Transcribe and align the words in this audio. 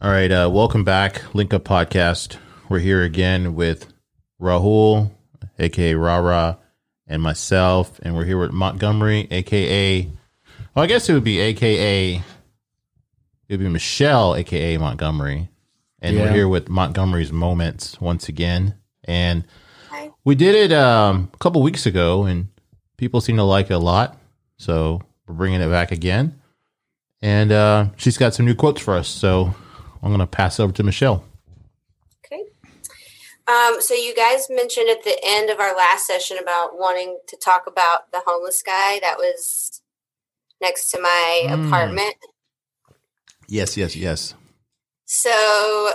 All 0.00 0.10
right, 0.12 0.30
uh, 0.30 0.48
welcome 0.48 0.84
back, 0.84 1.34
Link 1.34 1.52
Up 1.52 1.64
Podcast. 1.64 2.36
We're 2.68 2.78
here 2.78 3.02
again 3.02 3.56
with 3.56 3.92
Rahul, 4.40 5.10
aka 5.58 5.94
Rara, 5.94 6.58
and 7.08 7.20
myself, 7.20 7.98
and 8.04 8.14
we're 8.14 8.24
here 8.24 8.38
with 8.38 8.52
Montgomery, 8.52 9.26
aka, 9.32 10.02
well, 10.72 10.84
I 10.84 10.86
guess 10.86 11.08
it 11.08 11.14
would 11.14 11.24
be 11.24 11.40
aka, 11.40 12.14
it 12.14 12.22
would 13.50 13.58
be 13.58 13.68
Michelle, 13.68 14.36
aka 14.36 14.76
Montgomery, 14.76 15.48
and 16.00 16.16
we're 16.16 16.32
here 16.32 16.46
with 16.46 16.68
Montgomery's 16.68 17.32
Moments 17.32 18.00
once 18.00 18.28
again, 18.28 18.76
and 19.02 19.44
Hi. 19.90 20.12
we 20.24 20.36
did 20.36 20.54
it 20.54 20.72
um, 20.72 21.28
a 21.34 21.38
couple 21.38 21.60
weeks 21.60 21.86
ago, 21.86 22.22
and 22.22 22.46
people 22.98 23.20
seem 23.20 23.34
to 23.38 23.42
like 23.42 23.68
it 23.70 23.74
a 23.74 23.78
lot, 23.78 24.16
so 24.58 25.02
we're 25.26 25.34
bringing 25.34 25.60
it 25.60 25.68
back 25.68 25.90
again, 25.90 26.40
and 27.20 27.50
uh, 27.50 27.86
she's 27.96 28.16
got 28.16 28.32
some 28.32 28.46
new 28.46 28.54
quotes 28.54 28.80
for 28.80 28.94
us, 28.94 29.08
so 29.08 29.56
I'm 30.02 30.08
going 30.10 30.20
to 30.20 30.26
pass 30.26 30.60
over 30.60 30.72
to 30.72 30.82
Michelle. 30.82 31.24
Okay. 32.24 32.42
Um, 33.46 33.80
so 33.80 33.94
you 33.94 34.14
guys 34.14 34.46
mentioned 34.50 34.88
at 34.90 35.02
the 35.04 35.18
end 35.24 35.50
of 35.50 35.60
our 35.60 35.74
last 35.76 36.06
session 36.06 36.38
about 36.38 36.78
wanting 36.78 37.18
to 37.28 37.36
talk 37.36 37.66
about 37.66 38.10
the 38.12 38.22
homeless 38.26 38.62
guy 38.62 39.00
that 39.00 39.16
was 39.18 39.80
next 40.60 40.90
to 40.90 41.00
my 41.00 41.46
Mm. 41.46 41.66
apartment. 41.66 42.14
Yes, 43.48 43.76
yes, 43.76 43.96
yes. 43.96 44.34
So 45.06 45.92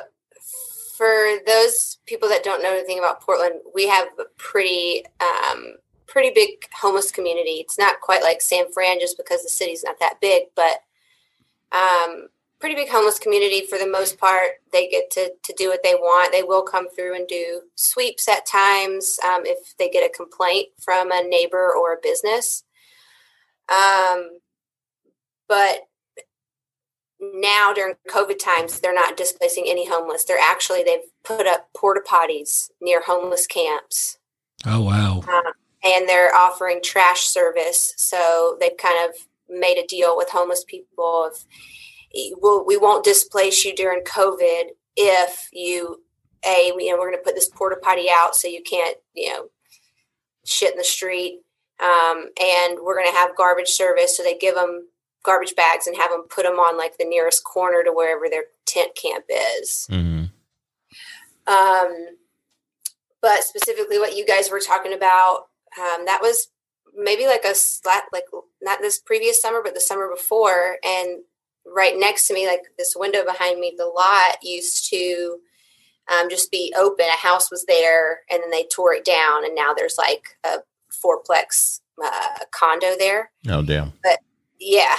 for 0.98 1.38
those 1.46 1.98
people 2.06 2.30
that 2.30 2.44
don't 2.44 2.64
know 2.64 2.72
anything 2.72 3.00
about 3.00 3.22
Portland, 3.22 3.56
we 3.74 3.88
have 3.88 4.08
a 4.20 4.26
pretty 4.38 5.04
um, 5.20 5.76
pretty 6.08 6.32
big 6.34 6.66
homeless 6.80 7.12
community. 7.12 7.58
It's 7.60 7.78
not 7.78 8.00
quite 8.02 8.22
like 8.22 8.42
San 8.42 8.72
Fran 8.72 9.00
just 9.00 9.18
because 9.18 9.44
the 9.44 9.50
city's 9.50 9.84
not 9.84 10.00
that 10.00 10.22
big, 10.22 10.44
but 10.56 10.80
um, 11.72 12.28
pretty 12.64 12.76
big 12.76 12.88
homeless 12.88 13.20
community 13.20 13.66
for 13.66 13.78
the 13.78 13.86
most 13.86 14.18
part. 14.18 14.52
They 14.72 14.88
get 14.88 15.12
to, 15.12 15.34
to 15.44 15.54
do 15.58 15.68
what 15.68 15.84
they 15.84 15.96
want. 15.96 16.32
They 16.32 16.44
will 16.44 16.62
come 16.64 16.88
through 16.90 17.14
and 17.14 17.28
do 17.28 17.64
sweeps 17.76 18.30
at 18.30 18.46
times 18.46 19.18
um, 19.22 19.42
if 19.46 19.76
they 19.78 19.90
get 19.90 20.10
a 20.10 20.16
complaint 20.16 20.70
from 20.82 21.12
a 21.12 21.22
neighbor 21.28 21.74
or 21.76 21.92
a 21.92 21.98
business. 22.02 22.64
Um, 23.70 24.40
but 25.50 25.80
now 27.20 27.74
during 27.74 27.96
COVID 28.10 28.40
times, 28.40 28.80
they're 28.80 28.94
not 28.94 29.18
displacing 29.18 29.66
any 29.68 29.86
homeless. 29.86 30.24
They're 30.24 30.40
actually 30.40 30.84
they've 30.84 31.00
put 31.26 31.46
up 31.46 31.68
porta 31.76 32.00
potties 32.10 32.70
near 32.82 33.02
homeless 33.06 33.46
camps, 33.46 34.20
Oh 34.66 34.84
wow. 34.84 35.22
and 35.84 36.08
they're 36.08 36.34
offering 36.34 36.80
trash 36.82 37.26
service. 37.26 37.94
So 37.98 38.56
they've 38.62 38.78
kind 38.78 39.10
of 39.10 39.16
made 39.50 39.78
a 39.78 39.86
deal 39.86 40.16
with 40.16 40.30
homeless 40.30 40.64
people 40.64 41.26
of 41.30 41.44
we'll, 42.14 42.66
we 42.66 42.78
won't 42.78 43.04
displace 43.04 43.66
you 43.66 43.76
during 43.76 44.02
COVID 44.02 44.66
if 44.96 45.50
you 45.52 46.04
a 46.46 46.72
you 46.78 46.92
know 46.92 46.98
we're 46.98 47.10
going 47.10 47.18
to 47.18 47.24
put 47.24 47.36
this 47.36 47.50
porta 47.50 47.78
potty 47.82 48.08
out 48.12 48.36
so 48.36 48.48
you 48.48 48.62
can't 48.62 48.98
you 49.14 49.30
know 49.30 49.50
shit 50.46 50.72
in 50.74 50.78
the 50.78 50.84
street, 50.84 51.40
um, 51.80 52.26
and 52.42 52.80
we're 52.82 52.96
going 52.96 53.10
to 53.10 53.18
have 53.18 53.36
garbage 53.36 53.70
service. 53.70 54.18
So 54.18 54.24
they 54.24 54.38
give 54.38 54.56
them 54.56 54.88
garbage 55.24 55.56
bags 55.56 55.88
and 55.88 55.96
have 55.96 56.12
them 56.12 56.24
put 56.30 56.44
them 56.44 56.60
on 56.60 56.78
like 56.78 56.98
the 56.98 57.06
nearest 57.06 57.44
corner 57.44 57.84
to 57.84 57.92
wherever 57.92 58.30
their 58.30 58.46
tent 58.66 58.92
camp 58.96 59.26
is. 59.30 59.88
hmm 59.90 60.26
Um, 61.48 62.18
but 63.22 63.44
specifically, 63.44 64.00
what 64.00 64.18
you 64.18 64.26
guys 64.26 64.52
were 64.52 64.60
talking 64.60 64.94
about, 64.94 65.48
um, 65.80 66.06
that 66.06 66.20
was 66.22 66.50
maybe 66.96 67.26
like 67.26 67.46
a 67.46 67.56
slat, 67.56 68.04
like 68.12 68.26
not 68.62 68.82
this 68.82 69.00
previous 69.00 69.42
summer, 69.42 69.62
but 69.64 69.74
the 69.74 69.80
summer 69.80 70.10
before. 70.14 70.78
And 70.84 71.24
right 71.74 71.98
next 71.98 72.28
to 72.28 72.34
me, 72.34 72.48
like 72.48 72.62
this 72.78 72.96
window 72.96 73.24
behind 73.26 73.60
me, 73.60 73.74
the 73.78 73.86
lot 73.86 74.38
used 74.42 74.90
to 74.90 75.38
um, 76.12 76.30
just 76.30 76.52
be 76.52 76.74
open. 76.78 77.06
A 77.06 77.18
house 77.18 77.50
was 77.50 77.66
there, 77.66 78.20
and 78.30 78.42
then 78.42 78.52
they 78.52 78.66
tore 78.66 78.94
it 78.94 79.06
down, 79.06 79.46
and 79.46 79.56
now 79.56 79.74
there's 79.74 79.98
like 79.98 80.38
a 80.44 80.58
fourplex 80.92 81.80
uh, 82.04 82.46
condo 82.52 82.96
there. 82.98 83.32
Oh, 83.48 83.62
damn. 83.62 83.94
But 84.04 84.20
yeah 84.64 84.96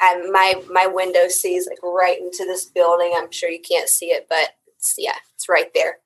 I, 0.00 0.28
my 0.30 0.62
my 0.70 0.86
window 0.86 1.28
sees 1.28 1.66
like 1.66 1.82
right 1.82 2.18
into 2.18 2.44
this 2.44 2.64
building. 2.66 3.12
I'm 3.16 3.30
sure 3.30 3.50
you 3.50 3.60
can't 3.60 3.88
see 3.88 4.06
it 4.06 4.26
but 4.28 4.50
it's 4.76 4.94
yeah 4.96 5.16
it's 5.34 5.48
right 5.48 5.72
there. 5.74 5.98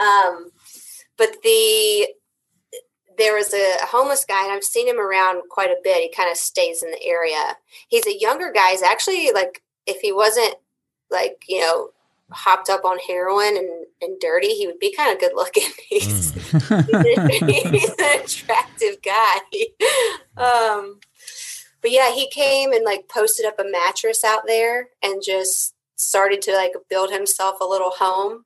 Um 0.00 0.50
but 1.16 1.36
the 1.42 2.08
there 3.16 3.34
was 3.34 3.54
a, 3.54 3.76
a 3.82 3.86
homeless 3.86 4.26
guy 4.26 4.44
and 4.44 4.52
i've 4.52 4.62
seen 4.62 4.86
him 4.86 5.00
around 5.00 5.42
quite 5.50 5.70
a 5.70 5.80
bit. 5.82 6.02
He 6.02 6.12
kind 6.12 6.30
of 6.30 6.36
stays 6.36 6.82
in 6.82 6.90
the 6.90 7.02
area. 7.02 7.56
He's 7.88 8.06
a 8.06 8.18
younger 8.18 8.52
guy. 8.52 8.72
He's 8.72 8.82
actually 8.82 9.30
like 9.32 9.62
if 9.86 10.00
he 10.00 10.12
wasn't 10.12 10.54
like 11.10 11.44
you 11.48 11.60
know 11.60 11.90
hopped 12.32 12.68
up 12.68 12.84
on 12.84 12.98
heroin 13.06 13.56
and, 13.56 13.86
and 14.02 14.18
dirty 14.20 14.48
he 14.48 14.66
would 14.66 14.80
be 14.80 14.92
kind 14.92 15.12
of 15.12 15.20
good 15.20 15.30
looking 15.36 15.62
he's 15.88 16.32
he's 16.32 17.94
an 17.98 18.20
attractive 18.20 19.00
guy. 19.02 19.38
Um, 20.36 20.98
but 21.80 21.92
yeah, 21.92 22.12
he 22.12 22.28
came 22.30 22.72
and 22.72 22.84
like 22.84 23.08
posted 23.08 23.46
up 23.46 23.60
a 23.60 23.64
mattress 23.64 24.24
out 24.24 24.42
there 24.46 24.88
and 25.02 25.22
just 25.24 25.74
started 25.96 26.42
to 26.42 26.52
like 26.52 26.72
build 26.90 27.10
himself 27.10 27.60
a 27.60 27.64
little 27.64 27.90
home. 27.90 28.44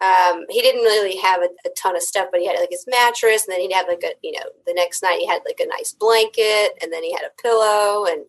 Um, 0.00 0.46
he 0.50 0.60
didn't 0.60 0.82
really 0.82 1.16
have 1.18 1.42
a, 1.42 1.48
a 1.64 1.70
ton 1.80 1.94
of 1.94 2.02
stuff, 2.02 2.26
but 2.32 2.40
he 2.40 2.48
had 2.48 2.58
like 2.58 2.70
his 2.72 2.86
mattress, 2.88 3.46
and 3.46 3.52
then 3.52 3.60
he'd 3.60 3.72
have 3.72 3.86
like 3.86 4.02
a 4.02 4.14
you 4.22 4.32
know 4.32 4.46
the 4.66 4.74
next 4.74 5.00
night 5.02 5.20
he 5.20 5.26
had 5.26 5.42
like 5.46 5.60
a 5.60 5.68
nice 5.68 5.92
blanket, 5.92 6.72
and 6.82 6.92
then 6.92 7.04
he 7.04 7.12
had 7.12 7.22
a 7.22 7.40
pillow 7.40 8.06
and 8.06 8.24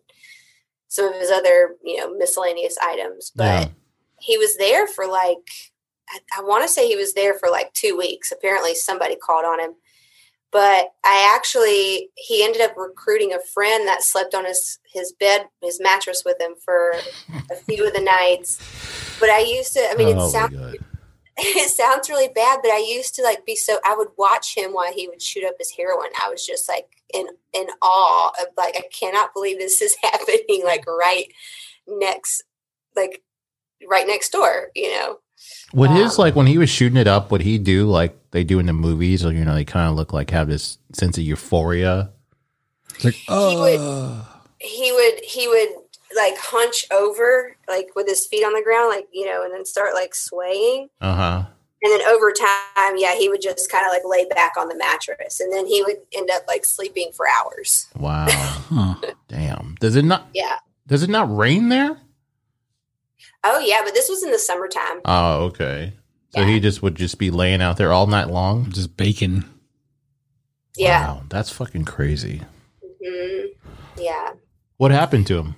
some 0.94 1.12
of 1.12 1.20
his 1.20 1.30
other 1.30 1.76
you 1.84 1.96
know 1.96 2.14
miscellaneous 2.14 2.76
items. 2.80 3.32
But 3.34 3.44
Yeah. 3.44 3.68
he 4.20 4.38
was 4.38 4.56
there 4.56 4.86
for 4.86 5.06
like 5.06 5.48
I, 6.08 6.18
I 6.38 6.42
want 6.42 6.62
to 6.62 6.68
say 6.68 6.86
he 6.86 6.96
was 6.96 7.14
there 7.14 7.34
for 7.34 7.48
like 7.50 7.72
two 7.72 7.96
weeks. 7.96 8.30
Apparently, 8.30 8.74
somebody 8.74 9.16
called 9.16 9.44
on 9.44 9.58
him, 9.58 9.74
but 10.52 10.90
I 11.04 11.32
actually 11.34 12.10
he 12.14 12.44
ended 12.44 12.62
up 12.62 12.76
recruiting 12.76 13.32
a 13.32 13.40
friend 13.52 13.88
that 13.88 14.02
slept 14.04 14.34
on 14.34 14.44
his 14.44 14.78
his 14.92 15.12
bed, 15.18 15.46
his 15.60 15.80
mattress 15.80 16.22
with 16.24 16.40
him 16.40 16.54
for 16.64 16.92
a 17.50 17.56
few 17.56 17.86
of 17.86 17.92
the 17.92 18.00
nights. 18.00 18.58
But 19.18 19.30
I 19.30 19.40
used 19.40 19.72
to. 19.74 19.80
I 19.90 19.94
mean, 19.96 20.16
oh, 20.16 20.26
it 20.26 20.30
sounds. 20.30 20.76
it 21.38 21.70
sounds 21.70 22.08
really 22.08 22.28
bad, 22.28 22.60
but 22.62 22.70
I 22.70 22.78
used 22.78 23.14
to 23.16 23.22
like 23.22 23.44
be 23.44 23.56
so. 23.56 23.78
I 23.84 23.96
would 23.96 24.08
watch 24.16 24.54
him 24.56 24.72
while 24.72 24.92
he 24.92 25.08
would 25.08 25.20
shoot 25.20 25.44
up 25.44 25.54
his 25.58 25.72
heroin. 25.76 26.10
I 26.22 26.28
was 26.30 26.46
just 26.46 26.68
like 26.68 26.86
in 27.12 27.26
in 27.52 27.66
awe 27.82 28.30
of 28.40 28.46
like 28.56 28.76
I 28.76 28.82
cannot 28.92 29.34
believe 29.34 29.58
this 29.58 29.82
is 29.82 29.96
happening 30.02 30.62
like 30.64 30.84
right 30.86 31.26
next 31.86 32.44
like 32.94 33.22
right 33.88 34.06
next 34.06 34.30
door. 34.30 34.68
You 34.74 34.90
know. 34.92 35.18
Would 35.74 35.90
his 35.90 36.18
Um, 36.18 36.24
like 36.24 36.36
when 36.36 36.46
he 36.46 36.56
was 36.58 36.70
shooting 36.70 36.96
it 36.96 37.08
up? 37.08 37.30
Would 37.30 37.42
he 37.42 37.58
do 37.58 37.86
like 37.86 38.16
they 38.30 38.44
do 38.44 38.58
in 38.60 38.66
the 38.66 38.72
movies, 38.72 39.24
or 39.24 39.32
you 39.32 39.44
know, 39.44 39.54
they 39.54 39.64
kind 39.64 39.90
of 39.90 39.96
look 39.96 40.12
like 40.12 40.30
have 40.30 40.48
this 40.48 40.78
sense 40.92 41.18
of 41.18 41.24
euphoria? 41.24 42.12
It's 42.94 43.04
like, 43.04 43.14
would- 43.28 43.78
oh, 43.80 44.28
he 44.60 44.92
would 44.92 45.24
he 45.24 45.48
would 45.48 45.68
like 46.16 46.36
hunch 46.38 46.86
over 46.92 47.56
like 47.68 47.88
with 47.96 48.06
his 48.06 48.26
feet 48.26 48.44
on 48.44 48.52
the 48.54 48.62
ground 48.62 48.88
like 48.90 49.06
you 49.12 49.26
know 49.26 49.42
and 49.44 49.52
then 49.54 49.64
start 49.64 49.94
like 49.94 50.14
swaying 50.14 50.88
Uh 51.00 51.14
huh. 51.14 51.42
and 51.82 51.92
then 51.92 52.02
over 52.08 52.32
time 52.32 52.94
yeah 52.96 53.14
he 53.14 53.28
would 53.28 53.40
just 53.42 53.70
kind 53.70 53.84
of 53.86 53.92
like 53.92 54.02
lay 54.04 54.26
back 54.28 54.52
on 54.58 54.68
the 54.68 54.76
mattress 54.76 55.40
and 55.40 55.52
then 55.52 55.66
he 55.66 55.82
would 55.82 55.96
end 56.16 56.30
up 56.30 56.42
like 56.48 56.64
sleeping 56.64 57.10
for 57.16 57.26
hours 57.28 57.88
Wow. 57.96 58.26
huh. 58.28 58.94
Damn. 59.28 59.76
Does 59.80 59.96
it 59.96 60.04
not? 60.04 60.28
yeah 60.34 60.58
Does 60.86 61.02
it 61.02 61.10
not 61.10 61.34
rain 61.34 61.68
there? 61.68 61.98
oh 63.44 63.58
yeah 63.60 63.80
but 63.84 63.94
this 63.94 64.08
was 64.08 64.22
in 64.22 64.30
the 64.30 64.38
summertime 64.38 65.00
Oh, 65.04 65.44
okay. 65.46 65.92
So 66.30 66.40
Yeah. 66.40 66.46
he 66.46 66.60
just 66.60 66.82
would 66.82 66.94
just 66.96 67.18
be 67.18 67.30
laying 67.30 67.62
out 67.62 67.76
there 67.76 67.92
all 67.92 68.06
night 68.06 68.28
long. 68.30 68.70
just 68.70 68.96
baking. 68.96 69.44
yeah 70.76 71.06
Wow, 71.06 71.22
that's 71.28 71.50
fucking 71.50 71.84
crazy. 71.84 72.42
hmm 73.04 73.46
yeah 73.96 74.30
What 74.78 74.90
happened 74.90 75.26
to 75.28 75.38
him? 75.38 75.54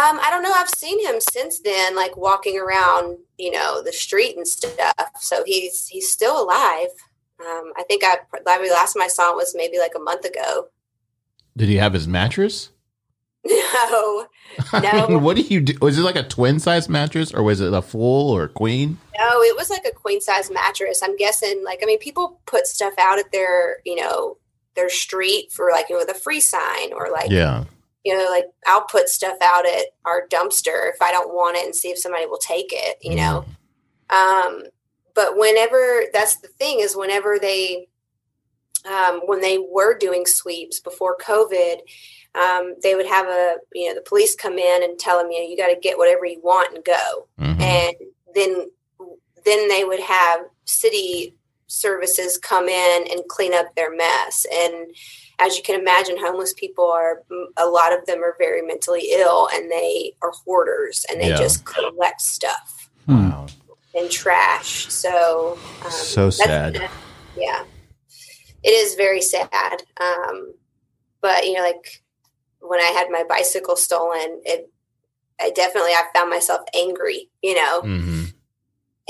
Um 0.00 0.18
i 0.22 0.30
don't 0.30 0.42
know 0.42 0.52
i've 0.52 0.68
seen 0.70 1.04
him 1.06 1.20
since 1.20 1.60
then 1.60 1.94
like 1.94 2.16
walking 2.16 2.58
around 2.58 3.18
you 3.38 3.50
know 3.50 3.82
the 3.82 3.92
street 3.92 4.36
and 4.36 4.46
stuff 4.46 4.94
so 5.20 5.42
he's 5.46 5.86
he's 5.88 6.10
still 6.10 6.42
alive 6.42 6.88
um 7.40 7.72
i 7.76 7.82
think 7.88 8.02
i 8.04 8.16
the 8.32 8.70
last 8.72 8.94
time 8.94 9.02
i 9.02 9.08
saw 9.08 9.30
him 9.30 9.36
was 9.36 9.54
maybe 9.56 9.78
like 9.78 9.92
a 9.96 10.00
month 10.00 10.24
ago 10.24 10.68
Did 11.56 11.68
he 11.68 11.76
have 11.76 11.92
his 11.92 12.06
mattress? 12.08 12.70
no 13.46 14.26
No. 14.74 15.08
mean, 15.08 15.22
what 15.22 15.36
do 15.36 15.42
you 15.42 15.60
do? 15.62 15.74
Was 15.80 15.98
it 15.98 16.02
like 16.02 16.16
a 16.16 16.22
twin 16.28 16.58
size 16.60 16.88
mattress, 16.88 17.32
or 17.32 17.42
was 17.42 17.60
it 17.60 17.72
a 17.72 17.80
full 17.82 18.30
or 18.30 18.44
a 18.44 18.48
queen? 18.48 18.98
No, 19.18 19.40
it 19.42 19.56
was 19.56 19.70
like 19.70 19.84
a 19.86 19.92
queen 19.94 20.20
size 20.20 20.50
mattress. 20.50 21.02
I'm 21.02 21.16
guessing, 21.16 21.62
like, 21.64 21.80
I 21.82 21.86
mean, 21.86 21.98
people 21.98 22.40
put 22.46 22.66
stuff 22.66 22.94
out 22.98 23.18
at 23.18 23.32
their, 23.32 23.78
you 23.84 23.96
know, 23.96 24.36
their 24.74 24.90
street 24.90 25.52
for 25.52 25.70
like, 25.70 25.88
you 25.88 25.94
know, 25.96 26.04
with 26.04 26.14
a 26.14 26.18
free 26.18 26.40
sign 26.40 26.92
or 26.92 27.10
like, 27.10 27.30
Yeah. 27.30 27.64
You 28.04 28.16
know, 28.16 28.30
like 28.30 28.46
I'll 28.66 28.84
put 28.84 29.08
stuff 29.08 29.36
out 29.42 29.66
at 29.66 29.86
our 30.04 30.26
dumpster 30.28 30.90
if 30.90 31.00
I 31.02 31.10
don't 31.10 31.34
want 31.34 31.56
it 31.56 31.64
and 31.64 31.74
see 31.74 31.88
if 31.88 31.98
somebody 31.98 32.26
will 32.26 32.38
take 32.38 32.70
it, 32.72 32.96
you 33.02 33.16
know. 33.16 33.44
Um, 34.08 34.64
but 35.14 35.36
whenever 35.36 36.04
that's 36.12 36.36
the 36.36 36.48
thing 36.48 36.80
is 36.80 36.96
whenever 36.96 37.38
they, 37.38 37.88
um, 38.90 39.20
when 39.26 39.40
they 39.40 39.58
were 39.58 39.96
doing 39.96 40.24
sweeps 40.26 40.80
before 40.80 41.16
COVID, 41.18 41.80
um, 42.34 42.74
they 42.82 42.94
would 42.94 43.06
have 43.06 43.26
a 43.26 43.56
you 43.74 43.88
know 43.88 43.94
the 43.94 44.02
police 44.08 44.34
come 44.34 44.58
in 44.58 44.82
and 44.82 44.98
tell 44.98 45.18
them 45.18 45.30
you 45.30 45.42
know 45.42 45.48
you 45.48 45.56
got 45.56 45.68
to 45.68 45.80
get 45.80 45.98
whatever 45.98 46.24
you 46.24 46.40
want 46.42 46.74
and 46.74 46.84
go 46.84 47.26
Mhm. 47.40 47.60
and 47.60 47.96
then 48.34 48.70
then 49.44 49.68
they 49.68 49.84
would 49.84 50.00
have 50.00 50.42
city 50.64 51.34
services 51.70 52.36
come 52.36 52.68
in 52.68 53.06
and 53.10 53.20
clean 53.28 53.54
up 53.54 53.74
their 53.76 53.94
mess 53.94 54.44
and 54.52 54.74
as 55.38 55.56
you 55.56 55.62
can 55.62 55.78
imagine 55.80 56.16
homeless 56.18 56.52
people 56.54 56.84
are 56.90 57.22
a 57.56 57.66
lot 57.66 57.92
of 57.96 58.04
them 58.06 58.22
are 58.24 58.34
very 58.38 58.60
mentally 58.60 59.08
ill 59.12 59.48
and 59.54 59.70
they 59.70 60.12
are 60.20 60.32
hoarders 60.44 61.06
and 61.08 61.20
they 61.20 61.28
Yeah. 61.28 61.36
just 61.36 61.64
collect 61.64 62.20
stuff 62.20 62.90
Hmm. 63.06 63.30
Wow. 63.30 63.46
and 63.94 64.10
trash 64.10 64.90
so 64.92 65.56
um, 65.84 65.90
So 65.92 66.28
that's- 66.30 66.36
sad. 66.36 66.90
yeah 67.36 67.62
it 68.64 68.70
is 68.70 68.94
very 68.96 69.22
sad 69.22 69.82
um, 70.00 70.52
but 71.20 71.46
you 71.46 71.52
know 71.54 71.62
like 71.62 72.02
when 72.60 72.80
i 72.80 72.90
had 72.96 73.08
my 73.10 73.22
bicycle 73.28 73.76
stolen 73.76 74.40
it 74.44 74.70
i 75.40 75.50
definitely 75.50 75.92
i 75.92 76.02
found 76.14 76.28
myself 76.30 76.62
angry 76.74 77.30
you 77.42 77.54
know 77.54 77.80
hmm 77.82 78.19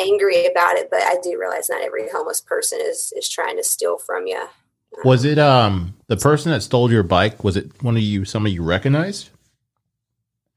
angry 0.00 0.46
about 0.46 0.76
it, 0.76 0.88
but 0.90 1.02
I 1.02 1.16
do 1.22 1.38
realize 1.38 1.68
not 1.68 1.82
every 1.82 2.08
homeless 2.08 2.40
person 2.40 2.78
is 2.82 3.12
is 3.16 3.28
trying 3.28 3.56
to 3.56 3.64
steal 3.64 3.98
from 3.98 4.26
you. 4.26 4.42
Was 5.04 5.24
it 5.24 5.38
um 5.38 5.94
the 6.08 6.16
person 6.16 6.50
that 6.52 6.62
stole 6.62 6.90
your 6.90 7.02
bike? 7.04 7.44
Was 7.44 7.56
it 7.56 7.82
one 7.82 7.96
of 7.96 8.02
you? 8.02 8.24
Somebody 8.24 8.54
you 8.54 8.62
recognized? 8.62 9.30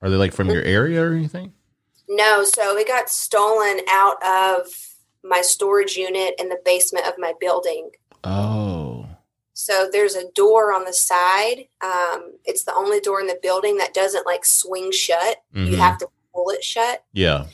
Are 0.01 0.09
they 0.09 0.15
like 0.17 0.33
from 0.33 0.49
your 0.49 0.63
area 0.63 1.01
or 1.03 1.13
anything? 1.13 1.53
No, 2.09 2.43
so 2.43 2.75
it 2.77 2.87
got 2.87 3.09
stolen 3.09 3.79
out 3.89 4.17
of 4.25 4.67
my 5.23 5.41
storage 5.41 5.95
unit 5.95 6.33
in 6.37 6.49
the 6.49 6.59
basement 6.65 7.07
of 7.07 7.13
my 7.17 7.33
building. 7.39 7.89
Oh, 8.25 9.05
So 9.53 9.87
there's 9.91 10.15
a 10.15 10.29
door 10.31 10.73
on 10.73 10.83
the 10.83 10.91
side. 10.93 11.67
Um, 11.81 12.33
it's 12.43 12.63
the 12.65 12.73
only 12.75 12.99
door 12.99 13.21
in 13.21 13.27
the 13.27 13.39
building 13.41 13.77
that 13.77 13.93
doesn't 13.93 14.25
like 14.25 14.43
swing 14.45 14.91
shut. 14.91 15.37
You 15.53 15.67
Mhm. 15.67 15.77
have 15.77 15.97
to 15.99 16.07
pull 16.33 16.49
it 16.49 16.63
shut. 16.63 17.03
yeah. 17.13 17.45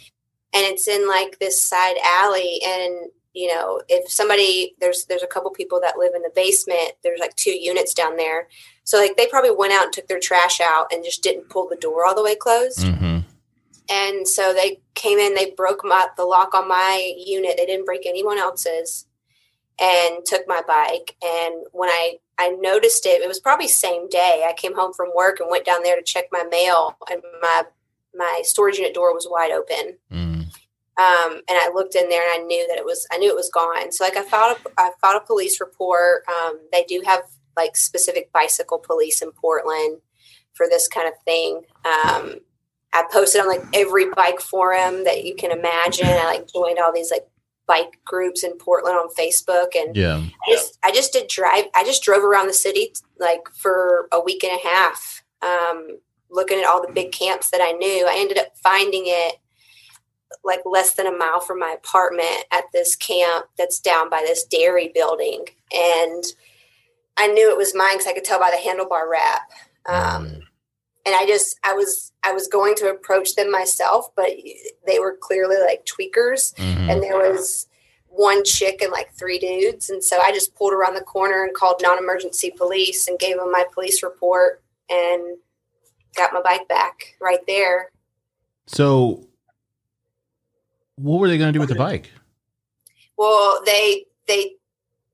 And 0.54 0.66
it's 0.66 0.88
in 0.88 1.08
like 1.08 1.40
this 1.40 1.64
side 1.64 1.96
alley 2.04 2.60
and 2.66 3.10
you 3.34 3.48
know 3.48 3.82
if 3.88 4.12
somebody 4.12 4.76
there's 4.80 5.06
there's 5.06 5.24
a 5.24 5.28
couple 5.28 5.52
people 5.52 5.80
that 5.82 5.98
live 5.98 6.14
in 6.16 6.22
the 6.24 6.32
basement 6.36 6.94
there's 7.04 7.20
like 7.20 7.36
two 7.36 7.52
units 7.52 7.94
down 7.94 8.18
there. 8.18 8.48
So 8.84 8.98
like 8.98 9.18
they 9.18 9.28
probably 9.28 9.52
went 9.52 9.74
out 9.74 9.86
and 9.86 9.94
took 9.94 10.08
their 10.08 10.20
trash 10.20 10.60
out 10.60 10.92
and 10.92 11.04
just 11.04 11.22
didn't 11.22 11.50
pull 11.50 11.68
the 11.70 11.76
door 11.76 12.06
all 12.06 12.16
the 12.16 12.24
way 12.24 12.36
closed. 12.36 12.88
Hmm 12.88 13.20
and 13.90 14.28
so 14.28 14.54
they 14.54 14.80
came 14.94 15.18
in 15.18 15.34
they 15.34 15.52
broke 15.52 15.84
my 15.84 16.08
the 16.16 16.24
lock 16.24 16.54
on 16.54 16.68
my 16.68 17.14
unit. 17.18 17.56
They 17.58 17.66
didn't 17.66 17.86
break 17.86 18.06
anyone 18.06 18.38
else's 18.38 19.06
and 19.80 20.24
took 20.26 20.48
my 20.48 20.62
bike. 20.68 21.16
And 21.24 21.66
when 21.72 21.90
i 21.90 22.18
i 22.38 22.50
noticed 22.50 23.06
it 23.06 23.22
it 23.22 23.28
was 23.28 23.40
probably 23.40 23.68
same 23.68 24.08
day. 24.10 24.46
I 24.48 24.54
came 24.54 24.76
home 24.76 24.94
from 24.94 25.10
work 25.16 25.40
and 25.40 25.50
went 25.50 25.66
down 25.66 25.84
there 25.84 25.96
to 25.96 26.04
check 26.04 26.26
my 26.32 26.44
mail 26.44 26.96
and 27.10 27.22
my 27.42 27.64
my 28.16 28.42
storage 28.44 28.78
unit 28.78 28.94
door 28.94 29.14
was 29.14 29.28
wide 29.30 29.52
open. 29.52 29.98
Mm 30.12 30.29
um, 31.00 31.36
and 31.48 31.58
I 31.58 31.72
looked 31.74 31.96
in 31.96 32.10
there 32.10 32.22
and 32.22 32.44
I 32.44 32.46
knew 32.46 32.68
that 32.68 32.78
it 32.78 32.84
was 32.84 33.08
I 33.10 33.18
knew 33.18 33.30
it 33.30 33.36
was 33.36 33.50
gone. 33.50 33.92
So 33.94 34.04
like 34.04 34.18
I 34.18 34.24
filed 34.24 34.58
a 34.58 34.70
I 34.78 34.92
filed 35.02 35.22
a 35.22 35.26
police 35.26 35.62
report. 35.62 36.24
Um, 36.28 36.60
they 36.74 36.84
do 36.84 37.02
have 37.06 37.22
like 37.56 37.78
specific 37.78 38.32
bicycle 38.34 38.80
police 38.80 39.22
in 39.22 39.32
Portland 39.32 40.02
for 40.54 40.68
this 40.70 40.90
kind 40.90 41.08
of 41.08 41.14
thing. 41.24 41.62
Um, 41.86 42.40
I 42.94 43.06
posted 43.12 43.40
on 43.40 43.48
like 43.48 43.64
every 43.74 44.10
bike 44.10 44.42
forum 44.42 45.06
that 45.06 45.24
you 45.24 45.36
can 45.36 45.52
imagine. 45.52 46.08
I 46.08 46.26
like 46.26 46.52
joined 46.52 46.80
all 46.80 46.92
these 46.94 47.12
like 47.12 47.28
bike 47.66 48.00
groups 48.04 48.44
in 48.44 48.58
Portland 48.58 48.98
on 48.98 49.08
Facebook 49.18 49.76
and 49.76 49.96
Yeah. 49.96 50.18
I 50.18 50.52
just 50.52 50.78
I 50.84 50.92
just 50.92 51.14
did 51.14 51.30
drive. 51.30 51.66
I 51.76 51.86
just 51.86 52.04
drove 52.04 52.26
around 52.26 52.48
the 52.48 52.54
city 52.54 52.94
like 53.20 53.48
for 53.56 54.10
a 54.12 54.20
week 54.20 54.44
and 54.44 54.60
a 54.60 54.68
half, 54.68 55.24
um, 55.42 56.00
looking 56.30 56.60
at 56.60 56.66
all 56.66 56.86
the 56.86 56.92
big 56.92 57.14
camps 57.14 57.52
that 57.52 57.62
I 57.62 57.72
knew. 57.72 58.06
I 58.06 58.18
ended 58.18 58.38
up 58.38 58.58
finding 58.62 59.04
it 59.06 59.36
like 60.44 60.62
less 60.66 60.94
than 60.94 61.08
a 61.08 61.12
mile 61.12 61.40
from 61.40 61.60
my 61.60 61.76
apartment 61.78 62.46
at 62.52 62.66
this 62.74 62.96
camp 62.96 63.48
that's 63.58 63.80
down 63.80 64.10
by 64.10 64.22
this 64.26 64.44
dairy 64.44 64.92
building, 64.94 65.46
and 65.72 66.24
I 67.18 67.28
knew 67.28 67.52
it 67.52 67.58
was 67.58 67.76
mine 67.76 67.94
because 67.98 68.08
I 68.08 68.14
could 68.14 68.24
tell 68.24 68.40
by 68.40 68.52
the 68.52 68.58
handlebar 68.58 69.10
wrap. 69.10 69.50
Um, 69.86 70.26
Mm. 70.28 70.42
and 71.06 71.16
I 71.16 71.26
just 71.26 71.58
I 71.64 71.74
was 71.74 72.12
I 72.24 72.32
was 72.34 72.48
going 72.48 72.76
to 72.76 72.90
approach 72.90 73.36
them 73.36 73.50
myself, 73.52 74.14
but 74.16 74.30
they 74.86 75.00
were 75.00 75.18
clearly 75.20 75.58
like 75.58 75.86
tweakers 75.86 76.54
Mhm. 76.56 76.90
and 76.92 77.02
there 77.04 77.18
was 77.18 77.68
one 78.12 78.44
chick 78.44 78.82
and 78.82 78.92
like 78.92 79.14
three 79.14 79.38
dudes 79.40 79.90
and 79.90 80.04
so 80.04 80.18
i 80.20 80.32
just 80.32 80.54
pulled 80.56 80.74
around 80.74 80.96
the 80.96 81.02
corner 81.02 81.44
and 81.44 81.54
called 81.54 81.80
non-emergency 81.82 82.50
police 82.52 83.08
and 83.08 83.20
gave 83.20 83.38
them 83.38 83.52
my 83.52 83.64
police 83.72 84.02
report 84.04 84.62
and 84.90 85.38
got 86.16 86.34
my 86.34 86.42
bike 86.42 86.68
back 86.68 87.16
right 87.22 87.46
there 87.48 87.92
So, 88.68 89.28
what 91.02 91.20
were 91.20 91.28
they 91.28 91.38
going 91.38 91.50
to 91.52 91.58
do 91.58 91.60
with 91.60 91.70
the 91.70 91.76
bike? 91.76 92.12
well 93.18 93.62
they 93.66 94.06
they 94.28 94.54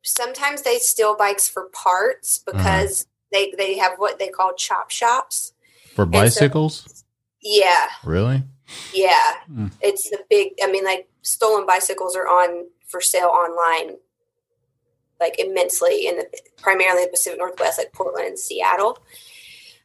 sometimes 0.04 0.62
they 0.62 0.78
steal 0.78 1.16
bikes 1.16 1.48
for 1.48 1.70
parts 1.74 2.42
Uh-huh. 2.48 2.58
because 2.58 3.08
they 3.32 3.54
they 3.58 3.78
have 3.78 3.94
what 3.98 4.20
they 4.20 4.28
call 4.28 4.54
chop 4.56 4.92
shops 4.92 5.54
For 5.96 6.06
so- 6.06 6.12
bicycles? 6.12 7.04
yeah 7.42 7.88
really? 8.04 8.44
yeah 8.94 9.34
Hmm. 9.48 9.68
it's 9.82 10.10
the 10.10 10.20
big 10.30 10.54
i 10.64 10.68
mean 10.72 10.84
like 10.84 11.08
stolen 11.22 11.66
bicycles 11.66 12.16
are 12.16 12.28
on 12.28 12.66
for 12.88 13.00
sale 13.02 13.28
online 13.30 13.98
like 15.20 15.40
immensely 15.40 16.08
in 16.08 16.18
the 16.18 16.28
primarily 16.58 17.06
the 17.06 17.12
pacific 17.12 17.40
northwest 17.40 17.78
like 17.78 17.94
portland 17.94 18.28
and 18.28 18.40
seattle 18.40 18.98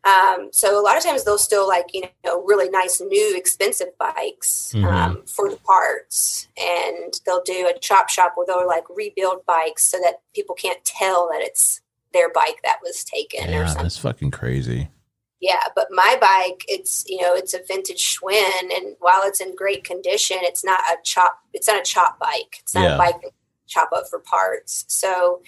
um, 0.04 0.48
so 0.52 0.80
a 0.80 0.82
lot 0.82 0.96
of 0.96 1.02
times 1.02 1.24
they'll 1.24 1.36
still 1.38 1.68
like 1.68 1.86
you 1.92 2.02
know 2.24 2.42
really 2.44 2.68
nice 2.70 3.00
new 3.00 3.36
expensive 3.36 3.88
bikes 3.98 4.72
Mhm. 4.74 4.84
um, 4.92 5.22
for 5.26 5.50
the 5.50 5.56
parts 5.58 6.48
and 6.56 7.20
they'll 7.26 7.42
do 7.42 7.70
a 7.74 7.78
chop 7.78 8.08
shop 8.08 8.32
where 8.34 8.46
they'll 8.46 8.66
like 8.66 8.84
rebuild 8.88 9.44
bikes 9.46 9.84
so 9.84 9.98
that 10.02 10.20
people 10.34 10.54
can't 10.54 10.82
tell 10.84 11.28
that 11.30 11.40
it's 11.42 11.80
their 12.12 12.30
bike 12.32 12.56
that 12.64 12.78
was 12.82 13.04
taken 13.04 13.50
or 13.50 13.64
Yeah, 13.64 13.74
that's 13.74 13.98
fucking 13.98 14.30
crazy. 14.30 14.88
yeah, 15.40 15.64
but 15.74 15.88
my 15.90 16.16
bike, 16.20 16.64
it's 16.68 17.04
you 17.06 17.20
know, 17.22 17.34
it's 17.34 17.54
a 17.54 17.60
vintage 17.66 18.18
Schwinn, 18.18 18.74
and 18.76 18.96
while 19.00 19.22
it's 19.24 19.40
in 19.40 19.54
great 19.54 19.84
condition, 19.84 20.38
it's 20.42 20.64
not 20.64 20.80
a 20.90 20.96
chop. 21.04 21.38
It's 21.52 21.66
not 21.68 21.78
a 21.80 21.82
chop 21.84 22.18
bike. 22.18 22.56
It's 22.60 22.74
not 22.74 22.84
Yeah. 22.84 22.94
a 22.96 22.98
bike 22.98 23.22
that 23.22 23.32
chop 23.70 23.90
up 23.94 24.04
for 24.10 24.18
parts. 24.18 24.84
So 24.88 25.40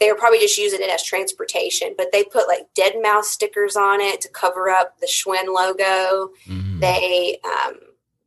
they 0.00 0.10
were 0.10 0.18
probably 0.18 0.40
just 0.40 0.58
using 0.58 0.80
it 0.82 0.90
as 0.90 1.04
transportation. 1.04 1.94
But 1.96 2.10
they 2.12 2.24
put 2.24 2.48
like 2.48 2.66
dead 2.74 2.94
mouse 3.00 3.30
stickers 3.30 3.76
on 3.76 4.00
it 4.00 4.20
to 4.22 4.28
cover 4.28 4.68
up 4.68 4.98
the 4.98 5.06
Schwinn 5.06 5.54
logo. 5.54 6.32
Mhm. 6.48 6.80
They 6.80 7.38
um, 7.44 7.74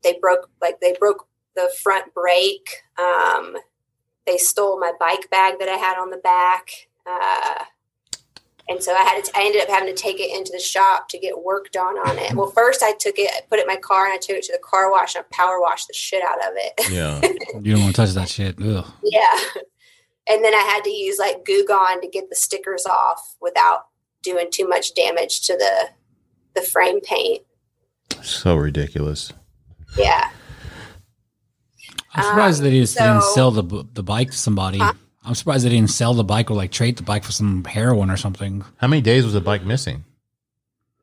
they 0.03 0.17
broke 0.21 0.49
like 0.61 0.79
they 0.79 0.95
broke 0.97 1.27
the 1.55 1.69
front 1.83 2.13
brake. 2.13 2.69
Um, 2.97 3.57
they 4.25 4.37
stole 4.37 4.79
my 4.79 4.93
bike 4.99 5.29
bag 5.29 5.55
that 5.59 5.67
I 5.67 5.75
had 5.75 5.99
on 5.99 6.11
the 6.11 6.17
back. 6.17 6.69
Uh, 7.05 7.65
and 8.69 8.81
so 8.83 8.93
I 8.93 9.01
had 9.03 9.23
to, 9.25 9.31
I 9.35 9.43
ended 9.45 9.61
up 9.63 9.69
having 9.69 9.93
to 9.93 9.99
take 10.01 10.19
it 10.19 10.35
into 10.35 10.51
the 10.51 10.59
shop 10.59 11.09
to 11.09 11.17
get 11.19 11.43
work 11.43 11.71
done 11.71 11.97
on 11.97 12.17
it. 12.19 12.33
Well, 12.35 12.51
first 12.51 12.83
I 12.83 12.93
took 12.99 13.17
it, 13.17 13.29
I 13.35 13.41
put 13.49 13.59
it 13.59 13.63
in 13.63 13.67
my 13.67 13.77
car, 13.77 14.05
and 14.05 14.13
I 14.13 14.17
took 14.17 14.35
it 14.37 14.43
to 14.43 14.53
the 14.53 14.59
car 14.63 14.91
wash 14.91 15.15
and 15.15 15.25
I 15.25 15.35
power 15.35 15.59
washed 15.59 15.87
the 15.87 15.93
shit 15.93 16.23
out 16.23 16.37
of 16.37 16.53
it. 16.55 16.91
Yeah. 16.91 17.21
You 17.61 17.73
don't 17.73 17.81
want 17.83 17.95
to 17.95 18.01
touch 18.05 18.13
that 18.13 18.29
shit. 18.29 18.55
Ugh. 18.61 18.85
yeah, 19.03 19.39
and 20.29 20.43
then 20.45 20.53
I 20.53 20.59
had 20.59 20.83
to 20.83 20.89
use 20.91 21.17
like 21.17 21.43
Goo 21.45 21.65
Gone 21.67 21.99
to 22.01 22.07
get 22.07 22.29
the 22.29 22.35
stickers 22.35 22.85
off 22.85 23.35
without 23.41 23.87
doing 24.21 24.47
too 24.51 24.67
much 24.67 24.93
damage 24.93 25.41
to 25.47 25.57
the 25.57 25.89
the 26.53 26.61
frame 26.61 27.01
paint. 27.01 27.41
so 28.21 28.55
ridiculous. 28.55 29.33
Yeah, 29.97 30.29
I'm 32.13 32.23
surprised 32.23 32.59
Um, 32.59 32.65
they 32.65 32.71
didn't, 32.71 32.93
didn't 32.93 33.23
sell 33.23 33.49
the 33.51 33.85
the 33.93 34.03
bike 34.03 34.29
to 34.31 34.37
somebody. 34.37 34.77
Huh? 34.77 34.93
I'm 35.23 35.35
surprised 35.35 35.65
they 35.65 35.69
didn't 35.69 35.89
sell 35.89 36.13
the 36.13 36.23
bike 36.23 36.49
or 36.49 36.55
like 36.55 36.71
trade 36.71 36.97
the 36.97 37.03
bike 37.03 37.23
for 37.23 37.31
some 37.31 37.63
heroin 37.65 38.09
or 38.09 38.17
something. 38.17 38.63
How 38.77 38.87
many 38.87 39.01
days 39.01 39.23
was 39.23 39.33
the 39.33 39.41
bike 39.41 39.63
missing? 39.63 40.05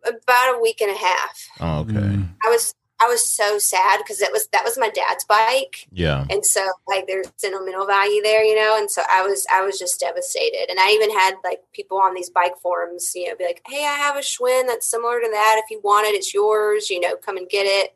about 0.06 0.56
a 0.56 0.60
week 0.60 0.80
and 0.80 0.90
a 0.90 0.98
half. 0.98 1.48
Oh, 1.60 1.78
okay. 1.80 1.92
Mm. 1.92 2.28
I 2.44 2.48
was 2.48 2.74
I 2.98 3.06
was 3.08 3.28
so 3.28 3.58
sad 3.58 3.98
because 3.98 4.22
it 4.22 4.32
was 4.32 4.48
that 4.52 4.64
was 4.64 4.78
my 4.78 4.88
dad's 4.88 5.24
bike. 5.24 5.86
Yeah. 5.92 6.24
and 6.30 6.44
so 6.44 6.66
like 6.86 7.06
there's 7.06 7.26
sentimental 7.36 7.86
value 7.86 8.22
there 8.22 8.42
you 8.42 8.54
know 8.54 8.76
and 8.78 8.90
so 8.90 9.02
i 9.10 9.22
was 9.22 9.46
i 9.52 9.62
was 9.62 9.78
just 9.78 10.00
devastated 10.00 10.68
and 10.70 10.78
i 10.78 10.90
even 10.90 11.10
had 11.10 11.34
like 11.44 11.60
people 11.72 11.98
on 11.98 12.14
these 12.14 12.30
bike 12.30 12.56
forums 12.62 13.12
you 13.14 13.28
know 13.28 13.36
be 13.36 13.44
like 13.44 13.62
hey 13.66 13.84
i 13.84 13.94
have 13.94 14.16
a 14.16 14.20
schwinn 14.20 14.66
that's 14.66 14.86
similar 14.86 15.20
to 15.20 15.28
that 15.30 15.60
if 15.62 15.70
you 15.70 15.80
want 15.82 16.06
it 16.06 16.14
it's 16.14 16.34
yours 16.34 16.90
you 16.90 17.00
know 17.00 17.16
come 17.16 17.36
and 17.36 17.48
get 17.48 17.64
it 17.64 17.95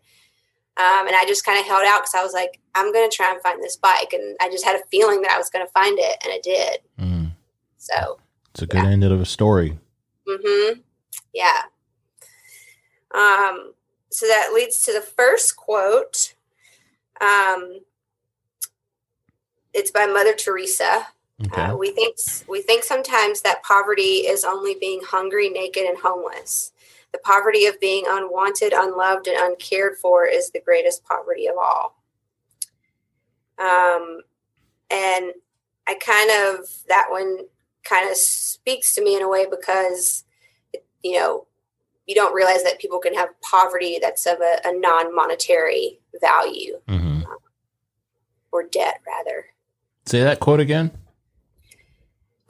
um, 0.76 1.06
and 1.06 1.16
i 1.16 1.24
just 1.26 1.44
kind 1.44 1.58
of 1.58 1.66
held 1.66 1.84
out 1.86 2.00
because 2.00 2.14
i 2.14 2.22
was 2.22 2.32
like 2.32 2.58
i'm 2.74 2.92
going 2.92 3.08
to 3.08 3.14
try 3.14 3.30
and 3.32 3.40
find 3.42 3.62
this 3.62 3.76
bike 3.76 4.12
and 4.12 4.36
i 4.40 4.48
just 4.48 4.64
had 4.64 4.76
a 4.76 4.84
feeling 4.90 5.20
that 5.22 5.32
i 5.32 5.38
was 5.38 5.50
going 5.50 5.64
to 5.64 5.72
find 5.72 5.98
it 5.98 6.16
and 6.24 6.32
i 6.32 6.40
did 6.42 6.78
Mm. 6.98 7.32
so 7.76 8.18
It's 8.52 8.62
a 8.62 8.66
good 8.66 8.84
end 8.84 9.04
of 9.04 9.20
a 9.20 9.24
story. 9.26 9.78
Mm-hmm. 10.28 10.80
Yeah. 11.34 11.62
Um, 13.14 13.72
so 14.10 14.26
that 14.26 14.52
leads 14.54 14.82
to 14.82 14.92
the 14.92 15.00
first 15.00 15.56
quote. 15.56 16.34
Um, 17.20 17.80
it's 19.72 19.90
by 19.90 20.06
Mother 20.06 20.34
Teresa. 20.34 21.06
Okay. 21.46 21.62
Uh, 21.62 21.76
we 21.76 21.90
think 21.92 22.16
we 22.48 22.60
think 22.62 22.84
sometimes 22.84 23.40
that 23.42 23.62
poverty 23.62 24.26
is 24.26 24.44
only 24.44 24.74
being 24.78 25.00
hungry, 25.04 25.48
naked, 25.48 25.84
and 25.84 25.98
homeless. 25.98 26.72
The 27.12 27.18
poverty 27.24 27.66
of 27.66 27.80
being 27.80 28.04
unwanted, 28.08 28.72
unloved, 28.72 29.26
and 29.26 29.36
uncared 29.38 29.96
for 29.96 30.26
is 30.26 30.50
the 30.50 30.60
greatest 30.60 31.04
poverty 31.04 31.46
of 31.46 31.54
all. 31.60 31.96
Um, 33.58 34.20
and 34.90 35.32
I 35.88 35.94
kind 35.94 36.30
of, 36.30 36.66
that 36.88 37.08
one 37.10 37.38
kind 37.84 38.08
of 38.08 38.16
speaks 38.16 38.94
to 38.94 39.02
me 39.02 39.16
in 39.16 39.22
a 39.22 39.28
way 39.28 39.46
because, 39.50 40.24
you 41.02 41.18
know, 41.18 41.46
you 42.06 42.14
don't 42.14 42.34
realize 42.34 42.62
that 42.64 42.80
people 42.80 42.98
can 42.98 43.14
have 43.14 43.28
poverty 43.40 43.98
that's 44.00 44.26
of 44.26 44.38
a, 44.40 44.68
a 44.68 44.78
non 44.78 45.14
monetary 45.14 46.00
value 46.20 46.78
hmm 46.88 47.20
or 48.52 48.64
debt, 48.64 49.00
rather. 49.06 49.46
Say 50.06 50.20
that 50.22 50.40
quote 50.40 50.58
again. 50.58 50.90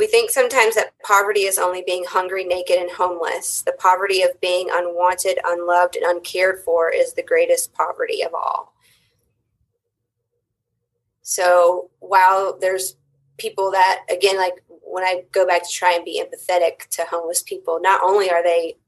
We 0.00 0.06
think 0.06 0.30
sometimes 0.30 0.76
that 0.76 0.98
poverty 1.02 1.40
is 1.40 1.58
only 1.58 1.82
being 1.86 2.04
hungry, 2.08 2.42
naked, 2.42 2.78
and 2.78 2.90
homeless. 2.90 3.60
The 3.60 3.72
poverty 3.72 4.22
of 4.22 4.40
being 4.40 4.70
unwanted, 4.72 5.38
unloved, 5.44 5.94
and 5.94 6.06
uncared 6.06 6.62
for 6.64 6.90
is 6.90 7.12
the 7.12 7.22
greatest 7.22 7.74
poverty 7.74 8.22
of 8.22 8.32
all. 8.32 8.72
So 11.20 11.90
while 11.98 12.58
there's 12.58 12.96
people 13.36 13.70
that, 13.72 14.06
again, 14.10 14.38
like 14.38 14.64
when 14.68 15.04
I 15.04 15.24
go 15.32 15.46
back 15.46 15.64
to 15.64 15.70
try 15.70 15.92
and 15.92 16.02
be 16.06 16.24
empathetic 16.24 16.88
to 16.92 17.04
homeless 17.04 17.42
people, 17.42 17.78
not 17.78 18.00
only 18.02 18.30
are 18.30 18.42
they 18.42 18.78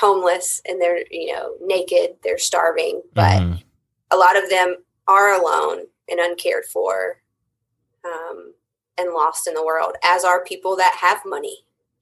homeless 0.00 0.62
and 0.66 0.80
they're, 0.80 1.04
you 1.10 1.34
know, 1.34 1.56
naked, 1.60 2.16
they're 2.24 2.38
starving, 2.38 3.02
but 3.12 3.42
Mhm. 3.42 3.62
a 4.10 4.16
lot 4.16 4.42
of 4.42 4.48
them 4.48 4.82
are 5.06 5.34
alone 5.38 5.88
and 6.08 6.20
uncared 6.20 6.64
for 6.64 7.20
um, 8.04 8.51
and 8.98 9.12
lost 9.12 9.46
in 9.46 9.54
the 9.54 9.64
world, 9.64 9.96
as 10.04 10.24
are 10.24 10.42
people 10.44 10.76
that 10.76 10.96
have 11.00 11.20
money. 11.26 11.58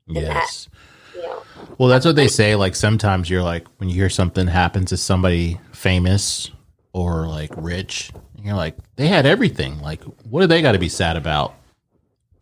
that- 0.08 0.22
yes. 0.22 0.68
You 1.14 1.22
know, 1.22 1.42
Well, 1.78 1.88
that's 1.88 2.04
what 2.06 2.14
they 2.16 2.28
say. 2.28 2.54
Like 2.56 2.74
sometimes 2.76 3.28
you're 3.28 3.42
like 3.42 3.66
when 3.78 3.88
you 3.88 3.94
hear 3.96 4.08
something 4.10 4.46
happen 4.46 4.84
to 4.86 4.96
somebody 4.96 5.60
famous 5.72 6.50
or 6.92 7.26
like 7.26 7.50
rich, 7.56 8.10
and 8.36 8.44
you're 8.46 8.54
like, 8.56 8.76
they 8.96 9.06
had 9.08 9.26
everything. 9.26 9.80
Like, 9.80 10.02
what 10.28 10.40
do 10.42 10.46
they 10.46 10.62
got 10.62 10.72
to 10.72 10.78
be 10.78 10.88
sad 10.88 11.16
about? 11.16 11.54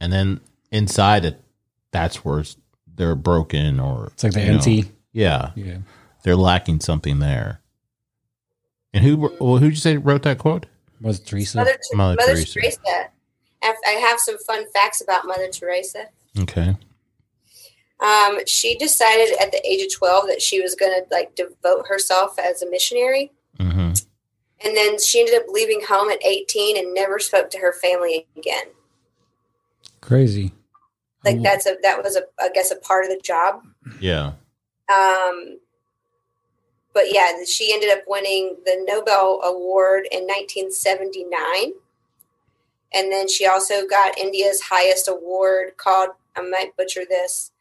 And 0.01 0.13
then 0.13 0.41
inside 0.71 1.25
it, 1.25 1.41
that's 1.93 2.25
where 2.25 2.45
they're 2.95 3.15
broken 3.15 3.81
or 3.81 4.09
It's 4.13 4.25
like 4.25 4.33
the 4.35 4.41
you 4.41 4.47
know, 4.49 4.55
empty. 4.55 4.85
yeah, 5.13 5.51
Yeah. 5.55 5.79
they're 6.23 6.37
lacking 6.37 6.81
something 6.81 7.19
there. 7.21 7.61
And 8.93 9.05
who? 9.05 9.31
Well, 9.41 9.57
who'd 9.59 9.73
you 9.73 9.77
say 9.77 9.97
wrote 9.97 10.23
that 10.23 10.39
quote? 10.39 10.67
Was 11.01 11.21
it 11.21 11.27
Teresa? 11.27 11.59
Mother, 11.59 11.79
Mother 11.95 12.17
Mother, 12.19 12.33
Teresa. 12.35 12.61
Teresa. 12.61 12.81
I 13.63 13.75
I 13.87 13.91
have 13.93 14.21
some 14.21 14.39
fun 14.39 14.65
facts 14.73 15.01
about 15.01 15.27
Mother 15.27 15.49
Teresa. 15.49 16.07
Okay. 16.39 16.77
Um, 18.01 18.39
she 18.47 18.77
decided 18.77 19.37
at 19.41 19.51
the 19.51 19.61
age 19.67 19.83
of 19.83 19.93
12 19.93 20.29
that 20.29 20.41
she 20.41 20.61
was 20.61 20.77
going 20.77 20.93
to 20.93 21.07
like 21.11 21.35
devote 21.35 21.87
herself 21.89 22.39
as 22.39 22.63
a 22.63 22.71
missionary. 22.71 23.33
hmm 23.59 23.93
And 24.65 24.77
then 24.77 25.01
she 25.01 25.21
ended 25.21 25.35
up 25.35 25.49
leaving 25.49 25.83
home 25.89 26.11
at 26.11 26.25
18 26.25 26.77
and 26.77 26.95
never 26.95 27.19
spoke 27.19 27.51
to 27.51 27.59
her 27.59 27.73
family 27.73 28.27
again. 28.37 28.67
Crazy. 30.01 30.53
Like 31.25 31.43
that's 31.43 31.67
a, 31.67 31.77
that 31.83 32.03
was 32.03 32.17
a, 32.17 32.23
I 32.41 32.51
guess 32.51 32.71
a 32.71 32.77
part 32.77 33.05
of 33.05 33.11
the 33.11 33.21
job. 33.21 33.63
Yeah. 34.01 34.33
Um, 34.93 35.59
but 36.95 37.13
yeah, 37.13 37.33
she 37.47 37.73
ended 37.73 37.91
up 37.91 38.05
winning 38.07 38.57
the 38.65 38.85
Nobel 38.87 39.41
Award 39.45 40.07
in 40.11 40.23
1979. 40.23 41.73
And 42.93 43.13
then 43.13 43.29
she 43.29 43.47
also 43.47 43.87
got 43.87 44.19
India's 44.19 44.63
highest 44.63 45.09
award 45.09 45.77
called, 45.77 46.11
I 46.37 46.43
might 46.43 46.77
butcher 46.77 47.03
this, 47.09 47.53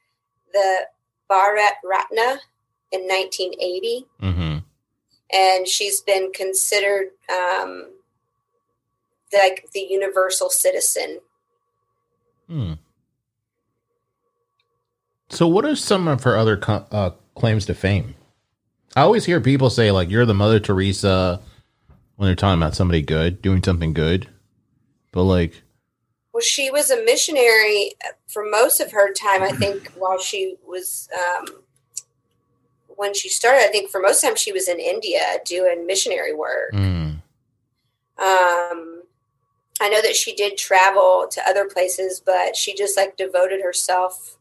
the 0.53 0.87
Bharat 1.29 1.73
Ratna 1.83 2.39
in 2.91 3.01
1980. 3.01 4.05
hmm 4.19 4.57
And 5.31 5.67
she's 5.67 6.01
been 6.01 6.31
considered 6.31 7.09
um, 7.29 7.89
like 9.33 9.67
the 9.73 9.85
universal 9.89 10.49
citizen. 10.49 11.19
Hmm. 12.47 12.73
So, 15.29 15.47
what 15.47 15.65
are 15.65 15.75
some 15.75 16.07
of 16.07 16.23
her 16.23 16.37
other 16.37 16.55
co- 16.55 16.85
uh, 16.89 17.09
claims 17.35 17.65
to 17.65 17.75
fame? 17.75 18.15
I 18.95 19.01
always 19.01 19.25
hear 19.25 19.41
people 19.41 19.69
say 19.69 19.91
like 19.91 20.09
you're 20.09 20.25
the 20.25 20.33
Mother 20.33 20.59
Teresa 20.59 21.41
when 22.15 22.27
they're 22.27 22.35
talking 22.35 22.61
about 22.61 22.75
somebody 22.75 23.01
good, 23.01 23.41
doing 23.41 23.61
something 23.61 23.93
good. 23.93 24.29
But 25.17 25.23
like, 25.23 25.63
Well, 26.31 26.41
she 26.43 26.69
was 26.69 26.91
a 26.91 27.03
missionary 27.03 27.93
for 28.27 28.45
most 28.47 28.79
of 28.79 28.91
her 28.91 29.11
time. 29.11 29.41
I 29.41 29.49
think 29.49 29.91
while 29.97 30.19
she 30.19 30.57
was 30.63 31.09
um, 31.17 31.45
when 32.87 33.15
she 33.15 33.27
started, 33.27 33.63
I 33.63 33.71
think 33.71 33.89
for 33.89 33.99
most 33.99 34.17
of 34.17 34.21
the 34.21 34.27
time 34.27 34.35
she 34.35 34.51
was 34.51 34.67
in 34.67 34.79
India 34.79 35.39
doing 35.43 35.87
missionary 35.87 36.35
work. 36.35 36.71
mm, 36.71 37.19
Um, 38.19 39.01
I 39.81 39.89
know 39.89 40.03
that 40.03 40.15
she 40.15 40.35
did 40.35 40.55
travel 40.55 41.27
to 41.31 41.41
other 41.49 41.65
places, 41.65 42.21
but 42.23 42.55
she 42.55 42.75
just 42.75 42.95
like 42.95 43.17
devoted 43.17 43.63
herself 43.63 44.37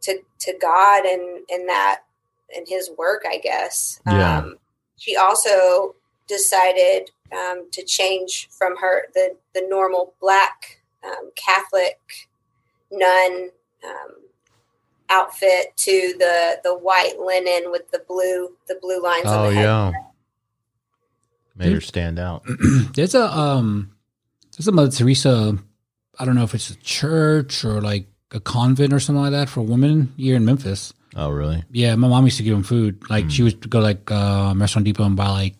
to 0.00 0.18
to 0.40 0.52
God 0.60 1.04
and 1.04 1.44
and 1.48 1.68
that 1.68 2.00
and 2.56 2.66
His 2.66 2.90
work. 2.98 3.22
I 3.24 3.38
guess. 3.38 4.00
Yeah. 4.04 4.38
Um, 4.38 4.58
she 4.96 5.14
also 5.14 5.94
decided 6.36 7.10
um, 7.32 7.68
to 7.72 7.84
change 7.84 8.48
from 8.58 8.76
her 8.78 9.04
the 9.14 9.36
the 9.54 9.64
normal 9.68 10.14
black 10.20 10.80
um, 11.04 11.30
Catholic 11.36 11.98
nun 12.90 13.50
um, 13.84 14.12
outfit 15.10 15.76
to 15.76 16.14
the 16.18 16.58
the 16.64 16.74
white 16.76 17.18
linen 17.18 17.70
with 17.70 17.90
the 17.90 18.02
blue 18.08 18.56
the 18.68 18.78
blue 18.80 19.02
lines. 19.02 19.24
oh 19.26 19.44
on 19.48 19.54
the 19.54 19.60
yeah, 19.60 19.92
made 21.54 21.72
her 21.72 21.80
stand 21.80 22.18
out. 22.18 22.44
there's 22.94 23.14
a 23.14 23.24
um 23.24 23.94
there's 24.56 24.68
a 24.68 24.72
Mother 24.72 24.90
Teresa 24.90 25.58
I 26.18 26.24
don't 26.24 26.34
know 26.34 26.44
if 26.44 26.54
it's 26.54 26.70
a 26.70 26.76
church 26.76 27.64
or 27.64 27.80
like 27.80 28.06
a 28.30 28.40
convent 28.40 28.92
or 28.92 29.00
something 29.00 29.22
like 29.22 29.32
that 29.32 29.48
for 29.48 29.60
women 29.62 30.12
here 30.16 30.36
in 30.36 30.44
Memphis. 30.44 30.92
Oh 31.16 31.28
really? 31.30 31.62
Yeah, 31.70 31.94
my 31.96 32.08
mom 32.08 32.24
used 32.24 32.38
to 32.38 32.42
give 32.42 32.54
them 32.54 32.62
food. 32.64 33.02
Like 33.10 33.24
Hmm. 33.24 33.30
she 33.30 33.42
would 33.42 33.68
go 33.68 33.80
like 33.80 34.10
uh 34.10 34.54
Restaurant 34.56 34.84
Depot 34.86 35.04
and 35.04 35.16
buy 35.16 35.28
like 35.28 35.54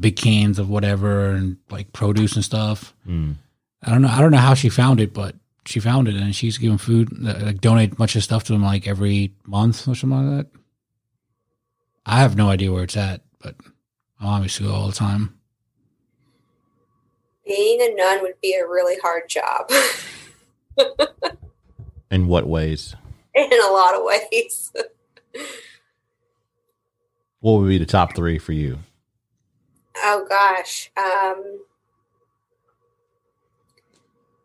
big 0.00 0.16
cans 0.16 0.58
of 0.58 0.68
whatever 0.68 1.30
and 1.30 1.56
like 1.70 1.92
produce 1.92 2.34
and 2.34 2.44
stuff. 2.44 2.94
Mm. 3.08 3.36
I 3.82 3.90
don't 3.90 4.02
know. 4.02 4.08
I 4.08 4.20
don't 4.20 4.30
know 4.30 4.38
how 4.38 4.54
she 4.54 4.68
found 4.68 5.00
it, 5.00 5.12
but 5.12 5.34
she 5.66 5.80
found 5.80 6.08
it 6.08 6.14
and 6.16 6.34
she's 6.34 6.42
used 6.44 6.56
to 6.56 6.62
give 6.62 6.70
them 6.70 6.78
food, 6.78 7.08
like 7.20 7.60
donate 7.60 7.92
a 7.92 7.96
bunch 7.96 8.16
of 8.16 8.22
stuff 8.24 8.44
to 8.44 8.52
them 8.52 8.62
like 8.62 8.86
every 8.86 9.32
month 9.46 9.86
or 9.88 9.94
something 9.94 10.36
like 10.36 10.46
that. 10.46 10.60
I 12.06 12.20
have 12.20 12.36
no 12.36 12.50
idea 12.50 12.70
where 12.72 12.84
it's 12.84 12.96
at, 12.96 13.22
but 13.40 13.54
my 14.20 14.26
mom 14.26 14.42
used 14.42 14.56
to 14.58 14.64
go 14.64 14.72
all 14.72 14.88
the 14.88 14.92
time. 14.94 15.38
being 17.46 17.80
a 17.80 17.94
nun 17.94 18.20
would 18.22 18.40
be 18.42 18.54
a 18.54 18.66
really 18.66 18.96
hard 19.02 19.28
job 19.28 19.70
In 22.10 22.26
what 22.26 22.46
ways? 22.46 22.94
in 23.34 23.50
a 23.52 23.72
lot 23.72 23.94
of 23.94 24.02
ways. 24.04 24.72
What 27.40 27.60
would 27.60 27.68
be 27.68 27.76
the 27.76 27.84
top 27.84 28.14
three 28.16 28.38
for 28.38 28.52
you? 28.52 28.78
Oh 29.96 30.26
gosh. 30.28 30.90
Um, 30.96 31.60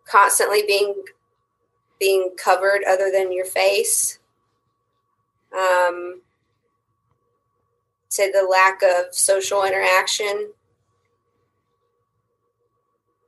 constantly 0.05 0.63
being 0.65 1.03
being 1.99 2.31
covered 2.37 2.83
other 2.87 3.11
than 3.11 3.31
your 3.31 3.45
face. 3.45 4.19
Um, 5.53 6.21
say 8.09 8.31
the 8.31 8.43
lack 8.43 8.81
of 8.81 9.13
social 9.13 9.63
interaction 9.63 10.51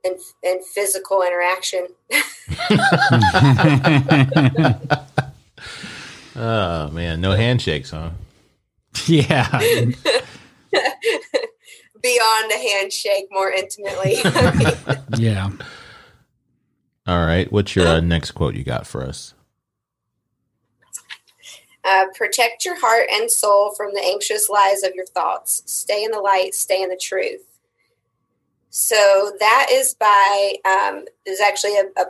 and 0.04 0.18
and 0.42 0.64
physical 0.64 1.22
interaction. 1.22 1.88
Oh 6.34 6.88
man, 6.88 7.20
no 7.20 7.32
handshakes, 7.32 7.90
huh? 7.90 8.10
yeah. 9.06 9.60
Beyond 12.02 12.52
a 12.52 12.58
handshake, 12.58 13.28
more 13.30 13.50
intimately. 13.50 14.16
Yeah. 15.18 15.50
All 17.06 17.26
right. 17.26 17.50
What's 17.52 17.76
your 17.76 17.86
uh, 17.86 18.00
next 18.00 18.30
quote 18.32 18.54
you 18.54 18.64
got 18.64 18.86
for 18.86 19.02
us? 19.02 19.34
Uh, 21.84 22.06
protect 22.14 22.64
your 22.64 22.78
heart 22.80 23.08
and 23.12 23.30
soul 23.30 23.74
from 23.74 23.92
the 23.92 24.00
anxious 24.00 24.48
lies 24.48 24.82
of 24.82 24.94
your 24.94 25.04
thoughts. 25.04 25.62
Stay 25.66 26.04
in 26.04 26.12
the 26.12 26.20
light, 26.20 26.54
stay 26.54 26.82
in 26.82 26.88
the 26.88 26.96
truth. 26.96 27.44
So 28.70 29.32
that 29.40 29.66
is 29.70 29.94
by 29.94 30.54
um, 30.64 31.04
there's 31.26 31.40
actually 31.40 31.76
a, 31.76 31.84
a 32.00 32.06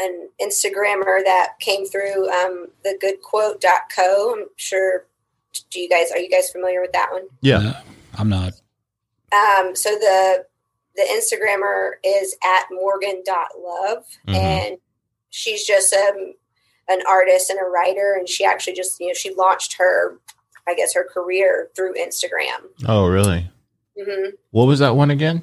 an 0.00 0.28
Instagrammer 0.40 1.22
that 1.24 1.54
came 1.58 1.84
through 1.84 2.30
um, 2.30 2.68
the 2.84 2.96
goodquote.co. 3.02 4.34
I'm 4.38 4.46
sure 4.56 5.06
do 5.70 5.80
you 5.80 5.88
guys 5.88 6.12
are 6.12 6.18
you 6.18 6.30
guys 6.30 6.50
familiar 6.50 6.80
with 6.80 6.92
that 6.92 7.10
one? 7.10 7.24
No, 7.60 7.74
I'm 8.16 8.28
not. 8.28 8.52
Um, 9.32 9.74
so 9.76 9.90
the 9.90 10.46
the 10.96 11.02
Instagrammer 11.02 11.92
is 12.04 12.34
at 12.44 12.64
morgan.love 12.70 14.04
Mhm. 14.26 14.34
and 14.34 14.78
she's 15.30 15.64
just 15.64 15.92
um, 15.92 16.34
an 16.88 17.00
artist 17.06 17.50
and 17.50 17.60
a 17.60 17.64
writer 17.64 18.14
and 18.18 18.28
she 18.28 18.44
actually 18.44 18.72
just 18.74 18.98
you 18.98 19.08
know 19.08 19.14
she 19.14 19.32
launched 19.34 19.74
her 19.78 20.18
I 20.66 20.74
guess, 20.74 20.92
her 20.94 21.04
career 21.10 21.70
through 21.74 21.94
Instagram. 21.94 22.60
Oh, 22.86 23.06
really? 23.06 23.50
Mm-hmm. 23.98 24.36
What 24.50 24.66
was 24.66 24.80
that 24.80 24.94
one 24.94 25.10
again? 25.10 25.40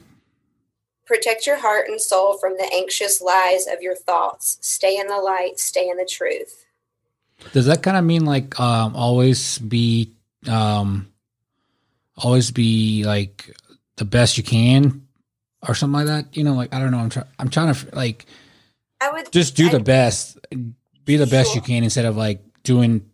Protect 1.08 1.48
your 1.48 1.58
heart 1.58 1.88
and 1.88 2.00
soul 2.00 2.38
from 2.38 2.58
the 2.58 2.70
anxious 2.72 3.22
lies 3.22 3.65
of 3.65 3.82
your 3.82 3.96
thoughts. 3.96 4.60
Stay 4.62 5.00
in 5.00 5.08
the 5.08 5.18
light, 5.18 5.60
stay 5.60 5.89
in 5.89 5.98
the 5.98 6.06
truth. 6.06 6.65
Does 7.54 7.65
that 7.65 7.82
kind 7.82 7.98
of 7.98 8.04
mean 8.04 8.24
like 8.24 8.60
um, 8.60 8.96
always 8.96 9.58
be 9.58 10.12
um, 10.48 11.12
always 12.18 12.51
be 12.51 13.04
like 13.04 13.51
the 13.98 14.06
best 14.06 14.38
you 14.38 14.44
can 14.44 15.08
or 15.68 15.75
something 15.75 16.06
like 16.06 16.08
that? 16.08 16.36
You 16.38 16.44
know, 16.44 16.54
like 16.54 16.74
I 16.74 16.80
don't 16.80 16.92
know. 16.92 17.00
I'm 17.00 17.10
trying. 17.10 17.28
I'm 17.40 17.50
trying 17.50 17.74
to 17.74 17.96
like 17.96 18.25
I 19.02 19.12
would 19.12 19.32
just 19.32 19.56
do 19.56 19.68
I- 19.68 19.72
the 19.72 19.80
best, 19.80 20.38
be 21.06 21.18
the 21.18 21.28
best 21.28 21.56
you 21.56 21.62
can 21.62 21.84
instead 21.84 22.06
of 22.06 22.16
like 22.18 22.42
doing 22.64 23.10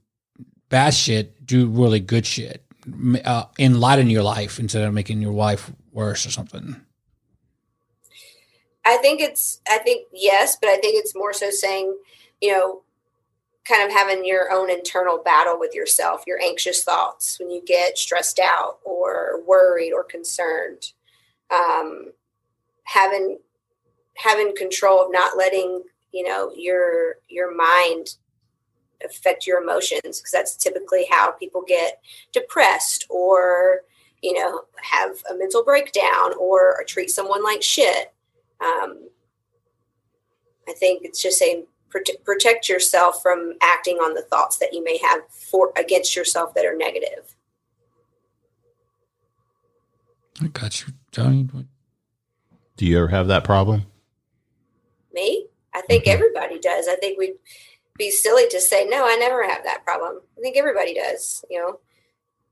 bad 0.70 0.94
shit. 0.94 1.46
Do 1.46 1.68
really 1.68 2.00
good 2.00 2.26
shit. 2.26 2.64
Uh, 3.26 3.46
enlighten 3.60 4.10
your 4.10 4.24
life 4.24 4.60
instead 4.60 4.84
of 4.88 4.94
making 4.94 5.22
your 5.22 5.34
life 5.34 5.72
worse 5.92 6.26
or 6.26 6.32
something. 6.32 6.82
I 8.84 8.98
think 8.98 9.22
it's, 9.22 9.62
I 9.70 9.78
think 9.78 10.08
yes, 10.12 10.58
but 10.60 10.70
I 10.70 10.78
think 10.78 10.96
it's 10.98 11.16
more 11.16 11.34
so 11.34 11.52
saying, 11.52 11.96
you 12.42 12.52
know, 12.52 12.82
kind 13.68 13.84
of 13.84 13.92
having 13.92 14.26
your 14.26 14.52
own 14.52 14.70
internal 14.70 15.20
battle 15.20 15.60
with 15.60 15.74
yourself, 15.74 16.24
your 16.26 16.42
anxious 16.42 16.84
thoughts 16.84 17.40
when 17.40 17.50
you 17.50 17.64
get 17.66 17.98
stressed 17.98 18.40
out 18.40 18.80
or 18.84 19.42
worried 19.46 19.94
or 19.94 20.04
concerned. 20.04 20.94
Um, 21.52 22.12
having 22.84 23.40
having 24.18 24.56
control 24.56 25.06
of 25.06 25.12
not 25.12 25.38
letting 25.38 25.84
you 26.12 26.24
know 26.28 26.52
your 26.56 27.16
your 27.30 27.56
mind 27.56 28.16
affect 29.04 29.48
your 29.48 29.62
emotions 29.62 30.02
because 30.02 30.32
that's 30.32 30.56
typically 30.56 31.06
how 31.10 31.32
people 31.32 31.64
get 31.68 32.02
depressed 32.32 33.06
or 33.10 33.82
you 34.22 34.34
know 34.34 34.62
have 34.82 35.12
a 35.30 35.36
mental 35.36 35.64
breakdown 35.64 36.34
or 36.40 36.84
treat 36.88 37.10
someone 37.10 37.44
like 37.44 37.64
shit 37.64 38.14
um, 38.62 39.08
i 40.68 40.74
think 40.74 41.04
it's 41.04 41.22
just 41.22 41.40
saying 41.40 41.66
protect 42.24 42.70
yourself 42.70 43.22
from 43.22 43.54
acting 43.62 43.98
on 43.98 44.14
the 44.14 44.22
thoughts 44.24 44.58
that 44.58 44.74
you 44.74 44.84
may 44.84 44.98
have 45.00 45.22
for 45.30 45.72
against 45.78 46.16
yourself 46.16 46.54
that 46.56 46.66
are 46.66 46.76
negative 46.76 47.36
I 50.42 50.48
got 50.48 50.82
you, 50.82 50.94
Johnny. 51.12 51.48
Do 52.78 52.86
you 52.86 52.98
ever 52.98 53.10
have 53.10 53.28
that 53.28 53.44
problem? 53.44 53.86
me 55.14 55.46
i 55.74 55.82
think 55.82 56.06
Mhm. 56.06 56.14
everybody 56.14 56.58
does 56.58 56.88
i 56.88 56.96
think 56.96 57.18
we'd 57.20 57.38
be 57.98 58.10
silly 58.10 58.48
to 58.48 58.62
say 58.62 58.86
no 58.86 59.06
i 59.06 59.18
never 59.18 59.44
have 59.44 59.62
that 59.66 59.84
problem 59.84 60.22
i 60.38 60.42
think 60.42 60.56
everybody 60.56 60.94
does 60.94 61.44
you 61.50 61.60
know 61.60 61.82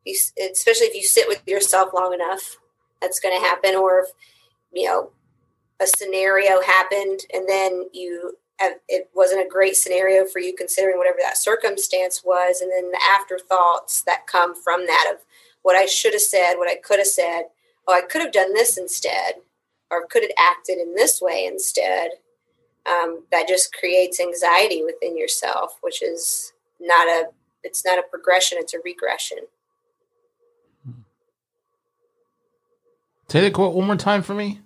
you, 0.04 0.14
especially 0.52 0.88
if 0.88 0.94
you 0.94 1.02
sit 1.04 1.28
with 1.30 1.42
yourself 1.48 1.94
long 1.94 2.14
enough 2.14 2.58
that's 3.02 3.20
going 3.22 3.34
to 3.34 3.48
happen 3.48 3.76
or 3.76 4.02
if 4.02 4.08
you 4.74 4.86
know 4.88 5.12
a 5.80 5.88
scenario 5.88 6.62
happened 6.62 7.22
and 7.34 7.48
then 7.48 7.88
you 7.94 8.22
have, 8.26 8.34
it 8.88 9.10
wasn't 9.14 9.46
a 9.46 9.50
great 9.50 9.76
scenario 9.76 10.26
for 10.26 10.40
you 10.40 10.54
considering 10.56 10.98
whatever 10.98 11.18
that 11.22 11.38
circumstance 11.38 12.22
was 12.24 12.62
and 12.62 12.72
then 12.72 12.92
the 12.92 13.02
afterthoughts 13.14 14.04
that 14.04 14.28
come 14.28 14.56
from 14.56 14.86
that 14.86 15.12
of 15.14 15.22
what 15.62 15.76
i 15.76 15.86
should 15.86 16.14
have 16.14 16.22
said 16.22 16.56
what 16.56 16.70
i 16.70 16.76
could 16.76 17.00
have 17.00 17.08
said 17.08 17.44
oh 17.88 17.94
i 17.94 18.02
could 18.02 18.22
have 18.22 18.32
done 18.32 18.54
this 18.54 18.78
instead 18.78 19.36
or 19.92 20.06
could 20.06 20.24
have 20.24 20.32
acted 20.38 20.78
in 20.78 20.96
this 20.96 21.22
way 21.22 21.46
instead 21.46 22.12
um, 22.86 23.24
that 23.32 23.48
just 23.48 23.74
creates 23.74 24.20
anxiety 24.20 24.84
within 24.84 25.18
yourself 25.18 25.78
which 25.82 26.02
is 26.02 26.54
not 26.80 27.08
a 27.08 27.26
it's 27.64 27.86
not 27.86 28.00
a 28.00 28.04
progression 28.04 28.58
it's 28.60 28.74
a 28.74 28.80
regression 28.84 29.40
Say 33.30 33.42
that 33.42 33.54
quote 33.54 33.76
one 33.76 33.86
more 33.86 33.96
time 33.96 34.24
for 34.24 34.34
me. 34.34 34.60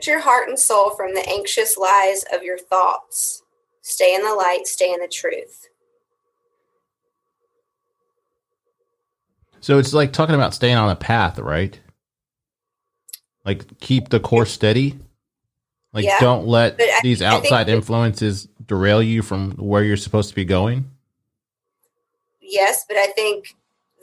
Protect 0.00 0.06
your 0.06 0.20
heart 0.20 0.48
and 0.48 0.58
soul 0.58 0.90
from 0.90 1.14
the 1.14 1.28
anxious 1.28 1.76
lies 1.76 2.24
of 2.32 2.42
your 2.42 2.58
thoughts 2.58 3.42
stay 3.82 4.14
in 4.14 4.22
the 4.22 4.34
light 4.34 4.66
stay 4.66 4.92
in 4.92 5.00
the 5.00 5.08
truth 5.08 5.66
So 9.62 9.78
it's 9.78 9.92
like 9.92 10.14
talking 10.14 10.34
about 10.34 10.54
staying 10.54 10.76
on 10.78 10.88
a 10.88 10.96
path, 10.96 11.38
right? 11.38 11.78
Like 13.44 13.78
keep 13.78 14.08
the 14.08 14.18
course 14.18 14.50
steady. 14.50 14.98
Like 15.92 16.06
Yeah, 16.06 16.18
don't 16.18 16.46
let 16.46 16.76
I- 16.80 17.00
these 17.02 17.20
outside 17.20 17.68
influences 17.68 18.48
derail 18.64 19.02
you 19.02 19.20
from 19.20 19.50
where 19.58 19.84
you're 19.84 19.98
supposed 19.98 20.30
to 20.30 20.34
be 20.34 20.46
going. 20.46 20.90
yes 22.40 22.86
but 22.88 22.96
i 22.96 23.06
think 23.08 23.54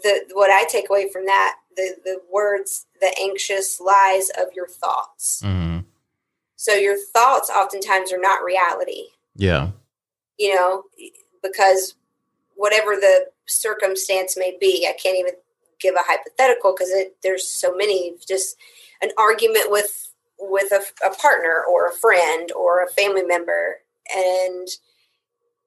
the 0.04 0.26
what 0.34 0.52
i 0.52 0.64
take 0.66 0.90
away 0.92 1.10
from 1.12 1.26
that 1.26 1.56
the 1.76 1.96
the 2.06 2.22
words 2.32 2.86
the 3.02 3.14
anxious 3.20 3.80
lies 3.80 4.30
of 4.40 4.54
your 4.56 4.68
thoughts 4.68 5.42
hmm 5.44 5.80
so 6.58 6.74
your 6.74 6.98
thoughts 6.98 7.50
oftentimes 7.50 8.12
are 8.12 8.20
not 8.20 8.44
reality 8.44 9.04
Yeah. 9.36 9.70
you 10.38 10.54
know, 10.54 10.84
because 11.42 11.96
whatever 12.56 12.96
the 12.96 13.28
circumstance 13.46 14.36
may 14.36 14.58
be, 14.60 14.86
I 14.90 14.94
can't 15.02 15.18
even 15.18 15.34
give 15.80 15.96
a 15.96 16.00
hypothetical 16.04 16.74
because 16.76 16.92
there's 17.24 17.48
so 17.48 17.74
many. 17.76 18.16
Just 18.28 18.58
an 19.02 19.12
argument 19.18 19.72
with 19.72 20.10
with 20.40 20.72
a, 20.72 20.82
a 21.06 21.14
partner 21.16 21.64
or 21.70 21.88
a 21.88 21.94
friend 21.94 22.52
or 22.52 22.84
a 22.84 22.90
family 22.90 23.24
member, 23.24 23.78
and 24.14 24.68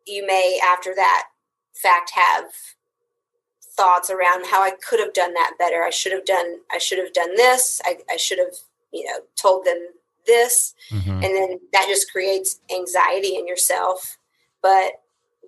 you 0.06 0.26
may 0.26 0.58
after 0.64 0.94
that 0.94 1.28
fact 1.74 2.10
have 2.14 2.50
thoughts 3.76 4.10
around 4.10 4.46
how 4.46 4.62
I 4.62 4.72
could 4.72 5.00
have 5.00 5.14
done 5.14 5.32
that 5.34 5.54
better. 5.58 5.82
I 5.82 5.90
should 5.90 6.12
have 6.12 6.24
done. 6.26 6.56
I 6.70 6.78
should 6.78 6.98
have 6.98 7.12
done 7.12 7.36
this. 7.36 7.80
I, 7.84 7.98
I 8.10 8.16
should 8.16 8.38
have, 8.38 8.54
you 8.92 9.04
know, 9.04 9.20
told 9.40 9.64
them 9.64 9.78
this 10.30 10.74
hmm 10.90 11.20
and 11.22 11.34
then 11.36 11.60
that 11.72 11.86
just 11.88 12.10
creates 12.10 12.60
anxiety 12.74 13.36
in 13.36 13.46
yourself. 13.46 14.16
But 14.62 14.92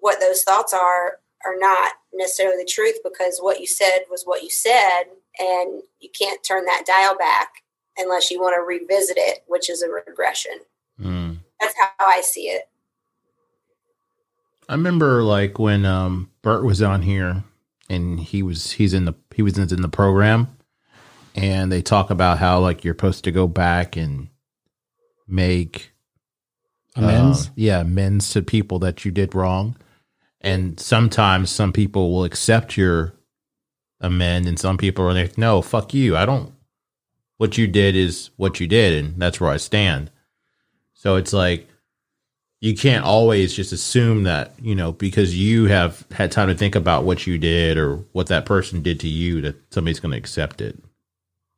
what 0.01 0.21
those 0.21 0.43
thoughts 0.43 0.75
are 0.75 1.19
are 1.45 1.57
not 1.59 1.95
necessarily 2.13 2.63
the 2.63 2.71
truth 2.71 2.99
because 3.03 3.39
what 3.41 3.61
you 3.61 3.67
said 3.67 4.01
was 4.11 4.25
what 4.25 4.43
you 4.43 4.51
said 4.51 5.05
and 5.39 5.83
you 6.01 6.11
can't 6.19 6.45
turn 6.45 6.65
that 6.67 6.85
dial 6.87 7.17
back 7.17 7.49
unless 7.97 8.31
you 8.31 8.41
want 8.41 8.55
to 8.55 8.63
revisit 8.63 9.17
it 9.19 9.43
which 9.47 9.71
is 9.71 9.83
a 9.83 9.89
regression. 9.89 10.59
Mm. 11.01 11.39
that's 11.59 11.75
how 11.79 12.07
i 12.07 12.21
see 12.21 12.43
it. 12.43 12.69
I 14.69 14.75
remember 14.75 15.23
like 15.23 15.59
when 15.59 15.85
um 15.87 16.31
Bert 16.43 16.65
was 16.65 16.83
on 16.83 17.03
here 17.03 17.45
and 17.89 18.21
he 18.21 18.43
was 18.43 18.73
he's 18.73 18.95
in 18.95 19.05
the 19.07 19.15
he 19.35 19.43
was 19.43 19.57
in 19.59 19.83
the 19.83 19.89
program 19.89 20.49
and 21.35 21.73
they 21.73 21.83
talk 21.83 22.11
about 22.11 22.39
how 22.39 22.61
like 22.61 22.85
you're 22.85 22.95
supposed 22.95 23.25
to 23.25 23.33
go 23.33 23.47
back 23.47 23.97
and 23.97 24.29
make 25.33 25.93
Amends. 26.95 27.49
uh, 27.49 27.51
yeah, 27.57 27.81
amends 27.81 28.31
to 28.31 28.43
people 28.43 28.79
that 28.81 29.05
you 29.05 29.11
did 29.11 29.35
wrong. 29.35 29.77
And 30.41 30.79
sometimes 30.79 31.51
some 31.51 31.73
people 31.73 32.13
will 32.13 32.25
accept 32.25 32.77
your 32.77 33.15
amend, 34.01 34.47
and 34.47 34.59
some 34.59 34.77
people 34.77 35.05
are 35.05 35.15
like, 35.15 35.39
no, 35.39 35.63
fuck 35.63 35.95
you. 35.95 36.17
I 36.17 36.27
don't, 36.27 36.53
what 37.39 37.57
you 37.57 37.67
did 37.67 37.95
is 37.97 38.31
what 38.37 38.61
you 38.61 38.67
did, 38.67 39.05
and 39.05 39.15
that's 39.21 39.41
where 39.41 39.51
I 39.51 39.57
stand. 39.57 40.11
So 40.95 41.17
it's 41.17 41.33
like, 41.33 41.69
you 42.61 42.75
can't 42.77 43.05
always 43.05 43.55
just 43.55 43.73
assume 43.73 44.25
that, 44.25 44.53
you 44.61 44.75
know, 44.75 44.93
because 44.93 45.37
you 45.37 45.67
have 45.67 46.05
had 46.13 46.31
time 46.31 46.49
to 46.49 46.55
think 46.55 46.75
about 46.75 47.05
what 47.05 47.27
you 47.27 47.39
did 47.39 47.79
or 47.79 47.97
what 48.13 48.29
that 48.29 48.45
person 48.45 48.83
did 48.83 49.01
to 49.01 49.09
you, 49.09 49.41
that 49.41 49.57
somebody's 49.73 50.01
going 50.01 50.13
to 50.13 50.19
accept 50.19 50.61
it. 50.61 50.79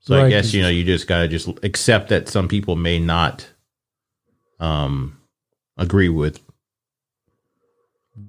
So 0.01 0.23
I 0.23 0.29
guess 0.29 0.53
you 0.53 0.61
know, 0.61 0.69
you 0.69 0.85
just 0.85 1.07
got 1.07 1.21
to 1.21 1.29
just 1.29 1.49
accept 1.63 2.11
that 2.11 2.29
some 2.29 2.47
people 2.47 2.77
may 2.77 2.99
not 2.99 3.49
um, 4.61 5.21
agree 5.77 6.09
with 6.09 6.41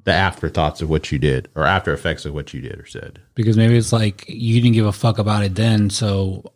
the 0.03 0.11
afterthoughts 0.11 0.81
of 0.81 0.89
what 0.89 1.11
you 1.11 1.19
did 1.19 1.47
or 1.55 1.63
after 1.63 1.93
effects 1.93 2.25
of 2.25 2.33
what 2.33 2.53
you 2.53 2.61
did 2.61 2.79
or 2.79 2.85
said. 2.85 3.21
because 3.35 3.55
maybe 3.55 3.77
it's 3.77 3.93
like 3.93 4.25
you 4.27 4.59
didn't 4.59 4.73
give 4.73 4.85
a 4.85 4.91
fuck 4.91 5.19
about 5.19 5.43
it 5.43 5.55
then, 5.55 5.89
so 5.89 6.51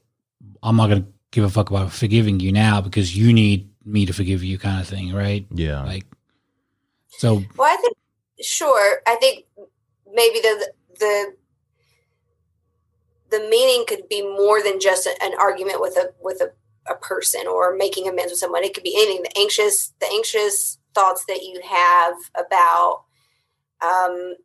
I'm 0.63 0.75
not 0.75 0.89
gonna 0.89 1.05
give 1.31 1.43
a 1.43 1.49
fuck 1.49 1.69
about 1.69 1.91
forgiving 1.91 2.39
you 2.39 2.51
now 2.51 2.81
because 2.81 3.15
you 3.15 3.31
need 3.31 3.69
me 3.85 4.05
to 4.05 4.13
forgive 4.13 4.43
you, 4.43 4.57
kind 4.57 4.81
of 4.81 4.87
thing, 4.87 5.13
right? 5.13 5.45
Yeah. 5.51 5.83
Like, 5.83 6.05
so 7.19 7.43
well 7.57 7.71
i 7.71 7.75
think 7.81 7.97
sure 8.41 9.01
i 9.05 9.15
think 9.15 9.45
maybe 10.13 10.39
the 10.39 10.71
the 10.99 11.33
the 13.31 13.39
meaning 13.49 13.83
could 13.87 14.07
be 14.07 14.21
more 14.21 14.63
than 14.63 14.79
just 14.79 15.07
an 15.21 15.33
argument 15.37 15.81
with 15.81 15.97
a 15.97 16.13
with 16.21 16.41
a, 16.41 16.51
a 16.89 16.95
person 16.95 17.47
or 17.47 17.75
making 17.75 18.07
amends 18.07 18.31
with 18.31 18.39
someone. 18.39 18.63
It 18.63 18.73
could 18.73 18.83
be 18.83 18.95
anything. 18.95 19.23
The 19.23 19.37
anxious 19.39 19.93
the 19.99 20.07
anxious 20.07 20.77
thoughts 20.95 21.25
that 21.27 21.41
you 21.43 21.61
have 21.63 22.15
about 22.35 23.03
um 23.81 24.35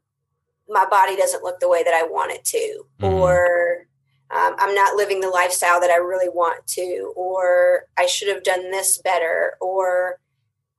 my 0.68 0.86
body 0.86 1.16
doesn't 1.16 1.42
look 1.42 1.58
the 1.58 1.68
way 1.68 1.82
that 1.82 1.94
i 1.94 2.02
want 2.04 2.32
it 2.32 2.44
to 2.44 2.84
Mhm. 3.00 3.20
or 3.20 3.86
um, 4.30 4.54
i'm 4.58 4.74
not 4.74 4.94
living 4.96 5.20
the 5.20 5.28
lifestyle 5.28 5.80
that 5.80 5.90
i 5.90 5.96
really 5.96 6.28
want 6.28 6.66
to 6.68 7.12
or 7.16 7.86
i 7.98 8.06
should 8.06 8.28
have 8.28 8.42
done 8.44 8.70
this 8.70 8.98
better 8.98 9.56
or 9.60 10.20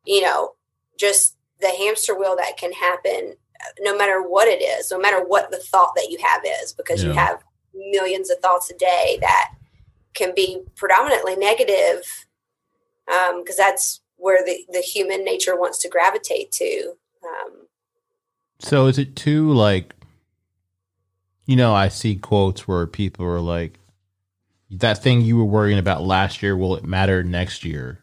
you 0.06 0.22
know 0.22 0.54
just 1.00 1.36
the 1.60 1.70
hamster 1.70 2.18
wheel 2.18 2.36
that 2.38 2.58
can 2.58 2.72
happen 2.72 3.36
no 3.80 3.98
matter 3.98 4.22
what 4.22 4.48
it 4.48 4.62
is, 4.62 4.92
no 4.92 5.00
matter 5.00 5.24
what 5.26 5.50
the 5.50 5.58
thought 5.58 5.94
that 5.96 6.10
you 6.12 6.20
have 6.24 6.44
is, 6.62 6.72
because 6.74 7.04
you 7.04 7.12
have 7.14 7.44
millions 7.74 8.30
of 8.30 8.38
thoughts 8.40 8.70
a 8.70 8.76
day 8.76 9.18
that 9.22 9.55
can 10.16 10.34
be 10.36 10.62
predominantly 10.76 11.36
negative, 11.36 12.26
because 13.06 13.58
that's 13.58 14.02
where 14.16 14.44
the, 14.44 14.66
the 14.72 14.80
human 14.80 15.24
nature 15.24 15.56
wants 15.56 15.78
to 15.80 15.90
gravitate 15.90 16.52
to. 16.54 16.94
Um, 17.24 17.68
So 18.60 18.88
is 18.88 18.98
it 18.98 19.16
too 19.16 19.52
like 19.52 19.94
you 21.46 21.56
know, 21.56 21.76
I 21.76 21.90
see 21.90 22.16
quotes 22.16 22.68
where 22.68 22.88
people 22.88 23.26
are 23.26 23.40
like 23.40 23.80
that 24.72 25.04
thing 25.04 25.22
you 25.22 25.38
were 25.38 25.46
worrying 25.46 25.78
about 25.78 26.02
last 26.04 26.42
year 26.42 26.58
will 26.58 26.76
it 26.76 26.84
matter 26.84 27.24
next 27.24 27.64
year? 27.64 28.00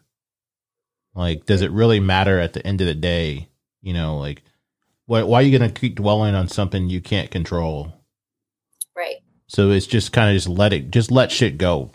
Like 1.13 1.45
does 1.45 1.61
it 1.61 1.71
really 1.71 1.99
matter 1.99 2.39
at 2.39 2.53
the 2.53 2.65
end 2.65 2.81
of 2.81 2.87
the 2.87 2.95
day? 2.95 3.49
You 3.81 3.93
know, 3.93 4.17
like 4.17 4.43
why 5.05 5.23
why 5.23 5.39
are 5.39 5.43
you 5.43 5.57
going 5.57 5.69
to 5.69 5.79
keep 5.79 5.95
dwelling 5.95 6.35
on 6.35 6.47
something 6.47 6.89
you 6.89 7.01
can't 7.01 7.31
control? 7.31 7.93
right. 8.95 9.17
So 9.47 9.71
it's 9.71 9.87
just 9.87 10.13
kind 10.13 10.29
of 10.29 10.35
just 10.35 10.47
let 10.47 10.73
it 10.73 10.89
just 10.91 11.11
let 11.11 11.31
shit 11.31 11.57
go. 11.57 11.91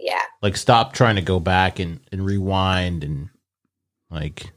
Yeah. 0.00 0.22
Like 0.40 0.56
stop 0.56 0.94
trying 0.94 1.16
to 1.16 1.22
go 1.22 1.38
back 1.38 1.78
and 1.78 2.00
and 2.10 2.24
rewind 2.24 3.04
and 3.04 3.28
like 4.10 4.52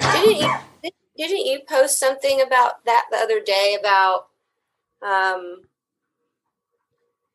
didn't 0.00 0.36
you 0.36 0.54
did- 0.82 0.92
didn't 1.16 1.46
you 1.46 1.60
post 1.68 1.98
something 2.00 2.40
about 2.40 2.84
that 2.84 3.04
the 3.10 3.16
other 3.18 3.40
day 3.40 3.76
about 3.78 4.26
um 5.02 5.62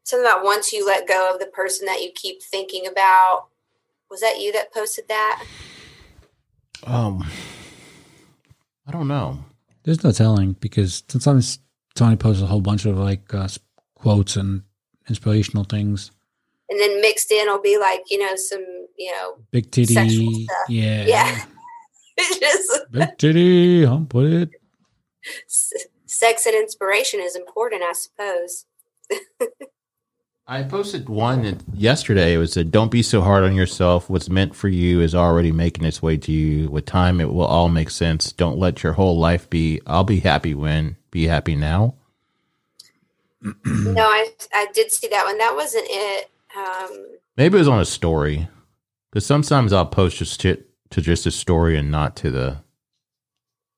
something 0.04 0.26
about 0.26 0.44
once 0.44 0.74
you 0.74 0.86
let 0.86 1.08
go 1.08 1.32
of 1.34 1.40
the 1.40 1.46
person 1.46 1.86
that 1.86 2.02
you 2.02 2.12
keep 2.14 2.42
thinking 2.42 2.88
about 2.88 3.48
was 4.10 4.22
that 4.22 4.40
you 4.40 4.52
that 4.52 4.74
posted 4.74 5.08
that 5.08 5.44
um 6.86 7.24
I 8.88 8.92
don't 8.92 9.10
know. 9.10 9.44
There's 9.84 10.04
no 10.04 10.12
telling 10.12 10.54
because 10.54 11.04
sometimes 11.10 11.60
Tony 11.96 12.16
posts 12.16 12.42
a 12.42 12.46
whole 12.46 12.62
bunch 12.62 12.86
of 12.86 12.98
like 12.98 13.34
uh, 13.34 13.48
quotes 13.96 14.38
and 14.38 14.64
inspirational 15.10 15.64
things. 15.64 16.12
and 16.70 16.80
then 16.80 17.00
mixed 17.02 17.32
in 17.32 17.48
will 17.48 17.62
be 17.62 17.78
like 17.78 18.02
you 18.10 18.18
know 18.20 18.36
some 18.36 18.64
you 18.98 19.12
know 19.12 19.38
Big 19.52 19.72
titty, 19.72 19.94
stuff. 20.44 20.70
yeah, 20.70 21.06
Yeah. 21.06 21.46
just 22.40 22.92
big 22.92 23.18
titty. 23.18 23.86
Hump 23.86 24.10
put 24.10 24.26
it. 24.26 24.50
sex 26.06 26.46
and 26.46 26.56
inspiration 26.56 27.20
is 27.20 27.36
important 27.36 27.84
i 27.84 27.94
suppose 27.94 28.66
I 30.50 30.64
posted 30.64 31.10
one 31.10 31.60
yesterday. 31.74 32.34
It 32.34 32.38
was 32.38 32.56
a 32.56 32.64
"Don't 32.64 32.90
be 32.90 33.02
so 33.04 33.20
hard 33.20 33.44
on 33.44 33.54
yourself. 33.54 34.10
What's 34.10 34.30
meant 34.30 34.56
for 34.56 34.70
you 34.70 35.02
is 35.02 35.14
already 35.14 35.52
making 35.52 35.84
its 35.84 36.02
way 36.02 36.16
to 36.16 36.32
you. 36.32 36.70
With 36.70 36.86
time, 36.86 37.20
it 37.20 37.34
will 37.34 37.44
all 37.46 37.68
make 37.68 37.90
sense. 37.90 38.32
Don't 38.32 38.58
let 38.58 38.82
your 38.82 38.94
whole 38.94 39.20
life 39.20 39.50
be. 39.50 39.82
I'll 39.86 40.06
be 40.06 40.22
happy 40.22 40.56
when. 40.56 40.96
Be 41.12 41.26
happy 41.28 41.58
now." 41.58 41.96
No 43.42 44.02
i 44.02 44.28
i 44.54 44.68
did 44.74 44.92
see 44.92 45.08
that 45.08 45.26
one 45.26 45.38
that 45.38 45.56
wasn't 45.56 45.86
it 45.90 46.30
um 46.56 47.06
Maybe 47.38 47.56
it 47.56 47.60
was 47.60 47.68
on 47.68 47.80
a 47.80 47.86
story, 47.86 48.48
because 49.12 49.24
sometimes 49.24 49.72
I'll 49.72 49.86
post 49.86 50.18
just 50.18 50.40
to, 50.42 50.64
to 50.90 51.02
just 51.02 51.28
a 51.28 51.32
story 51.32 51.78
and 51.78 51.92
not 51.92 52.16
to 52.18 52.32
the 52.32 52.58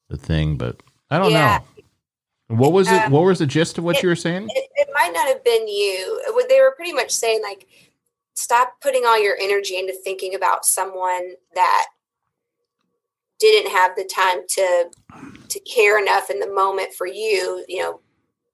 the 0.07 0.15
thing. 0.15 0.55
But 0.57 0.81
I 1.11 1.17
don't 1.19 1.31
Yeah. 1.33 1.59
know. 2.47 2.55
What 2.55 2.71
was 2.71 2.89
it? 2.89 3.03
Um, 3.03 3.11
What 3.11 3.25
was 3.25 3.39
the 3.39 3.45
gist 3.45 3.77
of 3.77 3.83
what 3.83 4.01
you 4.01 4.07
were 4.07 4.15
saying? 4.15 4.47
it, 4.49 4.69
it 4.75 4.87
might 4.93 5.11
not 5.13 5.27
have 5.27 5.43
been 5.43 5.67
you. 5.67 6.21
What 6.29 6.47
They 6.47 6.61
were 6.61 6.71
pretty 6.73 6.93
much 6.93 7.11
saying 7.11 7.41
like, 7.43 7.67
stop 8.33 8.75
putting 8.81 9.03
all 9.05 9.21
your 9.21 9.35
energy 9.41 9.77
into 9.77 9.93
thinking 9.93 10.35
about 10.35 10.65
someone 10.65 11.33
that 11.55 11.87
didn't 13.39 13.71
have 13.71 13.95
the 13.97 14.05
time 14.05 14.39
to 14.47 14.89
to 15.49 15.59
care 15.61 16.01
enough 16.01 16.29
in 16.29 16.39
the 16.39 16.49
moment 16.53 16.93
for 16.93 17.07
you. 17.07 17.65
You 17.67 17.79
know, 17.81 17.99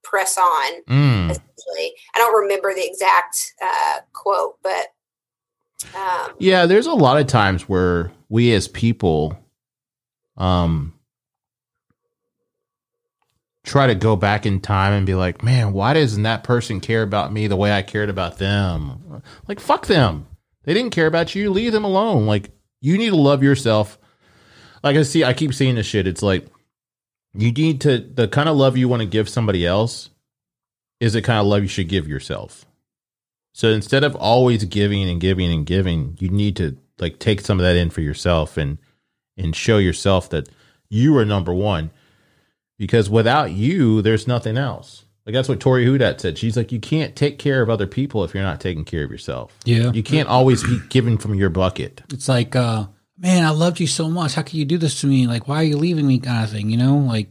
press 0.06 0.38
on. 0.38 0.84
Mm. 0.84 1.32
Essentially, 1.32 1.94
I 2.14 2.20
don't 2.20 2.42
remember 2.44 2.74
the 2.74 2.86
exact 2.86 3.54
uh, 3.62 4.00
quote, 4.14 4.58
but 4.64 4.88
um, 5.98 6.32
Yeah, 6.40 6.66
there's 6.68 6.86
a 6.86 6.94
lot 6.94 7.20
of 7.20 7.28
times 7.28 7.68
where 7.68 8.12
we 8.30 8.54
as 8.54 8.68
people 8.68 9.38
um 10.38 10.94
try 13.64 13.88
to 13.88 13.96
go 13.96 14.16
back 14.16 14.46
in 14.46 14.60
time 14.60 14.94
and 14.94 15.06
be 15.06 15.16
like, 15.16 15.44
"Man, 15.44 15.74
why 15.74 15.94
doesn't 15.94 16.24
that 16.24 16.44
person 16.44 16.80
care 16.80 17.02
about 17.02 17.34
me 17.34 17.48
the 17.48 17.56
way 17.56 17.72
I 17.72 17.82
cared 17.82 18.10
about 18.10 18.38
them?" 18.38 19.22
Like 19.48 19.60
fuck 19.60 19.88
them. 19.88 20.28
They 20.64 20.74
didn't 20.74 20.94
care 20.94 21.08
about 21.08 21.36
you. 21.36 21.50
Leave 21.50 21.72
them 21.72 21.84
alone. 21.84 22.26
Like 22.26 22.52
you 22.82 22.98
need 22.98 23.10
to 23.10 23.16
love 23.16 23.44
yourself. 23.44 23.98
Like 24.84 24.96
I 24.96 25.04
see 25.04 25.24
I 25.24 25.34
keep 25.34 25.54
seeing 25.54 25.76
this 25.76 25.88
shit. 25.88 26.08
It's 26.08 26.22
like 26.22 26.48
you 27.36 27.52
need 27.52 27.82
to 27.82 28.00
the 28.00 28.28
kind 28.28 28.50
of 28.50 28.56
love 28.58 28.78
you 28.78 28.88
want 28.88 29.02
to 29.02 29.08
give 29.08 29.28
somebody 29.30 29.66
else 29.66 30.10
is 31.00 31.14
the 31.14 31.22
kind 31.22 31.40
of 31.40 31.46
love 31.48 31.62
you 31.62 31.68
should 31.68 31.90
give 31.90 32.08
yourself. 32.08 32.66
So 33.54 33.70
instead 33.70 34.04
of 34.04 34.16
always 34.16 34.66
giving 34.66 35.10
and 35.10 35.20
giving 35.22 35.52
and 35.52 35.66
giving, 35.66 36.18
you 36.20 36.30
need 36.30 36.56
to 36.58 36.78
like 37.00 37.20
take 37.20 37.42
some 37.42 37.60
of 37.60 37.64
that 37.66 37.76
in 37.76 37.90
for 37.90 38.02
yourself 38.02 38.58
and 38.58 38.78
and 39.38 39.56
show 39.56 39.78
yourself 39.78 40.30
that 40.30 40.50
you 40.90 41.16
are 41.18 41.26
number 41.26 41.54
one. 41.54 41.92
Because 42.78 43.10
without 43.10 43.52
you, 43.52 44.02
there's 44.02 44.28
nothing 44.28 44.58
else. 44.58 45.06
Like 45.26 45.34
that's 45.34 45.50
what 45.50 45.60
Tori 45.60 45.86
Hudat 45.86 46.20
said. 46.20 46.38
She's 46.38 46.56
like, 46.56 46.72
you 46.72 46.80
can't 46.80 47.16
take 47.16 47.40
care 47.40 47.62
of 47.62 47.70
other 47.70 47.88
people 47.88 48.24
if 48.24 48.34
you're 48.34 48.44
not 48.44 48.62
taking 48.62 48.86
care 48.86 49.04
of 49.04 49.12
yourself. 49.12 49.58
Yeah, 49.66 49.92
You 49.92 50.04
can't 50.04 50.30
always 50.30 50.64
be 50.64 50.80
giving 50.90 51.18
from 51.18 51.34
your 51.36 51.50
bucket. 51.50 52.04
it's 52.14 52.28
like, 52.30 52.56
uh, 52.56 52.86
man, 53.18 53.44
I 53.46 53.50
loved 53.52 53.80
you 53.80 53.88
so 53.88 54.10
much. 54.10 54.36
How 54.36 54.42
could 54.42 54.54
you 54.56 54.66
do 54.66 54.78
this 54.78 55.02
to 55.02 55.08
me? 55.08 55.28
Like, 55.28 55.48
why 55.48 55.58
are 55.58 55.64
you 55.64 55.78
leaving 55.78 56.08
me? 56.08 56.20
Kind 56.20 56.44
of 56.44 56.50
thing, 56.50 56.70
you 56.70 56.78
know? 56.78 56.96
Like, 56.98 57.30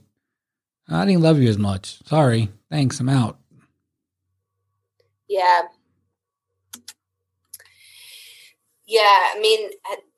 I 0.88 1.04
didn't 1.04 1.22
love 1.22 1.38
you 1.38 1.48
as 1.48 1.58
much. 1.58 1.98
Sorry. 2.06 2.50
Thanks. 2.70 3.00
I'm 3.00 3.08
out. 3.08 3.38
yeah. 5.28 5.62
Yeah, 8.86 9.00
I 9.34 9.38
mean 9.40 9.70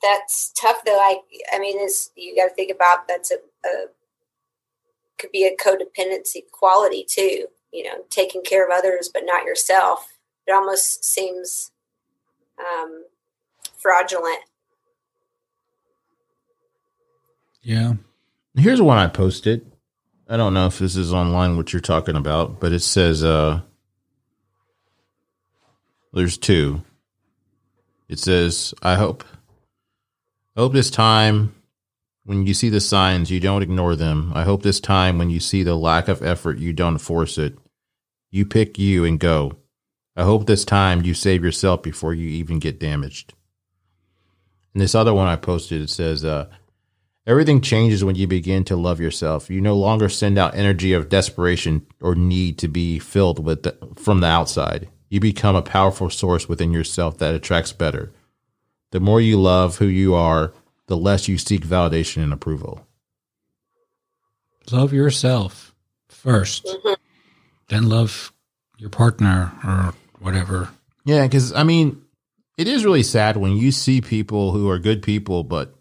that's 0.02 0.52
tough 0.60 0.84
though. 0.84 0.98
I, 0.98 1.20
I 1.52 1.58
mean, 1.58 1.76
it's 1.78 2.10
you 2.16 2.34
got 2.36 2.48
to 2.48 2.54
think 2.54 2.72
about 2.72 3.06
that's 3.06 3.30
a, 3.30 3.36
a 3.66 3.86
could 5.18 5.30
be 5.30 5.44
a 5.46 5.56
codependency 5.56 6.42
quality 6.50 7.06
too. 7.08 7.46
You 7.72 7.84
know, 7.84 8.04
taking 8.10 8.42
care 8.42 8.66
of 8.66 8.72
others 8.76 9.08
but 9.12 9.22
not 9.24 9.44
yourself. 9.44 10.14
It 10.46 10.52
almost 10.52 11.04
seems 11.04 11.70
um, 12.58 13.04
fraudulent. 13.76 14.40
Yeah. 17.66 17.94
Here's 18.54 18.80
one 18.80 18.96
I 18.96 19.08
posted. 19.08 19.72
I 20.28 20.36
don't 20.36 20.54
know 20.54 20.66
if 20.66 20.78
this 20.78 20.94
is 20.94 21.12
online 21.12 21.56
what 21.56 21.72
you're 21.72 21.80
talking 21.80 22.14
about, 22.14 22.60
but 22.60 22.70
it 22.70 22.78
says 22.78 23.24
uh 23.24 23.60
there's 26.12 26.38
two. 26.38 26.82
It 28.08 28.20
says, 28.20 28.72
I 28.82 28.94
hope 28.94 29.24
I 30.56 30.60
hope 30.60 30.74
this 30.74 30.92
time 30.92 31.56
when 32.24 32.46
you 32.46 32.54
see 32.54 32.68
the 32.68 32.80
signs 32.80 33.32
you 33.32 33.40
don't 33.40 33.64
ignore 33.64 33.96
them. 33.96 34.30
I 34.32 34.44
hope 34.44 34.62
this 34.62 34.78
time 34.78 35.18
when 35.18 35.30
you 35.30 35.40
see 35.40 35.64
the 35.64 35.74
lack 35.74 36.06
of 36.06 36.22
effort 36.22 36.58
you 36.58 36.72
don't 36.72 36.98
force 36.98 37.36
it. 37.36 37.58
You 38.30 38.46
pick 38.46 38.78
you 38.78 39.04
and 39.04 39.18
go. 39.18 39.56
I 40.14 40.22
hope 40.22 40.46
this 40.46 40.64
time 40.64 41.02
you 41.02 41.14
save 41.14 41.42
yourself 41.42 41.82
before 41.82 42.14
you 42.14 42.28
even 42.28 42.60
get 42.60 42.78
damaged. 42.78 43.34
And 44.72 44.80
this 44.80 44.94
other 44.94 45.12
one 45.12 45.26
I 45.26 45.34
posted 45.34 45.82
it 45.82 45.90
says 45.90 46.24
uh 46.24 46.46
Everything 47.26 47.60
changes 47.60 48.04
when 48.04 48.14
you 48.14 48.26
begin 48.28 48.62
to 48.64 48.76
love 48.76 49.00
yourself. 49.00 49.50
You 49.50 49.60
no 49.60 49.74
longer 49.76 50.08
send 50.08 50.38
out 50.38 50.54
energy 50.54 50.92
of 50.92 51.08
desperation 51.08 51.84
or 52.00 52.14
need 52.14 52.56
to 52.58 52.68
be 52.68 53.00
filled 53.00 53.44
with 53.44 53.64
the, 53.64 53.76
from 53.96 54.20
the 54.20 54.28
outside. 54.28 54.88
You 55.08 55.18
become 55.18 55.56
a 55.56 55.62
powerful 55.62 56.08
source 56.08 56.48
within 56.48 56.72
yourself 56.72 57.18
that 57.18 57.34
attracts 57.34 57.72
better. 57.72 58.12
The 58.92 59.00
more 59.00 59.20
you 59.20 59.40
love 59.40 59.78
who 59.78 59.86
you 59.86 60.14
are, 60.14 60.52
the 60.86 60.96
less 60.96 61.26
you 61.26 61.36
seek 61.36 61.62
validation 61.66 62.22
and 62.22 62.32
approval. 62.32 62.86
Love 64.70 64.92
yourself 64.92 65.74
1st 66.08 66.66
Mhm. 66.66 66.96
then 67.68 67.88
love 67.88 68.32
your 68.78 68.90
partner 68.90 69.52
or 69.64 69.94
whatever. 70.20 70.70
Yeah, 71.04 71.22
because 71.24 71.52
I 71.52 71.62
mean, 71.64 72.02
it 72.56 72.68
is 72.68 72.84
really 72.84 73.02
sad 73.02 73.36
when 73.36 73.56
you 73.56 73.70
see 73.72 74.00
people 74.00 74.52
who 74.52 74.68
are 74.68 74.78
good 74.78 75.02
people, 75.02 75.44
but 75.44 75.75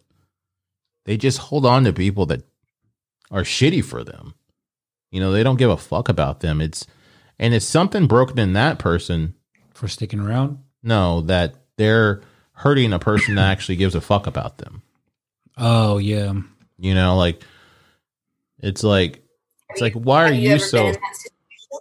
they 1.05 1.17
just 1.17 1.37
hold 1.37 1.65
on 1.65 1.83
to 1.85 1.93
people 1.93 2.25
that 2.27 2.43
are 3.31 3.43
shitty 3.43 3.83
for 3.83 4.03
them. 4.03 4.33
You 5.11 5.19
know, 5.19 5.31
they 5.31 5.43
don't 5.43 5.57
give 5.57 5.69
a 5.69 5.77
fuck 5.77 6.09
about 6.09 6.41
them. 6.41 6.61
It's 6.61 6.85
and 7.39 7.53
it's 7.53 7.65
something 7.65 8.07
broken 8.07 8.39
in 8.39 8.53
that 8.53 8.79
person. 8.79 9.35
For 9.73 9.87
sticking 9.87 10.19
around. 10.19 10.59
No, 10.83 11.21
that 11.21 11.55
they're 11.77 12.21
hurting 12.53 12.93
a 12.93 12.99
person 12.99 13.35
that 13.35 13.49
actually 13.51 13.75
gives 13.75 13.95
a 13.95 14.01
fuck 14.01 14.27
about 14.27 14.57
them. 14.57 14.81
Oh, 15.57 15.97
yeah. 15.97 16.33
You 16.77 16.93
know, 16.93 17.15
like 17.17 17.41
it's 18.59 18.83
like 18.83 19.23
it's 19.69 19.81
like 19.81 19.93
why 19.93 20.23
are 20.23 20.33
Have 20.33 20.35
you, 20.35 20.59
so 20.59 20.77
been 20.79 20.87
in 20.87 21.01
that 21.01 21.15
situation 21.15 21.79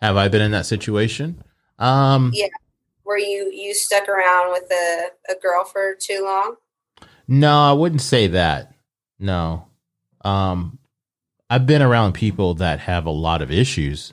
have 0.00 0.16
I 0.16 0.28
been 0.28 0.42
in 0.42 0.50
that 0.52 0.66
situation? 0.66 1.42
Um 1.78 2.30
Yeah. 2.34 2.48
where 3.04 3.18
you 3.18 3.50
you 3.52 3.74
stuck 3.74 4.08
around 4.08 4.52
with 4.52 4.70
a, 4.70 5.08
a 5.30 5.34
girl 5.40 5.64
for 5.64 5.94
too 5.98 6.22
long? 6.24 6.56
No, 7.30 7.70
I 7.70 7.72
wouldn't 7.72 8.00
say 8.00 8.26
that. 8.26 8.74
No. 9.20 9.68
Um, 10.24 10.80
I've 11.48 11.64
been 11.64 11.80
around 11.80 12.12
people 12.12 12.54
that 12.54 12.80
have 12.80 13.06
a 13.06 13.10
lot 13.10 13.40
of 13.40 13.52
issues, 13.52 14.12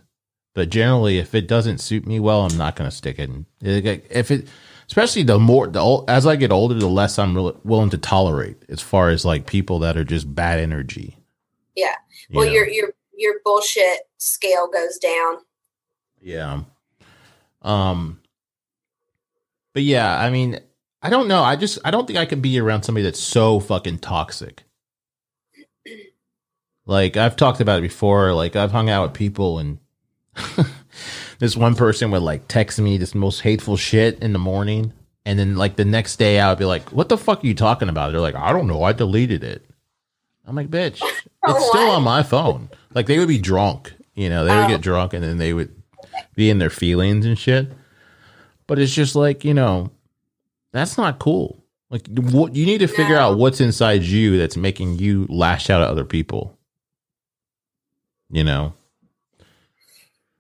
but 0.54 0.70
generally, 0.70 1.18
if 1.18 1.34
it 1.34 1.48
doesn't 1.48 1.80
suit 1.80 2.06
me 2.06 2.20
well, 2.20 2.46
I'm 2.46 2.58
not 2.58 2.76
going 2.76 2.88
to 2.88 2.96
stick 2.96 3.18
it. 3.18 3.30
In. 3.30 3.48
If 3.60 4.30
it, 4.30 4.48
especially 4.88 5.24
the 5.24 5.40
more 5.40 5.66
the 5.66 5.80
old, 5.80 6.08
as 6.08 6.28
I 6.28 6.36
get 6.36 6.52
older, 6.52 6.76
the 6.76 6.88
less 6.88 7.18
I'm 7.18 7.34
really 7.34 7.56
willing 7.64 7.90
to 7.90 7.98
tolerate 7.98 8.58
as 8.70 8.82
far 8.82 9.10
as 9.10 9.26
like 9.26 9.48
people 9.48 9.80
that 9.80 9.98
are 9.98 10.04
just 10.04 10.34
bad 10.36 10.60
energy. 10.60 11.18
Yeah. 11.76 11.96
Well, 12.30 12.46
you 12.46 12.52
know? 12.52 12.56
your 12.56 12.68
your 12.68 12.94
your 13.18 13.34
bullshit 13.44 14.02
scale 14.18 14.68
goes 14.68 15.00
down. 15.00 15.38
Yeah. 16.22 16.62
Um. 17.64 18.22
But 19.74 19.82
yeah, 19.84 20.20
I 20.20 20.30
mean, 20.30 20.60
I 21.02 21.10
don't 21.10 21.28
know. 21.28 21.44
I 21.44 21.56
just 21.56 21.80
I 21.86 21.92
don't 21.92 22.08
think 22.08 22.18
I 22.18 22.26
can 22.26 22.42
be 22.42 22.60
around 22.60 22.84
somebody 22.84 23.04
that's 23.04 23.20
so 23.20 23.60
fucking 23.60 24.00
toxic. 24.00 24.64
Like 26.86 27.18
I've 27.18 27.36
talked 27.36 27.62
about 27.62 27.80
it 27.80 27.84
before. 27.84 28.34
Like 28.34 28.56
I've 28.56 28.72
hung 28.72 28.90
out 28.90 29.04
with 29.04 29.14
people 29.14 29.60
and 29.60 29.78
this 31.40 31.56
one 31.56 31.76
person 31.76 32.12
would 32.12 32.24
like 32.24 32.48
text 32.48 32.80
me 32.80 32.98
this 32.98 33.14
most 33.14 33.42
hateful 33.42 33.78
shit 33.78 34.20
in 34.20 34.34
the 34.34 34.40
morning. 34.40 34.94
And 35.26 35.38
then 35.38 35.58
like 35.58 35.76
the 35.76 35.86
next 35.86 36.16
day 36.16 36.40
I 36.40 36.50
would 36.50 36.60
be 36.60 36.66
like, 36.66 36.92
what 36.92 37.10
the 37.10 37.18
fuck 37.18 37.44
are 37.44 37.48
you 37.48 37.54
talking 37.54 37.90
about? 37.90 38.12
They're 38.12 38.22
like, 38.22 38.36
I 38.36 38.54
don't 38.54 38.68
know. 38.68 38.84
I 38.84 38.94
deleted 38.94 39.44
it. 39.44 39.64
I'm 40.46 40.56
like, 40.56 40.70
bitch, 40.70 41.02
oh, 41.46 41.56
it's 41.56 41.68
still 41.68 41.92
on 41.92 42.04
my 42.04 42.24
phone. 42.24 42.70
Like 42.94 43.06
they 43.06 43.20
would 43.20 43.28
be 43.28 43.38
drunk, 43.38 43.94
you 44.16 44.30
know, 44.30 44.46
they 44.46 44.56
would 44.56 44.70
get 44.70 44.80
oh. 44.80 44.84
drunk 44.84 45.14
and 45.14 45.24
then 45.24 45.38
they 45.38 45.54
would 45.54 45.76
be 46.36 46.50
in 46.50 46.58
their 46.58 46.70
feelings 46.70 47.26
and 47.26 47.38
shit. 47.38 47.70
But 48.66 48.80
it's 48.80 48.94
just 48.94 49.16
like, 49.16 49.44
you 49.44 49.54
know, 49.54 49.92
that's 50.78 50.98
not 50.98 51.20
cool. 51.20 51.64
Like 51.90 52.08
what 52.08 52.56
you 52.56 52.66
need 52.66 52.80
to 52.80 52.88
figure 52.88 53.16
no. 53.16 53.22
out 53.22 53.38
what's 53.38 53.62
inside 53.62 54.04
you 54.04 54.38
that's 54.38 54.58
making 54.58 55.00
you 55.00 55.26
lash 55.30 55.70
out 55.70 55.82
at 55.82 55.88
other 55.88 56.04
people. 56.06 56.58
You 58.30 58.44
know. 58.44 58.74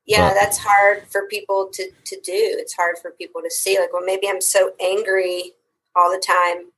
Yeah, 0.06 0.30
but, 0.30 0.36
that's 0.36 0.58
hard 0.58 1.04
for 1.08 1.28
people 1.28 1.69
to 1.73 1.89
to 2.06 2.19
do. 2.21 2.34
It's 2.34 2.73
hard 2.73 2.97
for 3.02 3.12
people 3.12 3.41
to 3.41 3.50
see 3.50 3.80
like, 3.80 3.93
well, 3.93 4.06
maybe 4.06 4.28
I'm 4.28 4.41
so 4.41 4.73
angry 4.82 5.54
all 5.95 6.12
the 6.12 6.21
time 6.26 6.71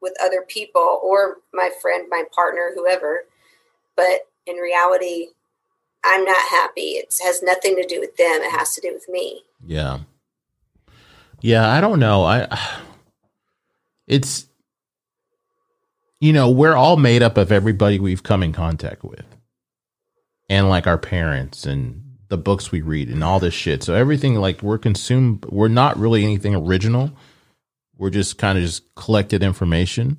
with 0.00 0.14
other 0.22 0.42
people 0.42 1.00
or 1.02 1.38
my 1.52 1.70
friend, 1.82 2.06
my 2.08 2.24
partner, 2.34 2.70
whoever. 2.74 3.24
But 3.96 4.28
in 4.46 4.56
reality, 4.56 5.28
I'm 6.04 6.24
not 6.24 6.48
happy. 6.50 6.92
It 6.92 7.14
has 7.22 7.42
nothing 7.42 7.76
to 7.76 7.86
do 7.86 8.00
with 8.00 8.16
them. 8.16 8.42
It 8.42 8.52
has 8.52 8.74
to 8.74 8.80
do 8.80 8.92
with 8.92 9.08
me. 9.08 9.42
Yeah. 9.66 10.00
Yeah, 11.40 11.68
I 11.68 11.80
don't 11.80 12.00
know. 12.00 12.24
I 12.24 12.48
it's 14.06 14.46
you 16.20 16.32
know, 16.32 16.50
we're 16.50 16.74
all 16.74 16.96
made 16.96 17.22
up 17.22 17.36
of 17.36 17.52
everybody 17.52 18.00
we've 18.00 18.22
come 18.22 18.42
in 18.42 18.52
contact 18.52 19.04
with. 19.04 19.24
And 20.48 20.68
like 20.68 20.86
our 20.86 20.98
parents 20.98 21.64
and 21.66 22.02
the 22.28 22.38
books 22.38 22.72
we 22.72 22.80
read 22.82 23.08
and 23.08 23.22
all 23.22 23.38
this 23.38 23.54
shit. 23.54 23.82
So 23.82 23.94
everything 23.94 24.34
like 24.36 24.62
we're 24.62 24.78
consumed 24.78 25.44
we're 25.46 25.68
not 25.68 25.98
really 25.98 26.24
anything 26.24 26.54
original. 26.54 27.12
We're 27.96 28.10
just 28.10 28.38
kind 28.38 28.58
of 28.58 28.64
just 28.64 28.94
collected 28.94 29.42
information. 29.42 30.18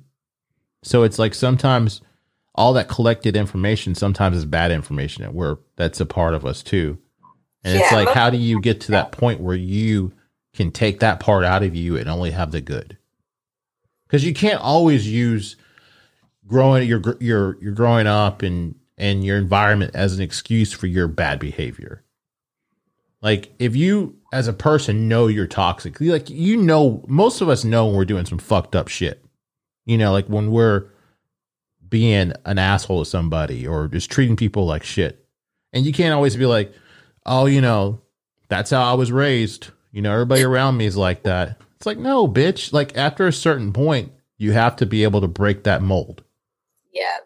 So 0.82 1.02
it's 1.02 1.18
like 1.18 1.34
sometimes 1.34 2.00
all 2.54 2.72
that 2.74 2.88
collected 2.88 3.36
information 3.36 3.94
sometimes 3.94 4.36
is 4.36 4.44
bad 4.44 4.70
information 4.70 5.22
that 5.24 5.34
we're 5.34 5.58
that's 5.76 6.00
a 6.00 6.06
part 6.06 6.34
of 6.34 6.46
us 6.46 6.62
too. 6.62 6.98
And 7.62 7.74
yeah. 7.74 7.82
it's 7.82 7.92
like 7.92 8.08
how 8.08 8.30
do 8.30 8.36
you 8.36 8.60
get 8.60 8.80
to 8.82 8.92
that 8.92 9.12
point 9.12 9.40
where 9.40 9.56
you 9.56 10.12
can 10.52 10.70
take 10.70 11.00
that 11.00 11.20
part 11.20 11.44
out 11.44 11.62
of 11.62 11.74
you 11.74 11.96
and 11.96 12.08
only 12.08 12.30
have 12.30 12.50
the 12.50 12.60
good. 12.60 12.96
Because 14.06 14.24
you 14.24 14.34
can't 14.34 14.60
always 14.60 15.08
use 15.08 15.56
growing 16.46 16.88
your 16.88 17.16
your 17.20 17.56
you're 17.60 17.72
growing 17.72 18.06
up 18.06 18.42
and 18.42 18.74
and 18.98 19.24
your 19.24 19.38
environment 19.38 19.92
as 19.94 20.14
an 20.14 20.20
excuse 20.20 20.72
for 20.72 20.86
your 20.86 21.08
bad 21.08 21.38
behavior. 21.38 22.04
Like 23.22 23.52
if 23.58 23.76
you 23.76 24.16
as 24.32 24.48
a 24.48 24.52
person 24.52 25.08
know 25.08 25.26
you're 25.26 25.46
toxic, 25.46 26.00
like 26.00 26.28
you 26.28 26.56
know 26.56 27.04
most 27.06 27.40
of 27.40 27.48
us 27.48 27.64
know 27.64 27.86
when 27.86 27.96
we're 27.96 28.04
doing 28.04 28.26
some 28.26 28.38
fucked 28.38 28.74
up 28.74 28.88
shit. 28.88 29.24
You 29.86 29.98
know, 29.98 30.12
like 30.12 30.26
when 30.26 30.50
we're 30.50 30.86
being 31.88 32.32
an 32.44 32.58
asshole 32.58 33.04
to 33.04 33.10
somebody 33.10 33.66
or 33.66 33.88
just 33.88 34.10
treating 34.10 34.36
people 34.36 34.64
like 34.64 34.84
shit. 34.84 35.26
And 35.72 35.84
you 35.84 35.92
can't 35.92 36.14
always 36.14 36.36
be 36.36 36.46
like, 36.46 36.72
"Oh, 37.26 37.46
you 37.46 37.60
know, 37.60 38.00
that's 38.48 38.70
how 38.70 38.82
I 38.82 38.94
was 38.94 39.12
raised." 39.12 39.68
You 39.92 40.02
know, 40.02 40.12
everybody 40.12 40.42
around 40.42 40.76
me 40.76 40.86
is 40.86 40.96
like 40.96 41.24
that. 41.24 41.60
It's 41.76 41.86
like, 41.86 41.98
no, 41.98 42.28
bitch. 42.28 42.72
Like 42.72 42.96
after 42.96 43.26
a 43.26 43.32
certain 43.32 43.72
point, 43.72 44.12
you 44.36 44.52
have 44.52 44.76
to 44.76 44.86
be 44.86 45.02
able 45.02 45.20
to 45.20 45.28
break 45.28 45.64
that 45.64 45.82
mold. 45.82 46.22
Yeah. 46.92 47.18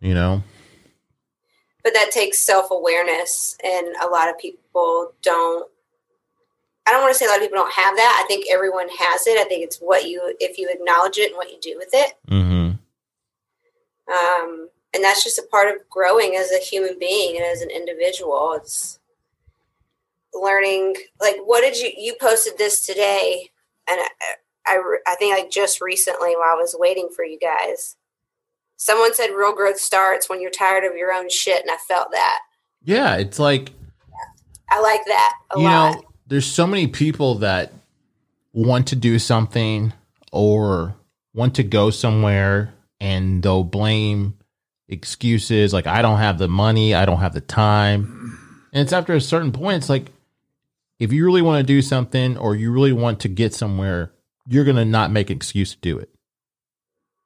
You 0.00 0.14
know? 0.14 0.42
But 1.82 1.94
that 1.94 2.10
takes 2.12 2.38
self 2.38 2.70
awareness, 2.70 3.56
and 3.64 3.88
a 4.00 4.06
lot 4.06 4.28
of 4.28 4.38
people 4.38 5.12
don't. 5.22 5.68
I 6.86 6.90
don't 6.90 7.02
want 7.02 7.12
to 7.12 7.18
say 7.18 7.26
a 7.26 7.28
lot 7.28 7.36
of 7.36 7.42
people 7.42 7.58
don't 7.58 7.72
have 7.72 7.96
that. 7.96 8.22
I 8.22 8.26
think 8.26 8.46
everyone 8.50 8.88
has 8.88 9.26
it. 9.26 9.38
I 9.38 9.44
think 9.44 9.64
it's 9.64 9.78
what 9.78 10.08
you, 10.08 10.34
if 10.40 10.58
you 10.58 10.68
acknowledge 10.68 11.16
it 11.16 11.30
and 11.30 11.36
what 11.36 11.50
you 11.50 11.58
do 11.60 11.76
with 11.78 11.90
it. 11.92 12.14
Mm-hmm. 12.28 12.72
Um, 14.12 14.68
and 14.92 15.04
that's 15.04 15.22
just 15.22 15.38
a 15.38 15.46
part 15.48 15.68
of 15.68 15.88
growing 15.88 16.34
as 16.34 16.50
a 16.50 16.58
human 16.58 16.98
being 16.98 17.36
and 17.36 17.44
as 17.44 17.62
an 17.62 17.70
individual. 17.70 18.54
It's 18.56 18.98
learning 20.34 20.94
like 21.20 21.36
what 21.44 21.60
did 21.60 21.78
you 21.78 21.90
you 21.96 22.14
posted 22.20 22.56
this 22.58 22.84
today 22.86 23.50
and 23.88 24.00
I, 24.00 24.08
I, 24.66 24.96
I 25.08 25.14
think 25.16 25.36
like 25.36 25.50
just 25.50 25.80
recently 25.80 26.34
while 26.36 26.52
I 26.52 26.60
was 26.60 26.76
waiting 26.78 27.08
for 27.14 27.24
you 27.24 27.38
guys. 27.38 27.96
Someone 28.76 29.14
said 29.14 29.30
real 29.30 29.54
growth 29.54 29.78
starts 29.78 30.28
when 30.28 30.40
you're 30.40 30.50
tired 30.50 30.84
of 30.84 30.96
your 30.96 31.12
own 31.12 31.28
shit 31.28 31.62
and 31.62 31.70
I 31.70 31.76
felt 31.88 32.10
that. 32.12 32.38
Yeah 32.84 33.16
it's 33.16 33.38
like 33.38 33.70
I 34.70 34.80
like 34.80 35.04
that 35.06 35.34
you 35.56 35.64
lot. 35.64 35.94
know 35.94 36.02
there's 36.26 36.46
so 36.46 36.66
many 36.66 36.86
people 36.86 37.36
that 37.36 37.72
want 38.52 38.88
to 38.88 38.96
do 38.96 39.18
something 39.18 39.92
or 40.32 40.94
want 41.34 41.54
to 41.56 41.62
go 41.62 41.90
somewhere 41.90 42.72
and 43.00 43.42
they'll 43.42 43.64
blame 43.64 44.34
excuses 44.88 45.72
like 45.72 45.86
I 45.86 46.02
don't 46.02 46.18
have 46.18 46.38
the 46.38 46.48
money 46.48 46.94
I 46.94 47.04
don't 47.04 47.20
have 47.20 47.34
the 47.34 47.40
time. 47.40 48.38
And 48.72 48.82
it's 48.82 48.92
after 48.92 49.14
a 49.14 49.20
certain 49.20 49.52
point 49.52 49.78
it's 49.78 49.88
like 49.88 50.10
if 51.02 51.12
you 51.12 51.24
really 51.24 51.42
want 51.42 51.58
to 51.58 51.66
do 51.66 51.82
something 51.82 52.38
or 52.38 52.54
you 52.54 52.70
really 52.70 52.92
want 52.92 53.18
to 53.18 53.28
get 53.28 53.52
somewhere, 53.52 54.12
you're 54.46 54.62
going 54.62 54.76
to 54.76 54.84
not 54.84 55.10
make 55.10 55.30
an 55.30 55.36
excuse 55.36 55.72
to 55.72 55.80
do 55.80 55.98
it. 55.98 56.08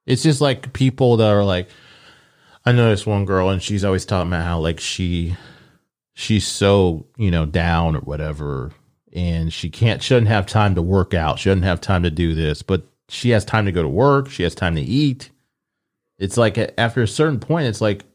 It's 0.07 0.23
just 0.23 0.41
like 0.41 0.73
people 0.73 1.17
that 1.17 1.29
are 1.29 1.43
like, 1.43 1.69
I 2.65 2.71
know 2.71 2.89
this 2.89 3.05
one 3.05 3.25
girl 3.25 3.49
and 3.49 3.61
she's 3.61 3.85
always 3.85 4.03
talking 4.03 4.29
about 4.29 4.45
how 4.45 4.57
like 4.57 4.79
she, 4.79 5.35
she's 6.15 6.47
so, 6.47 7.05
you 7.17 7.29
know, 7.29 7.45
down 7.45 7.95
or 7.95 7.99
whatever. 7.99 8.71
And 9.13 9.53
she 9.53 9.69
can't, 9.69 10.01
doesn't 10.01 10.25
have 10.25 10.47
time 10.47 10.73
to 10.73 10.81
work 10.81 11.13
out. 11.13 11.37
She 11.37 11.49
doesn't 11.51 11.61
have 11.61 11.79
time 11.79 12.01
to 12.01 12.09
do 12.09 12.33
this, 12.33 12.63
but 12.63 12.81
she 13.09 13.29
has 13.29 13.45
time 13.45 13.67
to 13.67 13.71
go 13.71 13.83
to 13.83 13.87
work. 13.87 14.27
She 14.31 14.41
has 14.41 14.55
time 14.55 14.73
to 14.73 14.81
eat. 14.81 15.29
It's 16.17 16.35
like 16.35 16.73
after 16.79 17.03
a 17.03 17.07
certain 17.07 17.39
point, 17.39 17.67
it's 17.67 17.81
like, 17.81 18.05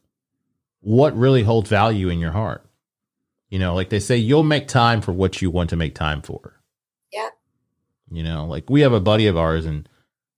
what 0.81 1.17
really 1.17 1.45
holds 1.45 1.71
value 1.71 2.09
in 2.09 2.19
your 2.19 2.33
heart? 2.33 2.67
You 3.53 3.59
know, 3.59 3.75
like 3.75 3.91
they 3.91 4.01
say, 4.01 4.17
you'll 4.17 4.45
make 4.45 4.67
time 4.67 5.03
for 5.03 5.13
what 5.13 5.43
you 5.43 5.51
want 5.51 5.69
to 5.71 5.77
make 5.77 5.95
time 5.95 6.23
for. 6.23 6.59
Yeah. 7.13 7.29
You 8.11 8.23
know, 8.23 8.47
like 8.47 8.71
we 8.71 8.81
have 8.81 8.95
a 8.95 9.01
buddy 9.01 9.27
of 9.27 9.37
ours, 9.37 9.67
and 9.67 9.87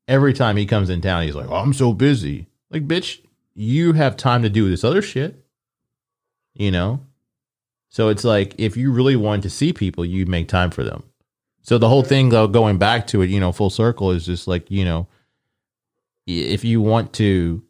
every 0.09 0.33
time 0.33 0.57
he 0.57 0.67
comes 0.67 0.91
in 0.91 1.01
town, 1.01 1.23
he's 1.23 1.37
like, 1.37 1.49
oh, 1.49 1.55
I'm 1.55 1.75
so 1.75 1.93
busy. 1.93 2.49
Like, 2.71 2.89
bitch, 2.89 3.21
you 3.55 3.93
have 3.93 4.17
time 4.17 4.43
to 4.43 4.51
do 4.51 4.69
this 4.69 4.83
other 4.83 5.01
shit. 5.01 5.45
You 6.55 6.73
know? 6.73 7.07
So 7.89 8.09
it's 8.09 8.25
like, 8.25 8.57
if 8.59 8.77
you 8.77 8.91
really 8.91 9.15
want 9.15 9.45
to 9.45 9.51
see 9.51 9.73
people, 9.73 10.05
you 10.05 10.27
make 10.27 10.49
time 10.49 10.73
for 10.73 10.83
them. 10.83 11.05
So 11.63 11.79
the 11.79 11.89
whole 11.89 12.03
thing, 12.03 12.31
though, 12.31 12.49
going 12.49 12.79
back 12.79 13.07
to 13.09 13.23
it, 13.23 13.31
you 13.31 13.39
know, 13.39 13.53
full 13.53 13.71
circle 13.71 14.11
is 14.11 14.27
just 14.27 14.49
like, 14.49 14.69
you 14.73 14.85
know, 14.85 15.07
if 16.27 16.65
you 16.65 16.81
want 16.81 17.13
to, 17.13 17.63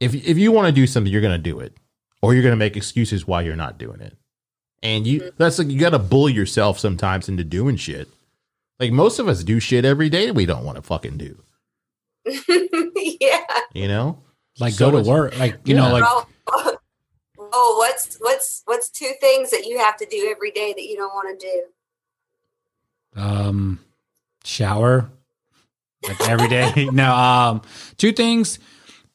if 0.00 0.14
if 0.14 0.36
you 0.36 0.52
want 0.52 0.66
to 0.66 0.72
do 0.72 0.86
something, 0.86 1.10
you're 1.10 1.22
going 1.22 1.32
to 1.32 1.38
do 1.38 1.60
it, 1.60 1.78
or 2.20 2.34
you're 2.34 2.42
going 2.42 2.52
to 2.52 2.56
make 2.56 2.76
excuses 2.76 3.26
why 3.26 3.40
you're 3.40 3.56
not 3.56 3.78
doing 3.78 4.02
it. 4.02 4.18
And 4.82 5.06
you 5.06 5.20
mm-hmm. 5.20 5.28
that's 5.36 5.58
like 5.58 5.68
you 5.68 5.78
got 5.78 5.90
to 5.90 5.98
bully 5.98 6.32
yourself 6.32 6.78
sometimes 6.78 7.28
into 7.28 7.44
doing 7.44 7.76
shit. 7.76 8.08
Like 8.78 8.92
most 8.92 9.18
of 9.18 9.28
us 9.28 9.44
do 9.44 9.60
shit 9.60 9.84
every 9.84 10.08
day 10.08 10.30
we 10.30 10.46
don't 10.46 10.64
want 10.64 10.76
to 10.76 10.82
fucking 10.82 11.18
do. 11.18 11.42
yeah. 13.20 13.44
You 13.74 13.88
know? 13.88 14.22
Like 14.58 14.72
so 14.72 14.90
go 14.90 15.02
to 15.02 15.08
work. 15.08 15.38
Like, 15.38 15.60
you 15.64 15.74
yeah. 15.74 15.82
know, 15.82 15.92
like 15.92 16.04
oh, 16.06 16.26
oh, 17.38 17.76
what's 17.78 18.16
what's 18.20 18.62
what's 18.64 18.90
two 18.90 19.12
things 19.20 19.50
that 19.50 19.66
you 19.66 19.78
have 19.78 19.96
to 19.98 20.06
do 20.06 20.28
every 20.30 20.50
day 20.50 20.72
that 20.72 20.82
you 20.82 20.96
don't 20.96 21.14
want 21.14 21.38
to 21.38 21.46
do? 21.46 23.20
Um 23.20 23.80
shower. 24.44 25.10
Like 26.02 26.28
every 26.28 26.48
day. 26.48 26.88
no, 26.92 27.14
um 27.14 27.62
two 27.98 28.12
things 28.12 28.58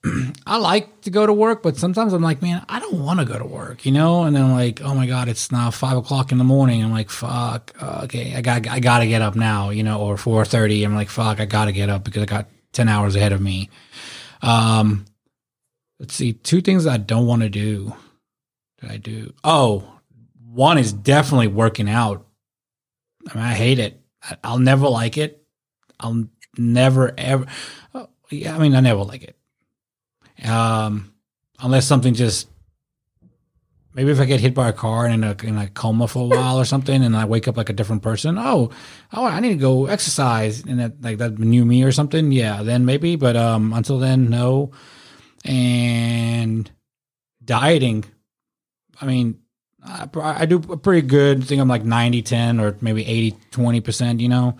I 0.46 0.58
like 0.58 1.02
to 1.02 1.10
go 1.10 1.26
to 1.26 1.34
work, 1.34 1.64
but 1.64 1.78
sometimes 1.78 2.14
I'm 2.14 2.22
like, 2.22 2.42
man, 2.42 2.66
I 2.70 2.80
don't 2.80 3.00
want 3.00 3.20
to 3.20 3.26
go 3.26 3.38
to 3.40 3.46
work, 3.46 3.86
you 3.86 3.92
know. 3.92 4.24
And 4.24 4.36
then 4.36 4.44
I'm 4.44 4.52
like, 4.52 4.82
oh 4.82 4.94
my 4.94 5.08
god, 5.08 5.28
it's 5.28 5.52
now 5.52 5.72
five 5.72 5.98
o'clock 5.98 6.32
in 6.32 6.38
the 6.38 6.44
morning. 6.44 6.84
I'm 6.84 6.92
like, 6.92 7.10
fuck, 7.10 7.74
uh, 7.82 8.02
okay, 8.04 8.36
I 8.36 8.42
got 8.42 8.68
I 8.68 8.80
got 8.80 9.00
to 9.00 9.08
get 9.08 9.22
up 9.22 9.36
now, 9.36 9.70
you 9.70 9.84
know, 9.84 10.02
or 10.02 10.18
four 10.18 10.46
thirty. 10.46 10.84
I'm 10.84 10.96
like, 10.96 11.10
fuck, 11.10 11.40
I 11.40 11.46
got 11.46 11.66
to 11.66 11.72
get 11.72 11.90
up 11.90 12.04
because 12.04 12.24
I 12.24 12.26
got 12.26 12.48
ten 12.72 12.88
hours 12.88 13.16
ahead 13.16 13.34
of 13.34 13.42
me. 13.42 13.70
Um, 14.42 15.06
Let's 16.00 16.14
see. 16.14 16.34
Two 16.34 16.62
things 16.62 16.86
I 16.86 16.98
don't 16.98 17.26
want 17.26 17.42
to 17.42 17.50
do. 17.50 17.94
That 18.80 18.92
I 18.92 18.98
do. 18.98 19.34
Oh, 19.44 20.00
one 20.44 20.78
is 20.78 20.92
definitely 20.92 21.48
working 21.48 21.90
out. 21.90 22.26
I 23.30 23.36
mean, 23.36 23.44
I 23.44 23.54
hate 23.54 23.80
it. 23.80 24.02
I, 24.22 24.38
I'll 24.44 24.60
never 24.60 24.88
like 24.88 25.18
it. 25.18 25.44
I'll 26.00 26.26
never 26.58 27.14
ever. 27.18 27.46
oh, 27.94 28.10
yeah, 28.30 28.56
I 28.56 28.60
mean, 28.60 28.76
I 28.76 28.82
never 28.82 29.04
like 29.04 29.24
it. 29.24 29.35
Um, 30.44 31.14
unless 31.60 31.88
something 31.88 32.14
just 32.14 32.48
maybe 33.96 34.12
if 34.12 34.20
I 34.20 34.26
get 34.26 34.42
hit 34.42 34.54
by 34.54 34.68
a 34.68 34.74
car 34.74 35.06
and 35.06 35.14
in 35.14 35.24
a 35.24 35.36
in 35.44 35.58
a 35.58 35.68
coma 35.68 36.08
for 36.08 36.24
a 36.24 36.28
while 36.28 36.60
or 36.60 36.66
something, 36.66 37.04
and 37.04 37.16
I 37.16 37.26
wake 37.26 37.48
up 37.48 37.58
like 37.58 37.70
a 37.70 37.74
different 37.74 38.04
person. 38.04 38.38
Oh, 38.38 38.72
oh, 39.14 39.26
I 39.26 39.40
need 39.40 39.50
to 39.50 39.56
go 39.56 39.88
exercise, 39.88 40.64
and 40.64 40.80
that 40.80 41.02
like 41.02 41.18
that 41.18 41.40
new 41.40 41.66
me 41.66 41.84
or 41.84 41.92
something. 41.92 42.32
Yeah, 42.32 42.62
then 42.62 42.86
maybe. 42.86 43.16
But 43.16 43.36
um, 43.36 43.74
until 43.74 43.98
then, 43.98 44.30
no. 44.30 44.72
And 45.44 46.70
dieting. 47.44 48.04
I 49.00 49.06
mean, 49.06 49.40
I, 49.84 50.08
I 50.16 50.46
do 50.46 50.58
a 50.58 50.78
pretty 50.78 51.08
good. 51.08 51.42
I 51.42 51.46
think 51.46 51.62
I'm 51.62 51.68
like 51.68 51.84
90, 51.84 52.22
10 52.22 52.60
or 52.60 52.78
maybe 52.82 53.06
80, 53.06 53.38
20 53.52 53.82
percent. 53.82 54.20
You 54.20 54.30
know, 54.30 54.58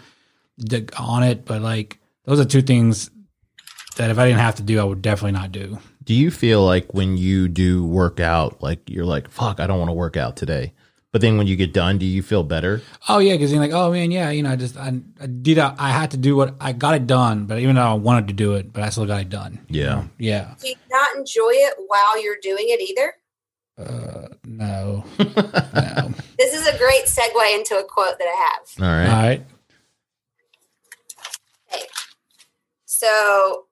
on 0.98 1.24
it. 1.24 1.46
But 1.46 1.62
like 1.62 2.00
those 2.24 2.40
are 2.40 2.46
two 2.46 2.62
things 2.62 3.10
that 3.96 4.10
if 4.10 4.18
I 4.18 4.26
didn't 4.26 4.40
have 4.40 4.56
to 4.56 4.64
do, 4.64 4.80
I 4.80 4.84
would 4.84 5.02
definitely 5.02 5.40
not 5.40 5.52
do. 5.52 5.80
Do 6.04 6.14
you 6.14 6.30
feel 6.32 6.64
like 6.64 6.94
when 6.94 7.18
you 7.18 7.48
do 7.48 7.84
work 7.84 8.20
out, 8.20 8.62
like 8.62 8.90
you're 8.90 9.06
like, 9.06 9.30
fuck, 9.30 9.60
I 9.60 9.68
don't 9.68 9.80
want 9.80 9.90
to 9.90 9.94
work 9.94 10.18
out 10.18 10.36
today? 10.36 10.74
But 11.12 11.22
then 11.22 11.38
when 11.38 11.48
you 11.48 11.56
get 11.56 11.72
done, 11.72 11.98
do 11.98 12.06
you 12.06 12.22
feel 12.22 12.44
better? 12.44 12.82
Oh 13.08 13.20
yeah, 13.20 13.36
because 13.36 13.50
you're 13.50 13.62
like, 13.62 13.72
oh 13.72 13.90
man, 13.90 14.12
yeah, 14.12 14.32
you 14.32 14.44
know, 14.44 14.52
I 14.52 14.58
just 14.58 14.76
I, 14.76 15.00
I 15.22 15.28
did 15.28 15.58
I 15.58 15.90
had 15.90 16.12
to 16.12 16.18
do 16.18 16.36
what 16.36 16.56
I 16.60 16.74
got 16.74 16.94
it 16.94 17.08
done, 17.08 17.46
but 17.46 17.60
even 17.60 17.78
though 17.78 17.84
I 17.84 17.94
wanted 17.94 18.28
to 18.28 18.34
do 18.34 18.56
it, 18.56 18.74
but 18.74 18.84
I 18.84 18.90
still 18.90 19.06
got 19.06 19.22
it 19.22 19.30
done. 19.30 19.66
Yeah. 19.70 20.04
Yeah. 20.20 20.56
Do 20.60 20.68
you 20.68 20.76
not 20.92 21.16
enjoy 21.16 21.52
it 21.52 21.76
while 21.88 22.22
you're 22.22 22.36
doing 22.42 22.66
it 22.68 22.82
either? 22.82 23.14
Uh, 23.78 24.28
no. 24.44 25.06
no. 25.20 26.14
This 26.38 26.54
is 26.54 26.68
a 26.68 26.78
great 26.78 27.06
segue 27.06 27.56
into 27.56 27.78
a 27.78 27.84
quote 27.86 28.20
that 28.20 28.28
I 28.28 28.50
have. 28.52 28.84
All 28.86 28.94
right. 28.94 29.08
All 29.08 29.24
right. 29.24 29.46
Hey. 31.68 31.86
So 32.84 33.68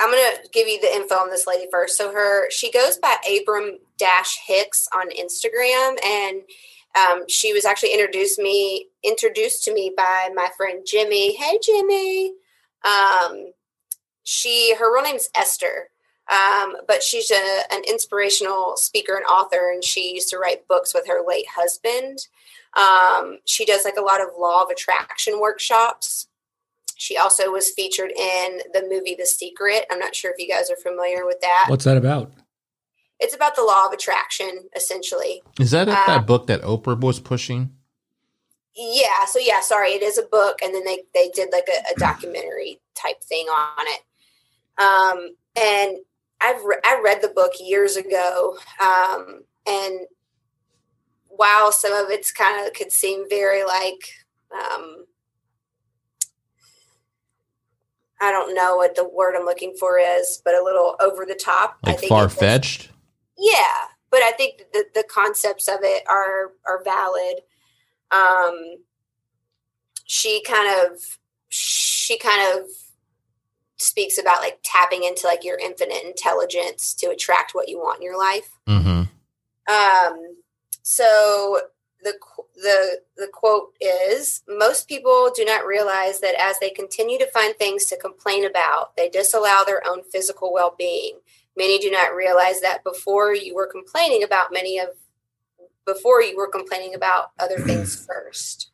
I'm 0.00 0.10
gonna 0.10 0.48
give 0.52 0.66
you 0.66 0.80
the 0.80 0.92
info 0.92 1.16
on 1.16 1.30
this 1.30 1.46
lady 1.46 1.68
first. 1.70 1.96
So 1.96 2.12
her 2.12 2.50
she 2.50 2.70
goes 2.72 2.96
by 2.96 3.16
Abraham 3.28 3.78
Dash 3.98 4.38
Hicks 4.46 4.88
on 4.94 5.10
Instagram, 5.10 5.96
and 6.04 6.42
um, 6.96 7.28
she 7.28 7.52
was 7.52 7.64
actually 7.64 7.92
introduced 7.92 8.38
me 8.38 8.88
introduced 9.04 9.64
to 9.64 9.74
me 9.74 9.92
by 9.96 10.30
my 10.34 10.48
friend 10.56 10.86
Jimmy. 10.86 11.36
Hey 11.36 11.58
Jimmy. 11.62 12.32
Um, 12.84 13.52
she 14.24 14.74
her 14.74 14.92
real 14.92 15.04
name's 15.04 15.28
Esther. 15.34 15.90
Um, 16.30 16.76
but 16.86 17.02
she's 17.02 17.32
a, 17.32 17.62
an 17.72 17.82
inspirational 17.88 18.76
speaker 18.76 19.16
and 19.16 19.24
author, 19.24 19.72
and 19.72 19.82
she 19.82 20.14
used 20.14 20.28
to 20.28 20.38
write 20.38 20.68
books 20.68 20.94
with 20.94 21.08
her 21.08 21.22
late 21.26 21.46
husband. 21.56 22.28
Um, 22.76 23.38
she 23.46 23.64
does 23.64 23.84
like 23.84 23.96
a 23.96 24.02
lot 24.02 24.20
of 24.20 24.28
law 24.38 24.62
of 24.62 24.70
attraction 24.70 25.40
workshops. 25.40 26.28
She 27.00 27.16
also 27.16 27.50
was 27.50 27.70
featured 27.70 28.10
in 28.10 28.60
the 28.74 28.86
movie 28.86 29.14
The 29.18 29.24
Secret. 29.24 29.86
I'm 29.90 29.98
not 29.98 30.14
sure 30.14 30.32
if 30.32 30.38
you 30.38 30.46
guys 30.46 30.70
are 30.70 30.76
familiar 30.76 31.24
with 31.24 31.40
that. 31.40 31.64
What's 31.68 31.86
that 31.86 31.96
about? 31.96 32.30
It's 33.18 33.34
about 33.34 33.56
the 33.56 33.62
law 33.62 33.86
of 33.86 33.92
attraction, 33.94 34.68
essentially. 34.76 35.42
Is 35.58 35.70
that 35.70 35.88
Uh, 35.88 35.94
that 36.06 36.26
book 36.26 36.46
that 36.48 36.60
Oprah 36.60 37.00
was 37.00 37.18
pushing? 37.18 37.74
Yeah. 38.76 39.24
So 39.24 39.38
yeah, 39.38 39.62
sorry, 39.62 39.92
it 39.92 40.02
is 40.02 40.18
a 40.18 40.24
book, 40.24 40.58
and 40.62 40.74
then 40.74 40.84
they 40.84 41.04
they 41.14 41.30
did 41.30 41.48
like 41.52 41.68
a, 41.68 41.90
a 41.90 41.94
documentary 41.98 42.82
type 42.94 43.22
thing 43.22 43.46
on 43.46 43.86
it. 43.86 44.02
Um, 44.82 45.36
and 45.56 45.96
I've 46.42 46.62
re- 46.62 46.82
I 46.84 47.00
read 47.02 47.22
the 47.22 47.28
book 47.28 47.52
years 47.58 47.96
ago, 47.96 48.58
um, 48.78 49.44
and 49.66 50.00
while 51.28 51.72
some 51.72 51.94
of 51.94 52.10
it's 52.10 52.30
kind 52.30 52.66
of 52.66 52.74
could 52.74 52.92
seem 52.92 53.26
very 53.30 53.64
like 53.64 54.02
um, 54.52 55.06
I 58.20 58.30
don't 58.30 58.54
know 58.54 58.76
what 58.76 58.94
the 58.94 59.08
word 59.08 59.34
I'm 59.36 59.46
looking 59.46 59.74
for 59.78 59.98
is, 59.98 60.42
but 60.44 60.54
a 60.54 60.62
little 60.62 60.96
over 61.00 61.24
the 61.24 61.34
top. 61.34 61.78
I 61.84 61.92
Like 61.92 62.04
far 62.04 62.28
fetched? 62.28 62.90
yeah, 63.38 63.86
but 64.10 64.20
I 64.20 64.32
think 64.32 64.64
the 64.72 64.84
the 64.94 65.04
concepts 65.04 65.68
of 65.68 65.78
it 65.82 66.02
are 66.08 66.52
are 66.66 66.82
valid. 66.84 67.40
Um, 68.10 68.76
she 70.04 70.42
kind 70.42 70.86
of 70.86 71.18
she 71.48 72.18
kind 72.18 72.58
of 72.58 72.66
speaks 73.76 74.18
about 74.18 74.40
like 74.40 74.58
tapping 74.62 75.04
into 75.04 75.26
like 75.26 75.42
your 75.42 75.58
infinite 75.58 76.04
intelligence 76.04 76.92
to 76.94 77.08
attract 77.08 77.54
what 77.54 77.68
you 77.68 77.78
want 77.78 77.98
in 77.98 78.04
your 78.04 78.18
life. 78.18 78.58
Mm-hmm. 78.68 79.04
Um, 79.72 80.36
so 80.82 81.60
the 82.02 82.14
the 82.54 83.00
the 83.16 83.28
quote 83.32 83.74
is 83.80 84.42
most 84.48 84.88
people 84.88 85.30
do 85.34 85.44
not 85.44 85.66
realize 85.66 86.20
that 86.20 86.34
as 86.40 86.58
they 86.58 86.70
continue 86.70 87.18
to 87.18 87.30
find 87.30 87.56
things 87.56 87.86
to 87.86 87.96
complain 87.96 88.44
about, 88.44 88.96
they 88.96 89.08
disallow 89.08 89.64
their 89.64 89.82
own 89.86 90.02
physical 90.10 90.52
well-being. 90.52 91.18
Many 91.56 91.78
do 91.78 91.90
not 91.90 92.14
realize 92.14 92.60
that 92.60 92.84
before 92.84 93.34
you 93.34 93.54
were 93.54 93.66
complaining 93.66 94.22
about 94.22 94.52
many 94.52 94.78
of 94.78 94.88
before 95.86 96.22
you 96.22 96.36
were 96.36 96.48
complaining 96.48 96.94
about 96.94 97.32
other 97.38 97.58
things 97.66 98.06
first. 98.06 98.70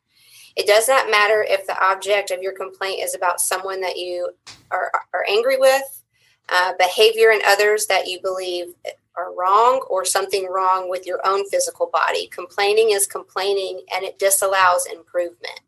It 0.57 0.67
does 0.67 0.89
not 0.89 1.11
matter 1.11 1.45
if 1.47 1.67
the 1.67 1.79
object 1.85 2.31
of 2.31 2.41
your 2.41 2.53
complaint 2.53 3.03
is 3.03 3.15
about 3.15 3.41
someone 3.41 3.83
that 3.83 3.99
you 3.99 4.31
are, 4.71 4.91
are 5.13 5.27
angry 5.29 5.59
with, 5.59 6.03
uh, 6.49 6.73
behavior 6.79 7.31
in 7.31 7.41
others 7.45 7.87
that 7.87 8.07
you 8.07 8.21
believe 8.23 8.69
are 9.17 9.35
wrong, 9.35 9.85
or 9.89 10.05
something 10.05 10.47
wrong 10.49 10.91
with 10.91 11.07
your 11.07 11.21
own 11.27 11.49
physical 11.49 11.91
body. 11.93 12.29
Complaining 12.29 12.91
is 12.91 13.07
complaining 13.07 13.83
and 13.95 14.05
it 14.05 14.19
disallows 14.19 14.87
improvement. 14.93 15.61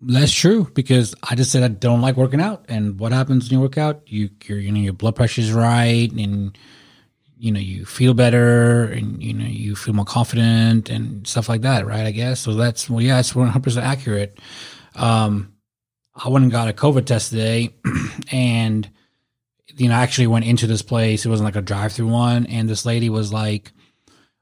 That's 0.00 0.32
true 0.32 0.70
because 0.74 1.14
I 1.22 1.34
just 1.34 1.50
said 1.50 1.62
I 1.62 1.68
don't 1.68 2.02
like 2.02 2.16
working 2.16 2.40
out, 2.40 2.66
and 2.68 2.98
what 3.00 3.12
happens 3.12 3.44
when 3.44 3.58
you 3.58 3.62
work 3.62 3.78
out? 3.78 4.02
You 4.06 4.28
you 4.46 4.70
know 4.70 4.80
your 4.80 4.92
blood 4.92 5.16
pressure's 5.16 5.52
right, 5.52 6.10
and 6.12 6.56
you 7.38 7.50
know 7.50 7.60
you 7.60 7.86
feel 7.86 8.12
better, 8.12 8.84
and 8.84 9.22
you 9.22 9.32
know 9.32 9.46
you 9.46 9.74
feel 9.74 9.94
more 9.94 10.04
confident 10.04 10.90
and 10.90 11.26
stuff 11.26 11.48
like 11.48 11.62
that, 11.62 11.86
right? 11.86 12.04
I 12.06 12.10
guess 12.10 12.40
so. 12.40 12.54
That's 12.54 12.90
well, 12.90 13.00
yeah, 13.00 13.18
it's 13.18 13.34
one 13.34 13.48
hundred 13.48 13.64
percent 13.64 13.86
accurate. 13.86 14.38
Um, 14.94 15.54
I 16.14 16.28
went 16.28 16.42
and 16.42 16.52
got 16.52 16.68
a 16.68 16.72
COVID 16.74 17.06
test 17.06 17.30
today, 17.30 17.74
and 18.30 18.88
you 19.76 19.88
know 19.88 19.94
I 19.94 20.02
actually 20.02 20.26
went 20.26 20.44
into 20.44 20.66
this 20.66 20.82
place. 20.82 21.24
It 21.24 21.28
wasn't 21.28 21.46
like 21.46 21.56
a 21.56 21.62
drive-through 21.62 22.08
one, 22.08 22.46
and 22.46 22.68
this 22.68 22.86
lady 22.86 23.08
was 23.08 23.32
like, 23.32 23.72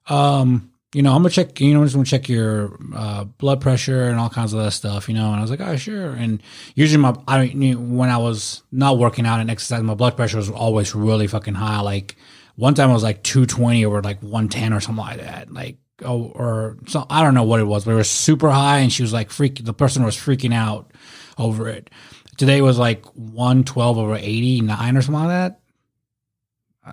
um 0.09 0.71
you 0.95 1.03
know, 1.03 1.11
I'm 1.11 1.23
gonna 1.23 1.31
check, 1.31 1.61
you 1.61 1.75
know, 1.75 1.81
I'm 1.81 1.87
just 1.87 1.97
gonna 1.97 2.07
check 2.07 2.29
your 2.29 2.79
uh, 2.95 3.25
blood 3.25 3.61
pressure 3.61 4.05
and 4.05 4.19
all 4.19 4.31
kinds 4.31 4.53
of 4.53 4.63
that 4.63 4.71
stuff, 4.71 5.09
you 5.09 5.15
know. 5.15 5.31
And 5.33 5.37
I 5.37 5.41
was 5.41 5.51
like, 5.51 5.61
oh, 5.61 5.77
sure. 5.77 6.13
And 6.13 6.41
usually, 6.77 7.03
my, 7.03 7.17
I 7.27 7.49
know, 7.49 7.79
when 7.79 8.11
I 8.11 8.17
was 8.17 8.63
not 8.71 8.97
working 8.97 9.27
out 9.27 9.41
and 9.41 9.51
exercising, 9.51 9.87
my 9.87 9.95
blood 9.95 10.17
pressure 10.17 10.37
was 10.37 10.49
always 10.49 10.95
really 10.95 11.27
fucking 11.27 11.55
high. 11.55 11.81
Like 11.81 12.15
one 12.55 12.75
time, 12.75 12.91
I 12.91 12.93
was 12.93 13.03
like 13.03 13.25
220 13.25 13.85
or 13.85 14.03
like 14.03 14.23
110 14.23 14.73
or 14.73 14.79
something 14.79 15.05
like 15.05 15.21
that. 15.21 15.53
Like, 15.53 15.79
oh, 16.05 16.27
or 16.27 16.79
so 16.87 17.05
I 17.11 17.25
don't 17.25 17.35
know 17.35 17.43
what 17.43 17.59
it 17.59 17.65
was, 17.65 17.85
but 17.85 17.91
it 17.91 17.97
was 17.97 18.11
super 18.11 18.51
high. 18.51 18.79
And 18.79 18.93
she 18.93 19.03
was 19.03 19.13
like, 19.13 19.31
freak, 19.31 19.65
the 19.65 19.75
person 19.75 20.05
was 20.05 20.17
freaking 20.17 20.55
out 20.55 20.93
over 21.39 21.69
it. 21.69 21.91
Today 22.37 22.61
was 22.61 22.79
like 22.79 23.05
112 23.15 23.99
over 23.99 24.17
89 24.17 24.97
or 24.97 25.03
something 25.03 25.25
like 25.25 25.29
that. 25.29 25.61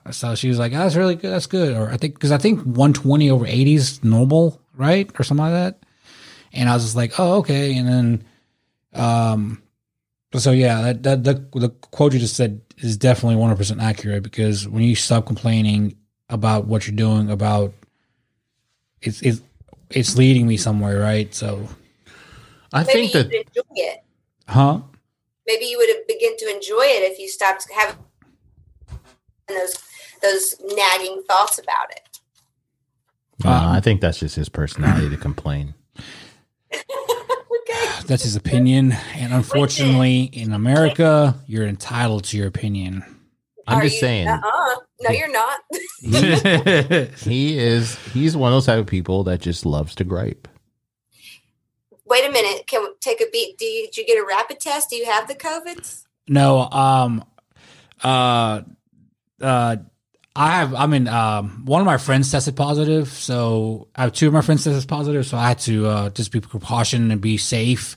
Uh, 0.06 0.12
So 0.12 0.36
she 0.36 0.48
was 0.50 0.60
like, 0.60 0.74
oh, 0.74 0.78
"That's 0.78 0.96
really 0.96 1.16
good. 1.16 1.32
That's 1.32 1.48
good." 1.48 1.76
Or 1.76 1.90
I 1.90 1.98
think 1.98 2.14
because 2.16 2.32
I 2.32 2.38
think 2.38 2.60
120 2.64 3.30
over 3.32 3.46
80 3.46 3.74
is 3.76 4.04
normal, 4.04 4.62
right, 4.76 5.10
or 5.20 5.24
something 5.24 5.44
like 5.46 5.54
that. 5.54 5.84
And 6.54 6.70
I 6.70 6.74
was 6.74 6.84
just 6.84 6.96
like, 6.96 7.20
"Oh, 7.20 7.38
okay." 7.40 7.76
And 7.78 7.88
then, 7.88 8.24
um, 8.94 9.62
so 10.36 10.52
yeah, 10.52 10.82
that, 10.82 11.04
that 11.04 11.24
the 11.24 11.60
the 11.60 11.70
quote 11.70 12.14
you 12.14 12.20
just 12.20 12.36
said 12.36 12.62
is 12.78 12.98
definitely 12.98 13.36
100 13.36 13.58
percent 13.58 13.82
accurate 13.82 14.24
because 14.24 14.68
when 14.68 14.84
you 14.84 14.96
stop 14.96 15.26
complaining 15.26 15.96
about 16.30 16.66
what 16.68 16.88
you're 16.88 16.96
doing, 16.96 17.30
about 17.30 17.74
it's 19.02 19.22
it's 19.22 19.42
it's 19.90 20.16
leading 20.18 20.48
me 20.48 20.56
somewhere, 20.58 21.00
right? 21.00 21.34
So, 21.36 21.68
I 22.72 22.84
Maybe 22.84 23.02
think 23.02 23.14
you 23.14 23.20
that 23.20 23.28
would 23.28 23.36
enjoy 23.36 23.62
it. 23.76 24.04
huh? 24.48 24.82
Maybe 25.48 25.66
you 25.66 25.78
would 25.78 25.90
have 25.90 26.08
begin 26.08 26.38
to 26.38 26.46
enjoy 26.54 26.84
it 26.84 27.12
if 27.12 27.20
you 27.20 27.28
stopped 27.28 27.68
having 27.76 27.98
those 29.48 29.78
those 30.22 30.56
nagging 30.76 31.24
thoughts 31.28 31.58
about 31.60 31.92
it. 31.92 32.02
uh, 33.44 33.72
I 33.76 33.80
think 33.82 34.02
that's 34.02 34.20
just 34.20 34.36
his 34.36 34.50
personality 34.50 35.10
to 35.10 35.18
complain. 35.18 35.74
okay. 36.74 36.84
That's 38.06 38.24
his 38.24 38.36
opinion, 38.36 38.94
and 39.16 39.34
unfortunately, 39.34 40.24
in 40.32 40.54
America, 40.54 41.36
you're 41.48 41.66
entitled 41.68 42.26
to 42.26 42.38
your 42.38 42.48
opinion. 42.48 43.04
I'm 43.68 43.80
Are 43.80 43.82
just 43.82 43.96
you- 43.96 44.02
saying. 44.02 44.28
Uh-uh. 44.28 44.76
No, 45.04 45.10
you're 45.10 45.32
not. 45.32 45.62
he 47.20 47.58
is 47.58 47.96
he's 48.14 48.38
one 48.38 48.52
of 48.52 48.56
those 48.56 48.68
type 48.68 48.78
of 48.80 48.86
people 48.86 49.24
that 49.24 49.42
just 49.42 49.66
loves 49.66 49.96
to 49.96 50.04
gripe. 50.04 50.48
Wait 52.12 52.28
a 52.28 52.32
minute. 52.32 52.68
Can 52.68 52.82
we 52.84 52.90
take 53.00 53.22
a 53.22 53.26
beat? 53.32 53.58
Do 53.58 53.64
you, 53.64 53.86
did 53.86 53.96
you 53.96 54.06
get 54.06 54.22
a 54.22 54.26
rapid 54.26 54.60
test? 54.60 54.90
Do 54.90 54.98
you 54.98 55.06
have 55.06 55.30
the 55.30 55.34
COVID? 55.34 56.04
No, 56.28 56.60
um, 56.70 57.24
uh, 58.04 58.64
uh, 59.40 59.78
I 60.36 60.52
have. 60.52 60.76
I 60.76 60.88
mean, 60.88 61.08
um, 61.08 61.64
one 61.64 61.80
of 61.80 61.86
my 61.86 61.98
friends 61.98 62.30
tested 62.30 62.58
positive, 62.58 63.08
so 63.08 63.88
I 63.96 64.02
have 64.02 64.12
two 64.12 64.28
of 64.28 64.34
my 64.34 64.42
friends 64.42 64.66
tested 64.66 64.90
positive. 64.90 65.26
So 65.26 65.38
I 65.38 65.48
had 65.48 65.60
to 65.60 65.88
uh, 65.88 66.10
just 66.10 66.34
be 66.34 66.42
precaution 66.42 67.12
and 67.12 67.22
be 67.22 67.38
safe, 67.38 67.96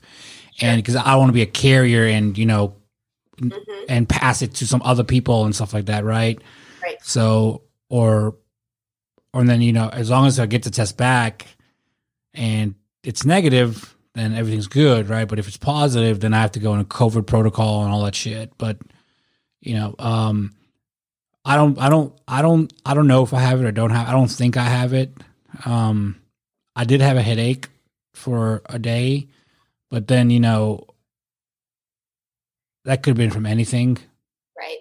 and 0.61 0.81
because 0.81 0.95
I 0.95 1.03
don't 1.11 1.19
want 1.19 1.29
to 1.29 1.33
be 1.33 1.41
a 1.41 1.45
carrier 1.45 2.05
and 2.05 2.37
you 2.37 2.45
know 2.45 2.75
hmm 3.37 3.49
and 3.89 4.07
pass 4.07 4.41
it 4.41 4.55
to 4.55 4.65
some 4.65 4.81
other 4.83 5.03
people 5.03 5.43
and 5.43 5.53
stuff 5.53 5.73
like 5.73 5.87
that, 5.87 6.05
right? 6.05 6.41
Right. 6.81 6.97
So 7.03 7.63
or 7.89 8.37
or 9.33 9.43
then 9.43 9.61
you 9.61 9.73
know, 9.73 9.89
as 9.89 10.09
long 10.09 10.25
as 10.25 10.39
I 10.39 10.45
get 10.45 10.63
the 10.63 10.69
test 10.71 10.95
back 10.95 11.45
and 12.33 12.75
it's 13.03 13.25
negative, 13.25 13.94
then 14.15 14.33
everything's 14.33 14.67
good, 14.67 15.09
right? 15.09 15.27
But 15.27 15.39
if 15.39 15.47
it's 15.47 15.57
positive, 15.57 16.19
then 16.21 16.33
I 16.33 16.41
have 16.41 16.53
to 16.53 16.59
go 16.59 16.73
in 16.73 16.79
a 16.79 16.85
COVID 16.85 17.27
protocol 17.27 17.83
and 17.83 17.93
all 17.93 18.03
that 18.05 18.15
shit. 18.15 18.51
But 18.57 18.77
you 19.61 19.75
know, 19.75 19.95
um 19.99 20.53
I 21.43 21.55
don't 21.55 21.79
I 21.79 21.89
don't 21.89 22.17
I 22.27 22.41
don't 22.41 22.73
I 22.85 22.93
don't 22.93 23.07
know 23.07 23.23
if 23.23 23.33
I 23.33 23.39
have 23.41 23.61
it 23.61 23.65
or 23.65 23.71
don't 23.71 23.91
have 23.91 24.07
I 24.07 24.11
don't 24.13 24.27
think 24.31 24.57
I 24.57 24.63
have 24.65 24.93
it. 24.93 25.13
Um 25.65 26.19
I 26.75 26.85
did 26.85 27.01
have 27.01 27.17
a 27.17 27.21
headache 27.21 27.69
for 28.13 28.61
a 28.67 28.79
day, 28.79 29.27
but 29.89 30.07
then, 30.07 30.29
you 30.29 30.39
know, 30.39 30.87
that 32.85 33.03
could 33.03 33.11
have 33.11 33.17
been 33.17 33.31
from 33.31 33.45
anything. 33.45 33.97
Right. 34.57 34.79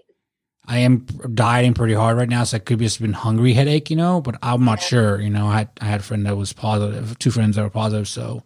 I 0.66 0.78
am 0.78 1.06
dieting 1.34 1.74
pretty 1.74 1.94
hard 1.94 2.16
right 2.16 2.28
now, 2.28 2.44
so 2.44 2.56
it 2.56 2.64
could 2.66 2.78
be 2.78 2.86
just 2.86 3.00
been 3.00 3.12
hungry 3.12 3.52
headache, 3.52 3.90
you 3.90 3.96
know. 3.96 4.20
But 4.20 4.36
I'm 4.42 4.64
not 4.64 4.80
Yeah. 4.80 4.86
sure. 4.86 5.20
You 5.20 5.30
know, 5.30 5.46
I 5.46 5.58
had, 5.58 5.70
I 5.80 5.84
had 5.86 6.00
a 6.00 6.02
friend 6.02 6.24
that 6.26 6.36
was 6.36 6.52
positive, 6.52 7.18
two 7.18 7.30
friends 7.30 7.56
that 7.56 7.62
were 7.62 7.70
positive, 7.70 8.08
so 8.08 8.42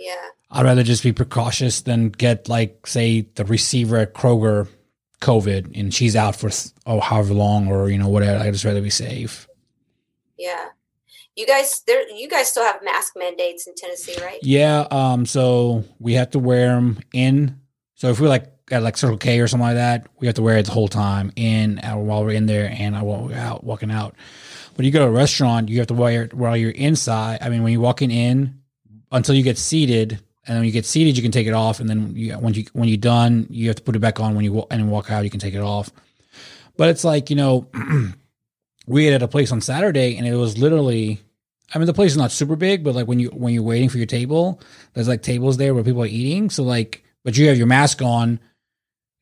Yeah. 0.00 0.14
I'd 0.50 0.64
rather 0.64 0.82
just 0.82 1.02
be 1.02 1.12
precautious 1.12 1.82
than 1.82 2.08
get 2.08 2.48
like, 2.48 2.86
say, 2.86 3.28
the 3.34 3.44
receiver 3.44 3.98
at 3.98 4.14
Kroger 4.14 4.66
COVID 5.20 5.78
and 5.78 5.92
she's 5.92 6.16
out 6.16 6.34
for 6.34 6.50
oh 6.86 7.00
however 7.00 7.34
long 7.34 7.68
or 7.68 7.90
you 7.90 7.98
know 7.98 8.08
whatever. 8.08 8.42
I 8.42 8.50
just 8.50 8.64
rather 8.64 8.80
be 8.80 8.88
safe. 8.88 9.46
Yeah. 10.38 10.68
You 11.36 11.46
guys, 11.46 11.82
there. 11.86 12.10
You 12.10 12.28
guys 12.28 12.48
still 12.48 12.64
have 12.64 12.82
mask 12.82 13.12
mandates 13.16 13.66
in 13.66 13.74
Tennessee, 13.74 14.16
right? 14.22 14.38
Yeah. 14.42 14.86
Um. 14.90 15.26
So 15.26 15.84
we 15.98 16.14
have 16.14 16.30
to 16.30 16.38
wear 16.38 16.74
them 16.74 17.00
in. 17.12 17.60
So 17.94 18.08
if 18.08 18.18
we're 18.18 18.28
like 18.28 18.50
at 18.70 18.82
like 18.82 18.96
Circle 18.96 19.18
K 19.18 19.38
or 19.40 19.48
something 19.48 19.66
like 19.66 19.76
that, 19.76 20.06
we 20.18 20.26
have 20.26 20.36
to 20.36 20.42
wear 20.42 20.56
it 20.56 20.66
the 20.66 20.72
whole 20.72 20.88
time 20.88 21.30
in 21.36 21.78
uh, 21.78 21.96
while 21.96 22.24
we're 22.24 22.32
in 22.32 22.46
there 22.46 22.74
and 22.74 22.96
I 22.96 23.02
while 23.02 23.26
we're 23.26 23.36
out 23.36 23.62
walking 23.62 23.90
out. 23.90 24.14
But 24.76 24.86
you 24.86 24.90
go 24.90 25.00
to 25.00 25.06
a 25.06 25.10
restaurant, 25.10 25.68
you 25.68 25.78
have 25.78 25.88
to 25.88 25.94
wear 25.94 26.24
it 26.24 26.34
while 26.34 26.56
you're 26.56 26.70
inside. 26.70 27.40
I 27.42 27.50
mean, 27.50 27.62
when 27.62 27.72
you're 27.72 27.82
walking 27.82 28.10
in 28.10 28.59
until 29.10 29.34
you 29.34 29.42
get 29.42 29.58
seated, 29.58 30.12
and 30.12 30.54
then 30.54 30.58
when 30.58 30.66
you 30.66 30.72
get 30.72 30.86
seated, 30.86 31.16
you 31.16 31.22
can 31.22 31.32
take 31.32 31.46
it 31.46 31.52
off, 31.52 31.80
and 31.80 31.88
then 31.88 32.14
you, 32.16 32.34
when 32.34 32.54
you 32.54 32.64
when 32.72 32.88
you're 32.88 32.96
done, 32.98 33.46
you 33.50 33.68
have 33.68 33.76
to 33.76 33.82
put 33.82 33.96
it 33.96 34.00
back 34.00 34.20
on. 34.20 34.34
When 34.34 34.44
you 34.44 34.66
and 34.70 34.90
walk 34.90 35.10
out, 35.10 35.24
you 35.24 35.30
can 35.30 35.40
take 35.40 35.54
it 35.54 35.60
off. 35.60 35.90
But 36.76 36.88
it's 36.88 37.04
like 37.04 37.30
you 37.30 37.36
know, 37.36 37.68
we 38.86 39.06
ate 39.06 39.14
at 39.14 39.22
a 39.22 39.28
place 39.28 39.52
on 39.52 39.60
Saturday, 39.60 40.16
and 40.16 40.26
it 40.26 40.34
was 40.34 40.58
literally. 40.58 41.20
I 41.72 41.78
mean, 41.78 41.86
the 41.86 41.94
place 41.94 42.10
is 42.10 42.16
not 42.16 42.32
super 42.32 42.56
big, 42.56 42.82
but 42.82 42.96
like 42.96 43.06
when 43.06 43.20
you 43.20 43.28
when 43.28 43.54
you're 43.54 43.62
waiting 43.62 43.88
for 43.88 43.98
your 43.98 44.06
table, 44.06 44.60
there's 44.94 45.06
like 45.06 45.22
tables 45.22 45.56
there 45.56 45.72
where 45.72 45.84
people 45.84 46.02
are 46.02 46.06
eating. 46.06 46.50
So 46.50 46.64
like, 46.64 47.04
but 47.22 47.36
you 47.36 47.46
have 47.46 47.58
your 47.58 47.68
mask 47.68 48.02
on. 48.02 48.40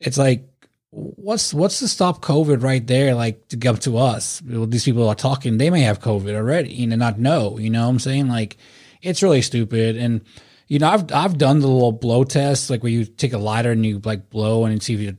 It's 0.00 0.16
like, 0.16 0.48
what's 0.90 1.52
what's 1.52 1.80
to 1.80 1.88
stop 1.88 2.22
COVID 2.22 2.62
right 2.62 2.86
there? 2.86 3.14
Like 3.14 3.48
to 3.48 3.56
come 3.56 3.76
to 3.78 3.98
us, 3.98 4.40
these 4.44 4.84
people 4.84 5.08
are 5.08 5.14
talking. 5.14 5.58
They 5.58 5.70
may 5.70 5.82
have 5.82 6.00
COVID 6.00 6.34
already, 6.34 6.72
you 6.72 6.86
know, 6.86 6.96
not 6.96 7.18
know. 7.18 7.58
You 7.58 7.70
know 7.70 7.84
what 7.84 7.90
I'm 7.90 7.98
saying? 7.98 8.28
Like, 8.28 8.56
it's 9.02 9.22
really 9.22 9.42
stupid. 9.42 9.96
And 9.96 10.22
you 10.66 10.78
know, 10.78 10.88
I've 10.88 11.12
I've 11.12 11.38
done 11.38 11.60
the 11.60 11.68
little 11.68 11.92
blow 11.92 12.24
test, 12.24 12.70
like 12.70 12.82
where 12.82 12.92
you 12.92 13.04
take 13.04 13.32
a 13.32 13.38
lighter 13.38 13.72
and 13.72 13.84
you 13.84 14.00
like 14.04 14.30
blow 14.30 14.64
and 14.64 14.82
see 14.82 14.94
if 14.94 15.00
it 15.00 15.16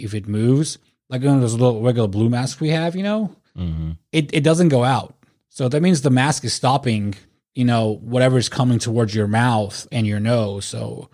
if 0.00 0.14
it 0.14 0.28
moves, 0.28 0.78
like 1.08 1.22
one 1.22 1.34
of 1.34 1.40
those 1.40 1.54
little 1.54 1.82
regular 1.82 2.08
blue 2.08 2.28
masks 2.28 2.60
we 2.60 2.68
have. 2.68 2.94
You 2.94 3.02
know, 3.02 3.36
hmm 3.56 3.92
it, 4.12 4.32
it 4.34 4.44
doesn't 4.44 4.68
go 4.68 4.84
out. 4.84 5.14
So 5.48 5.68
that 5.68 5.82
means 5.82 6.00
the 6.02 6.10
mask 6.10 6.44
is 6.44 6.54
stopping, 6.54 7.14
you 7.54 7.64
know, 7.64 7.98
whatever 8.02 8.38
is 8.38 8.48
coming 8.48 8.78
towards 8.78 9.14
your 9.14 9.26
mouth 9.26 9.86
and 9.92 10.06
your 10.06 10.20
nose. 10.20 10.64
So 10.64 11.10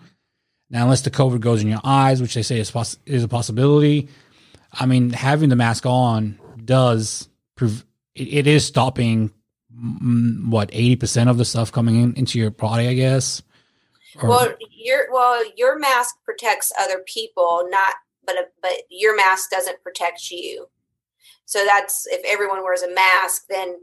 now, 0.69 0.83
unless 0.83 1.01
the 1.01 1.11
COVID 1.11 1.39
goes 1.39 1.61
in 1.61 1.67
your 1.67 1.81
eyes, 1.83 2.21
which 2.21 2.35
they 2.35 2.43
say 2.43 2.59
is, 2.59 2.69
poss- 2.71 2.97
is 3.05 3.23
a 3.23 3.27
possibility, 3.27 4.07
I 4.71 4.85
mean, 4.85 5.09
having 5.09 5.49
the 5.49 5.55
mask 5.55 5.85
on 5.85 6.39
does 6.63 7.27
prove 7.55 7.83
it, 8.15 8.27
it 8.27 8.47
is 8.47 8.65
stopping 8.65 9.31
Mm, 9.79 10.49
what 10.49 10.69
eighty 10.73 10.95
percent 10.95 11.29
of 11.29 11.37
the 11.37 11.45
stuff 11.45 11.71
coming 11.71 12.01
in, 12.01 12.13
into 12.15 12.37
your 12.39 12.51
body, 12.51 12.87
I 12.87 12.93
guess. 12.93 13.41
Or- 14.21 14.29
Well, 14.29 14.53
your 14.71 15.11
well, 15.11 15.43
your 15.55 15.79
mask 15.79 16.15
protects 16.25 16.71
other 16.79 17.03
people, 17.05 17.67
not 17.69 17.93
but 18.25 18.35
but 18.61 18.73
your 18.89 19.15
mask 19.15 19.49
doesn't 19.51 19.81
protect 19.83 20.31
you. 20.31 20.67
So 21.45 21.65
that's 21.65 22.07
if 22.07 22.21
everyone 22.25 22.63
wears 22.63 22.81
a 22.81 22.93
mask, 22.93 23.45
then 23.49 23.77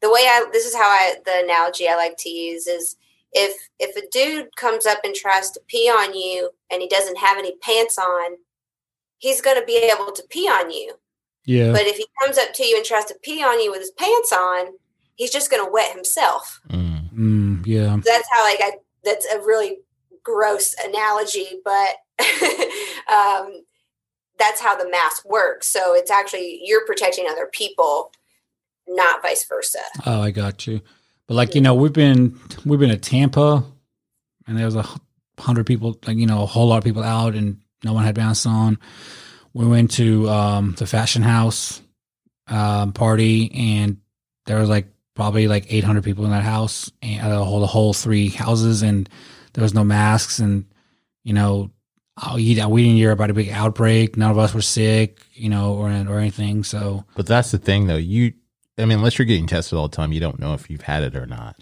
the 0.00 0.10
way 0.10 0.20
I 0.20 0.46
this 0.52 0.66
is 0.66 0.74
how 0.74 0.88
I 0.88 1.16
the 1.24 1.40
analogy 1.44 1.88
I 1.88 1.96
like 1.96 2.16
to 2.18 2.28
use 2.28 2.66
is 2.66 2.96
if 3.32 3.56
if 3.78 3.96
a 3.96 4.08
dude 4.10 4.54
comes 4.56 4.86
up 4.86 4.98
and 5.04 5.14
tries 5.14 5.50
to 5.52 5.60
pee 5.66 5.88
on 5.88 6.14
you 6.14 6.50
and 6.70 6.80
he 6.82 6.88
doesn't 6.88 7.18
have 7.18 7.38
any 7.38 7.56
pants 7.62 7.98
on, 7.98 8.36
he's 9.18 9.40
going 9.40 9.58
to 9.58 9.66
be 9.66 9.76
able 9.76 10.12
to 10.12 10.22
pee 10.30 10.48
on 10.48 10.70
you. 10.70 10.94
yeah, 11.44 11.72
But 11.72 11.82
if 11.82 11.96
he 11.96 12.06
comes 12.22 12.38
up 12.38 12.52
to 12.54 12.64
you 12.64 12.76
and 12.76 12.84
tries 12.84 13.06
to 13.06 13.16
pee 13.22 13.42
on 13.42 13.60
you 13.60 13.70
with 13.70 13.80
his 13.80 13.92
pants 13.92 14.32
on, 14.32 14.74
he's 15.20 15.30
just 15.30 15.50
going 15.50 15.64
to 15.64 15.70
wet 15.70 15.94
himself 15.94 16.60
mm 16.70 16.90
mm, 17.20 17.66
yeah, 17.66 17.98
that's 18.04 18.28
how 18.32 18.44
like 18.44 18.60
I 18.62 18.72
that's 19.04 19.26
a 19.32 19.38
really 19.38 19.78
gross 20.22 20.74
analogy, 20.84 21.60
but 21.64 21.96
um, 23.12 23.62
that's 24.38 24.60
how 24.60 24.76
the 24.76 24.88
mask 24.90 25.24
works. 25.24 25.68
So 25.68 25.94
it's 25.94 26.10
actually 26.10 26.60
you're 26.64 26.86
protecting 26.86 27.26
other 27.28 27.46
people, 27.46 28.12
not 28.86 29.22
vice 29.22 29.44
versa. 29.44 29.80
Oh, 30.06 30.22
I 30.22 30.30
got 30.30 30.66
you. 30.66 30.80
But 31.26 31.34
like 31.34 31.54
you 31.54 31.60
know, 31.60 31.74
we've 31.74 31.92
been 31.92 32.38
we've 32.64 32.80
been 32.80 32.90
at 32.90 33.02
Tampa, 33.02 33.64
and 34.46 34.58
there 34.58 34.66
was 34.66 34.76
a 34.76 34.86
hundred 35.38 35.66
people, 35.66 35.98
like 36.06 36.16
you 36.16 36.26
know, 36.26 36.42
a 36.42 36.46
whole 36.46 36.68
lot 36.68 36.78
of 36.78 36.84
people 36.84 37.02
out, 37.02 37.34
and 37.34 37.60
no 37.84 37.92
one 37.92 38.04
had 38.04 38.16
masks 38.16 38.46
on. 38.46 38.78
We 39.52 39.66
went 39.66 39.92
to 39.92 40.28
um, 40.28 40.74
the 40.78 40.86
Fashion 40.86 41.22
House 41.22 41.80
um, 42.46 42.92
party, 42.92 43.50
and 43.52 43.98
there 44.46 44.58
was 44.58 44.68
like 44.68 44.86
probably 45.14 45.48
like 45.48 45.66
eight 45.72 45.84
hundred 45.84 46.04
people 46.04 46.24
in 46.24 46.30
that 46.30 46.44
house, 46.44 46.90
and 47.02 47.20
uh, 47.20 47.38
the 47.38 47.44
whole 47.44 47.60
the 47.60 47.66
whole 47.66 47.92
three 47.92 48.28
houses, 48.28 48.82
and 48.82 49.08
there 49.52 49.62
was 49.62 49.74
no 49.74 49.84
masks, 49.84 50.38
and 50.38 50.64
you 51.24 51.32
know. 51.32 51.70
oh, 52.22 52.34
We 52.36 52.54
didn't 52.54 52.96
hear 52.96 53.12
about 53.12 53.30
a 53.30 53.34
big 53.34 53.48
outbreak. 53.48 54.16
None 54.16 54.30
of 54.30 54.38
us 54.38 54.52
were 54.54 54.62
sick, 54.62 55.20
you 55.32 55.48
know, 55.48 55.74
or 55.74 55.88
or 55.88 56.18
anything. 56.18 56.64
So 56.64 57.04
But 57.16 57.26
that's 57.26 57.50
the 57.50 57.58
thing, 57.58 57.86
though. 57.86 57.96
You, 57.96 58.32
I 58.78 58.84
mean, 58.84 58.98
unless 58.98 59.18
you're 59.18 59.26
getting 59.26 59.46
tested 59.46 59.78
all 59.78 59.88
the 59.88 59.96
time, 59.96 60.12
you 60.12 60.20
don't 60.20 60.38
know 60.38 60.54
if 60.54 60.68
you've 60.70 60.82
had 60.82 61.02
it 61.02 61.16
or 61.16 61.26
not. 61.26 61.56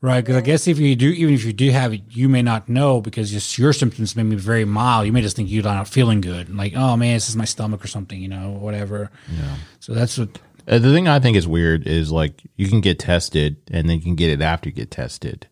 Right, 0.00 0.20
because 0.20 0.34
I 0.36 0.40
guess 0.40 0.66
if 0.66 0.80
you 0.80 0.96
do, 0.96 1.10
even 1.10 1.32
if 1.32 1.44
you 1.44 1.52
do 1.52 1.70
have 1.70 1.94
it, 1.94 2.00
you 2.08 2.28
may 2.28 2.42
not 2.42 2.68
know 2.68 3.00
because 3.00 3.30
just 3.30 3.56
your 3.56 3.72
symptoms 3.72 4.16
may 4.16 4.24
be 4.24 4.34
very 4.34 4.64
mild. 4.64 5.06
You 5.06 5.12
may 5.12 5.22
just 5.22 5.36
think 5.36 5.48
you're 5.48 5.62
not 5.62 5.86
feeling 5.86 6.20
good, 6.20 6.54
like 6.54 6.74
oh 6.74 6.96
man, 6.96 7.14
this 7.14 7.28
is 7.28 7.36
my 7.36 7.44
stomach 7.44 7.84
or 7.84 7.86
something, 7.86 8.20
you 8.20 8.28
know, 8.28 8.50
whatever. 8.50 9.10
Yeah. 9.30 9.56
So 9.80 9.94
that's 9.94 10.18
what. 10.18 10.40
Uh, 10.66 10.78
the 10.78 10.92
thing 10.92 11.08
I 11.08 11.18
think 11.18 11.36
is 11.36 11.48
weird 11.48 11.86
is 11.86 12.12
like 12.12 12.42
you 12.56 12.68
can 12.68 12.80
get 12.80 12.98
tested 12.98 13.56
and 13.70 13.88
then 13.88 13.98
you 13.98 14.02
can 14.02 14.14
get 14.14 14.30
it 14.30 14.42
after 14.42 14.68
you 14.68 14.74
get 14.74 14.90
tested. 14.90 15.48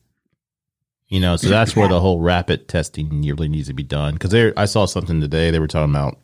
You 1.09 1.19
know, 1.19 1.37
so 1.37 1.49
that's 1.49 1.75
where 1.75 1.89
the 1.89 1.99
whole 1.99 2.21
rapid 2.21 2.69
testing 2.69 3.23
really 3.23 3.49
needs 3.49 3.67
to 3.67 3.75
be 3.75 3.83
done. 3.83 4.15
Because 4.15 4.31
there, 4.31 4.53
I 4.57 4.67
saw 4.67 4.87
something 4.87 5.21
today. 5.21 5.51
They 5.51 5.59
were 5.59 5.67
talking 5.67 5.93
about 5.93 6.19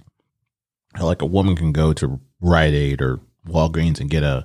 how, 0.95 1.07
like 1.07 1.23
a 1.23 1.27
woman 1.27 1.57
can 1.57 1.73
go 1.73 1.93
to 1.95 2.21
Rite 2.41 2.73
Aid 2.73 3.03
or 3.03 3.19
Walgreens 3.49 4.01
and 4.01 4.09
get 4.09 4.23
a 4.23 4.45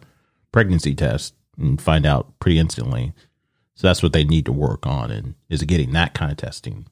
pregnancy 0.51 0.95
test 0.95 1.35
and 1.59 1.79
find 1.79 2.07
out 2.07 2.39
pretty 2.39 2.57
instantly. 2.57 3.13
So 3.75 3.87
that's 3.87 4.01
what 4.01 4.13
they 4.13 4.23
need 4.23 4.45
to 4.45 4.51
work 4.51 4.87
on, 4.87 5.11
and 5.11 5.35
is 5.47 5.61
getting 5.63 5.91
that 5.93 6.15
kind 6.15 6.31
of 6.31 6.37
testing. 6.37 6.87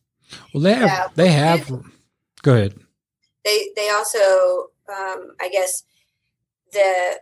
Well, 0.53 0.61
they 0.61 0.73
have. 0.73 0.87
Yeah. 0.87 1.07
They 1.15 1.31
have. 1.31 1.71
Go 2.43 2.53
ahead. 2.53 2.75
They 3.43 3.69
they 3.75 3.89
also 3.89 4.69
um, 4.87 5.31
I 5.39 5.49
guess 5.51 5.83
the 6.71 7.19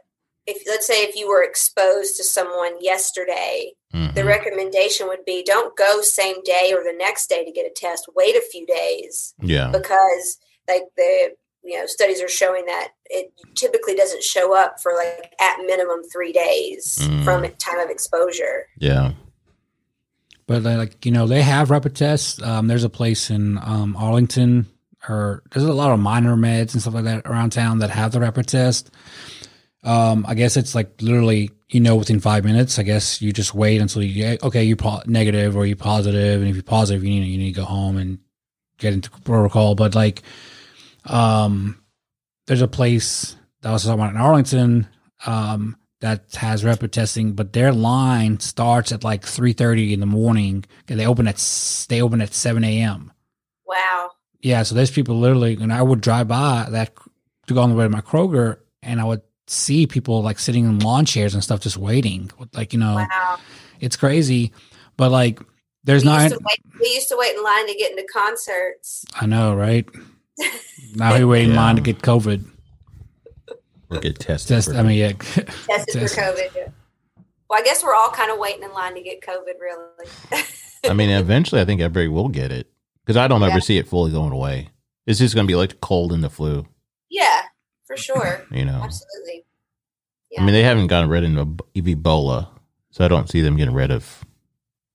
if 0.47 0.63
let's 0.67 0.87
say 0.87 1.03
if 1.03 1.15
you 1.15 1.27
were 1.27 1.43
exposed 1.43 2.15
to 2.17 2.23
someone 2.23 2.73
yesterday, 2.81 3.73
Mhm. 3.93 4.15
the 4.15 4.23
recommendation 4.25 5.07
would 5.07 5.23
be 5.25 5.43
don't 5.43 5.75
go 5.77 6.01
same 6.01 6.41
day 6.43 6.73
or 6.75 6.83
the 6.83 6.95
next 6.97 7.27
day 7.29 7.43
to 7.45 7.51
get 7.51 7.65
a 7.65 7.73
test. 7.73 8.05
Wait 8.15 8.35
a 8.35 8.41
few 8.51 8.65
days 8.65 9.33
yeah, 9.41 9.69
because 9.71 10.37
like 10.67 10.83
the 10.95 11.31
you 11.63 11.77
know 11.77 11.85
studies 11.85 12.21
are 12.21 12.27
showing 12.29 12.65
that 12.65 12.89
it 13.05 13.31
typically 13.55 13.93
doesn't 13.95 14.23
show 14.23 14.55
up 14.55 14.79
for 14.81 14.93
like 14.93 15.33
at 15.39 15.57
minimum 15.65 16.01
three 16.11 16.31
days 16.31 16.97
Mm. 17.01 17.23
from 17.25 17.43
time 17.57 17.79
of 17.79 17.89
exposure 17.89 18.67
yeah, 18.79 19.11
But 20.47 20.63
like 20.63 21.05
you 21.05 21.11
know, 21.11 21.27
they 21.27 21.41
have 21.41 21.69
rapid 21.71 21.93
tests. 21.95 22.41
Um, 22.41 22.67
there's 22.67 22.85
a 22.85 22.89
place 22.89 23.29
in 23.29 23.57
um, 23.57 23.97
Arlington, 23.97 24.65
or 25.09 25.43
there's 25.51 25.65
a 25.65 25.73
lot 25.73 25.91
of 25.91 25.99
minor 25.99 26.35
meds 26.37 26.71
and 26.73 26.81
stuff 26.81 26.93
like 26.93 27.03
that 27.03 27.25
around 27.25 27.49
town 27.51 27.79
that 27.79 27.89
have 27.89 28.11
the 28.13 28.19
rapid 28.21 28.47
test. 28.47 28.89
Um, 29.83 30.25
I 30.27 30.33
guess 30.33 30.57
it's 30.57 30.75
like 30.75 31.01
literally, 31.01 31.51
you 31.69 31.79
know, 31.79 31.95
within 31.95 32.19
five 32.19 32.43
minutes. 32.43 32.79
I 32.79 32.83
guess 32.83 33.21
you 33.21 33.31
just 33.31 33.53
wait 33.53 33.79
until 33.79 34.01
you 34.03 34.13
get 34.13 34.43
okay, 34.43 34.63
you're 34.63 34.77
po- 34.77 35.01
negative 35.05 35.55
or 35.55 35.65
you're 35.65 35.75
positive, 35.75 36.41
and 36.41 36.49
if 36.49 36.55
you're 36.55 36.63
positive, 36.63 37.03
you 37.03 37.09
need 37.09 37.25
you 37.27 37.37
need 37.37 37.53
to 37.53 37.61
go 37.61 37.65
home 37.65 37.97
and 37.97 38.19
get 38.77 38.93
into 38.93 39.09
protocol. 39.09 39.75
But 39.75 39.95
like, 39.95 40.23
um, 41.05 41.81
there's 42.47 42.61
a 42.61 42.67
place 42.67 43.35
that 43.61 43.71
was 43.71 43.83
talking 43.83 43.99
about 43.99 44.11
in 44.11 44.17
Arlington, 44.17 44.87
um, 45.25 45.77
that 46.01 46.35
has 46.35 46.63
rapid 46.63 46.91
testing, 46.91 47.33
but 47.33 47.53
their 47.53 47.73
line 47.73 48.39
starts 48.39 48.91
at 48.91 49.03
like 49.03 49.25
three 49.25 49.53
thirty 49.53 49.93
in 49.93 49.99
the 49.99 50.05
morning, 50.05 50.65
and 50.87 50.99
they 50.99 51.05
open 51.05 51.27
at 51.27 51.37
they 51.89 52.01
open 52.01 52.21
at 52.21 52.33
seven 52.33 52.63
a.m. 52.63 53.11
Wow. 53.65 54.11
Yeah, 54.41 54.63
so 54.63 54.75
there's 54.75 54.91
people 54.91 55.17
literally, 55.19 55.57
and 55.59 55.73
I 55.73 55.81
would 55.81 56.01
drive 56.01 56.27
by 56.27 56.67
that 56.69 56.95
to 57.47 57.53
go 57.53 57.61
on 57.61 57.69
the 57.69 57.75
way 57.75 57.85
to 57.85 57.89
my 57.89 58.01
Kroger, 58.01 58.57
and 58.83 59.01
I 59.01 59.03
would 59.03 59.21
see 59.47 59.87
people 59.87 60.21
like 60.21 60.39
sitting 60.39 60.65
in 60.65 60.79
lawn 60.79 61.05
chairs 61.05 61.33
and 61.33 61.43
stuff, 61.43 61.59
just 61.61 61.77
waiting. 61.77 62.29
Like 62.53 62.73
you 62.73 62.79
know, 62.79 62.95
Wow. 62.95 63.37
it's 63.79 63.95
crazy, 63.95 64.51
but 64.97 65.11
like 65.11 65.39
there's 65.83 66.03
We 66.03 66.09
not. 66.09 66.23
used, 66.31 66.35
wait, 66.43 66.59
we 66.81 66.87
used 66.93 67.07
to 67.09 67.15
wait 67.17 67.35
in 67.35 67.43
line 67.43 67.67
to 67.67 67.73
get 67.75 67.91
into 67.91 68.05
concerts. 68.11 69.05
I 69.15 69.25
know, 69.25 69.55
right? 69.55 69.87
now 70.95 71.17
we 71.17 71.23
wait 71.23 71.45
in 71.45 71.51
Yeah. 71.51 71.55
line 71.57 71.75
to 71.77 71.81
get 71.81 71.99
COVID. 72.01 72.45
Or 73.89 73.99
get 73.99 74.19
tested. 74.19 74.49
Test. 74.49 74.69
for- 74.71 74.75
I 74.77 74.83
mean, 74.83 74.97
yeah. 74.97 75.13
Tested 75.13 75.93
Test. 75.93 76.15
for 76.15 76.21
COVID. 76.21 76.71
Well, 77.49 77.59
I 77.59 77.63
guess 77.63 77.81
we're 77.83 77.93
all 77.95 78.09
kind 78.09 78.29
of 78.31 78.37
waiting 78.37 78.63
in 78.63 78.73
line 78.73 78.95
to 78.95 79.01
get 79.01 79.21
COVID, 79.21 79.53
really. 79.61 80.43
I 80.89 80.93
mean, 80.93 81.09
eventually, 81.09 81.61
I 81.61 81.65
think 81.65 81.79
everybody 81.79 82.09
will 82.09 82.27
get 82.27 82.51
it 82.51 82.69
because 83.05 83.15
I 83.15 83.29
don't 83.29 83.39
Yeah. 83.41 83.47
ever 83.51 83.61
see 83.61 83.77
it 83.77 83.87
fully 83.87 84.11
going 84.11 84.33
away. 84.33 84.69
It's 85.05 85.19
just 85.19 85.33
going 85.35 85.47
to 85.47 85.51
be 85.51 85.55
like 85.55 85.79
cold 85.79 86.11
and 86.11 86.21
the 86.21 86.29
flu, 86.29 86.67
yeah, 87.09 87.43
for 87.97 88.03
sure. 88.03 88.45
you 88.51 88.65
know. 88.65 88.81
Absolutely. 88.83 89.45
I 90.37 90.43
mean, 90.43 90.53
they 90.53 90.63
haven't 90.63 90.87
gotten 90.87 91.09
rid 91.09 91.23
of 91.23 91.47
Ebola, 91.73 92.47
so 92.91 93.03
I 93.03 93.07
don't 93.07 93.29
see 93.29 93.41
them 93.41 93.55
getting 93.55 93.73
rid 93.73 93.91
of, 93.91 94.23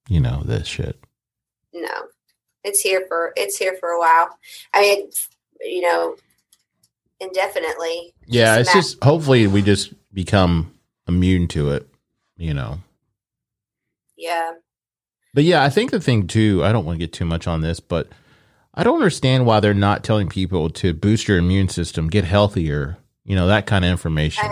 you 0.09 0.21
know, 0.21 0.43
this 0.45 0.69
shit. 0.69 1.03
No, 1.73 1.89
it's 2.63 2.81
here 2.81 3.05
for 3.09 3.33
it's 3.35 3.57
here 3.57 3.77
for 3.81 3.89
a 3.89 3.99
while. 3.99 4.39
I 4.73 4.83
mean, 4.83 5.11
you 5.61 5.81
know, 5.81 6.17
indefinitely. 7.19 8.15
Yeah, 8.27 8.59
it's 8.59 8.73
just 8.73 9.03
hopefully 9.03 9.47
we 9.47 9.63
just 9.63 9.95
become 10.13 10.73
immune 11.09 11.49
to 11.49 11.71
it, 11.71 11.89
you 12.37 12.55
know. 12.55 12.79
Yeah. 14.17 14.53
But 15.35 15.45
yeah, 15.45 15.65
I 15.65 15.71
think 15.71 15.91
the 15.91 16.01
thing 16.01 16.27
too, 16.27 16.63
I 16.63 16.73
don't 16.73 16.85
want 16.85 17.01
to 17.01 17.05
get 17.05 17.13
too 17.13 17.25
much 17.25 17.47
on 17.47 17.63
this, 17.63 17.81
but 17.81 18.09
I 18.75 18.85
don't 18.85 18.97
understand 18.97 19.45
why 19.47 19.61
they're 19.61 19.75
not 19.75 20.03
telling 20.05 20.29
people 20.29 20.71
to 20.71 20.95
boost 20.95 21.29
your 21.29 21.37
immune 21.39 21.69
system, 21.69 22.09
get 22.09 22.25
healthier, 22.25 22.97
you 23.25 23.37
know, 23.37 23.47
that 23.49 23.67
kind 23.67 23.85
of 23.85 23.91
information. 23.91 24.45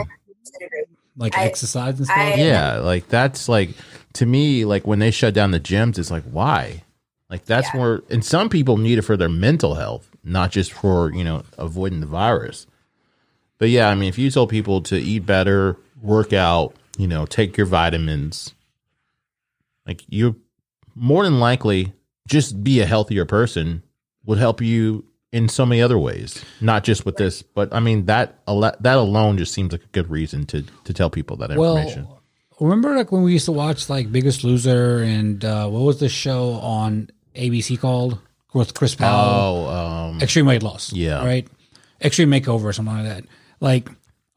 Like 1.16 1.36
I- 1.36 1.44
exercise 1.44 1.96
and 1.98 2.06
stuff. 2.06 2.16
I- 2.18 2.34
yeah, 2.34 2.76
like 2.78 3.08
that's 3.08 3.48
like 3.48 3.70
to 4.14 4.26
me, 4.26 4.64
like 4.64 4.86
when 4.86 4.98
they 4.98 5.10
shut 5.10 5.34
down 5.34 5.50
the 5.50 5.60
gyms, 5.60 5.98
it's 5.98 6.10
like 6.10 6.24
why? 6.24 6.82
Like 7.28 7.44
that's 7.46 7.68
Yeah. 7.72 7.76
more 7.80 8.02
and 8.10 8.24
some 8.24 8.48
people 8.48 8.76
need 8.76 8.98
it 8.98 9.02
for 9.02 9.16
their 9.16 9.28
mental 9.28 9.74
health, 9.74 10.10
not 10.24 10.50
just 10.50 10.72
for, 10.72 11.12
you 11.12 11.24
know, 11.24 11.42
avoiding 11.58 12.00
the 12.00 12.06
virus. 12.06 12.66
But 13.58 13.70
yeah, 13.70 13.88
I 13.88 13.94
mean 13.94 14.08
if 14.08 14.18
you 14.18 14.30
told 14.30 14.50
people 14.50 14.80
to 14.82 14.96
eat 14.98 15.20
better, 15.26 15.76
work 16.02 16.32
out, 16.32 16.74
you 16.98 17.06
know, 17.06 17.26
take 17.26 17.56
your 17.56 17.66
vitamins, 17.66 18.54
like 19.86 20.02
you're 20.08 20.36
more 20.94 21.24
than 21.24 21.40
likely 21.40 21.92
just 22.28 22.62
be 22.62 22.80
a 22.80 22.86
healthier 22.86 23.24
person 23.24 23.82
would 24.24 24.38
help 24.38 24.60
you 24.60 25.04
in 25.32 25.48
so 25.48 25.64
many 25.64 25.80
other 25.80 25.98
ways, 25.98 26.44
not 26.60 26.84
just 26.84 27.06
with 27.06 27.16
this. 27.16 27.42
But 27.42 27.72
I 27.72 27.80
mean 27.80 28.06
that 28.06 28.38
that 28.46 28.84
alone 28.84 29.38
just 29.38 29.52
seems 29.52 29.72
like 29.72 29.82
a 29.84 29.88
good 29.88 30.10
reason 30.10 30.46
to 30.46 30.62
to 30.84 30.92
tell 30.92 31.10
people 31.10 31.36
that 31.38 31.50
information. 31.50 32.06
Well, 32.06 32.20
remember 32.60 32.94
like 32.96 33.12
when 33.12 33.22
we 33.22 33.32
used 33.32 33.46
to 33.46 33.52
watch 33.52 33.88
like 33.88 34.12
Biggest 34.12 34.44
Loser 34.44 34.98
and 34.98 35.44
uh, 35.44 35.68
what 35.68 35.80
was 35.80 36.00
the 36.00 36.08
show 36.08 36.52
on 36.54 37.10
ABC 37.34 37.78
called 37.78 38.18
with 38.52 38.74
Chris 38.74 38.94
Powell? 38.94 39.66
Oh, 39.68 39.68
um, 39.68 40.20
Extreme 40.20 40.46
Weight 40.46 40.62
Loss. 40.62 40.92
Yeah. 40.92 41.24
Right. 41.24 41.48
Extreme 42.02 42.30
Makeover 42.30 42.64
or 42.64 42.72
something 42.72 42.94
like 42.94 43.04
that. 43.04 43.24
Like 43.60 43.88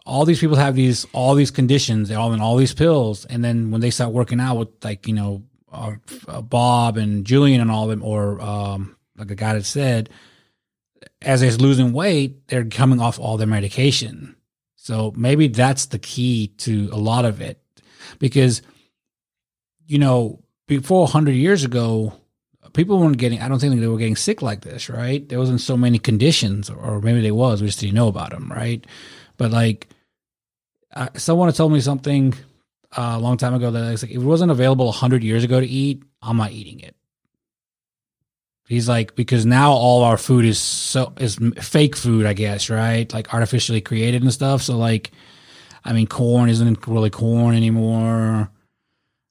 all 0.05 0.25
these 0.25 0.39
people 0.39 0.57
have 0.57 0.75
these 0.75 1.05
all 1.13 1.35
these 1.35 1.51
conditions. 1.51 2.09
They're 2.09 2.19
all 2.19 2.33
in 2.33 2.41
all 2.41 2.57
these 2.57 2.73
pills, 2.73 3.25
and 3.25 3.43
then 3.43 3.71
when 3.71 3.81
they 3.81 3.89
start 3.89 4.11
working 4.11 4.39
out 4.39 4.57
with 4.57 4.69
like 4.83 5.07
you 5.07 5.13
know 5.13 5.43
uh, 5.71 5.93
uh, 6.27 6.41
Bob 6.41 6.97
and 6.97 7.25
Jillian 7.25 7.61
and 7.61 7.71
all 7.71 7.83
of 7.83 7.89
them, 7.89 8.03
or 8.03 8.39
um, 8.41 8.95
like 9.17 9.27
the 9.27 9.35
guy 9.35 9.53
that 9.53 9.65
said, 9.65 10.09
as 11.21 11.41
they're 11.41 11.51
losing 11.51 11.93
weight, 11.93 12.47
they're 12.47 12.65
coming 12.65 12.99
off 12.99 13.19
all 13.19 13.37
their 13.37 13.47
medication. 13.47 14.35
So 14.75 15.13
maybe 15.15 15.47
that's 15.47 15.87
the 15.87 15.99
key 15.99 16.47
to 16.59 16.89
a 16.91 16.97
lot 16.97 17.25
of 17.25 17.41
it, 17.41 17.61
because 18.19 18.61
you 19.85 19.97
know 19.97 20.43
before 20.67 21.07
hundred 21.07 21.33
years 21.33 21.63
ago, 21.63 22.13
people 22.73 22.99
weren't 22.99 23.17
getting. 23.17 23.41
I 23.41 23.47
don't 23.47 23.59
think 23.59 23.79
they 23.79 23.87
were 23.87 23.97
getting 23.97 24.15
sick 24.15 24.41
like 24.41 24.61
this, 24.61 24.89
right? 24.89 25.27
There 25.27 25.39
wasn't 25.39 25.61
so 25.61 25.77
many 25.77 25.99
conditions, 25.99 26.69
or 26.69 26.99
maybe 27.01 27.21
they 27.21 27.31
was. 27.31 27.61
We 27.61 27.67
just 27.67 27.79
didn't 27.79 27.95
know 27.95 28.07
about 28.07 28.31
them, 28.31 28.51
right? 28.51 28.85
But 29.37 29.51
like, 29.51 29.87
uh, 30.93 31.09
someone 31.15 31.47
had 31.47 31.55
told 31.55 31.71
me 31.71 31.79
something 31.81 32.33
uh, 32.91 33.13
a 33.15 33.19
long 33.19 33.37
time 33.37 33.53
ago 33.53 33.71
that 33.71 34.01
like 34.01 34.11
if 34.11 34.17
it 34.17 34.17
wasn't 34.19 34.51
available 34.51 34.91
hundred 34.91 35.23
years 35.23 35.43
ago 35.43 35.59
to 35.59 35.65
eat, 35.65 36.03
I'm 36.21 36.37
not 36.37 36.51
eating 36.51 36.79
it. 36.79 36.95
He's 38.67 38.87
like 38.87 39.15
because 39.15 39.45
now 39.45 39.71
all 39.71 40.03
our 40.03 40.17
food 40.17 40.45
is 40.45 40.57
so 40.59 41.13
is 41.19 41.37
fake 41.59 41.95
food, 41.95 42.25
I 42.25 42.33
guess, 42.33 42.69
right? 42.69 43.11
Like 43.13 43.33
artificially 43.33 43.81
created 43.81 44.21
and 44.21 44.33
stuff. 44.33 44.61
So 44.61 44.77
like, 44.77 45.11
I 45.83 45.93
mean, 45.93 46.07
corn 46.07 46.49
isn't 46.49 46.87
really 46.87 47.09
corn 47.09 47.55
anymore. 47.55 48.49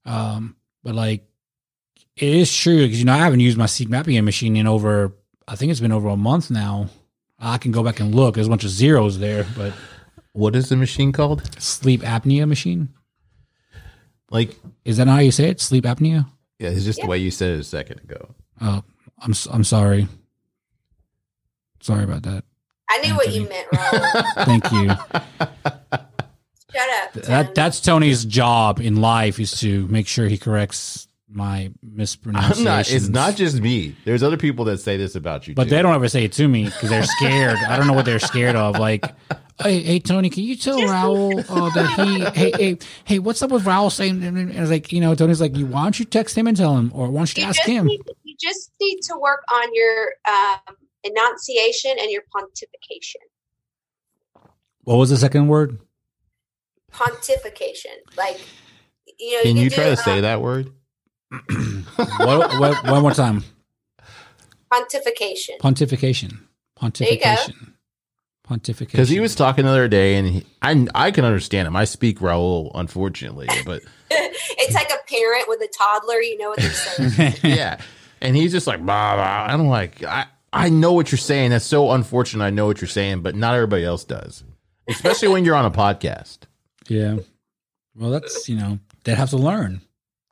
Um, 0.05 0.57
but 0.85 0.95
like, 0.95 1.25
it 2.17 2.29
is 2.35 2.55
true 2.55 2.83
because 2.83 2.99
you 2.99 3.05
know 3.07 3.15
I 3.15 3.19
haven't 3.19 3.41
used 3.41 3.57
my 3.57 3.67
sleep 3.67 3.89
apnea 3.89 4.23
machine 4.23 4.55
in 4.57 4.67
over. 4.67 5.15
I 5.49 5.57
think 5.57 5.71
it's 5.71 5.81
been 5.81 5.93
over 5.93 6.09
a 6.09 6.17
month 6.17 6.51
now. 6.51 6.89
I 7.39 7.59
can 7.59 7.73
go 7.73 7.83
back 7.83 8.01
and 8.01 8.15
look. 8.15 8.35
There's 8.35 8.47
a 8.47 8.51
bunch 8.51 8.65
of 8.65 8.71
zeros 8.71 9.19
there, 9.19 9.47
but 9.57 9.73
what 10.33 10.55
is 10.55 10.69
the 10.69 10.77
machine 10.77 11.11
called? 11.11 11.43
sleep 11.61 12.03
apnea 12.03 12.47
machine 12.47 12.91
Like, 14.31 14.57
is 14.85 14.99
that 14.99 15.09
how 15.09 15.19
you 15.19 15.33
say 15.33 15.49
it? 15.49 15.61
Sleep 15.61 15.85
apnea. 15.85 16.27
yeah, 16.59 16.69
it's 16.69 16.85
just 16.85 17.01
the 17.01 17.07
way 17.07 17.19
you 17.19 17.31
said 17.31 17.51
it 17.55 17.61
a 17.61 17.65
second 17.65 18.01
ago. 18.01 18.35
Oh, 18.61 18.85
I'm 19.23 19.31
s- 19.33 19.49
I'm 19.51 19.65
sorry. 19.65 20.09
Sorry 21.81 22.05
about 22.05 22.23
that. 22.25 22.45
I 22.91 22.99
knew 22.99 23.15
what 23.15 23.33
you 23.33 23.49
meant, 23.49 23.67
Rob. 23.73 24.25
Thank 24.45 24.71
you. 24.73 24.89
Shut 26.75 26.89
up. 27.05 27.13
that 27.25 27.55
that's 27.55 27.81
Tony's 27.81 28.25
job 28.25 28.81
in 28.81 28.97
life 28.97 29.39
is 29.39 29.59
to 29.61 29.87
make 29.89 30.07
sure 30.07 30.27
he 30.27 30.39
corrects 30.39 31.09
my 31.29 31.71
I'm 32.35 32.65
not. 32.65 32.91
It's 32.91 33.09
not 33.09 33.37
just 33.37 33.61
me. 33.61 33.97
There's 34.05 34.23
other 34.23 34.37
people 34.37 34.65
that 34.67 34.79
say 34.79 34.97
this 34.97 35.15
about 35.15 35.49
you, 35.49 35.55
but 35.55 35.65
too. 35.65 35.71
they 35.71 35.83
don't 35.83 35.95
ever 35.95 36.09
say 36.09 36.25
it 36.25 36.33
to 36.33 36.47
me 36.49 36.65
because 36.65 36.91
they're 36.91 37.03
scared. 37.05 37.59
I 37.69 37.77
don't 37.77 37.87
know 37.87 37.93
what 37.95 38.05
they're 38.05 38.19
scared 38.19 38.57
of. 38.57 38.79
Like, 38.79 39.05
hey, 39.63 39.81
hey, 39.81 39.99
Tony, 39.99 40.29
can 40.31 40.45
you 40.45 40.57
tell 40.57 40.79
Raul 40.81 41.39
uh, 41.49 41.71
that 41.71 42.07
he, 42.07 42.25
hey, 42.39 42.53
hey, 42.59 42.79
hey, 43.05 43.19
what's 43.19 43.43
up 43.43 43.51
with 43.51 43.65
Raul 43.65 43.91
saying? 43.91 44.23
And 44.23 44.57
I 44.57 44.61
was 44.61 44.71
like, 44.71 44.93
you 44.93 45.01
know, 45.01 45.15
Tony's 45.15 45.41
like, 45.41 45.57
you 45.57 45.67
why 45.67 45.85
don't 45.85 45.99
you 45.99 46.05
text 46.05 46.37
him 46.37 46.47
and 46.47 46.57
tell 46.57 46.77
him, 46.77 46.91
or 46.95 47.09
why 47.11 47.21
don't 47.21 47.37
you 47.37 47.43
you 47.45 47.49
ask 47.49 47.63
him? 47.63 47.87
Need, 47.87 48.03
you 48.22 48.22
just 48.43 48.73
need 48.81 49.01
to 49.03 49.17
work 49.19 49.43
on 49.53 49.75
your 49.75 50.13
um, 50.29 50.77
enunciation 51.05 51.93
and 51.99 52.11
your 52.11 52.23
pontification. 52.35 53.23
What 54.85 54.97
was 54.97 55.11
the 55.11 55.17
second 55.17 55.49
word? 55.49 55.79
Pontification, 56.93 57.97
like 58.17 58.41
you 59.19 59.37
know. 59.37 59.43
Can 59.43 59.57
you 59.57 59.71
do, 59.71 59.77
try 59.77 59.85
to 59.87 59.97
say 59.97 60.17
um, 60.17 60.23
that 60.23 60.43
word? 60.43 60.73
what, 62.19 62.61
what, 62.61 62.85
one 62.85 63.03
more 63.03 63.13
time. 63.13 63.45
Pontification. 64.71 65.59
Pontification. 65.61 66.41
Pontification. 66.79 67.73
Pontification. 68.49 68.79
Because 68.79 69.09
he 69.09 69.21
was 69.21 69.35
talking 69.35 69.65
the 69.65 69.71
other 69.71 69.89
day, 69.89 70.17
and 70.17 70.27
he, 70.27 70.47
I 70.61 70.87
I 70.95 71.11
can 71.11 71.25
understand 71.25 71.69
him. 71.69 71.77
I 71.77 71.85
speak 71.85 72.19
Raul, 72.19 72.71
unfortunately, 72.75 73.49
but 73.65 73.83
it's 74.11 74.75
like 74.75 74.91
a 74.91 74.99
parent 75.09 75.49
with 75.49 75.61
a 75.61 75.69
toddler. 75.69 76.21
You 76.21 76.39
know 76.39 76.49
what 76.51 76.59
they're 76.59 76.71
saying. 77.11 77.35
yeah, 77.45 77.81
and 78.23 78.35
he's 78.35 78.53
just 78.53 78.67
like 78.67 78.79
blah 78.81 79.15
blah. 79.17 79.47
I'm 79.55 79.67
like 79.69 80.03
I 80.05 80.27
I 80.53 80.69
know 80.71 80.93
what 80.95 81.13
you're 81.13 81.19
saying. 81.19 81.51
That's 81.51 81.65
so 81.65 81.91
unfortunate. 81.93 82.45
I 82.45 82.51
know 82.51 82.67
what 82.67 82.81
you're 82.81 82.89
saying, 82.89 83.21
but 83.23 83.35
not 83.35 83.55
everybody 83.55 83.85
else 83.85 84.05
does, 84.05 84.45
especially 84.89 85.29
when 85.29 85.45
you're 85.45 85.55
on 85.57 85.65
a 85.67 85.71
podcast. 85.71 86.39
yeah. 86.89 87.17
Well, 87.95 88.11
that's 88.11 88.49
you 88.49 88.57
know 88.57 88.79
they 89.05 89.15
have 89.15 89.31
to 89.31 89.37
learn. 89.37 89.83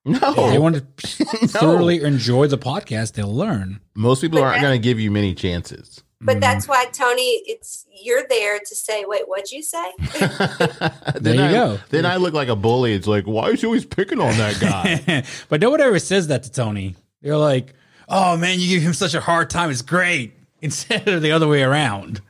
No, 0.07 0.19
If 0.23 0.37
they 0.53 0.59
want 0.59 0.77
to 0.77 0.81
No. 1.21 1.27
thoroughly 1.49 2.03
enjoy 2.03 2.47
the 2.47 2.57
podcast, 2.57 3.13
they'll 3.13 3.35
learn. 3.35 3.81
most 3.95 4.23
people 4.23 4.39
But 4.41 4.47
aren't 4.47 4.63
going 4.63 4.81
to 4.81 4.83
give 4.83 4.99
you 4.99 5.11
many 5.11 5.35
chances. 5.35 6.03
But 6.23 6.39
Mm. 6.39 6.41
that's 6.41 6.67
why 6.69 6.87
Tony, 6.93 7.43
it's 7.47 7.87
you're 8.03 8.23
there 8.29 8.59
to 8.59 8.75
say, 8.77 9.05
"Wait, 9.07 9.23
what'd 9.27 9.51
you 9.53 9.63
say?" 9.63 9.91
then 10.21 11.23
There 11.23 11.35
you 11.35 11.43
I, 11.43 11.53
go. 11.53 11.79
Then 11.91 12.07
I 12.07 12.17
look 12.17 12.35
like 12.35 12.49
a 12.49 12.57
bully. 12.57 12.95
It's 12.95 13.07
like, 13.07 13.25
why 13.27 13.49
is 13.51 13.61
he 13.61 13.67
always 13.67 13.85
picking 13.87 14.21
on 14.21 14.37
that 14.39 14.59
guy? 14.61 15.25
but 15.49 15.61
no 15.61 15.71
one 15.71 15.81
ever 15.81 15.99
says 15.99 16.29
that 16.29 16.43
to 16.45 16.53
Tony. 16.53 16.97
They're 17.23 17.37
like, 17.37 17.75
"Oh 18.11 18.37
man, 18.37 18.61
you 18.61 18.69
give 18.69 18.83
him 18.83 18.93
such 18.95 19.15
a 19.15 19.21
hard 19.21 19.49
time. 19.51 19.71
It's 19.71 19.83
great." 19.83 20.35
Instead 20.63 21.09
of 21.09 21.23
the 21.23 21.33
other 21.33 21.49
way 21.49 21.63
around. 21.63 22.21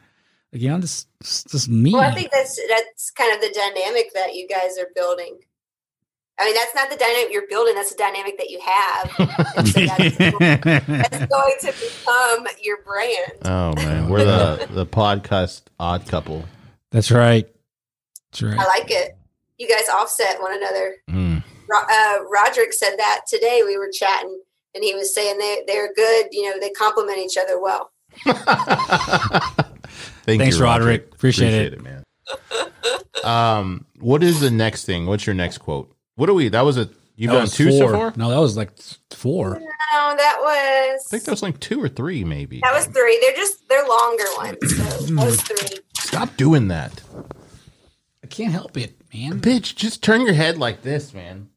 Like, 0.53 0.63
you 0.63 0.69
know, 0.69 0.79
this 0.79 1.07
this 1.21 1.69
me. 1.69 1.93
Well, 1.93 2.03
I 2.03 2.13
think 2.13 2.31
that's 2.31 2.61
that's 2.69 3.11
kind 3.11 3.35
of 3.35 3.41
the 3.41 3.53
dynamic 3.53 4.13
that 4.15 4.35
you 4.35 4.47
guys 4.47 4.79
are 4.79 4.89
building. 4.95 5.39
I 6.39 6.45
mean, 6.47 6.55
that's 6.55 6.75
not 6.75 6.89
the 6.89 6.97
dynamic 6.97 7.33
you're 7.33 7.47
building. 7.49 7.75
That's 7.75 7.91
the 7.91 7.99
dynamic 7.99 8.39
that 8.39 8.49
you 8.49 8.61
have. 8.61 9.11
And 9.57 9.69
so 9.69 9.81
that's, 10.39 10.87
that's 10.87 11.27
going 11.27 11.55
to 11.61 11.67
become 11.67 12.47
your 12.63 12.79
brand. 12.83 13.33
oh 13.45 13.75
man, 13.75 14.09
we're 14.09 14.25
the 14.25 14.69
the 14.73 14.87
podcast 14.87 15.63
odd 15.79 16.07
couple. 16.09 16.45
That's 16.93 17.11
right. 17.11 17.47
That's 18.31 18.43
right. 18.43 18.59
I 18.59 18.65
like 18.65 18.91
it. 18.91 19.17
You 19.59 19.69
guys 19.69 19.89
offset 19.89 20.41
one 20.41 20.57
another. 20.57 20.97
Mm. 21.11 21.43
Ro- 21.69 21.87
uh, 21.91 22.17
Roderick 22.33 22.73
said 22.73 22.97
that 22.97 23.23
today. 23.29 23.63
We 23.65 23.77
were 23.77 23.91
chatting, 23.93 24.41
and 24.75 24.85
he 24.85 24.95
was 24.95 25.15
saying 25.15 25.39
they 25.39 25.63
they're 25.67 25.93
good. 25.95 26.27
You 26.33 26.51
know, 26.51 26.61
they 26.61 26.71
complement 26.71 27.19
each 27.19 27.37
other 27.37 27.61
well. 27.61 27.91
Thank 30.25 30.41
Thanks, 30.43 30.59
you, 30.59 30.65
Roderick. 30.65 31.11
Appreciate 31.13 31.73
it. 31.73 31.83
man. 31.83 32.05
um, 33.25 33.87
what 33.99 34.23
is 34.23 34.41
the 34.41 34.51
next 34.51 34.85
thing? 34.85 35.07
What's 35.07 35.27
your 35.27 35.35
next 35.35 35.59
quote? 35.59 35.95
What 36.17 36.29
are 36.29 36.35
we? 36.35 36.49
That 36.49 36.63
was 36.63 36.77
a 36.77 36.89
you've 37.17 37.31
That 37.31 37.35
done 37.37 37.41
was 37.43 37.55
two 37.55 37.73
so 37.73 37.91
far. 37.91 38.13
No, 38.17 38.31
that 38.31 38.39
was 38.39 38.57
like 38.57 38.71
four. 39.11 39.61
No, 39.61 40.15
that 40.17 40.37
was 40.41 41.05
I 41.07 41.09
think 41.11 41.25
that 41.25 41.31
was 41.33 41.43
like 41.43 41.59
two 41.61 41.83
or 41.83 41.89
three, 41.89 42.25
maybe. 42.25 42.61
that 42.63 42.73
was 42.75 42.87
three. 42.87 43.19
They're 43.23 43.37
just 43.37 43.69
they're 43.69 43.87
longer 43.87 44.25
ones. 44.39 44.59
So 44.77 45.15
that 45.15 45.25
was 45.27 45.41
three. 45.43 45.79
Stop 45.99 46.37
doing 46.37 46.69
that, 46.69 47.01
I 48.25 48.27
can't 48.27 48.53
help 48.53 48.77
it, 48.77 48.95
man. 49.15 49.41
bitch. 49.41 49.75
Just 49.77 50.03
turn 50.03 50.23
your 50.23 50.35
head 50.35 50.59
like 50.59 50.83
this, 50.83 51.13
man. 51.15 51.50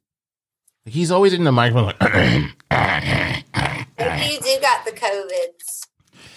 He's 0.85 1.11
always 1.11 1.33
in 1.33 1.43
the 1.43 1.51
microphone 1.51 1.85
like. 1.85 2.01
Maybe 3.97 4.33
you 4.33 4.39
do 4.39 4.57
got 4.61 4.85
the 4.85 4.91
covids. 4.91 5.87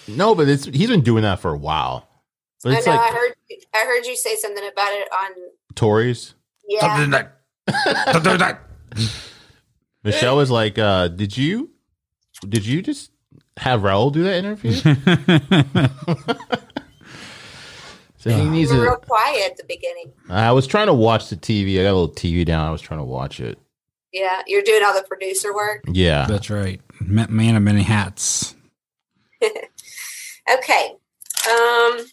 no, 0.08 0.34
but 0.34 0.48
it's 0.48 0.64
he's 0.66 0.88
been 0.88 1.02
doing 1.02 1.22
that 1.22 1.40
for 1.40 1.52
a 1.52 1.58
while. 1.58 2.08
But 2.62 2.74
I 2.74 2.76
it's 2.78 2.86
know. 2.86 2.92
I 2.92 3.08
heard. 3.10 3.34
I 3.74 3.84
heard 3.84 4.06
you 4.06 4.16
say 4.16 4.36
something 4.36 4.66
about 4.66 4.92
it 4.92 5.08
on. 5.12 5.30
Tories. 5.74 6.34
Yeah. 6.68 7.06
that. 7.06 8.60
Michelle 10.04 10.36
was 10.36 10.50
like, 10.50 10.78
uh, 10.78 11.08
"Did 11.08 11.36
you, 11.36 11.70
did 12.48 12.64
you 12.64 12.82
just 12.82 13.10
have 13.56 13.80
Raul 13.80 14.12
do 14.12 14.22
that 14.24 14.36
interview?" 14.36 14.72
so 18.16 18.30
he 18.30 18.44
needs 18.48 18.70
You 18.70 18.78
were 18.78 18.84
to. 18.84 18.90
real 18.90 18.98
quiet 19.00 19.50
at 19.50 19.56
the 19.56 19.64
beginning. 19.64 20.12
I 20.28 20.52
was 20.52 20.66
trying 20.66 20.86
to 20.86 20.94
watch 20.94 21.28
the 21.28 21.36
TV. 21.36 21.80
I 21.80 21.82
got 21.82 21.90
a 21.90 21.98
little 21.98 22.14
TV 22.14 22.44
down. 22.44 22.66
I 22.66 22.70
was 22.70 22.80
trying 22.80 23.00
to 23.00 23.04
watch 23.04 23.40
it. 23.40 23.58
Yeah, 24.16 24.40
you're 24.46 24.62
doing 24.62 24.82
all 24.82 24.94
the 24.94 25.06
producer 25.06 25.54
work. 25.54 25.84
Yeah. 25.86 26.26
That's 26.26 26.48
right. 26.48 26.80
Man 27.00 27.54
of 27.54 27.62
many 27.62 27.82
hats. 27.82 28.54
Okay. 30.52 30.92
Um, 31.50 32.06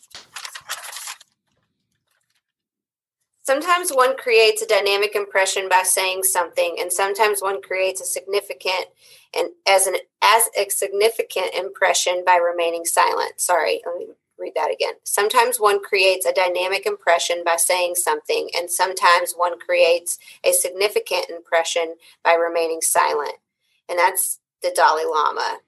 sometimes 3.43 3.91
one 3.91 4.17
creates 4.17 4.61
a 4.61 4.67
dynamic 4.67 5.15
impression 5.15 5.69
by 5.69 5.83
saying 5.83 6.23
something, 6.23 6.77
and 6.79 6.91
sometimes 6.91 7.41
one 7.41 7.61
creates 7.61 8.01
a 8.01 8.05
significant 8.05 8.87
and 9.35 9.49
as 9.67 9.87
an 9.87 9.95
as 10.23 10.49
a 10.57 10.69
significant 10.69 11.53
impression 11.53 12.23
by 12.25 12.37
remaining 12.37 12.85
silent. 12.85 13.39
Sorry, 13.39 13.81
let 13.85 13.97
me 13.97 14.07
read 14.43 14.53
that 14.55 14.71
again. 14.71 14.93
Sometimes 15.03 15.59
one 15.59 15.81
creates 15.81 16.25
a 16.25 16.33
dynamic 16.33 16.85
impression 16.85 17.43
by 17.43 17.55
saying 17.55 17.95
something, 17.95 18.49
and 18.55 18.69
sometimes 18.69 19.33
one 19.35 19.57
creates 19.59 20.19
a 20.43 20.51
significant 20.51 21.29
impression 21.29 21.95
by 22.23 22.33
remaining 22.33 22.81
silent. 22.81 23.35
And 23.89 23.97
that's 23.97 24.39
the 24.61 24.71
Dalai 24.75 25.05
Lama. 25.05 25.59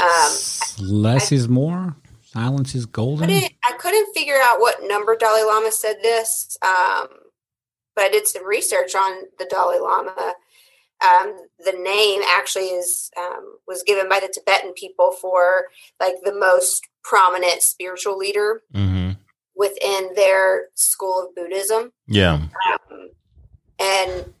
Um, 0.00 0.32
Less 0.80 1.32
is 1.32 1.48
more. 1.48 1.96
Silence 2.22 2.74
is 2.74 2.86
golden. 2.86 3.28
couldn't, 3.28 3.52
I 3.64 3.72
couldn't 3.72 4.14
figure 4.14 4.38
out 4.40 4.60
what 4.60 4.82
number 4.82 5.16
Dalai 5.16 5.42
Lama 5.42 5.72
said 5.72 5.96
this, 6.00 6.56
um, 6.62 7.08
but 7.96 8.04
I 8.04 8.08
did 8.08 8.28
some 8.28 8.46
research 8.46 8.94
on 8.94 9.24
the 9.38 9.46
Dalai 9.46 9.78
Lama. 9.78 10.34
Um, 11.02 11.36
the 11.64 11.72
name 11.72 12.20
actually 12.30 12.66
is 12.66 13.10
um, 13.18 13.56
was 13.66 13.82
given 13.82 14.08
by 14.08 14.20
the 14.20 14.28
Tibetan 14.32 14.74
people 14.74 15.12
for 15.12 15.64
like 15.98 16.14
the 16.22 16.34
most 16.34 16.86
prominent 17.02 17.62
spiritual 17.62 18.16
leader 18.16 18.62
hmm 18.72 19.12
within 19.56 20.14
their 20.14 20.68
school 20.74 21.22
of 21.22 21.34
Buddhism. 21.34 21.92
Yeah. 22.06 22.34
Um, 22.34 23.10
and 23.78 24.32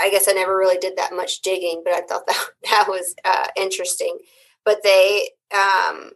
I 0.00 0.10
guess 0.10 0.28
I 0.28 0.32
never 0.32 0.56
really 0.56 0.78
did 0.78 0.96
that 0.96 1.12
much 1.14 1.42
digging, 1.42 1.82
but 1.84 1.94
I 1.94 2.00
thought 2.00 2.26
that 2.26 2.46
that 2.70 2.86
was 2.88 3.14
uh, 3.24 3.46
interesting. 3.56 4.18
But 4.64 4.82
they 4.82 5.30
um, 5.54 6.10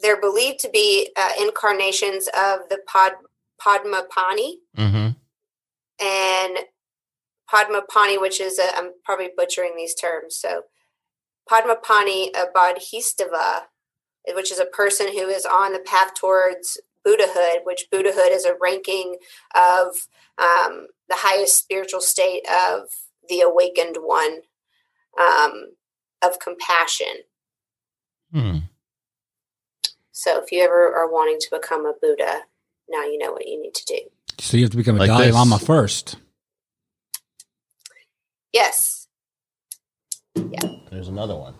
they're 0.00 0.20
believed 0.20 0.58
to 0.60 0.70
be 0.70 1.10
uh, 1.16 1.30
incarnations 1.40 2.26
of 2.28 2.68
the 2.68 2.80
Pod 2.86 3.12
Padmapani 3.60 4.54
hmm 4.76 5.08
and 6.00 6.58
Padmapani, 7.52 8.20
which 8.20 8.40
is 8.40 8.58
a 8.58 8.76
I'm 8.76 8.92
probably 9.04 9.30
butchering 9.36 9.74
these 9.76 9.94
terms. 9.94 10.36
So 10.36 10.62
Padmapani 11.48 12.30
a 12.34 12.46
Bodhisattva, 12.52 13.66
which 14.34 14.52
is 14.52 14.58
a 14.58 14.66
person 14.66 15.08
who 15.08 15.28
is 15.28 15.44
on 15.44 15.72
the 15.72 15.78
path 15.80 16.14
towards 16.14 16.80
Buddhahood, 17.04 17.62
which 17.64 17.88
Buddhahood 17.90 18.30
is 18.30 18.44
a 18.44 18.56
ranking 18.60 19.16
of 19.54 20.06
um, 20.38 20.86
the 21.08 21.16
highest 21.16 21.58
spiritual 21.58 22.00
state 22.00 22.46
of 22.48 22.88
the 23.28 23.40
awakened 23.40 23.96
one 24.00 24.40
um, 25.20 25.72
of 26.22 26.38
compassion. 26.38 27.22
Hmm. 28.32 28.58
So 30.12 30.42
if 30.42 30.52
you 30.52 30.62
ever 30.62 30.94
are 30.94 31.10
wanting 31.10 31.38
to 31.40 31.48
become 31.50 31.84
a 31.84 31.94
Buddha, 32.00 32.42
now 32.88 33.02
you 33.02 33.18
know 33.18 33.32
what 33.32 33.46
you 33.46 33.60
need 33.60 33.74
to 33.74 33.84
do. 33.84 33.98
So 34.38 34.56
you 34.56 34.64
have 34.64 34.70
to 34.70 34.76
become 34.76 34.96
a 34.96 35.00
Like 35.00 35.08
Dalai 35.08 35.26
this. 35.26 35.34
Lama 35.34 35.58
first. 35.58 36.16
Yes. 38.52 39.08
Yeah. 40.34 40.60
There's 40.90 41.08
another 41.08 41.36
one. 41.36 41.54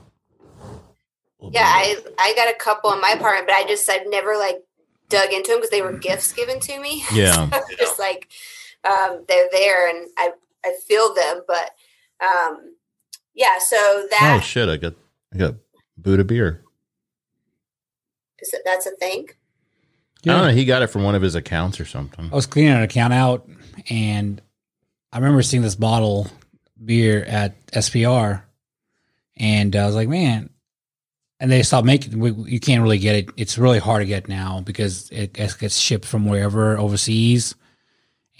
Yeah, 1.52 1.64
I 1.66 1.96
I 2.18 2.34
got 2.36 2.48
a 2.48 2.54
couple 2.58 2.92
in 2.92 3.00
my 3.00 3.10
apartment, 3.16 3.46
but 3.48 3.54
I 3.54 3.64
just 3.66 3.88
I've 3.90 4.06
never 4.06 4.36
like 4.36 4.62
dug 5.08 5.32
into 5.32 5.50
them 5.50 5.58
because 5.58 5.70
they 5.70 5.82
were 5.82 5.96
gifts 5.98 6.32
given 6.32 6.60
to 6.60 6.78
me. 6.80 7.04
Yeah. 7.12 7.50
So 7.50 7.60
just 7.78 7.98
like 7.98 8.28
um, 8.88 9.24
they're 9.28 9.48
there 9.50 9.88
and 9.88 10.08
I 10.16 10.30
I 10.64 10.74
feel 10.86 11.12
them, 11.14 11.42
but 11.46 11.70
um, 12.24 12.74
yeah. 13.34 13.58
So 13.58 14.06
that 14.10 14.36
Oh 14.38 14.40
shit! 14.40 14.68
I 14.68 14.76
got 14.76 14.94
I 15.34 15.38
got 15.38 15.54
Buddha 15.98 16.24
beer. 16.24 16.62
is 18.40 18.50
that 18.52 18.62
that's 18.64 18.86
a 18.86 18.92
thing. 18.92 19.28
I 20.24 20.28
don't 20.28 20.46
know. 20.46 20.52
He 20.52 20.64
got 20.64 20.82
it 20.82 20.86
from 20.86 21.02
one 21.02 21.16
of 21.16 21.22
his 21.22 21.34
accounts 21.34 21.80
or 21.80 21.84
something. 21.84 22.28
I 22.30 22.34
was 22.34 22.46
cleaning 22.46 22.74
an 22.74 22.82
account 22.82 23.12
out, 23.12 23.48
and 23.90 24.40
I 25.12 25.18
remember 25.18 25.42
seeing 25.42 25.64
this 25.64 25.74
bottle 25.74 26.28
beer 26.84 27.24
at 27.24 27.60
SPR, 27.72 28.42
and 29.36 29.74
I 29.74 29.84
was 29.86 29.96
like, 29.96 30.08
man. 30.08 30.48
And 31.42 31.50
they 31.50 31.62
stopped 31.64 31.84
making. 31.84 32.20
We, 32.20 32.30
you 32.30 32.60
can't 32.60 32.82
really 32.84 32.98
get 32.98 33.16
it. 33.16 33.30
It's 33.36 33.58
really 33.58 33.80
hard 33.80 34.00
to 34.02 34.06
get 34.06 34.28
now 34.28 34.60
because 34.60 35.10
it 35.10 35.32
gets, 35.32 35.54
gets 35.54 35.76
shipped 35.76 36.04
from 36.04 36.24
wherever 36.24 36.78
overseas, 36.78 37.56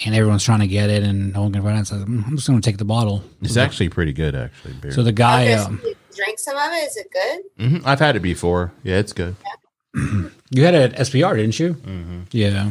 and 0.07 0.15
everyone's 0.15 0.45
trying 0.45 0.61
to 0.61 0.69
get 0.69 0.89
it, 0.89 1.03
and 1.03 1.33
no 1.33 1.43
one 1.43 1.53
can 1.53 1.63
find 1.65 1.81
it. 1.81 1.87
So 1.89 1.97
"Mm, 1.97 2.25
I'm 2.29 2.37
just 2.37 2.47
going 2.47 2.61
to 2.61 2.65
take 2.65 2.79
the 2.79 2.85
bottle. 2.85 3.25
It's 3.43 3.57
actually 3.57 3.89
pretty 3.89 4.13
good, 4.13 4.37
actually. 4.37 4.75
Beer. 4.75 4.93
So 4.93 5.03
the 5.03 5.11
guy, 5.11 5.43
okay, 5.43 5.55
um, 5.55 5.81
so 5.83 5.89
you 5.89 5.95
drink 6.15 6.39
some 6.39 6.57
of 6.57 6.73
it. 6.73 6.77
Is 6.91 6.97
it 6.97 7.09
good? 7.13 7.41
hmm 7.81 7.85
I've 7.85 7.99
had 7.99 8.15
it 8.15 8.21
before. 8.21 8.73
Yeah, 8.85 8.99
it's 8.99 9.13
good. 9.13 9.35
you 9.95 10.65
had 10.65 10.75
it 10.75 10.95
at 10.95 11.01
SPR, 11.09 11.35
didn't 11.37 11.59
you? 11.59 11.73
hmm 11.73 12.21
Yeah. 12.31 12.71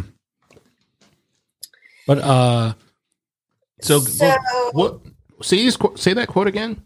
But 2.08 2.20
uh, 2.20 2.74
So, 3.82 4.00
So 4.00 4.34
what? 4.72 5.00
Say 5.42 5.70
say 5.96 6.14
that 6.14 6.28
quote 6.30 6.48
again. 6.48 6.82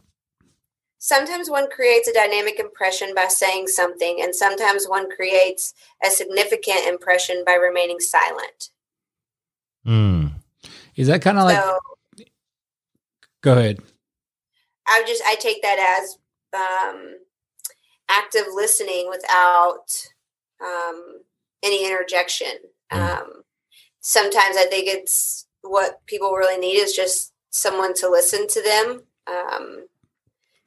Sometimes 1.05 1.51
one 1.51 1.69
creates 1.69 2.07
a 2.07 2.13
dynamic 2.13 2.59
impression 2.59 3.13
by 3.13 3.27
saying 3.27 3.67
something, 3.67 4.21
and 4.23 4.33
sometimes 4.33 4.87
one 4.87 5.07
creates 5.07 5.75
a 6.03 6.09
significant 6.09 6.87
impression 6.87 7.43
by 7.45 7.53
remaining 7.53 7.99
silent. 7.99 8.71
Hmm. 9.85 10.27
is 10.95 11.05
that 11.05 11.21
kind 11.21 11.37
of 11.37 11.43
like? 11.43 11.63
Go 13.41 13.55
ahead. 13.55 13.77
I 14.87 15.03
just 15.05 15.21
I 15.27 15.35
take 15.35 15.61
that 15.61 15.99
as 15.99 16.17
um, 16.59 17.17
active 18.09 18.45
listening 18.51 19.07
without 19.07 19.85
um, 20.59 21.21
any 21.61 21.85
interjection. 21.85 22.57
Mm. 22.91 22.97
Um, 22.97 23.43
sometimes 23.99 24.57
I 24.57 24.65
think 24.65 24.87
it's 24.87 25.45
what 25.61 26.03
people 26.07 26.31
really 26.31 26.57
need 26.57 26.77
is 26.77 26.95
just 26.95 27.31
someone 27.51 27.93
to 27.95 28.09
listen 28.09 28.47
to 28.47 28.61
them. 28.63 29.03
Um, 29.27 29.85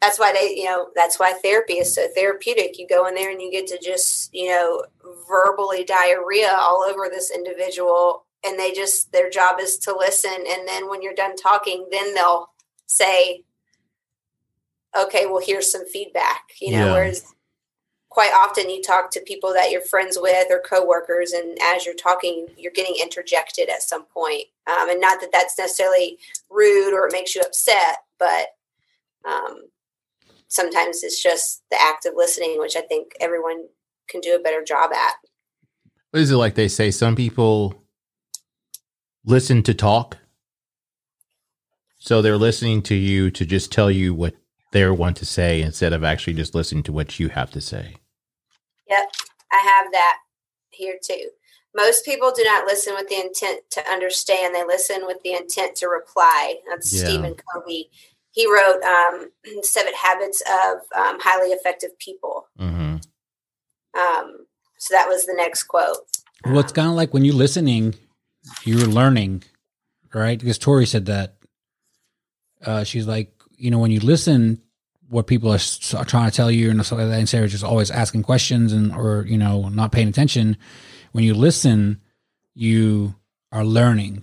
that's 0.01 0.19
why 0.19 0.33
they, 0.33 0.55
you 0.55 0.65
know, 0.65 0.89
that's 0.95 1.19
why 1.19 1.33
therapy 1.43 1.75
is 1.75 1.95
so 1.95 2.07
therapeutic. 2.15 2.79
You 2.79 2.87
go 2.87 3.07
in 3.07 3.15
there 3.15 3.31
and 3.31 3.43
you 3.43 3.51
get 3.51 3.67
to 3.69 3.79
just, 3.79 4.33
you 4.33 4.49
know, 4.49 4.85
verbally 5.29 5.85
diarrhea 5.85 6.51
all 6.53 6.85
over 6.89 7.09
this 7.11 7.31
individual, 7.33 8.25
and 8.47 8.59
they 8.59 8.73
just 8.73 9.11
their 9.13 9.29
job 9.29 9.59
is 9.61 9.77
to 9.79 9.97
listen. 9.97 10.33
And 10.33 10.69
then 10.69 10.89
when 10.89 11.03
you're 11.03 11.15
done 11.15 11.35
talking, 11.37 11.87
then 11.91 12.15
they'll 12.15 12.51
say, 12.87 13.43
okay, 14.99 15.27
well, 15.27 15.43
here's 15.45 15.71
some 15.71 15.87
feedback, 15.87 16.43
you 16.61 16.73
know, 16.73 16.87
Yeah. 16.87 16.93
whereas 16.93 17.35
quite 18.09 18.33
often 18.33 18.71
you 18.71 18.83
talk 18.83 19.11
to 19.11 19.21
people 19.21 19.53
that 19.53 19.71
you're 19.71 19.83
friends 19.83 20.17
with 20.21 20.47
or 20.51 20.61
coworkers, 20.61 21.33
and 21.33 21.59
as 21.61 21.85
you're 21.85 21.95
talking, 21.95 22.47
you're 22.57 22.73
getting 22.73 22.97
interjected 23.01 23.69
at 23.69 23.83
some 23.83 24.05
point. 24.07 24.45
Um, 24.67 24.91
and 24.91 25.01
not 25.01 25.21
that 25.21 25.33
that's 25.33 25.59
necessarily 25.59 26.19
rude 26.51 26.95
or 26.95 27.07
it 27.07 27.13
makes 27.13 27.35
you 27.35 27.43
upset, 27.43 27.99
but 28.19 28.49
um, 29.25 29.65
sometimes 30.49 31.03
it's 31.03 31.23
just 31.23 31.63
the 31.71 31.81
act 31.81 32.07
of 32.07 32.15
listening, 32.17 32.59
which 32.59 32.77
I 32.77 32.81
think 32.81 33.13
everyone 33.21 33.67
can 34.09 34.21
do 34.21 34.35
a 34.35 34.43
better 34.43 34.65
job 34.65 34.93
at. 34.93 35.15
What 36.11 36.21
is 36.21 36.31
it 36.31 36.37
like? 36.37 36.55
They 36.55 36.69
say 36.69 36.91
some 36.91 37.15
people 37.15 37.85
listen 39.25 39.63
to 39.65 39.75
talk. 39.75 40.17
So 41.99 42.23
they're 42.23 42.39
listening 42.39 42.83
to 42.83 42.95
you 42.95 43.31
to 43.33 43.45
just 43.45 43.71
tell 43.71 43.91
you 43.91 44.15
what 44.15 44.35
they 44.73 44.89
want 44.89 45.17
to 45.19 45.27
say 45.27 45.61
instead 45.61 45.93
of 45.93 46.05
actually 46.05 46.35
just 46.35 46.55
listening 46.55 46.83
to 46.85 46.93
what 46.93 47.19
you 47.19 47.29
have 47.29 47.51
to 47.53 47.61
say. 47.61 47.97
Yep, 48.89 49.11
I 49.53 49.59
have 49.59 49.93
that 49.93 50.19
here 50.71 50.97
too. 51.03 51.31
Most 51.75 52.05
people 52.05 52.33
do 52.35 52.43
not 52.45 52.65
listen 52.65 52.95
with 52.95 53.09
the 53.09 53.21
intent 53.21 53.63
to 53.73 53.87
understand; 53.89 54.55
they 54.55 54.65
listen 54.65 55.07
with 55.07 55.23
the 55.23 55.35
intent 55.35 55.77
to 55.77 55.89
reply. 55.89 56.57
That's 56.69 56.93
Yeah. 56.93 57.05
Stephen 57.05 57.35
Covey. 57.53 57.91
He 58.39 58.47
wrote 58.47 58.81
um, 58.85 59.31
Seven 59.63 59.93
Habits 60.01 60.41
of 60.43 60.77
um, 60.97 61.19
Highly 61.21 61.49
Effective 61.49 61.91
People. 61.99 62.47
hmm 62.57 62.99
Um, 63.99 64.47
so 64.79 64.95
that 64.95 65.09
was 65.09 65.27
the 65.27 65.35
next 65.37 65.65
quote. 65.65 65.97
Well, 66.45 66.61
it's 66.61 66.71
kind 66.71 66.89
of 66.89 66.95
like 66.95 67.13
when 67.13 67.25
you're 67.25 67.35
listening, 67.35 67.97
you're 68.63 68.87
learning, 68.87 69.43
right? 70.15 70.39
Because 70.39 70.57
Tori 70.57 70.87
said 70.87 71.07
that. 71.07 71.35
Uh, 72.65 72.85
she's 72.85 73.09
like, 73.09 73.33
you 73.57 73.73
know, 73.73 73.81
when 73.81 73.91
you 73.91 73.99
listen, 73.99 74.63
what 75.09 75.27
people 75.27 75.51
are, 75.53 75.59
are 75.97 76.05
trying 76.05 76.31
to 76.31 76.37
tell 76.37 76.49
you 76.51 76.71
and 76.71 76.87
stuff 76.87 77.01
like 77.01 77.09
that, 77.09 77.19
and 77.19 77.29
Sarah's 77.29 77.51
just 77.51 77.65
always 77.65 77.91
asking 77.91 78.23
questions 78.23 78.73
and 78.73 78.93
or 78.93 79.25
you 79.27 79.37
know 79.37 79.69
not 79.69 79.91
paying 79.91 80.07
attention. 80.07 80.57
When 81.11 81.25
you 81.25 81.35
listen, 81.35 82.01
you 82.55 83.17
are 83.51 83.65
learning. 83.65 84.23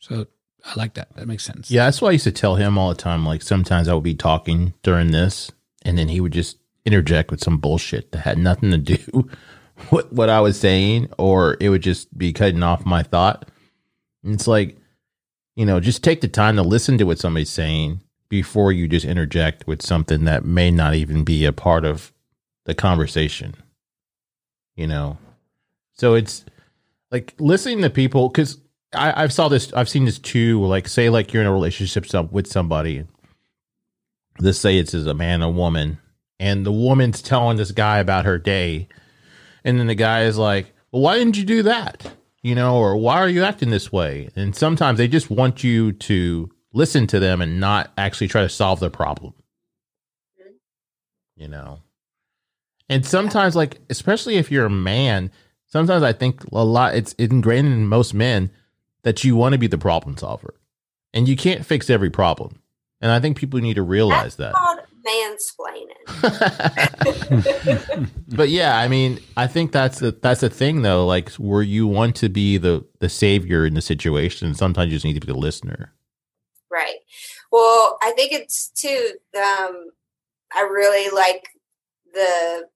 So 0.00 0.26
I 0.66 0.74
like 0.76 0.94
that. 0.94 1.14
That 1.14 1.28
makes 1.28 1.44
sense. 1.44 1.70
Yeah, 1.70 1.84
that's 1.84 2.02
why 2.02 2.08
I 2.08 2.12
used 2.12 2.24
to 2.24 2.32
tell 2.32 2.56
him 2.56 2.76
all 2.76 2.88
the 2.88 2.96
time. 2.96 3.24
Like 3.24 3.42
sometimes 3.42 3.88
I 3.88 3.94
would 3.94 4.02
be 4.02 4.14
talking 4.14 4.74
during 4.82 5.12
this, 5.12 5.52
and 5.82 5.96
then 5.96 6.08
he 6.08 6.20
would 6.20 6.32
just 6.32 6.58
interject 6.84 7.30
with 7.30 7.42
some 7.42 7.58
bullshit 7.58 8.12
that 8.12 8.20
had 8.20 8.38
nothing 8.38 8.70
to 8.72 8.78
do 8.78 9.30
with 9.90 10.10
what 10.12 10.28
I 10.28 10.40
was 10.40 10.58
saying, 10.58 11.08
or 11.18 11.56
it 11.60 11.68
would 11.68 11.82
just 11.82 12.16
be 12.16 12.32
cutting 12.32 12.62
off 12.62 12.84
my 12.84 13.02
thought. 13.02 13.48
And 14.24 14.34
it's 14.34 14.48
like, 14.48 14.76
you 15.54 15.64
know, 15.64 15.78
just 15.78 16.02
take 16.02 16.20
the 16.20 16.28
time 16.28 16.56
to 16.56 16.62
listen 16.62 16.98
to 16.98 17.04
what 17.04 17.18
somebody's 17.18 17.50
saying 17.50 18.00
before 18.28 18.72
you 18.72 18.88
just 18.88 19.06
interject 19.06 19.66
with 19.66 19.82
something 19.82 20.24
that 20.24 20.44
may 20.44 20.70
not 20.70 20.94
even 20.94 21.22
be 21.22 21.44
a 21.44 21.52
part 21.52 21.84
of 21.84 22.12
the 22.64 22.74
conversation. 22.74 23.54
You 24.74 24.88
know, 24.88 25.16
so 25.92 26.14
it's 26.14 26.44
like 27.10 27.34
listening 27.38 27.82
to 27.82 27.88
people 27.90 28.28
because 28.28 28.58
I, 28.96 29.22
I've 29.22 29.32
saw 29.32 29.48
this. 29.48 29.72
I've 29.72 29.88
seen 29.88 30.04
this 30.04 30.18
too. 30.18 30.64
Like, 30.64 30.88
say, 30.88 31.08
like 31.10 31.32
you're 31.32 31.42
in 31.42 31.48
a 31.48 31.52
relationship 31.52 32.06
with 32.32 32.46
somebody. 32.46 33.04
Let's 34.38 34.58
say 34.58 34.78
it's 34.78 34.94
as 34.94 35.06
a 35.06 35.14
man, 35.14 35.42
a 35.42 35.50
woman, 35.50 35.98
and 36.38 36.66
the 36.66 36.72
woman's 36.72 37.22
telling 37.22 37.56
this 37.56 37.72
guy 37.72 37.98
about 37.98 38.26
her 38.26 38.38
day, 38.38 38.88
and 39.64 39.78
then 39.78 39.86
the 39.86 39.94
guy 39.94 40.24
is 40.24 40.36
like, 40.36 40.74
"Well, 40.92 41.02
why 41.02 41.18
didn't 41.18 41.38
you 41.38 41.44
do 41.44 41.62
that?" 41.62 42.12
You 42.42 42.54
know, 42.54 42.76
or 42.76 42.96
why 42.96 43.16
are 43.16 43.28
you 43.28 43.44
acting 43.44 43.70
this 43.70 43.90
way? 43.90 44.28
And 44.36 44.54
sometimes 44.54 44.98
they 44.98 45.08
just 45.08 45.30
want 45.30 45.64
you 45.64 45.92
to 45.92 46.50
listen 46.72 47.06
to 47.08 47.18
them 47.18 47.40
and 47.40 47.58
not 47.58 47.92
actually 47.96 48.28
try 48.28 48.42
to 48.42 48.48
solve 48.48 48.80
their 48.80 48.90
problem. 48.90 49.34
You 51.34 51.48
know, 51.48 51.80
and 52.88 53.04
sometimes, 53.04 53.56
like, 53.56 53.80
especially 53.90 54.36
if 54.36 54.50
you're 54.50 54.66
a 54.66 54.70
man, 54.70 55.30
sometimes 55.66 56.02
I 56.02 56.12
think 56.12 56.44
a 56.52 56.64
lot. 56.64 56.94
It's 56.94 57.14
ingrained 57.14 57.68
in 57.68 57.86
most 57.86 58.14
men 58.14 58.50
that 59.06 59.22
you 59.22 59.36
want 59.36 59.52
to 59.52 59.58
be 59.58 59.68
the 59.68 59.78
problem 59.78 60.16
solver, 60.16 60.54
and 61.14 61.28
you 61.28 61.36
can't 61.36 61.64
fix 61.64 61.88
every 61.88 62.10
problem. 62.10 62.60
And 63.00 63.12
I 63.12 63.20
think 63.20 63.36
people 63.36 63.60
need 63.60 63.74
to 63.74 63.84
realize 63.84 64.34
that. 64.34 64.52
Called 64.52 64.80
mansplaining. 65.06 65.92
but 68.36 68.48
yeah, 68.48 68.76
I 68.76 68.88
mean, 68.88 69.20
I 69.36 69.46
think 69.46 69.70
that's 69.70 70.00
the 70.00 70.10
that's 70.10 70.40
the 70.40 70.50
thing 70.50 70.82
though. 70.82 71.06
Like, 71.06 71.30
where 71.34 71.62
you 71.62 71.86
want 71.86 72.16
to 72.16 72.28
be 72.28 72.58
the 72.58 72.84
the 72.98 73.08
savior 73.08 73.64
in 73.64 73.74
the 73.74 73.80
situation, 73.80 74.54
sometimes 74.54 74.90
you 74.90 74.96
just 74.96 75.04
need 75.04 75.14
to 75.14 75.24
be 75.24 75.32
the 75.32 75.38
listener. 75.38 75.92
Right. 76.68 76.96
Well, 77.52 77.98
I 78.02 78.10
think 78.10 78.32
it's 78.32 78.70
too. 78.70 79.12
Um, 79.36 79.90
I 80.52 80.62
really 80.62 81.14
like 81.14 81.48
the 82.12 82.66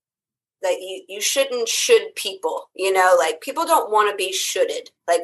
that 0.62 0.76
you 0.80 1.02
you 1.08 1.20
shouldn't 1.20 1.68
should 1.68 2.14
people. 2.14 2.68
You 2.76 2.92
know, 2.92 3.16
like 3.18 3.40
people 3.40 3.66
don't 3.66 3.90
want 3.90 4.10
to 4.12 4.16
be 4.16 4.32
shoulded. 4.32 4.92
Like, 5.08 5.22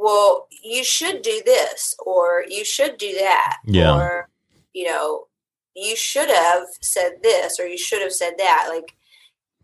well, 0.00 0.46
you 0.62 0.82
should 0.82 1.20
do 1.20 1.42
this 1.44 1.94
or 1.98 2.44
you 2.48 2.64
should 2.64 2.96
do 2.96 3.12
that. 3.14 3.58
Yeah. 3.66 3.94
Or 3.94 4.28
you 4.72 4.88
know, 4.88 5.26
you 5.74 5.94
should 5.94 6.30
have 6.30 6.64
said 6.80 7.18
this 7.22 7.60
or 7.60 7.66
you 7.66 7.76
should 7.78 8.00
have 8.00 8.12
said 8.12 8.34
that. 8.38 8.66
Like, 8.68 8.96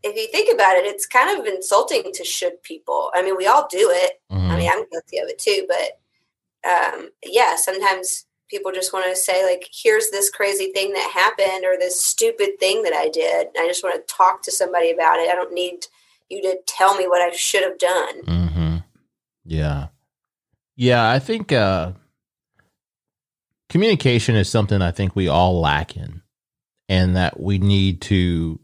if 0.03 0.15
you 0.17 0.29
think 0.29 0.53
about 0.53 0.77
it, 0.77 0.85
it's 0.85 1.07
kind 1.07 1.39
of 1.39 1.47
insulting 1.47 2.13
to 2.13 2.25
should 2.25 2.63
people. 2.63 3.11
I 3.15 3.23
mean, 3.23 3.37
we 3.37 3.47
all 3.47 3.67
do 3.71 3.91
it. 3.91 4.21
I 4.31 4.35
Mhm. 4.35 4.59
mean, 4.59 4.71
I'm 4.71 4.85
guilty 4.91 5.19
of 5.19 5.29
it 5.29 5.39
too, 5.39 5.67
but 5.69 6.01
um, 6.69 7.11
yeah, 7.25 7.55
sometimes 7.55 8.27
people 8.51 8.73
just 8.73 8.93
want 8.93 9.07
to 9.09 9.15
say, 9.15 9.45
like, 9.45 9.69
here's 9.73 10.11
this 10.11 10.31
crazy 10.31 10.73
thing 10.73 10.93
that 10.93 11.11
happened 11.11 11.65
or 11.65 11.77
this 11.79 12.03
stupid 12.03 12.59
thing 12.59 12.83
that 12.83 12.93
I 12.93 13.09
did. 13.09 13.49
I 13.57 13.69
just 13.69 13.85
want 13.85 13.95
to 13.97 14.15
talk 14.15 14.43
to 14.43 14.51
somebody 14.51 14.91
about 14.91 15.21
it. 15.21 15.31
I 15.31 15.37
don't 15.37 15.53
need 15.53 15.87
you 16.29 16.43
to 16.43 16.59
tell 16.67 16.97
me 16.97 17.07
what 17.07 17.23
I 17.23 17.31
should 17.31 17.63
have 17.63 17.79
done. 17.79 18.23
Mm-hmm. 18.23 18.77
Yeah. 19.45 19.89
Yeah, 20.77 21.11
I 21.11 21.19
think 21.19 21.53
uh 21.53 21.93
communication 23.69 24.37
is 24.37 24.49
something 24.49 24.81
I 24.83 24.91
think 24.93 25.17
we 25.17 25.29
all 25.29 25.61
lack 25.61 25.97
in 25.97 26.23
and 26.89 27.17
that 27.17 27.41
we 27.41 27.59
need 27.59 28.01
to 28.03 28.61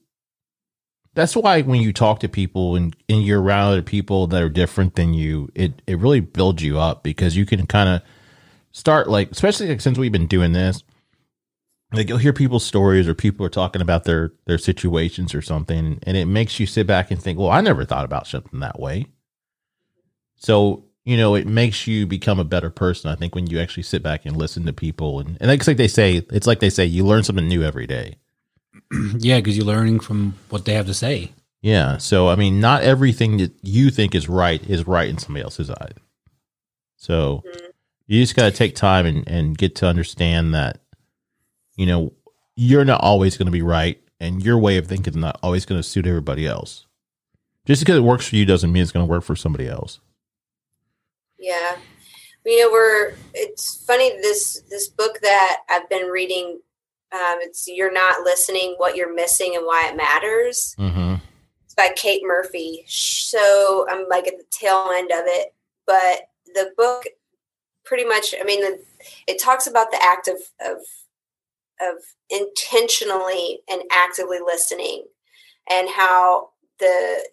that's 1.15 1.37
why 1.37 1.61
when 1.63 1.81
you 1.83 1.93
talk 1.93 2.21
to 2.21 2.29
people 2.29 2.75
and, 2.77 2.97
and 3.09 3.23
you're 3.23 3.43
around 3.43 3.69
other 3.73 3.83
people 3.83 4.27
that 4.29 4.43
are 4.43 4.49
different 4.49 4.95
than 4.95 5.13
you, 5.13 5.51
it, 5.55 5.83
it 5.87 5.99
really 5.99 6.21
builds 6.21 6.63
you 6.63 6.79
up 6.79 7.03
because 7.03 7.37
you 7.37 7.45
can 7.45 7.67
kind 7.67 7.89
of 7.89 8.03
start 8.71 9.09
like, 9.11 9.31
especially 9.31 9.69
like 9.69 9.83
since 9.83 9.99
we've 9.99 10.13
been 10.13 10.27
doing 10.27 10.53
this, 10.53 10.83
like 11.93 12.09
you'll 12.09 12.17
hear 12.17 12.33
people's 12.33 12.65
stories 12.65 13.07
or 13.07 13.15
people 13.15 13.45
are 13.45 13.51
talking 13.51 13.83
about 13.83 14.05
their, 14.05 14.33
their 14.47 14.57
situations 14.57 15.35
or 15.35 15.43
something. 15.43 15.99
And 16.05 16.17
it 16.17 16.25
makes 16.25 16.59
you 16.59 16.65
sit 16.65 16.87
back 16.87 17.11
and 17.11 17.23
think, 17.23 17.39
well, 17.39 17.51
I 17.51 17.61
never 17.61 17.85
thought 17.85 18.07
about 18.07 18.27
something 18.27 18.61
that 18.61 18.81
way. 18.81 19.07
So, 20.37 20.87
you 21.05 21.17
know, 21.17 21.35
it 21.35 21.47
makes 21.47 21.87
you 21.87 22.07
become 22.07 22.39
a 22.39 22.45
better 22.45 22.71
person. 22.71 23.11
I 23.11 23.15
think 23.17 23.35
when 23.35 23.47
you 23.49 23.59
actually 23.61 23.83
sit 23.83 24.03
back 24.03 24.25
and 24.25 24.37
listen 24.37 24.65
to 24.67 24.73
people 24.73 25.19
and, 25.21 25.37
and 25.41 25.51
it's 25.51 25.67
like 25.67 25.77
they 25.77 25.89
say, 25.89 26.25
it's 26.31 26.47
like 26.47 26.61
they 26.61 26.71
say, 26.71 26.85
you 26.85 27.05
learn 27.05 27.25
something 27.25 27.49
new 27.49 27.63
every 27.63 27.87
day. 27.87 28.17
yeah, 29.19 29.39
because 29.39 29.57
you're 29.57 29.67
learning 29.67 30.01
from 30.01 30.35
what 30.49 30.65
they 30.65 30.75
have 30.75 30.87
to 30.87 30.95
say. 30.95 31.33
Yeah. 31.61 31.99
So 31.99 32.29
I 32.29 32.37
mean, 32.37 32.61
not 32.61 32.83
everything 32.83 33.37
that 33.39 33.53
you 33.63 33.91
think 33.91 34.15
is 34.15 34.29
right 34.29 34.63
is 34.69 34.87
right 34.87 35.09
in 35.09 35.19
somebody 35.19 35.43
else's 35.45 35.71
eyes. 35.71 35.95
So 36.97 37.43
Mhm. 37.47 37.71
you 38.07 38.21
just 38.23 38.37
got 38.37 38.45
to 38.51 38.57
take 38.57 38.75
time 38.77 39.07
and, 39.07 39.27
and 39.29 39.59
get 39.59 39.75
to 39.77 39.87
understand 39.87 40.55
that, 40.55 40.81
you 41.77 41.87
know, 41.87 42.13
you're 42.55 42.85
not 42.85 43.01
always 43.01 43.37
going 43.37 43.47
to 43.47 43.53
be 43.53 43.63
right, 43.63 43.99
and 44.21 44.43
your 44.45 44.59
way 44.59 44.77
of 44.77 44.87
thinking 44.87 45.15
is 45.15 45.17
not 45.17 45.39
always 45.43 45.65
going 45.65 45.79
to 45.81 45.83
suit 45.89 46.07
everybody 46.07 46.47
else. 46.47 46.87
Just 47.67 47.81
because 47.83 47.97
it 47.97 48.03
works 48.03 48.29
for 48.29 48.37
you 48.37 48.45
doesn't 48.45 48.71
mean 48.73 48.83
it's 48.83 48.93
going 48.93 49.07
to 49.07 49.11
work 49.11 49.25
for 49.25 49.35
somebody 49.35 49.67
else. 49.69 50.01
Yeah. 51.43 51.77
You 52.47 52.61
know, 52.61 52.73
we're, 52.73 53.15
it's 53.35 53.85
funny, 53.85 54.11
this, 54.23 54.63
this 54.71 54.89
book 54.89 55.19
that 55.23 55.59
I've 55.69 55.89
been 55.89 56.09
reading, 56.09 56.61
um, 57.13 57.39
it's 57.41 57.69
You're 57.69 57.93
Not 57.93 58.23
Listening, 58.25 58.75
What 58.79 58.97
You're 58.97 59.15
Missing 59.15 59.57
and 59.57 59.67
Why 59.67 59.89
It 59.89 59.97
Matters. 59.97 60.75
Mm-hmm. 60.79 61.17
It's 61.65 61.75
by 61.75 61.91
Kate 61.95 62.23
Murphy. 62.25 62.85
So 62.87 63.87
I'm 63.91 64.09
like 64.09 64.27
at 64.27 64.39
the 64.39 64.45
tail 64.51 64.91
end 64.95 65.11
of 65.11 65.25
it, 65.27 65.55
but 65.87 66.23
the 66.55 66.73
book 66.77 67.05
pretty 67.85 68.05
much. 68.05 68.35
I 68.39 68.45
mean, 68.45 68.61
the, 68.61 68.81
it 69.27 69.41
talks 69.41 69.67
about 69.67 69.91
the 69.91 70.03
act 70.03 70.29
of 70.29 70.37
of 70.61 70.79
of 71.81 71.97
intentionally 72.31 73.61
and 73.69 73.83
actively 73.91 74.39
listening, 74.45 75.05
and 75.71 75.89
how 75.89 76.51
the 76.79 77.29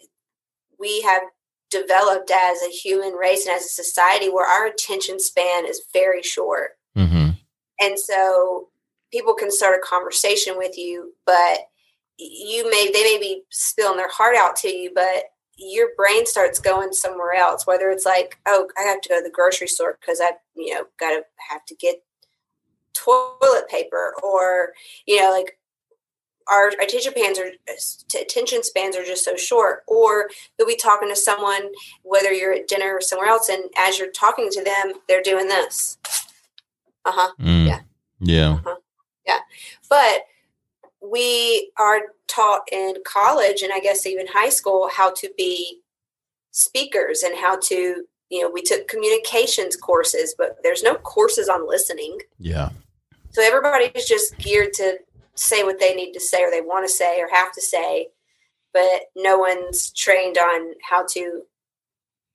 we 0.80 1.02
have 1.02 1.24
developed 1.70 2.32
as 2.32 2.62
a 2.62 2.72
human 2.72 3.14
race 3.14 3.46
and 3.46 3.56
as 3.56 3.66
a 3.66 3.70
society 3.70 4.30
where 4.30 4.48
our 4.48 4.68
attention 4.68 5.20
span 5.20 5.66
is 5.66 5.84
very 5.94 6.24
short. 6.24 6.72
Mm-hmm. 6.98 7.32
And 7.80 8.00
so 8.00 8.70
people 9.12 9.34
can 9.34 9.52
start 9.52 9.80
a 9.80 9.88
conversation 9.88 10.58
with 10.58 10.78
you, 10.78 11.14
but 11.26 11.60
you 12.18 12.70
may 12.70 12.90
they 12.92 13.04
may 13.04 13.18
be 13.20 13.44
spilling 13.50 13.98
their 13.98 14.12
heart 14.12 14.36
out 14.36 14.56
to 14.58 14.68
you, 14.68 14.92
but 14.94 15.26
your 15.58 15.90
brain 15.96 16.26
starts 16.26 16.60
going 16.60 16.94
somewhere 16.94 17.34
else. 17.34 17.66
Whether 17.68 17.90
it's 17.90 18.06
like, 18.06 18.38
oh, 18.46 18.68
I 18.78 18.84
have 18.84 19.02
to 19.02 19.10
go 19.10 19.18
to 19.18 19.24
the 19.24 19.30
grocery 19.30 19.68
store 19.68 19.98
because 20.00 20.20
I, 20.22 20.32
you 20.56 20.74
know, 20.74 20.86
got 21.00 21.12
to 21.12 21.24
have 21.50 21.66
to 21.66 21.76
get 21.76 22.04
toilet 22.94 23.68
paper, 23.70 24.14
or 24.24 24.74
you 25.06 25.22
know, 25.22 25.32
like 25.32 25.59
our 26.52 26.70
attention 26.82 27.14
spans 27.16 27.40
are 27.40 27.52
attention 28.20 28.64
spans 28.64 28.96
are 28.96 29.04
just 29.04 29.26
so 29.26 29.36
short. 29.36 29.84
Or 29.88 30.30
you'll 30.58 30.68
be 30.68 30.76
talking 30.76 31.10
to 31.10 31.16
someone, 31.16 31.70
whether 32.04 32.32
you're 32.32 32.54
at 32.54 32.68
dinner 32.68 32.96
or 32.96 33.02
somewhere 33.02 33.30
else, 33.30 33.50
and 33.50 33.64
as 33.78 34.00
you're 34.00 34.12
talking 34.12 34.50
to 34.52 34.64
them, 34.64 34.94
they're 35.08 35.22
doing 35.22 35.48
this. 35.48 35.98
Uh 37.06 37.12
huh. 37.14 37.32
Mm. 37.40 37.68
Yeah. 37.68 37.80
Yeah. 39.26 39.40
But 39.90 40.24
we 41.02 41.72
are 41.78 42.02
taught 42.28 42.62
in 42.72 42.96
college 43.06 43.62
and 43.62 43.72
I 43.74 43.80
guess 43.80 44.06
even 44.06 44.28
high 44.28 44.50
school 44.50 44.90
how 44.94 45.12
to 45.14 45.30
be 45.38 45.80
speakers 46.52 47.24
and 47.24 47.38
how 47.38 47.58
to 47.64 48.06
you 48.30 48.42
know, 48.44 48.50
we 48.50 48.62
took 48.62 48.88
communications 48.88 49.76
courses, 49.76 50.36
but 50.38 50.58
there's 50.62 50.84
no 50.84 50.96
courses 50.96 51.50
on 51.50 51.68
listening. 51.68 52.20
Yeah. 52.38 52.70
So 53.32 53.42
everybody's 53.42 54.08
just 54.08 54.38
geared 54.38 54.74
to 54.74 55.00
say 55.40 55.64
what 55.64 55.80
they 55.80 55.96
need 55.96 56.12
to 56.14 56.20
say 56.20 56.44
or 56.44 56.52
they 56.52 56.62
want 56.62 56.86
to 56.86 56.94
say 56.94 57.20
or 57.22 57.30
have 57.32 57.52
to 57.54 57.62
say, 57.62 58.08
but 58.74 59.04
no 59.16 59.38
one's 59.38 59.92
trained 59.92 60.38
on 60.38 60.74
how 60.88 61.06
to 61.14 61.44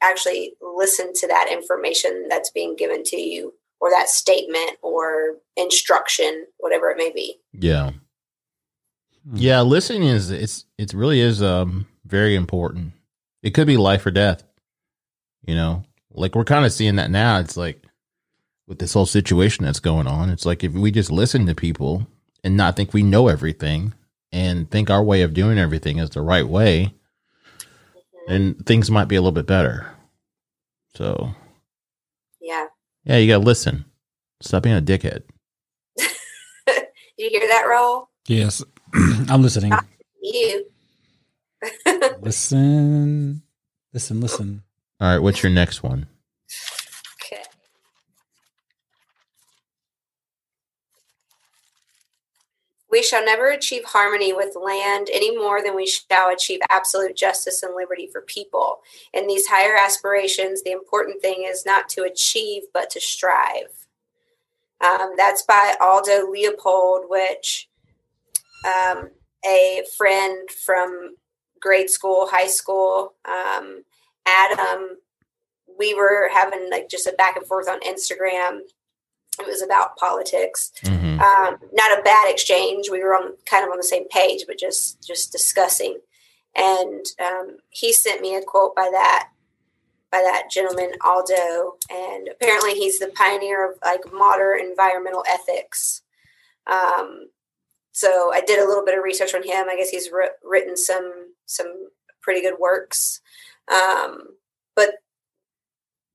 actually 0.02 0.54
listen 0.60 1.12
to 1.14 1.26
that 1.28 1.48
information 1.50 2.26
that's 2.28 2.50
being 2.50 2.76
given 2.76 3.02
to 3.04 3.16
you 3.16 3.52
or 3.80 3.90
that 3.90 4.08
statement 4.08 4.72
or 4.82 5.36
instruction, 5.56 6.46
whatever 6.58 6.90
it 6.90 6.96
may 6.96 7.12
be. 7.12 7.36
Yeah. 7.52 7.90
Hmm. 9.28 9.36
Yeah, 9.36 9.60
listening 9.62 10.04
is 10.04 10.30
it's 10.30 10.64
it 10.78 10.92
really 10.92 11.20
is 11.20 11.42
um 11.42 11.86
very 12.04 12.34
important. 12.34 12.92
It 13.42 13.50
could 13.50 13.66
be 13.66 13.76
life 13.76 14.04
or 14.06 14.10
death. 14.10 14.44
You 15.46 15.54
know, 15.54 15.84
like 16.10 16.34
we're 16.34 16.44
kind 16.44 16.64
of 16.64 16.72
seeing 16.72 16.96
that 16.96 17.10
now. 17.10 17.38
It's 17.38 17.56
like 17.56 17.84
with 18.66 18.78
this 18.78 18.94
whole 18.94 19.06
situation 19.06 19.64
that's 19.64 19.80
going 19.80 20.06
on. 20.06 20.30
It's 20.30 20.46
like 20.46 20.64
if 20.64 20.72
we 20.72 20.90
just 20.90 21.10
listen 21.12 21.46
to 21.46 21.54
people 21.54 22.06
and 22.44 22.56
not 22.56 22.76
think 22.76 22.94
we 22.94 23.02
know 23.02 23.28
everything 23.28 23.94
and 24.32 24.70
think 24.70 24.90
our 24.90 25.02
way 25.02 25.22
of 25.22 25.34
doing 25.34 25.58
everything 25.58 25.98
is 25.98 26.10
the 26.10 26.22
right 26.22 26.46
way, 26.46 26.94
and 28.28 28.64
things 28.66 28.90
might 28.90 29.06
be 29.08 29.16
a 29.16 29.20
little 29.20 29.32
bit 29.32 29.46
better. 29.46 29.90
So 30.94 31.34
Yeah. 32.40 32.66
yeah, 33.04 33.16
you 33.16 33.28
gotta 33.32 33.44
listen. 33.44 33.84
Stop 34.42 34.64
being 34.64 34.76
a 34.76 34.82
dickhead. 34.82 35.22
Did 35.96 36.08
you 37.18 37.30
hear 37.30 37.48
that, 37.48 37.64
Raul? 37.66 38.06
Yes, 38.28 38.62
I'm 38.94 39.42
listening. 39.42 39.72
You. 40.22 40.66
Listen, 42.20 43.42
listen, 43.94 44.20
listen. 44.20 44.62
All 45.00 45.08
right, 45.08 45.18
what's 45.18 45.42
your 45.42 45.52
next 45.52 45.82
one? 45.82 46.06
Okay. 47.22 47.42
We 52.94 53.02
shall 53.02 53.24
never 53.24 53.48
achieve 53.48 53.82
harmony 53.86 54.32
with 54.32 54.54
land 54.54 55.08
any 55.12 55.36
more 55.36 55.60
than 55.60 55.74
we 55.74 55.84
shall 55.84 56.28
achieve 56.28 56.60
absolute 56.70 57.16
justice 57.16 57.64
and 57.64 57.74
liberty 57.74 58.08
for 58.12 58.20
people. 58.20 58.82
In 59.12 59.26
these 59.26 59.48
higher 59.48 59.74
aspirations, 59.74 60.62
the 60.62 60.70
important 60.70 61.20
thing 61.20 61.44
is 61.44 61.66
not 61.66 61.88
to 61.88 62.04
achieve, 62.04 62.62
but 62.72 62.90
to 62.90 63.00
strive. 63.00 63.88
Um, 64.80 65.14
that's 65.16 65.42
by 65.42 65.74
Aldo 65.80 66.30
Leopold, 66.30 67.06
which 67.08 67.68
um, 68.64 69.10
a 69.44 69.82
friend 69.98 70.48
from 70.64 71.16
grade 71.60 71.90
school, 71.90 72.28
high 72.30 72.46
school, 72.46 73.14
um, 73.24 73.82
Adam, 74.24 74.98
we 75.76 75.94
were 75.94 76.30
having 76.32 76.70
like 76.70 76.88
just 76.88 77.08
a 77.08 77.14
back 77.18 77.34
and 77.36 77.44
forth 77.48 77.68
on 77.68 77.80
Instagram. 77.80 78.60
It 79.38 79.46
was 79.46 79.62
about 79.62 79.96
politics. 79.96 80.72
hmm 80.82 81.20
Um, 81.20 81.56
not 81.72 81.98
a 81.98 82.02
bad 82.02 82.30
exchange. 82.30 82.88
We 82.90 83.02
were 83.02 83.14
on 83.14 83.34
kind 83.46 83.64
of 83.64 83.70
on 83.70 83.76
the 83.76 83.82
same 83.82 84.08
page, 84.08 84.44
but 84.46 84.58
just 84.58 85.02
just 85.06 85.32
discussing. 85.32 85.98
And 86.56 87.04
um, 87.24 87.56
he 87.70 87.92
sent 87.92 88.20
me 88.20 88.36
a 88.36 88.42
quote 88.42 88.76
by 88.76 88.88
that 88.92 89.30
by 90.12 90.20
that 90.22 90.48
gentleman 90.50 90.92
Aldo, 91.04 91.74
and 91.90 92.28
apparently 92.28 92.74
he's 92.74 93.00
the 93.00 93.08
pioneer 93.08 93.68
of 93.68 93.78
like 93.84 94.12
modern 94.12 94.60
environmental 94.60 95.24
ethics. 95.28 96.02
Um, 96.68 97.28
so 97.90 98.32
I 98.32 98.40
did 98.40 98.60
a 98.60 98.66
little 98.66 98.84
bit 98.84 98.96
of 98.96 99.02
research 99.04 99.34
on 99.34 99.42
him. 99.42 99.66
I 99.68 99.76
guess 99.76 99.90
he's 99.90 100.10
wr- 100.12 100.36
written 100.44 100.76
some 100.76 101.32
some 101.46 101.88
pretty 102.22 102.40
good 102.40 102.58
works. 102.58 103.20
Um, 103.72 104.36
but 104.76 104.90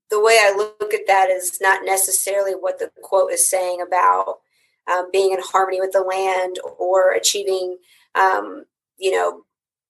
the 0.10 0.22
way 0.22 0.38
I 0.42 0.56
look 0.56 0.94
at 0.94 1.08
that 1.08 1.30
is 1.30 1.60
not 1.62 1.86
necessarily 1.86 2.54
what 2.54 2.80
the 2.80 2.92
quote 3.04 3.32
is 3.32 3.48
saying 3.48 3.82
about 3.86 4.40
um, 4.92 5.10
being 5.12 5.32
in 5.32 5.40
harmony 5.42 5.80
with 5.80 5.92
the 5.92 6.02
land 6.02 6.58
or 6.78 7.14
achieving, 7.14 7.78
um, 8.16 8.66
you 8.98 9.12
know, 9.12 9.44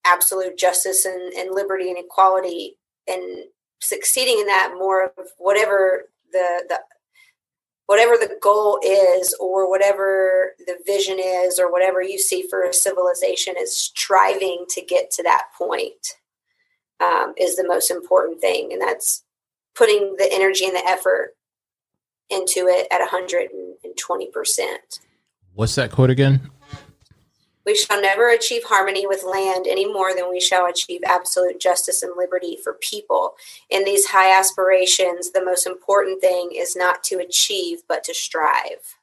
absolute 0.05 0.57
justice 0.57 1.05
and, 1.05 1.34
and 1.34 1.55
liberty 1.55 1.89
and 1.89 1.97
equality 1.97 2.78
and 3.07 3.45
succeeding 3.80 4.39
in 4.39 4.47
that 4.47 4.74
more 4.78 5.05
of 5.05 5.28
whatever 5.38 6.09
the 6.32 6.63
the 6.67 6.80
whatever 7.86 8.17
the 8.17 8.38
goal 8.39 8.80
is 8.86 9.36
or 9.39 9.67
whatever 9.67 10.53
the 10.67 10.78
vision 10.86 11.17
is 11.17 11.57
or 11.57 11.72
whatever 11.72 12.03
you 12.03 12.20
see 12.20 12.45
for 12.47 12.61
a 12.63 12.72
civilization 12.72 13.55
is 13.59 13.76
striving 13.76 14.63
to 14.70 14.80
get 14.82 15.09
to 15.09 15.24
that 15.24 15.45
point 15.57 16.17
um, 16.99 17.34
is 17.36 17.55
the 17.55 17.67
most 17.67 17.89
important 17.89 18.39
thing. 18.41 18.72
And 18.72 18.80
that's 18.80 19.24
putting 19.76 20.15
the 20.17 20.28
energy 20.32 20.65
and 20.65 20.76
the 20.76 20.86
effort 20.86 21.36
into 22.30 22.67
it 22.67 22.88
at 22.91 23.01
120%. 23.01 23.39
What's 25.53 25.76
that 25.76 25.91
quote 25.91 26.09
again? 26.09 26.49
We 27.65 27.76
shall 27.76 28.01
never 28.01 28.30
achieve 28.30 28.63
harmony 28.63 29.05
with 29.05 29.24
land 29.24 29.67
any 29.67 29.86
more 29.86 30.15
than 30.15 30.30
we 30.30 30.39
shall 30.39 30.65
achieve 30.65 31.01
absolute 31.05 31.59
justice 31.59 32.01
and 32.01 32.13
liberty 32.17 32.57
for 32.63 32.74
people. 32.82 33.36
In 33.70 33.86
these 33.86 34.07
high 34.07 34.38
aspirations, 34.38 35.32
the 35.32 35.43
most 35.43 35.67
important 35.67 36.22
thing 36.22 36.51
is 36.55 36.76
not 36.76 37.03
to 37.05 37.20
achieve, 37.20 37.84
but 37.88 38.03
to 38.05 38.13
strive. 38.13 38.95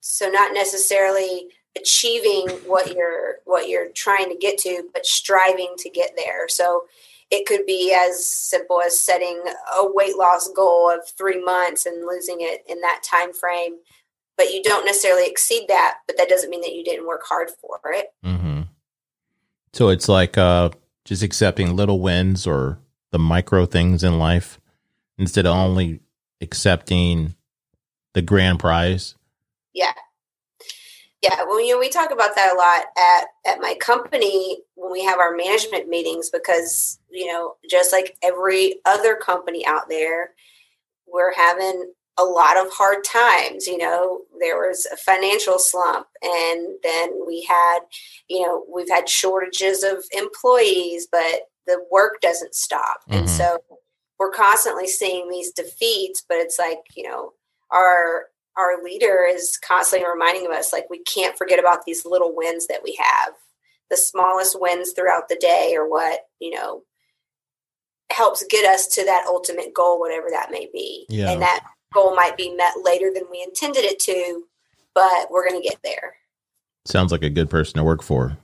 So, 0.00 0.28
not 0.28 0.52
necessarily 0.52 1.48
achieving 1.78 2.48
what 2.66 2.94
you're 2.94 3.36
what 3.44 3.68
you're 3.68 3.88
trying 3.90 4.28
to 4.30 4.36
get 4.36 4.58
to, 4.58 4.84
but 4.92 5.06
striving 5.06 5.74
to 5.78 5.90
get 5.90 6.12
there. 6.16 6.48
So, 6.48 6.84
it 7.30 7.46
could 7.46 7.66
be 7.66 7.94
as 7.94 8.26
simple 8.26 8.80
as 8.80 8.98
setting 8.98 9.42
a 9.76 9.86
weight 9.92 10.16
loss 10.16 10.48
goal 10.48 10.90
of 10.90 11.06
three 11.06 11.42
months 11.42 11.84
and 11.84 12.06
losing 12.06 12.38
it 12.40 12.64
in 12.66 12.80
that 12.80 13.02
time 13.02 13.32
frame 13.32 13.76
but 14.38 14.52
you 14.52 14.62
don't 14.62 14.86
necessarily 14.86 15.26
exceed 15.26 15.66
that 15.68 15.98
but 16.06 16.16
that 16.16 16.30
doesn't 16.30 16.48
mean 16.48 16.62
that 16.62 16.72
you 16.72 16.82
didn't 16.82 17.06
work 17.06 17.22
hard 17.24 17.50
for 17.60 17.78
it 17.92 18.06
mm-hmm. 18.24 18.62
So 19.72 19.88
it's 19.90 20.08
like 20.08 20.36
uh, 20.38 20.70
just 21.04 21.22
accepting 21.22 21.76
little 21.76 22.00
wins 22.00 22.46
or 22.46 22.78
the 23.12 23.18
micro 23.18 23.66
things 23.66 24.02
in 24.02 24.18
life 24.18 24.60
instead 25.16 25.46
of 25.46 25.54
only 25.54 26.00
accepting 26.40 27.34
the 28.14 28.22
grand 28.22 28.58
prize. 28.58 29.14
yeah 29.72 29.92
yeah 31.22 31.42
well 31.44 31.60
you 31.60 31.72
know 31.74 31.78
we 31.78 31.88
talk 31.88 32.10
about 32.10 32.34
that 32.36 32.52
a 32.52 32.56
lot 32.56 32.84
at 32.96 33.52
at 33.52 33.60
my 33.60 33.74
company 33.80 34.58
when 34.74 34.92
we 34.92 35.02
have 35.04 35.18
our 35.18 35.34
management 35.36 35.88
meetings 35.88 36.30
because 36.30 36.98
you 37.10 37.26
know 37.26 37.54
just 37.70 37.92
like 37.92 38.16
every 38.22 38.76
other 38.84 39.16
company 39.16 39.66
out 39.66 39.88
there 39.88 40.30
we're 41.06 41.34
having 41.34 41.92
a 42.18 42.24
lot 42.24 42.56
of 42.56 42.72
hard 42.72 43.04
times 43.04 43.66
you 43.66 43.78
know 43.78 44.20
there 44.40 44.56
was 44.58 44.86
a 44.92 44.96
financial 44.96 45.58
slump 45.58 46.06
and 46.22 46.76
then 46.82 47.10
we 47.26 47.42
had 47.48 47.80
you 48.28 48.42
know 48.42 48.64
we've 48.72 48.90
had 48.90 49.08
shortages 49.08 49.82
of 49.82 50.04
employees 50.12 51.06
but 51.10 51.42
the 51.66 51.78
work 51.92 52.20
doesn't 52.20 52.54
stop 52.54 53.00
and 53.08 53.26
Mhm. 53.26 53.28
so 53.28 53.58
we're 54.18 54.30
constantly 54.32 54.88
seeing 54.88 55.28
these 55.28 55.52
defeats 55.52 56.24
but 56.28 56.38
it's 56.38 56.58
like 56.58 56.80
you 56.96 57.04
know 57.08 57.32
our 57.70 58.26
our 58.58 58.82
leader 58.82 59.24
is 59.28 59.56
constantly 59.56 60.08
reminding 60.08 60.50
us 60.52 60.72
like 60.72 60.84
we 60.90 60.98
can't 61.04 61.38
forget 61.38 61.58
about 61.60 61.84
these 61.86 62.04
little 62.04 62.34
wins 62.34 62.66
that 62.66 62.82
we 62.82 62.98
have 63.00 63.32
the 63.90 63.96
smallest 63.96 64.60
wins 64.60 64.92
throughout 64.92 65.28
the 65.28 65.36
day 65.36 65.74
or 65.76 65.88
what 65.88 66.20
you 66.40 66.50
know 66.50 66.82
helps 68.10 68.44
get 68.50 68.64
us 68.66 68.86
to 68.88 69.04
that 69.04 69.24
ultimate 69.26 69.72
goal 69.74 70.00
whatever 70.00 70.26
that 70.30 70.50
may 70.50 70.68
be 70.72 71.06
Yeah. 71.08 71.30
and 71.32 71.40
that 71.42 71.64
goal 71.94 72.14
might 72.16 72.36
be 72.36 72.52
met 72.54 72.74
later 72.82 73.10
than 73.14 73.24
we 73.30 73.42
intended 73.42 73.84
it 73.84 73.98
to 74.00 74.44
but 74.94 75.28
we're 75.30 75.48
going 75.48 75.60
to 75.62 75.66
get 75.68 75.78
there 75.84 76.16
Sounds 76.84 77.12
like 77.12 77.22
a 77.22 77.28
good 77.30 77.50
person 77.50 77.74
to 77.76 77.84
work 77.84 78.02
for 78.02 78.38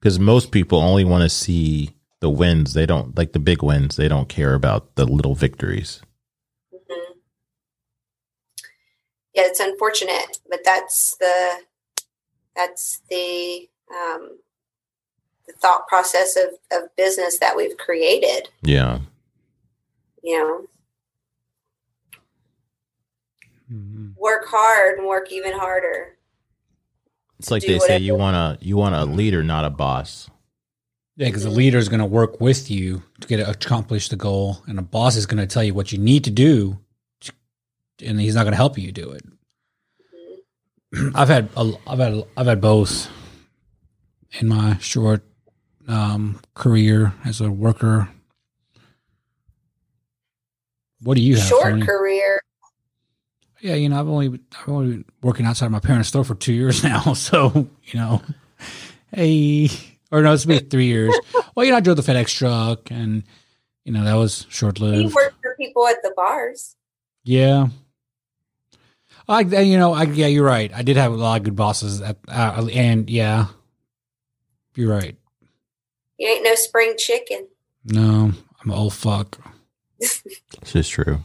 because 0.00 0.18
most 0.18 0.50
people 0.50 0.78
only 0.80 1.04
want 1.04 1.22
to 1.22 1.28
see 1.28 1.90
the 2.20 2.30
wins. 2.30 2.72
They 2.72 2.86
don't 2.86 3.14
like 3.18 3.32
the 3.32 3.38
big 3.38 3.62
wins. 3.62 3.96
They 3.96 4.08
don't 4.08 4.28
care 4.30 4.54
about 4.54 4.94
the 4.94 5.04
little 5.04 5.34
victories. 5.34 6.00
Mhm. 6.72 7.16
yeah 9.31 9.31
it's 9.44 9.60
unfortunate 9.60 10.38
but 10.48 10.60
that's 10.64 11.16
the 11.18 11.62
that's 12.56 13.00
the 13.10 13.68
um 13.94 14.38
the 15.46 15.52
thought 15.54 15.86
process 15.88 16.36
of, 16.36 16.50
of 16.72 16.94
business 16.96 17.38
that 17.38 17.56
we've 17.56 17.76
created 17.76 18.48
Yeah. 18.62 19.00
you 20.22 20.38
know 20.38 20.66
Mhm. 23.72 24.14
work 24.16 24.44
hard 24.48 24.98
and 24.98 25.06
work 25.06 25.32
even 25.32 25.52
harder 25.52 26.16
It's 27.38 27.50
like 27.50 27.62
Do 27.62 27.68
they 27.72 27.78
say 27.80 27.98
you 27.98 28.14
want 28.14 28.36
a 28.36 28.58
you 28.64 28.76
want 28.76 28.94
a 28.94 29.04
leader, 29.04 29.42
not 29.42 29.64
a 29.64 29.70
boss. 29.70 30.28
Yeah, 31.16 31.26
because 31.26 31.42
the 31.42 31.50
leader 31.50 31.76
is 31.78 31.88
going 31.88 32.00
to 32.00 32.06
work 32.06 32.40
with 32.40 32.70
you 32.70 33.02
to 33.20 33.26
get 33.26 33.40
accomplish 33.40 34.08
the 34.08 34.16
goal, 34.16 34.62
and 34.68 34.78
a 34.78 34.82
boss 34.82 35.16
is 35.16 35.26
going 35.26 35.40
to 35.40 35.46
tell 35.52 35.64
you 35.64 35.74
what 35.74 35.90
you 35.90 35.98
need 35.98 36.22
to 36.24 36.30
do, 36.30 36.78
and 38.02 38.20
he's 38.20 38.34
not 38.34 38.42
going 38.42 38.52
to 38.52 38.56
help 38.56 38.78
you 38.78 38.92
do 38.92 39.12
it. 39.12 39.24
I've 41.14 41.28
had 41.28 41.48
a, 41.56 41.72
I've 41.86 41.98
had 41.98 42.24
I've 42.36 42.46
had 42.46 42.60
both 42.60 43.10
in 44.32 44.48
my 44.48 44.78
short 44.78 45.22
um, 45.88 46.40
career 46.54 47.14
as 47.24 47.40
a 47.40 47.50
worker. 47.50 48.08
What 51.02 51.14
do 51.16 51.22
you 51.22 51.36
have? 51.36 51.48
Short 51.48 51.82
career. 51.82 52.42
Yeah, 53.60 53.74
you 53.74 53.88
know, 53.88 54.00
I've 54.00 54.08
only 54.08 54.40
I've 54.60 54.68
only 54.68 54.90
been 54.90 55.04
working 55.22 55.46
outside 55.46 55.66
of 55.66 55.72
my 55.72 55.80
parents' 55.80 56.08
store 56.08 56.24
for 56.24 56.34
two 56.34 56.52
years 56.52 56.82
now, 56.84 57.14
so 57.14 57.68
you 57.84 57.98
know, 57.98 58.22
hey, 59.12 59.68
or 60.10 60.22
no, 60.22 60.32
it's 60.32 60.44
been 60.44 60.68
three 60.68 60.86
years. 60.86 61.14
Well, 61.54 61.66
you 61.66 61.72
know, 61.72 61.76
I 61.76 61.80
drove 61.80 61.98
the 61.98 62.02
FedEx 62.02 62.34
truck, 62.34 62.90
and 62.90 63.24
you 63.84 63.92
know 63.92 64.04
that 64.04 64.14
was 64.14 64.46
short 64.48 64.80
lived. 64.80 64.96
You 64.96 65.02
lived. 65.02 65.14
work 65.14 65.34
for 65.42 65.54
people 65.56 65.86
at 65.86 66.02
the 66.02 66.10
bars. 66.16 66.76
Yeah, 67.24 67.66
I 69.28 69.40
you 69.40 69.78
know, 69.78 69.92
I 69.92 70.04
yeah, 70.04 70.26
you're 70.26 70.44
right. 70.44 70.72
I 70.74 70.82
did 70.82 70.96
have 70.96 71.12
a 71.12 71.16
lot 71.16 71.38
of 71.38 71.44
good 71.44 71.56
bosses, 71.56 72.00
at, 72.00 72.16
uh, 72.28 72.68
and 72.72 73.08
yeah, 73.08 73.46
you're 74.74 74.90
right. 74.90 75.16
You 76.18 76.28
ain't 76.28 76.44
no 76.44 76.54
spring 76.54 76.94
chicken. 76.98 77.48
No, 77.84 78.32
I'm 78.60 78.70
an 78.70 78.76
old 78.76 78.94
fuck. 78.94 79.38
This 79.98 80.22
is 80.74 80.88
true. 80.88 81.20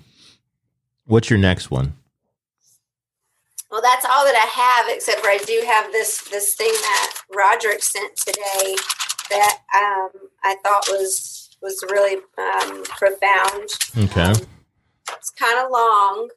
What's 1.06 1.30
your 1.30 1.40
next 1.40 1.72
one? 1.72 1.94
Well, 3.72 3.82
that's 3.82 4.06
all 4.06 4.24
that 4.26 4.36
I 4.36 4.84
have, 4.86 4.96
except 4.96 5.22
for 5.22 5.28
I 5.28 5.40
do 5.40 5.64
have 5.66 5.92
this 5.92 6.22
this 6.30 6.56
thing 6.56 6.72
that 6.72 7.14
Roderick 7.36 7.84
sent 7.84 8.16
today 8.16 8.76
that 9.30 9.60
um, 9.76 10.10
I 10.44 10.56
thought 10.64 10.88
was 10.90 11.56
was 11.62 11.84
really 11.90 12.22
um, 12.38 12.84
profound. 12.84 13.70
Okay. 13.98 14.22
Um, 14.22 14.48
it's 15.18 15.30
kind 15.32 15.60
of 15.60 15.72
long, 15.72 16.30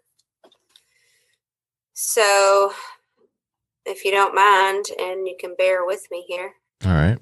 so 2.01 2.73
if 3.85 4.05
you 4.05 4.11
don't 4.11 4.35
mind, 4.35 4.87
and 4.99 5.27
you 5.27 5.37
can 5.39 5.55
bear 5.57 5.85
with 5.85 6.07
me 6.11 6.25
here. 6.27 6.55
All 6.85 6.93
right. 6.93 7.19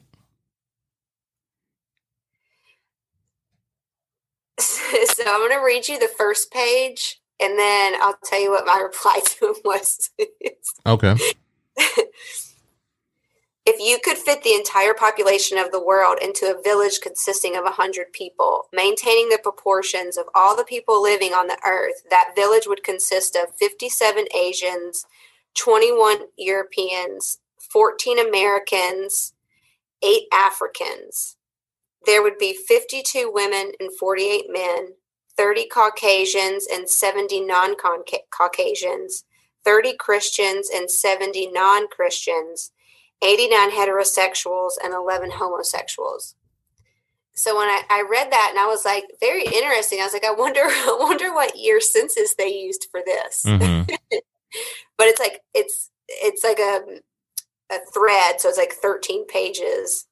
so 4.58 5.24
I'm 5.26 5.40
going 5.40 5.50
to 5.50 5.64
read 5.64 5.88
you 5.88 5.98
the 5.98 6.10
first 6.16 6.52
page, 6.52 7.20
and 7.40 7.58
then 7.58 7.94
I'll 8.00 8.18
tell 8.24 8.40
you 8.40 8.50
what 8.50 8.66
my 8.66 8.78
reply 8.82 9.20
to 9.24 9.46
him 9.48 9.54
was. 9.64 10.10
Okay. 10.86 11.16
If 13.78 13.86
you 13.86 14.00
could 14.02 14.18
fit 14.18 14.42
the 14.42 14.54
entire 14.54 14.92
population 14.92 15.56
of 15.56 15.70
the 15.70 15.80
world 15.80 16.18
into 16.20 16.46
a 16.46 16.60
village 16.60 16.98
consisting 17.00 17.54
of 17.54 17.62
100 17.62 18.12
people, 18.12 18.64
maintaining 18.72 19.28
the 19.28 19.38
proportions 19.40 20.16
of 20.16 20.24
all 20.34 20.56
the 20.56 20.64
people 20.64 21.00
living 21.00 21.32
on 21.32 21.46
the 21.46 21.60
earth, 21.64 22.02
that 22.10 22.32
village 22.34 22.66
would 22.66 22.82
consist 22.82 23.36
of 23.36 23.54
57 23.54 24.24
Asians, 24.36 25.06
21 25.54 26.22
Europeans, 26.36 27.38
14 27.72 28.18
Americans, 28.18 29.34
8 30.02 30.22
Africans. 30.32 31.36
There 32.04 32.20
would 32.20 32.36
be 32.36 32.54
52 32.54 33.30
women 33.32 33.74
and 33.78 33.96
48 33.96 34.46
men, 34.50 34.94
30 35.36 35.68
Caucasians 35.68 36.66
and 36.66 36.90
70 36.90 37.44
non 37.44 37.76
Caucasians, 38.32 39.22
30 39.64 39.96
Christians 39.98 40.68
and 40.68 40.90
70 40.90 41.52
non 41.52 41.86
Christians, 41.86 42.72
89 43.22 43.70
heterosexuals 43.72 44.72
and 44.82 44.94
11 44.94 45.32
homosexuals. 45.32 46.34
So 47.34 47.56
when 47.56 47.68
I, 47.68 47.82
I 47.88 48.04
read 48.10 48.32
that 48.32 48.48
and 48.50 48.58
I 48.58 48.66
was 48.66 48.84
like, 48.84 49.04
very 49.20 49.44
interesting. 49.44 50.00
I 50.00 50.04
was 50.04 50.12
like, 50.12 50.24
I 50.24 50.32
wonder, 50.32 50.60
I 50.64 50.96
wonder 51.00 51.32
what 51.32 51.56
year 51.56 51.80
census 51.80 52.34
they 52.34 52.48
used 52.48 52.86
for 52.90 53.00
this. 53.04 53.42
hmm 53.46 53.82
But 54.96 55.06
it's 55.06 55.20
like 55.20 55.42
it's 55.54 55.90
it's 56.08 56.42
like 56.42 56.58
a 56.58 57.00
a 57.70 57.78
thread, 57.92 58.40
so 58.40 58.48
it's 58.48 58.58
like 58.58 58.72
13 58.72 59.26
pages. 59.26 60.06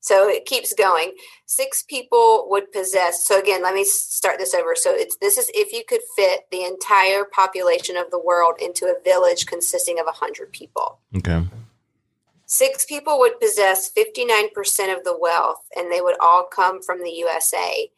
So 0.00 0.28
it 0.28 0.44
keeps 0.44 0.74
going. 0.74 1.12
Six 1.46 1.82
people 1.82 2.46
would 2.50 2.72
possess. 2.72 3.26
So 3.26 3.38
again, 3.38 3.62
let 3.62 3.74
me 3.74 3.84
start 3.84 4.38
this 4.38 4.52
over. 4.52 4.74
So 4.74 4.90
it's 4.92 5.16
this 5.16 5.38
is 5.38 5.50
if 5.54 5.72
you 5.72 5.82
could 5.88 6.02
fit 6.16 6.40
the 6.50 6.64
entire 6.64 7.24
population 7.24 7.96
of 7.96 8.10
the 8.10 8.18
world 8.18 8.56
into 8.60 8.86
a 8.86 9.02
village 9.02 9.46
consisting 9.46 9.98
of 9.98 10.06
100 10.06 10.52
people. 10.52 10.98
Okay. 11.16 11.44
Six 12.56 12.84
people 12.84 13.18
would 13.18 13.40
possess 13.40 13.90
59% 13.90 14.96
of 14.96 15.02
the 15.02 15.18
wealth, 15.18 15.64
and 15.74 15.90
they 15.90 16.00
would 16.00 16.14
all 16.20 16.44
come 16.44 16.80
from 16.80 17.02
the 17.02 17.10
USA. 17.10 17.90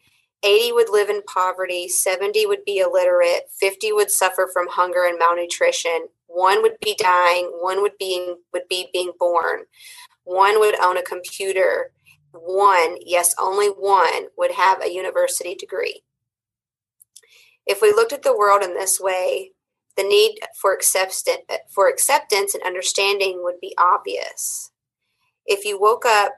80 0.42 0.72
would 0.72 0.88
live 0.88 1.10
in 1.10 1.20
poverty, 1.24 1.88
70 1.88 2.46
would 2.46 2.64
be 2.64 2.78
illiterate, 2.78 3.50
50 3.60 3.92
would 3.92 4.10
suffer 4.10 4.48
from 4.50 4.66
hunger 4.70 5.04
and 5.04 5.18
malnutrition, 5.18 6.06
one 6.26 6.62
would 6.62 6.78
be 6.80 6.94
dying, 6.98 7.50
one 7.60 7.82
would 7.82 7.98
be 7.98 8.32
would 8.54 8.66
be 8.70 8.88
being 8.94 9.12
born. 9.20 9.64
One 10.24 10.58
would 10.58 10.80
own 10.80 10.96
a 10.96 11.02
computer, 11.02 11.90
one, 12.32 12.96
yes, 13.04 13.34
only 13.38 13.68
one 13.68 14.28
would 14.38 14.52
have 14.52 14.82
a 14.82 14.90
university 14.90 15.54
degree. 15.54 16.02
If 17.66 17.82
we 17.82 17.90
looked 17.90 18.14
at 18.14 18.22
the 18.22 18.34
world 18.34 18.62
in 18.62 18.72
this 18.72 18.98
way, 18.98 19.50
the 19.96 20.02
need 20.02 20.38
for 20.60 20.72
acceptance 20.72 21.42
for 21.70 21.88
acceptance 21.88 22.54
and 22.54 22.62
understanding 22.62 23.40
would 23.42 23.60
be 23.60 23.74
obvious. 23.78 24.70
If 25.46 25.64
you 25.64 25.80
woke 25.80 26.04
up 26.04 26.34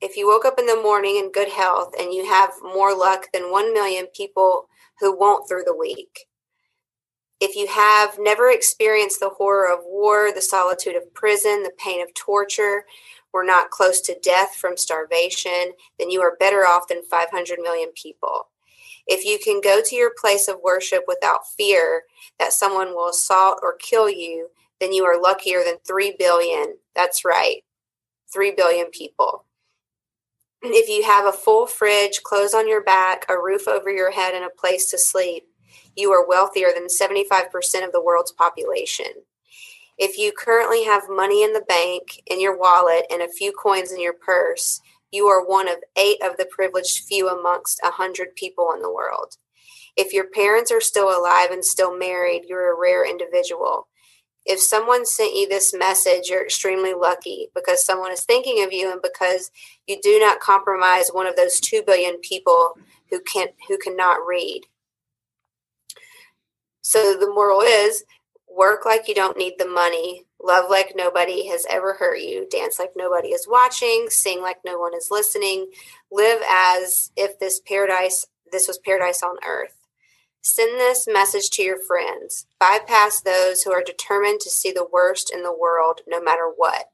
if 0.00 0.16
you 0.16 0.26
woke 0.26 0.44
up 0.44 0.58
in 0.58 0.66
the 0.66 0.80
morning 0.82 1.16
in 1.16 1.32
good 1.32 1.48
health 1.48 1.94
and 1.98 2.12
you 2.12 2.26
have 2.26 2.50
more 2.62 2.94
luck 2.94 3.28
than 3.32 3.50
1 3.50 3.72
million 3.72 4.06
people 4.14 4.68
who 5.00 5.16
won't 5.16 5.48
through 5.48 5.64
the 5.64 5.76
week. 5.76 6.26
If 7.40 7.56
you 7.56 7.66
have 7.68 8.18
never 8.18 8.50
experienced 8.50 9.20
the 9.20 9.30
horror 9.30 9.72
of 9.72 9.80
war, 9.84 10.30
the 10.32 10.42
solitude 10.42 10.94
of 10.94 11.14
prison, 11.14 11.62
the 11.62 11.72
pain 11.78 12.02
of 12.02 12.12
torture, 12.14 12.84
were 13.32 13.44
not 13.44 13.70
close 13.70 14.00
to 14.02 14.18
death 14.22 14.54
from 14.54 14.76
starvation, 14.76 15.72
then 15.98 16.10
you 16.10 16.20
are 16.20 16.36
better 16.38 16.66
off 16.66 16.88
than 16.88 17.02
500 17.10 17.58
million 17.60 17.90
people. 17.94 18.48
If 19.06 19.24
you 19.24 19.38
can 19.42 19.60
go 19.60 19.82
to 19.82 19.96
your 19.96 20.12
place 20.18 20.48
of 20.48 20.60
worship 20.62 21.04
without 21.06 21.48
fear 21.56 22.04
that 22.38 22.52
someone 22.52 22.94
will 22.94 23.08
assault 23.08 23.60
or 23.62 23.76
kill 23.76 24.08
you, 24.08 24.48
then 24.80 24.92
you 24.92 25.04
are 25.04 25.20
luckier 25.20 25.62
than 25.64 25.76
3 25.86 26.16
billion. 26.18 26.76
That's 26.94 27.24
right, 27.24 27.62
3 28.32 28.52
billion 28.56 28.86
people. 28.90 29.44
If 30.66 30.88
you 30.88 31.04
have 31.04 31.26
a 31.26 31.36
full 31.36 31.66
fridge, 31.66 32.22
clothes 32.22 32.54
on 32.54 32.68
your 32.68 32.82
back, 32.82 33.26
a 33.28 33.38
roof 33.38 33.68
over 33.68 33.90
your 33.90 34.10
head, 34.10 34.34
and 34.34 34.44
a 34.44 34.50
place 34.50 34.90
to 34.90 34.98
sleep, 34.98 35.44
you 35.94 36.10
are 36.12 36.26
wealthier 36.26 36.68
than 36.74 36.86
75% 36.86 37.84
of 37.84 37.92
the 37.92 38.02
world's 38.02 38.32
population. 38.32 39.06
If 39.96 40.18
you 40.18 40.32
currently 40.32 40.84
have 40.84 41.04
money 41.08 41.44
in 41.44 41.52
the 41.52 41.64
bank, 41.68 42.22
in 42.26 42.40
your 42.40 42.56
wallet, 42.56 43.06
and 43.10 43.22
a 43.22 43.28
few 43.28 43.52
coins 43.52 43.92
in 43.92 44.00
your 44.00 44.14
purse, 44.14 44.80
you 45.14 45.26
are 45.26 45.46
one 45.46 45.68
of 45.68 45.76
eight 45.96 46.20
of 46.22 46.36
the 46.36 46.46
privileged 46.46 47.04
few 47.04 47.28
amongst 47.28 47.80
a 47.84 47.90
hundred 47.90 48.34
people 48.34 48.72
in 48.74 48.82
the 48.82 48.92
world. 48.92 49.36
If 49.96 50.12
your 50.12 50.28
parents 50.28 50.72
are 50.72 50.80
still 50.80 51.08
alive 51.08 51.50
and 51.52 51.64
still 51.64 51.96
married, 51.96 52.46
you're 52.48 52.74
a 52.74 52.78
rare 52.78 53.08
individual. 53.08 53.86
If 54.44 54.60
someone 54.60 55.06
sent 55.06 55.34
you 55.34 55.48
this 55.48 55.72
message, 55.72 56.28
you're 56.28 56.44
extremely 56.44 56.92
lucky 56.92 57.48
because 57.54 57.86
someone 57.86 58.12
is 58.12 58.24
thinking 58.24 58.62
of 58.64 58.72
you 58.72 58.90
and 58.90 59.00
because 59.00 59.50
you 59.86 59.98
do 60.02 60.18
not 60.18 60.40
compromise 60.40 61.08
one 61.10 61.26
of 61.26 61.36
those 61.36 61.60
2 61.60 61.82
billion 61.86 62.18
people 62.18 62.72
who 63.08 63.20
can 63.20 63.48
who 63.68 63.78
cannot 63.78 64.26
read. 64.26 64.62
So 66.82 67.16
the 67.16 67.32
moral 67.32 67.60
is 67.60 68.04
work 68.54 68.84
like 68.84 69.08
you 69.08 69.14
don't 69.14 69.38
need 69.38 69.54
the 69.58 69.66
money, 69.66 70.26
love 70.44 70.68
like 70.68 70.92
nobody 70.94 71.48
has 71.48 71.66
ever 71.70 71.94
hurt 71.94 72.20
you, 72.20 72.46
dance 72.50 72.78
like 72.78 72.92
nobody 72.94 73.28
is 73.28 73.48
watching, 73.48 74.06
sing 74.10 74.40
like 74.40 74.58
no 74.64 74.78
one 74.78 74.94
is 74.94 75.08
listening, 75.10 75.70
live 76.12 76.40
as 76.48 77.10
if 77.16 77.38
this 77.38 77.60
paradise 77.60 78.26
this 78.52 78.68
was 78.68 78.78
paradise 78.78 79.22
on 79.22 79.36
earth. 79.46 79.74
Send 80.40 80.78
this 80.78 81.08
message 81.10 81.48
to 81.50 81.62
your 81.62 81.78
friends. 81.82 82.46
Bypass 82.60 83.20
those 83.20 83.62
who 83.62 83.72
are 83.72 83.82
determined 83.82 84.40
to 84.40 84.50
see 84.50 84.70
the 84.70 84.86
worst 84.92 85.32
in 85.34 85.42
the 85.42 85.56
world 85.56 86.02
no 86.06 86.20
matter 86.20 86.52
what. 86.54 86.90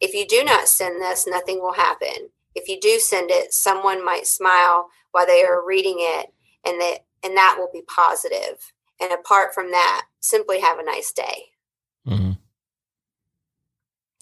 If 0.00 0.12
you 0.12 0.26
do 0.26 0.44
not 0.44 0.68
send 0.68 1.00
this, 1.00 1.26
nothing 1.26 1.60
will 1.60 1.74
happen. 1.74 2.30
If 2.54 2.68
you 2.68 2.80
do 2.80 2.98
send 2.98 3.30
it, 3.30 3.52
someone 3.54 4.04
might 4.04 4.26
smile 4.26 4.88
while 5.12 5.26
they 5.26 5.44
are 5.44 5.64
reading 5.64 5.96
it 5.98 6.32
and 6.66 6.80
that 6.80 7.04
and 7.22 7.36
that 7.36 7.56
will 7.58 7.70
be 7.72 7.82
positive. 7.82 8.72
And 9.00 9.12
apart 9.12 9.54
from 9.54 9.70
that, 9.70 10.06
simply 10.20 10.60
have 10.60 10.78
a 10.78 10.84
nice 10.84 11.12
day. 11.12 11.50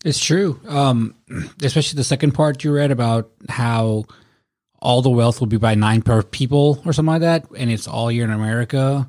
It's 0.05 0.23
true. 0.23 0.61
Um, 0.67 1.15
especially 1.63 1.97
the 1.97 2.05
second 2.05 2.33
part 2.33 2.65
you 2.65 2.73
read 2.73 2.91
about 2.91 3.31
how 3.49 4.05
all 4.81 5.03
the 5.03 5.11
wealth 5.11 5.41
will 5.41 5.49
be 5.49 5.57
by 5.57 5.75
nine 5.75 6.03
per 6.03 6.23
people 6.23 6.81
or 6.85 6.93
something 6.93 7.13
like 7.13 7.21
that, 7.23 7.47
and 7.57 7.71
it's 7.71 7.89
all 7.89 8.11
year 8.13 8.25
in 8.25 8.31
America. 8.31 9.09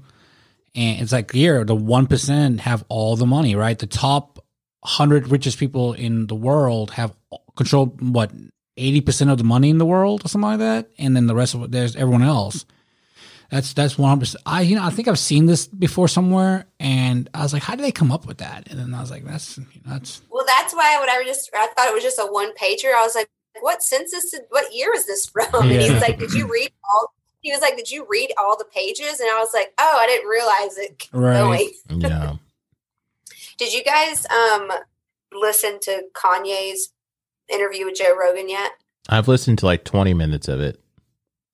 And 0.75 1.01
it's 1.01 1.11
like 1.11 1.31
here, 1.31 1.63
the 1.63 1.75
one 1.75 2.07
percent 2.07 2.61
have 2.61 2.83
all 2.89 3.15
the 3.15 3.25
money, 3.25 3.55
right? 3.55 3.77
The 3.77 3.87
top 3.87 4.43
hundred 4.83 5.27
richest 5.27 5.59
people 5.59 5.93
in 5.93 6.27
the 6.27 6.35
world 6.35 6.91
have 6.91 7.15
control 7.55 7.87
what 7.99 8.31
eighty 8.77 9.01
percent 9.01 9.29
of 9.29 9.37
the 9.37 9.43
money 9.43 9.69
in 9.69 9.77
the 9.77 9.85
world 9.85 10.25
or 10.25 10.29
something 10.29 10.49
like 10.49 10.59
that, 10.59 10.89
and 10.97 11.15
then 11.15 11.27
the 11.27 11.35
rest 11.35 11.53
of 11.53 11.63
it, 11.63 11.71
there's 11.71 11.95
everyone 11.95 12.23
else. 12.23 12.65
That's 13.49 13.73
that's 13.73 13.97
one. 13.97 14.21
I 14.45 14.61
you 14.61 14.75
know 14.75 14.83
I 14.83 14.91
think 14.91 15.07
I've 15.07 15.19
seen 15.19 15.47
this 15.47 15.67
before 15.67 16.07
somewhere, 16.07 16.65
and 16.79 17.29
I 17.33 17.41
was 17.41 17.51
like, 17.53 17.63
how 17.63 17.75
did 17.75 17.83
they 17.83 17.91
come 17.91 18.11
up 18.11 18.27
with 18.27 18.37
that? 18.37 18.67
And 18.69 18.79
then 18.79 18.93
I 18.93 19.01
was 19.01 19.09
like, 19.09 19.25
that's 19.25 19.57
you 19.57 19.63
know, 19.85 19.93
that's 19.93 20.21
Well, 20.29 20.45
that's 20.45 20.73
why 20.73 20.99
when 20.99 21.09
I 21.09 21.17
was 21.17 21.27
just 21.27 21.49
I 21.53 21.67
thought 21.75 21.87
it 21.87 21.93
was 21.93 22.03
just 22.03 22.19
a 22.19 22.27
one 22.27 22.53
pager. 22.55 22.93
I 22.93 23.03
was 23.03 23.15
like, 23.15 23.29
what 23.61 23.81
census? 23.81 24.31
Did, 24.31 24.41
what 24.49 24.73
year 24.73 24.93
is 24.95 25.07
this 25.07 25.25
from? 25.27 25.47
And 25.53 25.71
he's 25.71 26.01
like, 26.01 26.19
did 26.19 26.33
you 26.33 26.47
read 26.51 26.71
all? 26.93 27.13
He 27.41 27.51
was 27.51 27.61
like, 27.61 27.77
did 27.77 27.89
you 27.89 28.05
read 28.09 28.31
all 28.37 28.57
the 28.57 28.65
pages? 28.65 29.19
And 29.19 29.29
I 29.29 29.39
was 29.39 29.49
like, 29.53 29.73
oh, 29.79 29.97
I 29.99 30.07
didn't 30.07 30.27
realize 30.27 30.77
it. 30.77 30.99
kept 30.99 31.13
Right. 31.13 31.71
going. 31.89 32.01
Yeah. 32.01 32.35
Did 33.57 33.73
you 33.73 33.83
guys 33.83 34.25
um 34.27 34.71
listen 35.33 35.79
to 35.81 36.03
Kanye's 36.13 36.93
interview 37.49 37.85
with 37.85 37.97
Joe 37.97 38.15
Rogan 38.17 38.47
yet? 38.47 38.71
I've 39.09 39.27
listened 39.27 39.57
to 39.59 39.65
like 39.65 39.83
20 39.83 40.13
minutes 40.13 40.47
of 40.47 40.61
it. 40.61 40.81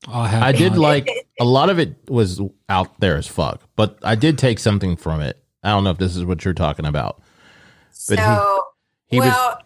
I, 0.07 0.27
have 0.27 0.43
I 0.43 0.51
did 0.51 0.77
like 0.77 1.09
a 1.39 1.45
lot 1.45 1.69
of 1.69 1.79
it 1.79 1.95
was 2.09 2.41
out 2.69 2.99
there 2.99 3.17
as 3.17 3.27
fuck, 3.27 3.61
but 3.75 3.97
I 4.03 4.15
did 4.15 4.37
take 4.37 4.59
something 4.59 4.95
from 4.95 5.21
it. 5.21 5.41
I 5.63 5.69
don't 5.69 5.83
know 5.83 5.89
if 5.89 5.97
this 5.97 6.15
is 6.15 6.23
what 6.25 6.45
you're 6.45 6.53
talking 6.53 6.85
about. 6.85 7.21
But 8.07 8.19
he- 8.19 8.25
so 8.25 8.63
He 9.07 9.19
was 9.19 9.29
well, 9.29 9.59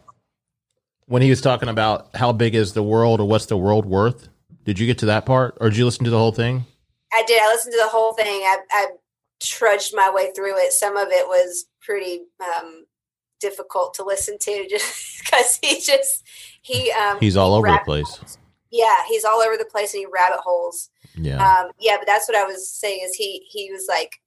when 1.08 1.22
he 1.22 1.30
was 1.30 1.42
talking 1.42 1.70
about 1.70 2.16
how 2.16 2.32
big 2.32 2.56
is 2.56 2.74
the 2.74 2.84
world 2.84 3.20
or 3.20 3.28
what's 3.28 3.48
the 3.48 3.58
world 3.58 3.86
worth. 3.86 4.30
Did 4.64 4.80
you 4.80 4.86
get 4.86 5.00
to 5.00 5.08
that 5.08 5.26
part 5.26 5.58
or 5.60 5.70
did 5.70 5.78
you 5.78 5.86
listen 5.86 6.06
to 6.06 6.12
the 6.12 6.18
whole 6.18 6.32
thing? 6.32 6.66
I 7.12 7.24
did. 7.26 7.42
I 7.42 7.48
listened 7.48 7.74
to 7.74 7.82
the 7.84 7.90
whole 7.90 8.14
thing. 8.14 8.28
I, 8.28 8.58
I 8.72 8.86
trudged 9.42 9.94
my 9.96 10.12
way 10.14 10.32
through 10.36 10.58
it. 10.58 10.72
Some 10.72 10.96
of 10.96 11.08
it 11.10 11.28
was 11.28 11.66
pretty 11.82 12.22
um, 12.40 12.86
difficult 13.40 13.96
to 13.96 14.04
listen 14.04 14.38
to, 14.40 14.68
just 14.70 15.24
because 15.24 15.60
he 15.62 15.82
just 15.82 16.24
he 16.62 16.92
um, 16.92 17.18
He's 17.20 17.36
all 17.36 17.56
over 17.56 17.68
the 17.68 17.80
place. 17.84 18.38
Yeah, 18.72 18.96
he's 19.08 19.26
all 19.26 19.42
over 19.42 19.58
the 19.58 19.66
place, 19.66 19.94
and 19.94 20.02
he 20.02 20.06
rabbit 20.06 20.40
holes. 20.44 20.90
Yeah. 21.16 21.38
Um, 21.38 21.72
yeah, 21.80 21.98
but 21.98 22.06
that's 22.06 22.28
what 22.28 22.38
I 22.38 22.44
was 22.44 22.72
saying. 22.72 23.02
Is 23.04 23.16
he 23.16 23.46
he 23.50 23.72
was 23.72 23.88
like, 23.90 24.18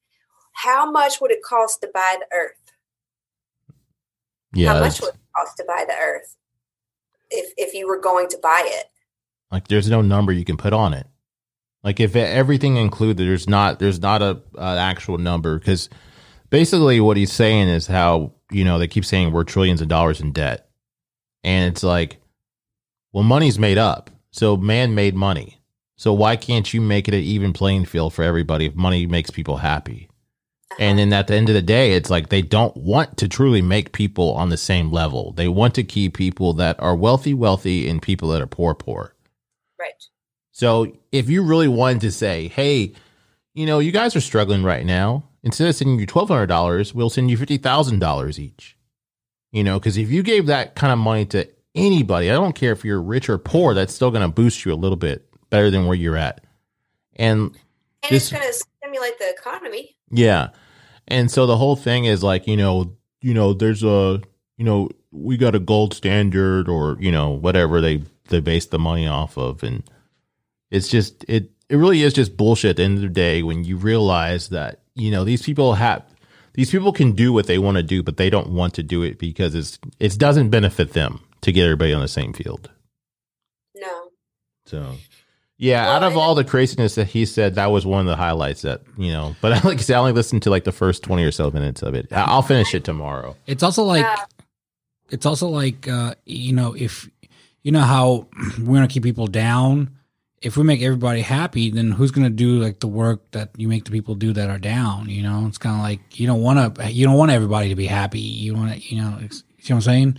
how 0.52 0.90
much 0.90 1.20
would 1.20 1.30
it 1.30 1.42
cost 1.42 1.80
to 1.82 1.90
buy 1.92 2.16
the 2.18 2.36
Earth? 2.36 2.56
yeah. 4.54 4.74
how 4.74 4.80
much 4.80 5.00
would 5.00 5.14
it 5.14 5.20
cost 5.36 5.56
to 5.56 5.64
buy 5.66 5.84
the 5.86 5.94
Earth 5.94 6.36
if 7.30 7.52
if 7.56 7.74
you 7.74 7.86
were 7.86 8.00
going 8.00 8.28
to 8.28 8.38
buy 8.42 8.62
it? 8.64 8.86
Like 9.50 9.68
there's 9.68 9.90
no 9.90 10.02
number 10.02 10.32
you 10.32 10.44
can 10.44 10.56
put 10.56 10.72
on 10.72 10.94
it. 10.94 11.06
Like 11.82 12.00
if 12.00 12.14
everything 12.14 12.76
included, 12.76 13.18
there's 13.18 13.48
not 13.48 13.78
there's 13.78 14.00
not 14.00 14.22
a 14.22 14.40
an 14.56 14.78
actual 14.78 15.18
number 15.18 15.58
because 15.58 15.88
basically 16.50 17.00
what 17.00 17.16
he's 17.16 17.32
saying 17.32 17.68
is 17.68 17.86
how 17.86 18.32
you 18.50 18.64
know 18.64 18.78
they 18.78 18.88
keep 18.88 19.04
saying 19.04 19.32
we're 19.32 19.44
trillions 19.44 19.80
of 19.80 19.88
dollars 19.88 20.20
in 20.20 20.32
debt, 20.32 20.68
and 21.42 21.72
it's 21.72 21.82
like, 21.82 22.18
well, 23.12 23.24
money's 23.24 23.58
made 23.58 23.78
up, 23.78 24.10
so 24.32 24.56
man 24.56 24.94
made 24.94 25.14
money. 25.14 25.60
So 25.96 26.12
why 26.12 26.34
can't 26.34 26.74
you 26.74 26.80
make 26.80 27.06
it 27.06 27.14
an 27.14 27.20
even 27.20 27.52
playing 27.52 27.84
field 27.84 28.12
for 28.12 28.24
everybody 28.24 28.66
if 28.66 28.74
money 28.74 29.06
makes 29.06 29.30
people 29.30 29.58
happy? 29.58 30.08
Uh-huh. 30.72 30.82
And 30.82 30.98
then 30.98 31.12
at 31.12 31.28
the 31.28 31.34
end 31.34 31.48
of 31.48 31.54
the 31.54 31.62
day, 31.62 31.92
it's 31.92 32.10
like 32.10 32.28
they 32.28 32.42
don't 32.42 32.76
want 32.76 33.18
to 33.18 33.28
truly 33.28 33.62
make 33.62 33.92
people 33.92 34.32
on 34.32 34.48
the 34.48 34.56
same 34.56 34.90
level. 34.90 35.32
They 35.32 35.46
want 35.46 35.74
to 35.76 35.84
keep 35.84 36.16
people 36.16 36.54
that 36.54 36.80
are 36.80 36.96
wealthy, 36.96 37.34
wealthy, 37.34 37.88
and 37.88 38.02
people 38.02 38.30
that 38.30 38.42
are 38.42 38.46
poor, 38.46 38.74
poor. 38.74 39.14
Right. 39.78 39.92
So 40.50 40.96
if 41.12 41.28
you 41.28 41.44
really 41.44 41.68
wanted 41.68 42.00
to 42.00 42.10
say, 42.10 42.48
hey, 42.48 42.94
you 43.54 43.66
know, 43.66 43.78
you 43.78 43.92
guys 43.92 44.16
are 44.16 44.20
struggling 44.20 44.64
right 44.64 44.84
now, 44.84 45.24
instead 45.42 45.68
of 45.68 45.76
sending 45.76 46.00
you 46.00 46.06
twelve 46.06 46.28
hundred 46.28 46.46
dollars, 46.46 46.94
we'll 46.94 47.10
send 47.10 47.30
you 47.30 47.36
fifty 47.36 47.58
thousand 47.58 47.98
dollars 47.98 48.40
each. 48.40 48.76
You 49.50 49.62
know, 49.62 49.78
because 49.78 49.98
if 49.98 50.10
you 50.10 50.22
gave 50.22 50.46
that 50.46 50.74
kind 50.74 50.92
of 50.92 50.98
money 50.98 51.26
to 51.26 51.48
anybody, 51.74 52.30
I 52.30 52.34
don't 52.34 52.54
care 52.54 52.72
if 52.72 52.84
you're 52.84 53.00
rich 53.02 53.28
or 53.28 53.38
poor, 53.38 53.74
that's 53.74 53.94
still 53.94 54.10
going 54.10 54.22
to 54.22 54.32
boost 54.32 54.64
you 54.64 54.72
a 54.72 54.76
little 54.76 54.96
bit 54.96 55.26
better 55.50 55.70
than 55.70 55.86
where 55.86 55.96
you're 55.96 56.16
at. 56.16 56.44
And 57.16 57.40
And 58.04 58.10
This- 58.10 58.30
it's 58.30 58.32
going 58.32 58.52
to 58.52 58.52
stimulate 58.82 59.18
the 59.18 59.30
economy. 59.30 59.96
yeah. 60.10 60.48
And 61.08 61.30
so 61.30 61.46
the 61.46 61.56
whole 61.56 61.76
thing 61.76 62.04
is 62.04 62.22
like, 62.22 62.46
you 62.46 62.56
know, 62.56 62.96
you 63.20 63.34
know, 63.34 63.52
there's 63.52 63.82
a, 63.82 64.20
you 64.56 64.64
know, 64.64 64.88
we 65.10 65.36
got 65.36 65.54
a 65.54 65.58
gold 65.58 65.94
standard 65.94 66.68
or, 66.68 66.96
you 67.00 67.10
know, 67.12 67.30
whatever 67.30 67.80
they 67.80 68.02
they 68.28 68.40
base 68.40 68.66
the 68.66 68.78
money 68.78 69.06
off 69.06 69.36
of 69.36 69.62
and 69.62 69.82
it's 70.70 70.88
just 70.88 71.24
it 71.28 71.50
it 71.68 71.76
really 71.76 72.02
is 72.02 72.12
just 72.14 72.36
bullshit 72.36 72.70
at 72.70 72.76
the 72.76 72.82
end 72.84 72.96
of 72.96 73.02
the 73.02 73.08
day 73.08 73.42
when 73.42 73.64
you 73.64 73.76
realize 73.76 74.48
that, 74.50 74.80
you 74.94 75.10
know, 75.10 75.22
these 75.24 75.42
people 75.42 75.74
have 75.74 76.02
these 76.54 76.70
people 76.70 76.92
can 76.92 77.12
do 77.12 77.32
what 77.32 77.46
they 77.46 77.58
want 77.58 77.76
to 77.76 77.82
do, 77.82 78.02
but 78.02 78.16
they 78.16 78.30
don't 78.30 78.50
want 78.50 78.72
to 78.74 78.82
do 78.82 79.02
it 79.02 79.18
because 79.18 79.54
it's 79.54 79.78
it 80.00 80.16
doesn't 80.18 80.50
benefit 80.50 80.92
them 80.92 81.20
to 81.42 81.52
get 81.52 81.64
everybody 81.64 81.92
on 81.92 82.00
the 82.00 82.08
same 82.08 82.32
field. 82.32 82.70
No. 83.76 84.08
So, 84.66 84.94
yeah, 85.58 85.84
Well, 85.86 85.96
out 85.96 86.02
of 86.04 86.16
all 86.16 86.34
the 86.34 86.44
craziness 86.44 86.94
that 86.96 87.08
he 87.08 87.24
said, 87.24 87.54
that 87.56 87.66
was 87.70 87.84
one 87.86 88.00
of 88.00 88.06
the 88.06 88.16
highlights 88.16 88.62
that, 88.62 88.82
you 88.96 89.12
know, 89.12 89.36
but 89.40 89.52
I 89.52 89.68
like 89.68 89.88
I 89.90 89.94
only 89.94 90.12
listened 90.12 90.42
to 90.44 90.50
like 90.50 90.64
the 90.64 90.72
first 90.72 91.02
20 91.02 91.22
or 91.24 91.30
so 91.32 91.50
minutes 91.50 91.82
of 91.82 91.94
it. 91.94 92.12
I- 92.12 92.22
I'll 92.22 92.42
finish 92.42 92.74
it 92.74 92.84
tomorrow. 92.84 93.36
It's 93.46 93.62
also 93.62 93.84
like 93.84 94.02
Yeah. 94.04 94.24
it's 95.10 95.26
also 95.26 95.48
like 95.48 95.88
uh, 95.88 96.14
you 96.24 96.52
know 96.52 96.74
if 96.74 97.08
you 97.62 97.70
know 97.72 97.80
how 97.80 98.28
we're 98.58 98.74
gonna 98.76 98.88
keep 98.88 99.02
people 99.02 99.26
down. 99.26 99.96
If 100.40 100.56
we 100.56 100.64
make 100.64 100.82
everybody 100.82 101.20
happy, 101.20 101.70
then 101.70 101.92
who's 101.92 102.10
gonna 102.10 102.28
do 102.30 102.58
like 102.58 102.80
the 102.80 102.88
work 102.88 103.30
that 103.30 103.50
you 103.56 103.68
make 103.68 103.84
the 103.84 103.92
people 103.92 104.16
do 104.16 104.32
that 104.32 104.50
are 104.50 104.58
down? 104.58 105.08
You 105.08 105.22
know, 105.22 105.44
it's 105.46 105.58
kind 105.58 105.76
of 105.76 105.82
like 105.82 106.18
you 106.18 106.26
don't 106.26 106.42
want 106.42 106.74
to 106.76 106.90
you 106.90 107.06
don't 107.06 107.16
want 107.16 107.30
everybody 107.30 107.68
to 107.68 107.76
be 107.76 107.86
happy. 107.86 108.18
You 108.20 108.54
want 108.54 108.72
to 108.72 108.80
you 108.94 109.00
know, 109.00 109.16
it's- 109.18 109.44
you 109.58 109.68
know 109.70 109.76
what 109.76 109.86
I'm 109.86 109.92
saying? 109.92 110.18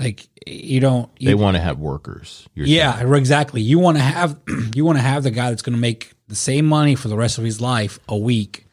Like 0.00 0.26
you 0.46 0.80
don't. 0.80 1.10
You, 1.18 1.28
They 1.28 1.34
want 1.34 1.56
to 1.56 1.60
have 1.60 1.78
workers. 1.78 2.48
yeah, 2.54 2.96
saying. 2.98 3.14
exactly. 3.14 3.60
You 3.60 3.78
want 3.78 3.96
to 3.98 4.02
have 4.02 4.38
you 4.74 4.84
want 4.84 4.98
to 4.98 5.02
have 5.02 5.22
the 5.22 5.30
guy 5.30 5.50
that's 5.50 5.62
going 5.62 5.74
to 5.74 5.80
make 5.80 6.12
the 6.28 6.34
same 6.34 6.66
money 6.66 6.94
for 6.94 7.08
the 7.08 7.16
rest 7.16 7.38
of 7.38 7.44
his 7.44 7.60
life 7.60 7.98
a 8.08 8.16
week, 8.16 8.66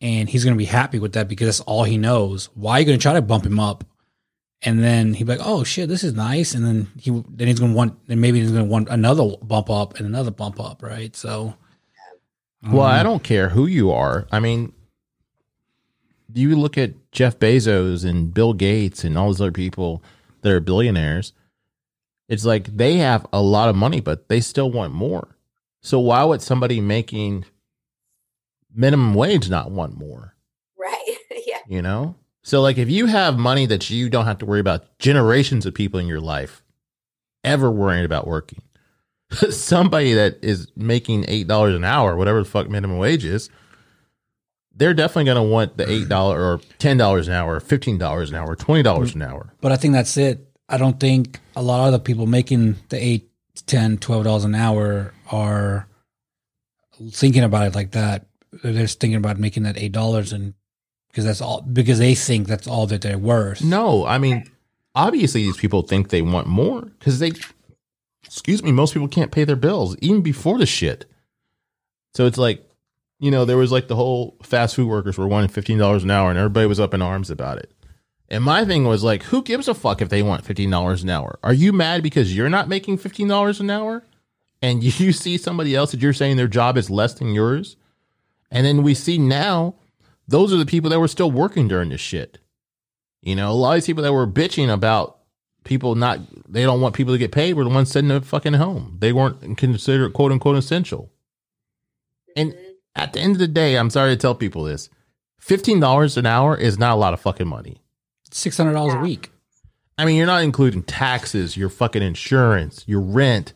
and 0.00 0.28
he's 0.28 0.44
going 0.44 0.54
to 0.54 0.58
be 0.58 0.64
happy 0.64 0.98
with 0.98 1.12
that 1.14 1.28
because 1.28 1.46
that's 1.46 1.60
all 1.60 1.84
he 1.84 1.98
knows. 1.98 2.46
Why 2.54 2.74
are 2.76 2.80
you 2.80 2.86
going 2.86 2.98
to 2.98 3.02
try 3.02 3.12
to 3.14 3.22
bump 3.22 3.44
him 3.46 3.60
up? 3.60 3.84
And 4.62 4.82
then 4.82 5.14
he'd 5.14 5.24
be 5.24 5.36
like, 5.36 5.46
"Oh 5.46 5.62
shit, 5.62 5.88
this 5.88 6.02
is 6.02 6.14
nice." 6.14 6.54
And 6.54 6.64
then 6.64 6.88
he 6.98 7.10
then 7.28 7.46
he's 7.48 7.60
going 7.60 7.72
to 7.72 7.76
want 7.76 8.08
then 8.08 8.20
maybe 8.20 8.40
he's 8.40 8.50
going 8.50 8.64
to 8.64 8.70
want 8.70 8.88
another 8.88 9.36
bump 9.42 9.70
up 9.70 9.96
and 9.98 10.06
another 10.06 10.32
bump 10.32 10.58
up, 10.60 10.82
right? 10.82 11.14
So, 11.14 11.54
Well, 12.64 12.82
um, 12.82 12.92
I 12.92 13.02
don't 13.04 13.22
care 13.22 13.50
who 13.50 13.66
you 13.66 13.92
are. 13.92 14.26
I 14.32 14.40
mean, 14.40 14.72
do 16.32 16.40
you 16.40 16.56
look 16.56 16.76
at 16.76 16.92
Jeff 17.12 17.38
Bezos 17.38 18.04
and 18.04 18.34
Bill 18.34 18.52
Gates 18.52 19.04
and 19.04 19.16
all 19.16 19.28
those 19.28 19.40
other 19.40 19.52
people 19.52 20.02
that 20.48 20.56
are 20.56 20.60
billionaires. 20.60 21.32
It's 22.28 22.44
like 22.44 22.76
they 22.76 22.96
have 22.96 23.26
a 23.32 23.40
lot 23.40 23.68
of 23.68 23.76
money, 23.76 24.00
but 24.00 24.28
they 24.28 24.40
still 24.40 24.70
want 24.70 24.92
more. 24.92 25.36
So 25.80 25.98
why 25.98 26.24
would 26.24 26.42
somebody 26.42 26.80
making 26.80 27.44
minimum 28.74 29.14
wage 29.14 29.48
not 29.48 29.70
want 29.70 29.96
more? 29.96 30.34
Right. 30.78 31.16
yeah. 31.46 31.60
You 31.66 31.82
know? 31.82 32.16
So 32.42 32.60
like 32.60 32.78
if 32.78 32.90
you 32.90 33.06
have 33.06 33.38
money 33.38 33.66
that 33.66 33.90
you 33.90 34.08
don't 34.08 34.26
have 34.26 34.38
to 34.38 34.46
worry 34.46 34.60
about 34.60 34.98
generations 34.98 35.66
of 35.66 35.74
people 35.74 36.00
in 36.00 36.06
your 36.06 36.20
life 36.20 36.62
ever 37.44 37.70
worrying 37.70 38.04
about 38.04 38.26
working. 38.26 38.62
Somebody 39.50 40.14
that 40.14 40.38
is 40.42 40.68
making 40.76 41.26
eight 41.28 41.46
dollars 41.46 41.74
an 41.74 41.84
hour, 41.84 42.16
whatever 42.16 42.42
the 42.42 42.48
fuck 42.48 42.68
minimum 42.68 42.98
wage 42.98 43.24
is, 43.24 43.50
they're 44.78 44.94
definitely 44.94 45.24
gonna 45.24 45.42
want 45.42 45.76
the 45.76 45.90
eight 45.90 46.08
dollar 46.08 46.40
or 46.40 46.60
ten 46.78 46.96
dollars 46.96 47.28
an 47.28 47.34
hour, 47.34 47.56
or 47.56 47.60
fifteen 47.60 47.98
dollars 47.98 48.30
an 48.30 48.36
hour, 48.36 48.52
or 48.52 48.56
twenty 48.56 48.82
dollars 48.82 49.14
an 49.14 49.22
hour. 49.22 49.52
But 49.60 49.72
I 49.72 49.76
think 49.76 49.92
that's 49.94 50.16
it. 50.16 50.48
I 50.68 50.78
don't 50.78 50.98
think 50.98 51.40
a 51.56 51.62
lot 51.62 51.86
of 51.86 51.92
the 51.92 51.98
people 51.98 52.26
making 52.26 52.76
the 52.88 53.02
eight, 53.02 53.28
ten, 53.66 53.98
twelve 53.98 54.24
dollars 54.24 54.44
an 54.44 54.54
hour 54.54 55.12
are 55.30 55.86
thinking 57.10 57.44
about 57.44 57.66
it 57.66 57.74
like 57.74 57.92
that. 57.92 58.26
They're 58.62 58.72
just 58.72 59.00
thinking 59.00 59.16
about 59.16 59.38
making 59.38 59.64
that 59.64 59.76
eight 59.76 59.92
dollars 59.92 60.32
and 60.32 60.54
because 61.08 61.24
that's 61.24 61.40
all 61.40 61.62
because 61.62 61.98
they 61.98 62.14
think 62.14 62.46
that's 62.46 62.68
all 62.68 62.86
that 62.86 63.02
they're 63.02 63.18
worth. 63.18 63.62
No, 63.62 64.06
I 64.06 64.18
mean, 64.18 64.44
obviously 64.94 65.42
these 65.42 65.56
people 65.56 65.82
think 65.82 66.10
they 66.10 66.22
want 66.22 66.46
more 66.46 66.82
because 66.82 67.18
they, 67.18 67.32
excuse 68.24 68.62
me, 68.62 68.72
most 68.72 68.94
people 68.94 69.08
can't 69.08 69.32
pay 69.32 69.44
their 69.44 69.56
bills 69.56 69.96
even 70.00 70.22
before 70.22 70.58
the 70.58 70.66
shit. 70.66 71.06
So 72.14 72.26
it's 72.26 72.38
like, 72.38 72.67
you 73.20 73.30
know, 73.30 73.44
there 73.44 73.56
was 73.56 73.72
like 73.72 73.88
the 73.88 73.96
whole 73.96 74.36
fast 74.42 74.76
food 74.76 74.88
workers 74.88 75.18
were 75.18 75.26
wanting 75.26 75.48
fifteen 75.48 75.78
dollars 75.78 76.04
an 76.04 76.10
hour, 76.10 76.30
and 76.30 76.38
everybody 76.38 76.66
was 76.66 76.80
up 76.80 76.94
in 76.94 77.02
arms 77.02 77.30
about 77.30 77.58
it. 77.58 77.72
And 78.28 78.44
my 78.44 78.64
thing 78.64 78.84
was 78.84 79.02
like, 79.02 79.24
who 79.24 79.42
gives 79.42 79.68
a 79.68 79.74
fuck 79.74 80.02
if 80.02 80.08
they 80.08 80.22
want 80.22 80.44
fifteen 80.44 80.70
dollars 80.70 81.02
an 81.02 81.10
hour? 81.10 81.38
Are 81.42 81.52
you 81.52 81.72
mad 81.72 82.02
because 82.02 82.36
you're 82.36 82.48
not 82.48 82.68
making 82.68 82.98
fifteen 82.98 83.28
dollars 83.28 83.60
an 83.60 83.70
hour, 83.70 84.04
and 84.62 84.82
you 85.00 85.12
see 85.12 85.36
somebody 85.36 85.74
else 85.74 85.90
that 85.90 86.00
you're 86.00 86.12
saying 86.12 86.36
their 86.36 86.48
job 86.48 86.76
is 86.76 86.90
less 86.90 87.14
than 87.14 87.34
yours? 87.34 87.76
And 88.50 88.64
then 88.64 88.82
we 88.82 88.94
see 88.94 89.18
now, 89.18 89.74
those 90.26 90.52
are 90.52 90.56
the 90.56 90.64
people 90.64 90.88
that 90.90 91.00
were 91.00 91.08
still 91.08 91.30
working 91.30 91.68
during 91.68 91.90
this 91.90 92.00
shit. 92.00 92.38
You 93.20 93.34
know, 93.34 93.50
a 93.50 93.52
lot 93.52 93.72
of 93.72 93.76
these 93.78 93.86
people 93.86 94.04
that 94.04 94.12
were 94.12 94.26
bitching 94.26 94.72
about 94.72 95.18
people 95.64 95.94
not, 95.96 96.20
they 96.50 96.62
don't 96.62 96.80
want 96.80 96.94
people 96.94 97.12
to 97.12 97.18
get 97.18 97.32
paid 97.32 97.54
were 97.54 97.64
the 97.64 97.70
ones 97.70 97.90
sitting 97.90 98.10
at 98.10 98.24
fucking 98.24 98.54
home. 98.54 98.96
They 99.00 99.12
weren't 99.12 99.58
considered 99.58 100.14
quote 100.14 100.32
unquote 100.32 100.56
essential. 100.56 101.10
And. 102.36 102.54
At 102.94 103.12
the 103.12 103.20
end 103.20 103.32
of 103.32 103.38
the 103.38 103.48
day, 103.48 103.76
I'm 103.76 103.90
sorry 103.90 104.10
to 104.10 104.16
tell 104.16 104.34
people 104.34 104.64
this 104.64 104.88
$15 105.42 106.16
an 106.16 106.26
hour 106.26 106.56
is 106.56 106.78
not 106.78 106.92
a 106.92 106.96
lot 106.96 107.14
of 107.14 107.20
fucking 107.20 107.48
money. 107.48 107.80
Six 108.30 108.56
hundred 108.56 108.74
dollars 108.74 108.94
a 108.94 108.98
week. 108.98 109.30
I 109.96 110.04
mean, 110.04 110.16
you're 110.16 110.26
not 110.26 110.42
including 110.42 110.82
taxes, 110.82 111.56
your 111.56 111.68
fucking 111.70 112.02
insurance, 112.02 112.84
your 112.86 113.00
rent. 113.00 113.52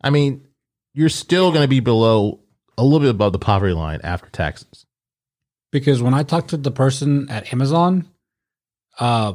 I 0.00 0.10
mean, 0.10 0.46
you're 0.94 1.08
still 1.10 1.50
going 1.50 1.62
to 1.62 1.68
be 1.68 1.80
below 1.80 2.40
a 2.78 2.82
little 2.82 3.00
bit 3.00 3.10
above 3.10 3.32
the 3.32 3.38
poverty 3.38 3.74
line 3.74 4.00
after 4.02 4.28
taxes. 4.30 4.86
because 5.70 6.00
when 6.02 6.14
I 6.14 6.22
talked 6.22 6.50
to 6.50 6.56
the 6.56 6.70
person 6.70 7.28
at 7.28 7.52
Amazon, 7.52 8.08
uh, 8.98 9.34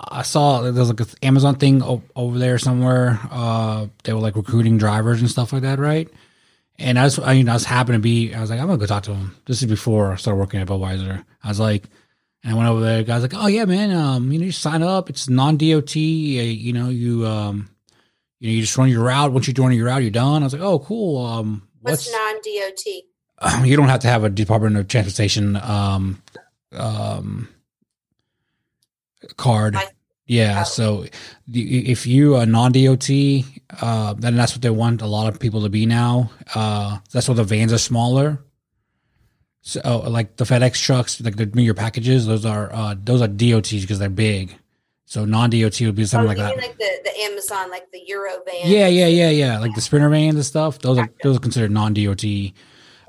I 0.00 0.22
saw 0.22 0.62
there's 0.62 0.88
like 0.88 1.00
an 1.00 1.06
Amazon 1.22 1.56
thing 1.56 1.82
over 2.16 2.38
there 2.38 2.58
somewhere. 2.58 3.20
Uh, 3.30 3.86
they 4.04 4.12
were 4.14 4.20
like 4.20 4.34
recruiting 4.36 4.78
drivers 4.78 5.20
and 5.20 5.30
stuff 5.30 5.52
like 5.52 5.62
that, 5.62 5.78
right? 5.78 6.08
And 6.78 6.98
I 6.98 7.04
was, 7.04 7.18
I 7.18 7.34
mean, 7.34 7.48
I 7.48 7.52
was 7.54 7.64
happen 7.64 7.92
to 7.94 7.98
be, 7.98 8.34
I 8.34 8.40
was 8.40 8.50
like, 8.50 8.58
I'm 8.58 8.66
gonna 8.66 8.78
go 8.78 8.86
talk 8.86 9.04
to 9.04 9.14
him. 9.14 9.36
This 9.46 9.62
is 9.62 9.68
before 9.68 10.12
I 10.12 10.16
started 10.16 10.38
working 10.38 10.60
at 10.60 10.66
Budweiser. 10.66 11.24
I 11.42 11.48
was 11.48 11.60
like, 11.60 11.84
and 12.42 12.52
I 12.52 12.56
went 12.56 12.68
over 12.68 12.80
there. 12.80 12.98
The 12.98 13.04
guy's 13.04 13.22
like, 13.22 13.34
oh 13.36 13.46
yeah, 13.46 13.64
man, 13.64 13.92
um, 13.92 14.32
you 14.32 14.38
know, 14.38 14.46
you 14.46 14.52
sign 14.52 14.82
up. 14.82 15.08
It's 15.08 15.28
non 15.28 15.56
DOT. 15.56 15.94
You 15.94 16.72
know, 16.72 16.88
you 16.88 17.26
um, 17.26 17.70
you 18.40 18.48
know, 18.48 18.54
you 18.54 18.60
just 18.62 18.76
run 18.76 18.88
your 18.88 19.04
route. 19.04 19.32
Once 19.32 19.46
you 19.46 19.54
run 19.56 19.72
your 19.72 19.86
route, 19.86 20.02
you're 20.02 20.10
done. 20.10 20.42
I 20.42 20.46
was 20.46 20.52
like, 20.52 20.62
oh, 20.62 20.80
cool. 20.80 21.24
Um, 21.24 21.68
What's, 21.80 22.10
non 22.10 22.34
DOT? 22.36 23.64
you 23.66 23.76
don't 23.76 23.88
have 23.88 24.00
to 24.00 24.08
have 24.08 24.24
a 24.24 24.30
Department 24.30 24.76
of 24.76 24.88
Transportation 24.88 25.56
um, 25.56 26.22
um, 26.72 27.48
card. 29.36 29.74
Like- 29.74 29.94
yeah, 30.32 30.60
Oh. 30.62 30.64
so 30.78 31.04
if 31.52 32.06
you 32.06 32.36
are 32.36 32.46
non 32.46 32.72
DOT, 32.72 33.08
uh, 33.80 34.14
then 34.14 34.36
that's 34.36 34.52
what 34.54 34.62
they 34.62 34.70
want 34.70 35.02
a 35.02 35.06
lot 35.06 35.26
of 35.32 35.38
people 35.38 35.62
to 35.62 35.68
be 35.68 35.84
now. 35.86 36.30
Uh, 36.54 36.98
that's 37.12 37.28
why 37.28 37.34
the 37.34 37.44
vans 37.44 37.72
are 37.72 37.78
smaller. 37.78 38.28
So, 39.64 39.80
uh, 39.84 40.08
like 40.10 40.36
the 40.36 40.44
FedEx 40.44 40.82
trucks, 40.82 41.20
like 41.20 41.36
the 41.36 41.46
your 41.62 41.74
packages, 41.74 42.26
those 42.26 42.44
are 42.44 42.72
uh, 42.72 42.94
those 42.98 43.22
are 43.22 43.28
DOTs 43.28 43.80
because 43.82 43.98
they're 44.00 44.08
big. 44.28 44.56
So 45.04 45.24
non 45.24 45.50
DOT 45.50 45.80
would 45.82 45.94
be 45.94 46.02
Oh, 46.02 46.06
something 46.06 46.36
you 46.36 46.42
like 46.42 46.56
that. 46.56 46.56
like 46.56 46.78
the, 46.78 46.90
the 47.04 47.14
Amazon, 47.28 47.70
like 47.70 47.90
the 47.92 48.00
Euro 48.08 48.32
van? 48.46 48.54
Yeah, 48.64 48.88
yeah, 48.88 49.06
yeah, 49.06 49.30
yeah. 49.30 49.58
Like 49.60 49.74
the 49.74 49.80
sprinter 49.80 50.08
vans 50.08 50.34
and 50.36 50.44
stuff. 50.44 50.78
Those 50.78 50.98
are 50.98 51.08
those 51.22 51.36
are 51.36 51.40
considered 51.40 51.70
non 51.70 51.94
DOT. 51.94 52.24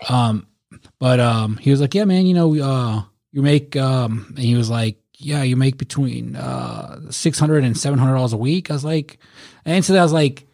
Um, 0.09 0.47
but 0.99 1.19
um, 1.19 1.57
he 1.57 1.71
was 1.71 1.79
like, 1.81 1.93
yeah, 1.95 2.05
man, 2.05 2.25
you 2.27 2.33
know, 2.33 2.53
uh, 2.61 3.03
you 3.31 3.41
make 3.41 3.75
um, 3.75 4.25
and 4.35 4.39
he 4.39 4.55
was 4.55 4.69
like, 4.69 4.97
yeah, 5.25 5.43
you 5.43 5.55
make 5.55 5.77
between 5.77 6.35
uh 6.35 7.11
six 7.11 7.39
hundred 7.39 7.63
and 7.63 7.77
seven 7.77 7.99
hundred 7.99 8.15
dollars 8.15 8.33
a 8.33 8.37
week. 8.37 8.69
I 8.69 8.73
was 8.73 8.85
like, 8.85 9.17
and 9.65 9.83
so 9.83 9.95
I 9.95 10.03
was 10.03 10.13
like, 10.13 10.47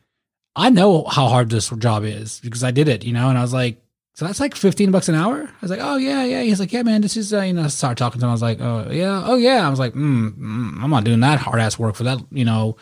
I 0.56 0.70
know 0.70 1.04
how 1.06 1.28
hard 1.28 1.50
this 1.50 1.70
job 1.70 2.04
is 2.04 2.40
because 2.42 2.64
I 2.64 2.72
did 2.72 2.88
it, 2.88 3.04
you 3.04 3.14
know, 3.14 3.30
and 3.30 3.38
I 3.38 3.42
was 3.42 3.54
like. 3.54 3.82
So 4.16 4.26
that's 4.26 4.42
like 4.42 4.54
fifteen 4.54 4.92
bucks 4.92 5.08
an 5.08 5.16
hour. 5.16 5.44
I 5.44 5.62
was 5.62 5.72
like, 5.72 5.80
oh 5.82 5.96
yeah, 5.96 6.26
yeah. 6.26 6.42
He's 6.42 6.60
like, 6.60 6.74
yeah, 6.74 6.84
man, 6.84 7.00
this 7.00 7.16
is 7.16 7.34
uh, 7.34 7.40
you 7.40 7.54
know. 7.54 7.64
I 7.64 7.68
started 7.68 7.98
talking 7.98 8.20
to 8.20 8.26
him. 8.26 8.30
I 8.30 8.34
was 8.34 8.42
like, 8.42 8.60
oh 8.60 8.90
yeah, 8.92 9.24
oh 9.24 9.38
yeah. 9.38 9.66
I 9.66 9.70
was 9.70 9.80
like, 9.80 9.94
mm, 9.94 10.32
mm, 10.32 10.84
I'm 10.84 10.90
not 10.90 11.06
doing 11.06 11.22
that 11.22 11.40
hard 11.40 11.62
ass 11.62 11.80
work 11.80 11.96
for 11.96 12.04
that. 12.04 12.20
You 12.30 12.44
know, 12.44 12.76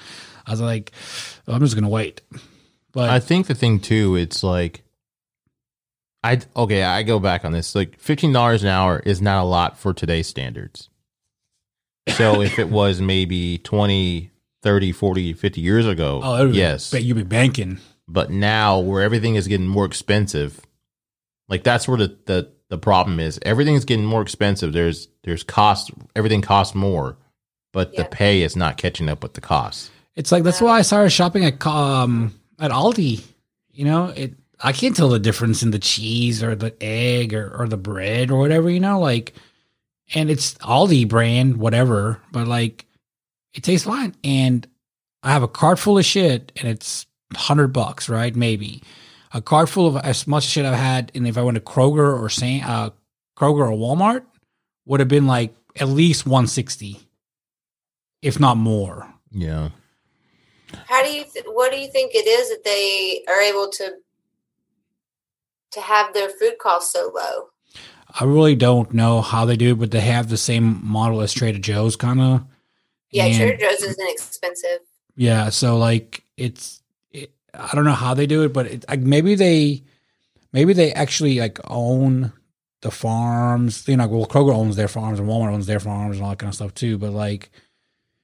I 0.48 0.52
was 0.52 0.62
like, 0.62 0.94
I'm 1.46 1.60
just 1.62 1.76
gonna 1.76 1.90
wait. 1.90 2.22
But 2.92 3.12
I 3.12 3.20
think 3.20 3.46
the 3.46 3.54
thing 3.54 3.80
too, 3.80 4.16
it's 4.16 4.42
like, 4.42 4.82
I 6.24 6.40
okay, 6.56 6.82
I 6.82 7.04
go 7.04 7.20
back 7.20 7.46
on 7.46 7.52
this. 7.52 7.76
Like 7.76 8.00
fifteen 8.00 8.34
dollars 8.34 8.64
an 8.64 8.70
hour 8.70 9.00
is 9.06 9.22
not 9.22 9.40
a 9.40 9.46
lot 9.46 9.78
for 9.78 9.94
today's 9.94 10.26
standards. 10.26 10.90
So 12.10 12.42
if 12.42 12.60
it 12.60 12.70
was 12.70 13.02
maybe 13.02 13.58
20, 13.60 14.32
30, 14.64 14.92
40, 14.92 15.34
50 15.34 15.62
years 15.62 15.86
ago, 15.86 16.22
oh, 16.24 16.46
it 16.46 16.52
be- 16.52 16.58
yes. 16.58 16.92
but 16.92 17.04
you'd 17.04 17.16
be 17.16 17.24
banking. 17.24 17.80
But 18.08 18.30
now 18.32 18.80
where 18.80 19.02
everything 19.02 19.36
is 19.36 19.48
getting 19.48 19.68
more 19.68 19.86
expensive, 19.86 20.62
like 21.50 21.64
that's 21.64 21.88
where 21.88 21.98
the, 21.98 22.18
the, 22.26 22.52
the 22.70 22.78
problem 22.78 23.20
is. 23.20 23.40
Everything's 23.44 23.86
getting 23.86 24.06
more 24.06 24.22
expensive. 24.22 24.74
There's 24.74 25.08
there's 25.24 25.44
cost 25.44 25.92
everything 26.16 26.42
costs 26.42 26.76
more, 26.76 27.18
but 27.74 27.96
the 27.96 28.06
pay 28.06 28.42
is 28.42 28.56
not 28.56 28.78
catching 28.78 29.10
up 29.10 29.24
with 29.24 29.34
the 29.34 29.42
costs. 29.42 29.90
It's 30.16 30.32
like 30.32 30.44
that's 30.44 30.62
why 30.62 30.80
I 30.80 30.82
started 30.82 31.12
shopping 31.12 31.46
at 31.46 31.66
um 31.66 32.34
at 32.60 32.72
Aldi. 32.72 33.24
You 33.72 33.86
know, 33.86 34.08
it 34.08 34.34
I 34.60 34.74
can't 34.74 34.96
tell 34.96 35.10
the 35.10 35.20
difference 35.20 35.62
in 35.64 35.72
the 35.72 35.80
cheese 35.80 36.42
or 36.42 36.56
the 36.56 36.76
egg 36.82 37.34
or, 37.34 37.56
or 37.58 37.68
the 37.68 37.78
bread 37.78 38.32
or 38.32 38.40
whatever. 38.40 38.70
You 38.70 38.80
know, 38.80 39.00
like, 39.00 39.34
and 40.14 40.30
it's 40.30 40.54
Aldi 40.56 41.08
brand, 41.08 41.58
whatever. 41.58 42.22
But 42.32 42.48
like, 42.48 42.86
it 43.54 43.64
tastes 43.64 43.88
fine. 43.88 44.16
And 44.24 44.68
I 45.24 45.32
have 45.32 45.44
a 45.44 45.48
cart 45.48 45.80
full 45.80 45.98
of 45.98 46.06
shit, 46.06 46.52
and 46.58 46.68
it's 46.68 47.06
hundred 47.36 47.70
bucks, 47.70 48.08
right? 48.08 48.36
Maybe 48.36 48.84
a 49.34 49.42
cart 49.42 49.70
full 49.70 49.88
of 49.88 50.04
as 50.04 50.28
much 50.28 50.46
shit 50.46 50.66
I've 50.66 50.76
had. 50.76 51.12
And 51.16 51.28
if 51.28 51.38
I 51.38 51.42
went 51.42 51.56
to 51.56 51.62
Kroger 51.62 52.20
or 52.20 52.30
Saint 52.30 52.68
uh, 52.68 52.92
Kroger 53.38 53.72
or 53.72 53.78
Walmart, 53.78 54.24
would 54.86 55.00
have 55.00 55.10
been 55.10 55.28
like 55.28 55.54
at 55.80 55.90
least 55.90 56.26
one 56.26 56.48
sixty, 56.48 57.00
if 58.22 58.40
not 58.40 58.58
more. 58.58 59.12
Yeah. 59.32 59.70
How 60.88 61.04
do 61.04 61.10
you? 61.10 61.24
Th- 61.24 61.46
what 61.48 61.72
do 61.72 61.80
you 61.80 61.90
think 61.92 62.14
it 62.14 62.28
is 62.28 62.50
that 62.50 62.64
they 62.64 63.24
are 63.28 63.42
able 63.42 63.70
to 63.70 63.96
to 65.72 65.82
have 65.82 66.14
their 66.14 66.30
food 66.30 66.58
costs 66.60 66.94
so 66.94 67.12
low? 67.14 67.50
I 68.20 68.24
really 68.24 68.56
don't 68.56 68.94
know 68.94 69.22
how 69.22 69.46
they 69.46 69.56
do 69.56 69.72
it, 69.72 69.80
but 69.80 69.92
they 69.92 70.00
have 70.02 70.30
the 70.30 70.38
same 70.38 70.82
model 70.84 71.22
as 71.22 71.34
Trader 71.34 71.60
Joe's, 71.60 71.96
kind 71.96 72.20
of. 72.20 72.44
Yeah, 73.12 73.32
Trader 73.36 73.58
Joe's 73.58 73.84
isn't 73.84 74.10
expensive. 74.10 74.80
Yeah, 75.16 75.50
so 75.50 75.78
like 75.78 76.24
it's, 76.36 76.82
it, 77.12 77.32
I 77.54 77.76
don't 77.76 77.86
know 77.86 77.92
how 77.92 78.14
they 78.14 78.26
do 78.26 78.44
it, 78.44 78.54
but 78.54 78.66
it, 78.68 78.86
like 78.90 79.02
maybe 79.02 79.36
they, 79.36 79.84
maybe 80.52 80.74
they 80.74 80.92
actually 80.94 81.40
like 81.40 81.60
own 81.66 82.34
the 82.82 82.92
farms. 82.92 83.88
You 83.88 83.98
know, 83.98 84.08
well, 84.08 84.26
Kroger 84.26 84.54
owns 84.54 84.76
their 84.76 84.88
farms 84.88 85.20
and 85.20 85.28
Walmart 85.28 85.54
owns 85.54 85.68
their 85.68 85.80
farms 85.80 86.18
and 86.18 86.24
all 86.24 86.32
that 86.32 86.40
kind 86.40 86.50
of 86.50 86.56
stuff 86.56 86.74
too. 86.74 86.98
But 86.98 87.12
like, 87.12 87.52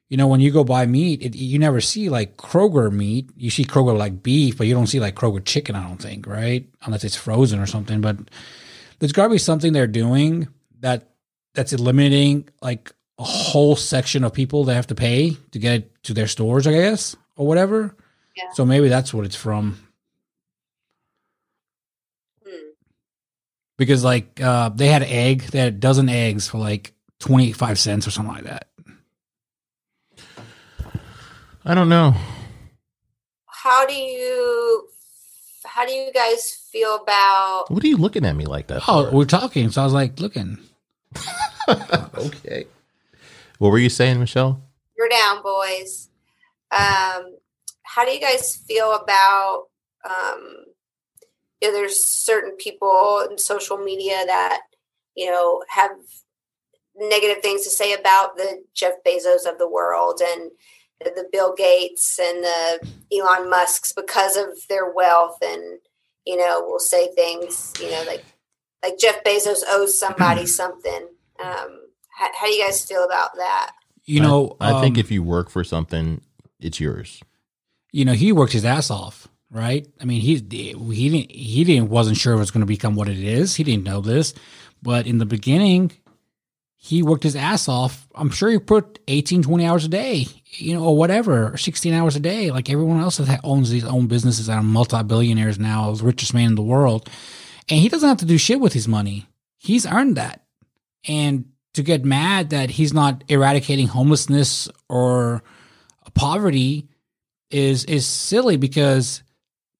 you 0.09 0.17
know, 0.17 0.27
when 0.27 0.39
you 0.39 0.51
go 0.51 0.63
buy 0.63 0.85
meat, 0.85 1.21
it, 1.21 1.35
you 1.35 1.59
never 1.59 1.81
see 1.81 2.09
like 2.09 2.37
Kroger 2.37 2.91
meat. 2.91 3.29
You 3.37 3.49
see 3.49 3.65
Kroger 3.65 3.97
like 3.97 4.23
beef, 4.23 4.57
but 4.57 4.67
you 4.67 4.73
don't 4.73 4.87
see 4.87 4.99
like 4.99 5.15
Kroger 5.15 5.43
chicken. 5.43 5.75
I 5.75 5.87
don't 5.87 6.01
think, 6.01 6.27
right? 6.27 6.67
Unless 6.83 7.03
it's 7.03 7.15
frozen 7.15 7.59
or 7.59 7.65
something. 7.65 8.01
But 8.01 8.17
there's 8.99 9.11
got 9.11 9.23
to 9.25 9.29
be 9.29 9.37
something 9.37 9.73
they're 9.73 9.87
doing 9.87 10.47
that 10.79 11.09
that's 11.53 11.73
eliminating 11.73 12.49
like 12.61 12.91
a 13.19 13.23
whole 13.23 13.75
section 13.75 14.23
of 14.23 14.33
people 14.33 14.65
that 14.65 14.75
have 14.75 14.87
to 14.87 14.95
pay 14.95 15.37
to 15.51 15.59
get 15.59 16.03
to 16.03 16.13
their 16.13 16.27
stores, 16.27 16.67
I 16.67 16.71
guess, 16.71 17.15
or 17.35 17.47
whatever. 17.47 17.95
Yeah. 18.35 18.51
So 18.53 18.65
maybe 18.65 18.89
that's 18.89 19.13
what 19.13 19.25
it's 19.25 19.35
from. 19.35 19.77
Hmm. 22.43 22.69
Because 23.77 24.03
like 24.03 24.41
uh, 24.41 24.69
they 24.69 24.87
had 24.87 25.03
egg, 25.03 25.43
they 25.43 25.59
had 25.59 25.67
a 25.67 25.77
dozen 25.77 26.09
eggs 26.09 26.47
for 26.47 26.57
like 26.57 26.93
twenty 27.19 27.51
five 27.51 27.77
cents 27.77 28.07
or 28.07 28.11
something 28.11 28.33
like 28.33 28.45
that. 28.45 28.67
I 31.65 31.75
don't 31.75 31.89
know. 31.89 32.15
How 33.45 33.85
do 33.85 33.93
you? 33.93 34.89
How 35.73 35.87
do 35.87 35.91
you 35.91 36.11
guys 36.13 36.51
feel 36.71 36.97
about? 37.01 37.65
What 37.69 37.83
are 37.83 37.87
you 37.87 37.97
looking 37.97 38.25
at 38.25 38.35
me 38.35 38.45
like 38.45 38.67
that? 38.67 38.83
Oh, 38.87 39.09
for? 39.09 39.15
we're 39.17 39.25
talking, 39.25 39.71
so 39.71 39.81
I 39.81 39.85
was 39.85 39.93
like 39.93 40.19
looking. 40.19 40.59
okay. 41.67 42.65
What 43.57 43.69
were 43.69 43.79
you 43.79 43.89
saying, 43.89 44.19
Michelle? 44.19 44.61
You're 44.95 45.09
down, 45.09 45.41
boys. 45.41 46.09
Um, 46.71 47.37
how 47.81 48.05
do 48.05 48.11
you 48.11 48.21
guys 48.21 48.55
feel 48.55 48.93
about? 48.93 49.63
Um, 50.07 50.65
you 51.59 51.69
know, 51.69 51.73
there's 51.73 52.05
certain 52.05 52.51
people 52.57 53.27
in 53.27 53.39
social 53.39 53.77
media 53.77 54.23
that 54.27 54.61
you 55.15 55.31
know 55.31 55.63
have 55.69 55.89
negative 56.95 57.41
things 57.41 57.63
to 57.63 57.71
say 57.71 57.93
about 57.93 58.37
the 58.37 58.63
Jeff 58.75 58.93
Bezos 59.03 59.49
of 59.49 59.57
the 59.57 59.67
world 59.67 60.21
and 60.23 60.51
the 60.99 61.27
Bill 61.31 61.53
Gates 61.55 62.19
and 62.19 62.43
the 62.43 62.87
Elon 63.13 63.49
Musk's 63.49 63.93
because 63.93 64.37
of 64.37 64.47
their 64.69 64.89
wealth 64.91 65.37
and 65.43 65.79
you 66.25 66.37
know 66.37 66.63
will 66.65 66.79
say 66.79 67.13
things 67.13 67.73
you 67.81 67.91
know 67.91 68.03
like 68.07 68.23
like 68.83 68.97
Jeff 68.99 69.23
Bezos 69.23 69.63
owes 69.67 69.97
somebody 69.97 70.45
something. 70.61 71.07
Um, 71.43 71.79
how, 72.09 72.27
how 72.39 72.45
do 72.45 72.53
you 72.53 72.63
guys 72.63 72.85
feel 72.85 73.03
about 73.03 73.35
that? 73.37 73.71
You 74.05 74.19
know, 74.19 74.57
I, 74.59 74.73
I 74.73 74.81
think 74.81 74.97
um, 74.97 74.99
if 74.99 75.11
you 75.11 75.23
work 75.23 75.49
for 75.49 75.63
something, 75.63 76.21
it's 76.59 76.79
yours. 76.79 77.21
you 77.91 78.03
know, 78.05 78.13
he 78.13 78.33
worked 78.33 78.51
his 78.53 78.65
ass 78.65 78.91
off, 78.91 79.29
right? 79.49 79.87
I 80.01 80.05
mean, 80.05 80.19
he 80.21 80.35
he 80.35 81.09
didn't 81.09 81.31
he 81.31 81.63
didn't 81.63 81.89
wasn't 81.89 82.17
sure 82.17 82.33
it 82.33 82.39
was 82.39 82.51
going 82.51 82.61
to 82.61 82.67
become 82.67 82.95
what 82.95 83.07
it 83.07 83.17
is. 83.17 83.55
He 83.55 83.63
didn't 83.63 83.85
know 83.85 84.01
this, 84.01 84.33
but 84.81 85.07
in 85.07 85.17
the 85.17 85.25
beginning, 85.25 85.93
he 86.75 87.01
worked 87.01 87.23
his 87.23 87.37
ass 87.37 87.69
off. 87.69 88.07
I'm 88.13 88.29
sure 88.29 88.49
he 88.49 88.59
put 88.59 88.99
18, 89.07 89.43
20 89.43 89.65
hours 89.65 89.85
a 89.85 89.87
day, 89.87 90.27
you 90.55 90.73
know, 90.73 90.83
or 90.83 90.97
whatever, 90.97 91.55
16 91.57 91.93
hours 91.93 92.15
a 92.15 92.19
day, 92.19 92.51
like 92.51 92.69
everyone 92.69 92.99
else 92.99 93.17
that 93.17 93.39
owns 93.43 93.69
these 93.69 93.85
own 93.85 94.07
businesses 94.07 94.47
that 94.47 94.57
are 94.57 94.63
multi-billionaires 94.63 95.59
now, 95.59 95.91
the 95.91 96.03
richest 96.03 96.33
man 96.33 96.49
in 96.49 96.55
the 96.55 96.61
world. 96.61 97.09
And 97.69 97.79
he 97.79 97.89
doesn't 97.89 98.07
have 98.07 98.19
to 98.19 98.25
do 98.25 98.37
shit 98.37 98.59
with 98.59 98.73
his 98.73 98.87
money. 98.87 99.27
He's 99.57 99.85
earned 99.85 100.17
that. 100.17 100.43
And 101.07 101.45
to 101.73 101.83
get 101.83 102.05
mad 102.05 102.51
that 102.51 102.69
he's 102.69 102.93
not 102.93 103.23
eradicating 103.27 103.87
homelessness 103.87 104.69
or 104.89 105.43
poverty 106.13 106.87
is 107.49 107.85
is 107.85 108.05
silly 108.05 108.57
because 108.57 109.23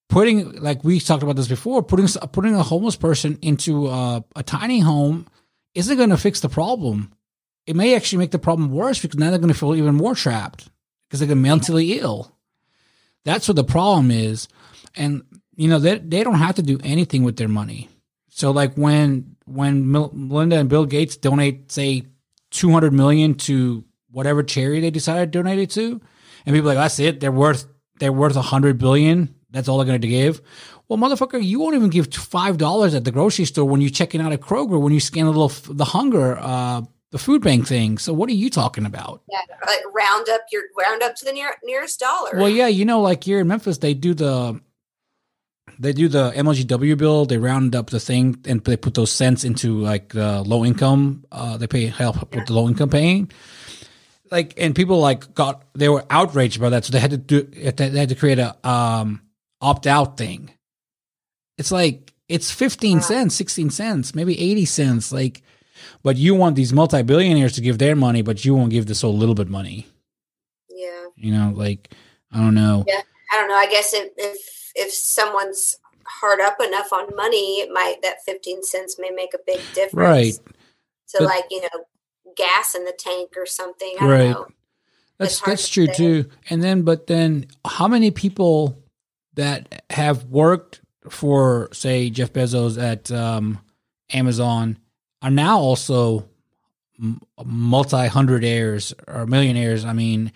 putting 0.10 0.52
like 0.62 0.84
we 0.84 1.00
talked 1.00 1.24
about 1.24 1.36
this 1.36 1.48
before 1.48 1.84
putting 1.84 2.08
putting 2.32 2.56
a 2.56 2.64
homeless 2.64 2.96
person 2.96 3.38
into 3.42 3.88
a, 3.88 4.24
a 4.36 4.44
tiny 4.44 4.80
home 4.80 5.28
isn't 5.76 5.98
going 5.98 6.10
to 6.10 6.18
fix 6.18 6.40
the 6.40 6.50
problem 6.50 7.12
it 7.66 7.76
may 7.76 7.96
actually 7.96 8.20
make 8.20 8.32
the 8.32 8.40
problem 8.40 8.72
worse 8.72 9.02
because 9.02 9.20
now 9.20 9.30
they're 9.30 9.40
going 9.40 9.54
to 9.54 9.58
feel 9.60 9.76
even 9.76 9.96
more 9.96 10.16
trapped 10.16 10.70
because 11.08 11.20
they're 11.26 11.36
mentally 11.36 12.00
ill 12.00 12.36
that's 13.26 13.48
what 13.48 13.56
the 13.56 13.64
problem 13.64 14.12
is 14.12 14.48
and 14.96 15.24
you 15.56 15.68
know 15.70 15.80
they, 15.80 15.98
they 16.00 16.24
don't 16.24 16.36
have 16.36 16.56
to 16.56 16.62
do 16.62 16.80
anything 16.84 17.24
with 17.24 17.38
their 17.38 17.48
money 17.48 17.90
So 18.30 18.52
like 18.52 18.74
when 18.76 19.36
when 19.46 19.92
Melinda 19.92 20.58
and 20.58 20.70
Bill 20.70 20.86
Gates 20.86 21.18
donate 21.18 21.72
say 21.72 22.04
200 22.52 22.92
million 22.92 23.36
to 23.36 23.84
whatever 24.10 24.42
charity 24.44 24.82
they 24.82 24.92
decided 24.92 25.32
to 25.32 25.40
donate 25.40 25.60
it 25.60 25.70
to, 25.72 26.02
and 26.46 26.54
people 26.56 26.68
like 26.68 26.78
that's 26.78 27.00
it, 27.00 27.20
they're 27.20 27.32
worth 27.32 27.68
they're 28.00 28.12
worth 28.12 28.34
a 28.34 28.40
100 28.40 28.78
billion. 28.80 29.36
That's 29.52 29.68
all 29.68 29.78
they're 29.78 29.86
going 29.86 30.02
to 30.02 30.08
give. 30.08 30.42
Well, 30.88 30.98
motherfucker, 30.98 31.44
you 31.44 31.60
won't 31.60 31.76
even 31.76 31.90
give 31.92 32.12
five 32.12 32.58
dollars 32.58 32.96
at 32.96 33.04
the 33.06 33.12
grocery 33.12 33.46
store 33.46 33.66
when 33.66 33.82
you're 33.82 33.92
checking 33.92 34.20
out 34.20 34.34
at 34.34 34.42
Kroger 34.42 34.82
when 34.82 34.94
you 34.94 35.00
scan 35.00 35.28
a 35.28 35.32
little 35.32 35.50
the 35.74 35.86
hunger 35.86 36.38
uh, 36.40 36.82
the 37.14 37.20
food 37.20 37.44
bank 37.44 37.68
thing. 37.68 38.00
So 38.00 38.12
what 38.12 38.28
are 38.28 38.34
you 38.34 38.50
talking 38.50 38.88
about? 38.88 39.22
Yeah, 39.30 39.38
like 39.68 39.84
round 39.94 40.28
up 40.30 40.42
your 40.52 40.64
round 40.76 41.04
up 41.04 41.16
to 41.18 41.26
the 41.26 41.32
near, 41.32 41.56
nearest 41.64 42.00
dollar. 42.00 42.32
Well, 42.34 42.50
yeah, 42.50 42.66
you 42.66 42.86
know, 42.86 43.02
like 43.02 43.24
here 43.24 43.40
in 43.40 43.48
Memphis, 43.48 43.78
they 43.78 43.94
do 43.94 44.16
the 44.16 44.60
they 45.78 45.94
do 45.94 46.08
the 46.08 46.32
MLGW 46.32 46.98
bill. 46.98 47.26
They 47.26 47.38
round 47.38 47.76
up 47.76 47.92
the 47.92 48.00
thing 48.00 48.42
and 48.46 48.64
they 48.64 48.78
put 48.78 48.96
those 48.96 49.12
cents 49.12 49.44
into 49.44 49.78
like 49.78 50.10
the 50.10 50.42
low 50.42 50.66
income. 50.66 51.24
Uh, 51.32 51.58
they 51.58 51.68
pay 51.68 51.86
help 51.86 52.34
with 52.34 52.48
the 52.48 52.54
low 52.54 52.68
income 52.68 52.90
paying. 52.90 53.32
Like 54.32 54.56
and 54.58 54.76
people 54.76 54.98
like 55.00 55.36
got 55.36 55.66
they 55.76 55.90
were 55.90 56.06
outraged 56.10 56.60
by 56.60 56.70
that, 56.70 56.84
so 56.84 56.94
they 56.94 57.00
had 57.00 57.12
to 57.12 57.18
do 57.18 57.44
they 57.44 58.00
had 58.00 58.10
to 58.10 58.16
create 58.16 58.40
a 58.40 58.58
um 58.68 59.22
opt 59.62 59.86
out 59.86 60.18
thing. 60.18 60.50
It's 61.60 61.72
like 61.72 62.12
it's 62.28 62.50
fifteen 62.50 63.02
cents, 63.02 63.36
sixteen 63.36 63.70
cents, 63.70 64.16
maybe 64.16 64.40
eighty 64.40 64.66
cents. 64.66 65.12
Like, 65.12 65.44
but 66.04 66.18
you 66.18 66.36
want 66.36 66.56
these 66.56 66.74
multi 66.74 67.02
billionaires 67.04 67.54
to 67.54 67.62
give 67.62 67.78
their 67.78 67.96
money, 67.96 68.22
but 68.22 68.44
you 68.46 68.54
won't 68.56 68.72
give 68.72 68.86
this 68.86 69.00
so 69.00 69.10
little 69.10 69.36
bit 69.36 69.50
money. 69.50 69.88
yeah, 70.70 71.06
You 71.16 71.32
know, 71.32 71.52
like 71.56 71.94
I 72.32 72.38
don't 72.40 72.56
know. 72.56 72.84
yeah. 72.88 73.02
I 73.32 73.38
don't 73.38 73.48
know. 73.50 73.56
I 73.56 73.68
guess 73.68 73.94
if 73.94 74.12
if, 74.18 74.72
if 74.76 74.92
someone's 74.94 75.76
hard 76.06 76.40
up 76.42 76.58
enough 76.62 76.92
on 76.94 77.16
money, 77.16 77.60
it 77.62 77.70
might 77.72 77.98
that 78.04 78.24
fifteen 78.26 78.64
cents 78.64 78.98
may 79.00 79.10
make 79.12 79.34
a 79.34 79.40
big 79.46 79.60
difference. 79.74 79.94
Right. 79.94 80.34
To 81.10 81.18
But- 81.20 81.24
like 81.26 81.46
you 81.50 81.62
know, 81.62 81.86
gas 82.36 82.76
in 82.76 82.86
the 82.86 82.94
tank 82.98 83.32
or 83.38 83.46
something. 83.46 83.96
I 84.00 84.06
Right. 84.06 84.18
don't 84.24 84.32
know. 84.34 84.48
That's 85.20 85.40
that's 85.42 85.68
to 85.70 85.74
true 85.74 85.86
say. 85.88 85.94
too. 85.94 86.30
And 86.50 86.62
then, 86.64 86.82
but 86.82 87.08
then, 87.08 87.46
how 87.66 87.88
many 87.88 88.10
people 88.12 88.76
that 89.36 89.84
have 89.92 90.26
worked 90.26 90.82
for, 91.10 91.70
say, 91.72 92.10
Jeff 92.10 92.34
Bezos 92.34 92.82
at 92.82 93.12
um, 93.12 93.60
Amazon 94.12 94.78
are 95.24 95.32
now 95.32 95.58
also 95.58 96.28
multi 97.44 98.08
hundred 98.08 98.44
heirs 98.44 98.94
or 99.08 99.26
millionaires? 99.26 99.86
I 99.86 99.94
mean, 99.94 100.32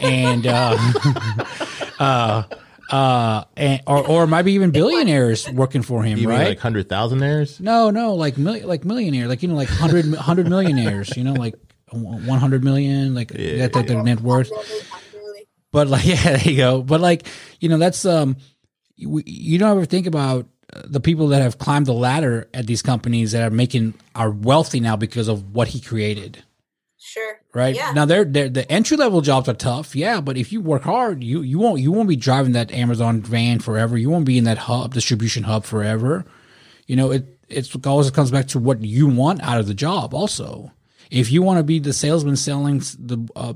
and 0.00 0.46
uh, 0.46 0.76
uh, 1.98 2.42
uh, 2.90 3.44
and 3.56 3.80
or 3.86 4.06
or 4.06 4.26
maybe 4.26 4.52
even 4.52 4.70
billionaires 4.70 5.48
working 5.48 5.82
for 5.82 6.02
him, 6.02 6.18
You 6.18 6.28
mean 6.28 6.38
right? 6.38 6.48
like 6.48 6.58
hundred 6.58 6.88
thousandaires? 6.88 7.60
no, 7.60 7.90
no, 7.90 8.14
like 8.14 8.36
mil- 8.38 8.66
like 8.66 8.84
millionaire, 8.84 9.28
like 9.28 9.42
you 9.42 9.48
know, 9.48 9.54
like 9.54 9.68
hundred 9.68 10.12
hundred 10.14 10.48
millionaires, 10.48 11.16
you 11.16 11.22
know, 11.24 11.36
like 11.36 11.54
one 11.92 12.38
hundred 12.38 12.64
million, 12.64 13.14
like 13.14 13.32
Yeah. 13.32 13.58
that, 13.58 13.72
that 13.74 13.86
their 13.86 14.02
net 14.02 14.20
worth 14.20 14.50
Really, 14.50 14.82
really. 15.14 15.48
but 15.72 15.88
like 15.88 16.04
yeah 16.06 16.22
there 16.36 16.38
you 16.48 16.56
go 16.56 16.82
but 16.82 17.00
like 17.00 17.26
you 17.60 17.68
know 17.68 17.78
that's 17.78 18.04
um 18.04 18.36
you, 18.96 19.22
you 19.26 19.58
don't 19.58 19.70
ever 19.76 19.84
think 19.86 20.06
about 20.06 20.46
the 20.84 21.00
people 21.00 21.28
that 21.28 21.42
have 21.42 21.58
climbed 21.58 21.86
the 21.86 21.92
ladder 21.92 22.48
at 22.54 22.66
these 22.66 22.82
companies 22.82 23.32
that 23.32 23.42
are 23.42 23.54
making 23.54 23.94
are 24.14 24.30
wealthy 24.30 24.80
now 24.80 24.96
because 24.96 25.28
of 25.28 25.54
what 25.54 25.68
he 25.68 25.80
created 25.80 26.42
Sure. 27.02 27.40
right 27.54 27.74
Yeah. 27.74 27.92
now 27.92 28.04
they're, 28.04 28.24
they're 28.24 28.48
the 28.48 28.70
entry 28.70 28.96
level 28.96 29.20
jobs 29.20 29.48
are 29.48 29.54
tough 29.54 29.96
yeah 29.96 30.20
but 30.20 30.36
if 30.36 30.52
you 30.52 30.60
work 30.60 30.82
hard 30.82 31.24
you 31.24 31.40
you 31.42 31.58
won't 31.58 31.80
you 31.80 31.90
won't 31.90 32.08
be 32.08 32.14
driving 32.16 32.52
that 32.52 32.70
amazon 32.72 33.22
van 33.22 33.58
forever 33.58 33.96
you 33.96 34.10
won't 34.10 34.26
be 34.26 34.36
in 34.38 34.44
that 34.44 34.58
hub 34.58 34.92
distribution 34.94 35.44
hub 35.44 35.64
forever 35.64 36.24
you 36.86 36.94
know 36.94 37.10
it 37.10 37.38
it's 37.48 37.74
always 37.86 38.10
comes 38.10 38.30
back 38.30 38.46
to 38.48 38.58
what 38.58 38.80
you 38.82 39.08
want 39.08 39.42
out 39.42 39.58
of 39.58 39.66
the 39.66 39.74
job 39.74 40.12
also 40.14 40.70
if 41.10 41.32
you 41.32 41.42
want 41.42 41.56
to 41.58 41.64
be 41.64 41.78
the 41.80 41.92
salesman 41.92 42.36
selling 42.36 42.78
the 42.98 43.28
uh, 43.34 43.54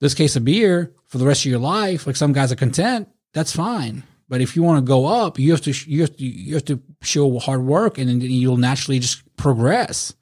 this 0.00 0.14
case 0.14 0.36
of 0.36 0.44
beer 0.44 0.92
for 1.06 1.18
the 1.18 1.26
rest 1.26 1.42
of 1.44 1.50
your 1.50 1.60
life, 1.60 2.06
like 2.06 2.16
some 2.16 2.32
guys 2.32 2.50
are 2.50 2.56
content, 2.56 3.08
that's 3.32 3.52
fine. 3.54 4.02
But 4.28 4.40
if 4.40 4.56
you 4.56 4.62
want 4.62 4.84
to 4.84 4.88
go 4.88 5.06
up, 5.06 5.38
you 5.38 5.50
have 5.52 5.60
to 5.62 5.90
you 5.90 6.00
have 6.00 6.16
to 6.16 6.24
you 6.24 6.54
have 6.54 6.64
to 6.66 6.80
show 7.02 7.38
hard 7.38 7.62
work, 7.62 7.98
and 7.98 8.08
then 8.08 8.20
you'll 8.20 8.56
naturally 8.56 8.98
just 8.98 9.22
progress. 9.36 10.14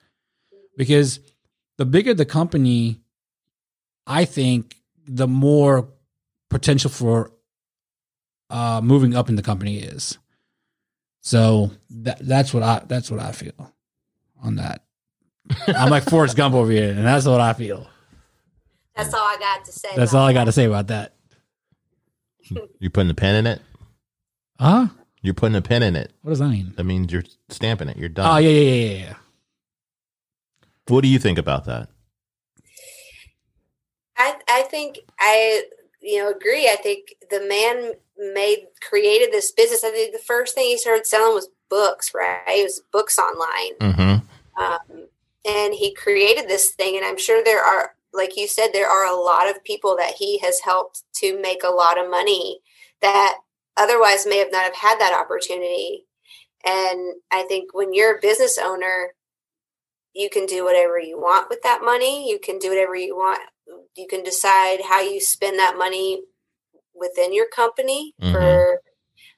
Because 0.76 1.20
the 1.78 1.84
bigger 1.84 2.14
the 2.14 2.24
company, 2.24 3.00
I 4.06 4.24
think 4.24 4.76
the 5.06 5.28
more 5.28 5.88
potential 6.50 6.90
for 6.90 7.32
uh, 8.50 8.80
moving 8.82 9.14
up 9.14 9.28
in 9.28 9.36
the 9.36 9.42
company 9.42 9.78
is. 9.78 10.18
So 11.20 11.70
that 11.90 12.18
that's 12.20 12.52
what 12.52 12.62
I 12.62 12.82
that's 12.86 13.10
what 13.10 13.20
I 13.20 13.32
feel 13.32 13.72
on 14.42 14.56
that. 14.56 14.84
I'm 15.68 15.90
like 15.90 16.04
Forrest 16.04 16.36
Gump 16.36 16.54
over 16.54 16.70
here, 16.70 16.90
and 16.90 17.04
that's 17.04 17.26
what 17.26 17.40
I 17.40 17.52
feel. 17.52 17.86
That's 18.96 19.14
all 19.14 19.20
I 19.20 19.36
got 19.38 19.64
to 19.64 19.72
say. 19.72 19.88
That's 19.96 20.12
about 20.12 20.20
all 20.20 20.26
I 20.26 20.32
got 20.32 20.44
to 20.44 20.52
say 20.52 20.64
about 20.64 20.88
that. 20.88 21.14
You 22.80 22.90
putting 22.90 23.08
the 23.08 23.14
pen 23.14 23.36
in 23.36 23.46
it? 23.46 23.62
Huh? 24.58 24.88
You're 25.20 25.34
putting 25.34 25.56
a 25.56 25.62
pin 25.62 25.82
in 25.82 25.96
it. 25.96 26.12
What 26.22 26.30
does 26.30 26.40
that 26.40 26.48
mean? 26.48 26.72
That 26.76 26.84
means 26.84 27.12
you're 27.12 27.24
stamping 27.48 27.88
it. 27.88 27.96
You're 27.96 28.08
done. 28.08 28.28
Oh 28.28 28.38
yeah, 28.38 28.50
yeah, 28.50 28.60
yeah, 28.60 28.92
yeah, 28.92 29.04
yeah. 29.04 29.14
What 30.88 31.02
do 31.02 31.08
you 31.08 31.18
think 31.18 31.38
about 31.38 31.64
that? 31.66 31.88
I 34.16 34.34
I 34.48 34.62
think 34.62 34.98
I 35.20 35.62
you 36.00 36.18
know 36.18 36.30
agree. 36.30 36.68
I 36.68 36.76
think 36.76 37.14
the 37.30 37.40
man 37.40 37.92
made 38.34 38.66
created 38.88 39.32
this 39.32 39.52
business. 39.52 39.84
I 39.84 39.90
think 39.90 40.12
the 40.12 40.18
first 40.18 40.54
thing 40.54 40.66
he 40.66 40.78
started 40.78 41.06
selling 41.06 41.34
was 41.34 41.48
books. 41.70 42.12
Right? 42.14 42.42
It 42.48 42.64
was 42.64 42.82
books 42.92 43.18
online. 43.18 43.78
Mm-hmm. 43.80 44.62
um, 44.62 45.06
and 45.44 45.74
he 45.74 45.94
created 45.94 46.48
this 46.48 46.70
thing 46.70 46.96
and 46.96 47.04
i'm 47.04 47.18
sure 47.18 47.42
there 47.42 47.62
are 47.62 47.94
like 48.12 48.36
you 48.36 48.46
said 48.46 48.68
there 48.72 48.88
are 48.88 49.06
a 49.06 49.16
lot 49.16 49.48
of 49.48 49.64
people 49.64 49.96
that 49.96 50.14
he 50.18 50.38
has 50.38 50.60
helped 50.60 51.02
to 51.14 51.40
make 51.40 51.62
a 51.64 51.74
lot 51.74 51.98
of 51.98 52.10
money 52.10 52.60
that 53.00 53.38
otherwise 53.76 54.26
may 54.26 54.38
have 54.38 54.52
not 54.52 54.64
have 54.64 54.76
had 54.76 54.98
that 55.00 55.18
opportunity. 55.18 56.06
And 56.64 57.14
i 57.32 57.42
think 57.44 57.74
when 57.74 57.92
you're 57.92 58.16
a 58.16 58.20
business 58.20 58.58
owner 58.62 59.14
you 60.14 60.28
can 60.28 60.46
do 60.46 60.64
whatever 60.64 60.98
you 60.98 61.18
want 61.18 61.48
with 61.48 61.62
that 61.62 61.80
money. 61.82 62.28
You 62.30 62.38
can 62.38 62.58
do 62.58 62.68
whatever 62.68 62.94
you 62.94 63.16
want. 63.16 63.40
You 63.96 64.06
can 64.06 64.22
decide 64.22 64.80
how 64.86 65.00
you 65.00 65.20
spend 65.20 65.58
that 65.58 65.76
money 65.78 66.22
within 66.94 67.32
your 67.32 67.48
company 67.48 68.14
Mhm. 68.20 68.32
for 68.32 68.82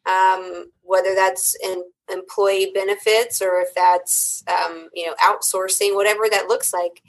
um, 0.07 0.71
whether 0.83 1.15
that's 1.15 1.55
in 1.63 1.83
employee 2.11 2.71
benefits 2.75 3.41
or 3.41 3.61
if 3.61 3.73
that's 3.75 4.43
um, 4.47 4.91
you 4.93 5.07
know 5.07 5.15
outsourcing 5.15 5.95
whatever 5.95 6.29
that 6.29 6.49
looks 6.49 6.73
like. 6.75 7.03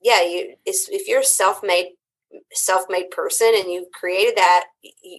Yeah 0.00 0.22
you 0.22 0.56
if 0.64 1.08
you're 1.08 1.20
a 1.20 1.24
self-made 1.24 1.92
self-made 2.52 3.10
person 3.10 3.52
and 3.56 3.70
you've 3.70 3.90
created 3.92 4.36
that 4.36 4.66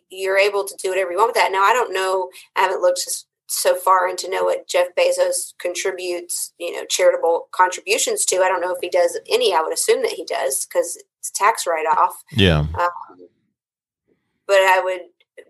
you're 0.09 0.37
able 0.37 0.65
to 0.65 0.75
do 0.81 0.89
whatever 0.89 1.11
you 1.11 1.17
want 1.17 1.29
with 1.29 1.35
that. 1.35 1.51
Now 1.51 1.63
i 1.63 1.73
don't 1.73 1.93
know 1.93 2.29
i 2.55 2.61
haven't 2.61 2.81
looked 2.81 3.01
so 3.47 3.75
far 3.75 4.07
into 4.07 4.29
know 4.29 4.45
what 4.45 4.65
jeff 4.65 4.87
bezos 4.97 5.53
contributes 5.59 6.53
you 6.57 6.71
know 6.73 6.85
charitable 6.89 7.49
contributions 7.51 8.25
to. 8.25 8.37
I 8.37 8.47
don't 8.47 8.61
know 8.61 8.73
if 8.73 8.81
he 8.81 8.89
does 8.89 9.19
any. 9.29 9.53
I 9.53 9.61
would 9.61 9.73
assume 9.73 10.01
that 10.03 10.13
he 10.13 10.25
does 10.25 10.65
because 10.65 11.01
it's 11.19 11.31
tax 11.31 11.67
write-off. 11.67 12.15
Yeah. 12.31 12.59
um, 12.59 13.27
but 14.47 14.57
I 14.57 14.81
would 14.83 15.01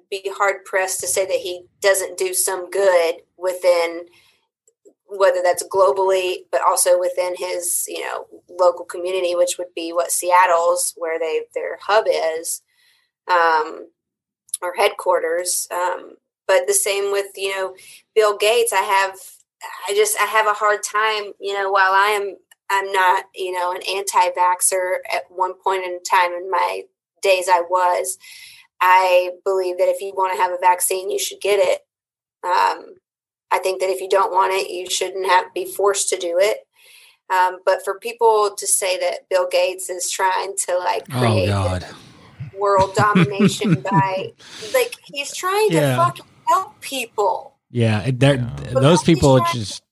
be 0.09 0.21
hard 0.35 0.65
pressed 0.65 0.99
to 0.99 1.07
say 1.07 1.25
that 1.25 1.37
he 1.37 1.65
doesn't 1.81 2.17
do 2.17 2.33
some 2.33 2.69
good 2.69 3.15
within 3.37 4.05
whether 5.11 5.41
that's 5.43 5.67
globally, 5.67 6.45
but 6.51 6.61
also 6.61 6.97
within 6.99 7.35
his 7.37 7.83
you 7.87 8.01
know 8.01 8.25
local 8.49 8.85
community, 8.85 9.35
which 9.35 9.57
would 9.57 9.73
be 9.75 9.91
what 9.91 10.11
Seattle's 10.11 10.93
where 10.97 11.19
they 11.19 11.41
their 11.53 11.77
hub 11.81 12.05
is, 12.07 12.61
um, 13.29 13.89
or 14.61 14.75
headquarters. 14.75 15.67
Um, 15.71 16.13
but 16.47 16.67
the 16.67 16.73
same 16.73 17.11
with 17.11 17.27
you 17.35 17.55
know 17.55 17.75
Bill 18.15 18.37
Gates. 18.37 18.73
I 18.73 18.81
have 18.81 19.17
I 19.87 19.93
just 19.93 20.19
I 20.19 20.25
have 20.25 20.47
a 20.47 20.53
hard 20.53 20.81
time 20.83 21.33
you 21.39 21.53
know 21.53 21.71
while 21.71 21.91
I 21.91 22.17
am 22.19 22.37
I'm 22.69 22.91
not 22.91 23.25
you 23.35 23.51
know 23.51 23.71
an 23.71 23.81
anti-vaxer 23.87 24.97
at 25.13 25.23
one 25.29 25.53
point 25.61 25.83
in 25.83 26.01
time 26.03 26.31
in 26.31 26.49
my 26.49 26.83
days 27.21 27.47
I 27.49 27.61
was. 27.61 28.17
I 28.83 29.31
believe 29.45 29.77
that 29.77 29.89
if 29.89 30.01
you 30.01 30.13
want 30.15 30.35
to 30.35 30.41
have 30.41 30.51
a 30.51 30.57
vaccine, 30.59 31.11
you 31.11 31.19
should 31.19 31.39
get 31.39 31.59
it. 31.59 31.81
Um, 32.43 32.95
I 33.51 33.59
think 33.59 33.81
that 33.81 33.89
if 33.89 33.99
you 34.01 34.07
don't 34.09 34.31
want 34.31 34.53
it, 34.53 34.69
you 34.71 34.89
shouldn't 34.89 35.25
have 35.27 35.53
be 35.53 35.65
forced 35.65 36.09
to 36.09 36.17
do 36.17 36.37
it. 36.39 36.59
Um, 37.29 37.59
but 37.65 37.83
for 37.85 37.99
people 37.99 38.53
to 38.57 38.67
say 38.67 38.97
that 38.99 39.29
Bill 39.29 39.47
Gates 39.49 39.89
is 39.89 40.09
trying 40.09 40.55
to 40.67 40.77
like 40.77 41.03
Oh 41.13 41.19
create 41.19 41.47
God. 41.47 41.85
world 42.57 42.93
domination 42.95 43.81
by 43.89 44.33
like 44.73 44.95
he's 45.05 45.33
trying 45.35 45.69
to 45.69 45.75
Yeah. 45.75 45.95
fucking 45.97 46.25
help 46.47 46.79
people. 46.81 47.55
Yeah, 47.69 48.09
they're- 48.13 48.35
Yeah. 48.35 48.69
But 48.73 48.81
those 48.81 49.03
people 49.03 49.37
trying- 49.39 49.53
just 49.53 49.83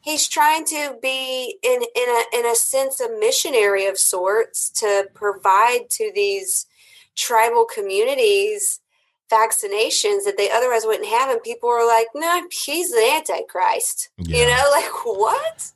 he's 0.00 0.26
trying 0.28 0.64
to 0.66 0.96
be 1.02 1.58
in 1.62 1.82
in 1.82 2.08
a 2.08 2.38
in 2.38 2.46
a 2.46 2.54
sense 2.54 3.00
a 3.00 3.10
missionary 3.18 3.86
of 3.86 3.98
sorts 3.98 4.70
to 4.80 5.08
provide 5.14 5.88
to 5.90 6.10
these 6.14 6.66
tribal 7.16 7.64
communities 7.66 8.80
vaccinations 9.32 10.24
that 10.24 10.34
they 10.36 10.50
otherwise 10.50 10.84
wouldn't 10.84 11.08
have, 11.08 11.30
and 11.30 11.42
people 11.42 11.68
were 11.68 11.86
like, 11.86 12.08
"No, 12.14 12.42
he's 12.50 12.90
the 12.90 13.12
Antichrist." 13.14 14.10
You 14.18 14.44
know, 14.46 14.64
like 14.72 15.04
what? 15.04 15.72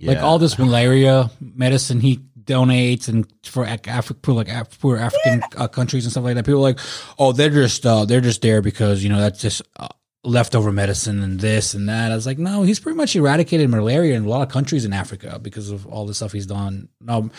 Like 0.00 0.18
all 0.18 0.38
this 0.38 0.58
malaria 0.58 1.30
medicine 1.40 2.00
he 2.00 2.20
donates 2.44 3.08
and 3.08 3.26
for 3.44 3.64
Af- 3.64 3.82
Afri- 3.82 4.20
poor 4.20 4.34
like 4.34 4.48
Af- 4.48 4.80
poor 4.80 4.96
African 4.96 5.42
uh, 5.56 5.68
countries 5.68 6.04
and 6.04 6.10
stuff 6.10 6.24
like 6.24 6.34
that. 6.34 6.44
People 6.44 6.60
are 6.60 6.70
like, 6.70 6.80
oh, 7.18 7.32
they're 7.32 7.50
just 7.50 7.86
uh, 7.86 8.04
they're 8.04 8.20
just 8.20 8.42
there 8.42 8.62
because 8.62 9.02
you 9.02 9.08
know 9.08 9.20
that's 9.20 9.40
just 9.40 9.62
uh, 9.76 9.88
leftover 10.24 10.72
medicine 10.72 11.22
and 11.22 11.40
this 11.40 11.74
and 11.74 11.88
that. 11.88 12.12
I 12.12 12.14
was 12.14 12.26
like, 12.26 12.38
no, 12.38 12.62
he's 12.62 12.80
pretty 12.80 12.96
much 12.96 13.14
eradicated 13.16 13.70
malaria 13.70 14.14
in 14.14 14.24
a 14.24 14.28
lot 14.28 14.42
of 14.42 14.48
countries 14.48 14.84
in 14.84 14.92
Africa 14.92 15.38
because 15.40 15.70
of 15.70 15.86
all 15.86 16.06
the 16.06 16.14
stuff 16.14 16.32
he's 16.32 16.46
done. 16.46 16.88
Um, 17.08 17.30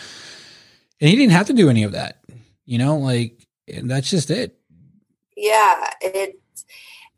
and 1.00 1.10
he 1.10 1.16
didn't 1.16 1.32
have 1.32 1.46
to 1.48 1.52
do 1.52 1.68
any 1.68 1.82
of 1.82 1.92
that, 1.92 2.24
you 2.64 2.78
know, 2.78 2.96
like 2.96 3.46
and 3.68 3.90
that's 3.90 4.10
just 4.10 4.30
it. 4.30 4.58
Yeah, 5.36 5.88
it. 6.00 6.38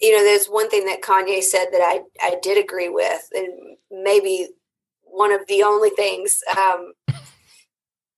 You 0.00 0.14
know, 0.14 0.22
there's 0.22 0.46
one 0.46 0.68
thing 0.68 0.84
that 0.86 1.00
Kanye 1.02 1.42
said 1.42 1.68
that 1.72 1.80
I 1.82 2.00
I 2.20 2.36
did 2.42 2.62
agree 2.62 2.88
with, 2.88 3.22
and 3.34 3.76
maybe 3.90 4.48
one 5.02 5.32
of 5.32 5.46
the 5.48 5.62
only 5.62 5.90
things 5.90 6.42
um, 6.58 6.92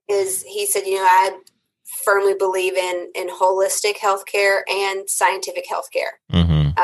is 0.09 0.43
he 0.43 0.67
said, 0.67 0.87
you 0.87 0.97
know, 0.97 1.05
I 1.05 1.39
firmly 2.05 2.35
believe 2.35 2.77
in 2.77 3.11
in 3.15 3.29
holistic 3.29 3.97
healthcare 3.97 4.61
and 4.69 5.09
scientific 5.09 5.67
healthcare. 5.69 6.19
Mhm. 6.33 6.75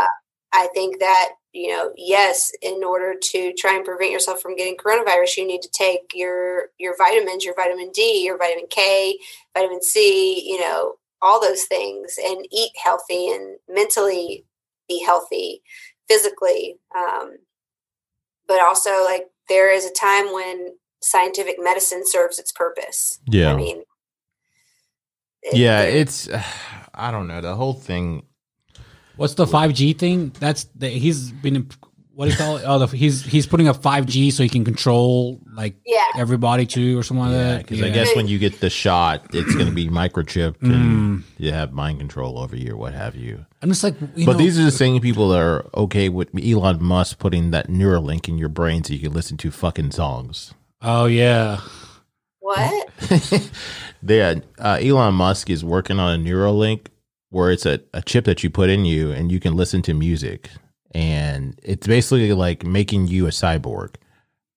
I 0.55 0.69
think 0.69 1.01
that 1.01 1.31
you 1.53 1.69
know, 1.69 1.93
yes, 1.97 2.51
in 2.63 2.83
order 2.83 3.15
to 3.21 3.53
try 3.55 3.77
and 3.77 3.85
prevent 3.85 4.11
yourself 4.11 4.41
from 4.41 4.57
getting 4.57 4.77
coronavirus, 4.77 5.37
you 5.37 5.47
need 5.47 5.63
to 5.63 5.71
take 5.71 6.01
your 6.15 6.71
your 6.79 6.97
vitamins, 6.97 7.45
your 7.45 7.55
vitamin 7.55 7.91
D, 7.93 8.25
your 8.25 8.39
vitamin 8.39 8.67
K, 8.71 9.19
vitamin 9.57 9.83
C, 9.83 10.43
you 10.45 10.61
know, 10.61 10.95
all 11.25 11.41
those 11.41 11.65
things, 11.65 12.17
and 12.25 12.47
eat 12.53 12.73
healthy 12.83 13.31
and 13.31 13.57
mentally 13.69 14.45
be 14.89 15.03
healthy, 15.05 15.63
physically. 16.09 16.77
Um, 16.97 17.39
but 18.47 18.61
also, 18.61 18.91
like 19.05 19.25
there 19.49 19.73
is 19.73 19.87
a 19.87 19.93
time 19.93 20.33
when 20.33 20.75
scientific 21.03 21.57
medicine 21.59 22.03
serves 22.05 22.39
its 22.39 22.53
purpose. 22.53 23.19
Yeah. 23.27 23.53
I 23.53 23.57
mean, 23.57 23.83
it- 25.43 25.57
yeah, 25.57 25.83
there- 25.83 25.97
it's 25.97 26.29
I 26.95 27.11
don't 27.11 27.27
know 27.27 27.41
the 27.41 27.55
whole 27.57 27.73
thing. 27.75 28.27
What's 29.17 29.35
the 29.35 29.47
five 29.47 29.73
G 29.75 29.93
thing? 29.93 30.31
That's 30.41 30.65
the, 30.75 30.89
he's 30.89 31.31
been 31.33 31.69
what 32.15 32.27
do 32.27 32.31
you 32.33 32.37
call 32.37 32.57
it? 32.59 32.65
Oh, 32.67 32.79
the, 32.79 32.87
he's 32.97 33.25
he's 33.25 33.47
putting 33.47 33.67
up 33.69 33.83
five 33.83 34.07
G 34.07 34.31
so 34.31 34.43
he 34.43 34.49
can 34.49 34.65
control 34.65 35.41
like 35.55 35.75
yeah. 35.85 36.05
everybody 36.17 36.65
too 36.67 36.99
or 36.99 37.03
something 37.03 37.25
like 37.25 37.33
Yeah, 37.33 37.43
that. 37.55 37.59
because 37.67 37.83
I 37.83 37.89
guess 37.91 38.15
when 38.17 38.29
you 38.29 38.39
get 38.39 38.61
the 38.61 38.71
shot, 38.71 39.27
it's 39.35 39.55
going 39.55 39.67
to 39.69 39.73
be 39.75 39.89
microchipped 39.89 40.59
Mm. 40.59 40.73
and 40.75 41.25
you 41.39 41.53
have 41.53 41.73
mind 41.73 41.99
control 41.99 42.39
over 42.39 42.55
you 42.57 42.73
or 42.73 42.77
what 42.77 42.95
have 42.95 43.15
you. 43.17 43.45
I'm 43.63 43.69
just 43.69 43.83
like, 43.83 43.95
you 44.15 44.27
but 44.27 44.33
know, 44.33 44.39
these 44.39 44.59
are 44.59 44.65
the 44.65 44.71
same 44.71 45.01
people 45.01 45.29
that 45.31 45.41
are 45.41 45.67
okay 45.75 46.09
with 46.09 46.29
Elon 46.41 46.83
Musk 46.83 47.19
putting 47.19 47.51
that 47.51 47.69
Neuralink 47.69 48.29
in 48.29 48.39
your 48.39 48.49
brain 48.49 48.85
so 48.85 48.93
you 48.93 49.01
can 49.01 49.13
listen 49.13 49.37
to 49.39 49.51
fucking 49.51 49.91
songs. 49.93 50.55
oh 50.83 51.07
yeah, 51.07 51.61
What? 52.41 52.91
yeah, 54.07 54.35
uh, 54.59 54.79
Elon 54.81 55.15
Musk 55.15 55.51
is 55.51 55.65
working 55.65 55.99
on 55.99 56.21
a 56.21 56.23
Neuralink 56.23 56.87
where 57.31 57.51
it's 57.51 57.67
a, 57.67 57.81
a 57.93 58.03
chip 58.03 58.25
that 58.27 58.45
you 58.45 58.51
put 58.51 58.71
in 58.71 58.85
you 58.85 59.11
and 59.11 59.33
you 59.33 59.41
can 59.41 59.57
listen 59.57 59.83
to 59.83 59.95
music. 59.95 60.51
And 60.95 61.59
it's 61.63 61.87
basically 61.87 62.33
like 62.33 62.65
making 62.65 63.09
you 63.09 63.27
a 63.27 63.31
cyborg 63.31 63.97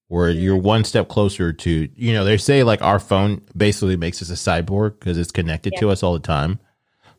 where 0.08 0.30
you're 0.30 0.56
one 0.56 0.84
step 0.84 1.10
closer 1.10 1.52
to, 1.52 1.90
you 1.96 2.14
know, 2.14 2.24
they 2.24 2.38
say 2.38 2.64
like 2.64 2.82
our 2.82 3.00
phone 3.00 3.42
basically 3.56 3.98
makes 3.98 4.22
us 4.22 4.30
a 4.30 4.34
cyborg 4.34 5.00
because 5.00 5.18
it's 5.18 5.32
connected 5.32 5.74
to 5.80 5.90
us 5.90 6.04
all 6.04 6.14
the 6.14 6.20
time. 6.20 6.60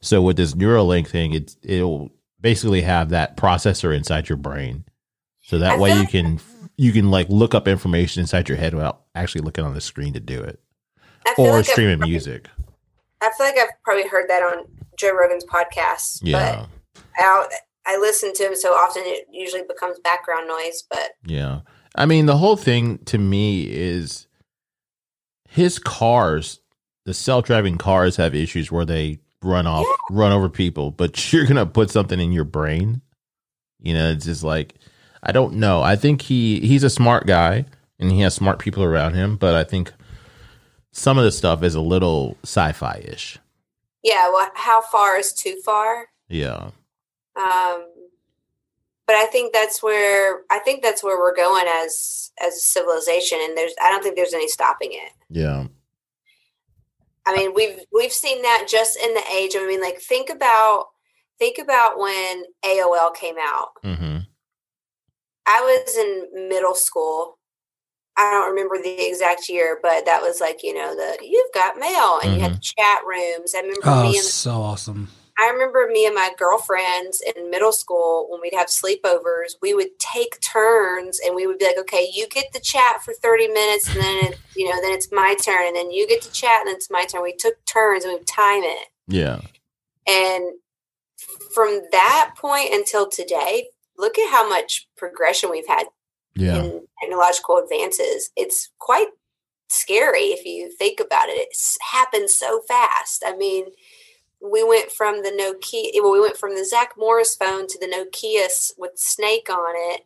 So 0.00 0.22
with 0.22 0.36
this 0.36 0.54
Neuralink 0.54 1.08
thing, 1.08 1.34
it's, 1.34 1.56
it'll 1.62 2.12
basically 2.40 2.82
have 2.82 3.10
that 3.10 3.36
processor 3.36 3.94
inside 3.94 4.28
your 4.28 4.38
brain. 4.38 4.84
So 5.42 5.58
that 5.58 5.72
I 5.72 5.78
way 5.78 5.98
you 5.98 6.06
can, 6.06 6.40
you 6.76 6.92
can 6.92 7.10
like 7.10 7.28
look 7.28 7.54
up 7.54 7.66
information 7.66 8.20
inside 8.20 8.48
your 8.48 8.58
head 8.58 8.74
without 8.74 9.02
actually 9.14 9.40
looking 9.40 9.64
on 9.64 9.74
the 9.74 9.80
screen 9.80 10.12
to 10.12 10.20
do 10.20 10.40
it 10.40 10.60
or 11.36 11.56
like 11.56 11.64
streaming 11.64 11.98
probably- 11.98 12.12
music. 12.12 12.48
I 13.20 13.30
feel 13.36 13.46
like 13.46 13.58
I've 13.58 13.82
probably 13.82 14.06
heard 14.06 14.28
that 14.28 14.42
on 14.44 14.66
Joe 14.96 15.12
Rogan's 15.12 15.44
podcast. 15.44 16.20
Yeah. 16.22 16.66
But 16.96 17.14
I, 17.18 17.48
I 17.88 17.96
listen 17.96 18.34
to 18.34 18.42
him 18.44 18.54
so 18.54 18.74
often 18.74 19.02
it 19.06 19.26
usually 19.32 19.62
becomes 19.66 19.98
background 20.00 20.46
noise. 20.46 20.84
But 20.88 21.12
Yeah. 21.24 21.60
I 21.94 22.04
mean, 22.06 22.26
the 22.26 22.36
whole 22.36 22.56
thing 22.56 22.98
to 23.06 23.16
me 23.18 23.64
is 23.64 24.26
his 25.48 25.78
cars, 25.78 26.60
the 27.06 27.14
self 27.14 27.46
driving 27.46 27.78
cars 27.78 28.16
have 28.16 28.34
issues 28.34 28.70
where 28.70 28.84
they 28.84 29.18
run 29.42 29.66
off, 29.66 29.86
run 30.10 30.32
over 30.32 30.48
people, 30.48 30.90
but 30.90 31.32
you're 31.32 31.44
going 31.46 31.56
to 31.56 31.66
put 31.66 31.90
something 31.90 32.20
in 32.20 32.30
your 32.32 32.44
brain. 32.44 33.00
You 33.80 33.94
know, 33.94 34.10
it's 34.10 34.26
just 34.26 34.44
like, 34.44 34.74
I 35.22 35.32
don't 35.32 35.54
know. 35.54 35.80
I 35.82 35.96
think 35.96 36.22
he, 36.22 36.60
he's 36.60 36.84
a 36.84 36.90
smart 36.90 37.26
guy 37.26 37.64
and 37.98 38.12
he 38.12 38.20
has 38.20 38.34
smart 38.34 38.58
people 38.58 38.84
around 38.84 39.14
him, 39.14 39.36
but 39.36 39.54
I 39.54 39.64
think 39.64 39.92
some 40.92 41.16
of 41.16 41.24
the 41.24 41.32
stuff 41.32 41.62
is 41.62 41.74
a 41.74 41.80
little 41.80 42.36
sci 42.44 42.72
fi 42.72 43.02
ish. 43.04 43.38
yeah, 44.04 44.28
well, 44.30 44.50
how 44.54 44.82
far 44.82 45.16
is 45.16 45.32
too 45.32 45.60
far? 45.64 46.08
Yeah. 46.28 46.70
Um, 47.38 47.86
but 49.06 49.16
I 49.16 49.26
think 49.26 49.54
that's 49.54 49.82
where 49.82 50.42
I 50.50 50.58
think 50.58 50.82
that's 50.82 51.02
where 51.02 51.18
we're 51.18 51.34
going 51.34 51.66
as 51.66 52.30
as 52.40 52.54
a 52.54 52.60
civilization, 52.60 53.38
and 53.42 53.56
there's 53.56 53.72
I 53.82 53.90
don't 53.90 54.02
think 54.02 54.16
there's 54.16 54.34
any 54.34 54.48
stopping 54.48 54.90
it. 54.92 55.12
Yeah. 55.30 55.66
I 57.26 57.36
mean, 57.36 57.52
we've 57.54 57.80
we've 57.92 58.12
seen 58.12 58.42
that 58.42 58.66
just 58.68 58.98
in 58.98 59.14
the 59.14 59.24
age. 59.34 59.54
I 59.56 59.66
mean, 59.66 59.80
like 59.80 59.98
think 60.00 60.30
about 60.30 60.86
think 61.38 61.58
about 61.58 61.98
when 61.98 62.44
AOL 62.64 63.14
came 63.14 63.36
out. 63.40 63.68
hmm 63.82 64.18
I 65.46 65.60
was 65.62 65.96
in 65.96 66.48
middle 66.50 66.74
school. 66.74 67.38
I 68.18 68.30
don't 68.30 68.50
remember 68.50 68.76
the 68.82 69.08
exact 69.08 69.48
year, 69.48 69.78
but 69.82 70.04
that 70.04 70.20
was 70.20 70.40
like 70.40 70.62
you 70.62 70.74
know 70.74 70.94
the 70.94 71.18
you've 71.22 71.52
got 71.54 71.78
mail, 71.78 72.18
and 72.22 72.34
you 72.34 72.40
had 72.40 72.56
the 72.56 72.60
chat 72.60 73.00
rooms. 73.06 73.54
I 73.54 73.60
remember 73.60 73.80
oh, 73.84 74.02
me 74.02 74.16
and 74.16 74.26
so 74.26 74.60
awesome. 74.60 75.08
I 75.38 75.50
remember 75.50 75.88
me 75.90 76.04
and 76.04 76.14
my 76.16 76.30
girlfriends 76.36 77.22
in 77.36 77.48
middle 77.48 77.70
school 77.70 78.26
when 78.28 78.40
we'd 78.40 78.54
have 78.54 78.66
sleepovers, 78.66 79.52
we 79.62 79.72
would 79.72 79.96
take 80.00 80.40
turns 80.40 81.20
and 81.24 81.34
we 81.36 81.46
would 81.46 81.58
be 81.58 81.64
like, 81.66 81.78
okay, 81.78 82.08
you 82.12 82.26
get 82.28 82.52
the 82.52 82.58
chat 82.60 83.02
for 83.04 83.14
30 83.14 83.46
minutes 83.48 83.88
and 83.88 84.02
then, 84.02 84.24
it, 84.24 84.38
you 84.56 84.68
know, 84.68 84.80
then 84.82 84.92
it's 84.92 85.12
my 85.12 85.36
turn 85.44 85.68
and 85.68 85.76
then 85.76 85.92
you 85.92 86.08
get 86.08 86.22
to 86.22 86.32
chat 86.32 86.60
and 86.62 86.68
then 86.68 86.74
it's 86.74 86.90
my 86.90 87.04
turn. 87.04 87.22
We 87.22 87.36
took 87.36 87.54
turns 87.66 88.04
and 88.04 88.12
we 88.12 88.18
would 88.18 88.26
time 88.26 88.64
it. 88.64 88.88
Yeah. 89.06 89.40
And 90.08 90.54
from 91.54 91.82
that 91.92 92.32
point 92.36 92.74
until 92.74 93.08
today, 93.08 93.68
look 93.96 94.18
at 94.18 94.30
how 94.30 94.48
much 94.48 94.88
progression 94.96 95.50
we've 95.50 95.68
had 95.68 95.86
Yeah. 96.34 96.56
in 96.56 96.86
technological 97.00 97.58
advances. 97.58 98.30
It's 98.34 98.70
quite 98.80 99.08
scary 99.68 100.32
if 100.32 100.44
you 100.44 100.70
think 100.70 100.98
about 100.98 101.28
it. 101.28 101.38
It's 101.38 101.76
happened 101.92 102.30
so 102.30 102.62
fast. 102.66 103.22
I 103.26 103.36
mean, 103.36 103.66
we 104.40 104.62
went 104.64 104.90
from 104.90 105.22
the 105.22 105.30
Nokia, 105.30 105.90
well, 106.02 106.12
we 106.12 106.20
went 106.20 106.36
from 106.36 106.54
the 106.54 106.64
Zach 106.64 106.94
Morris 106.96 107.34
phone 107.36 107.66
to 107.66 107.78
the 107.78 107.86
Nokia 107.86 108.72
with 108.78 108.92
Snake 108.96 109.48
on 109.50 109.74
it, 109.92 110.02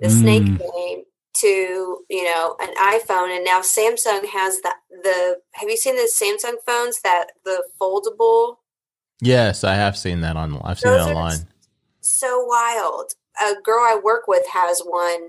the 0.00 0.08
Snake 0.10 0.44
Mm. 0.44 0.58
game, 0.58 1.04
to 1.34 2.04
you 2.10 2.24
know 2.24 2.56
an 2.60 2.74
iPhone, 2.76 3.34
and 3.34 3.44
now 3.44 3.60
Samsung 3.60 4.26
has 4.26 4.60
the 4.60 4.72
the. 5.02 5.40
Have 5.54 5.68
you 5.68 5.76
seen 5.76 5.96
the 5.96 6.10
Samsung 6.12 6.56
phones 6.66 7.00
that 7.02 7.32
the 7.44 7.64
foldable? 7.80 8.56
Yes, 9.20 9.64
I 9.64 9.74
have 9.74 9.96
seen 9.96 10.20
that 10.22 10.36
on. 10.36 10.60
I've 10.64 10.78
seen 10.78 10.92
Those 10.92 11.06
it 11.06 11.10
online. 11.10 11.48
so 12.00 12.44
wild. 12.44 13.12
A 13.40 13.54
girl 13.62 13.80
I 13.80 13.98
work 14.02 14.28
with 14.28 14.46
has 14.48 14.80
one 14.80 15.28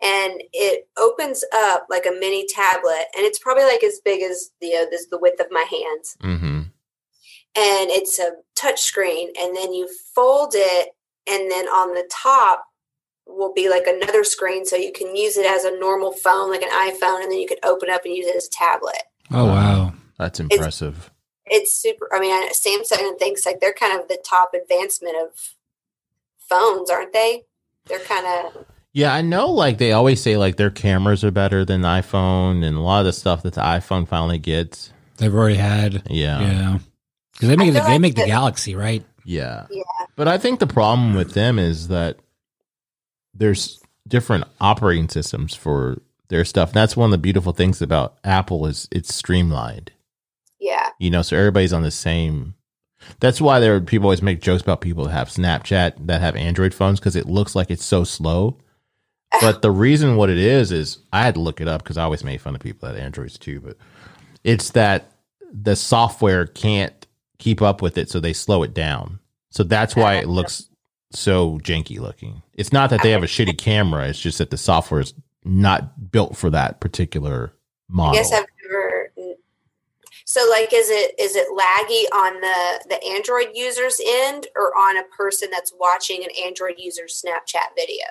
and 0.00 0.42
it 0.52 0.88
opens 0.96 1.44
up 1.54 1.86
like 1.90 2.06
a 2.06 2.10
mini 2.18 2.46
tablet 2.46 3.04
and 3.16 3.24
it's 3.24 3.38
probably 3.38 3.64
like 3.64 3.82
as 3.82 4.00
big 4.04 4.22
as 4.22 4.50
you 4.60 4.74
know 4.74 4.86
this 4.90 5.06
the 5.10 5.18
width 5.18 5.40
of 5.40 5.46
my 5.50 5.64
hands 5.70 6.16
hmm 6.20 6.57
and 7.56 7.90
it's 7.90 8.18
a 8.18 8.32
touch 8.54 8.80
screen 8.80 9.30
and 9.38 9.56
then 9.56 9.72
you 9.72 9.88
fold 10.14 10.52
it 10.54 10.88
and 11.28 11.50
then 11.50 11.66
on 11.68 11.94
the 11.94 12.08
top 12.10 12.64
will 13.26 13.52
be 13.52 13.68
like 13.68 13.86
another 13.86 14.24
screen 14.24 14.64
so 14.64 14.74
you 14.76 14.92
can 14.92 15.14
use 15.16 15.36
it 15.36 15.46
as 15.46 15.64
a 15.64 15.78
normal 15.78 16.12
phone 16.12 16.50
like 16.50 16.62
an 16.62 16.70
iphone 16.90 17.22
and 17.22 17.30
then 17.30 17.38
you 17.38 17.46
can 17.46 17.58
open 17.62 17.90
up 17.90 18.02
and 18.04 18.14
use 18.14 18.26
it 18.26 18.36
as 18.36 18.46
a 18.46 18.50
tablet 18.50 19.02
Oh 19.30 19.44
wow. 19.46 19.92
That's 20.18 20.40
impressive. 20.40 21.10
it's 21.46 21.74
super 21.74 22.08
i 22.12 22.18
mean 22.20 22.32
I- 22.32 22.50
samsung 22.52 23.18
thinks 23.18 23.44
like 23.46 23.60
they're 23.60 23.72
kind 23.74 24.00
of 24.00 24.08
the 24.08 24.18
top 24.24 24.52
advancement 24.54 25.16
of 25.22 25.54
phones 26.48 26.90
aren't 26.90 27.12
they 27.12 27.44
they're 27.86 28.00
kind 28.00 28.26
of 28.26 28.64
Yeah, 28.92 29.14
I 29.14 29.22
know. 29.22 29.50
Like 29.50 29.78
they 29.78 29.92
always 29.92 30.20
say, 30.22 30.36
like 30.36 30.56
their 30.56 30.70
cameras 30.70 31.22
are 31.24 31.30
better 31.30 31.64
than 31.64 31.82
the 31.82 31.88
iPhone, 31.88 32.64
and 32.64 32.76
a 32.76 32.80
lot 32.80 33.00
of 33.00 33.06
the 33.06 33.12
stuff 33.12 33.42
that 33.44 33.54
the 33.54 33.60
iPhone 33.62 34.06
finally 34.08 34.38
gets. 34.38 34.92
They've 35.18 35.32
already 35.34 35.56
had. 35.56 36.02
Yeah, 36.10 36.40
Yeah. 36.40 36.78
Because 37.38 37.48
they 37.50 37.56
make 37.56 37.68
I 37.68 37.72
the, 37.72 37.80
they 37.80 37.92
like 37.92 38.00
make 38.00 38.14
the 38.16 38.22
the- 38.22 38.26
Galaxy, 38.28 38.74
right? 38.74 39.04
yeah, 39.24 39.66
Yeah. 39.70 39.82
But 40.16 40.26
I 40.28 40.38
think 40.38 40.58
the 40.58 40.66
problem 40.66 41.14
with 41.14 41.34
them 41.34 41.58
is 41.58 41.88
that 41.88 42.16
there's 43.34 43.80
different 44.06 44.44
operating 44.60 45.08
systems 45.08 45.54
for 45.54 46.00
their 46.28 46.44
stuff. 46.44 46.72
That's 46.72 46.96
one 46.96 47.06
of 47.06 47.12
the 47.12 47.18
beautiful 47.18 47.52
things 47.52 47.80
about 47.82 48.16
Apple 48.24 48.66
is 48.66 48.88
it's 48.90 49.14
streamlined. 49.14 49.92
yeah 50.58 50.90
You 50.98 51.10
know, 51.10 51.22
so 51.22 51.36
everybody's 51.36 51.72
on 51.72 51.82
the 51.82 51.90
same. 51.90 52.54
That's 53.20 53.40
why 53.40 53.60
there 53.60 53.80
people 53.80 54.06
always 54.06 54.22
make 54.22 54.40
jokes 54.40 54.62
about 54.62 54.80
people 54.80 55.04
that 55.04 55.12
have 55.12 55.28
Snapchat 55.28 56.06
that 56.06 56.20
have 56.20 56.34
Android 56.36 56.74
phones 56.74 56.98
because 56.98 57.14
it 57.16 57.26
looks 57.26 57.54
like 57.54 57.70
it's 57.70 57.84
so 57.84 58.04
slow. 58.04 58.58
But 59.42 59.60
the 59.60 59.70
reason 59.70 60.16
what 60.16 60.30
it 60.30 60.38
is 60.38 60.72
is 60.72 60.98
I 61.12 61.22
had 61.22 61.34
to 61.34 61.40
look 61.40 61.60
it 61.60 61.68
up 61.68 61.82
because 61.82 61.98
I 61.98 62.02
always 62.04 62.24
made 62.24 62.40
fun 62.40 62.54
of 62.54 62.62
people 62.62 62.88
that 62.88 62.98
Androids 62.98 63.36
too. 63.38 63.60
But 63.60 63.76
it's 64.42 64.70
that 64.70 65.12
the 65.52 65.76
software 65.76 66.46
can't 66.46 66.97
keep 67.38 67.62
up 67.62 67.82
with 67.82 67.96
it, 67.98 68.10
so 68.10 68.20
they 68.20 68.32
slow 68.32 68.62
it 68.62 68.74
down. 68.74 69.20
So 69.50 69.62
that's 69.62 69.96
why 69.96 70.14
it 70.14 70.28
looks 70.28 70.68
so 71.10 71.58
janky 71.58 71.98
looking. 71.98 72.42
It's 72.54 72.72
not 72.72 72.90
that 72.90 73.02
they 73.02 73.10
have 73.12 73.22
a 73.22 73.26
shitty 73.26 73.58
camera; 73.58 74.08
it's 74.08 74.20
just 74.20 74.38
that 74.38 74.50
the 74.50 74.58
software 74.58 75.00
is 75.00 75.14
not 75.44 76.10
built 76.10 76.36
for 76.36 76.50
that 76.50 76.80
particular 76.80 77.52
model. 77.88 78.18
I 78.18 78.22
guess 78.22 78.32
I've 78.32 78.46
never. 78.62 79.12
Mm. 79.18 79.34
So, 80.26 80.46
like, 80.50 80.72
is 80.72 80.90
it 80.90 81.18
is 81.18 81.34
it 81.34 81.48
laggy 81.48 82.14
on 82.14 82.40
the 82.40 82.84
the 82.88 83.02
Android 83.14 83.48
user's 83.54 84.00
end 84.04 84.48
or 84.54 84.76
on 84.76 84.98
a 84.98 85.04
person 85.16 85.48
that's 85.50 85.72
watching 85.78 86.22
an 86.22 86.30
Android 86.44 86.74
user's 86.76 87.22
Snapchat 87.24 87.74
video? 87.76 88.04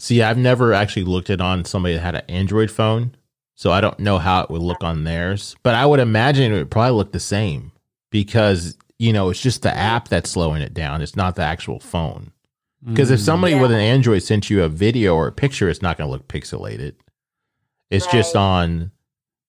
See, 0.00 0.22
I've 0.22 0.38
never 0.38 0.72
actually 0.72 1.04
looked 1.04 1.30
it 1.30 1.40
on 1.40 1.64
somebody 1.64 1.94
that 1.94 2.00
had 2.00 2.14
an 2.14 2.24
Android 2.28 2.70
phone, 2.70 3.16
so 3.56 3.72
I 3.72 3.80
don't 3.80 3.98
know 3.98 4.18
how 4.18 4.42
it 4.42 4.50
would 4.50 4.62
look 4.62 4.82
on 4.82 5.04
theirs. 5.04 5.56
But 5.62 5.74
I 5.74 5.86
would 5.86 6.00
imagine 6.00 6.52
it 6.52 6.56
would 6.56 6.70
probably 6.70 6.96
look 6.96 7.12
the 7.12 7.20
same 7.20 7.72
because 8.10 8.76
you 8.98 9.12
know 9.12 9.30
it's 9.30 9.40
just 9.40 9.62
the 9.62 9.74
app 9.74 10.08
that's 10.08 10.30
slowing 10.30 10.62
it 10.62 10.74
down. 10.74 11.02
It's 11.02 11.16
not 11.16 11.36
the 11.36 11.42
actual 11.42 11.80
phone. 11.80 12.32
Because 12.84 13.10
if 13.10 13.18
somebody 13.20 13.54
Yeah. 13.54 13.60
with 13.62 13.72
an 13.72 13.80
Android 13.80 14.22
sent 14.22 14.48
you 14.50 14.62
a 14.62 14.68
video 14.68 15.14
or 15.16 15.26
a 15.26 15.32
picture, 15.32 15.68
it's 15.68 15.82
not 15.82 15.98
going 15.98 16.06
to 16.06 16.12
look 16.12 16.28
pixelated. 16.28 16.94
It's 17.90 18.06
just 18.06 18.36
on 18.36 18.92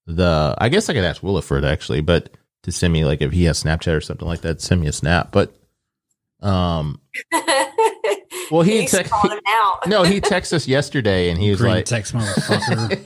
the. 0.07 0.55
I 0.57 0.69
guess 0.69 0.89
I 0.89 0.93
could 0.93 1.03
ask 1.03 1.21
Williford 1.21 1.63
actually, 1.63 2.01
but 2.01 2.31
to 2.63 2.71
send 2.71 2.91
me 2.91 3.05
like 3.05 3.21
if 3.21 3.31
he 3.31 3.43
has 3.43 3.63
Snapchat 3.63 3.95
or 3.95 4.01
something 4.01 4.27
like 4.27 4.41
that, 4.41 4.61
send 4.61 4.81
me 4.81 4.87
a 4.87 4.91
snap. 4.91 5.31
But 5.31 5.55
um, 6.41 6.99
Well, 8.51 8.63
he 8.63 8.81
He's 8.81 8.91
text- 8.91 9.13
out. 9.13 9.79
no, 9.87 10.03
he 10.03 10.19
texted 10.21 10.53
us 10.53 10.67
yesterday 10.67 11.29
and 11.29 11.39
he 11.39 11.51
was 11.51 11.59
Green 11.59 11.75
like, 11.75 11.85
text 11.85 12.13
motherfucker. 12.15 12.99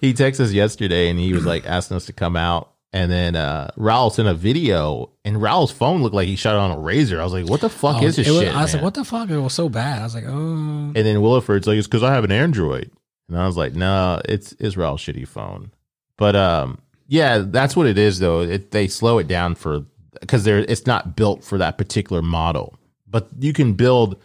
he 0.00 0.12
texted 0.12 0.40
us 0.40 0.52
yesterday 0.52 1.08
and 1.08 1.18
he 1.18 1.32
was 1.32 1.46
like 1.46 1.64
asking 1.66 1.96
us 1.96 2.04
to 2.06 2.12
come 2.12 2.36
out. 2.36 2.73
And 2.94 3.10
then 3.10 3.34
uh 3.34 3.70
Raul 3.76 4.10
sent 4.12 4.28
a 4.28 4.34
video 4.34 5.10
and 5.24 5.38
Raul's 5.38 5.72
phone 5.72 6.02
looked 6.02 6.14
like 6.14 6.28
he 6.28 6.36
shot 6.36 6.54
it 6.54 6.58
on 6.60 6.70
a 6.70 6.76
Razr. 6.76 7.18
I 7.18 7.24
was 7.24 7.32
like, 7.32 7.46
what 7.48 7.60
the 7.60 7.68
fuck 7.68 8.00
Oh, 8.00 8.06
is 8.06 8.14
this 8.16 8.28
was- 8.28 8.38
shit? 8.40 8.54
I 8.54 8.62
was 8.62 8.72
like, 8.72 8.82
what 8.84 8.94
the 8.94 9.04
fuck? 9.04 9.28
It 9.30 9.38
was 9.38 9.52
so 9.52 9.68
bad. 9.68 10.00
I 10.00 10.04
was 10.04 10.14
like, 10.14 10.24
oh. 10.26 10.30
And 10.32 10.94
then 10.94 11.16
Williford's 11.16 11.66
like, 11.66 11.76
it's 11.76 11.88
because 11.88 12.04
I 12.04 12.14
have 12.14 12.22
an 12.24 12.30
Android. 12.32 12.90
And 13.28 13.36
I 13.38 13.46
was 13.46 13.56
like, 13.56 13.74
no, 13.74 14.20
it's 14.26 14.52
it's 14.60 14.76
Raul's 14.76 15.00
shitty 15.00 15.26
phone. 15.26 15.72
But 16.16 16.36
um, 16.36 16.78
yeah, 17.08 17.38
that's 17.38 17.74
what 17.74 17.86
it 17.88 17.98
is 17.98 18.20
though. 18.20 18.40
It, 18.42 18.70
they 18.70 18.86
slow 18.86 19.18
it 19.18 19.26
down 19.26 19.56
for 19.56 19.84
because 20.20 20.44
they're 20.44 20.58
it's 20.60 20.86
not 20.86 21.16
built 21.16 21.42
for 21.42 21.58
that 21.58 21.76
particular 21.78 22.22
model. 22.22 22.78
But 23.08 23.28
you 23.40 23.52
can 23.52 23.72
build 23.74 24.20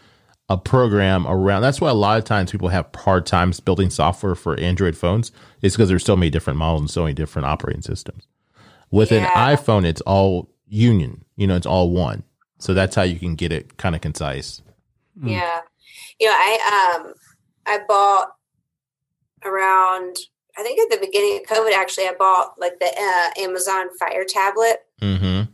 a 0.48 0.58
program 0.58 1.26
around. 1.28 1.62
That's 1.64 1.82
why 1.82 1.90
a 1.90 1.94
lot 1.96 2.20
of 2.20 2.24
times 2.26 2.52
people 2.52 2.68
have 2.70 2.88
hard 2.96 3.26
times 3.26 3.60
building 3.60 3.90
software 3.90 4.36
for 4.36 4.60
Android 4.60 4.96
phones. 4.96 5.32
It's 5.64 5.76
because 5.76 5.90
there's 5.90 6.06
so 6.06 6.16
many 6.16 6.30
different 6.30 6.60
models 6.60 6.82
and 6.82 6.90
so 6.90 7.02
many 7.04 7.14
different 7.14 7.48
operating 7.48 7.82
systems. 7.82 8.28
With 8.92 9.12
an 9.12 9.26
iPhone, 9.26 9.86
it's 9.86 10.02
all 10.02 10.50
union. 10.68 11.24
You 11.36 11.48
know, 11.48 11.56
it's 11.56 11.66
all 11.66 11.90
one. 11.92 12.24
So 12.58 12.74
that's 12.74 12.96
how 12.96 13.04
you 13.04 13.20
can 13.20 13.36
get 13.36 13.52
it 13.52 13.78
kind 13.78 13.96
of 13.96 14.02
concise. 14.02 14.62
Mm. 15.20 15.32
Yeah. 15.32 15.62
You 16.20 16.28
know, 16.28 16.34
I 16.36 16.96
um 16.98 17.14
I 17.66 17.80
bought 17.88 18.30
around 19.46 20.18
I 20.58 20.64
think 20.64 20.80
at 20.80 21.00
the 21.00 21.06
beginning 21.06 21.38
of 21.40 21.58
COVID 21.58 21.74
actually 21.74 22.06
I 22.06 22.14
bought 22.18 22.60
like 22.60 22.80
the 22.80 22.88
uh, 22.88 23.42
Amazon 23.42 23.88
Fire 23.98 24.26
tablet 24.26 24.80
Mm-hmm. 25.02 25.24
and 25.26 25.50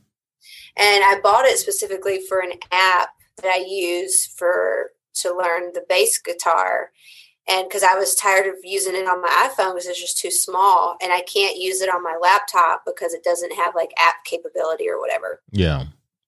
I 0.78 1.20
bought 1.22 1.46
it 1.46 1.60
specifically 1.60 2.20
for 2.28 2.40
an 2.40 2.54
app 2.72 3.10
that 3.38 3.46
I 3.46 3.64
use 3.68 4.26
for 4.26 4.92
to 5.16 5.36
learn 5.36 5.72
the 5.74 5.86
bass 5.88 6.18
guitar 6.18 6.90
and 7.48 7.68
because 7.68 7.84
I 7.84 7.94
was 7.96 8.16
tired 8.16 8.48
of 8.48 8.56
using 8.64 8.96
it 8.96 9.08
on 9.08 9.22
my 9.22 9.50
iPhone 9.50 9.74
because 9.74 9.86
it's 9.88 10.02
just 10.02 10.18
too 10.18 10.32
small 10.32 10.98
and 11.02 11.14
I 11.14 11.22
can't 11.22 11.58
use 11.58 11.82
it 11.82 11.90
on 11.94 12.02
my 12.04 12.18
laptop 12.22 12.84
because 12.86 13.14
it 13.14 13.24
doesn't 13.24 13.54
have 13.56 13.76
like 13.76 13.92
app 14.00 14.24
capability 14.26 14.90
or 14.90 15.00
whatever. 15.00 15.42
Yeah. 15.52 15.86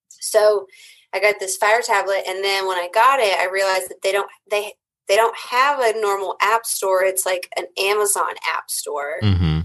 So 0.09 0.67
I 1.13 1.19
got 1.19 1.35
this 1.39 1.55
fire 1.57 1.81
tablet, 1.81 2.23
and 2.27 2.43
then 2.43 2.67
when 2.67 2.77
I 2.77 2.89
got 2.93 3.19
it, 3.19 3.37
I 3.39 3.47
realized 3.51 3.89
that 3.89 4.01
they 4.03 4.11
don't 4.11 4.29
they 4.51 4.73
they 5.07 5.15
don't 5.15 5.35
have 5.51 5.79
a 5.79 5.99
normal 5.99 6.35
app 6.41 6.65
store. 6.65 7.03
It's 7.03 7.25
like 7.25 7.49
an 7.57 7.65
Amazon 7.81 8.33
app 8.47 8.69
store, 8.69 9.15
Mm-hmm. 9.23 9.61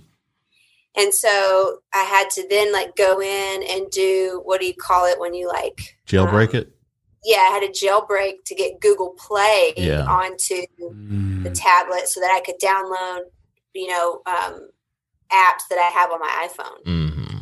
and 0.96 1.12
so 1.14 1.78
I 1.92 2.04
had 2.04 2.30
to 2.30 2.46
then 2.48 2.72
like 2.72 2.94
go 2.96 3.20
in 3.20 3.62
and 3.68 3.90
do 3.90 4.40
what 4.44 4.60
do 4.60 4.66
you 4.66 4.74
call 4.74 5.06
it 5.06 5.18
when 5.18 5.34
you 5.34 5.48
like 5.48 5.98
Jailbreak 6.06 6.50
um, 6.54 6.60
it. 6.60 6.72
Yeah, 7.24 7.38
I 7.38 7.50
had 7.52 7.62
a 7.62 7.68
jailbreak 7.68 8.44
to 8.46 8.54
get 8.54 8.80
Google 8.80 9.10
Play 9.18 9.72
Yeah. 9.76 10.04
onto 10.06 10.62
Mm. 10.80 11.44
the 11.44 11.50
tablet 11.50 12.08
so 12.08 12.20
that 12.20 12.32
I 12.32 12.40
could 12.40 12.58
download, 12.60 13.20
you 13.74 13.88
know, 13.88 14.22
um, 14.26 14.68
apps 15.30 15.62
that 15.70 15.78
I 15.78 15.90
have 15.98 16.10
on 16.10 16.20
my 16.20 16.48
iPhone. 16.48 16.84
Mm-hmm. 16.84 17.36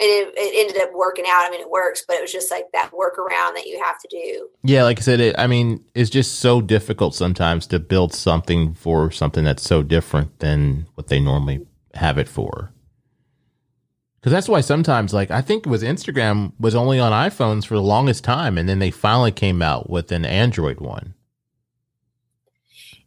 And 0.00 0.06
it, 0.08 0.32
it 0.36 0.66
ended 0.68 0.82
up 0.82 0.90
working 0.94 1.24
out. 1.26 1.44
I 1.46 1.50
mean, 1.50 1.60
it 1.60 1.70
works, 1.70 2.04
but 2.06 2.16
it 2.16 2.22
was 2.22 2.30
just 2.32 2.50
like 2.52 2.66
that 2.72 2.92
workaround 2.92 3.54
that 3.54 3.66
you 3.66 3.82
have 3.82 3.98
to 4.00 4.08
do. 4.08 4.48
Yeah, 4.62 4.84
like 4.84 4.98
I 4.98 5.02
said, 5.02 5.18
it, 5.20 5.34
I 5.38 5.46
mean, 5.48 5.84
it's 5.94 6.10
just 6.10 6.36
so 6.40 6.60
difficult 6.60 7.14
sometimes 7.16 7.66
to 7.68 7.78
build 7.80 8.14
something 8.14 8.74
for 8.74 9.10
something 9.10 9.44
that's 9.44 9.62
so 9.64 9.82
different 9.82 10.38
than 10.38 10.86
what 10.94 11.08
they 11.08 11.18
normally 11.18 11.66
have 11.94 12.16
it 12.18 12.28
for. 12.28 12.72
Because 14.28 14.44
that's 14.44 14.48
why 14.50 14.60
sometimes, 14.60 15.14
like 15.14 15.30
I 15.30 15.40
think 15.40 15.66
it 15.66 15.70
was 15.70 15.82
Instagram 15.82 16.52
was 16.60 16.74
only 16.74 17.00
on 17.00 17.12
iPhones 17.12 17.64
for 17.64 17.76
the 17.76 17.80
longest 17.80 18.24
time, 18.24 18.58
and 18.58 18.68
then 18.68 18.78
they 18.78 18.90
finally 18.90 19.32
came 19.32 19.62
out 19.62 19.88
with 19.88 20.12
an 20.12 20.26
Android 20.26 20.80
one. 20.80 21.14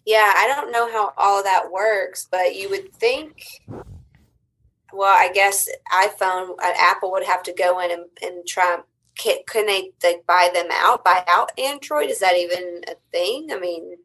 Yeah, 0.04 0.34
I 0.36 0.48
don't 0.48 0.72
know 0.72 0.92
how 0.92 1.14
all 1.18 1.38
of 1.38 1.46
that 1.46 1.72
works, 1.72 2.28
but 2.32 2.56
you 2.56 2.72
would 2.72 2.92
think. 2.96 3.46
Well, 4.92 5.16
I 5.16 5.32
guess 5.32 5.70
iPhone, 5.94 6.56
uh, 6.60 6.74
Apple 6.76 7.12
would 7.12 7.26
have 7.26 7.44
to 7.44 7.54
go 7.54 7.80
in 7.82 7.92
and, 7.92 8.06
and 8.24 8.48
try. 8.48 8.80
Can, 9.16 9.38
can 9.48 9.68
they 9.68 9.92
like 10.04 10.26
buy 10.26 10.50
them 10.52 10.70
out? 10.72 11.06
Buy 11.06 11.24
out 11.30 11.52
Android? 11.60 12.10
Is 12.10 12.18
that 12.18 12.36
even 12.36 12.82
a 12.88 12.96
thing? 13.12 13.50
I 13.52 13.60
mean, 13.60 13.98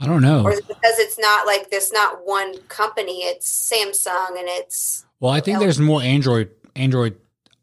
I 0.00 0.06
don't 0.06 0.22
know. 0.22 0.44
or 0.44 0.52
is 0.52 0.60
it 0.60 0.68
because 0.68 0.98
it's 0.98 1.18
not 1.18 1.46
like 1.46 1.68
there's 1.68 1.92
not 1.92 2.26
one 2.26 2.56
company? 2.68 3.24
It's 3.24 3.70
Samsung 3.70 4.30
and 4.30 4.48
it's 4.48 5.04
Well, 5.22 5.30
I 5.30 5.38
think 5.38 5.60
there's 5.60 5.78
more 5.78 6.02
Android. 6.02 6.50
Android. 6.74 7.16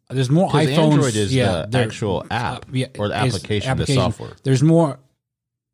There's 0.09 0.29
more 0.29 0.49
iPhones. 0.49 0.77
Android 0.77 1.15
is 1.17 1.35
yeah, 1.35 1.65
the 1.67 1.79
actual 1.79 2.25
app 2.31 2.63
uh, 2.63 2.71
yeah, 2.71 2.87
or 2.97 3.09
the 3.09 3.25
is 3.25 3.35
application, 3.35 3.77
the 3.77 3.85
software. 3.85 4.31
There's 4.43 4.63
more 4.63 4.97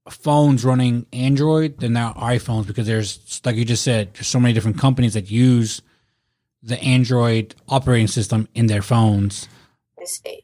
phones 0.09 0.65
running 0.65 1.05
Android 1.13 1.79
than 1.79 1.93
there 1.93 2.05
are 2.05 2.31
iPhones 2.31 2.65
because 2.65 2.87
there's, 2.87 3.39
like 3.45 3.55
you 3.55 3.65
just 3.65 3.83
said, 3.83 4.15
there's 4.15 4.25
so 4.27 4.39
many 4.39 4.51
different 4.55 4.79
companies 4.79 5.13
that 5.13 5.29
use 5.29 5.83
the 6.63 6.81
Android 6.81 7.53
operating 7.69 8.07
system 8.07 8.47
in 8.55 8.65
their 8.65 8.81
phones. 8.81 9.47
I 9.99 10.05
see. 10.05 10.41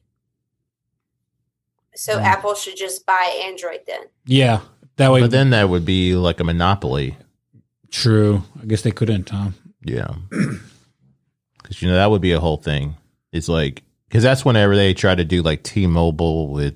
So 1.95 2.17
Mm. 2.17 2.23
Apple 2.23 2.53
should 2.53 2.77
just 2.77 3.03
buy 3.07 3.41
Android 3.45 3.79
then. 3.87 4.01
Yeah, 4.25 4.61
that 4.97 5.11
way. 5.11 5.21
But 5.21 5.31
then 5.31 5.49
that 5.49 5.69
would 5.69 5.85
be 5.85 6.13
like 6.15 6.39
a 6.39 6.43
monopoly. 6.43 7.17
true. 7.89 8.43
I 8.61 8.65
guess 8.65 8.83
they 8.83 8.91
couldn't. 8.91 9.29
Huh? 9.31 9.49
Yeah. 9.83 10.13
Because, 11.71 11.83
you 11.83 11.87
know, 11.87 11.95
that 11.95 12.11
would 12.11 12.21
be 12.21 12.33
a 12.33 12.39
whole 12.41 12.57
thing. 12.57 12.97
It's 13.31 13.47
like, 13.47 13.83
because 14.09 14.23
that's 14.23 14.43
whenever 14.43 14.75
they 14.75 14.93
try 14.93 15.15
to 15.15 15.23
do 15.23 15.41
like 15.41 15.63
T 15.63 15.87
Mobile 15.87 16.49
with 16.49 16.75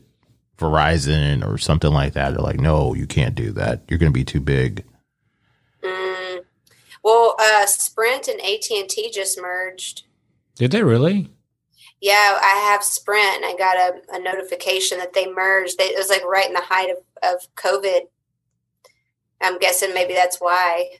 Verizon 0.57 1.45
or 1.45 1.57
something 1.57 1.91
like 1.91 2.13
that. 2.13 2.29
They're 2.31 2.39
like, 2.39 2.61
no, 2.61 2.93
you 2.93 3.05
can't 3.05 3.35
do 3.35 3.51
that. 3.51 3.81
You're 3.89 3.99
going 3.99 4.13
to 4.13 4.17
be 4.17 4.23
too 4.23 4.39
big. 4.39 4.85
Mm. 5.83 6.45
Well, 7.03 7.35
uh, 7.37 7.65
Sprint 7.65 8.29
and 8.29 8.39
AT 8.39 8.71
and 8.71 8.87
T 8.87 9.11
just 9.11 9.37
merged. 9.41 10.03
Did 10.55 10.71
they 10.71 10.81
really? 10.81 11.29
Yeah, 11.99 12.39
I 12.41 12.69
have 12.71 12.81
Sprint, 12.81 13.43
and 13.43 13.45
I 13.45 13.55
got 13.57 13.75
a, 13.75 14.15
a 14.15 14.19
notification 14.21 14.99
that 14.99 15.11
they 15.11 15.29
merged. 15.29 15.77
They, 15.77 15.87
it 15.87 15.97
was 15.97 16.09
like 16.09 16.23
right 16.23 16.47
in 16.47 16.53
the 16.53 16.61
height 16.61 16.89
of, 16.89 17.33
of 17.35 17.53
COVID. 17.55 18.03
I'm 19.41 19.59
guessing 19.59 19.93
maybe 19.93 20.13
that's 20.13 20.37
why 20.39 20.99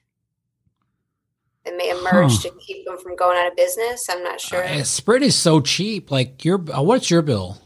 they 1.65 1.75
may 1.75 1.89
emerge 1.89 2.13
merged 2.13 2.41
to 2.43 2.51
keep 2.59 2.85
them 2.85 2.97
from 2.99 3.15
going 3.15 3.37
out 3.37 3.47
of 3.47 3.55
business. 3.55 4.07
I'm 4.09 4.23
not 4.23 4.39
sure. 4.39 4.63
Uh, 4.63 4.83
Sprint 4.83 5.23
is 5.23 5.35
so 5.35 5.59
cheap. 5.61 6.11
Like 6.11 6.45
your, 6.45 6.63
uh, 6.73 6.81
what's 6.81 7.09
your 7.09 7.21
bill? 7.21 7.57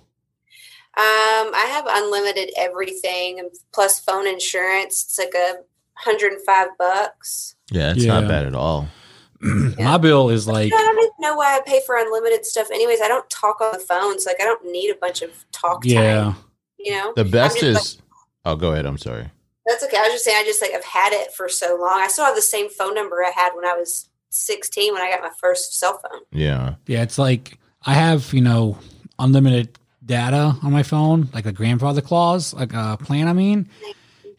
Um, 0.97 1.53
I 1.55 1.65
have 1.69 1.85
unlimited 1.87 2.51
everything 2.57 3.49
plus 3.73 3.99
phone 3.99 4.27
insurance. 4.27 5.03
It's 5.03 5.17
like 5.19 5.33
a 5.35 5.57
hundred 5.93 6.33
and 6.33 6.41
five 6.45 6.69
bucks. 6.77 7.55
Yeah, 7.71 7.91
it's 7.91 8.03
Yeah. 8.03 8.19
not 8.19 8.27
bad 8.29 8.45
at 8.47 8.55
all. 8.55 8.87
My 9.41 9.97
bill 9.97 10.29
is 10.29 10.47
like 10.47 10.73
I 10.73 10.77
don't 10.77 10.97
even 10.97 11.11
know 11.19 11.35
why 11.35 11.55
I 11.57 11.61
pay 11.65 11.79
for 11.85 11.95
unlimited 11.95 12.45
stuff. 12.45 12.69
Anyways, 12.71 12.99
I 13.01 13.07
don't 13.07 13.29
talk 13.29 13.61
on 13.61 13.71
the 13.71 13.79
phone, 13.79 14.19
so 14.19 14.29
like 14.29 14.41
I 14.41 14.43
don't 14.43 14.65
need 14.69 14.89
a 14.89 14.95
bunch 14.95 15.21
of 15.21 15.31
talk 15.53 15.83
time. 15.83 15.91
yeah. 15.93 16.33
You 16.77 16.93
know, 16.93 17.13
The 17.15 17.25
best 17.25 17.59
just 17.59 17.95
is, 17.95 18.01
oh, 18.45 18.55
go 18.55 18.71
ahead. 18.73 18.85
I'm 18.85 18.97
sorry. 18.97 19.29
That's 19.69 19.83
okay. 19.85 19.97
I 19.97 20.01
was 20.01 20.11
just 20.13 20.25
saying, 20.25 20.37
I 20.39 20.43
just 20.43 20.61
like 20.61 20.71
I've 20.73 20.83
had 20.83 21.13
it 21.13 21.31
for 21.33 21.47
so 21.47 21.77
long. 21.79 22.01
I 22.01 22.07
still 22.07 22.25
have 22.25 22.35
the 22.35 22.41
same 22.41 22.69
phone 22.69 22.93
number 22.95 23.23
I 23.23 23.31
had 23.33 23.51
when 23.55 23.65
I 23.65 23.73
was 23.77 24.09
16 24.31 24.93
when 24.93 25.01
I 25.01 25.09
got 25.09 25.21
my 25.21 25.31
first 25.39 25.79
cell 25.79 25.99
phone. 25.99 26.21
Yeah. 26.31 26.75
Yeah, 26.87 27.03
it's 27.03 27.17
like 27.17 27.57
I 27.85 27.93
have 27.93 28.33
you 28.33 28.41
know 28.41 28.77
unlimited 29.17 29.77
data 30.05 30.55
on 30.63 30.71
my 30.71 30.83
phone, 30.83 31.29
like 31.33 31.45
a 31.45 31.51
grandfather 31.51 32.01
clause, 32.01 32.53
like 32.53 32.73
a 32.73 32.97
plan. 33.01 33.27
I 33.27 33.33
mean. 33.33 33.69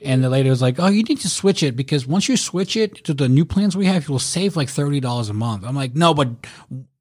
And 0.02 0.24
the 0.24 0.30
lady 0.30 0.48
was 0.48 0.62
like, 0.62 0.76
"Oh, 0.80 0.86
you 0.86 1.02
need 1.02 1.20
to 1.20 1.28
switch 1.28 1.62
it 1.62 1.76
because 1.76 2.06
once 2.06 2.26
you 2.26 2.38
switch 2.38 2.74
it 2.74 3.04
to 3.04 3.12
the 3.12 3.28
new 3.28 3.44
plans 3.44 3.76
we 3.76 3.84
have, 3.84 4.08
you 4.08 4.12
will 4.12 4.18
save 4.18 4.56
like 4.56 4.70
thirty 4.70 4.98
dollars 4.98 5.28
a 5.28 5.34
month." 5.34 5.62
I'm 5.62 5.76
like, 5.76 5.94
"No, 5.94 6.14
but 6.14 6.28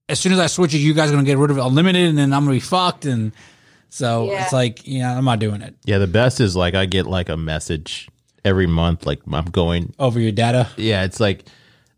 as 0.10 0.20
soon 0.20 0.34
as 0.34 0.40
I 0.40 0.48
switch 0.48 0.74
it, 0.74 0.80
you 0.80 0.94
guys 0.94 1.10
are 1.10 1.14
gonna 1.14 1.24
get 1.24 1.38
rid 1.38 1.50
of 1.50 1.58
it 1.58 1.62
unlimited, 1.62 2.10
and 2.10 2.18
then 2.18 2.34
I'm 2.34 2.42
gonna 2.44 2.58
be 2.58 2.60
fucked." 2.60 3.06
And 3.06 3.32
so 3.88 4.26
Yeah. 4.30 4.44
it's 4.44 4.52
like, 4.52 4.86
yeah, 4.86 5.18
I'm 5.18 5.24
not 5.24 5.40
doing 5.40 5.62
it 5.62 5.76
Yeah, 5.86 5.98
the 5.98 6.08
best 6.08 6.42
is 6.42 6.58
like 6.58 6.76
I 6.76 6.86
get 6.88 7.08
like 7.08 7.30
a 7.30 7.38
message 7.38 8.09
every 8.46 8.68
month, 8.68 9.06
like 9.06 9.20
I'm 9.32 9.46
going. 9.46 9.94
over 10.00 10.20
your 10.20 10.32
data. 10.32 10.70
Yeah, 10.78 11.04
it's 11.04 11.20
like, 11.20 11.46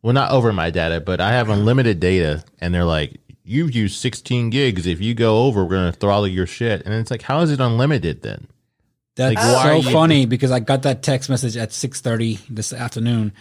well, 0.01 0.13
not 0.13 0.31
over 0.31 0.51
my 0.53 0.69
data, 0.69 0.99
but 0.99 1.21
I 1.21 1.31
have 1.33 1.49
unlimited 1.49 1.99
data, 1.99 2.43
and 2.59 2.73
they're 2.73 2.85
like, 2.85 3.17
you've 3.43 3.75
used 3.75 3.99
16 3.99 4.49
gigs. 4.49 4.85
If 4.87 5.01
you 5.01 5.13
go 5.13 5.43
over, 5.45 5.63
we're 5.63 5.71
gonna 5.75 5.91
throttle 5.91 6.27
your 6.27 6.47
shit. 6.47 6.83
And 6.85 6.93
it's 6.93 7.11
like, 7.11 7.21
how 7.21 7.41
is 7.41 7.51
it 7.51 7.59
unlimited 7.59 8.21
then? 8.21 8.47
That's 9.15 9.35
Like, 9.35 9.43
so 9.43 9.57
are 9.69 9.75
you- 9.77 9.91
funny 9.91 10.25
because 10.25 10.51
I 10.51 10.59
got 10.59 10.83
that 10.83 11.03
text 11.03 11.29
message 11.29 11.57
at 11.57 11.71
6:30 11.71 12.39
this 12.49 12.71
afternoon. 12.73 13.33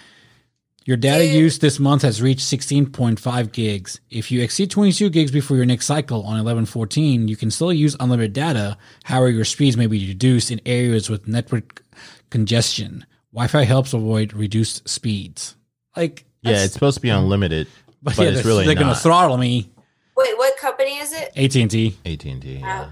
Your 0.86 0.96
data 0.96 1.24
Dude. 1.24 1.34
use 1.34 1.58
this 1.58 1.78
month 1.78 2.02
has 2.02 2.20
reached 2.22 2.40
16.5 2.40 3.52
gigs. 3.52 4.00
If 4.10 4.32
you 4.32 4.40
exceed 4.42 4.70
22 4.70 5.10
gigs 5.10 5.30
before 5.30 5.56
your 5.58 5.66
next 5.66 5.86
cycle 5.86 6.20
on 6.22 6.38
1114, 6.38 7.28
you 7.28 7.36
can 7.36 7.50
still 7.50 7.72
use 7.72 7.94
unlimited 8.00 8.32
data. 8.32 8.76
However, 9.04 9.28
your 9.30 9.44
speeds 9.44 9.76
may 9.76 9.86
be 9.86 10.08
reduced 10.08 10.50
in 10.50 10.60
areas 10.66 11.08
with 11.10 11.28
network 11.28 11.84
congestion. 12.30 13.06
Wi-Fi 13.32 13.64
helps 13.64 13.92
avoid 13.92 14.32
reduced 14.32 14.88
speeds. 14.88 15.56
Like, 15.96 16.24
Yeah, 16.42 16.64
it's 16.64 16.72
supposed 16.72 16.96
to 16.96 17.00
be 17.00 17.10
unlimited, 17.10 17.68
but, 18.02 18.16
yeah, 18.16 18.24
it's 18.30 18.44
really 18.44 18.64
they're 18.66 18.74
gonna 18.74 18.94
throttle 18.94 19.36
me. 19.36 19.70
Wait, 20.16 20.36
what 20.36 20.56
company 20.58 20.96
is 20.98 21.12
it? 21.12 21.32
AT&T. 21.36 21.96
AT 22.04 22.24
and 22.24 22.42
T. 22.42 22.56
Yeah. 22.56 22.90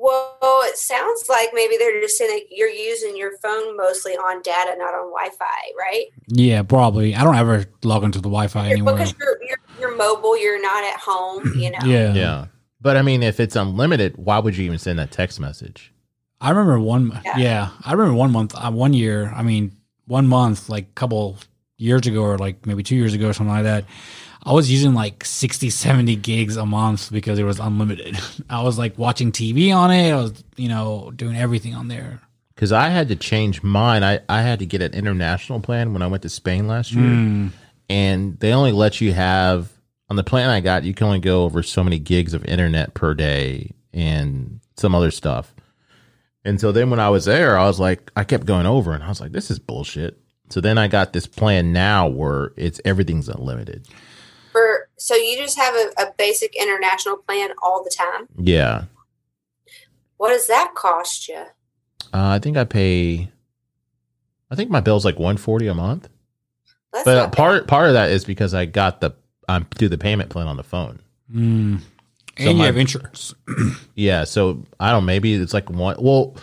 Well, 0.00 0.62
it 0.62 0.76
sounds 0.76 1.24
like 1.28 1.48
maybe 1.52 1.76
they're 1.76 2.00
just 2.00 2.16
saying 2.16 2.30
that 2.30 2.46
you're 2.56 2.68
using 2.68 3.16
your 3.16 3.36
phone 3.38 3.76
mostly 3.76 4.12
on 4.12 4.42
data, 4.42 4.74
not 4.78 4.94
on 4.94 5.10
Wi-Fi, 5.10 5.44
right? 5.76 6.04
Yeah, 6.28 6.62
probably. 6.62 7.14
I 7.16 7.24
don't 7.24 7.34
ever 7.36 7.66
log 7.82 8.04
into 8.04 8.18
the 8.18 8.28
Wi-Fi 8.28 8.70
anymore. 8.70 8.94
Because 8.94 9.14
you're, 9.18 9.38
you're 9.42 9.58
you're 9.80 9.96
mobile, 9.96 10.38
you're 10.40 10.60
not 10.60 10.84
at 10.84 10.98
home. 11.00 11.52
You 11.56 11.70
know. 11.72 11.78
Yeah, 11.84 12.14
Yeah. 12.14 12.46
But 12.80 12.96
I 12.96 13.02
mean, 13.02 13.24
if 13.24 13.40
it's 13.40 13.56
unlimited, 13.56 14.16
why 14.16 14.38
would 14.38 14.56
you 14.56 14.64
even 14.64 14.78
send 14.78 15.00
that 15.00 15.10
text 15.10 15.40
message? 15.40 15.92
I 16.40 16.50
remember 16.50 16.78
one. 16.80 17.20
Yeah, 17.24 17.38
Yeah. 17.38 17.68
I 17.84 17.92
remember 17.92 18.14
one 18.14 18.32
month, 18.32 18.54
uh, 18.54 18.70
one 18.70 18.92
year. 18.92 19.32
I 19.34 19.42
mean, 19.42 19.72
one 20.06 20.26
month, 20.26 20.68
like 20.68 20.84
a 20.84 20.94
couple 20.94 21.36
years 21.76 22.06
ago, 22.06 22.22
or 22.22 22.38
like 22.38 22.66
maybe 22.66 22.82
two 22.82 22.96
years 22.96 23.14
ago, 23.14 23.28
or 23.28 23.32
something 23.32 23.54
like 23.54 23.64
that. 23.64 23.84
I 24.44 24.52
was 24.52 24.70
using 24.70 24.94
like 24.94 25.24
60, 25.24 25.68
70 25.68 26.16
gigs 26.16 26.56
a 26.56 26.64
month 26.64 27.10
because 27.12 27.38
it 27.38 27.44
was 27.44 27.58
unlimited. 27.58 28.18
I 28.50 28.62
was 28.62 28.78
like 28.78 28.96
watching 28.98 29.32
TV 29.32 29.74
on 29.74 29.90
it. 29.90 30.12
I 30.12 30.16
was, 30.16 30.44
you 30.56 30.68
know, 30.68 31.12
doing 31.14 31.36
everything 31.36 31.74
on 31.74 31.88
there. 31.88 32.20
Because 32.54 32.72
I 32.72 32.88
had 32.88 33.08
to 33.08 33.16
change 33.16 33.62
mine. 33.62 34.02
I, 34.02 34.20
I 34.28 34.42
had 34.42 34.60
to 34.60 34.66
get 34.66 34.80
an 34.82 34.92
international 34.94 35.60
plan 35.60 35.92
when 35.92 36.02
I 36.02 36.06
went 36.06 36.22
to 36.22 36.28
Spain 36.28 36.66
last 36.66 36.92
year. 36.92 37.04
Mm. 37.04 37.50
And 37.88 38.38
they 38.40 38.52
only 38.52 38.72
let 38.72 39.00
you 39.00 39.12
have, 39.12 39.70
on 40.10 40.16
the 40.16 40.24
plan 40.24 40.50
I 40.50 40.60
got, 40.60 40.82
you 40.82 40.94
can 40.94 41.06
only 41.06 41.20
go 41.20 41.44
over 41.44 41.62
so 41.62 41.84
many 41.84 41.98
gigs 41.98 42.34
of 42.34 42.44
internet 42.44 42.94
per 42.94 43.14
day 43.14 43.72
and 43.92 44.60
some 44.76 44.94
other 44.94 45.10
stuff. 45.10 45.54
And 46.44 46.60
so 46.60 46.72
then 46.72 46.90
when 46.90 47.00
I 47.00 47.08
was 47.08 47.24
there, 47.24 47.58
I 47.58 47.66
was 47.66 47.80
like, 47.80 48.10
I 48.16 48.24
kept 48.24 48.46
going 48.46 48.66
over 48.66 48.92
and 48.92 49.02
I 49.02 49.08
was 49.08 49.20
like, 49.20 49.32
this 49.32 49.50
is 49.50 49.58
bullshit. 49.58 50.18
So 50.50 50.60
then 50.60 50.78
I 50.78 50.88
got 50.88 51.12
this 51.12 51.26
plan 51.26 51.72
now 51.72 52.08
where 52.08 52.52
it's 52.56 52.80
everything's 52.84 53.28
unlimited. 53.28 53.86
For 54.52 54.88
so 54.96 55.14
you 55.14 55.36
just 55.36 55.58
have 55.58 55.74
a, 55.74 56.02
a 56.02 56.14
basic 56.16 56.56
international 56.56 57.18
plan 57.18 57.50
all 57.62 57.84
the 57.84 57.94
time. 57.94 58.28
Yeah. 58.38 58.84
What 60.16 60.30
does 60.30 60.46
that 60.46 60.72
cost 60.74 61.28
you? 61.28 61.44
Uh, 62.14 62.30
I 62.30 62.38
think 62.38 62.56
I 62.56 62.64
pay, 62.64 63.30
I 64.50 64.54
think 64.54 64.70
my 64.70 64.80
bill's 64.80 65.04
like 65.04 65.18
140 65.18 65.66
a 65.66 65.74
month. 65.74 66.08
That's 66.92 67.04
But 67.04 67.14
not 67.14 67.32
part 67.32 67.66
part 67.66 67.88
of 67.88 67.92
that 67.92 68.10
is 68.10 68.24
because 68.24 68.54
I 68.54 68.64
got 68.64 69.00
the 69.02 69.14
I 69.48 69.60
do 69.60 69.88
the 69.88 69.98
payment 69.98 70.30
plan 70.30 70.46
on 70.46 70.56
the 70.56 70.62
phone. 70.62 71.00
Mm. 71.32 71.82
So 72.38 72.44
And 72.48 72.52
you 72.52 72.58
my- 72.58 72.66
have 72.66 72.76
insurance. 72.76 73.34
Yeah, 73.94 74.24
so 74.24 74.64
I 74.78 74.92
don't. 74.92 75.04
Maybe 75.06 75.34
it's 75.34 75.52
like 75.52 75.68
one. 75.70 75.96
Well, 75.98 76.36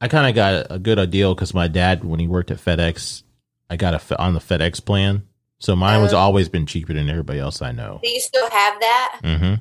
I 0.00 0.06
kind 0.08 0.28
of 0.28 0.34
got 0.36 0.54
a, 0.54 0.74
a 0.74 0.78
good 0.78 1.10
deal 1.10 1.34
because 1.34 1.52
my 1.54 1.66
dad, 1.66 2.04
when 2.04 2.20
he 2.20 2.28
worked 2.28 2.50
at 2.52 2.58
FedEx, 2.58 3.22
I 3.68 3.76
got 3.76 3.94
a 3.94 4.22
on 4.22 4.34
the 4.34 4.40
FedEx 4.40 4.84
plan. 4.84 5.26
So 5.58 5.74
mine 5.74 6.00
was 6.02 6.12
Oh. 6.12 6.18
always 6.18 6.48
been 6.48 6.66
cheaper 6.66 6.92
than 6.92 7.08
everybody 7.10 7.40
else 7.40 7.62
I 7.62 7.72
know. 7.72 7.98
Do 8.02 8.08
you 8.08 8.20
still 8.20 8.48
have 8.48 8.78
that? 8.80 9.20
Mm-hmm. 9.24 9.54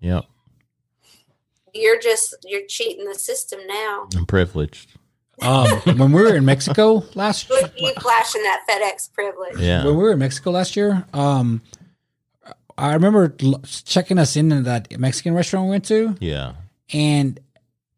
Yep, 0.00 0.24
You're 1.74 1.98
just 2.00 2.34
you're 2.44 2.66
cheating 2.66 3.04
the 3.06 3.14
system 3.14 3.60
now. 3.66 4.08
I'm 4.16 4.24
privileged. 4.26 4.90
um, 5.42 5.66
when 5.98 6.12
we 6.12 6.22
were 6.22 6.34
in 6.36 6.44
Mexico 6.44 7.04
last 7.14 7.50
Look 7.50 7.62
at 7.64 7.78
you 7.80 7.92
flashing 8.00 8.42
that 8.42 8.60
FedEx 8.68 9.12
privilege. 9.12 9.58
Yeah, 9.58 9.84
when 9.84 9.96
we 9.96 10.02
were 10.02 10.12
in 10.12 10.18
Mexico 10.18 10.50
last 10.52 10.76
year, 10.76 11.04
um, 11.12 11.60
I 12.78 12.94
remember 12.94 13.34
l- 13.42 13.62
checking 13.84 14.18
us 14.18 14.36
in 14.36 14.52
at 14.52 14.64
that 14.64 14.98
Mexican 14.98 15.34
restaurant 15.34 15.66
we 15.66 15.70
went 15.70 15.84
to. 15.86 16.16
yeah. 16.20 16.54
and 16.92 17.38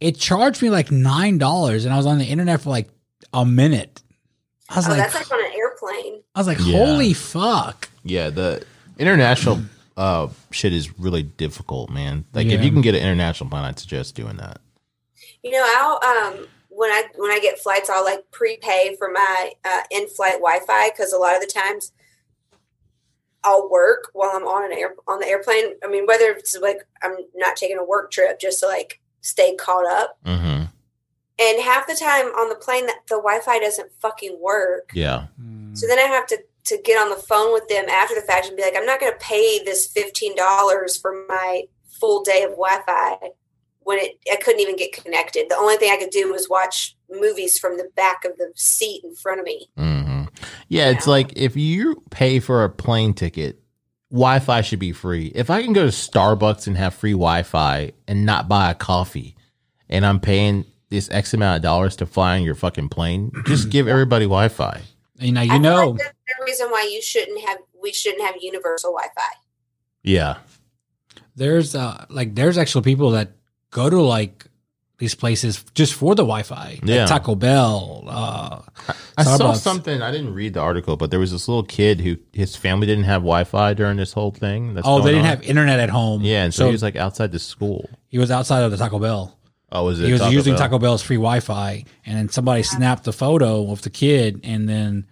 it 0.00 0.16
charged 0.18 0.60
me 0.60 0.68
like 0.70 0.90
nine 0.90 1.38
dollars, 1.38 1.84
and 1.84 1.94
I 1.94 1.96
was 1.96 2.04
on 2.06 2.18
the 2.18 2.24
internet 2.26 2.60
for 2.60 2.70
like 2.70 2.88
a 3.32 3.44
minute. 3.46 4.02
I 4.68 4.76
was 4.76 4.86
Oh, 4.86 4.90
like, 4.90 4.98
that's 4.98 5.14
like 5.14 5.30
on 5.32 5.44
an 5.44 5.52
airplane. 5.56 6.20
I 6.34 6.40
was 6.40 6.46
like, 6.46 6.58
Yeah. 6.60 6.78
holy 6.84 7.12
fuck! 7.14 7.88
Yeah, 8.02 8.30
the 8.30 8.64
international 8.98 9.60
uh 9.96 10.28
shit 10.50 10.72
is 10.72 10.98
really 10.98 11.22
difficult, 11.22 11.88
man. 11.90 12.24
Like 12.34 12.48
if 12.48 12.62
you 12.64 12.70
can 12.72 12.80
get 12.82 12.94
an 12.94 13.02
international 13.02 13.48
plan, 13.48 13.64
I'd 13.64 13.78
suggest 13.78 14.14
doing 14.16 14.36
that. 14.38 14.60
You 15.42 15.52
know, 15.52 15.64
I'll 15.76 16.00
um 16.34 16.46
when 16.68 16.90
I 16.90 17.04
when 17.16 17.30
I 17.30 17.38
get 17.38 17.58
flights, 17.60 17.88
I'll 17.88 18.04
like 18.04 18.30
prepay 18.32 18.96
for 18.98 19.10
my 19.10 19.52
uh, 19.64 19.82
in-flight 19.92 20.34
Wi-Fi 20.40 20.90
because 20.90 21.12
a 21.12 21.18
lot 21.18 21.34
of 21.36 21.40
the 21.40 21.46
times 21.46 21.92
I'll 23.44 23.68
work 23.70 24.10
while 24.14 24.30
I'm 24.34 24.44
on 24.46 24.64
an 24.70 24.76
air 24.76 24.94
on 25.06 25.20
the 25.20 25.26
airplane. 25.28 25.74
I 25.84 25.88
mean, 25.88 26.06
whether 26.06 26.30
it's 26.32 26.56
like 26.58 26.78
I'm 27.02 27.16
not 27.34 27.56
taking 27.56 27.78
a 27.78 27.84
work 27.84 28.10
trip 28.10 28.40
just 28.40 28.60
to 28.60 28.66
like 28.66 29.00
stay 29.20 29.54
caught 29.54 29.86
up, 29.86 30.18
Mm-hmm. 30.26 30.64
and 31.38 31.62
half 31.62 31.86
the 31.86 31.94
time 31.94 32.26
on 32.26 32.48
the 32.48 32.54
plane 32.56 32.86
that 32.86 33.00
the 33.08 33.16
Wi-Fi 33.16 33.58
doesn't 33.58 33.92
fucking 34.00 34.38
work. 34.40 34.90
Yeah, 34.94 35.26
So 35.74 35.86
then 35.86 35.98
I 35.98 36.02
have 36.02 36.26
to 36.28 36.38
to 36.64 36.78
get 36.82 36.96
on 36.98 37.10
the 37.10 37.16
phone 37.16 37.52
with 37.52 37.68
them 37.68 37.90
after 37.90 38.14
the 38.14 38.22
fact 38.22 38.46
and 38.46 38.56
be 38.56 38.62
like, 38.62 38.74
I'm 38.74 38.86
not 38.86 38.98
going 38.98 39.12
to 39.12 39.18
pay 39.18 39.62
this 39.62 39.86
fifteen 39.86 40.34
dollars 40.34 40.96
for 40.96 41.24
my 41.28 41.64
full 42.00 42.22
day 42.24 42.42
of 42.42 42.50
Wi-Fi 42.52 43.18
when 43.80 43.98
it 43.98 44.18
I 44.32 44.36
couldn't 44.36 44.60
even 44.60 44.76
get 44.76 44.92
connected. 44.92 45.46
The 45.50 45.56
only 45.56 45.76
thing 45.76 45.92
I 45.92 45.98
could 46.02 46.10
do 46.10 46.32
was 46.32 46.48
watch 46.48 46.96
movies 47.10 47.58
from 47.58 47.76
the 47.76 47.90
back 47.96 48.24
of 48.24 48.38
the 48.38 48.50
seat 48.56 49.04
in 49.04 49.14
front 49.14 49.40
of 49.40 49.44
me. 49.46 49.68
hmm 49.76 50.13
Yeah, 50.68 50.90
it's 50.90 51.06
Yeah. 51.06 51.10
like 51.12 51.32
if 51.36 51.56
you 51.56 52.02
pay 52.10 52.40
for 52.40 52.64
a 52.64 52.70
plane 52.70 53.14
ticket, 53.14 53.60
Wi 54.10 54.38
Fi 54.38 54.60
should 54.60 54.78
be 54.78 54.92
free. 54.92 55.26
If 55.34 55.50
I 55.50 55.62
can 55.62 55.72
go 55.72 55.82
to 55.82 55.90
Starbucks 55.90 56.66
and 56.66 56.76
have 56.76 56.94
free 56.94 57.12
Wi 57.12 57.42
Fi 57.42 57.92
and 58.08 58.24
not 58.24 58.48
buy 58.48 58.70
a 58.70 58.74
coffee, 58.74 59.36
and 59.88 60.06
I'm 60.06 60.20
paying 60.20 60.64
this 60.90 61.10
X 61.10 61.34
amount 61.34 61.56
of 61.56 61.62
dollars 61.62 61.96
to 61.96 62.06
fly 62.06 62.36
on 62.36 62.42
your 62.42 62.54
fucking 62.54 62.88
plane, 62.90 63.32
just 63.46 63.70
give 63.70 63.88
everybody 63.88 64.24
Wi 64.26 64.48
Fi. 64.48 64.80
And 65.20 65.34
now 65.34 65.42
you 65.42 65.50
feel 65.52 65.60
know, 65.60 65.90
like 65.90 65.98
that's 66.00 66.14
the 66.38 66.44
reason 66.44 66.68
why 66.70 66.88
you 66.92 67.00
shouldn't 67.02 67.40
have 67.48 67.58
we 67.80 67.92
shouldn't 67.92 68.22
have 68.22 68.34
universal 68.40 68.92
Wi-Fi. 68.92 69.22
Yeah. 70.02 70.36
there's 71.36 71.74
uh 71.74 72.04
like 72.08 72.34
there's 72.34 72.56
actually 72.58 72.82
people 72.82 73.10
that 73.12 73.32
go 73.70 73.88
to 73.90 74.00
like 74.00 74.46
these 75.04 75.14
places 75.14 75.64
just 75.74 75.92
for 75.94 76.14
the 76.14 76.22
Wi-Fi. 76.22 76.78
Like 76.80 76.80
Yeah. 76.84 77.06
Taco 77.06 77.34
Bell. 77.34 78.04
Uh, 78.08 78.60
I 79.18 79.22
saw 79.24 79.52
something. 79.52 80.00
I 80.02 80.10
didn't 80.10 80.32
read 80.34 80.54
the 80.54 80.60
article, 80.60 80.96
but 80.96 81.10
there 81.10 81.20
was 81.20 81.30
this 81.30 81.46
little 81.46 81.62
kid 81.64 82.00
who 82.00 82.16
his 82.32 82.56
family 82.56 82.86
didn't 82.86 83.04
have 83.04 83.22
Wi 83.22 83.44
Fi 83.44 83.74
during 83.74 83.96
this 83.98 84.12
whole 84.12 84.30
thing. 84.30 84.74
That's 84.74 84.86
oh, 84.88 85.00
they 85.02 85.10
didn't 85.10 85.26
on. 85.26 85.36
have 85.36 85.42
internet 85.42 85.78
at 85.78 85.90
home. 85.90 86.22
Yeah, 86.22 86.44
and 86.44 86.54
so, 86.54 86.66
he 86.66 86.72
was 86.72 86.82
like 86.82 86.96
outside 86.96 87.30
the 87.32 87.38
school. 87.38 87.88
he 88.08 88.18
was 88.18 88.30
outside 88.30 88.62
of 88.64 88.70
the 88.70 88.76
Taco 88.78 88.98
Bell. 88.98 89.38
Oh, 89.70 89.84
was 89.84 90.00
it? 90.00 90.06
he 90.06 90.12
was 90.12 90.20
Taco 90.22 90.32
using 90.32 90.52
Bell? 90.54 90.62
Taco 90.62 90.78
Bell's 90.78 91.02
free 91.02 91.16
Wi-Fi, 91.16 91.84
and 92.06 92.16
then 92.18 92.28
somebody 92.30 92.62
snapped 92.62 93.04
the 93.04 93.12
photo 93.12 93.70
of 93.72 93.82
the 93.82 93.90
kid, 93.90 94.40
and 94.44 94.68
then 94.68 95.06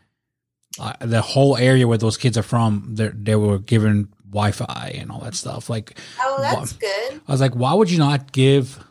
uh, 0.81 0.94
the 1.01 1.20
whole 1.20 1.56
area 1.56 1.86
where 1.86 1.98
those 1.98 2.16
kids 2.16 2.39
are 2.39 2.43
from, 2.44 2.94
they 2.97 3.09
they 3.09 3.36
were 3.36 3.59
given 3.59 4.09
Wi-Fi 4.31 4.97
and 4.98 5.10
all 5.10 5.20
that 5.20 5.35
stuff. 5.35 5.69
Like, 5.69 5.98
Oh, 6.20 6.39
that's 6.40 6.73
good. 6.73 7.20
I 7.28 7.32
was 7.32 7.40
like, 7.40 7.55
why 7.55 7.74
would 7.74 7.90
you 7.90 7.98
not 7.98 8.32
give? 8.32 8.82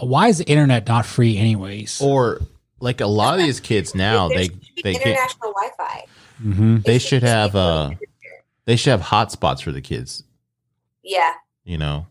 Why 0.00 0.28
is 0.28 0.38
the 0.38 0.44
internet 0.44 0.86
not 0.86 1.06
free, 1.06 1.36
anyways? 1.36 2.00
Or 2.00 2.40
like 2.80 3.00
a 3.00 3.06
lot 3.06 3.38
of 3.38 3.44
these 3.44 3.60
kids 3.60 3.94
now, 3.94 4.28
they 4.28 4.48
they 4.82 4.94
international 4.94 5.52
Wi-Fi. 5.52 6.04
hmm 6.38 6.78
they 6.78 6.98
should 6.98 7.22
have 7.22 7.52
be 7.52 7.58
uh 7.58 7.90
they 8.66 8.76
should 8.76 8.90
have 8.90 9.00
hotspots 9.02 9.62
for 9.62 9.72
the 9.72 9.80
kids. 9.80 10.24
Yeah. 11.02 11.32
You 11.64 11.78
know. 11.78 12.06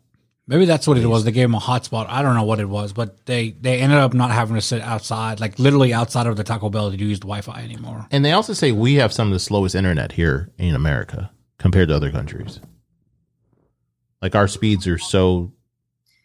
Maybe 0.47 0.65
that's 0.65 0.87
what 0.87 0.97
it 0.97 1.05
was. 1.07 1.23
They 1.23 1.31
gave 1.31 1.45
them 1.47 1.55
a 1.55 1.59
hotspot. 1.59 2.05
I 2.07 2.21
don't 2.21 2.35
know 2.35 2.43
what 2.43 2.59
it 2.59 2.69
was, 2.69 2.93
but 2.93 3.25
they 3.25 3.51
they 3.61 3.79
ended 3.79 3.97
up 3.97 4.13
not 4.13 4.29
having 4.31 4.55
to 4.55 4.61
sit 4.61 4.81
outside, 4.81 5.39
like 5.39 5.57
literally 5.57 5.91
outside 5.91 6.27
of 6.27 6.35
the 6.37 6.43
Taco 6.43 6.69
Bell 6.69 6.91
to 6.91 6.97
use 6.97 7.19
the 7.19 7.25
Wi-Fi 7.25 7.63
anymore. 7.63 8.07
And 8.11 8.23
they 8.23 8.31
also 8.31 8.53
say 8.53 8.71
we 8.71 8.95
have 8.95 9.11
some 9.11 9.27
of 9.27 9.33
the 9.33 9.39
slowest 9.39 9.73
internet 9.73 10.11
here 10.11 10.51
in 10.59 10.75
America 10.75 11.31
compared 11.57 11.89
to 11.89 11.95
other 11.95 12.11
countries. 12.11 12.59
Like 14.21 14.35
our 14.35 14.47
speeds 14.47 14.85
are 14.87 14.99
so 14.99 15.51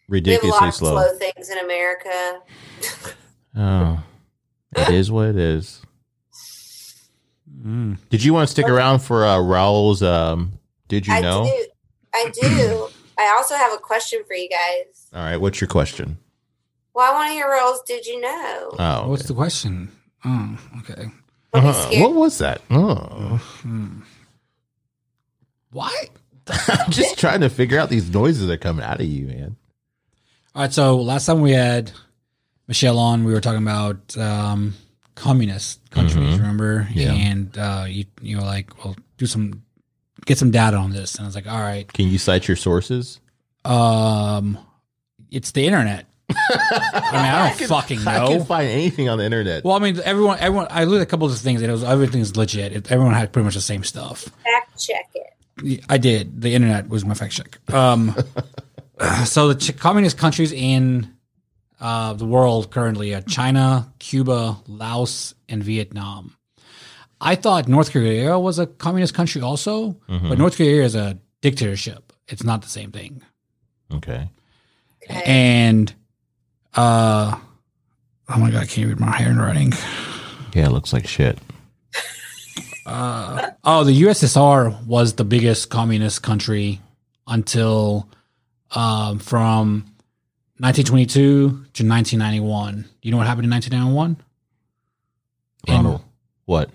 ridiculously 0.11 0.67
of 0.67 0.75
slow. 0.75 0.91
slow 0.91 1.17
things 1.17 1.49
in 1.49 1.57
America. 1.59 2.39
Oh, 3.55 4.03
it 4.75 4.89
is 4.89 5.09
what 5.11 5.29
it 5.29 5.37
is. 5.37 5.81
Mm. 7.63 7.97
Did 8.09 8.23
you 8.23 8.33
want 8.33 8.47
to 8.47 8.51
stick 8.51 8.67
around 8.67 8.99
for 8.99 9.25
uh, 9.25 9.39
Raul's? 9.39 10.03
Um, 10.03 10.53
did 10.87 11.07
you 11.07 11.13
I 11.13 11.21
know? 11.21 11.45
do. 11.45 11.65
I 12.13 12.31
do. 12.39 12.87
I 13.17 13.33
also 13.37 13.55
have 13.55 13.73
a 13.73 13.77
question 13.77 14.21
for 14.27 14.33
you 14.35 14.49
guys. 14.49 15.07
All 15.13 15.21
right, 15.23 15.37
what's 15.37 15.61
your 15.61 15.67
question? 15.67 16.17
Well, 16.93 17.09
I 17.11 17.15
want 17.15 17.29
to 17.29 17.33
hear 17.33 17.49
Raul's. 17.49 17.81
Did 17.83 18.05
you 18.05 18.19
know? 18.19 18.71
Oh, 18.77 19.09
What's 19.09 19.27
the 19.27 19.33
question? 19.33 19.91
Oh, 20.25 20.57
okay. 20.79 21.05
Uh, 21.53 21.73
scared. 21.73 22.01
what 22.03 22.13
was 22.13 22.37
that? 22.39 22.61
Oh. 22.69 23.37
Hmm. 23.61 23.99
Why? 25.71 26.07
I'm 26.67 26.91
just 26.91 27.17
trying 27.17 27.41
to 27.41 27.49
figure 27.49 27.79
out 27.79 27.89
these 27.89 28.09
noises 28.09 28.47
that 28.47 28.53
are 28.53 28.57
coming 28.57 28.83
out 28.85 28.99
of 28.99 29.05
you, 29.05 29.27
man. 29.27 29.55
All 30.55 30.61
right. 30.63 30.73
So 30.73 30.97
last 30.97 31.25
time 31.25 31.41
we 31.41 31.51
had 31.51 31.91
Michelle 32.67 32.99
on, 32.99 33.23
we 33.23 33.33
were 33.33 33.41
talking 33.41 33.61
about 33.61 34.17
um, 34.17 34.73
communist 35.15 35.79
countries. 35.91 36.35
Mhm. 36.35 36.39
Remember? 36.39 36.87
Yeah. 36.93 37.13
And 37.13 37.57
uh, 37.57 37.85
you 37.87 38.05
you 38.21 38.37
were 38.37 38.43
like, 38.43 38.83
well, 38.83 38.95
do 39.17 39.25
some, 39.25 39.63
get 40.25 40.37
some 40.37 40.51
data 40.51 40.77
on 40.77 40.91
this, 40.91 41.15
and 41.15 41.23
I 41.23 41.27
was 41.27 41.35
like, 41.35 41.47
all 41.47 41.59
right. 41.59 41.91
Can 41.93 42.07
you 42.07 42.17
cite 42.17 42.47
your 42.47 42.57
sources? 42.57 43.19
Um, 43.65 44.57
it's 45.31 45.51
the 45.51 45.65
internet. 45.65 46.05
I 46.29 47.09
mean, 47.11 47.21
I 47.21 47.47
don't 47.49 47.57
can- 47.59 47.67
fucking 47.67 48.07
I 48.07 48.17
know. 48.19 48.27
can 48.37 48.45
find 48.45 48.67
anything 48.69 49.09
on 49.09 49.17
the 49.17 49.25
internet. 49.25 49.63
Well, 49.63 49.75
I 49.75 49.79
mean, 49.79 49.99
everyone, 50.03 50.39
everyone. 50.39 50.67
I 50.69 50.85
looked 50.85 51.01
at 51.01 51.07
a 51.07 51.09
couple 51.09 51.27
of 51.27 51.37
things, 51.37 51.61
and 51.61 51.69
it 51.69 51.73
was 51.73 51.83
everything's 51.83 52.35
legit. 52.37 52.71
It, 52.73 52.91
everyone 52.91 53.13
had 53.13 53.31
pretty 53.33 53.45
much 53.45 53.55
the 53.55 53.61
same 53.61 53.83
stuff. 53.83 54.23
Fact 54.43 54.79
check 54.81 55.09
it. 55.13 55.83
I 55.89 55.97
did. 55.97 56.41
The 56.41 56.55
internet 56.55 56.87
was 56.89 57.05
my 57.05 57.13
fact 57.13 57.33
check. 57.33 57.59
Um, 57.73 58.15
so 59.25 59.47
the 59.53 59.55
ch- 59.55 59.77
communist 59.77 60.17
countries 60.17 60.51
in 60.51 61.09
uh, 61.79 62.13
the 62.13 62.25
world 62.25 62.71
currently 62.71 63.13
are 63.15 63.21
China, 63.21 63.91
Cuba, 63.99 64.57
Laos, 64.67 65.33
and 65.49 65.63
Vietnam. 65.63 66.35
I 67.19 67.35
thought 67.35 67.67
North 67.67 67.91
Korea 67.91 68.37
was 68.39 68.59
a 68.59 68.65
communist 68.67 69.13
country 69.13 69.41
also, 69.41 69.93
Mhm. 70.09 70.29
but 70.29 70.37
North 70.37 70.57
Korea 70.57 70.83
is 70.83 70.95
a 70.95 71.17
dictatorship. 71.41 72.13
It's 72.27 72.43
not 72.43 72.61
the 72.61 72.69
same 72.69 72.91
thing. 72.91 73.21
okay. 73.93 74.29
Okay. 75.03 75.23
And 75.25 75.93
uh, 76.75 77.35
oh 78.29 78.37
my 78.37 78.51
god, 78.51 78.63
I 78.63 78.65
can't 78.65 78.87
read 78.87 78.99
my 78.99 79.11
handwriting. 79.17 79.73
Yeah, 80.53 80.67
it 80.67 80.71
looks 80.71 80.93
like 80.93 81.07
shit. 81.07 81.37
Uh, 82.85 83.51
oh, 83.63 83.83
the 83.83 84.01
USSR 84.03 84.83
was 84.85 85.13
the 85.13 85.23
biggest 85.23 85.69
communist 85.69 86.21
country 86.23 86.79
until 87.27 88.07
um, 88.75 89.19
from 89.19 89.85
1922 90.57 91.49
to 91.49 91.55
1991. 91.57 92.85
You 93.01 93.11
know 93.11 93.17
what 93.17 93.27
happened 93.27 93.45
in 93.45 93.51
1991? 93.51 94.17
Ronald. 95.67 96.01
What? 96.45 96.69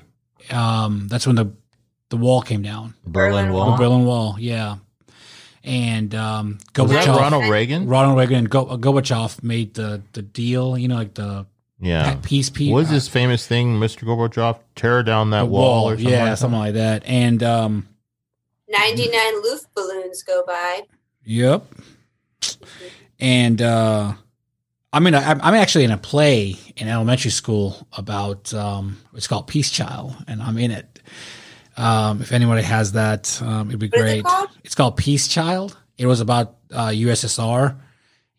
Um, 0.50 1.08
that's 1.08 1.26
when 1.26 1.36
the 1.36 1.52
the 2.08 2.16
wall 2.16 2.40
came 2.40 2.62
down. 2.62 2.94
Berlin 3.04 3.46
Berlin 3.48 3.52
Wall? 3.52 3.70
The 3.72 3.76
Berlin 3.76 4.04
Wall, 4.04 4.36
yeah. 4.38 4.76
And 5.64 6.14
um, 6.14 6.58
Was 6.76 6.90
that 6.90 7.04
Gorbachev, 7.06 7.16
Ronald 7.16 7.48
Reagan? 7.50 7.88
Ronald 7.88 8.16
Reagan 8.18 8.36
and 8.38 8.50
Go- 8.50 8.66
Gorbachev 8.78 9.42
made 9.42 9.74
the 9.74 10.02
the 10.12 10.22
deal. 10.22 10.78
You 10.78 10.86
know, 10.86 10.94
like 10.94 11.14
the 11.14 11.46
Yeah. 11.80 12.16
peace, 12.22 12.48
peace. 12.50 12.70
What 12.70 12.84
is 12.84 12.90
this 12.90 13.08
famous 13.08 13.46
thing, 13.46 13.80
Mr. 13.80 14.04
Gorbachev? 14.04 14.58
Tear 14.76 15.02
down 15.02 15.30
that 15.30 15.40
the 15.40 15.46
wall, 15.46 15.88
or 15.90 15.96
something 15.96 16.08
yeah, 16.12 16.18
like 16.20 16.30
that? 16.30 16.38
something 16.38 16.58
like 16.60 16.74
that. 16.74 17.02
And 17.06 17.42
um, 17.42 17.88
99 18.68 19.42
Luft 19.42 19.66
balloons 19.74 20.22
go 20.22 20.44
by. 20.46 20.82
Yep. 21.26 21.66
And 23.20 23.60
uh, 23.60 24.12
I'm 24.92 25.06
in. 25.06 25.14
A, 25.14 25.18
I'm 25.18 25.54
actually 25.54 25.84
in 25.84 25.90
a 25.90 25.98
play 25.98 26.54
in 26.76 26.88
elementary 26.88 27.30
school 27.30 27.86
about. 27.96 28.52
Um, 28.54 28.98
it's 29.14 29.26
called 29.26 29.46
Peace 29.46 29.70
Child, 29.70 30.16
and 30.28 30.42
I'm 30.42 30.56
in 30.58 30.70
it. 30.70 31.00
Um, 31.76 32.22
if 32.22 32.32
anybody 32.32 32.62
has 32.62 32.92
that, 32.92 33.40
um, 33.42 33.68
it'd 33.68 33.80
be 33.80 33.88
What 33.88 33.98
is 33.98 34.00
it 34.00 34.04
great. 34.04 34.24
called? 34.24 34.48
It's 34.64 34.74
called 34.74 34.96
Peace 34.96 35.28
Child. 35.28 35.76
It 35.98 36.06
was 36.06 36.20
about 36.20 36.56
uh, 36.72 36.88
USSR, 36.88 37.76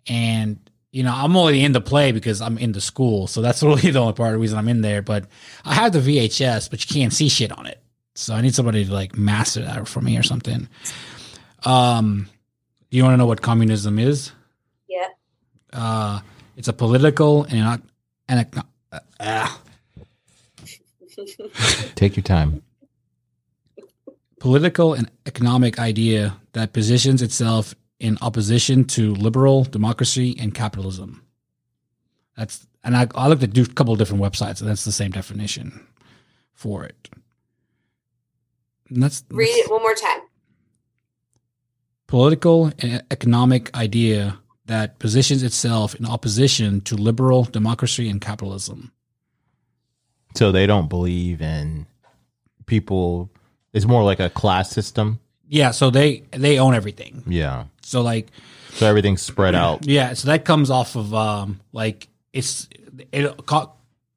and 0.08 0.58
you 0.92 1.04
know 1.04 1.14
I'm 1.14 1.36
only 1.36 1.64
in 1.64 1.72
the 1.72 1.82
play 1.82 2.12
because 2.12 2.40
I'm 2.42 2.58
in 2.58 2.72
the 2.72 2.82
school, 2.82 3.28
so 3.28 3.42
that's 3.42 3.62
really 3.64 3.92
the 3.92 4.00
only 4.00 4.14
part 4.14 4.30
of 4.30 4.34
the 4.34 4.40
reason 4.40 4.58
I'm 4.60 4.70
in 4.70 4.82
there. 4.82 5.02
But 5.02 5.26
I 5.66 5.74
have 5.74 5.92
the 5.92 6.00
VHS, 6.00 6.70
but 6.70 6.88
you 6.88 6.94
can't 7.02 7.12
see 7.14 7.30
shit 7.30 7.52
on 7.52 7.66
it, 7.66 7.82
so 8.16 8.34
I 8.36 8.42
need 8.42 8.56
somebody 8.56 8.86
to 8.86 8.94
like 8.94 9.18
master 9.18 9.62
that 9.62 9.88
for 9.88 10.02
me 10.02 10.18
or 10.18 10.24
something. 10.24 10.68
Um, 11.64 12.28
do 12.90 12.98
you 12.98 13.04
want 13.04 13.14
to 13.14 13.18
know 13.18 13.26
what 13.26 13.42
communism 13.42 14.00
is? 14.00 14.32
Yeah. 14.88 15.08
Uh, 15.74 16.22
it's 16.56 16.68
a 16.68 16.74
political 16.74 17.44
and 17.46 17.82
and 18.28 18.64
uh, 18.92 19.00
uh, 19.20 19.58
Take 21.96 22.16
your 22.16 22.24
time. 22.24 22.62
political 24.40 24.94
and 24.94 25.10
economic 25.26 25.80
idea 25.80 26.38
that 26.54 26.74
positions 26.74 27.22
itself 27.22 27.74
in 28.00 28.18
opposition 28.22 28.86
to 28.86 29.16
liberal 29.16 29.64
democracy 29.64 30.36
and 30.40 30.54
capitalism. 30.54 31.24
That's 32.36 32.68
and 32.84 32.96
I, 32.96 33.08
I 33.16 33.28
looked 33.28 33.44
at 33.44 33.58
a 33.58 33.66
couple 33.66 33.92
of 33.92 34.00
different 34.00 34.22
websites, 34.22 34.62
and 34.62 34.70
that's 34.70 34.86
the 34.86 34.92
same 34.92 35.12
definition 35.12 35.86
for 36.54 36.86
it. 36.86 37.10
And 38.90 39.04
that's, 39.04 39.24
Read 39.30 39.50
it 39.50 39.70
one 39.70 39.82
more 39.82 39.94
time. 39.94 40.22
Political 42.08 42.72
and 42.80 43.04
economic 43.12 43.76
idea 43.76 44.40
that 44.66 45.00
positions 45.00 45.44
itself 45.44 45.96
in 45.96 46.06
opposition 46.06 46.82
to 46.82 46.96
liberal 46.96 47.44
democracy 47.44 48.10
and 48.10 48.20
capitalism. 48.20 48.92
So 50.36 50.52
they 50.52 50.68
don't 50.68 50.90
believe 50.90 51.42
in 51.42 51.86
people. 52.66 53.30
It's 53.74 53.86
more 53.86 54.04
like 54.04 54.20
a 54.20 54.30
class 54.30 54.70
system. 54.72 55.20
Yeah, 55.48 55.72
so 55.72 55.90
they 55.90 56.24
they 56.32 56.60
own 56.60 56.74
everything. 56.76 57.24
Yeah. 57.28 57.66
So 57.82 58.02
like 58.02 58.28
So 58.74 58.86
everything's 58.86 59.22
spread 59.22 59.56
out. 59.56 59.86
Yeah, 59.88 60.14
so 60.14 60.28
that 60.28 60.46
comes 60.46 60.70
off 60.70 60.96
of 60.96 61.14
um 61.14 61.60
like 61.72 62.08
it's 62.34 62.68
it 63.12 63.40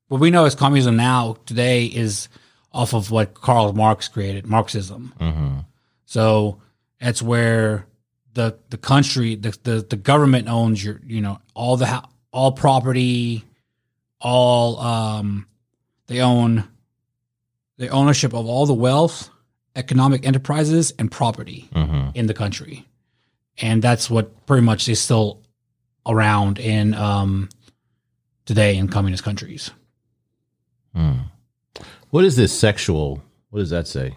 what 0.08 0.20
we 0.20 0.30
know 0.30 0.44
as 0.44 0.54
communism 0.56 0.96
now 0.96 1.36
today 1.46 1.86
is 1.86 2.28
off 2.72 2.94
of 2.94 3.10
what 3.10 3.34
Karl 3.34 3.72
Marx 3.72 4.08
created, 4.08 4.46
Marxism. 4.46 5.14
hmm 5.18 5.58
So 6.04 6.60
that's 7.00 7.22
where 7.22 7.86
the 8.34 8.56
the 8.68 8.76
country 8.76 9.34
the 9.34 9.56
the, 9.62 9.86
the 9.88 9.96
government 9.96 10.48
owns 10.48 10.84
your 10.84 11.00
you 11.04 11.20
know 11.20 11.40
all 11.54 11.76
the 11.76 12.02
all 12.32 12.52
property, 12.52 13.44
all 14.20 14.78
um 14.78 15.46
they 16.06 16.20
own 16.20 16.68
the 17.78 17.88
ownership 17.88 18.32
of 18.34 18.46
all 18.46 18.66
the 18.66 18.74
wealth, 18.74 19.30
economic 19.74 20.26
enterprises 20.26 20.92
and 20.98 21.10
property 21.10 21.68
hmm 21.72 22.10
in 22.14 22.26
the 22.26 22.34
country, 22.34 22.86
and 23.58 23.82
that's 23.82 24.10
what 24.10 24.46
pretty 24.46 24.64
much 24.64 24.88
is 24.88 25.00
still 25.00 25.40
around 26.06 26.58
in 26.58 26.92
um, 26.94 27.48
today 28.46 28.76
in 28.76 28.88
communist 28.88 29.22
countries. 29.22 29.70
Hmm. 30.94 31.20
What 32.10 32.24
is 32.24 32.36
this 32.36 32.52
sexual? 32.58 33.22
What 33.50 33.60
does 33.60 33.70
that 33.70 33.86
say? 33.86 34.16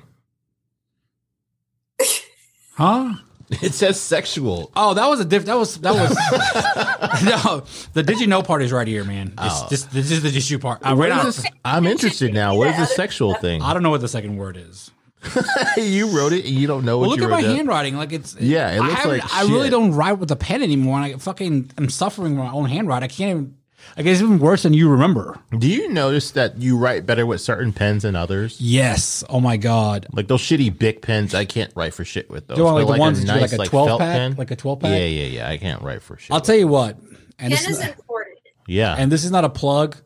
Huh? 2.75 3.13
It 3.61 3.73
says 3.75 3.99
sexual. 3.99 4.71
Oh, 4.75 4.95
that 4.95 5.05
was 5.07 5.19
a 5.19 5.25
diff. 5.25 5.45
That 5.45 5.57
was 5.57 5.77
that 5.81 5.93
was 5.93 7.23
no. 7.23 7.63
The 7.93 8.01
did 8.01 8.19
you 8.19 8.25
know 8.25 8.41
part 8.41 8.63
is 8.63 8.71
right 8.71 8.87
here, 8.87 9.03
man. 9.03 9.27
It's 9.39 9.61
Oh. 9.63 9.67
just 9.69 9.91
this 9.91 10.09
is 10.09 10.23
the 10.23 10.31
did 10.31 10.49
you 10.49 10.57
part. 10.57 10.81
Uh, 10.83 10.89
I, 10.89 10.93
right 10.93 11.23
this, 11.23 11.45
I'm 11.63 11.85
interested 11.85 12.33
now. 12.33 12.55
What 12.55 12.69
is 12.69 12.77
the 12.77 12.85
sexual 12.87 13.35
thing? 13.35 13.61
I 13.61 13.73
don't 13.73 13.83
know 13.83 13.91
what 13.91 14.01
the 14.01 14.07
second 14.07 14.37
word 14.37 14.57
is. 14.57 14.89
you 15.77 16.07
wrote 16.17 16.33
it 16.33 16.45
and 16.45 16.53
you 16.55 16.65
don't 16.65 16.83
know 16.83 16.97
what 16.97 17.09
look 17.09 17.19
you 17.19 17.25
at 17.25 17.29
my 17.29 17.37
wrote 17.37 17.43
down? 17.43 17.55
handwriting. 17.57 17.95
Like 17.95 18.11
it's 18.11 18.35
Yeah, 18.39 18.71
it 18.71 18.79
I 18.79 18.87
looks 18.87 18.93
haven't- 19.01 19.19
like 19.19 19.33
I 19.35 19.41
really 19.43 19.69
don't 19.69 19.91
write 19.93 20.13
with 20.17 20.31
a 20.31 20.35
pen 20.35 20.63
anymore, 20.63 20.99
and 20.99 21.05
I 21.13 21.17
fucking 21.19 21.71
I'm 21.77 21.89
suffering 21.89 22.35
from 22.35 22.45
my 22.45 22.51
own 22.51 22.65
handwriting. 22.69 23.03
I 23.07 23.13
can't 23.13 23.29
even. 23.29 23.57
I 23.95 24.01
guess 24.01 24.13
it's 24.13 24.21
even 24.23 24.39
worse 24.39 24.63
than 24.63 24.73
you 24.73 24.89
remember. 24.89 25.37
Do 25.57 25.67
you 25.67 25.89
notice 25.89 26.31
that 26.31 26.57
you 26.59 26.77
write 26.77 27.05
better 27.05 27.25
with 27.25 27.41
certain 27.41 27.71
pens 27.73 28.03
than 28.03 28.15
others? 28.15 28.59
Yes. 28.59 29.23
Oh 29.29 29.39
my 29.39 29.57
god. 29.57 30.07
Like 30.13 30.27
those 30.27 30.41
shitty 30.41 30.77
Bic 30.77 31.01
pens, 31.01 31.33
I 31.35 31.45
can't 31.45 31.71
write 31.75 31.93
for 31.93 32.03
shit 32.03 32.29
with 32.29 32.47
those. 32.47 32.55
Do 32.57 32.61
you 32.61 32.65
want 32.65 32.85
like 32.87 32.95
the 32.95 32.99
ones 32.99 33.23
a 33.23 33.25
that 33.27 33.33
do 33.35 33.39
like 33.41 33.53
a 33.53 33.69
12 33.69 33.87
felt 33.87 33.99
pack? 33.99 34.15
pen? 34.15 34.35
Like 34.35 34.51
a 34.51 34.55
12 34.55 34.79
pack? 34.79 34.89
Yeah, 34.91 35.05
yeah, 35.05 35.25
yeah. 35.25 35.49
I 35.49 35.57
can't 35.57 35.81
write 35.83 36.01
for 36.01 36.17
shit. 36.17 36.31
I'll 36.31 36.37
with- 36.39 36.45
tell 36.45 36.55
you 36.55 36.67
what. 36.67 36.97
And 37.39 37.51
Pen 37.51 37.51
is 37.53 37.67
is, 37.67 37.79
important. 37.87 38.37
Yeah. 38.67 38.95
and 38.97 39.11
this 39.11 39.23
is 39.23 39.31
not 39.31 39.43
a 39.45 39.49
plug, 39.49 39.97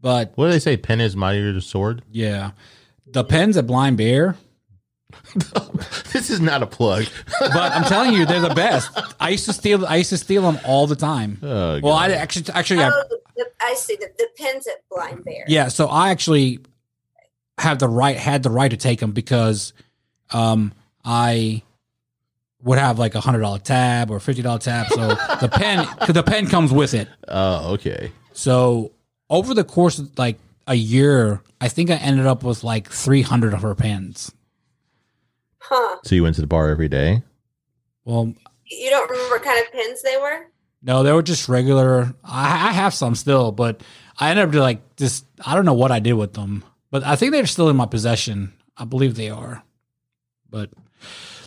but 0.00 0.32
what 0.36 0.46
do 0.46 0.52
they 0.52 0.58
say? 0.58 0.76
Pen 0.76 1.00
is 1.00 1.14
mightier 1.16 1.52
than 1.52 1.60
sword. 1.60 2.02
yeah. 2.10 2.52
The 3.06 3.24
pens 3.24 3.56
at 3.58 3.66
Blind 3.66 3.98
Bear, 3.98 4.36
this 6.12 6.30
is 6.30 6.40
not 6.40 6.62
a 6.62 6.66
plug. 6.66 7.06
but 7.40 7.54
I'm 7.72 7.84
telling 7.84 8.12
you, 8.14 8.26
they're 8.26 8.40
the 8.40 8.54
best. 8.54 8.90
I 9.20 9.30
used 9.30 9.44
to 9.46 9.52
steal. 9.52 9.86
I 9.86 9.96
used 9.96 10.10
to 10.10 10.18
steal 10.18 10.42
them 10.42 10.58
all 10.64 10.86
the 10.86 10.96
time. 10.96 11.38
Oh, 11.42 11.80
well, 11.82 11.92
I 11.94 12.10
actually, 12.10 12.52
actually, 12.54 12.82
I, 12.82 12.88
Oh, 12.90 13.04
the, 13.08 13.18
the, 13.36 13.46
I 13.60 13.74
see. 13.74 13.96
The, 13.96 14.10
the 14.18 14.28
pins 14.36 14.66
at 14.66 14.82
Blind 14.90 15.24
Bear. 15.24 15.44
yeah. 15.48 15.68
So 15.68 15.86
I 15.86 16.10
actually 16.10 16.60
have 17.58 17.78
the 17.78 17.88
right, 17.88 18.16
had 18.16 18.42
the 18.42 18.50
right 18.50 18.70
to 18.70 18.76
take 18.76 19.00
them 19.00 19.12
because, 19.12 19.72
um, 20.32 20.72
I 21.04 21.62
would 22.62 22.78
have 22.78 22.98
like 22.98 23.14
a 23.16 23.20
hundred 23.20 23.40
dollar 23.40 23.58
tab 23.58 24.10
or 24.10 24.20
fifty 24.20 24.40
dollar 24.42 24.58
tab. 24.60 24.86
So 24.88 25.08
the 25.08 25.48
pen, 25.52 25.84
cause 25.84 26.14
the 26.14 26.22
pen 26.22 26.46
comes 26.46 26.72
with 26.72 26.94
it. 26.94 27.08
Oh, 27.26 27.72
okay. 27.74 28.12
So 28.32 28.92
over 29.28 29.52
the 29.52 29.64
course 29.64 29.98
of 29.98 30.16
like 30.18 30.38
a 30.68 30.74
year, 30.74 31.42
I 31.60 31.66
think 31.68 31.90
I 31.90 31.96
ended 31.96 32.26
up 32.26 32.44
with 32.44 32.62
like 32.62 32.88
three 32.88 33.22
hundred 33.22 33.52
of 33.52 33.62
her 33.62 33.74
pens. 33.74 34.30
Huh. 35.74 35.98
So 36.04 36.14
you 36.14 36.22
went 36.22 36.34
to 36.34 36.40
the 36.42 36.46
bar 36.46 36.68
every 36.68 36.88
day? 36.88 37.22
Well, 38.04 38.34
You 38.66 38.90
don't 38.90 39.08
remember 39.10 39.34
what 39.36 39.42
kind 39.42 39.64
of 39.64 39.72
pins 39.72 40.02
they 40.02 40.16
were? 40.18 40.46
no, 40.82 41.02
they 41.02 41.12
were 41.12 41.22
just 41.22 41.48
regular. 41.48 42.12
I, 42.24 42.68
I 42.68 42.72
have 42.72 42.92
some 42.92 43.14
still, 43.14 43.52
but 43.52 43.82
I 44.18 44.30
ended 44.30 44.46
up 44.46 44.52
to 44.52 44.60
like 44.60 44.96
just 44.96 45.24
I 45.46 45.54
don't 45.54 45.64
know 45.64 45.74
what 45.74 45.92
I 45.92 45.98
did 46.00 46.14
with 46.14 46.34
them, 46.34 46.64
but 46.90 47.04
I 47.04 47.16
think 47.16 47.32
they're 47.32 47.46
still 47.46 47.68
in 47.70 47.76
my 47.76 47.86
possession. 47.86 48.52
I 48.76 48.84
believe 48.84 49.14
they 49.14 49.30
are. 49.30 49.62
But 50.50 50.70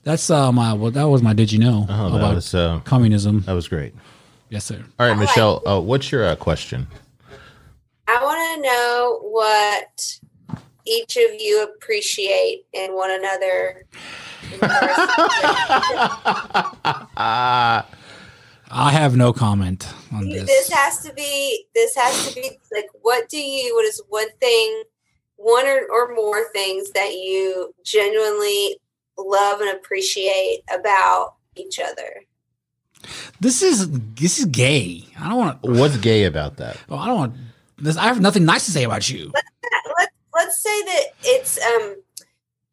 that's 0.03 0.29
uh 0.29 0.51
my 0.51 0.73
well 0.73 0.91
that 0.91 1.03
was 1.09 1.21
my 1.21 1.33
did 1.33 1.51
you 1.51 1.59
know 1.59 1.85
Oh, 1.89 2.09
that 2.11 2.17
about 2.17 2.35
was 2.35 2.55
uh, 2.55 2.79
communism. 2.85 3.41
that 3.41 3.53
was 3.53 3.67
great. 3.67 3.93
Yes, 4.49 4.63
sir. 4.65 4.75
All 4.75 4.81
right, 4.81 4.87
All 4.99 5.07
right. 5.09 5.19
Michelle. 5.19 5.61
Uh, 5.67 5.79
what's 5.81 6.11
your 6.11 6.25
uh, 6.25 6.35
question? 6.35 6.87
I 8.07 8.23
want 8.23 8.55
to 8.55 8.61
know 8.69 9.19
what 9.31 10.19
each 10.85 11.17
of 11.17 11.39
you 11.39 11.63
appreciate 11.63 12.65
in 12.73 12.93
one 12.95 13.11
another. 13.11 13.85
in 14.43 14.51
regards 14.59 14.93
I 18.77 18.91
have 18.91 19.15
no 19.15 19.31
comment 19.31 19.87
on 20.11 20.27
this 20.29 20.47
this. 20.47 20.69
has 20.71 20.99
to 21.05 21.13
be 21.13 21.65
this 21.75 21.95
has 21.95 22.27
to 22.27 22.35
be 22.35 22.49
like 22.73 22.87
what 23.01 23.29
do 23.29 23.37
you 23.37 23.73
what 23.75 23.85
is 23.85 24.01
one 24.09 24.29
thing 24.39 24.83
one 25.37 25.65
or, 25.67 25.81
or 25.91 26.13
more 26.15 26.49
things 26.51 26.91
that 26.91 27.13
you 27.13 27.73
genuinely 27.83 28.77
love 29.17 29.61
and 29.61 29.69
appreciate 29.77 30.61
about 30.73 31.35
each 31.55 31.79
other 31.79 32.23
This 33.39 33.61
is 33.61 33.87
this 34.15 34.39
is 34.39 34.45
gay. 34.45 35.05
I 35.19 35.29
don't 35.29 35.37
want. 35.37 35.59
What's 35.61 35.97
gay 35.97 36.23
about 36.25 36.57
that? 36.57 36.77
Oh, 36.89 36.97
I 36.97 37.05
don't 37.07 37.15
want. 37.17 37.33
This. 37.77 37.97
I 37.97 38.05
have 38.07 38.19
nothing 38.19 38.45
nice 38.45 38.65
to 38.65 38.71
say 38.71 38.83
about 38.83 39.09
you. 39.09 39.31
let, 39.33 39.43
let's 39.99 40.11
say 40.51 40.81
that 40.83 41.03
it's 41.23 41.59
um 41.63 41.95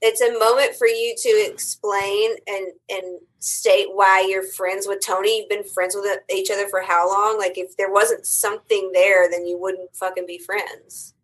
it's 0.03 0.20
a 0.20 0.36
moment 0.39 0.74
for 0.74 0.89
you 0.89 1.15
to 1.16 1.28
explain 1.51 2.32
and 2.47 2.66
and 2.90 3.20
state 3.39 3.86
why 3.93 4.27
you're 4.28 4.43
friends 4.43 4.86
with 4.86 5.05
Tony. 5.05 5.39
You've 5.39 5.49
been 5.49 5.65
friends 5.65 5.94
with 5.94 6.07
each 6.35 6.51
other 6.51 6.69
for 6.69 6.82
how 6.82 7.09
long? 7.09 7.39
Like 7.39 7.57
if 7.57 7.77
there 7.77 7.90
wasn't 7.90 8.27
something 8.27 8.90
there, 8.93 9.31
then 9.31 9.47
you 9.47 9.59
wouldn't 9.59 9.94
fucking 9.94 10.27
be 10.27 10.39
friends, 10.39 11.15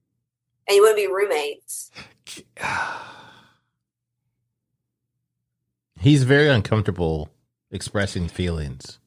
and 0.66 0.76
you 0.76 0.82
wouldn't 0.82 0.98
be 0.98 1.06
roommates. 1.08 1.90
He's 6.00 6.22
very 6.22 6.48
uncomfortable 6.48 7.28
expressing 7.72 8.28
feelings. 8.28 9.00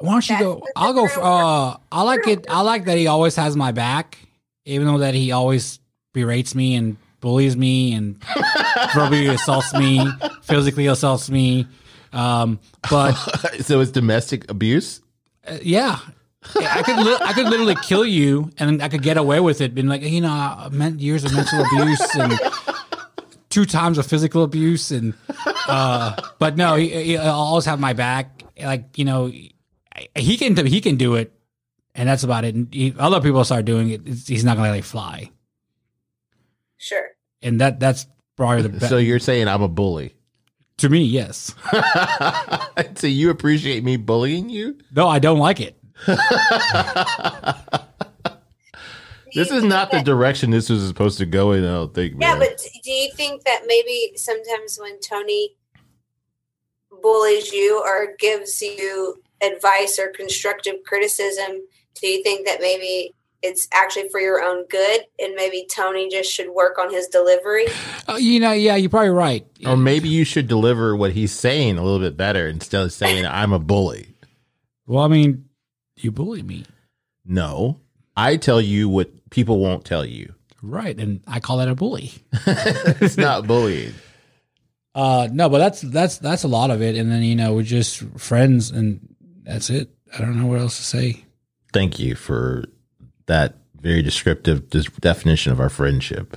Why 0.00 0.12
don't 0.12 0.28
you 0.28 0.34
That's 0.34 0.44
go? 0.44 0.62
I'll 0.74 0.92
go. 0.92 1.06
For, 1.06 1.20
uh, 1.22 1.76
I 1.92 2.02
like 2.02 2.26
it. 2.26 2.46
I 2.50 2.62
like 2.62 2.86
that 2.86 2.98
he 2.98 3.06
always 3.06 3.36
has 3.36 3.56
my 3.56 3.70
back, 3.72 4.18
even 4.64 4.88
though 4.88 4.98
that 4.98 5.14
he 5.14 5.30
always 5.32 5.78
berates 6.16 6.54
me 6.54 6.74
and 6.74 6.96
bullies 7.20 7.56
me 7.56 7.92
and 7.92 8.16
verbally 8.94 9.26
assaults 9.26 9.74
me, 9.74 10.08
physically 10.42 10.86
assaults 10.86 11.30
me. 11.30 11.66
Um, 12.12 12.58
but 12.90 13.12
so 13.60 13.80
it's 13.80 13.90
domestic 13.90 14.50
abuse. 14.50 15.02
uh, 15.46 15.58
yeah, 15.62 15.98
I 16.56 16.82
could 16.82 16.96
li- 16.96 17.18
I 17.20 17.32
could 17.34 17.48
literally 17.48 17.76
kill 17.82 18.06
you 18.06 18.50
and 18.58 18.82
I 18.82 18.88
could 18.88 19.02
get 19.02 19.18
away 19.18 19.40
with 19.40 19.60
it. 19.60 19.74
Being 19.74 19.88
like, 19.88 20.00
you 20.02 20.22
know, 20.22 20.32
I 20.32 20.68
meant 20.72 21.00
years 21.00 21.24
of 21.24 21.34
mental 21.34 21.62
abuse 21.64 22.14
and 22.16 22.32
two 23.50 23.66
times 23.66 23.98
of 23.98 24.06
physical 24.06 24.42
abuse 24.42 24.90
and 24.90 25.12
uh, 25.68 26.16
but 26.38 26.56
no, 26.56 26.76
he, 26.76 26.88
he 26.88 27.16
will 27.18 27.26
always 27.28 27.66
have 27.66 27.78
my 27.78 27.92
back. 27.92 28.42
Like 28.58 28.96
you 28.96 29.04
know, 29.04 29.26
he 29.26 30.36
can 30.38 30.56
he 30.64 30.80
can 30.80 30.96
do 30.96 31.16
it, 31.16 31.32
and 31.94 32.08
that's 32.08 32.22
about 32.24 32.44
it. 32.46 32.54
And 32.54 32.72
he, 32.72 32.94
other 32.98 33.20
people 33.20 33.44
start 33.44 33.66
doing 33.66 33.90
it, 33.90 34.06
it's, 34.06 34.26
he's 34.26 34.44
not 34.44 34.56
gonna 34.56 34.70
let 34.70 34.78
it 34.78 34.84
fly. 34.84 35.30
Sure. 36.86 37.08
And 37.42 37.60
that 37.60 37.80
that's 37.80 38.06
probably 38.36 38.62
the 38.62 38.68
best 38.68 38.88
So 38.88 38.98
you're 38.98 39.18
saying 39.18 39.48
I'm 39.48 39.62
a 39.62 39.68
bully? 39.68 40.14
to 40.78 40.88
me. 40.88 41.02
Yes. 41.02 41.54
so 42.96 43.06
you 43.06 43.30
appreciate 43.30 43.82
me 43.82 43.96
bullying 43.96 44.50
you? 44.50 44.76
No, 44.94 45.08
I 45.08 45.18
don't 45.18 45.38
like 45.38 45.60
it. 45.60 45.78
This 49.34 49.50
is 49.50 49.64
not 49.64 49.90
the 49.90 50.00
direction 50.00 50.50
this 50.50 50.70
was 50.70 50.88
supposed 50.88 51.18
to 51.18 51.26
go 51.26 51.52
in. 51.52 51.62
I 51.62 51.68
don't 51.68 51.92
think. 51.92 52.14
Yeah, 52.18 52.30
man. 52.30 52.38
but 52.38 52.58
do 52.82 52.90
you 52.90 53.12
think 53.12 53.44
that 53.44 53.64
maybe 53.66 54.12
sometimes 54.16 54.78
when 54.80 54.98
Tony 55.00 55.54
bullies 57.02 57.52
you 57.52 57.82
or 57.84 58.14
gives 58.18 58.62
you 58.62 59.22
advice 59.42 59.98
or 59.98 60.08
constructive 60.08 60.76
criticism, 60.86 61.60
do 62.00 62.06
you 62.06 62.22
think 62.22 62.46
that 62.46 62.62
maybe 62.62 63.12
it's 63.42 63.68
actually 63.72 64.08
for 64.08 64.20
your 64.20 64.42
own 64.42 64.64
good 64.68 65.00
and 65.18 65.34
maybe 65.34 65.66
Tony 65.70 66.08
just 66.08 66.30
should 66.32 66.50
work 66.50 66.78
on 66.78 66.90
his 66.92 67.06
delivery? 67.08 67.66
Uh, 68.08 68.16
you 68.16 68.40
know, 68.40 68.52
yeah, 68.52 68.76
you're 68.76 68.90
probably 68.90 69.10
right. 69.10 69.46
or 69.66 69.76
maybe 69.76 70.08
you 70.08 70.24
should 70.24 70.48
deliver 70.48 70.96
what 70.96 71.12
he's 71.12 71.32
saying 71.32 71.78
a 71.78 71.82
little 71.84 71.98
bit 72.00 72.16
better 72.16 72.46
instead 72.48 72.82
of 72.82 72.92
saying 72.92 73.26
I'm 73.30 73.52
a 73.52 73.58
bully. 73.58 74.08
Well, 74.86 75.04
I 75.04 75.08
mean, 75.08 75.44
you 75.96 76.12
bully 76.12 76.42
me, 76.42 76.64
No, 77.24 77.80
I 78.16 78.36
tell 78.36 78.60
you 78.60 78.88
what 78.88 79.10
people 79.30 79.58
won't 79.58 79.84
tell 79.84 80.04
you. 80.04 80.34
right? 80.62 80.98
And 80.98 81.20
I 81.26 81.40
call 81.40 81.58
that 81.58 81.68
a 81.68 81.74
bully. 81.74 82.12
it's 82.46 83.16
not 83.16 83.46
bullying. 83.46 83.94
Uh, 84.94 85.28
no, 85.30 85.50
but 85.50 85.58
that's 85.58 85.82
that's 85.82 86.16
that's 86.16 86.42
a 86.44 86.48
lot 86.48 86.70
of 86.70 86.80
it. 86.80 86.96
And 86.96 87.12
then 87.12 87.22
you 87.22 87.36
know 87.36 87.52
we're 87.54 87.64
just 87.64 87.98
friends, 88.18 88.70
and 88.70 89.14
that's 89.42 89.68
it. 89.68 89.90
I 90.14 90.22
don't 90.22 90.40
know 90.40 90.46
what 90.46 90.58
else 90.58 90.78
to 90.78 90.84
say. 90.84 91.22
Thank 91.74 91.98
you 91.98 92.14
for 92.14 92.64
that 93.26 93.56
very 93.80 94.02
descriptive 94.02 94.68
dis- 94.70 94.86
definition 95.00 95.52
of 95.52 95.60
our 95.60 95.68
friendship. 95.68 96.36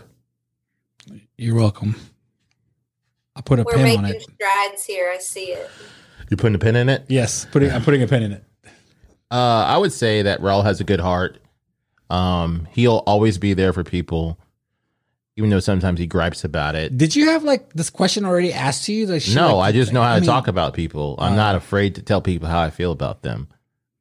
You're 1.38 1.56
welcome. 1.56 1.96
I 3.36 3.42
put 3.42 3.60
a 3.60 3.64
We're 3.64 3.74
pin 3.74 3.84
making 3.84 4.06
on 4.06 4.12
it. 4.12 4.22
strides 4.24 4.84
here. 4.86 5.10
I 5.14 5.18
see 5.20 5.46
it. 5.54 5.70
You 6.30 6.38
putting 6.38 6.56
a 6.56 6.60
pin 6.60 6.76
in 6.76 6.90
it? 6.90 7.06
Yes, 7.08 7.46
putting 7.52 7.72
I'm 7.72 7.82
putting 7.82 8.04
a 8.04 8.08
pin 8.08 8.24
in 8.24 8.32
it. 8.34 8.44
Uh, 9.32 9.64
I 9.68 9.78
would 9.78 9.94
say 9.94 10.24
that 10.24 10.42
Raul 10.42 10.64
has 10.64 10.80
a 10.80 10.84
good 10.84 11.00
heart. 11.00 11.40
Um, 12.10 12.68
he'll 12.72 12.98
always 13.06 13.38
be 13.38 13.54
there 13.54 13.72
for 13.74 13.84
people, 13.84 14.40
even 15.38 15.50
though 15.50 15.60
sometimes 15.60 16.00
he 16.00 16.08
gripes 16.08 16.44
about 16.44 16.76
it. 16.76 16.98
Did 16.98 17.16
you 17.16 17.28
have 17.30 17.44
like 17.44 17.72
this 17.74 17.90
question 17.90 18.26
already 18.26 18.52
asked 18.52 18.86
to 18.86 18.94
you? 18.94 19.06
Like, 19.08 19.24
No, 19.34 19.58
like- 19.58 19.70
I 19.70 19.72
just 19.72 19.94
know 19.94 20.02
how 20.02 20.16
to 20.16 20.22
mean, 20.22 20.28
talk 20.28 20.48
about 20.48 20.74
people. 20.74 21.16
I'm 21.20 21.34
Uh, 21.34 21.36
not 21.38 21.56
afraid 21.56 21.96
to 21.96 22.02
tell 22.02 22.22
people 22.22 22.48
how 22.50 22.60
I 22.60 22.70
feel 22.72 22.92
about 22.92 23.22
them. 23.22 23.48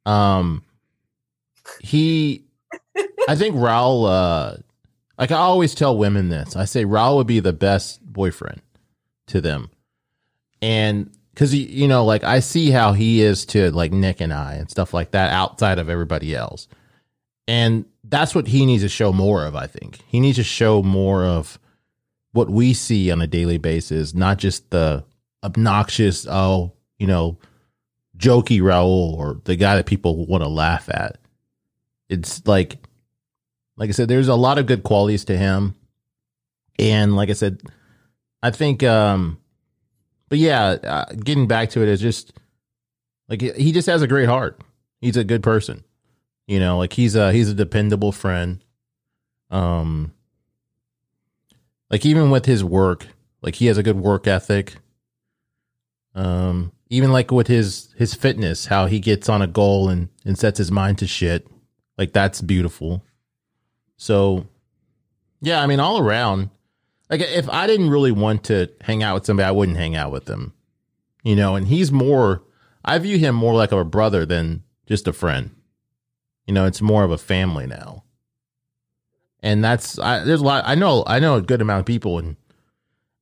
Um, 0.05 0.63
he, 1.81 2.45
I 3.29 3.35
think 3.35 3.55
Raul. 3.55 4.09
Uh, 4.09 4.57
like 5.19 5.31
I 5.31 5.35
always 5.35 5.75
tell 5.75 5.95
women 5.95 6.29
this. 6.29 6.55
I 6.55 6.65
say 6.65 6.83
Raul 6.83 7.17
would 7.17 7.27
be 7.27 7.39
the 7.39 7.53
best 7.53 8.01
boyfriend 8.01 8.61
to 9.27 9.39
them, 9.39 9.69
and 10.63 11.15
because 11.31 11.53
you 11.53 11.87
know, 11.87 12.05
like 12.05 12.23
I 12.23 12.39
see 12.39 12.71
how 12.71 12.93
he 12.93 13.21
is 13.21 13.45
to 13.47 13.69
like 13.69 13.91
Nick 13.91 14.19
and 14.19 14.33
I 14.33 14.55
and 14.55 14.67
stuff 14.67 14.95
like 14.95 15.11
that 15.11 15.31
outside 15.31 15.77
of 15.77 15.89
everybody 15.89 16.35
else, 16.35 16.67
and 17.47 17.85
that's 18.03 18.33
what 18.33 18.47
he 18.47 18.65
needs 18.65 18.81
to 18.81 18.89
show 18.89 19.13
more 19.13 19.45
of. 19.45 19.55
I 19.55 19.67
think 19.67 19.99
he 20.07 20.19
needs 20.19 20.37
to 20.37 20.43
show 20.43 20.81
more 20.81 21.23
of 21.23 21.59
what 22.31 22.49
we 22.49 22.73
see 22.73 23.11
on 23.11 23.21
a 23.21 23.27
daily 23.27 23.59
basis, 23.59 24.15
not 24.15 24.39
just 24.39 24.71
the 24.71 25.05
obnoxious, 25.43 26.25
oh, 26.27 26.73
you 26.97 27.05
know, 27.05 27.37
jokey 28.17 28.59
Raul 28.59 29.13
or 29.13 29.39
the 29.43 29.55
guy 29.55 29.75
that 29.75 29.85
people 29.85 30.25
want 30.25 30.41
to 30.41 30.49
laugh 30.49 30.89
at. 30.89 31.19
It's 32.09 32.45
like, 32.47 32.77
like 33.79 33.89
I 33.89 33.93
said, 33.93 34.09
there's 34.09 34.27
a 34.27 34.35
lot 34.35 34.59
of 34.59 34.65
good 34.65 34.83
qualities 34.83 35.25
to 35.25 35.37
him. 35.37 35.73
And 36.77 37.15
like 37.15 37.29
I 37.29 37.33
said, 37.33 37.61
I 38.43 38.51
think, 38.51 38.83
um, 38.83 39.39
but 40.27 40.37
yeah, 40.37 40.65
uh, 40.67 41.05
getting 41.13 41.47
back 41.47 41.71
to 41.71 41.81
it 41.81 41.87
is 41.87 42.01
just 42.01 42.33
like 43.29 43.41
he 43.41 43.71
just 43.71 43.87
has 43.87 44.01
a 44.01 44.07
great 44.07 44.27
heart. 44.27 44.61
He's 45.01 45.17
a 45.17 45.23
good 45.23 45.41
person. 45.41 45.83
You 46.45 46.59
know, 46.59 46.77
like 46.77 46.93
he's 46.93 47.15
a 47.15 47.31
he's 47.31 47.49
a 47.49 47.53
dependable 47.53 48.11
friend. 48.11 48.63
Um, 49.49 50.13
like 51.89 52.05
even 52.05 52.31
with 52.31 52.45
his 52.45 52.63
work, 52.63 53.07
like 53.41 53.55
he 53.55 53.67
has 53.67 53.77
a 53.77 53.83
good 53.83 53.97
work 53.97 54.27
ethic. 54.27 54.75
Um, 56.15 56.73
even 56.89 57.11
like 57.11 57.31
with 57.31 57.47
his 57.47 57.93
his 57.97 58.13
fitness, 58.13 58.65
how 58.65 58.87
he 58.87 58.99
gets 58.99 59.29
on 59.29 59.41
a 59.41 59.47
goal 59.47 59.89
and 59.89 60.09
and 60.25 60.37
sets 60.37 60.57
his 60.57 60.71
mind 60.71 60.97
to 60.97 61.07
shit, 61.07 61.47
like 61.97 62.11
that's 62.11 62.41
beautiful. 62.41 63.03
So, 63.99 64.47
yeah, 65.41 65.61
I 65.61 65.67
mean, 65.67 65.79
all 65.79 65.99
around, 65.99 66.49
like 67.09 67.21
if 67.21 67.49
I 67.49 67.67
didn't 67.67 67.89
really 67.89 68.11
want 68.11 68.45
to 68.45 68.69
hang 68.81 69.03
out 69.03 69.13
with 69.15 69.25
somebody, 69.25 69.45
I 69.47 69.51
wouldn't 69.51 69.77
hang 69.77 69.95
out 69.95 70.11
with 70.11 70.25
them, 70.25 70.53
you 71.23 71.35
know. 71.35 71.55
And 71.55 71.67
he's 71.67 71.91
more, 71.91 72.43
I 72.83 72.97
view 72.97 73.17
him 73.17 73.35
more 73.35 73.53
like 73.53 73.71
a 73.71 73.83
brother 73.83 74.25
than 74.25 74.63
just 74.87 75.07
a 75.07 75.13
friend. 75.13 75.51
You 76.47 76.53
know, 76.53 76.65
it's 76.65 76.81
more 76.81 77.03
of 77.03 77.11
a 77.11 77.17
family 77.17 77.67
now 77.67 78.03
and 79.41 79.63
that's 79.63 79.97
I, 79.99 80.23
there's 80.23 80.41
a 80.41 80.45
lot. 80.45 80.63
I 80.67 80.75
know 80.75 81.03
I 81.07 81.19
know 81.19 81.35
a 81.35 81.41
good 81.41 81.61
amount 81.61 81.81
of 81.81 81.85
people, 81.85 82.19
and 82.19 82.35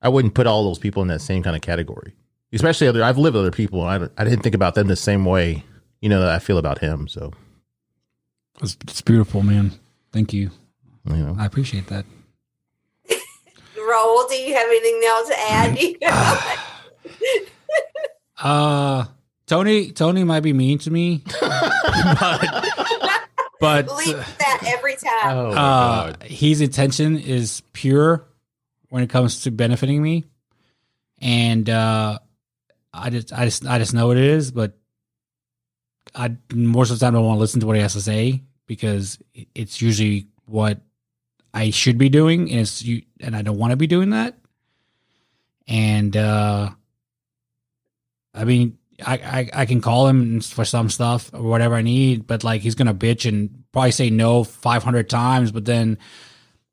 I 0.02 0.10
wouldn't 0.10 0.34
put 0.34 0.48
all 0.48 0.64
those 0.64 0.80
people 0.80 1.02
in 1.02 1.08
that 1.10 1.22
same 1.22 1.44
kind 1.44 1.56
of 1.56 1.62
category. 1.62 2.14
especially 2.54 2.88
other. 2.88 3.04
I've 3.04 3.18
lived 3.18 3.36
with 3.36 3.42
other 3.42 3.52
people. 3.52 3.88
And 3.88 4.10
I 4.18 4.22
I 4.22 4.24
didn't 4.24 4.44
think 4.44 4.56
about 4.56 4.76
them 4.76 4.88
the 4.88 4.96
same 4.96 5.26
way, 5.26 5.64
you 6.02 6.10
know, 6.10 6.20
that 6.22 6.30
I 6.30 6.40
feel 6.40 6.58
about 6.58 6.80
him. 6.80 7.08
So 7.08 7.34
It's, 8.62 8.78
it's 8.84 9.02
beautiful, 9.02 9.44
man. 9.44 9.72
Thank 10.12 10.34
you. 10.34 10.52
You 11.16 11.24
know, 11.24 11.36
I 11.38 11.46
appreciate 11.46 11.88
that. 11.88 12.06
Raul, 13.10 14.30
do 14.30 14.36
you 14.36 14.54
have 14.56 14.68
anything 14.68 15.02
else 15.08 15.28
to 15.30 15.40
add? 15.40 15.80
You 15.80 15.98
know? 16.02 16.40
Uh, 18.40 19.06
Tony, 19.48 19.92
Tony 19.92 20.24
might 20.24 20.42
be 20.42 20.54
mean 20.54 20.78
to 20.80 20.92
me, 20.92 21.24
but, 21.42 22.66
but 23.60 23.88
Leave 23.98 24.18
that 24.40 24.64
every 24.66 24.96
time. 24.96 25.38
oh 25.38 25.52
my 25.52 25.58
uh, 25.58 26.14
his 26.22 26.62
intention 26.62 27.18
is 27.18 27.62
pure 27.74 28.28
when 28.90 29.04
it 29.04 29.10
comes 29.10 29.44
to 29.44 29.52
benefiting 29.52 30.04
me, 30.04 30.26
and 31.20 31.68
uh, 31.70 32.20
I 32.94 33.10
just, 33.10 33.34
I 33.34 33.46
just, 33.46 33.66
I 33.66 33.80
just 33.80 33.94
know 33.94 34.08
what 34.08 34.18
it 34.18 34.24
is. 34.26 34.52
But 34.52 34.78
I 36.14 36.36
most 36.54 36.92
of 36.92 37.00
the 37.00 37.06
time 37.06 37.14
don't 37.14 37.26
want 37.26 37.38
to 37.38 37.42
listen 37.42 37.62
to 37.62 37.68
what 37.68 37.76
he 37.76 37.82
has 37.82 37.94
to 37.94 38.02
say 38.02 38.44
because 38.68 39.18
it's 39.56 39.82
usually 39.82 40.28
what 40.46 40.82
I 41.54 41.70
should 41.72 41.98
be 41.98 42.10
doing, 42.10 42.52
and 42.52 42.62
it's 42.62 42.84
you, 42.84 43.04
and 43.20 43.36
I 43.36 43.42
don't 43.42 43.58
want 43.58 43.72
to 43.72 43.78
be 43.78 43.88
doing 43.88 44.12
that. 44.12 44.38
And 45.68 46.16
uh, 46.16 46.70
I 48.34 48.44
mean, 48.44 48.78
I, 49.06 49.14
I 49.18 49.62
I 49.62 49.66
can 49.66 49.82
call 49.82 50.08
him 50.08 50.42
for 50.42 50.66
some 50.66 50.90
stuff 50.90 51.30
or 51.34 51.44
whatever 51.44 51.76
I 51.76 51.82
need, 51.82 52.28
but 52.28 52.44
like 52.44 52.62
he's 52.62 52.76
gonna 52.76 52.94
bitch 52.94 53.28
and 53.28 53.64
probably 53.72 53.92
say 53.92 54.10
no 54.10 54.44
five 54.44 54.84
hundred 54.84 55.10
times, 55.10 55.52
but 55.52 55.66
then 55.66 55.98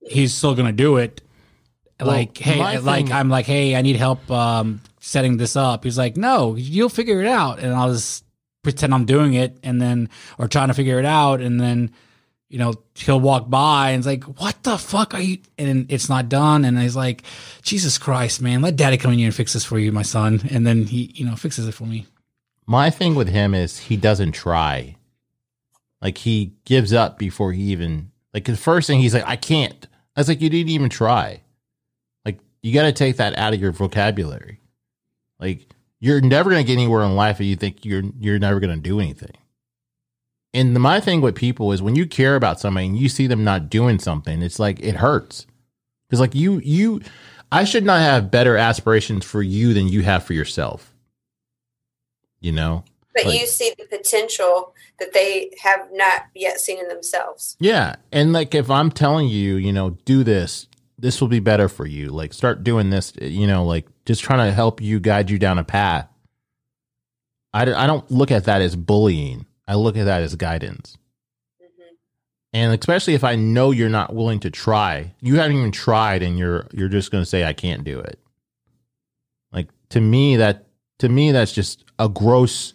he's 0.01 0.35
still 0.35 0.55
gonna 0.55 0.73
do 0.73 0.97
it. 0.97 1.23
Well, 2.01 2.09
like 2.09 2.37
hey, 2.37 2.79
like 2.79 3.07
thing- 3.07 3.13
I'm 3.13 3.29
like 3.29 3.47
hey, 3.47 3.77
I 3.77 3.83
need 3.83 3.97
help 3.97 4.31
um, 4.31 4.81
setting 5.01 5.37
this 5.37 5.57
up. 5.57 5.85
He's 5.85 5.99
like, 5.99 6.17
no, 6.17 6.55
you'll 6.57 6.89
figure 6.89 7.21
it 7.21 7.27
out, 7.27 7.59
and 7.59 7.73
I'll 7.75 7.93
just 7.93 8.25
pretend 8.63 8.95
I'm 8.95 9.05
doing 9.05 9.35
it, 9.35 9.59
and 9.63 9.81
then 9.81 10.09
or 10.39 10.49
trying 10.49 10.69
to 10.69 10.75
figure 10.75 10.99
it 10.99 11.05
out, 11.05 11.41
and 11.41 11.61
then 11.61 11.93
you 12.55 12.61
know 12.61 12.73
he'll 12.95 13.19
walk 13.19 13.51
by 13.51 13.91
and 13.91 13.99
it's 13.99 14.07
like, 14.07 14.23
what 14.39 14.63
the 14.63 14.79
fuck 14.79 15.13
are 15.13 15.21
you? 15.21 15.39
And 15.59 15.91
it's 15.91 16.09
not 16.09 16.29
done, 16.29 16.65
and 16.65 16.79
he's 16.79 16.95
like, 16.95 17.25
Jesus 17.63 17.99
Christ, 17.99 18.41
man, 18.41 18.63
let 18.63 18.77
Daddy 18.77 18.97
come 18.97 19.11
in 19.11 19.19
here 19.19 19.27
and 19.27 19.35
fix 19.35 19.55
this 19.55 19.65
for 19.65 19.77
you, 19.77 19.91
my 19.91 20.03
son, 20.03 20.41
and 20.53 20.65
then 20.65 20.85
he 20.85 21.11
you 21.17 21.27
know 21.27 21.35
fixes 21.35 21.67
it 21.67 21.73
for 21.73 21.83
me. 21.83 22.07
my 22.65 22.91
thing 22.91 23.17
with 23.17 23.29
him 23.29 23.55
is 23.55 23.81
he 23.81 23.97
doesn't 23.97 24.33
try. 24.33 24.95
Like 26.01 26.19
he 26.19 26.53
gives 26.65 26.93
up 26.93 27.19
before 27.19 27.53
he 27.53 27.63
even 27.73 28.13
like 28.33 28.45
the 28.45 28.57
first 28.57 28.87
thing 28.87 29.01
he's 29.01 29.15
like, 29.15 29.27
I 29.27 29.35
can't. 29.35 29.89
I 30.15 30.21
was 30.21 30.29
like, 30.29 30.41
you 30.41 30.49
didn't 30.49 30.71
even 30.71 30.91
try. 30.91 31.43
Like 32.25 32.39
you 32.63 32.73
got 32.73 32.85
to 32.85 32.93
take 32.93 33.17
that 33.17 33.37
out 33.37 33.53
of 33.53 33.61
your 33.61 33.73
vocabulary. 33.73 34.61
Like 35.41 35.67
you're 35.99 36.21
never 36.21 36.51
going 36.51 36.65
to 36.65 36.67
get 36.69 36.75
anywhere 36.75 37.03
in 37.03 37.17
life 37.17 37.41
if 37.41 37.47
you 37.47 37.57
think 37.57 37.85
you're 37.85 38.05
you're 38.21 38.39
never 38.39 38.61
going 38.61 38.77
to 38.77 38.81
do 38.81 39.01
anything. 39.01 39.33
And 40.55 40.75
the, 40.75 40.81
my 40.81 41.01
thing 41.01 41.21
with 41.21 41.35
people 41.35 41.73
is 41.73 41.83
when 41.83 41.97
you 41.97 42.07
care 42.07 42.37
about 42.37 42.61
somebody 42.61 42.87
and 42.87 42.97
you 42.97 43.09
see 43.09 43.27
them 43.27 43.43
not 43.43 43.69
doing 43.69 43.99
something, 43.99 44.41
it's 44.41 44.61
like 44.61 44.81
it 44.81 44.95
hurts. 44.97 45.47
Because 46.09 46.21
like 46.21 46.35
you 46.35 46.61
you, 46.65 47.03
I 47.51 47.65
should 47.65 47.85
not 47.85 48.01
have 48.01 48.31
better 48.31 48.57
aspirations 48.57 49.25
for 49.25 49.43
you 49.43 49.75
than 49.75 49.89
you 49.89 50.03
have 50.03 50.23
for 50.23 50.33
yourself. 50.33 50.95
You 52.41 52.53
know. 52.53 52.85
But 53.15 53.27
Like- 53.27 53.41
you 53.41 53.47
see 53.47 53.73
the 53.77 53.87
potential 53.87 54.75
that 55.01 55.13
they 55.13 55.51
have 55.63 55.89
not 55.93 56.27
yet 56.35 56.61
seen 56.61 56.79
in 56.79 56.89
themselves. 56.89 57.57
Yeah. 57.59 57.97
And 58.13 58.33
like 58.33 58.55
if 58.55 58.71
I'm 58.71 58.91
telling 58.91 59.29
you, 59.29 59.57
you 59.57 59.73
know, 59.73 59.91
do 60.05 60.23
this, 60.25 60.69
this 60.99 61.21
will 61.21 61.29
be 61.29 61.41
better 61.41 61.69
for 61.69 61.87
you. 61.87 62.11
Like 62.11 62.33
start 62.33 62.63
doing 62.65 62.91
this, 62.91 63.13
you 63.21 63.47
know, 63.47 63.65
like 63.65 63.87
just 64.07 64.23
trying 64.23 64.47
to 64.49 64.53
help 64.53 64.81
you 64.81 65.01
guide 65.01 65.31
you 65.31 65.39
down 65.39 65.59
a 65.59 65.65
path. 65.65 66.09
I, 67.53 67.63
I 67.73 67.87
don't 67.87 68.09
look 68.11 68.31
at 68.31 68.45
that 68.45 68.63
as 68.63 68.77
bullying. 68.77 69.47
I 69.67 69.75
look 69.77 69.97
at 69.97 70.05
that 70.05 70.23
as 70.23 70.35
guidance. 70.37 70.97
Mhm. 71.63 71.97
And 72.53 72.79
especially 72.79 73.15
if 73.15 73.25
I 73.25 73.37
know 73.37 73.71
you're 73.71 73.89
not 73.89 74.15
willing 74.15 74.41
to 74.41 74.51
try, 74.51 75.15
you 75.21 75.37
haven't 75.37 75.57
even 75.57 75.73
tried 75.73 76.23
and 76.23 76.39
you're 76.39 76.67
you're 76.73 76.89
just 76.89 77.11
going 77.11 77.23
to 77.23 77.29
say 77.29 77.45
I 77.45 77.53
can't 77.53 77.85
do 77.85 77.99
it. 78.01 78.19
Like 79.53 79.69
to 79.91 80.01
me 80.01 80.37
that 80.37 80.67
to 80.99 81.09
me 81.09 81.33
that's 81.33 81.53
just 81.53 81.85
a 81.99 82.09
gross 82.09 82.75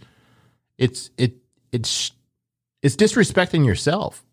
it's 0.78 1.12
it 1.18 1.36
it's 1.72 2.12
it's 2.82 2.96
disrespecting 2.96 3.66
yourself. 3.66 4.24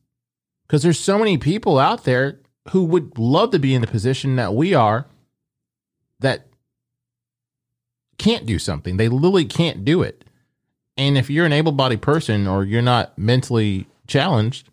Cuz 0.69 0.83
there's 0.83 0.99
so 0.99 1.19
many 1.19 1.39
people 1.39 1.79
out 1.79 2.05
there 2.05 2.41
who 2.71 2.85
would 2.85 3.19
love 3.19 3.51
to 3.53 3.59
be 3.59 3.75
in 3.75 3.81
the 3.81 3.87
position 3.87 4.37
that 4.37 4.55
we 4.55 4.75
are 4.75 5.07
that 6.21 6.47
can't 8.19 8.47
do 8.47 8.59
something. 8.59 8.97
They 8.97 9.09
literally 9.09 9.45
can't 9.45 9.85
do 9.85 10.03
it. 10.03 10.25
And 10.97 11.19
if 11.19 11.29
you're 11.29 11.47
an 11.47 11.53
able-bodied 11.53 12.01
person 12.03 12.47
or 12.47 12.65
you're 12.65 12.83
not 12.83 13.17
mentally 13.19 13.87
challenged, 14.07 14.69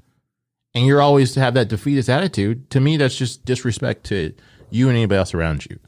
and 0.74 0.86
you're 0.86 1.02
always 1.02 1.34
to 1.34 1.40
have 1.40 1.54
that 1.54 1.68
defeatist 1.68 2.10
attitude, 2.10 2.70
to 2.72 2.80
me, 2.80 2.98
that's 2.98 3.16
just 3.16 3.46
disrespect 3.46 4.06
to 4.06 4.34
you 4.70 4.88
and 4.88 4.98
anybody 4.98 5.20
else 5.20 5.34
around 5.34 5.66
you. 5.66 5.80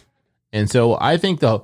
And 0.53 0.69
so 0.69 0.97
I 1.01 1.17
think 1.17 1.39
the 1.39 1.61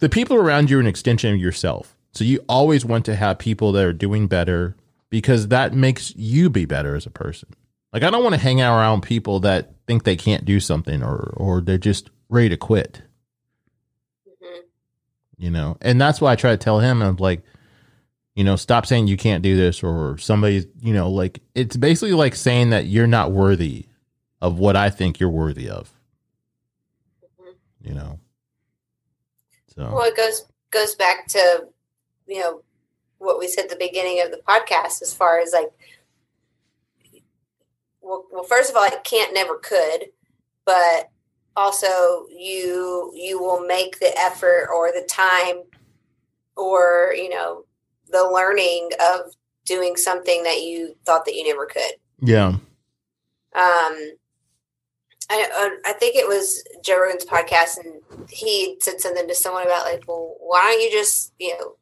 the 0.00 0.08
people 0.08 0.36
around 0.36 0.70
you 0.70 0.76
are 0.76 0.80
an 0.80 0.86
extension 0.86 1.34
of 1.34 1.40
yourself. 1.40 1.96
So 2.12 2.24
you 2.24 2.44
always 2.48 2.84
want 2.84 3.04
to 3.06 3.16
have 3.16 3.38
people 3.38 3.72
that 3.72 3.84
are 3.84 3.92
doing 3.92 4.28
better 4.28 4.76
because 5.10 5.48
that 5.48 5.74
makes 5.74 6.14
you 6.14 6.48
be 6.50 6.64
better 6.64 6.94
as 6.94 7.06
a 7.06 7.10
person. 7.10 7.48
Like 7.92 8.02
I 8.02 8.10
don't 8.10 8.22
want 8.22 8.34
to 8.34 8.40
hang 8.40 8.60
out 8.60 8.78
around 8.78 9.00
people 9.02 9.40
that 9.40 9.72
think 9.86 10.04
they 10.04 10.16
can't 10.16 10.44
do 10.44 10.60
something 10.60 11.02
or 11.02 11.32
or 11.36 11.60
they're 11.60 11.78
just 11.78 12.10
ready 12.28 12.50
to 12.50 12.56
quit. 12.56 13.02
Mhm. 14.28 14.60
You 15.38 15.50
know, 15.50 15.78
and 15.80 16.00
that's 16.00 16.20
why 16.20 16.32
I 16.32 16.36
try 16.36 16.50
to 16.50 16.56
tell 16.58 16.80
him 16.80 17.02
I'm 17.02 17.16
like, 17.16 17.42
you 18.38 18.44
know, 18.44 18.54
stop 18.54 18.86
saying 18.86 19.08
you 19.08 19.16
can't 19.16 19.42
do 19.42 19.56
this 19.56 19.82
or 19.82 20.16
somebody's, 20.16 20.64
you 20.80 20.94
know, 20.94 21.10
like 21.10 21.40
it's 21.56 21.76
basically 21.76 22.12
like 22.12 22.36
saying 22.36 22.70
that 22.70 22.86
you're 22.86 23.08
not 23.08 23.32
worthy 23.32 23.86
of 24.40 24.60
what 24.60 24.76
I 24.76 24.90
think 24.90 25.18
you're 25.18 25.28
worthy 25.28 25.68
of. 25.68 25.92
Mhm. 27.40 27.54
You 27.82 27.94
know. 27.94 28.20
So 29.74 29.90
Well, 29.92 30.04
it 30.04 30.16
goes 30.16 30.44
goes 30.70 30.94
back 30.94 31.26
to 31.28 31.66
you 32.28 32.38
know 32.38 32.62
what 33.18 33.40
we 33.40 33.48
said 33.48 33.64
at 33.64 33.70
the 33.70 33.76
beginning 33.76 34.22
of 34.22 34.30
the 34.30 34.40
podcast, 34.46 35.02
as 35.02 35.12
far 35.12 35.40
as 35.40 35.52
like, 35.52 35.72
well, 38.00 38.24
well, 38.30 38.44
first 38.44 38.70
of 38.70 38.76
all, 38.76 38.84
I 38.84 38.90
can't, 39.02 39.34
never 39.34 39.56
could, 39.56 40.10
but 40.64 41.10
also 41.56 42.28
you 42.30 43.10
you 43.16 43.40
will 43.40 43.66
make 43.66 43.98
the 43.98 44.16
effort 44.16 44.68
or 44.72 44.92
the 44.92 45.04
time 45.08 45.64
or 46.56 47.12
you 47.16 47.30
know 47.30 47.64
the 48.10 48.28
learning 48.32 48.90
of 49.00 49.32
doing 49.64 49.96
something 49.96 50.42
that 50.44 50.62
you 50.62 50.96
thought 51.04 51.24
that 51.24 51.34
you 51.34 51.46
never 51.46 51.66
could. 51.66 51.92
yeah. 52.20 52.48
um 53.54 54.12
I, 55.30 55.76
I 55.84 55.92
think 55.92 56.16
it 56.16 56.26
was 56.26 56.64
Joe 56.82 57.00
Rogan's 57.00 57.24
podcast, 57.24 57.76
and 57.78 58.00
he 58.30 58.76
said 58.80 59.00
something 59.00 59.28
to 59.28 59.34
someone 59.34 59.64
about 59.64 59.84
like, 59.84 60.04
well, 60.08 60.36
why 60.40 60.62
don't 60.62 60.80
you 60.80 60.90
just 60.90 61.32
you 61.38 61.56
know 61.58 61.76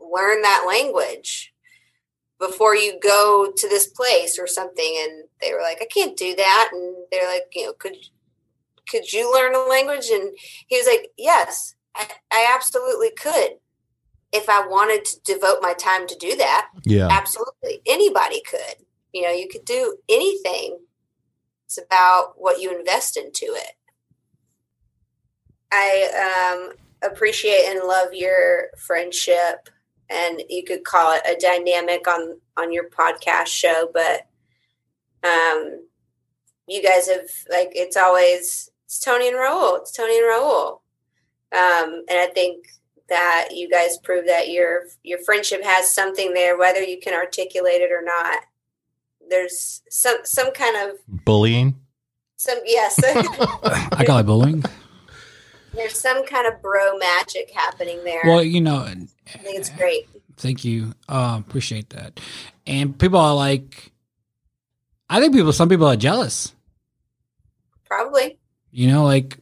learn 0.00 0.42
that 0.42 0.64
language 0.66 1.52
before 2.38 2.74
you 2.74 2.98
go 3.00 3.52
to 3.54 3.68
this 3.68 3.86
place 3.88 4.38
or 4.38 4.46
something? 4.46 4.98
And 5.02 5.24
they 5.40 5.52
were 5.52 5.60
like, 5.60 5.82
I 5.82 5.86
can't 5.86 6.16
do 6.16 6.34
that, 6.34 6.70
and 6.72 6.96
they're 7.10 7.30
like, 7.30 7.48
you 7.54 7.66
know, 7.66 7.72
could 7.74 7.96
could 8.88 9.12
you 9.12 9.32
learn 9.32 9.54
a 9.54 9.68
language? 9.68 10.08
And 10.10 10.32
he 10.66 10.76
was 10.76 10.86
like, 10.86 11.10
yes, 11.18 11.74
I, 11.94 12.08
I 12.32 12.52
absolutely 12.54 13.10
could 13.10 13.58
if 14.32 14.48
I 14.48 14.66
wanted 14.66 15.04
to 15.04 15.20
devote 15.34 15.58
my 15.60 15.74
time 15.74 16.06
to 16.08 16.16
do 16.16 16.36
that 16.36 16.68
Yeah. 16.84 17.08
absolutely 17.10 17.80
anybody 17.86 18.42
could. 18.42 18.84
You 19.12 19.22
know 19.22 19.30
you 19.30 19.48
could 19.48 19.64
do 19.64 19.96
anything. 20.08 20.78
It's 21.66 21.78
about 21.78 22.34
what 22.36 22.60
you 22.60 22.76
invest 22.76 23.16
into 23.16 23.46
it. 23.46 23.72
I 25.70 26.68
um, 26.68 27.10
appreciate 27.10 27.66
and 27.70 27.86
love 27.86 28.12
your 28.12 28.68
friendship 28.78 29.68
and 30.10 30.42
you 30.48 30.62
could 30.64 30.84
call 30.84 31.12
it 31.14 31.22
a 31.26 31.38
dynamic 31.40 32.06
on 32.06 32.38
on 32.56 32.72
your 32.72 32.88
podcast 32.90 33.46
show 33.46 33.88
but 33.92 34.26
um 35.24 35.86
you 36.68 36.82
guys 36.82 37.08
have 37.08 37.26
like 37.50 37.70
it's 37.72 37.96
always 37.96 38.68
it's 38.84 39.00
tony 39.00 39.28
and 39.28 39.36
raul 39.36 39.78
it's 39.80 39.92
tony 39.92 40.18
and 40.18 40.26
raul. 40.26 40.80
Um 41.52 42.04
and 42.08 42.18
i 42.18 42.28
think 42.32 42.66
that 43.12 43.48
you 43.52 43.68
guys 43.70 43.98
prove 44.02 44.26
that 44.26 44.48
your 44.50 44.84
your 45.02 45.18
friendship 45.18 45.62
has 45.62 45.92
something 45.94 46.32
there 46.34 46.58
whether 46.58 46.82
you 46.82 46.98
can 47.00 47.14
articulate 47.14 47.80
it 47.80 47.92
or 47.92 48.02
not 48.02 48.40
there's 49.30 49.82
some 49.90 50.16
some 50.24 50.52
kind 50.52 50.76
of 50.90 50.96
Bullying. 51.24 51.76
some 52.36 52.58
yes 52.64 52.98
I 53.04 54.04
call 54.06 54.18
it 54.18 54.24
bullying. 54.26 54.64
there's 55.74 55.98
some 55.98 56.24
kind 56.26 56.46
of 56.46 56.60
bro 56.62 56.96
magic 56.98 57.50
happening 57.54 58.02
there 58.04 58.22
Well, 58.24 58.42
you 58.42 58.60
know, 58.60 58.78
i 58.78 59.38
think 59.38 59.58
it's 59.58 59.70
great 59.70 60.08
thank 60.36 60.64
you. 60.64 60.94
Uh, 61.08 61.36
appreciate 61.46 61.90
that. 61.90 62.18
And 62.66 62.98
people 62.98 63.18
are 63.18 63.34
like, 63.34 63.92
I 65.08 65.20
think 65.20 65.34
people, 65.34 65.52
some 65.52 65.68
people 65.68 65.86
are 65.86 65.94
jealous. 65.94 66.52
probably 67.84 68.38
You 68.72 68.88
know, 68.88 69.04
like, 69.04 69.38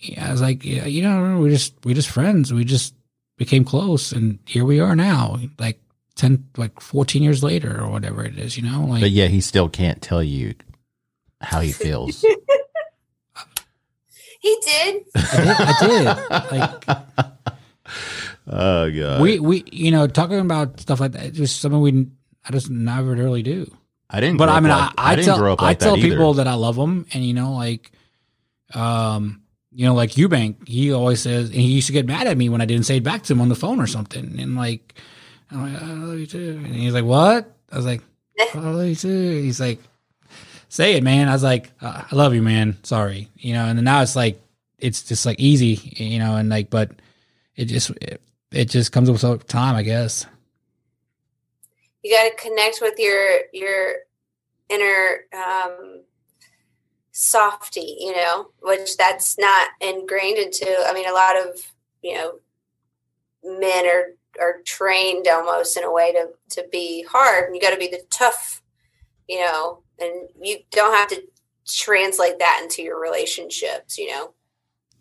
yeah, 0.00 0.28
I 0.28 0.32
was 0.32 0.40
like, 0.40 0.64
yeah, 0.64 0.86
you 0.86 1.02
know, 1.02 1.38
we're 1.40 1.50
just 1.50 1.74
we're 1.84 1.94
just 1.94 2.08
friends. 2.08 2.52
We 2.52 2.64
just 2.64 2.94
became 3.36 3.64
close, 3.64 4.12
and 4.12 4.38
here 4.46 4.64
we 4.64 4.80
are 4.80 4.96
now, 4.96 5.38
like 5.58 5.80
ten, 6.16 6.44
like 6.56 6.80
fourteen 6.80 7.22
years 7.22 7.42
later 7.42 7.80
or 7.80 7.90
whatever 7.90 8.24
it 8.24 8.38
is. 8.38 8.56
You 8.56 8.64
know, 8.70 8.84
like 8.84 9.00
But 9.00 9.10
yeah, 9.10 9.26
he 9.26 9.40
still 9.40 9.68
can't 9.68 10.00
tell 10.02 10.22
you 10.22 10.54
how 11.40 11.60
he 11.60 11.72
feels. 11.72 12.24
He 14.40 14.56
did. 14.64 15.04
I 15.16 15.76
did. 15.80 16.06
I 16.06 16.46
did. 16.46 16.58
Like 16.58 17.26
oh 18.46 18.90
god. 18.90 19.20
we 19.20 19.40
we 19.40 19.64
you 19.72 19.90
know 19.90 20.06
talking 20.06 20.38
about 20.38 20.80
stuff 20.80 21.00
like 21.00 21.12
that. 21.12 21.26
It's 21.26 21.38
just 21.38 21.60
something 21.60 21.80
we 21.80 22.06
I 22.44 22.52
just 22.52 22.70
never 22.70 23.14
really 23.14 23.42
do. 23.42 23.70
I 24.08 24.20
didn't 24.20 24.38
But 24.38 24.46
grow 24.46 24.54
I 24.54 24.56
up 24.56 24.62
mean, 24.62 24.72
like, 24.72 24.92
I, 24.96 25.12
I, 25.12 25.16
didn't 25.16 25.26
tell 25.26 25.38
grow 25.38 25.52
up 25.54 25.62
I 25.62 25.74
tell 25.74 25.96
that 25.96 26.02
people 26.02 26.34
that 26.34 26.46
I 26.46 26.54
love 26.54 26.76
them, 26.76 27.06
and 27.12 27.24
you 27.24 27.34
know, 27.34 27.52
like, 27.52 27.92
um, 28.72 29.42
you 29.78 29.86
know, 29.86 29.94
like 29.94 30.10
Eubank, 30.10 30.66
he 30.66 30.92
always 30.92 31.20
says, 31.20 31.50
and 31.50 31.60
he 31.60 31.68
used 31.68 31.86
to 31.86 31.92
get 31.92 32.04
mad 32.04 32.26
at 32.26 32.36
me 32.36 32.48
when 32.48 32.60
I 32.60 32.64
didn't 32.64 32.84
say 32.84 32.96
it 32.96 33.04
back 33.04 33.22
to 33.22 33.32
him 33.32 33.40
on 33.40 33.48
the 33.48 33.54
phone 33.54 33.80
or 33.80 33.86
something, 33.86 34.34
and 34.40 34.56
like, 34.56 34.94
I'm 35.52 35.72
like, 35.72 35.80
I 35.80 35.86
love 35.92 36.18
you 36.18 36.26
too, 36.26 36.60
and 36.64 36.74
he's 36.74 36.92
like, 36.92 37.04
what? 37.04 37.54
I 37.70 37.76
was 37.76 37.86
like, 37.86 38.02
I 38.40 38.58
love 38.58 38.88
you 38.88 38.96
too. 38.96 39.40
He's 39.40 39.60
like, 39.60 39.78
say 40.68 40.94
it, 40.94 41.04
man. 41.04 41.28
I 41.28 41.32
was 41.32 41.44
like, 41.44 41.70
uh, 41.80 42.02
I 42.10 42.16
love 42.16 42.34
you, 42.34 42.42
man. 42.42 42.76
Sorry, 42.82 43.28
you 43.36 43.52
know, 43.52 43.66
and 43.66 43.80
now 43.84 44.02
it's 44.02 44.16
like, 44.16 44.42
it's 44.80 45.04
just 45.04 45.24
like 45.24 45.38
easy, 45.38 45.94
you 45.96 46.18
know, 46.18 46.34
and 46.34 46.48
like, 46.48 46.70
but 46.70 46.90
it 47.54 47.66
just, 47.66 47.90
it, 48.00 48.20
it 48.50 48.64
just 48.64 48.90
comes 48.90 49.08
with 49.08 49.46
time, 49.46 49.76
I 49.76 49.84
guess. 49.84 50.26
You 52.02 52.16
got 52.16 52.24
to 52.24 52.34
connect 52.34 52.80
with 52.82 52.98
your 52.98 53.42
your 53.52 53.94
inner 54.70 55.20
um, 55.32 56.00
softy, 57.18 57.96
you 57.98 58.14
know, 58.14 58.50
which 58.62 58.96
that's 58.96 59.36
not 59.38 59.70
ingrained 59.80 60.38
into. 60.38 60.72
I 60.86 60.92
mean, 60.94 61.08
a 61.08 61.12
lot 61.12 61.36
of 61.36 61.60
you 62.02 62.14
know 62.14 62.32
men 63.44 63.86
are 63.86 64.14
are 64.40 64.62
trained 64.64 65.26
almost 65.26 65.76
in 65.76 65.82
a 65.84 65.92
way 65.92 66.12
to 66.12 66.28
to 66.50 66.68
be 66.70 67.04
hard, 67.10 67.46
and 67.46 67.54
you 67.54 67.60
got 67.60 67.70
to 67.70 67.76
be 67.76 67.88
the 67.88 68.02
tough, 68.10 68.62
you 69.28 69.40
know, 69.40 69.82
and 69.98 70.28
you 70.40 70.58
don't 70.70 70.94
have 70.94 71.08
to 71.08 71.22
translate 71.66 72.38
that 72.38 72.60
into 72.62 72.82
your 72.82 73.00
relationships, 73.00 73.98
you 73.98 74.10
know. 74.10 74.32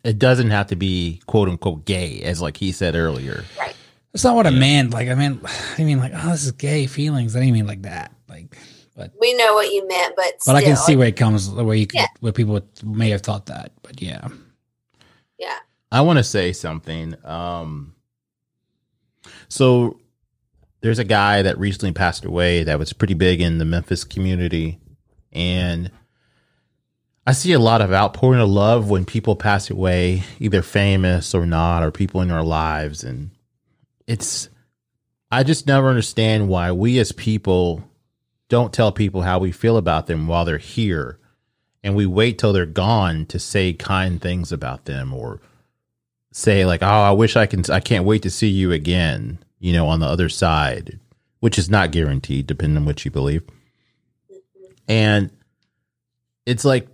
it 0.04 0.20
doesn't 0.20 0.50
have 0.50 0.68
to 0.68 0.76
be 0.76 1.22
quote 1.28 1.50
unquote 1.50 1.86
gay, 1.86 2.22
as 2.24 2.42
like 2.42 2.58
he 2.58 2.72
said 2.72 2.96
earlier. 2.96 3.46
Right. 3.60 3.76
That's 4.12 4.24
not 4.24 4.36
what 4.36 4.48
I 4.48 4.52
meant. 4.52 4.92
Like 4.92 5.10
I 5.10 5.16
mean, 5.16 5.40
I 5.78 5.84
mean, 5.84 6.00
like, 6.00 6.14
oh, 6.16 6.32
this 6.32 6.46
is 6.46 6.52
gay 6.52 6.88
feelings. 6.88 7.36
I 7.36 7.40
didn't 7.42 7.54
mean 7.54 7.68
like 7.68 7.84
that. 7.84 8.12
Like, 8.98 9.12
but 9.12 9.22
We 9.22 9.34
know 9.36 9.54
what 9.54 9.72
you 9.72 9.88
meant, 9.88 10.16
but 10.16 10.34
but 10.46 10.56
I 10.56 10.64
can 10.64 10.76
see 10.76 10.96
where 10.96 11.08
it 11.08 11.16
comes, 11.16 11.50
where 11.50 11.76
you 11.76 11.86
could, 11.88 12.00
Yeah. 12.00 12.08
where 12.20 12.32
people 12.34 12.60
may 12.84 13.12
have 13.12 13.22
thought 13.22 13.46
that. 13.46 13.72
But 13.84 14.02
yeah, 14.02 14.28
yeah. 15.38 15.58
I 15.92 16.02
want 16.02 16.18
to 16.18 16.24
say 16.24 16.52
something. 16.52 17.16
Um, 17.24 17.94
so 19.50 20.00
there's 20.82 21.00
a 21.00 21.04
guy 21.04 21.42
that 21.44 21.58
recently 21.58 21.94
passed 21.94 22.26
away 22.26 22.64
that 22.64 22.80
was 22.80 22.92
pretty 22.94 23.14
big 23.14 23.40
in 23.42 23.58
the 23.60 23.66
Memphis 23.66 24.04
community, 24.04 24.80
and 25.32 25.92
I 27.26 27.34
see 27.34 27.54
a 27.54 27.60
lot 27.60 27.82
of 27.82 27.92
outpouring 27.94 28.42
of 28.42 28.50
love 28.50 28.90
when 28.90 29.06
people 29.06 29.36
pass 29.36 29.70
away, 29.70 30.24
either 30.40 30.62
famous 30.62 31.36
or 31.36 31.46
not, 31.46 31.84
or 31.84 31.92
people 31.92 32.22
in 32.22 32.32
our 32.32 32.44
lives, 32.44 33.04
and 33.04 33.30
it's. 34.08 34.50
I 35.30 35.44
just 35.44 35.68
never 35.68 35.90
understand 35.90 36.48
why 36.48 36.72
we 36.72 37.00
as 37.00 37.12
people 37.12 37.84
don't 38.50 38.74
tell 38.74 38.92
people 38.92 39.24
how 39.24 39.40
we 39.40 39.52
feel 39.52 39.78
about 39.78 40.08
them 40.08 40.28
while 40.28 40.46
they're 40.46 40.58
here, 40.58 41.20
and 41.84 41.96
we 41.96 42.06
wait 42.06 42.38
till 42.38 42.54
they're 42.54 42.66
gone 42.66 43.26
to 43.28 43.40
say 43.40 43.74
kind 43.74 44.22
things 44.22 44.52
about 44.52 44.86
them 44.86 45.14
or 45.14 45.42
say 46.32 46.66
like, 46.66 46.82
"Oh, 46.82 46.86
I 46.86 47.12
wish 47.12 47.36
I 47.36 47.46
can. 47.46 47.64
I 47.72 47.80
can't 47.80 48.06
wait 48.06 48.22
to 48.24 48.30
see 48.30 48.50
you 48.50 48.72
again." 48.72 49.40
You 49.60 49.74
know, 49.74 49.88
on 49.88 50.00
the 50.00 50.06
other 50.08 50.30
side, 50.30 51.00
which 51.40 51.58
is 51.58 51.70
not 51.70 51.92
guaranteed, 51.92 52.48
depending 52.48 52.78
on 52.78 52.86
what 52.86 53.04
you 53.06 53.12
believe. 53.12 53.44
And 54.88 55.32
it's 56.46 56.64
like 56.64 56.88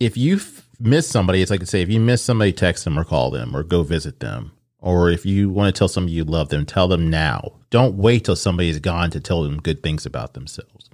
if 0.00 0.16
you 0.16 0.40
miss 0.78 1.08
somebody, 1.08 1.40
it's 1.40 1.50
like 1.50 1.60
to 1.60 1.66
say 1.66 1.82
if 1.82 1.88
you 1.88 2.00
miss 2.00 2.22
somebody, 2.22 2.52
text 2.52 2.84
them 2.84 2.98
or 2.98 3.04
call 3.04 3.30
them 3.30 3.56
or 3.56 3.62
go 3.62 3.82
visit 3.82 4.20
them. 4.20 4.52
Or 4.84 5.08
if 5.08 5.24
you 5.24 5.48
want 5.48 5.74
to 5.74 5.78
tell 5.78 5.88
somebody 5.88 6.12
you 6.12 6.24
love 6.24 6.50
them, 6.50 6.66
tell 6.66 6.88
them 6.88 7.08
now. 7.08 7.54
Don't 7.70 7.96
wait 7.96 8.26
till 8.26 8.36
somebody's 8.36 8.80
gone 8.80 9.10
to 9.12 9.18
tell 9.18 9.42
them 9.42 9.62
good 9.62 9.82
things 9.82 10.04
about 10.04 10.34
themselves. 10.34 10.90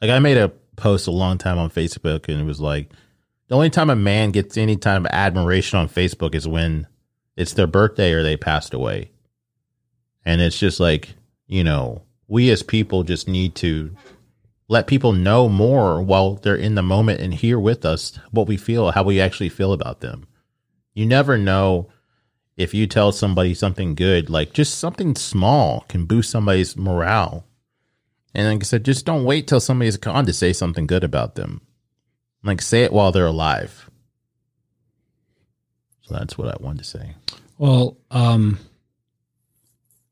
Like 0.00 0.10
I 0.10 0.18
made 0.20 0.38
a 0.38 0.48
post 0.76 1.06
a 1.06 1.10
long 1.10 1.36
time 1.36 1.58
on 1.58 1.68
Facebook 1.68 2.30
and 2.30 2.40
it 2.40 2.44
was 2.44 2.62
like 2.62 2.90
the 3.48 3.56
only 3.56 3.68
time 3.68 3.90
a 3.90 3.94
man 3.94 4.30
gets 4.30 4.56
any 4.56 4.74
kind 4.74 5.04
of 5.04 5.12
admiration 5.12 5.78
on 5.78 5.86
Facebook 5.86 6.34
is 6.34 6.48
when 6.48 6.86
it's 7.36 7.52
their 7.52 7.66
birthday 7.66 8.14
or 8.14 8.22
they 8.22 8.38
passed 8.38 8.72
away. 8.72 9.10
And 10.24 10.40
it's 10.40 10.58
just 10.58 10.80
like, 10.80 11.10
you 11.46 11.62
know, 11.62 12.00
we 12.26 12.48
as 12.48 12.62
people 12.62 13.02
just 13.02 13.28
need 13.28 13.54
to 13.56 13.94
let 14.68 14.86
people 14.86 15.12
know 15.12 15.46
more 15.46 16.00
while 16.00 16.36
they're 16.36 16.56
in 16.56 16.74
the 16.74 16.82
moment 16.82 17.20
and 17.20 17.34
here 17.34 17.60
with 17.60 17.84
us 17.84 18.18
what 18.30 18.48
we 18.48 18.56
feel, 18.56 18.92
how 18.92 19.02
we 19.02 19.20
actually 19.20 19.50
feel 19.50 19.74
about 19.74 20.00
them. 20.00 20.26
You 20.94 21.04
never 21.04 21.36
know 21.36 21.90
if 22.56 22.74
you 22.74 22.86
tell 22.86 23.12
somebody 23.12 23.54
something 23.54 23.94
good, 23.94 24.28
like 24.28 24.52
just 24.52 24.78
something 24.78 25.14
small 25.14 25.84
can 25.88 26.04
boost 26.06 26.30
somebody's 26.30 26.76
morale. 26.76 27.44
And 28.34 28.46
like 28.46 28.62
I 28.62 28.64
said, 28.64 28.84
just 28.84 29.06
don't 29.06 29.24
wait 29.24 29.48
till 29.48 29.60
somebody's 29.60 29.96
gone 29.96 30.26
to 30.26 30.32
say 30.32 30.52
something 30.52 30.86
good 30.86 31.04
about 31.04 31.34
them. 31.34 31.62
Like 32.42 32.62
say 32.62 32.84
it 32.84 32.92
while 32.92 33.12
they're 33.12 33.26
alive. 33.26 33.90
So 36.02 36.14
that's 36.14 36.36
what 36.36 36.48
I 36.48 36.62
wanted 36.62 36.78
to 36.78 36.84
say. 36.84 37.14
well, 37.58 37.96
um, 38.10 38.58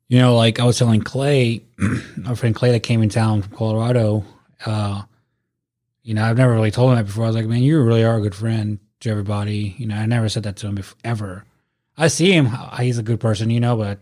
you 0.08 0.18
know, 0.18 0.34
like 0.34 0.58
I 0.58 0.64
was 0.64 0.78
telling 0.78 1.02
Clay, 1.02 1.62
our 2.26 2.34
friend 2.34 2.54
Clay 2.54 2.72
that 2.72 2.80
came 2.80 3.02
in 3.02 3.08
town 3.10 3.42
from 3.42 3.56
Colorado. 3.56 4.24
Uh, 4.64 5.02
you 6.02 6.14
know, 6.14 6.24
I've 6.24 6.38
never 6.38 6.54
really 6.54 6.70
told 6.70 6.90
him 6.90 6.96
that 6.96 7.06
before. 7.06 7.24
I 7.24 7.26
was 7.26 7.36
like, 7.36 7.46
man, 7.46 7.62
you 7.62 7.82
really 7.82 8.04
are 8.04 8.16
a 8.16 8.22
good 8.22 8.34
friend 8.34 8.78
to 9.00 9.10
everybody. 9.10 9.74
You 9.76 9.86
know, 9.86 9.96
I 9.96 10.06
never 10.06 10.28
said 10.30 10.44
that 10.44 10.56
to 10.56 10.68
him 10.68 10.76
before, 10.76 10.96
ever. 11.04 11.44
I 11.98 12.08
see 12.08 12.32
him; 12.32 12.48
he's 12.78 12.98
a 12.98 13.02
good 13.02 13.20
person, 13.20 13.50
you 13.50 13.60
know, 13.60 13.76
but 13.76 13.98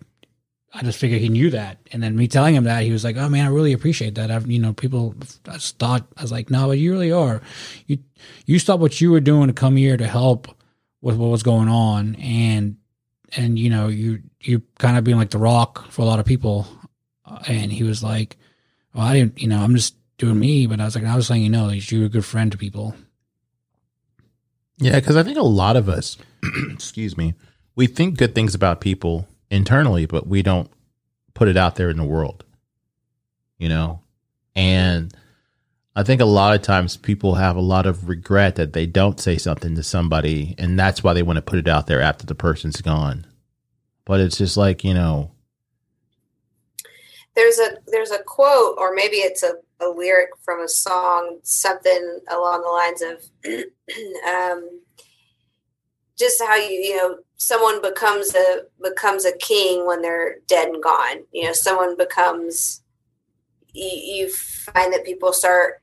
I 0.75 0.83
just 0.83 0.99
figured 0.99 1.23
he 1.23 1.31
knew 1.31 1.49
that. 1.51 1.79
And 1.93 2.03
then 2.03 2.15
me 2.17 2.29
telling 2.29 2.55
him 2.55 2.65
that, 2.65 2.83
he 2.83 2.93
was 2.93 3.03
like, 3.03 3.17
"Oh 3.17 3.29
man, 3.31 3.47
I 3.47 3.49
really 3.49 3.73
appreciate 3.73 4.15
that." 4.17 4.31
I've, 4.31 4.51
you 4.51 4.59
know, 4.59 4.75
people. 4.75 5.15
I 5.49 5.55
just 5.55 5.79
thought 5.79 6.07
I 6.17 6.23
was 6.23 6.31
like, 6.31 6.51
"No, 6.51 6.67
but 6.67 6.79
you 6.79 6.93
really 6.93 7.11
are. 7.11 7.41
You 7.87 7.99
you 8.45 8.59
stopped 8.59 8.83
what 8.83 9.01
you 9.01 9.11
were 9.11 9.21
doing 9.21 9.47
to 9.49 9.55
come 9.55 9.77
here 9.77 9.97
to 9.97 10.07
help 10.07 10.49
with 11.01 11.17
what 11.17 11.29
was 11.31 11.43
going 11.43 11.69
on, 11.69 12.17
and 12.17 12.77
and 13.35 13.59
you 13.59 13.71
know, 13.71 13.89
you 13.89 14.23
you 14.43 14.63
kind 14.79 14.99
of 14.99 15.05
being 15.05 15.17
like 15.17 15.31
the 15.31 15.39
rock 15.39 15.91
for 15.91 16.03
a 16.03 16.05
lot 16.07 16.21
of 16.21 16.27
people." 16.27 16.67
Uh, 17.25 17.43
And 17.49 17.73
he 17.73 17.83
was 17.83 18.03
like, 18.03 18.37
"Well, 18.95 19.05
I 19.05 19.15
didn't, 19.15 19.41
you 19.41 19.49
know, 19.49 19.61
I'm 19.61 19.75
just 19.75 19.97
doing 20.19 20.39
me." 20.39 20.67
But 20.67 20.81
I 20.81 20.85
was 20.85 20.95
like, 20.95 21.05
"I 21.05 21.17
was 21.17 21.27
saying, 21.27 21.43
you 21.43 21.51
know, 21.51 21.71
you're 21.71 22.05
a 22.05 22.11
good 22.11 22.25
friend 22.27 22.53
to 22.53 22.59
people." 22.59 22.95
Yeah, 24.79 24.97
because 24.97 25.17
I 25.17 25.23
think 25.23 25.39
a 25.39 25.43
lot 25.43 25.77
of 25.77 25.89
us, 25.89 26.19
excuse 26.73 27.17
me, 27.17 27.35
we 27.77 27.87
think 27.87 28.17
good 28.17 28.35
things 28.35 28.55
about 28.55 28.81
people 28.81 29.29
internally, 29.51 30.07
but 30.07 30.27
we 30.27 30.43
don't 30.43 30.71
put 31.35 31.49
it 31.49 31.57
out 31.57 31.77
there 31.77 31.91
in 31.91 31.99
the 31.99 32.05
world, 32.05 32.45
you 33.59 33.69
know? 33.69 34.01
And 34.57 35.15
I 35.95 36.03
think 36.03 36.21
a 36.21 36.27
lot 36.27 36.55
of 36.55 36.63
times 36.63 36.97
people 36.97 37.35
have 37.35 37.57
a 37.57 37.61
lot 37.61 37.87
of 37.87 38.09
regret 38.09 38.57
that 38.57 38.73
they 38.73 38.87
don't 38.87 39.21
say 39.21 39.37
something 39.37 39.75
to 39.77 39.83
somebody, 39.83 40.55
and 40.59 40.79
that's 40.79 41.05
why 41.05 41.13
they 41.13 41.23
want 41.23 41.37
to 41.37 41.43
put 41.43 41.59
it 41.59 41.69
out 41.69 41.87
there 41.87 42.01
after 42.01 42.27
the 42.27 42.35
person's 42.35 42.81
gone. 42.81 43.27
But 44.07 44.21
it's 44.21 44.39
just 44.39 44.57
like, 44.57 44.83
you 44.83 44.95
know, 44.95 45.33
there's 47.35 47.59
a 47.59 47.77
there's 47.89 48.11
a 48.11 48.23
quote 48.23 48.77
or 48.79 48.95
maybe 48.95 49.17
it's 49.17 49.43
a, 49.43 49.53
a 49.81 49.89
lyric 49.91 50.31
from 50.43 50.63
a 50.63 50.69
song 50.69 51.39
something 51.43 52.21
along 52.31 52.63
the 52.63 52.69
lines 52.69 53.03
of 53.03 53.65
um, 54.27 54.81
just 56.19 56.43
how 56.43 56.57
you 56.57 56.71
you 56.71 56.97
know 56.97 57.19
someone 57.37 57.83
becomes 57.83 58.35
a 58.35 58.63
becomes 58.83 59.25
a 59.25 59.37
king 59.37 59.87
when 59.87 60.03
they're 60.03 60.37
dead 60.47 60.69
and 60.69 60.83
gone 60.83 61.23
you 61.33 61.45
know 61.45 61.53
someone 61.53 61.97
becomes 61.97 62.83
you, 63.73 63.87
you 63.87 64.33
find 64.33 64.93
that 64.93 65.05
people 65.05 65.33
start 65.33 65.83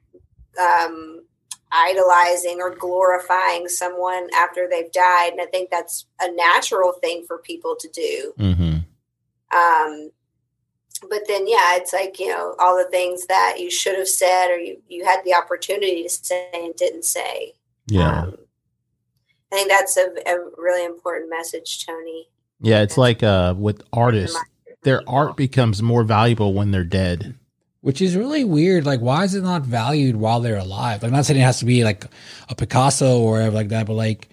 um, 0.60 1.24
idolizing 1.72 2.60
or 2.60 2.76
glorifying 2.76 3.68
someone 3.68 4.28
after 4.36 4.68
they've 4.70 4.92
died 4.92 5.32
and 5.32 5.42
i 5.42 5.46
think 5.46 5.70
that's 5.70 6.06
a 6.22 6.32
natural 6.32 6.94
thing 6.94 7.24
for 7.28 7.38
people 7.40 7.76
to 7.80 7.88
do 7.90 8.34
hmm 8.38 8.78
um, 9.54 10.10
but 11.10 11.24
then, 11.28 11.48
yeah, 11.48 11.76
it's 11.76 11.94
like, 11.94 12.20
you 12.20 12.30
know, 12.30 12.56
all 12.60 12.78
the 12.78 12.90
things 12.90 13.26
that 13.28 13.58
you 13.60 13.70
should 13.70 13.98
have 13.98 14.08
said 14.08 14.48
or 14.48 14.58
you, 14.58 14.82
you 14.88 15.06
had 15.06 15.22
the 15.26 15.34
opportunity 15.34 16.04
to 16.04 16.10
say 16.10 16.50
and 16.54 16.76
didn't 16.76 17.06
say. 17.06 17.54
yeah. 17.88 18.24
Um, 18.24 18.38
I 19.54 19.56
think 19.56 19.70
that's 19.70 19.98
a, 19.98 20.08
a 20.26 20.50
really 20.58 20.84
important 20.84 21.30
message, 21.30 21.86
Tony. 21.86 22.28
Yeah, 22.60 22.82
it's 22.82 22.98
like 22.98 23.22
uh 23.22 23.54
with 23.56 23.84
artists, 23.94 24.40
their 24.82 25.08
art 25.08 25.38
becomes 25.38 25.82
more 25.84 26.04
valuable 26.04 26.54
when 26.54 26.72
they're 26.72 26.84
dead. 26.84 27.36
Which 27.82 28.02
is 28.02 28.16
really 28.16 28.46
weird. 28.46 28.86
Like, 28.86 29.02
why 29.02 29.26
is 29.26 29.36
it 29.36 29.44
not 29.44 29.64
valued 29.64 30.16
while 30.16 30.40
they're 30.40 30.58
alive? 30.58 31.04
Like, 31.04 31.12
I'm 31.12 31.16
not 31.16 31.26
saying 31.26 31.40
it 31.40 31.44
has 31.44 31.60
to 31.60 31.66
be 31.66 31.84
like 31.84 32.06
a 32.50 32.56
Picasso 32.56 33.20
or 33.20 33.34
whatever 33.34 33.56
like 33.56 33.70
that, 33.70 33.86
but 33.86 33.94
like, 33.94 34.30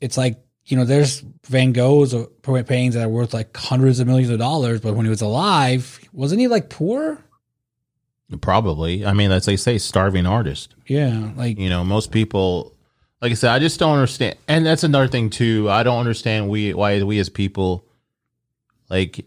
it's 0.00 0.16
like 0.16 0.38
you 0.64 0.76
know, 0.76 0.84
there's 0.84 1.20
Van 1.46 1.72
Gogh's 1.72 2.12
or 2.12 2.26
paintings 2.42 2.94
that 2.94 3.04
are 3.04 3.08
worth 3.08 3.32
like 3.32 3.56
hundreds 3.56 4.00
of 4.00 4.06
millions 4.06 4.30
of 4.30 4.38
dollars, 4.38 4.80
but 4.80 4.94
when 4.94 5.06
he 5.06 5.10
was 5.10 5.22
alive, 5.22 6.00
wasn't 6.12 6.40
he 6.40 6.48
like 6.48 6.68
poor? 6.68 7.24
Probably. 8.40 9.06
I 9.06 9.14
mean, 9.14 9.30
as 9.30 9.46
they 9.46 9.56
say, 9.56 9.78
starving 9.78 10.26
artist. 10.26 10.74
Yeah, 10.86 11.30
like 11.36 11.58
You 11.58 11.70
know, 11.70 11.84
most 11.84 12.10
people, 12.10 12.74
like 13.20 13.32
I 13.32 13.34
said, 13.34 13.50
I 13.50 13.58
just 13.58 13.78
don't 13.80 13.94
understand. 13.94 14.36
And 14.46 14.64
that's 14.64 14.84
another 14.84 15.08
thing 15.08 15.30
too. 15.30 15.68
I 15.70 15.82
don't 15.82 15.98
understand 15.98 16.48
we 16.48 16.72
why 16.74 17.02
we 17.02 17.18
as 17.18 17.28
people, 17.28 17.84
like 18.88 19.24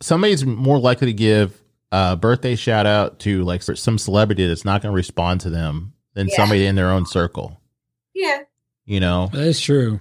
somebody's 0.00 0.44
more 0.44 0.78
likely 0.78 1.06
to 1.08 1.12
give 1.12 1.60
a 1.92 2.16
birthday 2.16 2.56
shout 2.56 2.86
out 2.86 3.18
to 3.20 3.44
like 3.44 3.62
some 3.62 3.98
celebrity 3.98 4.46
that's 4.46 4.64
not 4.64 4.82
going 4.82 4.92
to 4.92 4.96
respond 4.96 5.40
to 5.42 5.50
them 5.50 5.92
than 6.14 6.28
Yeah. 6.28 6.36
somebody 6.36 6.66
in 6.66 6.74
their 6.74 6.90
own 6.90 7.06
circle. 7.06 7.60
Yeah. 8.14 8.42
You 8.86 9.00
know, 9.00 9.28
that 9.32 9.42
is 9.46 9.60
true. 9.60 10.00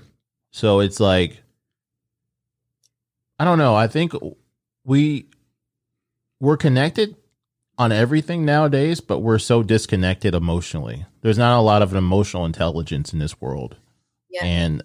so 0.52 0.80
it's 0.80 1.00
like, 1.00 1.42
I 3.40 3.46
don't 3.46 3.58
know. 3.58 3.76
I 3.76 3.88
think 3.88 4.14
we 4.84 5.28
we're 6.40 6.58
connected 6.58 7.16
on 7.78 7.92
everything 7.92 8.46
nowadays, 8.46 9.02
but 9.02 9.20
we're 9.20 9.40
so 9.40 9.64
disconnected 9.64 10.36
emotionally. 10.36 11.06
There's 11.22 11.38
not 11.38 11.58
a 11.58 11.62
lot 11.62 11.82
of 11.82 11.94
emotional 11.94 12.46
intelligence 12.46 13.14
in 13.14 13.20
this 13.20 13.42
world. 13.42 13.78
Yeah. 14.30 14.46
And 14.46 14.84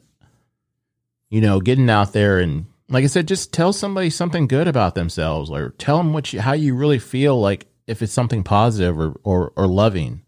you 1.30 1.40
know, 1.40 1.60
getting 1.60 1.90
out 1.90 2.12
there 2.12 2.38
and 2.38 2.66
like 2.88 3.04
I 3.04 3.08
said, 3.08 3.28
just 3.28 3.52
tell 3.52 3.74
somebody 3.74 4.08
something 4.08 4.46
good 4.46 4.66
about 4.66 4.94
themselves 4.94 5.50
or 5.50 5.70
tell 5.76 5.98
them 5.98 6.14
what 6.14 6.32
you, 6.32 6.40
how 6.40 6.54
you 6.54 6.74
really 6.74 6.98
feel 6.98 7.38
like 7.38 7.66
if 7.86 8.00
it's 8.00 8.12
something 8.12 8.42
positive 8.42 8.98
or 8.98 9.14
or, 9.24 9.52
or 9.56 9.66
loving. 9.66 10.22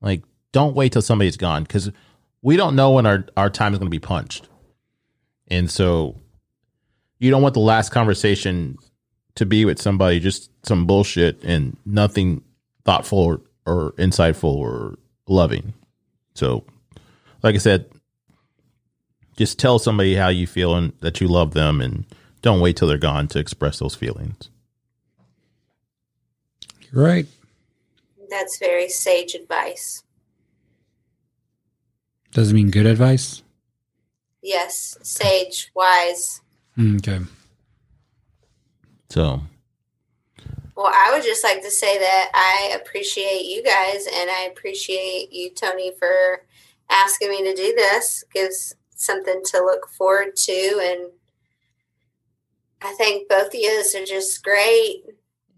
Like 0.00 0.22
don't 0.52 0.76
wait 0.76 0.92
till 0.92 1.02
somebody's 1.02 1.36
gone 1.36 1.66
cuz 1.66 1.90
we 2.42 2.56
don't 2.56 2.76
know 2.76 2.92
when 2.92 3.06
our 3.06 3.26
our 3.36 3.50
time 3.50 3.72
is 3.72 3.78
going 3.78 3.90
to 3.90 3.94
be 3.94 3.98
punched. 3.98 4.48
And 5.48 5.70
so 5.70 6.20
you 7.18 7.30
don't 7.30 7.42
want 7.42 7.54
the 7.54 7.60
last 7.60 7.90
conversation 7.90 8.76
to 9.36 9.46
be 9.46 9.64
with 9.64 9.80
somebody 9.80 10.20
just 10.20 10.50
some 10.64 10.86
bullshit 10.86 11.42
and 11.44 11.76
nothing 11.84 12.42
thoughtful 12.84 13.18
or, 13.18 13.40
or 13.66 13.92
insightful 13.92 14.54
or 14.54 14.98
loving. 15.26 15.74
So, 16.34 16.64
like 17.42 17.54
I 17.54 17.58
said, 17.58 17.86
just 19.36 19.58
tell 19.58 19.78
somebody 19.78 20.14
how 20.14 20.28
you 20.28 20.46
feel 20.46 20.74
and 20.74 20.92
that 21.00 21.20
you 21.20 21.28
love 21.28 21.54
them 21.54 21.80
and 21.80 22.04
don't 22.42 22.60
wait 22.60 22.76
till 22.76 22.86
they're 22.88 22.98
gone 22.98 23.26
to 23.28 23.38
express 23.38 23.78
those 23.78 23.94
feelings. 23.94 24.50
You're 26.92 27.04
right. 27.04 27.26
That's 28.30 28.58
very 28.58 28.88
sage 28.88 29.34
advice. 29.34 30.02
Doesn't 32.32 32.54
mean 32.54 32.70
good 32.70 32.86
advice. 32.86 33.42
Yes. 34.42 34.98
Sage, 35.02 35.70
wise. 35.74 36.40
Mm, 36.76 36.96
Okay. 36.98 37.24
So, 39.14 39.40
Well, 40.76 40.90
I 40.92 41.12
would 41.12 41.22
just 41.22 41.44
like 41.44 41.62
to 41.62 41.70
say 41.70 41.98
that 41.98 42.30
I 42.34 42.76
appreciate 42.80 43.44
you 43.44 43.62
guys 43.62 44.08
and 44.12 44.28
I 44.28 44.48
appreciate 44.50 45.32
you, 45.32 45.50
Tony, 45.50 45.92
for 45.96 46.44
asking 46.90 47.30
me 47.30 47.44
to 47.44 47.54
do 47.54 47.74
this. 47.76 48.24
Gives 48.34 48.74
something 48.96 49.40
to 49.44 49.58
look 49.58 49.86
forward 49.86 50.34
to. 50.34 50.80
And 50.82 51.12
I 52.82 52.92
think 52.94 53.28
both 53.28 53.46
of 53.46 53.54
you 53.54 53.70
are 53.70 54.04
just 54.04 54.42
great. 54.42 55.04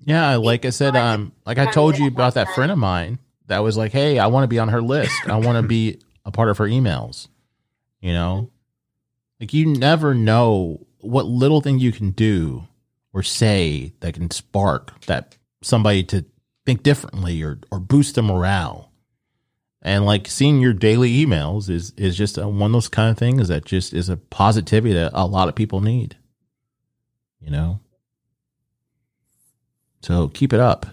yeah, 0.04 0.36
like 0.36 0.66
I 0.66 0.70
said, 0.70 0.94
um, 0.94 1.32
like 1.46 1.56
I 1.56 1.70
told 1.70 1.96
you 1.96 2.08
about 2.08 2.34
that 2.34 2.54
friend 2.54 2.70
of 2.70 2.76
mine 2.76 3.18
that 3.46 3.60
was 3.60 3.78
like, 3.78 3.92
"Hey, 3.92 4.18
I 4.18 4.26
want 4.26 4.44
to 4.44 4.48
be 4.48 4.58
on 4.58 4.68
her 4.68 4.82
list. 4.82 5.14
I 5.26 5.36
want 5.36 5.62
to 5.62 5.66
be 5.66 5.98
a 6.26 6.30
part 6.30 6.50
of 6.50 6.58
her 6.58 6.66
emails." 6.66 7.28
You 8.02 8.12
know, 8.12 8.50
like 9.40 9.54
you 9.54 9.64
never 9.64 10.12
know 10.12 10.86
what 11.00 11.24
little 11.24 11.62
thing 11.62 11.78
you 11.78 11.90
can 11.90 12.10
do 12.10 12.68
or 13.16 13.22
say 13.22 13.94
that 14.01 14.12
can 14.12 14.30
spark 14.30 14.93
that 15.06 15.38
somebody 15.62 16.05
to 16.05 16.22
think 16.66 16.82
differently 16.82 17.43
or 17.43 17.59
or 17.70 17.80
boost 17.80 18.14
their 18.14 18.22
morale. 18.22 18.93
And 19.80 20.05
like 20.05 20.28
seeing 20.28 20.60
your 20.60 20.74
daily 20.74 21.24
emails 21.24 21.70
is 21.70 21.93
is 21.97 22.14
just 22.14 22.36
a, 22.36 22.47
one 22.47 22.70
of 22.70 22.72
those 22.72 22.88
kind 22.90 23.10
of 23.10 23.16
things 23.16 23.48
that 23.48 23.64
just 23.64 23.94
is 23.94 24.10
a 24.10 24.18
positivity 24.18 24.93
that 24.93 25.12
a 25.14 25.24
lot 25.26 25.48
of 25.48 25.55
people 25.55 25.80
need. 25.80 26.18
You 27.40 27.51
know. 27.51 27.80
So 30.02 30.28
keep 30.28 30.52
it 30.52 30.60
up. 30.60 30.84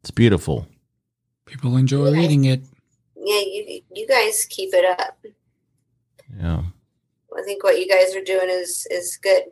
It's 0.00 0.10
beautiful. 0.10 0.66
People 1.46 1.76
enjoy 1.76 2.10
Yeah. 2.10 2.18
reading 2.18 2.44
it. 2.46 2.62
Yeah, 3.16 3.40
you 3.40 3.82
you 3.94 4.08
guys 4.08 4.46
keep 4.50 4.74
it 4.74 4.84
up. 4.98 5.16
Yeah. 6.40 6.62
I 7.38 7.42
think 7.44 7.62
what 7.62 7.78
you 7.78 7.88
guys 7.88 8.16
are 8.16 8.24
doing 8.24 8.48
is 8.50 8.88
is 8.90 9.16
good. 9.22 9.44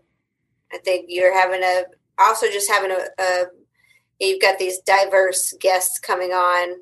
I 0.72 0.78
think 0.78 1.06
you're 1.08 1.38
having 1.38 1.62
a 1.62 1.84
also 2.18 2.46
just 2.46 2.70
having 2.70 2.90
a, 2.90 3.22
a 3.22 3.44
you've 4.20 4.40
got 4.40 4.58
these 4.58 4.78
diverse 4.80 5.54
guests 5.60 5.98
coming 5.98 6.30
on, 6.30 6.76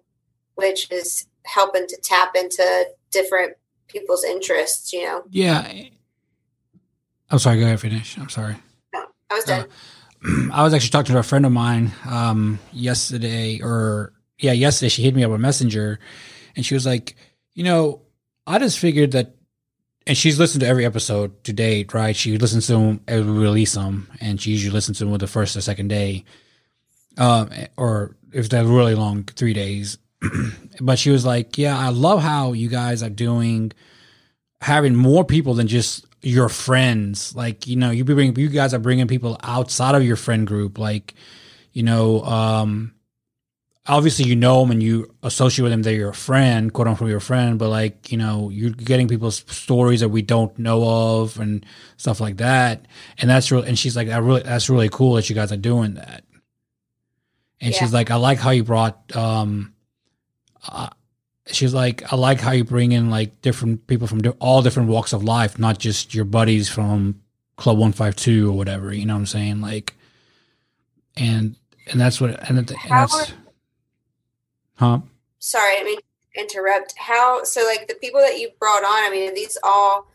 which 0.54 0.90
is 0.90 1.26
helping 1.46 1.86
to 1.86 1.96
tap 2.02 2.32
into 2.36 2.86
different 3.10 3.54
people's 3.88 4.24
interests. 4.24 4.92
You 4.92 5.04
know, 5.04 5.22
Yeah. 5.30 5.70
I'm 7.30 7.38
sorry. 7.38 7.60
Go 7.60 7.66
ahead. 7.66 7.80
Finish. 7.80 8.18
I'm 8.18 8.28
sorry. 8.28 8.56
No, 8.92 9.04
I 9.30 9.34
was 9.34 9.44
done. 9.44 9.68
I 10.52 10.62
was 10.62 10.74
actually 10.74 10.90
talking 10.90 11.14
to 11.14 11.18
a 11.20 11.22
friend 11.22 11.46
of 11.46 11.52
mine 11.52 11.92
um, 12.08 12.58
yesterday, 12.72 13.60
or 13.62 14.12
yeah, 14.38 14.52
yesterday. 14.52 14.88
She 14.88 15.02
hit 15.02 15.14
me 15.14 15.24
up 15.24 15.30
on 15.30 15.40
Messenger, 15.40 16.00
and 16.56 16.66
she 16.66 16.74
was 16.74 16.84
like, 16.84 17.16
"You 17.54 17.64
know, 17.64 18.02
I 18.46 18.58
just 18.58 18.78
figured 18.78 19.12
that." 19.12 19.34
And 20.06 20.16
she's 20.16 20.38
listened 20.38 20.62
to 20.62 20.66
every 20.66 20.84
episode 20.86 21.42
to 21.44 21.52
date, 21.52 21.92
right? 21.94 22.16
She 22.16 22.38
listens 22.38 22.66
to 22.66 22.72
them 22.72 23.00
we 23.06 23.20
release 23.20 23.74
them, 23.74 24.10
and 24.20 24.40
she 24.40 24.50
usually 24.50 24.72
listens 24.72 24.98
to 24.98 25.04
them 25.04 25.12
with 25.12 25.20
the 25.20 25.26
first 25.26 25.56
or 25.56 25.60
second 25.60 25.88
day, 25.88 26.24
um, 27.18 27.50
or 27.76 28.16
if 28.32 28.48
they're 28.48 28.64
really 28.64 28.94
long, 28.94 29.24
three 29.24 29.52
days. 29.52 29.98
but 30.80 30.98
she 30.98 31.10
was 31.10 31.24
like, 31.24 31.58
"Yeah, 31.58 31.78
I 31.78 31.90
love 31.90 32.22
how 32.22 32.52
you 32.52 32.68
guys 32.68 33.02
are 33.02 33.10
doing, 33.10 33.72
having 34.60 34.94
more 34.94 35.24
people 35.24 35.54
than 35.54 35.66
just 35.66 36.06
your 36.22 36.48
friends. 36.48 37.34
Like, 37.34 37.66
you 37.66 37.76
know, 37.76 37.90
you 37.90 38.04
bring 38.04 38.36
you 38.36 38.48
guys 38.48 38.74
are 38.74 38.78
bringing 38.78 39.08
people 39.08 39.38
outside 39.42 39.94
of 39.94 40.04
your 40.04 40.16
friend 40.16 40.46
group. 40.46 40.78
Like, 40.78 41.14
you 41.72 41.82
know, 41.82 42.22
um, 42.22 42.94
obviously 43.90 44.24
you 44.24 44.36
know 44.36 44.60
them 44.60 44.70
and 44.70 44.82
you 44.82 45.12
associate 45.22 45.64
with 45.64 45.72
them. 45.72 45.82
They're 45.82 45.94
your 45.94 46.12
friend, 46.12 46.72
quote 46.72 46.86
unquote, 46.86 47.10
your 47.10 47.20
friend. 47.20 47.58
But 47.58 47.70
like, 47.70 48.12
you 48.12 48.16
know, 48.16 48.48
you're 48.48 48.70
getting 48.70 49.08
people's 49.08 49.44
stories 49.48 50.00
that 50.00 50.08
we 50.10 50.22
don't 50.22 50.56
know 50.58 51.20
of 51.20 51.38
and 51.40 51.66
stuff 51.96 52.20
like 52.20 52.36
that. 52.36 52.86
And 53.18 53.28
that's 53.28 53.50
real. 53.50 53.62
And 53.62 53.78
she's 53.78 53.96
like, 53.96 54.08
I 54.08 54.18
really, 54.18 54.42
that's 54.42 54.70
really 54.70 54.88
cool 54.88 55.14
that 55.14 55.28
you 55.28 55.34
guys 55.34 55.50
are 55.50 55.56
doing 55.56 55.94
that. 55.94 56.24
And 57.60 57.74
she's 57.74 57.92
like, 57.92 58.10
I 58.10 58.14
like 58.14 58.38
how 58.38 58.50
you 58.50 58.64
brought, 58.64 59.14
um, 59.14 59.74
uh, 60.66 60.88
she's 61.46 61.74
like, 61.74 62.10
I 62.12 62.16
like 62.16 62.40
how 62.40 62.52
you 62.52 62.64
bring 62.64 62.92
in 62.92 63.10
like 63.10 63.42
different 63.42 63.86
people 63.86 64.06
from 64.06 64.22
di- 64.22 64.30
all 64.38 64.62
different 64.62 64.88
walks 64.88 65.12
of 65.12 65.24
life, 65.24 65.58
not 65.58 65.78
just 65.78 66.14
your 66.14 66.24
buddies 66.24 66.68
from 66.70 67.20
Club 67.56 67.76
One 67.76 67.92
Five 67.92 68.16
Two 68.16 68.48
or 68.48 68.56
whatever. 68.56 68.94
You 68.94 69.04
know 69.04 69.14
what 69.14 69.20
I'm 69.20 69.26
saying? 69.26 69.60
Like, 69.60 69.94
and 71.16 71.56
and 71.88 72.00
that's 72.00 72.18
what 72.20 72.30
and, 72.48 72.56
and 72.56 72.68
that's, 72.88 73.32
huh? 74.80 74.98
Sorry, 75.38 75.76
I 75.78 75.84
mean 75.84 75.98
interrupt. 76.36 76.94
How 76.96 77.44
so? 77.44 77.64
Like 77.64 77.88
the 77.88 77.94
people 77.94 78.20
that 78.20 78.38
you 78.38 78.50
brought 78.58 78.84
on. 78.84 79.06
I 79.06 79.10
mean, 79.10 79.30
are 79.30 79.34
these 79.34 79.58
all 79.62 80.06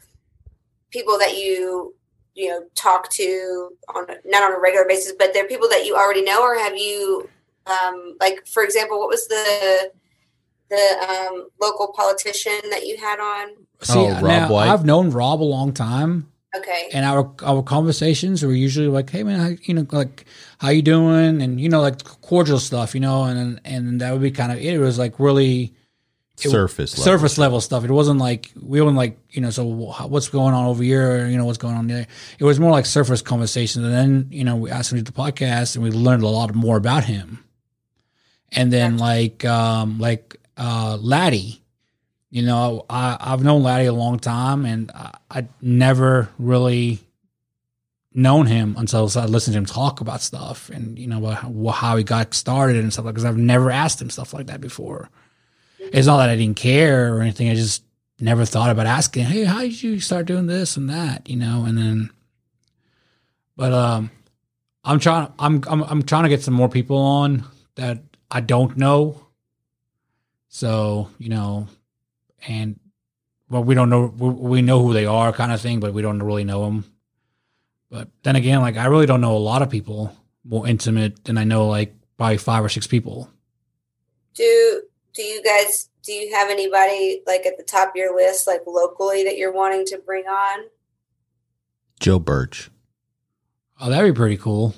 people 0.91 1.17
that 1.19 1.37
you 1.37 1.93
you 2.33 2.49
know 2.49 2.63
talk 2.75 3.09
to 3.11 3.69
on 3.93 4.07
not 4.25 4.43
on 4.43 4.53
a 4.53 4.59
regular 4.59 4.85
basis, 4.87 5.13
but 5.17 5.33
they're 5.33 5.47
people 5.47 5.69
that 5.69 5.85
you 5.85 5.95
already 5.95 6.23
know, 6.23 6.41
or 6.41 6.55
have 6.57 6.75
you? 6.77 7.29
Um, 7.67 8.15
like 8.19 8.45
for 8.47 8.63
example, 8.63 8.99
what 8.99 9.09
was 9.09 9.27
the 9.27 9.91
the 10.69 11.07
um, 11.09 11.47
local 11.61 11.93
politician 11.95 12.59
that 12.71 12.85
you 12.85 12.97
had 12.97 13.19
on? 13.19 13.55
See, 13.81 13.99
Oh, 13.99 14.11
Rob 14.13 14.23
now, 14.23 14.51
White. 14.51 14.69
I've 14.69 14.85
known 14.85 15.09
Rob 15.11 15.41
a 15.41 15.43
long 15.43 15.73
time, 15.73 16.31
Okay, 16.55 16.89
and 16.93 17.05
our 17.05 17.33
our 17.43 17.61
conversations 17.63 18.43
were 18.43 18.53
usually 18.53 18.87
like, 18.87 19.09
"Hey 19.09 19.23
man, 19.23 19.39
how, 19.39 19.57
you 19.63 19.73
know, 19.73 19.85
like 19.91 20.25
how 20.59 20.69
you 20.69 20.81
doing?" 20.81 21.41
and 21.41 21.59
you 21.59 21.69
know, 21.69 21.81
like 21.81 22.03
cordial 22.21 22.59
stuff, 22.59 22.93
you 22.93 23.01
know, 23.01 23.23
and 23.25 23.59
and 23.65 24.01
that 24.01 24.11
would 24.11 24.21
be 24.21 24.31
kind 24.31 24.51
of 24.51 24.57
it. 24.59 24.73
It 24.73 24.79
was 24.79 24.97
like 24.99 25.19
really 25.19 25.73
It- 26.41 26.49
Surface 26.49 26.97
level. 26.97 27.03
surface 27.05 27.37
level 27.37 27.61
stuff. 27.61 27.83
It 27.85 27.91
wasn't 27.91 28.19
like 28.19 28.51
we 28.61 28.81
weren't 28.81 28.97
like 28.97 29.17
you 29.31 29.41
know. 29.41 29.49
So 29.51 29.63
what's 29.65 30.27
going 30.27 30.53
on 30.53 30.65
over 30.65 30.83
here? 30.83 31.27
You 31.27 31.37
know 31.37 31.45
what's 31.45 31.57
going 31.57 31.75
on 31.75 31.87
there. 31.87 32.07
It 32.39 32.43
was 32.43 32.59
more 32.59 32.71
like 32.71 32.85
surface 32.85 33.21
conversations, 33.21 33.85
and 33.85 33.93
then 33.93 34.27
you 34.31 34.43
know 34.43 34.57
we 34.57 34.69
asked 34.69 34.91
him 34.91 34.97
to 34.97 35.03
do 35.03 35.11
the 35.11 35.17
podcast, 35.17 35.75
and 35.75 35.83
we 35.83 35.91
learned 35.91 36.23
a 36.23 36.27
lot 36.27 36.53
more 36.53 36.75
about 36.77 37.05
him. 37.05 37.39
And 38.51 38.71
then 38.71 38.97
like 38.97 39.45
um 39.45 39.97
like 39.99 40.35
uh 40.57 40.97
Laddie, 40.99 41.61
you 42.31 42.41
know 42.43 42.85
I 42.89 43.15
I've 43.19 43.43
known 43.43 43.63
Laddie 43.63 43.85
a 43.87 43.93
long 43.93 44.19
time, 44.19 44.65
and 44.65 44.91
I 44.91 45.11
I 45.31 45.47
never 45.61 46.29
really 46.37 46.99
known 48.15 48.45
him 48.45 48.75
until 48.77 49.09
I 49.15 49.25
listened 49.25 49.53
to 49.53 49.57
him 49.57 49.65
talk 49.65 49.99
about 49.99 50.21
stuff 50.21 50.69
and 50.69 50.97
you 50.97 51.05
know 51.05 51.69
how 51.71 51.97
he 51.97 52.03
got 52.03 52.33
started 52.33 52.77
and 52.77 52.91
stuff 52.91 53.05
like 53.05 53.13
because 53.13 53.25
I've 53.25 53.37
never 53.37 53.69
asked 53.69 54.01
him 54.01 54.09
stuff 54.09 54.33
like 54.33 54.47
that 54.47 54.61
before. 54.61 55.09
It's 55.79 56.07
not 56.07 56.17
that 56.17 56.29
I 56.29 56.35
didn't 56.35 56.55
care 56.55 57.13
or 57.13 57.21
anything. 57.21 57.49
I 57.49 57.55
just 57.55 57.83
never 58.19 58.45
thought 58.45 58.69
about 58.69 58.87
asking, 58.87 59.25
hey, 59.25 59.43
how 59.43 59.59
did 59.59 59.83
you 59.83 59.99
start 59.99 60.25
doing 60.25 60.47
this 60.47 60.77
and 60.77 60.89
that, 60.89 61.29
you 61.29 61.35
know? 61.35 61.65
And 61.65 61.77
then, 61.77 62.09
but 63.57 63.73
um, 63.73 64.09
I'm 64.83 64.99
trying, 64.99 65.31
I'm, 65.37 65.63
I'm, 65.67 65.83
I'm 65.83 66.03
trying 66.03 66.23
to 66.23 66.29
get 66.29 66.41
some 66.41 66.53
more 66.53 66.69
people 66.69 66.97
on 66.97 67.43
that 67.75 67.99
I 68.31 68.39
don't 68.41 68.77
know. 68.77 69.21
So 70.47 71.09
you 71.19 71.27
know, 71.27 71.67
and 72.47 72.79
well, 73.49 73.63
we 73.63 73.75
don't 73.75 73.89
know, 73.89 74.05
we 74.05 74.61
know 74.61 74.81
who 74.81 74.93
they 74.93 75.05
are, 75.05 75.33
kind 75.33 75.51
of 75.51 75.59
thing, 75.59 75.81
but 75.81 75.93
we 75.93 76.01
don't 76.01 76.23
really 76.23 76.45
know 76.45 76.63
them. 76.63 76.94
But 77.95 78.09
then 78.23 78.35
again, 78.35 78.59
like 78.59 78.75
I 78.75 78.87
really 78.87 79.05
don't 79.05 79.21
know 79.21 79.37
a 79.37 79.39
lot 79.39 79.61
of 79.61 79.69
people 79.69 80.13
more 80.43 80.67
intimate 80.67 81.23
than 81.23 81.37
I 81.37 81.45
know 81.45 81.69
like 81.69 81.95
probably 82.17 82.35
five 82.35 82.61
or 82.61 82.67
six 82.67 82.87
people. 82.87 83.29
Do 84.33 84.81
do 85.13 85.21
you 85.21 85.41
guys 85.41 85.87
do 86.03 86.11
you 86.11 86.35
have 86.35 86.49
anybody 86.49 87.21
like 87.25 87.45
at 87.45 87.57
the 87.57 87.63
top 87.63 87.91
of 87.91 87.95
your 87.95 88.13
list, 88.13 88.47
like 88.47 88.63
locally, 88.67 89.23
that 89.23 89.37
you're 89.37 89.53
wanting 89.53 89.85
to 89.85 89.97
bring 90.05 90.25
on? 90.25 90.65
Joe 92.01 92.19
Birch. 92.19 92.69
Oh, 93.79 93.89
that'd 93.89 94.13
be 94.13 94.17
pretty 94.17 94.35
cool. 94.35 94.75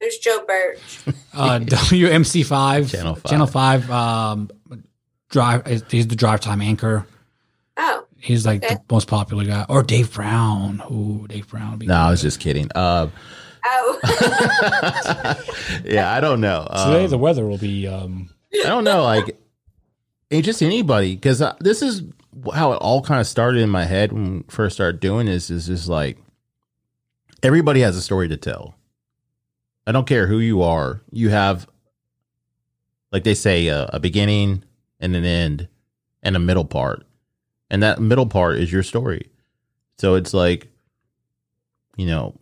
There's 0.00 0.18
Joe 0.18 0.44
Birch. 0.46 1.00
Uh, 1.34 1.58
WMC 1.60 2.44
five, 2.44 2.90
Channel 2.90 3.14
five. 3.14 3.30
Channel 3.30 3.46
five. 3.46 3.90
Um, 3.90 4.50
drive. 5.30 5.66
He's 5.90 6.06
the 6.06 6.14
drive 6.14 6.40
time 6.40 6.60
anchor. 6.60 7.06
Oh, 7.78 8.04
He's 8.22 8.46
like 8.46 8.60
the 8.62 8.80
most 8.90 9.08
popular 9.08 9.44
guy. 9.44 9.66
Or 9.68 9.82
Dave 9.82 10.12
Brown. 10.14 10.80
Ooh, 10.90 11.26
Dave 11.28 11.48
Brown. 11.48 11.70
would 11.72 11.80
be 11.80 11.86
No, 11.86 11.96
I 11.96 12.06
good. 12.06 12.10
was 12.12 12.22
just 12.22 12.38
kidding. 12.40 12.68
Uh, 12.74 13.08
oh. 13.64 13.98
yeah, 15.84 16.12
I 16.12 16.20
don't 16.20 16.40
know. 16.40 16.66
Today 16.70 17.04
Um, 17.04 17.10
the 17.10 17.18
weather 17.18 17.46
will 17.46 17.58
be. 17.58 17.86
Um, 17.88 18.30
I 18.54 18.68
don't 18.68 18.84
know, 18.84 19.02
like 19.02 19.36
it 20.30 20.42
just 20.42 20.62
anybody 20.62 21.14
because 21.16 21.42
this 21.60 21.82
is 21.82 22.02
how 22.54 22.72
it 22.72 22.76
all 22.76 23.02
kind 23.02 23.20
of 23.20 23.26
started 23.26 23.60
in 23.60 23.70
my 23.70 23.84
head 23.84 24.12
when 24.12 24.38
we 24.38 24.44
first 24.48 24.76
started 24.76 25.00
doing 25.00 25.26
this. 25.26 25.50
Is 25.50 25.66
just 25.66 25.88
like 25.88 26.16
everybody 27.42 27.80
has 27.80 27.96
a 27.96 28.02
story 28.02 28.28
to 28.28 28.36
tell. 28.36 28.74
I 29.86 29.90
don't 29.92 30.06
care 30.06 30.26
who 30.28 30.38
you 30.38 30.62
are. 30.62 31.02
You 31.10 31.30
have, 31.30 31.66
like 33.10 33.24
they 33.24 33.34
say, 33.34 33.66
a, 33.66 33.90
a 33.92 33.98
beginning 33.98 34.62
and 35.00 35.16
an 35.16 35.24
end 35.24 35.66
and 36.22 36.36
a 36.36 36.38
middle 36.38 36.64
part, 36.64 37.04
and 37.72 37.82
that 37.82 38.00
middle 38.00 38.26
part 38.26 38.58
is 38.58 38.70
your 38.70 38.82
story. 38.82 39.30
So 39.98 40.14
it's 40.14 40.34
like, 40.34 40.68
you 41.96 42.06
know, 42.06 42.38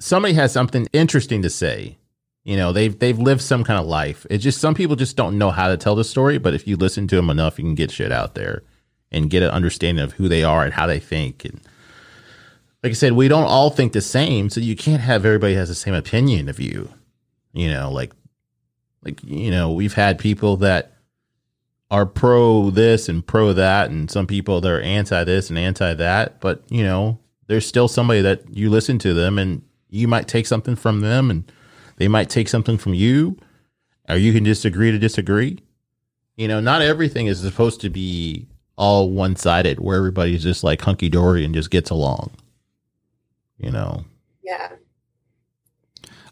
somebody 0.00 0.34
has 0.34 0.52
something 0.52 0.86
interesting 0.92 1.42
to 1.42 1.48
say. 1.48 1.96
You 2.42 2.56
know 2.56 2.72
they've 2.72 2.96
they've 2.96 3.18
lived 3.18 3.40
some 3.40 3.64
kind 3.64 3.80
of 3.80 3.86
life. 3.86 4.24
It's 4.30 4.44
just 4.44 4.60
some 4.60 4.74
people 4.74 4.94
just 4.94 5.16
don't 5.16 5.38
know 5.38 5.50
how 5.50 5.68
to 5.68 5.76
tell 5.76 5.96
the 5.96 6.04
story 6.04 6.38
but 6.38 6.54
if 6.54 6.66
you 6.68 6.76
listen 6.76 7.08
to 7.08 7.16
them 7.16 7.28
enough 7.28 7.58
you 7.58 7.64
can 7.64 7.74
get 7.74 7.90
shit 7.90 8.12
out 8.12 8.36
there 8.36 8.62
and 9.10 9.30
get 9.30 9.42
an 9.42 9.50
understanding 9.50 10.04
of 10.04 10.12
who 10.12 10.28
they 10.28 10.44
are 10.44 10.64
and 10.64 10.74
how 10.74 10.86
they 10.86 11.00
think. 11.00 11.44
And 11.44 11.60
like 12.84 12.90
i 12.90 12.94
said 12.94 13.14
we 13.14 13.26
don't 13.26 13.48
all 13.48 13.70
think 13.70 13.92
the 13.92 14.00
same 14.00 14.48
so 14.48 14.60
you 14.60 14.76
can't 14.76 15.02
have 15.02 15.26
everybody 15.26 15.54
has 15.54 15.68
the 15.68 15.74
same 15.74 15.94
opinion 15.94 16.48
of 16.48 16.60
you. 16.60 16.90
You 17.52 17.72
know 17.72 17.90
like 17.90 18.12
like 19.04 19.22
you 19.24 19.50
know 19.50 19.72
we've 19.72 19.94
had 19.94 20.18
people 20.18 20.58
that 20.58 20.95
are 21.90 22.06
pro 22.06 22.70
this 22.70 23.08
and 23.08 23.26
pro 23.26 23.52
that 23.52 23.90
and 23.90 24.10
some 24.10 24.26
people 24.26 24.60
that 24.60 24.70
are 24.70 24.80
anti 24.80 25.22
this 25.24 25.50
and 25.50 25.58
anti 25.58 25.94
that 25.94 26.40
but 26.40 26.62
you 26.68 26.82
know 26.82 27.18
there's 27.46 27.66
still 27.66 27.88
somebody 27.88 28.20
that 28.20 28.42
you 28.54 28.68
listen 28.68 28.98
to 28.98 29.14
them 29.14 29.38
and 29.38 29.62
you 29.88 30.08
might 30.08 30.26
take 30.26 30.46
something 30.46 30.74
from 30.74 31.00
them 31.00 31.30
and 31.30 31.50
they 31.96 32.08
might 32.08 32.28
take 32.28 32.48
something 32.48 32.76
from 32.76 32.92
you 32.92 33.36
or 34.08 34.16
you 34.16 34.32
can 34.32 34.44
just 34.44 34.64
agree 34.64 34.90
to 34.90 34.98
disagree 34.98 35.58
you 36.36 36.48
know 36.48 36.60
not 36.60 36.82
everything 36.82 37.26
is 37.26 37.40
supposed 37.40 37.80
to 37.80 37.88
be 37.88 38.46
all 38.76 39.10
one-sided 39.10 39.78
where 39.80 39.96
everybody's 39.96 40.42
just 40.42 40.64
like 40.64 40.82
hunky-dory 40.82 41.44
and 41.44 41.54
just 41.54 41.70
gets 41.70 41.90
along 41.90 42.30
you 43.58 43.70
know 43.70 44.04
yeah. 44.46 44.70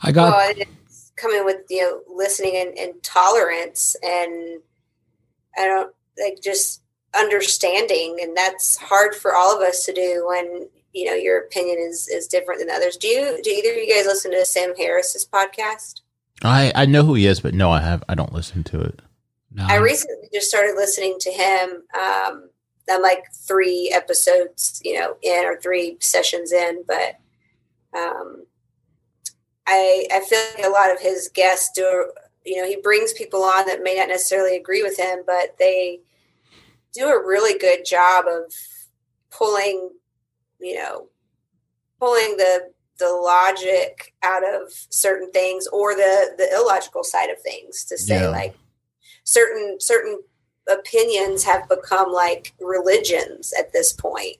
I 0.00 0.12
got. 0.12 0.32
well, 0.32 0.54
it's 0.56 1.12
coming 1.16 1.44
with 1.44 1.62
you 1.68 1.82
know 1.82 2.00
listening 2.14 2.56
and, 2.56 2.78
and 2.78 3.02
tolerance, 3.02 3.96
and 4.02 4.60
I 5.58 5.66
don't 5.66 5.94
like 6.18 6.40
just 6.42 6.82
understanding, 7.14 8.18
and 8.20 8.36
that's 8.36 8.76
hard 8.76 9.14
for 9.14 9.34
all 9.34 9.54
of 9.54 9.62
us 9.62 9.84
to 9.86 9.92
do 9.92 10.24
when 10.26 10.68
you 10.92 11.06
know 11.06 11.14
your 11.14 11.40
opinion 11.40 11.78
is 11.78 12.08
is 12.08 12.26
different 12.26 12.60
than 12.60 12.70
others. 12.70 12.96
Do 12.96 13.08
you? 13.08 13.40
Do 13.42 13.50
either 13.50 13.70
of 13.70 13.76
you 13.76 13.94
guys 13.94 14.06
listen 14.06 14.30
to 14.32 14.44
Sam 14.44 14.74
Harris's 14.76 15.26
podcast? 15.26 16.00
i 16.42 16.72
i 16.74 16.84
know 16.84 17.04
who 17.04 17.14
he 17.14 17.26
is 17.26 17.38
but 17.38 17.54
no 17.54 17.70
i 17.70 17.80
have 17.80 18.02
i 18.08 18.14
don't 18.14 18.32
listen 18.32 18.64
to 18.64 18.80
it 18.80 19.00
no, 19.54 19.64
I 19.68 19.76
recently 19.76 20.28
just 20.32 20.48
started 20.48 20.74
listening 20.74 21.16
to 21.20 21.30
him. 21.30 21.84
Um, 21.94 22.50
I'm 22.90 23.02
like 23.02 23.32
three 23.32 23.92
episodes, 23.94 24.82
you 24.84 24.98
know, 24.98 25.16
in 25.22 25.44
or 25.44 25.60
three 25.60 25.96
sessions 26.00 26.52
in, 26.52 26.82
but 26.86 27.20
um, 27.96 28.44
I 29.66 30.08
I 30.12 30.20
feel 30.28 30.40
like 30.56 30.66
a 30.66 30.70
lot 30.70 30.92
of 30.92 31.00
his 31.00 31.30
guests 31.32 31.70
do. 31.74 32.10
You 32.44 32.60
know, 32.60 32.68
he 32.68 32.76
brings 32.76 33.12
people 33.12 33.42
on 33.42 33.66
that 33.66 33.82
may 33.82 33.96
not 33.96 34.08
necessarily 34.08 34.56
agree 34.56 34.82
with 34.82 34.98
him, 34.98 35.20
but 35.26 35.56
they 35.58 36.00
do 36.92 37.08
a 37.08 37.26
really 37.26 37.58
good 37.58 37.84
job 37.84 38.26
of 38.26 38.52
pulling, 39.30 39.90
you 40.60 40.76
know, 40.76 41.08
pulling 41.98 42.36
the 42.36 42.70
the 42.98 43.08
logic 43.10 44.14
out 44.22 44.44
of 44.44 44.72
certain 44.90 45.30
things 45.32 45.66
or 45.68 45.94
the 45.94 46.32
the 46.38 46.48
illogical 46.54 47.02
side 47.02 47.30
of 47.30 47.40
things 47.40 47.84
to 47.84 47.98
say 47.98 48.20
Yeah. 48.22 48.28
like 48.28 48.56
certain 49.24 49.80
certain 49.80 50.20
opinions 50.68 51.44
have 51.44 51.68
become 51.68 52.12
like 52.12 52.52
religions 52.60 53.52
at 53.58 53.72
this 53.72 53.92
point 53.92 54.36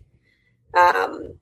um 0.78 1.34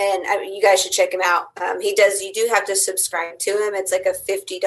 and 0.00 0.26
I, 0.26 0.42
you 0.42 0.60
guys 0.62 0.82
should 0.82 0.92
check 0.92 1.12
him 1.12 1.20
out 1.24 1.46
um, 1.60 1.80
he 1.80 1.94
does 1.94 2.22
you 2.22 2.32
do 2.32 2.48
have 2.52 2.64
to 2.66 2.74
subscribe 2.76 3.38
to 3.40 3.50
him 3.50 3.74
it's 3.74 3.92
like 3.92 4.06
a 4.06 4.14
$50 4.30 4.60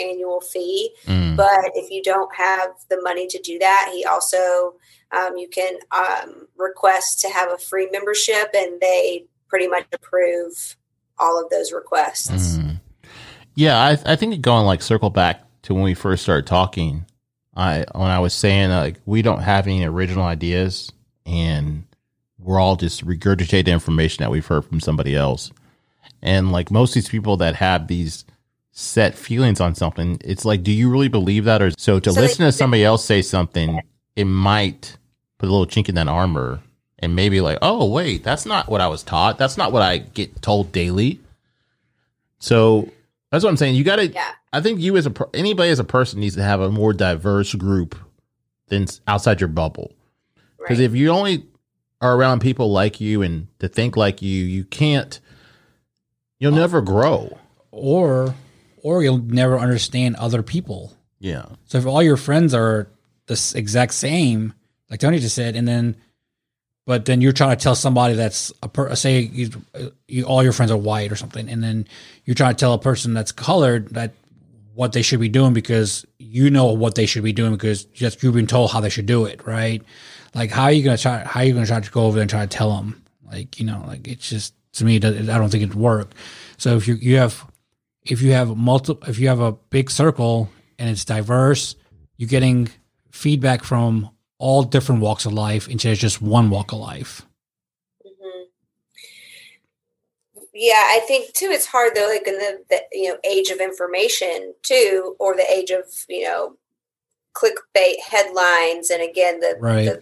annual 0.00 0.40
fee 0.40 0.90
Mm. 1.06 1.36
but 1.36 1.70
if 1.74 1.90
you 1.90 2.02
don't 2.02 2.34
have 2.34 2.70
the 2.90 3.00
money 3.02 3.26
to 3.28 3.38
do 3.40 3.58
that 3.58 3.90
he 3.94 4.04
also 4.04 4.74
um, 5.12 5.36
you 5.36 5.48
can 5.48 5.74
um, 5.90 6.48
request 6.56 7.20
to 7.20 7.28
have 7.28 7.50
a 7.50 7.58
free 7.58 7.88
membership 7.92 8.48
and 8.54 8.80
they 8.80 9.24
pretty 9.48 9.68
much 9.68 9.86
approve 9.92 10.76
all 11.18 11.42
of 11.42 11.50
those 11.50 11.72
requests 11.72 12.58
Mm. 12.58 12.80
Yeah, 13.54 13.76
I 13.78 14.12
I 14.12 14.16
think 14.16 14.40
going 14.40 14.64
like 14.64 14.80
circle 14.82 15.10
back 15.10 15.42
to 15.64 15.74
when 15.74 15.82
we 15.84 15.94
first 15.94 16.22
started 16.22 16.46
talking. 16.46 17.04
I 17.54 17.84
when 17.94 18.08
I 18.08 18.18
was 18.20 18.32
saying 18.32 18.70
like 18.70 18.96
we 19.04 19.20
don't 19.20 19.42
have 19.42 19.66
any 19.66 19.84
original 19.84 20.24
ideas 20.24 20.90
and 21.26 21.71
we're 22.42 22.60
all 22.60 22.76
just 22.76 23.06
regurgitating 23.06 23.68
information 23.68 24.22
that 24.22 24.30
we've 24.30 24.46
heard 24.46 24.64
from 24.64 24.80
somebody 24.80 25.14
else. 25.14 25.50
And 26.22 26.52
like 26.52 26.70
most 26.70 26.90
of 26.90 26.94
these 26.94 27.08
people 27.08 27.36
that 27.38 27.56
have 27.56 27.88
these 27.88 28.24
set 28.70 29.14
feelings 29.14 29.60
on 29.60 29.74
something, 29.74 30.18
it's 30.24 30.44
like, 30.44 30.62
do 30.62 30.72
you 30.72 30.90
really 30.90 31.08
believe 31.08 31.44
that? 31.44 31.62
Or 31.62 31.70
so 31.78 32.00
to 32.00 32.10
So 32.10 32.14
they- 32.14 32.26
listen 32.26 32.44
to 32.46 32.52
somebody 32.52 32.84
else 32.84 33.04
say 33.04 33.22
something, 33.22 33.80
it 34.16 34.24
might 34.24 34.96
put 35.38 35.48
a 35.48 35.52
little 35.52 35.66
chink 35.66 35.88
in 35.88 35.94
that 35.96 36.08
armor 36.08 36.60
and 36.98 37.16
maybe 37.16 37.40
like, 37.40 37.58
oh 37.62 37.86
wait, 37.90 38.22
that's 38.22 38.46
not 38.46 38.68
what 38.68 38.80
I 38.80 38.88
was 38.88 39.02
taught. 39.02 39.38
That's 39.38 39.56
not 39.56 39.72
what 39.72 39.82
I 39.82 39.98
get 39.98 40.40
told 40.42 40.72
daily. 40.72 41.20
So 42.38 42.88
that's 43.30 43.42
what 43.44 43.50
I'm 43.50 43.56
saying. 43.56 43.74
You 43.74 43.84
got 43.84 43.96
to. 43.96 44.08
yeah 44.08 44.32
I 44.52 44.60
think 44.60 44.80
you 44.80 44.96
as 44.96 45.06
a 45.06 45.12
anybody 45.32 45.70
as 45.70 45.78
a 45.78 45.84
person 45.84 46.20
needs 46.20 46.36
to 46.36 46.42
have 46.42 46.60
a 46.60 46.70
more 46.70 46.92
diverse 46.92 47.54
group 47.54 47.96
than 48.68 48.86
outside 49.06 49.40
your 49.40 49.48
bubble. 49.48 49.92
Because 50.58 50.78
right. 50.78 50.84
if 50.84 50.94
you 50.94 51.08
only 51.10 51.46
are 52.02 52.16
around 52.16 52.40
people 52.40 52.70
like 52.70 53.00
you 53.00 53.22
and 53.22 53.46
to 53.60 53.68
think 53.68 53.96
like 53.96 54.20
you, 54.20 54.44
you 54.44 54.64
can't. 54.64 55.20
You'll 56.38 56.52
never 56.52 56.82
grow. 56.82 57.38
or 57.70 58.34
or 58.82 59.02
you'll 59.02 59.18
never 59.18 59.58
understand 59.58 60.16
other 60.16 60.42
people. 60.42 60.92
Yeah. 61.20 61.46
So 61.66 61.78
if 61.78 61.86
all 61.86 62.02
your 62.02 62.16
friends 62.16 62.52
are 62.52 62.88
the 63.26 63.52
exact 63.54 63.94
same, 63.94 64.52
like 64.90 64.98
Tony 64.98 65.20
just 65.20 65.36
said, 65.36 65.54
and 65.54 65.66
then, 65.68 65.96
but 66.84 67.04
then 67.04 67.20
you're 67.20 67.32
trying 67.32 67.56
to 67.56 67.62
tell 67.62 67.76
somebody 67.76 68.14
that's 68.14 68.52
a 68.60 68.68
per, 68.68 68.92
say 68.96 69.20
you, 69.20 69.50
you 70.08 70.24
all 70.24 70.42
your 70.42 70.52
friends 70.52 70.72
are 70.72 70.76
white 70.76 71.12
or 71.12 71.16
something, 71.16 71.48
and 71.48 71.62
then 71.62 71.86
you're 72.24 72.34
trying 72.34 72.56
to 72.56 72.58
tell 72.58 72.74
a 72.74 72.78
person 72.78 73.14
that's 73.14 73.30
colored 73.30 73.90
that 73.90 74.12
what 74.74 74.92
they 74.92 75.02
should 75.02 75.20
be 75.20 75.28
doing 75.28 75.52
because 75.52 76.04
you 76.18 76.50
know 76.50 76.72
what 76.72 76.96
they 76.96 77.06
should 77.06 77.22
be 77.22 77.32
doing 77.32 77.52
because 77.52 77.84
just 77.84 78.22
you've 78.22 78.34
been 78.34 78.46
told 78.46 78.72
how 78.72 78.80
they 78.80 78.88
should 78.88 79.06
do 79.06 79.26
it, 79.26 79.46
right? 79.46 79.82
Like 80.34 80.50
how 80.50 80.64
are 80.64 80.72
you 80.72 80.82
gonna 80.82 80.98
try? 80.98 81.18
How 81.24 81.40
are 81.40 81.44
you 81.44 81.54
gonna 81.54 81.66
try 81.66 81.80
to 81.80 81.90
go 81.90 82.06
over 82.06 82.14
there 82.14 82.22
and 82.22 82.30
try 82.30 82.42
to 82.42 82.46
tell 82.46 82.74
them? 82.76 83.02
Like 83.30 83.58
you 83.60 83.66
know, 83.66 83.84
like 83.86 84.08
it's 84.08 84.28
just 84.28 84.54
to 84.74 84.84
me, 84.84 84.96
I 84.96 85.00
don't 85.00 85.50
think 85.50 85.62
it'd 85.62 85.74
work. 85.74 86.10
So 86.58 86.76
if 86.76 86.88
you 86.88 86.94
you 86.94 87.16
have 87.16 87.44
if 88.04 88.22
you 88.22 88.32
have 88.32 88.56
multiple 88.56 89.08
if 89.08 89.18
you 89.18 89.28
have 89.28 89.40
a 89.40 89.52
big 89.52 89.90
circle 89.90 90.48
and 90.78 90.88
it's 90.90 91.04
diverse 91.04 91.76
you're 92.16 92.28
getting 92.28 92.68
feedback 93.10 93.62
from 93.62 94.10
all 94.38 94.62
different 94.62 95.00
walks 95.00 95.24
of 95.26 95.32
life 95.32 95.68
instead 95.68 95.92
of 95.92 95.98
just 95.98 96.20
one 96.20 96.50
walk 96.50 96.72
of 96.72 96.78
life 96.78 97.24
Mhm. 98.04 98.46
Yeah, 100.54 100.74
I 100.88 101.00
think 101.06 101.32
too. 101.34 101.46
It's 101.50 101.66
hard 101.66 101.92
though, 101.94 102.08
like 102.08 102.26
in 102.26 102.38
the, 102.38 102.62
the 102.70 102.82
you 102.92 103.08
know 103.10 103.18
age 103.24 103.48
of 103.50 103.60
information 103.60 104.54
too, 104.62 105.16
or 105.18 105.34
the 105.36 105.48
age 105.50 105.70
of 105.70 105.84
you 106.08 106.24
know 106.24 106.56
clickbait 107.34 108.00
headlines, 108.08 108.90
and 108.90 109.02
again 109.02 109.40
the 109.40 109.56
Right. 109.60 109.84
the, 109.86 110.00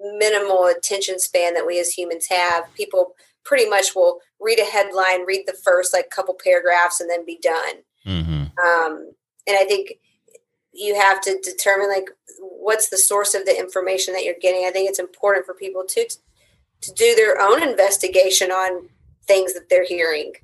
minimal 0.00 0.66
attention 0.66 1.18
span 1.18 1.54
that 1.54 1.66
we 1.66 1.78
as 1.78 1.90
humans 1.90 2.26
have. 2.28 2.72
People 2.74 3.14
pretty 3.44 3.68
much 3.68 3.94
will 3.94 4.20
read 4.40 4.58
a 4.58 4.64
headline, 4.64 5.24
read 5.24 5.44
the 5.46 5.52
first 5.64 5.92
like 5.92 6.10
couple 6.10 6.36
paragraphs, 6.42 7.00
and 7.00 7.10
then 7.10 7.24
be 7.24 7.38
done. 7.42 7.74
Mm-hmm. 8.06 8.42
Um, 8.58 9.12
and 9.46 9.56
I 9.56 9.64
think 9.64 9.94
you 10.72 10.94
have 10.94 11.20
to 11.22 11.38
determine 11.42 11.88
like 11.88 12.10
what's 12.38 12.88
the 12.88 12.98
source 12.98 13.34
of 13.34 13.44
the 13.46 13.58
information 13.58 14.14
that 14.14 14.24
you're 14.24 14.34
getting. 14.40 14.64
I 14.66 14.70
think 14.70 14.88
it's 14.88 14.98
important 14.98 15.46
for 15.46 15.54
people 15.54 15.84
to 15.88 16.08
to 16.80 16.92
do 16.92 17.14
their 17.16 17.40
own 17.40 17.62
investigation 17.62 18.50
on 18.50 18.88
things 19.26 19.54
that 19.54 19.68
they're 19.68 19.86
hearing. 19.86 20.34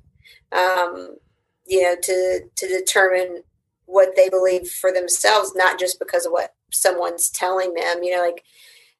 Um, 0.51 1.17
you 1.65 1.81
know, 1.81 1.95
to 2.01 2.41
to 2.55 2.67
determine 2.67 3.43
what 3.85 4.15
they 4.15 4.29
believe 4.29 4.67
for 4.67 4.91
themselves, 4.91 5.53
not 5.55 5.79
just 5.79 5.99
because 5.99 6.25
of 6.25 6.31
what 6.31 6.53
someone's 6.71 7.29
telling 7.29 7.73
them. 7.73 8.03
You 8.03 8.15
know, 8.15 8.21
like 8.21 8.43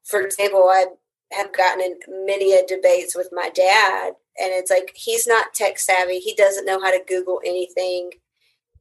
for 0.06 0.22
example, 0.22 0.64
I 0.70 0.86
have 1.32 1.52
gotten 1.54 1.82
in 1.82 2.26
many 2.26 2.56
debates 2.68 3.16
with 3.16 3.30
my 3.32 3.50
dad, 3.50 4.14
and 4.40 4.52
it's 4.54 4.72
like 4.72 4.92
he's 4.96 5.28
not 5.28 5.54
tech 5.54 5.80
savvy. 5.80 6.20
He 6.20 6.34
doesn't 6.36 6.66
know 6.66 6.80
how 6.80 6.92
to 6.92 7.04
Google 7.08 7.42
anything. 7.46 8.12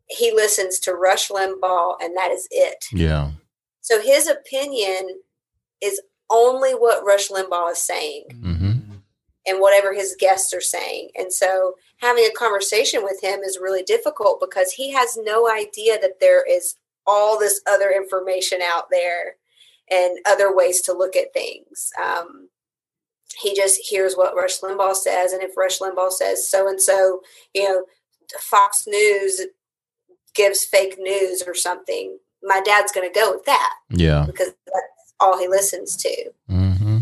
He 0.09 0.33
listens 0.33 0.79
to 0.81 0.95
Rush 0.95 1.31
Limbaugh, 1.31 1.97
and 2.03 2.17
that 2.17 2.31
is 2.31 2.47
it. 2.51 2.85
Yeah. 2.93 3.31
So 3.81 4.01
his 4.01 4.29
opinion 4.29 5.21
is 5.81 6.01
only 6.31 6.73
what 6.73 7.05
Rush 7.05 7.29
Limbaugh 7.29 7.73
is 7.73 7.79
saying 7.79 8.25
Mm-hmm. 8.31 8.95
and 9.47 9.61
whatever 9.61 9.93
his 9.93 10.17
guests 10.19 10.53
are 10.55 10.61
saying. 10.61 11.11
And 11.17 11.33
so 11.33 11.75
having 11.99 12.25
a 12.25 12.39
conversation 12.39 13.03
with 13.03 13.23
him 13.23 13.41
is 13.41 13.59
really 13.61 13.83
difficult 13.83 14.41
because 14.41 14.73
he 14.73 14.93
has 14.93 15.19
no 15.23 15.51
idea 15.51 15.99
that 16.01 16.21
there 16.21 16.45
is 16.51 16.77
all 17.07 17.39
this 17.39 17.61
other 17.69 17.91
information 17.91 18.61
out 18.63 18.89
there 18.91 19.37
and 19.91 20.19
other 20.27 20.55
ways 20.55 20.81
to 20.83 20.93
look 20.93 21.17
at 21.17 21.33
things. 21.33 21.91
Um, 22.03 22.49
he 23.41 23.55
just 23.55 23.81
hears 23.89 24.15
what 24.15 24.35
Rush 24.37 24.61
Limbaugh 24.61 24.95
says, 24.95 25.33
and 25.33 25.43
if 25.43 25.57
Rush 25.57 25.79
Limbaugh 25.81 26.13
says 26.13 26.49
so 26.49 26.69
and 26.69 26.81
so, 26.81 27.21
you 27.53 27.65
know, 27.69 27.85
Fox 28.41 28.85
News 28.87 29.41
gives 30.35 30.65
fake 30.65 30.97
news 30.99 31.43
or 31.47 31.55
something, 31.55 32.19
my 32.43 32.61
dad's 32.65 32.93
going 32.93 33.09
to 33.11 33.19
go 33.19 33.33
with 33.33 33.45
that 33.47 33.75
Yeah. 33.91 34.25
because 34.27 34.49
that's 34.67 35.15
all 35.21 35.39
he 35.39 35.49
listens 35.49 35.97
to 35.97 36.31
Mm-hmm. 36.51 36.99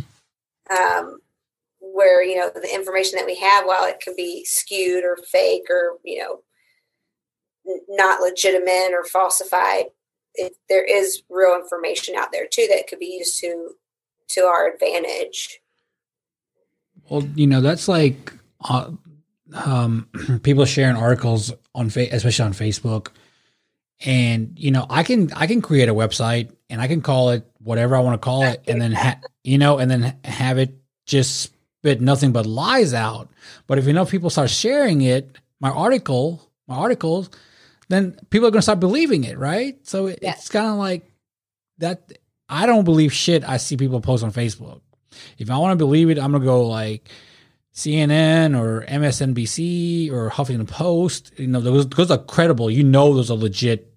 um, 0.77 1.19
where 1.81 2.23
you 2.25 2.37
know 2.37 2.51
the 2.55 2.73
information 2.75 3.19
that 3.19 3.27
we 3.27 3.37
have, 3.37 3.65
while 3.67 3.85
it 3.85 4.01
can 4.01 4.15
be 4.17 4.45
skewed 4.45 5.05
or 5.05 5.17
fake 5.31 5.65
or 5.69 5.99
you 6.05 6.19
know 6.23 6.41
not 7.89 8.21
legitimate 8.21 8.93
or 8.93 9.05
falsified, 9.05 9.87
it, 10.35 10.55
there 10.69 10.85
is 10.85 11.23
real 11.29 11.55
information 11.55 12.15
out 12.17 12.33
there 12.33 12.47
too 12.51 12.67
that 12.71 12.87
could 12.89 12.99
be 12.99 13.17
used 13.19 13.39
to 13.41 13.71
to 14.29 14.43
our 14.43 14.71
advantage. 14.73 15.61
Well, 17.09 17.25
you 17.35 17.47
know, 17.47 17.61
that's 17.61 17.89
like 17.89 18.33
uh, 18.63 18.91
um, 19.55 20.09
people 20.43 20.65
sharing 20.65 20.97
articles 20.97 21.53
on, 21.75 21.91
fa- 21.91 22.09
especially 22.13 22.45
on 22.45 22.53
Facebook. 22.53 23.09
And 24.05 24.59
you 24.59 24.71
know, 24.71 24.87
I 24.91 25.05
can 25.05 25.33
I 25.33 25.47
can 25.47 25.63
create 25.63 25.89
a 25.89 25.95
website 25.95 26.51
and 26.69 26.81
I 26.81 26.89
can 26.89 27.03
call 27.03 27.31
it 27.31 27.49
whatever 27.59 27.95
I 27.95 28.01
want 28.01 28.21
to 28.21 28.25
call 28.25 28.43
it, 28.43 28.63
and 28.67 28.83
then 28.83 28.93
ha- 28.93 29.21
you 29.45 29.59
know, 29.59 29.79
and 29.79 29.89
then 29.89 30.19
have 30.25 30.59
it 30.59 30.75
just 31.07 31.53
spit 31.79 32.01
nothing 32.01 32.33
but 32.33 32.45
lies 32.45 32.95
out. 32.95 33.29
But 33.69 33.79
if 33.79 33.87
enough 33.87 34.11
people 34.11 34.29
start 34.29 34.51
sharing 34.51 35.03
it, 35.03 35.39
my 35.61 35.71
article, 35.71 36.51
my 36.67 36.75
articles, 36.75 37.31
then 37.89 38.17
people 38.31 38.47
are 38.49 38.51
going 38.51 38.59
to 38.59 38.63
start 38.63 38.81
believing 38.81 39.25
it, 39.25 39.39
right? 39.39 39.77
So 39.87 40.07
it, 40.07 40.19
Yeah. 40.23 40.33
it's 40.33 40.49
kind 40.49 40.67
of 40.67 40.77
like 40.77 41.11
that. 41.79 42.13
I 42.49 42.67
don't 42.67 42.85
believe 42.85 43.13
shit 43.13 43.49
I 43.49 43.57
see 43.57 43.77
people 43.77 44.01
post 44.01 44.23
on 44.25 44.33
Facebook. 44.33 44.81
If 45.39 45.51
I 45.51 45.59
want 45.59 45.73
to 45.73 45.77
believe 45.85 46.11
it, 46.11 46.19
I'm 46.19 46.33
gonna 46.33 46.45
go 46.45 46.67
like 46.69 47.09
CNN 47.75 48.59
or 48.59 48.85
MSNBC 48.87 50.11
or 50.11 50.31
Huffington 50.31 50.69
Post. 50.69 51.33
You 51.39 51.47
know, 51.47 51.61
those 51.61 51.89
those 51.89 52.11
are 52.11 52.19
credible. 52.19 52.71
You 52.71 52.85
know, 52.85 53.15
those 53.15 53.31
are 53.31 53.37
legit. 53.37 53.93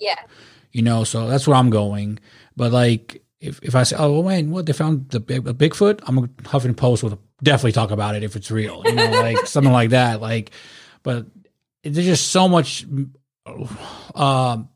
Yeah, 0.00 0.14
You 0.70 0.82
know, 0.82 1.02
so 1.02 1.26
that's 1.26 1.48
where 1.48 1.56
I'm 1.56 1.70
going. 1.70 2.20
But 2.56 2.70
like, 2.70 3.24
if, 3.40 3.58
if 3.64 3.74
I 3.74 3.82
say, 3.82 3.96
oh 3.98 4.22
man, 4.22 4.50
what 4.52 4.66
they 4.66 4.72
found 4.72 5.08
the 5.10 5.18
big, 5.18 5.46
a 5.48 5.52
Bigfoot, 5.54 6.00
I'm 6.06 6.14
gonna 6.14 6.28
Huffington 6.44 6.76
Post 6.76 7.02
will 7.02 7.20
definitely 7.42 7.72
talk 7.72 7.90
about 7.90 8.14
it 8.14 8.22
if 8.22 8.36
it's 8.36 8.50
real. 8.52 8.82
You 8.84 8.92
know, 8.94 9.10
like 9.10 9.38
something 9.46 9.72
like 9.72 9.90
that. 9.90 10.20
Like, 10.20 10.52
but 11.02 11.26
there's 11.82 12.06
just 12.06 12.28
so 12.28 12.48
much. 12.48 12.86
Um, 14.14 14.68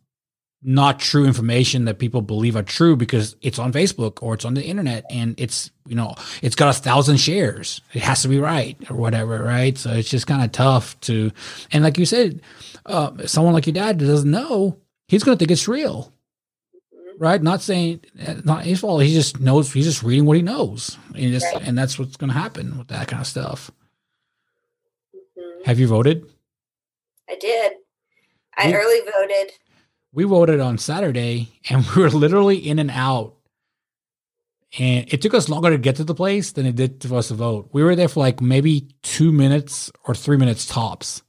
not 0.64 1.00
true 1.00 1.26
information 1.26 1.86
that 1.86 1.98
people 1.98 2.22
believe 2.22 2.54
are 2.54 2.62
true 2.62 2.94
because 2.94 3.34
it's 3.42 3.58
on 3.58 3.72
Facebook 3.72 4.22
or 4.22 4.34
it's 4.34 4.44
on 4.44 4.54
the 4.54 4.62
internet 4.64 5.04
and 5.10 5.34
it's 5.38 5.72
you 5.88 5.96
know 5.96 6.14
it's 6.40 6.54
got 6.54 6.68
a 6.68 6.78
thousand 6.80 7.16
shares. 7.16 7.80
It 7.92 8.02
has 8.02 8.22
to 8.22 8.28
be 8.28 8.38
right 8.38 8.76
or 8.88 8.96
whatever, 8.96 9.42
right? 9.42 9.76
So 9.76 9.90
it's 9.90 10.08
just 10.08 10.28
kind 10.28 10.42
of 10.44 10.52
tough 10.52 10.98
to, 11.00 11.32
and 11.72 11.82
like 11.82 11.98
you 11.98 12.06
said, 12.06 12.42
uh, 12.86 13.26
someone 13.26 13.54
like 13.54 13.66
your 13.66 13.74
dad 13.74 13.98
that 13.98 14.06
doesn't 14.06 14.30
know, 14.30 14.78
he's 15.08 15.24
gonna 15.24 15.36
think 15.36 15.50
it's 15.50 15.66
real, 15.66 16.12
right? 17.18 17.42
Not 17.42 17.60
saying 17.60 18.02
not 18.44 18.64
his 18.64 18.78
fault. 18.80 19.02
He 19.02 19.12
just 19.12 19.40
knows. 19.40 19.72
He's 19.72 19.84
just 19.86 20.04
reading 20.04 20.26
what 20.26 20.36
he 20.36 20.42
knows, 20.42 20.96
and, 21.16 21.32
just, 21.32 21.46
Right. 21.52 21.62
and 21.66 21.76
that's 21.76 21.98
what's 21.98 22.16
gonna 22.16 22.32
happen 22.34 22.78
with 22.78 22.86
that 22.88 23.08
kind 23.08 23.20
of 23.20 23.26
stuff. 23.26 23.72
Mhm. 25.36 25.66
Have 25.66 25.80
you 25.80 25.88
voted? 25.88 26.24
I 27.28 27.34
did. 27.34 27.72
I 28.56 28.68
We- 28.68 28.74
early 28.74 29.00
voted. 29.00 29.52
we 30.12 30.24
voted 30.24 30.60
on 30.60 30.78
Saturday 30.78 31.48
and 31.70 31.84
we 31.96 32.02
were 32.02 32.10
literally 32.10 32.56
in 32.56 32.78
and 32.78 32.90
out. 32.90 33.34
And 34.78 35.12
it 35.12 35.20
took 35.20 35.34
us 35.34 35.48
longer 35.50 35.68
to 35.70 35.76
get 35.78 35.96
to 35.96 36.04
the 36.04 36.14
place 36.14 36.52
than 36.52 36.64
it 36.64 36.76
did 36.76 37.02
for 37.06 37.16
us 37.16 37.28
to 37.28 37.34
vote. 37.34 37.68
We 37.72 37.82
were 37.82 37.94
there 37.94 38.08
for 38.08 38.20
like 38.20 38.40
maybe 38.40 38.88
two 39.02 39.30
minutes 39.30 39.90
or 40.04 40.14
three 40.14 40.38
minutes 40.38 40.64
tops. 40.66 41.22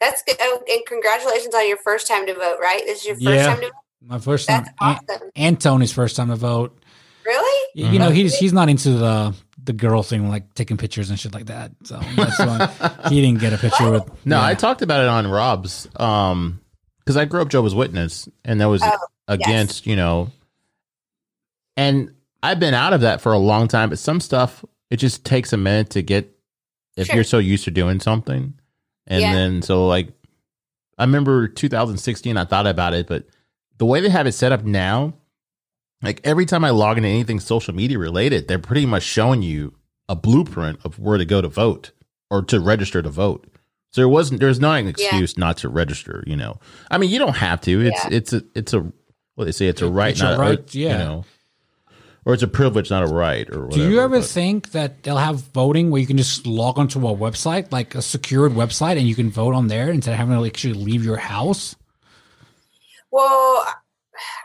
That's 0.00 0.20
good. 0.24 0.36
Oh, 0.40 0.62
and 0.68 0.80
congratulations 0.86 1.54
on 1.54 1.68
your 1.68 1.76
first 1.78 2.08
time 2.08 2.26
to 2.26 2.34
vote. 2.34 2.58
Right, 2.60 2.82
this 2.84 3.00
is 3.00 3.06
your 3.06 3.14
first 3.14 3.24
Yeah. 3.26 3.46
time 3.46 3.60
to 3.60 3.66
vote. 3.66 3.72
My 4.04 4.18
first 4.18 4.48
time, 4.48 4.64
That's 4.64 4.74
and, 4.80 5.10
awesome. 5.10 5.30
and 5.36 5.60
Tony's 5.60 5.92
first 5.92 6.16
time 6.16 6.28
to 6.30 6.34
vote. 6.36 6.76
Really? 7.24 7.68
Y- 7.76 7.92
You 7.92 7.98
know, 8.00 8.10
Mhm. 8.10 8.14
he's 8.14 8.36
he's 8.36 8.52
not 8.52 8.68
into 8.68 8.90
the 8.94 9.32
the 9.64 9.72
girl 9.72 10.02
thing, 10.02 10.28
like 10.28 10.54
taking 10.54 10.76
pictures 10.76 11.10
and 11.10 11.18
shit 11.18 11.32
like 11.34 11.46
that. 11.46 11.72
So 11.84 12.00
that's 12.16 12.38
why 12.38 12.68
he 13.08 13.20
didn't 13.20 13.40
get 13.40 13.52
a 13.52 13.58
picture 13.58 13.90
with. 13.90 14.02
No, 14.24 14.40
I 14.40 14.54
talked 14.54 14.82
about 14.82 15.02
it 15.02 15.08
on 15.08 15.26
Rob's 15.26 15.88
um 15.96 16.60
because 16.98 17.16
I 17.16 17.24
grew 17.24 17.42
up 17.42 17.48
Jehovah's 17.48 17.74
Witness 17.74 18.28
and 18.44 18.60
that 18.60 18.66
was 18.66 18.82
Oh, 18.84 18.96
against, 19.28 19.86
you 19.86 19.96
know 19.96 20.30
and 21.76 22.12
I've 22.42 22.60
been 22.60 22.74
out 22.74 22.92
of 22.92 23.00
that 23.02 23.20
for 23.20 23.32
a 23.32 23.38
long 23.38 23.68
time, 23.68 23.88
but 23.88 23.98
some 23.98 24.20
stuff 24.20 24.64
it 24.90 24.96
just 24.96 25.24
takes 25.24 25.52
a 25.52 25.56
minute 25.56 25.90
to 25.90 26.02
get 26.02 26.36
if 26.96 27.06
Sure. 27.06 27.14
you're 27.16 27.24
so 27.24 27.38
used 27.38 27.64
to 27.64 27.70
doing 27.70 27.98
something. 28.00 28.54
And 29.06 29.22
Yeah. 29.22 29.32
then 29.32 29.62
so 29.62 29.86
like 29.86 30.08
I 30.98 31.04
remember 31.04 31.48
2016 31.48 32.36
I 32.36 32.44
thought 32.44 32.66
about 32.66 32.94
it, 32.94 33.06
but 33.06 33.26
the 33.78 33.86
way 33.86 34.00
they 34.00 34.10
have 34.10 34.26
it 34.26 34.32
set 34.32 34.52
up 34.52 34.64
now, 34.64 35.14
like 36.02 36.20
every 36.24 36.46
time 36.46 36.64
I 36.64 36.70
log 36.70 36.96
into 36.96 37.08
anything 37.08 37.40
social 37.40 37.74
media 37.74 37.98
related, 37.98 38.48
they're 38.48 38.58
pretty 38.58 38.86
much 38.86 39.02
showing 39.02 39.42
you 39.42 39.74
a 40.08 40.16
blueprint 40.16 40.80
of 40.84 40.98
where 40.98 41.18
to 41.18 41.24
go 41.24 41.40
to 41.40 41.48
vote 41.48 41.92
or 42.30 42.42
to 42.42 42.60
register 42.60 43.02
to 43.02 43.08
vote. 43.10 43.46
So 43.92 44.00
there 44.00 44.08
wasn't 44.08 44.40
there's 44.40 44.58
not 44.60 44.80
an 44.80 44.88
excuse 44.88 45.36
not 45.36 45.58
to 45.58 45.68
register, 45.68 46.24
you 46.26 46.36
know. 46.36 46.58
I 46.90 46.98
mean, 46.98 47.10
you 47.10 47.18
don't 47.18 47.36
have 47.36 47.60
to. 47.62 47.80
It's 47.80 48.04
Yeah. 48.04 48.08
it's 48.10 48.32
a 48.32 48.42
it's 48.54 48.72
a 48.72 48.90
what 49.34 49.44
they 49.44 49.52
say 49.52 49.66
it's 49.66 49.82
a 49.82 49.88
right, 49.88 50.10
It's 50.12 50.20
not 50.20 50.34
a 50.34 50.38
right, 50.38 50.74
yeah. 50.74 50.92
you 50.92 50.98
know. 50.98 51.24
Or 52.24 52.34
it's 52.34 52.42
a 52.44 52.48
privilege, 52.48 52.88
not 52.88 53.02
a 53.02 53.06
right, 53.12 53.50
or 53.50 53.66
whatever. 53.66 53.82
Do 53.84 53.90
you 53.90 54.00
ever 54.00 54.18
but- 54.20 54.26
think 54.26 54.70
that 54.72 55.02
they'll 55.02 55.16
have 55.16 55.40
voting 55.52 55.90
where 55.90 56.00
you 56.00 56.06
can 56.06 56.16
just 56.16 56.46
log 56.46 56.78
onto 56.78 57.06
a 57.08 57.16
website, 57.16 57.72
like 57.72 57.94
a 57.96 58.02
secured 58.02 58.52
website, 58.52 58.96
and 58.96 59.08
you 59.08 59.14
can 59.16 59.28
vote 59.28 59.54
on 59.54 59.66
there 59.66 59.90
instead 59.90 60.12
of 60.12 60.18
having 60.18 60.38
to 60.38 60.44
actually 60.46 60.74
leave 60.74 61.04
your 61.04 61.16
house? 61.16 61.74
Well, 63.10 63.66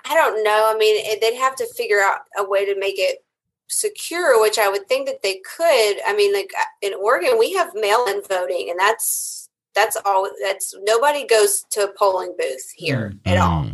I 0.05 0.15
don't 0.15 0.43
know. 0.43 0.71
I 0.73 0.77
mean, 0.77 0.95
it- 1.05 1.21
they'd 1.21 1.35
have 1.37 1.55
to 1.57 1.67
figure 1.73 2.01
out 2.01 2.21
a 2.37 2.43
way 2.47 2.65
to 2.65 2.79
make 2.79 2.97
it 2.97 3.23
secure, 3.67 4.41
which 4.41 4.57
I 4.57 4.69
would 4.69 4.87
think 4.87 5.07
that 5.07 5.21
they 5.23 5.41
could. 5.57 5.95
I 6.05 6.13
mean, 6.15 6.33
like 6.33 6.51
uh, 6.57 6.63
in 6.81 6.93
Oregon, 6.93 7.37
we 7.37 7.53
have 7.53 7.73
mail-in 7.75 8.21
voting, 8.23 8.69
and 8.69 8.79
that's 8.79 9.49
that's 9.75 9.97
all. 10.05 10.29
That's 10.41 10.73
nobody 10.83 11.25
goes 11.27 11.63
to 11.71 11.83
a 11.83 11.93
polling 11.93 12.33
booth 12.37 12.71
here 12.75 13.13
at 13.25 13.37
all. 13.37 13.65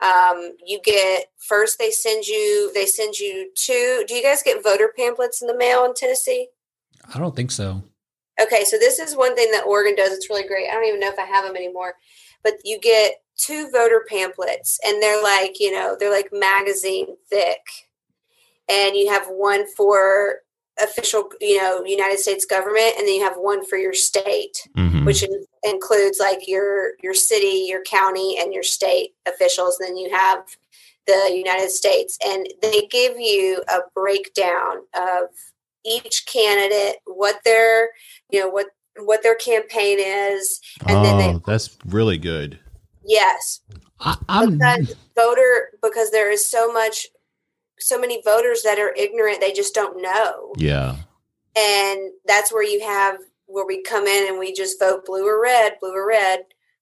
Um, 0.00 0.56
you 0.66 0.80
get 0.84 1.26
first 1.38 1.78
they 1.78 1.90
send 1.90 2.26
you 2.26 2.70
they 2.74 2.84
send 2.86 3.14
you 3.18 3.50
two. 3.54 4.04
Do 4.06 4.14
you 4.14 4.22
guys 4.22 4.42
get 4.42 4.62
voter 4.62 4.92
pamphlets 4.96 5.40
in 5.40 5.48
the 5.48 5.56
mail 5.56 5.84
in 5.84 5.94
Tennessee? 5.94 6.48
I 7.14 7.18
don't 7.18 7.34
think 7.34 7.50
so. 7.50 7.82
Okay, 8.42 8.64
so 8.64 8.76
this 8.78 8.98
is 8.98 9.16
one 9.16 9.36
thing 9.36 9.50
that 9.52 9.64
Oregon 9.64 9.94
does. 9.94 10.12
It's 10.12 10.28
really 10.28 10.46
great. 10.46 10.68
I 10.68 10.74
don't 10.74 10.84
even 10.86 11.00
know 11.00 11.08
if 11.08 11.18
I 11.18 11.24
have 11.24 11.44
them 11.44 11.54
anymore, 11.56 11.94
but 12.42 12.54
you 12.64 12.80
get 12.80 13.22
two 13.36 13.70
voter 13.70 14.04
pamphlets, 14.08 14.78
and 14.84 15.02
they're 15.02 15.22
like, 15.22 15.58
you 15.60 15.72
know, 15.72 15.96
they're 15.98 16.10
like 16.12 16.30
magazine 16.32 17.16
thick, 17.28 17.60
and 18.68 18.96
you 18.96 19.10
have 19.10 19.26
one 19.28 19.66
for 19.76 20.36
official, 20.82 21.30
you 21.40 21.56
know, 21.56 21.84
United 21.84 22.18
States 22.18 22.44
government, 22.44 22.94
and 22.98 23.06
then 23.06 23.14
you 23.14 23.22
have 23.22 23.36
one 23.36 23.64
for 23.64 23.76
your 23.76 23.92
state, 23.92 24.66
Mhm. 24.76 25.06
which 25.06 25.22
in- 25.22 25.46
includes 25.62 26.18
like 26.18 26.48
your 26.48 26.94
your 27.02 27.14
city, 27.14 27.66
your 27.68 27.82
county, 27.82 28.38
and 28.40 28.52
your 28.52 28.64
state 28.64 29.14
officials. 29.26 29.78
then 29.78 29.96
you 29.96 30.10
have 30.10 30.44
the 31.06 31.30
United 31.34 31.70
States, 31.70 32.18
and 32.24 32.48
they 32.62 32.82
give 32.86 33.18
you 33.20 33.62
a 33.68 33.80
breakdown 33.94 34.78
of 34.94 35.28
each 35.84 36.24
candidate, 36.26 36.96
what 37.04 37.40
their 37.44 37.90
you 38.30 38.40
know 38.40 38.48
what 38.48 38.66
what 38.98 39.22
their 39.22 39.34
campaign 39.34 39.98
is, 40.00 40.60
and 40.86 40.98
oh, 40.98 41.02
then 41.02 41.18
they 41.18 41.40
that's 41.46 41.76
really 41.86 42.16
good. 42.18 42.58
Yes. 43.06 43.60
I, 44.00 44.16
I'm 44.28 44.58
because 44.58 44.94
voter 45.16 45.70
because 45.82 46.10
there 46.10 46.30
is 46.30 46.46
so 46.46 46.72
much 46.72 47.06
so 47.78 47.98
many 47.98 48.22
voters 48.24 48.62
that 48.62 48.78
are 48.78 48.94
ignorant 48.96 49.40
they 49.40 49.52
just 49.52 49.74
don't 49.74 50.00
know. 50.02 50.52
Yeah. 50.56 50.96
and 51.56 52.12
that's 52.26 52.52
where 52.52 52.64
you 52.64 52.80
have 52.84 53.18
where 53.46 53.66
we 53.66 53.82
come 53.82 54.06
in 54.06 54.28
and 54.28 54.38
we 54.38 54.52
just 54.52 54.78
vote 54.78 55.04
blue 55.04 55.26
or 55.26 55.42
red 55.42 55.76
blue 55.80 55.92
or 55.92 56.06
red. 56.06 56.40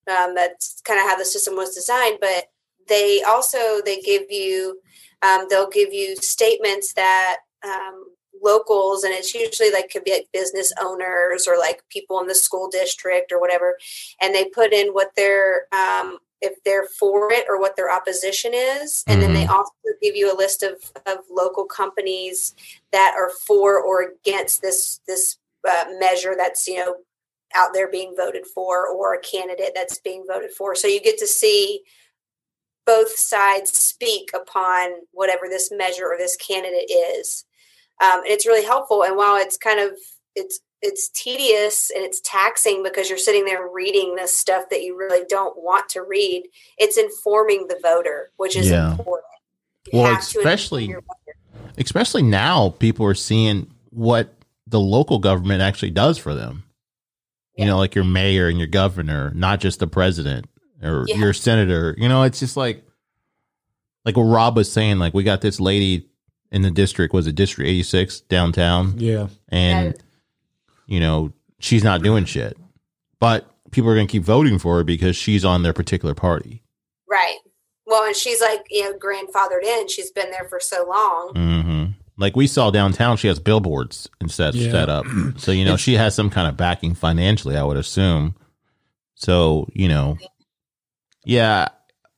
Um, 0.08 0.34
that's 0.34 0.80
kind 0.84 0.98
of 0.98 1.06
how 1.06 1.16
the 1.16 1.24
system 1.24 1.54
was 1.54 1.74
designed 1.74 2.18
but 2.20 2.46
they 2.88 3.22
also 3.22 3.80
they 3.84 4.00
give 4.00 4.24
you 4.30 4.80
um, 5.22 5.46
they'll 5.48 5.70
give 5.70 5.92
you 5.92 6.16
statements 6.16 6.92
that 6.94 7.38
um, 7.64 8.06
locals 8.42 9.04
and 9.04 9.14
it's 9.14 9.34
usually 9.34 9.70
like 9.70 9.90
could 9.90 10.04
be 10.04 10.12
like 10.12 10.28
business 10.32 10.72
owners 10.80 11.46
or 11.46 11.58
like 11.58 11.82
people 11.88 12.20
in 12.20 12.26
the 12.26 12.34
school 12.34 12.68
district 12.68 13.32
or 13.32 13.40
whatever 13.40 13.76
and 14.20 14.34
they 14.34 14.44
put 14.46 14.72
in 14.72 14.88
what 14.88 15.14
their 15.16 15.66
um, 15.72 16.18
if 16.40 16.54
they're 16.64 16.88
for 16.98 17.32
it 17.32 17.46
or 17.48 17.60
what 17.60 17.76
their 17.76 17.90
opposition 17.90 18.52
is 18.54 19.04
and 19.06 19.22
then 19.22 19.32
they 19.32 19.46
also 19.46 19.70
give 20.02 20.16
you 20.16 20.32
a 20.32 20.36
list 20.36 20.62
of, 20.62 20.72
of 21.06 21.18
local 21.30 21.64
companies 21.64 22.54
that 22.90 23.14
are 23.16 23.30
for 23.46 23.80
or 23.80 24.12
against 24.24 24.60
this 24.60 25.00
this 25.06 25.38
uh, 25.68 25.84
measure 26.00 26.34
that's 26.36 26.66
you 26.66 26.76
know 26.76 26.96
out 27.54 27.70
there 27.72 27.90
being 27.90 28.14
voted 28.16 28.46
for 28.46 28.88
or 28.88 29.14
a 29.14 29.20
candidate 29.20 29.72
that's 29.74 29.98
being 29.98 30.24
voted 30.26 30.50
for. 30.52 30.74
So 30.74 30.88
you 30.88 31.00
get 31.00 31.18
to 31.18 31.26
see 31.26 31.82
both 32.84 33.10
sides 33.16 33.70
speak 33.72 34.30
upon 34.34 34.90
whatever 35.12 35.48
this 35.48 35.70
measure 35.70 36.06
or 36.06 36.18
this 36.18 36.36
candidate 36.36 36.90
is 36.90 37.44
um, 38.02 38.18
and 38.20 38.26
it's 38.26 38.46
really 38.46 38.64
helpful 38.64 39.02
and 39.04 39.16
while 39.16 39.36
it's 39.36 39.56
kind 39.56 39.80
of 39.80 39.92
it's 40.34 40.60
it's 40.80 41.08
tedious 41.10 41.90
and 41.94 42.04
it's 42.04 42.20
taxing 42.24 42.82
because 42.82 43.08
you're 43.08 43.18
sitting 43.18 43.44
there 43.44 43.68
reading 43.72 44.16
this 44.16 44.36
stuff 44.36 44.64
that 44.70 44.82
you 44.82 44.96
really 44.98 45.24
don't 45.28 45.56
want 45.62 45.88
to 45.90 46.02
read 46.02 46.42
it's 46.78 46.98
informing 46.98 47.68
the 47.68 47.78
voter 47.82 48.30
which 48.36 48.56
is 48.56 48.68
Yeah. 48.68 48.90
important 48.92 49.24
You 49.92 49.98
Well, 50.00 50.14
have 50.14 50.22
to 50.28 50.38
inform 50.38 50.46
especially- 50.54 50.94
Especially 51.78 52.22
now, 52.22 52.70
people 52.78 53.06
are 53.06 53.14
seeing 53.14 53.70
what 53.90 54.34
the 54.66 54.78
local 54.78 55.18
government 55.18 55.62
actually 55.62 55.90
does 55.90 56.18
for 56.18 56.34
them. 56.34 56.64
You 57.56 57.64
know, 57.64 57.78
like 57.78 57.94
your 57.94 58.04
mayor 58.04 58.46
and 58.48 58.58
your 58.58 58.66
governor, 58.66 59.32
not 59.34 59.58
just 59.60 59.78
the 59.78 59.86
president 59.86 60.46
or 60.82 61.04
Yeah. 61.08 61.16
your 61.16 61.32
senator. 61.32 61.94
You 61.98 62.08
know, 62.10 62.24
it's 62.24 62.40
just 62.40 62.56
like, 62.58 62.84
like 64.04 64.16
what 64.18 64.24
Rob 64.24 64.54
was 64.56 64.70
saying. 64.70 64.98
Like 64.98 65.14
we 65.14 65.22
got 65.22 65.40
this 65.40 65.60
lady 65.60 66.10
in 66.52 66.62
the 66.62 66.70
district. 66.70 67.12
Was 67.12 67.26
it 67.26 67.34
District 67.34 67.68
Eighty 67.68 67.82
Six 67.82 68.20
downtown? 68.20 68.94
yeah. 68.98 69.26
and 69.48 69.94
you 70.86 71.00
know 71.00 71.32
she's 71.58 71.82
not 71.82 72.02
doing 72.02 72.24
shit. 72.24 72.56
But 73.18 73.48
people 73.72 73.90
are 73.90 73.94
going 73.94 74.06
to 74.06 74.12
keep 74.12 74.22
voting 74.24 74.58
for 74.58 74.76
her 74.76 74.84
because 74.84 75.16
she's 75.16 75.44
on 75.44 75.62
their 75.62 75.72
particular 75.72 76.14
party. 76.14 76.62
Right. 77.08 77.38
Well 77.86 78.04
and 78.04 78.14
she's 78.16 78.40
like 78.40 78.64
you 78.70 78.84
know 78.84 78.96
grandfathered 78.98 79.64
in. 79.64 79.88
She's 79.88 80.10
been 80.12 80.30
there 80.30 80.46
for 80.48 80.60
so 80.60 80.86
long. 80.88 81.32
Hmm 81.34 81.84
like 82.18 82.36
we 82.36 82.46
saw 82.46 82.70
downtown 82.70 83.16
she 83.16 83.26
has 83.26 83.40
billboards 83.40 84.06
and 84.20 84.30
set, 84.30 84.54
Yeah. 84.54 84.70
set 84.70 84.88
up. 84.90 85.06
So 85.38 85.50
you 85.50 85.64
know 85.64 85.76
she 85.76 85.94
has 85.94 86.14
some 86.14 86.28
kind 86.30 86.46
of 86.46 86.56
backing 86.58 86.94
financially 86.94 87.56
i 87.56 87.62
would 87.64 87.76
assume. 87.78 88.34
So 89.14 89.66
you 89.72 89.88
know. 89.88 90.18
Yeah 91.24 91.68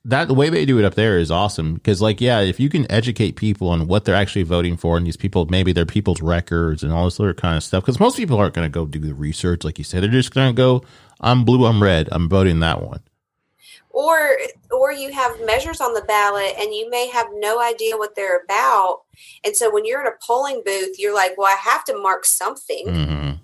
that 0.05 0.29
the 0.29 0.35
way 0.35 0.51
they 0.51 0.67
do 0.67 0.79
it 0.79 0.85
up 0.85 0.95
there 0.95 1.19
is 1.19 1.31
awesome. 1.31 1.75
Because 1.75 2.03
like 2.03 2.21
yeah 2.21 2.41
if 2.41 2.61
you 2.61 2.69
can 2.69 2.91
educate 2.91 3.37
people 3.37 3.69
on 3.69 3.87
what 3.87 4.05
they're 4.05 4.15
actually 4.15 4.43
voting 4.43 4.77
for 4.77 4.97
and 4.97 5.07
these 5.07 5.17
people 5.17 5.47
maybe 5.47 5.73
their 5.73 5.87
people's 5.87 6.21
records 6.21 6.83
and 6.83 6.93
all 6.93 7.05
this 7.05 7.19
other 7.19 7.35
kind 7.35 7.57
of 7.57 7.63
stuff 7.63 7.83
because 7.83 8.01
most 8.01 8.17
people 8.17 8.39
aren't 8.39 8.55
going 8.55 8.71
to 8.71 8.73
go 8.73 8.87
do 8.87 8.99
the 8.99 9.15
research 9.15 9.65
like 9.65 9.79
you 9.79 9.85
said. 9.85 10.03
They're 10.03 10.11
just 10.11 10.35
going 10.35 10.55
to 10.55 10.57
go 10.57 10.83
i'm 11.21 11.45
blue 11.45 11.65
i'm 11.65 11.83
red 11.83 12.09
i'm 12.13 12.29
voting 12.29 12.61
that 12.61 12.83
one. 12.83 13.01
Or 13.91 14.37
or 14.73 14.93
you 14.93 15.13
have 15.13 15.33
measures 15.47 15.81
on 15.81 15.95
the 15.95 16.03
ballot 16.03 16.55
and 16.59 16.75
you 16.75 16.91
may 16.91 17.09
have 17.09 17.29
no 17.35 17.61
idea 17.63 17.97
what 17.97 18.17
they're 18.17 18.41
about. 18.41 19.03
And 19.45 19.57
so 19.57 19.73
when 19.73 19.85
you're 19.85 20.01
in 20.01 20.09
a 20.09 20.17
polling 20.27 20.63
booth 20.65 20.99
you're 20.99 21.15
like 21.15 21.39
well 21.39 21.47
i 21.47 21.59
have 21.59 21.85
to 21.85 21.97
mark 21.97 22.25
something. 22.27 22.89
Hmm 22.89 23.44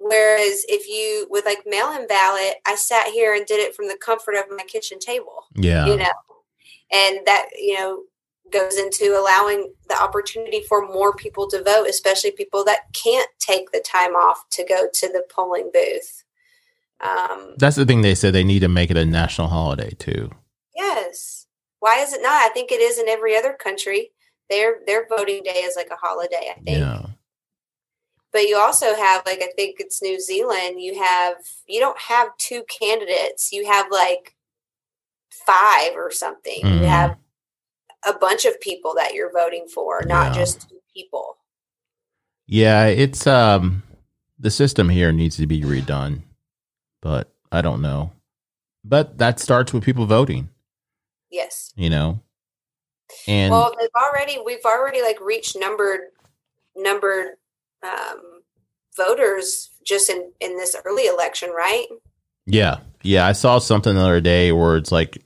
whereas 0.00 0.64
if 0.68 0.88
you 0.88 1.26
with 1.28 1.44
like 1.44 1.58
mail-in 1.66 2.06
ballot 2.06 2.54
i 2.66 2.74
sat 2.74 3.08
here 3.08 3.34
and 3.34 3.46
did 3.46 3.60
it 3.60 3.74
from 3.74 3.88
the 3.88 3.98
comfort 4.00 4.34
of 4.34 4.44
my 4.50 4.64
kitchen 4.64 4.98
table 4.98 5.46
yeah. 5.54 5.86
you 5.86 5.96
know? 5.96 6.12
And 6.90 7.18
that 7.26 7.48
you 7.58 7.74
know 7.74 8.04
goes 8.50 8.78
into 8.78 9.18
allowing 9.18 9.72
the 9.88 10.00
opportunity 10.00 10.62
for 10.68 10.86
more 10.86 11.14
people 11.14 11.48
to 11.48 11.62
vote 11.62 11.86
especially 11.88 12.30
people 12.30 12.64
that 12.64 12.92
can't 12.94 13.28
take 13.38 13.70
the 13.72 13.80
time 13.80 14.14
off 14.14 14.48
to 14.50 14.64
go 14.64 14.88
to 14.92 15.08
the 15.08 15.22
polling 15.30 15.70
booth. 15.72 16.24
Um, 17.00 17.54
that's 17.58 17.76
the 17.76 17.86
thing 17.86 18.00
they 18.00 18.14
said 18.14 18.32
they 18.32 18.44
need 18.44 18.60
to 18.60 18.68
make 18.68 18.90
it 18.90 18.96
a 18.96 19.04
national 19.04 19.48
holiday 19.48 19.90
too. 19.90 20.30
Yes. 20.74 21.46
Why 21.80 21.98
is 21.98 22.12
it 22.12 22.22
not? 22.22 22.42
I 22.42 22.48
think 22.48 22.72
it 22.72 22.80
is 22.80 22.98
in 22.98 23.08
every 23.08 23.36
other 23.36 23.52
country. 23.52 24.10
Their 24.50 24.78
their 24.86 25.06
voting 25.06 25.42
day 25.42 25.60
is 25.60 25.76
like 25.76 25.90
a 25.90 25.96
holiday 25.96 26.50
i 26.50 26.60
think. 26.60 26.78
Yeah 26.78 27.02
but 28.32 28.42
you 28.42 28.56
also 28.56 28.94
have 28.94 29.22
like 29.26 29.40
i 29.42 29.48
think 29.56 29.76
it's 29.78 30.02
new 30.02 30.20
zealand 30.20 30.80
you 30.80 31.00
have 31.02 31.36
you 31.66 31.80
don't 31.80 31.98
have 31.98 32.28
two 32.38 32.62
candidates 32.80 33.52
you 33.52 33.66
have 33.66 33.86
like 33.90 34.34
five 35.46 35.92
or 35.94 36.10
something 36.10 36.62
Mhm. 36.64 36.80
you 36.82 36.86
have 36.86 37.16
a 38.06 38.12
bunch 38.12 38.44
of 38.44 38.60
people 38.60 38.94
that 38.94 39.14
you're 39.14 39.32
voting 39.32 39.66
for 39.68 40.02
not 40.06 40.34
Yeah. 40.34 40.42
just 40.42 40.68
two 40.68 40.80
people 40.94 41.36
Yeah, 42.46 42.86
it's 42.86 43.26
um 43.26 43.82
the 44.38 44.50
system 44.50 44.88
here 44.88 45.10
needs 45.12 45.36
to 45.36 45.46
be 45.46 45.60
redone, 45.62 46.22
but 47.02 47.28
I 47.50 47.60
don't 47.60 47.82
know. 47.82 48.12
But 48.84 49.18
that 49.18 49.40
starts 49.40 49.72
with 49.72 49.84
people 49.84 50.06
voting, 50.06 50.48
yes 51.30 51.72
you 51.76 51.90
know. 51.90 52.20
And 53.26 53.50
well 53.52 53.74
they've 53.78 53.88
already 53.96 54.38
we've 54.44 54.64
already 54.64 55.02
like 55.02 55.20
reached 55.20 55.56
numbered 55.58 56.00
numbered 56.76 57.36
um 57.82 58.42
voters 58.96 59.70
just 59.84 60.10
in 60.10 60.32
in 60.40 60.56
this 60.56 60.74
early 60.84 61.06
election 61.06 61.50
right 61.50 61.86
yeah, 62.48 62.78
yeah, 63.02 63.26
I 63.26 63.32
saw 63.32 63.58
something 63.58 63.94
the 63.94 64.00
other 64.00 64.22
day 64.22 64.52
where 64.52 64.78
it's 64.78 64.90
like 64.90 65.22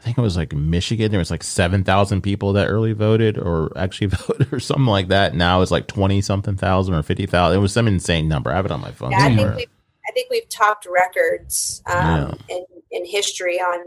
I 0.00 0.02
think 0.02 0.18
it 0.18 0.20
was 0.20 0.36
like 0.36 0.52
Michigan, 0.52 1.10
there 1.10 1.18
was 1.18 1.30
like 1.30 1.44
7,000 1.44 2.22
people 2.22 2.54
that 2.54 2.66
early 2.66 2.92
voted 2.92 3.38
or 3.38 3.72
actually 3.78 4.06
voted 4.28 4.52
or 4.52 4.60
something 4.60 4.86
like 4.86 5.08
that. 5.08 5.34
Now 5.34 5.62
it's 5.62 5.70
like 5.70 5.86
20 5.86 6.20
something 6.22 6.56
thousand 6.56 6.94
or 6.94 7.02
50,000. 7.02 7.56
It 7.56 7.60
was 7.60 7.72
some 7.72 7.86
insane 7.86 8.28
number. 8.28 8.50
I 8.50 8.56
have 8.56 8.66
it 8.66 8.72
on 8.72 8.80
my 8.80 8.90
phone 8.90 9.12
yeah, 9.12 9.26
I 9.26 9.34
think 9.34 9.56
we've 9.56 9.68
I 10.08 10.12
think 10.12 10.30
we've 10.30 10.48
topped 10.48 10.86
records 10.86 11.82
um, 11.86 12.36
in 12.48 12.64
in 12.90 13.04
history 13.06 13.58
on. 13.58 13.78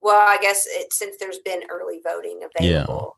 Well, 0.00 0.16
I 0.16 0.38
guess 0.40 0.66
it, 0.66 0.92
since 0.92 1.16
there's 1.18 1.38
been 1.38 1.62
early 1.68 2.00
voting 2.02 2.40
available. 2.44 3.16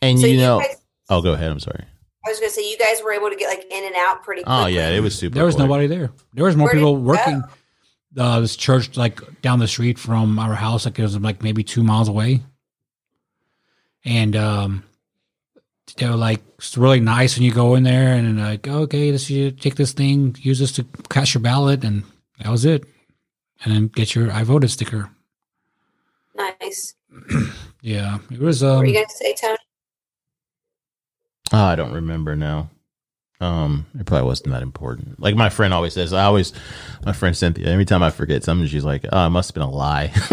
And 0.00 0.20
So 0.20 0.26
you 0.26 0.36
know, 0.38 0.60
guys, 0.60 0.76
oh, 1.08 1.20
go 1.20 1.32
ahead. 1.32 1.50
I'm 1.50 1.60
sorry. 1.60 1.84
I 2.24 2.30
was 2.30 2.38
going 2.38 2.50
to 2.50 2.54
say 2.54 2.70
you 2.70 2.78
guys 2.78 3.02
were 3.02 3.12
able 3.12 3.30
to 3.30 3.36
get 3.36 3.48
like 3.48 3.64
in 3.70 3.84
and 3.84 3.94
out 3.96 4.22
pretty. 4.22 4.42
Oh, 4.46 4.66
yeah, 4.66 4.90
it 4.90 5.00
was 5.00 5.16
super. 5.18 5.34
There 5.34 5.44
was 5.44 5.54
quick. 5.56 5.66
nobody 5.66 5.86
there. 5.86 6.12
There 6.34 6.44
was 6.44 6.56
more 6.56 6.66
Where 6.68 6.74
people 6.74 6.96
working. 6.96 7.42
Uh, 8.16 8.40
this 8.40 8.56
church, 8.56 8.96
like 8.96 9.20
down 9.40 9.58
the 9.58 9.66
street 9.66 9.98
from 9.98 10.38
our 10.38 10.54
house, 10.54 10.84
like 10.84 10.98
it 10.98 11.02
was 11.02 11.18
like 11.18 11.42
maybe 11.42 11.64
two 11.64 11.82
miles 11.82 12.08
away, 12.08 12.42
and 14.04 14.36
um, 14.36 14.84
they 15.96 16.06
were 16.06 16.14
like 16.16 16.42
it's 16.58 16.76
really 16.76 17.00
nice 17.00 17.36
when 17.36 17.44
you 17.44 17.52
go 17.52 17.74
in 17.74 17.84
there 17.84 18.12
and 18.14 18.38
like, 18.38 18.68
okay, 18.68 19.10
this 19.10 19.30
you 19.30 19.50
take 19.50 19.76
this 19.76 19.94
thing, 19.94 20.36
use 20.40 20.58
this 20.58 20.72
to 20.72 20.84
cast 21.08 21.32
your 21.32 21.40
ballot, 21.40 21.84
and 21.84 22.04
that 22.38 22.50
was 22.50 22.66
it, 22.66 22.84
and 23.64 23.74
then 23.74 23.86
get 23.88 24.14
your 24.14 24.30
I 24.30 24.42
voted 24.44 24.70
sticker. 24.70 25.08
Nice. 26.36 26.94
Yeah, 27.84 28.18
it 28.30 28.38
was. 28.38 28.62
what 28.62 28.70
Um, 28.70 28.78
were 28.78 28.84
you 28.84 28.92
going 28.94 29.06
to 29.06 29.12
say, 29.12 29.34
Tony? 29.34 29.56
Oh, 31.52 31.64
I 31.64 31.74
don't 31.76 31.92
remember 31.92 32.34
now. 32.36 32.70
Um, 33.40 33.86
it 33.98 34.06
probably 34.06 34.26
wasn't 34.26 34.50
that 34.50 34.62
important. 34.62 35.18
Like 35.20 35.34
my 35.34 35.48
friend 35.50 35.74
always 35.74 35.94
says, 35.94 36.12
I 36.12 36.24
always, 36.24 36.52
my 37.04 37.12
friend 37.12 37.36
Cynthia, 37.36 37.66
every 37.66 37.84
time 37.84 38.02
I 38.02 38.10
forget 38.10 38.44
something, 38.44 38.68
she's 38.68 38.84
like, 38.84 39.04
oh, 39.10 39.26
it 39.26 39.30
must 39.30 39.50
have 39.50 39.54
been 39.54 39.62
a 39.64 39.70
lie. 39.70 40.12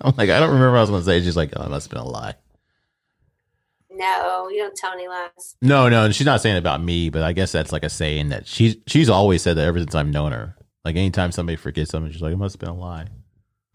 I'm 0.00 0.12
like, 0.16 0.28
I 0.28 0.40
don't 0.40 0.48
remember 0.50 0.72
what 0.72 0.78
I 0.78 0.80
was 0.80 0.90
going 0.90 1.00
to 1.02 1.06
say. 1.06 1.22
She's 1.22 1.36
like, 1.36 1.52
oh, 1.56 1.62
it 1.64 1.70
must 1.70 1.86
have 1.86 1.90
been 1.92 2.04
a 2.06 2.10
lie. 2.10 2.34
No, 3.90 4.48
you 4.48 4.58
don't 4.58 4.74
tell 4.74 4.92
any 4.92 5.06
lies. 5.06 5.54
No, 5.62 5.88
no, 5.88 6.10
she's 6.10 6.26
not 6.26 6.40
saying 6.40 6.56
it 6.56 6.60
about 6.60 6.82
me, 6.82 7.08
but 7.08 7.22
I 7.22 7.32
guess 7.32 7.52
that's 7.52 7.70
like 7.72 7.84
a 7.84 7.88
saying 7.90 8.30
that 8.30 8.48
she's, 8.48 8.76
she's 8.88 9.08
always 9.08 9.42
said 9.42 9.56
that 9.58 9.64
ever 9.66 9.78
since 9.78 9.94
I've 9.94 10.08
known 10.08 10.32
her. 10.32 10.56
Like 10.84 10.96
anytime 10.96 11.30
somebody 11.30 11.56
forgets 11.56 11.92
something, 11.92 12.10
she's 12.10 12.22
like, 12.22 12.32
it 12.32 12.36
must 12.36 12.54
have 12.54 12.60
been 12.60 12.70
a 12.70 12.74
lie. 12.74 13.06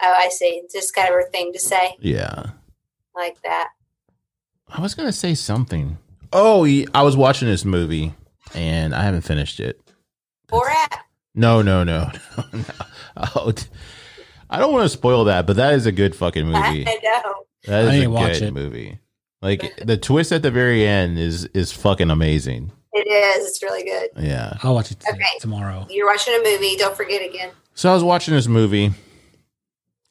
Oh, 0.02 0.14
I 0.18 0.28
see. 0.30 0.64
Just 0.72 0.94
kind 0.94 1.08
of 1.08 1.14
her 1.14 1.30
thing 1.32 1.54
to 1.54 1.60
say 1.60 1.96
Yeah. 2.00 2.48
like 3.16 3.42
that. 3.44 3.70
I 4.68 4.82
was 4.82 4.96
going 4.96 5.08
to 5.08 5.14
say 5.14 5.34
something. 5.34 5.98
Oh, 6.34 6.66
I 6.94 7.04
was 7.04 7.16
watching 7.18 7.48
this 7.48 7.66
movie 7.66 8.14
and 8.54 8.94
I 8.94 9.04
haven't 9.04 9.22
finished 9.22 9.60
it. 9.60 9.80
Borat. 10.50 10.98
No, 11.36 11.62
no, 11.62 11.84
no, 11.84 12.12
no. 12.38 12.44
no. 12.54 12.64
Oh, 13.36 13.52
t- 13.52 13.68
I 14.50 14.60
don't 14.60 14.72
want 14.74 14.84
to 14.86 14.90
spoil 14.90 15.26
that, 15.26 15.46
but 15.46 15.56
that 15.58 15.74
is 15.74 15.86
a 15.86 15.92
good 15.92 16.16
fucking 16.16 16.46
movie. 16.52 16.88
I 16.88 17.00
know. 17.04 17.34
That 17.66 17.86
I 17.86 17.88
is 17.94 18.00
need 18.00 18.06
a 18.06 18.10
watch 18.10 18.34
good 18.40 18.44
it. 18.44 18.54
movie. 18.54 19.00
Like 19.42 19.76
the 19.86 19.98
twist 19.98 20.32
at 20.32 20.42
the 20.42 20.52
very 20.52 20.86
end 20.88 21.20
is 21.20 21.46
is 21.48 21.72
fucking 21.72 22.10
amazing. 22.10 22.72
It 22.94 23.08
is. 23.08 23.48
It's 23.50 23.62
really 23.62 23.84
good. 23.84 24.10
Yeah. 24.18 24.58
I'll 24.64 24.74
watch 24.74 24.90
it 24.92 25.00
t- 25.00 25.08
Okay. 25.12 25.22
tomorrow. 25.40 25.86
You're 25.90 26.08
watching 26.08 26.34
a 26.34 26.44
movie. 26.44 26.76
Don't 26.78 26.96
forget 26.98 27.22
again. 27.28 27.52
So 27.76 27.92
I 27.92 27.94
was 27.94 28.04
watching 28.04 28.34
this 28.34 28.48
movie, 28.48 28.92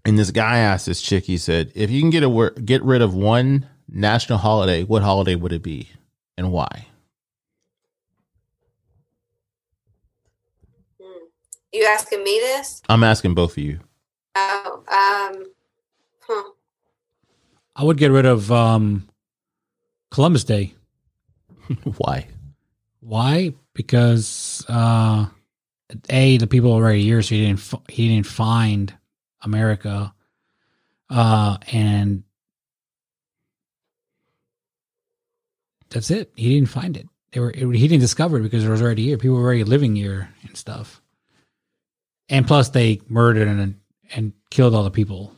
and 0.05 0.17
this 0.19 0.31
guy 0.31 0.59
asked 0.59 0.87
this 0.87 1.03
chick. 1.03 1.25
He 1.25 1.39
said, 1.39 1.73
"If 1.75 1.91
you 1.91 2.01
can 2.01 2.11
get 2.11 2.23
a 2.23 2.29
wor- 2.29 2.51
get 2.51 2.83
rid 2.85 3.03
of 3.03 3.15
one 3.15 3.67
national 3.89 4.39
holiday, 4.39 4.85
what 4.85 5.03
holiday 5.03 5.35
would 5.35 5.53
it 5.53 5.63
be, 5.63 5.89
and 6.37 6.53
why?" 6.53 6.87
Hmm. 11.01 11.25
You 11.73 11.85
asking 11.87 12.25
me 12.25 12.39
this? 12.41 12.83
I'm 12.89 13.05
asking 13.05 13.35
both 13.35 13.53
of 13.53 13.59
you. 13.59 13.81
Oh, 14.35 14.83
um, 14.89 15.45
huh. 16.21 16.51
I 17.75 17.85
would 17.85 17.99
get 17.99 18.11
rid 18.11 18.27
of 18.27 18.51
um, 18.51 19.09
Columbus 20.11 20.45
Day. 20.45 20.75
why? 21.99 22.29
Why? 23.01 23.53
Because 23.75 24.65
uh, 24.69 25.27
a 26.09 26.37
the 26.39 26.47
people 26.47 26.71
were 26.71 26.83
already 26.83 27.03
here, 27.03 27.23
so 27.23 27.35
he 27.35 27.47
didn't 27.47 27.59
f- 27.61 27.83
he 27.89 28.09
didn't 28.09 28.27
find 28.27 28.95
America, 29.43 30.15
uh, 31.11 31.59
and 31.73 32.25
that's 35.91 36.11
it. 36.11 36.33
He 36.37 36.55
didn't 36.55 36.69
find 36.69 36.97
it. 36.97 37.09
They 37.33 37.41
were 37.41 37.51
it, 37.51 37.59
he 37.77 37.89
didn't 37.89 38.01
discover 38.01 38.39
it 38.39 38.43
because 38.43 38.65
it 38.65 38.69
was 38.69 38.83
already 38.83 39.05
here. 39.05 39.19
People 39.19 39.37
were 39.37 39.45
already 39.45 39.65
living 39.65 39.95
here 39.97 40.31
and 40.47 40.57
stuff. 40.57 41.01
And 42.29 42.47
plus, 42.47 42.71
they 42.71 43.01
murdered 43.09 43.49
and 43.49 43.79
and 44.15 44.33
killed 44.51 44.75
all 44.75 44.85
the 44.85 44.91
people. 44.91 45.33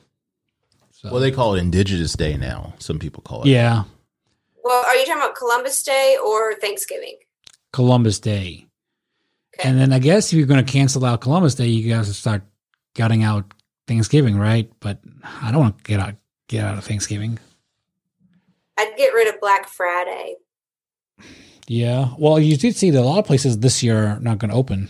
So, 0.93 1.11
Well, 1.13 1.21
they 1.21 1.31
call 1.31 1.55
it 1.55 1.61
Indigenous 1.61 2.15
Day 2.15 2.37
now. 2.37 2.75
Some 2.79 2.99
people 2.99 3.23
call 3.23 3.43
it. 3.43 3.49
yeah, 3.49 3.85
Well, 4.65 4.85
are 4.85 4.97
you 4.97 5.07
talking 5.07 5.23
about 5.23 5.37
Columbus 5.37 5.83
Day 5.83 6.17
or 6.25 6.55
Thanksgiving? 6.57 7.17
Columbus 7.73 8.19
Day. 8.19 8.67
Okay. 9.55 9.69
And 9.69 9.79
then 9.79 9.93
I 9.93 10.01
guess 10.01 10.33
if 10.33 10.39
you're 10.39 10.47
going 10.47 10.65
to 10.65 10.73
cancel 10.73 11.05
out 11.05 11.21
Columbus 11.21 11.55
Day, 11.55 11.67
you 11.67 11.93
guys 11.95 12.15
start 12.17 12.43
gutting 12.97 13.23
out 13.23 13.53
Thanksgiving, 13.87 14.37
right? 14.39 14.71
But 14.81 14.99
I 15.43 15.53
don't 15.53 15.61
want 15.61 15.79
to 15.79 15.85
get 15.85 16.01
out 16.01 16.15
get 16.49 16.65
out 16.65 16.79
of 16.79 16.85
Thanksgiving. 16.85 17.39
I'd 18.79 18.97
get 18.97 19.13
rid 19.13 19.29
of 19.29 19.41
Black 19.41 19.69
Friday. 19.69 20.37
Yeah. 21.67 22.15
Well, 22.19 22.39
you 22.39 22.57
did 22.57 22.77
see 22.77 22.91
that 22.91 23.01
a 23.03 23.05
lot 23.05 23.19
of 23.19 23.27
places 23.27 23.59
this 23.59 23.83
year 23.83 24.07
are 24.07 24.21
not 24.21 24.39
going 24.39 24.51
to 24.51 24.57
open. 24.57 24.89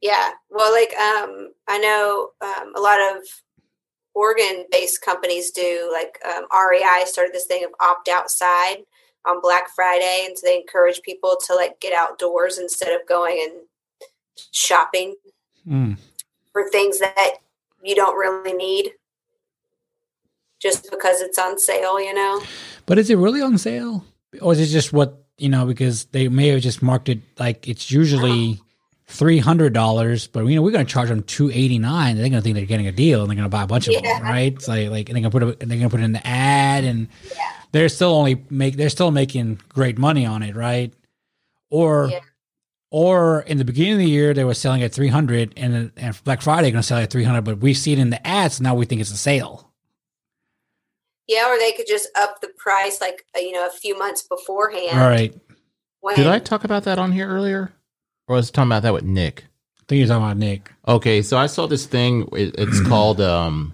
Yeah. 0.00 0.30
Well, 0.50 0.70
like 0.72 0.94
um, 0.96 1.50
I 1.66 1.78
know 1.78 2.28
um, 2.40 2.72
a 2.76 2.80
lot 2.80 3.00
of 3.00 3.22
Oregon-based 4.14 5.02
companies 5.02 5.50
do. 5.50 5.90
Like 5.92 6.18
um, 6.24 6.46
REI 6.52 7.04
started 7.06 7.34
this 7.34 7.46
thing 7.46 7.64
of 7.64 7.70
opt 7.80 8.08
outside 8.08 8.78
on 9.26 9.40
Black 9.40 9.68
Friday, 9.74 10.24
and 10.26 10.38
so 10.38 10.46
they 10.46 10.56
encourage 10.56 11.02
people 11.02 11.36
to 11.46 11.54
like 11.54 11.80
get 11.80 11.92
outdoors 11.92 12.58
instead 12.58 12.92
of 12.92 13.06
going 13.08 13.40
and 13.42 13.62
shopping 14.52 15.14
Mm. 15.68 15.98
for 16.52 16.70
things 16.70 17.00
that 17.00 17.38
you 17.82 17.96
don't 17.96 18.16
really 18.16 18.52
need, 18.52 18.92
just 20.60 20.90
because 20.90 21.20
it's 21.20 21.38
on 21.38 21.58
sale. 21.58 22.00
You 22.00 22.14
know. 22.14 22.42
But 22.86 22.98
is 22.98 23.10
it 23.10 23.16
really 23.16 23.42
on 23.42 23.58
sale, 23.58 24.04
or 24.40 24.52
is 24.52 24.60
it 24.60 24.66
just 24.66 24.92
what 24.92 25.24
you 25.38 25.48
know? 25.48 25.66
Because 25.66 26.04
they 26.06 26.28
may 26.28 26.48
have 26.48 26.60
just 26.62 26.82
marked 26.82 27.08
it 27.08 27.20
like 27.38 27.68
it's 27.68 27.90
usually 27.90 28.60
three 29.08 29.38
hundred 29.38 29.72
dollars, 29.72 30.26
but 30.26 30.44
you 30.46 30.56
know 30.56 30.62
we're 30.62 30.70
going 30.72 30.84
to 30.86 30.92
charge 30.92 31.08
them 31.08 31.22
two 31.22 31.50
eighty 31.50 31.78
nine. 31.78 32.16
They're 32.16 32.28
going 32.28 32.40
to 32.40 32.42
think 32.42 32.56
they're 32.56 32.66
getting 32.66 32.86
a 32.88 32.92
deal, 32.92 33.20
and 33.22 33.30
they're 33.30 33.36
going 33.36 33.44
to 33.44 33.48
buy 33.48 33.62
a 33.62 33.66
bunch 33.66 33.86
of 33.88 33.94
Yeah. 33.94 34.00
them, 34.02 34.22
right? 34.22 34.52
It's 34.52 34.66
like 34.68 34.88
like 34.90 35.06
they're 35.06 35.14
going 35.20 35.22
to 35.24 35.30
put 35.30 35.42
it, 35.42 35.58
they're 35.60 35.78
going 35.78 35.82
to 35.82 35.88
put 35.90 36.00
it 36.00 36.04
in 36.04 36.12
the 36.12 36.26
ad, 36.26 36.84
and 36.84 37.08
Yeah. 37.34 37.50
they're 37.72 37.88
still 37.88 38.10
only 38.14 38.44
make 38.50 38.76
they're 38.76 38.88
still 38.90 39.10
making 39.10 39.60
great 39.68 39.96
money 39.98 40.26
on 40.26 40.42
it, 40.42 40.56
right? 40.56 40.92
Or 41.70 42.08
Yeah. 42.10 42.20
or 42.90 43.40
in 43.42 43.58
the 43.58 43.64
beginning 43.64 43.92
of 43.94 43.98
the 43.98 44.08
year 44.08 44.32
they 44.34 44.44
were 44.44 44.54
selling 44.54 44.82
at 44.82 44.92
three 44.92 45.08
hundred, 45.08 45.52
and 45.56 45.90
and 45.96 46.24
Black 46.24 46.42
Friday 46.42 46.70
going 46.70 46.82
to 46.82 46.86
sell 46.86 46.98
at 46.98 47.10
three 47.10 47.24
hundred, 47.24 47.42
but 47.42 47.58
we 47.58 47.74
see 47.74 47.92
it 47.92 47.98
in 47.98 48.10
the 48.10 48.24
ads 48.26 48.60
now. 48.60 48.74
We 48.74 48.86
think 48.86 49.00
it's 49.00 49.10
a 49.12 49.16
sale. 49.16 49.65
Yeah, 51.28 51.52
or 51.52 51.58
they 51.58 51.72
could 51.72 51.86
just 51.88 52.08
up 52.16 52.40
the 52.40 52.48
price 52.56 53.00
like 53.00 53.24
uh, 53.36 53.40
you 53.40 53.52
know 53.52 53.66
a 53.66 53.70
few 53.70 53.98
months 53.98 54.22
beforehand. 54.22 55.00
All 55.00 55.08
right, 55.08 55.34
When, 56.00 56.14
Did 56.16 56.26
I 56.28 56.38
talk 56.38 56.64
about 56.64 56.84
that 56.84 56.98
on 56.98 57.12
here 57.12 57.28
earlier, 57.28 57.72
or 58.28 58.36
was 58.36 58.50
I 58.50 58.52
talking 58.52 58.68
about 58.68 58.82
that 58.84 58.92
with 58.94 59.04
Nick? 59.04 59.44
I 59.80 59.82
think 59.88 59.98
you're 60.00 60.08
talking 60.08 60.24
about 60.24 60.36
Nick. 60.36 60.72
Okay, 60.86 61.22
so 61.22 61.36
I 61.36 61.46
saw 61.46 61.66
this 61.66 61.86
thing. 61.86 62.28
It's 62.32 62.80
called. 62.88 63.20
um 63.20 63.72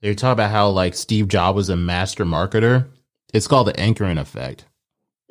They 0.00 0.14
talk 0.14 0.32
about 0.32 0.50
how 0.50 0.68
like 0.70 0.94
Steve 0.94 1.28
Jobs 1.28 1.56
was 1.56 1.68
a 1.68 1.76
master 1.76 2.24
marketer. 2.24 2.88
It's 3.32 3.46
called 3.48 3.68
the 3.68 3.78
anchoring 3.80 4.18
effect. 4.18 4.64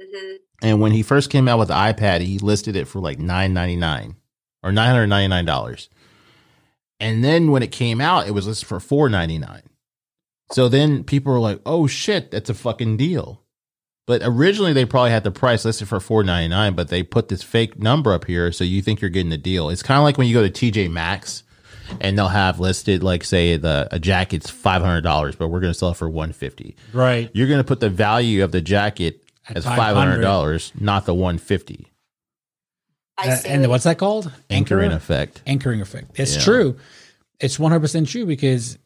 Mhm. 0.01 0.35
And 0.63 0.79
when 0.81 0.91
he 0.91 1.01
first 1.03 1.29
came 1.29 1.47
out 1.47 1.59
with 1.59 1.67
the 1.69 1.73
iPad, 1.73 2.21
he 2.21 2.39
listed 2.39 2.75
it 2.75 2.87
for 2.87 2.99
like 2.99 3.19
nine 3.19 3.53
ninety 3.53 3.75
nine 3.75 4.15
or 4.63 4.71
nine 4.71 4.89
hundred 4.91 5.07
ninety 5.07 5.27
nine 5.27 5.45
dollars. 5.45 5.89
And 6.99 7.23
then 7.23 7.51
when 7.51 7.63
it 7.63 7.71
came 7.71 7.99
out, 7.99 8.27
it 8.27 8.31
was 8.31 8.47
listed 8.47 8.67
for 8.67 8.79
four 8.79 9.09
ninety 9.09 9.37
nine. 9.37 9.63
So 10.51 10.67
then 10.67 11.03
people 11.03 11.31
were 11.31 11.39
like, 11.39 11.59
"Oh 11.65 11.87
shit, 11.87 12.31
that's 12.31 12.49
a 12.49 12.53
fucking 12.53 12.97
deal." 12.97 13.41
But 14.07 14.21
originally 14.25 14.73
they 14.73 14.85
probably 14.85 15.11
had 15.11 15.23
the 15.23 15.31
price 15.31 15.63
listed 15.63 15.87
for 15.87 15.99
four 15.99 16.23
ninety 16.23 16.49
nine, 16.49 16.73
but 16.75 16.89
they 16.89 17.03
put 17.03 17.29
this 17.29 17.43
fake 17.43 17.79
number 17.79 18.13
up 18.13 18.25
here, 18.25 18.51
so 18.51 18.63
you 18.63 18.81
think 18.81 18.99
you're 19.01 19.09
getting 19.09 19.31
a 19.31 19.37
deal. 19.37 19.69
It's 19.69 19.83
kind 19.83 19.97
of 19.97 20.03
like 20.03 20.17
when 20.17 20.27
you 20.27 20.33
go 20.33 20.47
to 20.47 20.49
TJ 20.49 20.89
Maxx 20.91 21.43
and 21.99 22.17
they'll 22.17 22.27
have 22.29 22.59
listed 22.59 23.03
like 23.03 23.23
say 23.23 23.57
the 23.57 23.87
a 23.91 23.99
jacket's 23.99 24.49
five 24.49 24.81
hundred 24.81 25.01
dollars, 25.01 25.35
but 25.35 25.47
we're 25.49 25.59
going 25.61 25.71
to 25.73 25.77
sell 25.77 25.91
it 25.91 25.97
for 25.97 26.09
one 26.09 26.33
fifty. 26.33 26.75
Right. 26.93 27.29
You're 27.33 27.47
going 27.47 27.59
to 27.59 27.63
put 27.63 27.79
the 27.79 27.89
value 27.89 28.43
of 28.43 28.51
the 28.51 28.61
jacket 28.61 29.23
At 29.47 29.57
as 29.57 29.65
five 29.65 29.95
hundred 29.95 30.21
$500. 30.25 30.81
not 30.81 31.05
the 31.05 31.13
one 31.13 31.37
fifty. 31.37 31.87
I 33.17 33.29
Uh, 33.29 33.35
see. 33.35 33.49
and 33.49 33.67
what's 33.69 33.83
that 33.83 33.97
called? 33.99 34.31
Anchoring 34.49 34.85
Anchor? 34.85 34.95
effect. 34.97 35.41
Anchoring 35.45 35.79
effect. 35.81 36.11
It's 36.19 36.35
Yeah. 36.35 36.41
true. 36.41 36.77
It's 37.39 37.59
one 37.59 37.71
hundred 37.71 37.81
percent 37.81 38.07
true 38.09 38.25
because 38.25 38.77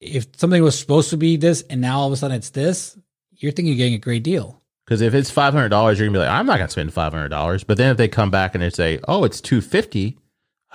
if 0.00 0.26
something 0.36 0.62
was 0.62 0.78
supposed 0.78 1.10
to 1.10 1.16
be 1.16 1.36
this 1.36 1.62
and 1.70 1.80
now 1.80 2.00
all 2.00 2.06
of 2.06 2.12
a 2.12 2.16
sudden 2.16 2.36
it's 2.36 2.50
this, 2.50 2.98
you're 3.32 3.52
thinking 3.52 3.66
you're 3.72 3.76
getting 3.78 3.94
a 3.94 3.98
great 3.98 4.22
deal. 4.22 4.60
Because 4.84 5.02
if 5.02 5.14
it's 5.14 5.30
five 5.30 5.54
hundred 5.54 5.68
dollars, 5.68 5.98
you're 5.98 6.08
gonna 6.08 6.18
be 6.18 6.24
like, 6.26 6.30
I'm 6.30 6.46
not 6.46 6.58
gonna 6.58 6.68
spend 6.70 6.92
five 6.92 7.12
hundred 7.12 7.28
dollars. 7.28 7.62
But 7.64 7.76
then 7.76 7.90
if 7.92 7.96
they 7.96 8.08
come 8.08 8.30
back 8.30 8.54
and 8.54 8.62
they 8.62 8.70
say, 8.70 8.98
Oh, 9.06 9.24
it's 9.24 9.40
two 9.40 9.60
fifty, 9.60 10.18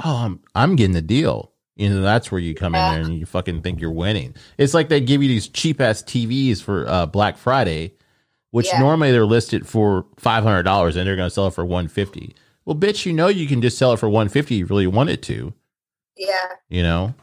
oh, 0.04 0.16
I'm 0.18 0.40
I'm 0.54 0.76
getting 0.76 0.94
the 0.94 1.02
deal. 1.02 1.52
You 1.76 1.90
know, 1.90 2.02
that's 2.02 2.32
where 2.32 2.40
you 2.40 2.56
come 2.56 2.74
Yeah. 2.74 2.94
in 2.94 3.02
there 3.02 3.10
and 3.12 3.20
you 3.20 3.26
fucking 3.26 3.62
think 3.62 3.82
you're 3.82 3.92
winning. 3.92 4.34
It's 4.58 4.74
like 4.74 4.88
they 4.88 5.02
give 5.02 5.22
you 5.22 5.28
these 5.28 5.50
cheap 5.50 5.82
ass 5.82 6.02
TVs 6.02 6.62
for 6.62 6.88
uh, 6.88 7.06
Black 7.06 7.36
Friday, 7.38 7.96
which 8.52 8.68
Yeah. 8.68 8.80
normally 8.80 9.12
they're 9.12 9.26
listed 9.26 9.68
for 9.68 10.06
five 10.18 10.44
hundred 10.44 10.64
dollars 10.64 10.96
and 10.96 11.06
they're 11.06 11.18
gonna 11.18 11.30
sell 11.30 11.48
it 11.48 11.54
for 11.54 11.66
one 11.66 11.90
fifty. 11.90 12.34
Well, 12.64 12.78
bitch, 12.78 13.06
you 13.06 13.12
know 13.12 13.28
you 13.28 13.48
can 13.48 13.62
just 13.62 13.78
sell 13.78 13.92
it 13.92 13.98
for 14.00 14.08
one 14.08 14.30
fifty 14.30 14.56
if 14.56 14.60
You 14.62 14.66
really 14.68 14.88
want 14.88 15.10
it 15.10 15.22
to. 15.24 15.54
yeah. 16.16 16.48
you 16.70 16.82
know 16.84 17.14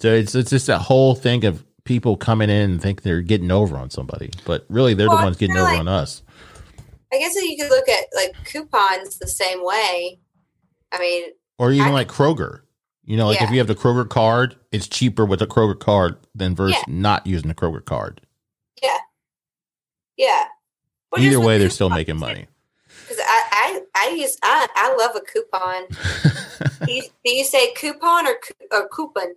so 0.00 0.12
it's 0.12 0.34
it's 0.34 0.50
just 0.50 0.66
that 0.66 0.78
whole 0.80 1.14
thing 1.14 1.44
of 1.44 1.64
people 1.84 2.16
coming 2.16 2.50
in 2.50 2.70
and 2.72 2.82
think 2.82 3.02
they're 3.02 3.22
getting 3.22 3.50
over 3.50 3.76
on 3.76 3.90
somebody 3.90 4.30
but 4.44 4.64
really 4.68 4.94
they're 4.94 5.08
Well, 5.08 5.18
the 5.18 5.24
ones 5.24 5.36
getting 5.36 5.56
over 5.56 5.64
like- 5.64 5.78
on 5.80 5.88
us 5.88 6.22
I 7.12 7.18
guess 7.18 7.34
you 7.34 7.56
could 7.60 7.70
look 7.70 7.88
at 7.88 8.04
like 8.14 8.36
coupons 8.44 9.18
the 9.18 9.26
same 9.26 9.64
way. 9.64 10.20
I 10.92 10.98
mean, 11.00 11.24
or 11.58 11.72
even 11.72 11.88
I- 11.88 11.92
like 11.92 12.08
kroger 12.08 12.60
you 13.04 13.16
know 13.16 13.26
like 13.26 13.42
if 13.42 13.50
you 13.50 13.58
have 13.58 13.66
the 13.66 13.74
kroger 13.74 14.08
card 14.08 14.56
it's 14.70 14.86
cheaper 14.86 15.24
with 15.24 15.40
the 15.40 15.46
kroger 15.46 15.78
card 15.78 16.18
than 16.34 16.54
versus 16.54 16.76
Yeah. 16.86 16.94
not 16.94 17.26
using 17.26 17.48
the 17.48 17.54
kroger 17.54 17.84
card 17.84 18.20
yeah, 18.82 18.98
yeah. 20.16 20.44
Either 21.18 21.40
way 21.40 21.58
they're 21.58 21.70
still 21.70 21.90
making 21.90 22.18
money 22.18 22.46
Because 23.02 23.18
I, 23.26 23.82
I, 23.96 24.06
I 24.06 24.08
use, 24.10 24.36
I, 24.42 24.66
I 24.76 24.94
love 24.94 25.16
a 25.16 25.20
coupon. 25.20 25.86
do, 26.86 26.92
you, 26.92 27.02
do 27.24 27.32
you 27.34 27.44
say 27.44 27.72
coupon 27.74 28.26
or, 28.28 28.34
or 28.70 28.88
coupon? 28.88 29.34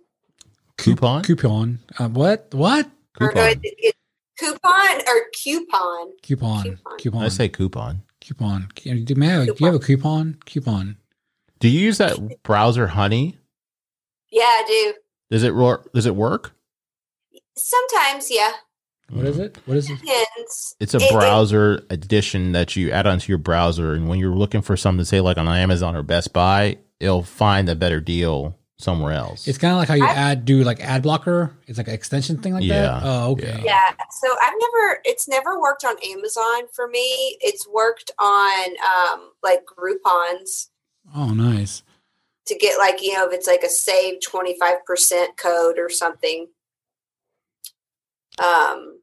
Coupon 0.78 1.22
Coupon. 1.22 1.78
Uh, 1.98 2.08
what? 2.08 2.48
What? 2.52 2.90
Or 3.20 3.28
coupon 3.28 3.48
it, 3.62 3.74
it, 3.78 3.94
coupon 4.38 5.00
or 5.06 5.20
coupon? 5.42 6.12
Coupon. 6.22 6.62
Coupon. 6.64 6.98
Coupon. 6.98 7.22
i 7.22 7.28
say 7.28 7.48
coupon 7.48 8.02
coupon. 8.20 8.68
Do 8.74 8.90
you, 8.90 9.16
may 9.16 9.34
I- 9.36 9.44
do 9.46 9.54
you 9.60 9.66
have 9.66 9.74
a 9.74 9.78
coupon? 9.78 10.38
Coupon. 10.46 10.96
do 11.60 11.68
you 11.68 11.78
use 11.80 11.98
that 11.98 12.42
browser 12.42 12.88
honey 12.88 13.38
Yeah, 14.30 14.42
I 14.44 14.64
do. 14.66 14.94
does 15.30 15.42
it 15.42 15.54
wor- 15.54 15.84
does 15.94 16.06
it 16.06 16.16
work 16.16 16.52
Sometimes, 17.56 18.30
yeah. 18.32 18.50
What 19.10 19.26
is 19.26 19.38
it? 19.38 19.56
What 19.66 19.76
is 19.76 19.88
it? 19.88 20.00
Depends. 20.00 20.74
It's 20.80 20.92
a 20.94 20.96
It- 20.96 21.02
it- 21.04 21.12
browser 21.12 21.84
edition 21.88 22.50
that 22.52 22.74
you 22.74 22.90
add 22.90 23.06
onto 23.06 23.30
your 23.30 23.38
browser, 23.38 23.92
and 23.92 24.08
when 24.08 24.18
you're 24.18 24.34
looking 24.34 24.60
for 24.62 24.76
something, 24.76 24.98
to 24.98 25.04
say 25.04 25.20
like 25.20 25.36
on 25.38 25.46
Amazon 25.46 25.94
or 25.94 26.02
Best 26.02 26.32
Buy, 26.32 26.78
it'll 26.98 27.22
find 27.22 27.68
a 27.68 27.76
better 27.76 28.00
deal 28.00 28.58
somewhere 28.78 29.12
else. 29.12 29.46
It's 29.46 29.58
kind 29.58 29.72
of 29.72 29.78
like 29.78 29.88
how 29.88 29.94
you 29.94 30.04
I- 30.04 30.12
add 30.14 30.44
do 30.44 30.62
like 30.64 30.80
ad 30.80 31.02
blocker. 31.02 31.56
It's 31.66 31.78
like 31.78 31.88
an 31.88 31.94
extension 31.94 32.38
thing 32.38 32.54
like 32.54 32.64
Yeah, 32.64 32.82
that. 32.82 33.02
Oh, 33.04 33.30
okay. 33.32 33.62
Yeah. 33.64 33.90
So 34.10 34.28
I've 34.42 34.54
never, 34.60 35.00
it's 35.04 35.28
never 35.28 35.60
worked 35.60 35.84
on 35.84 35.96
Amazon 36.08 36.68
for 36.72 36.88
me. 36.88 37.36
It's 37.40 37.66
worked 37.68 38.10
on 38.18 38.70
um, 38.84 39.30
like 39.42 39.60
Groupons 39.66 40.68
Oh, 41.14 41.32
nice. 41.32 41.82
to 42.46 42.56
get 42.56 42.78
like, 42.78 43.00
you 43.02 43.14
know, 43.14 43.26
if 43.28 43.32
it's 43.32 43.46
like 43.46 43.62
a 43.62 43.68
save 43.68 44.18
25% 44.20 45.36
code 45.36 45.78
or 45.78 45.88
something. 45.88 46.48
Um, 48.38 49.00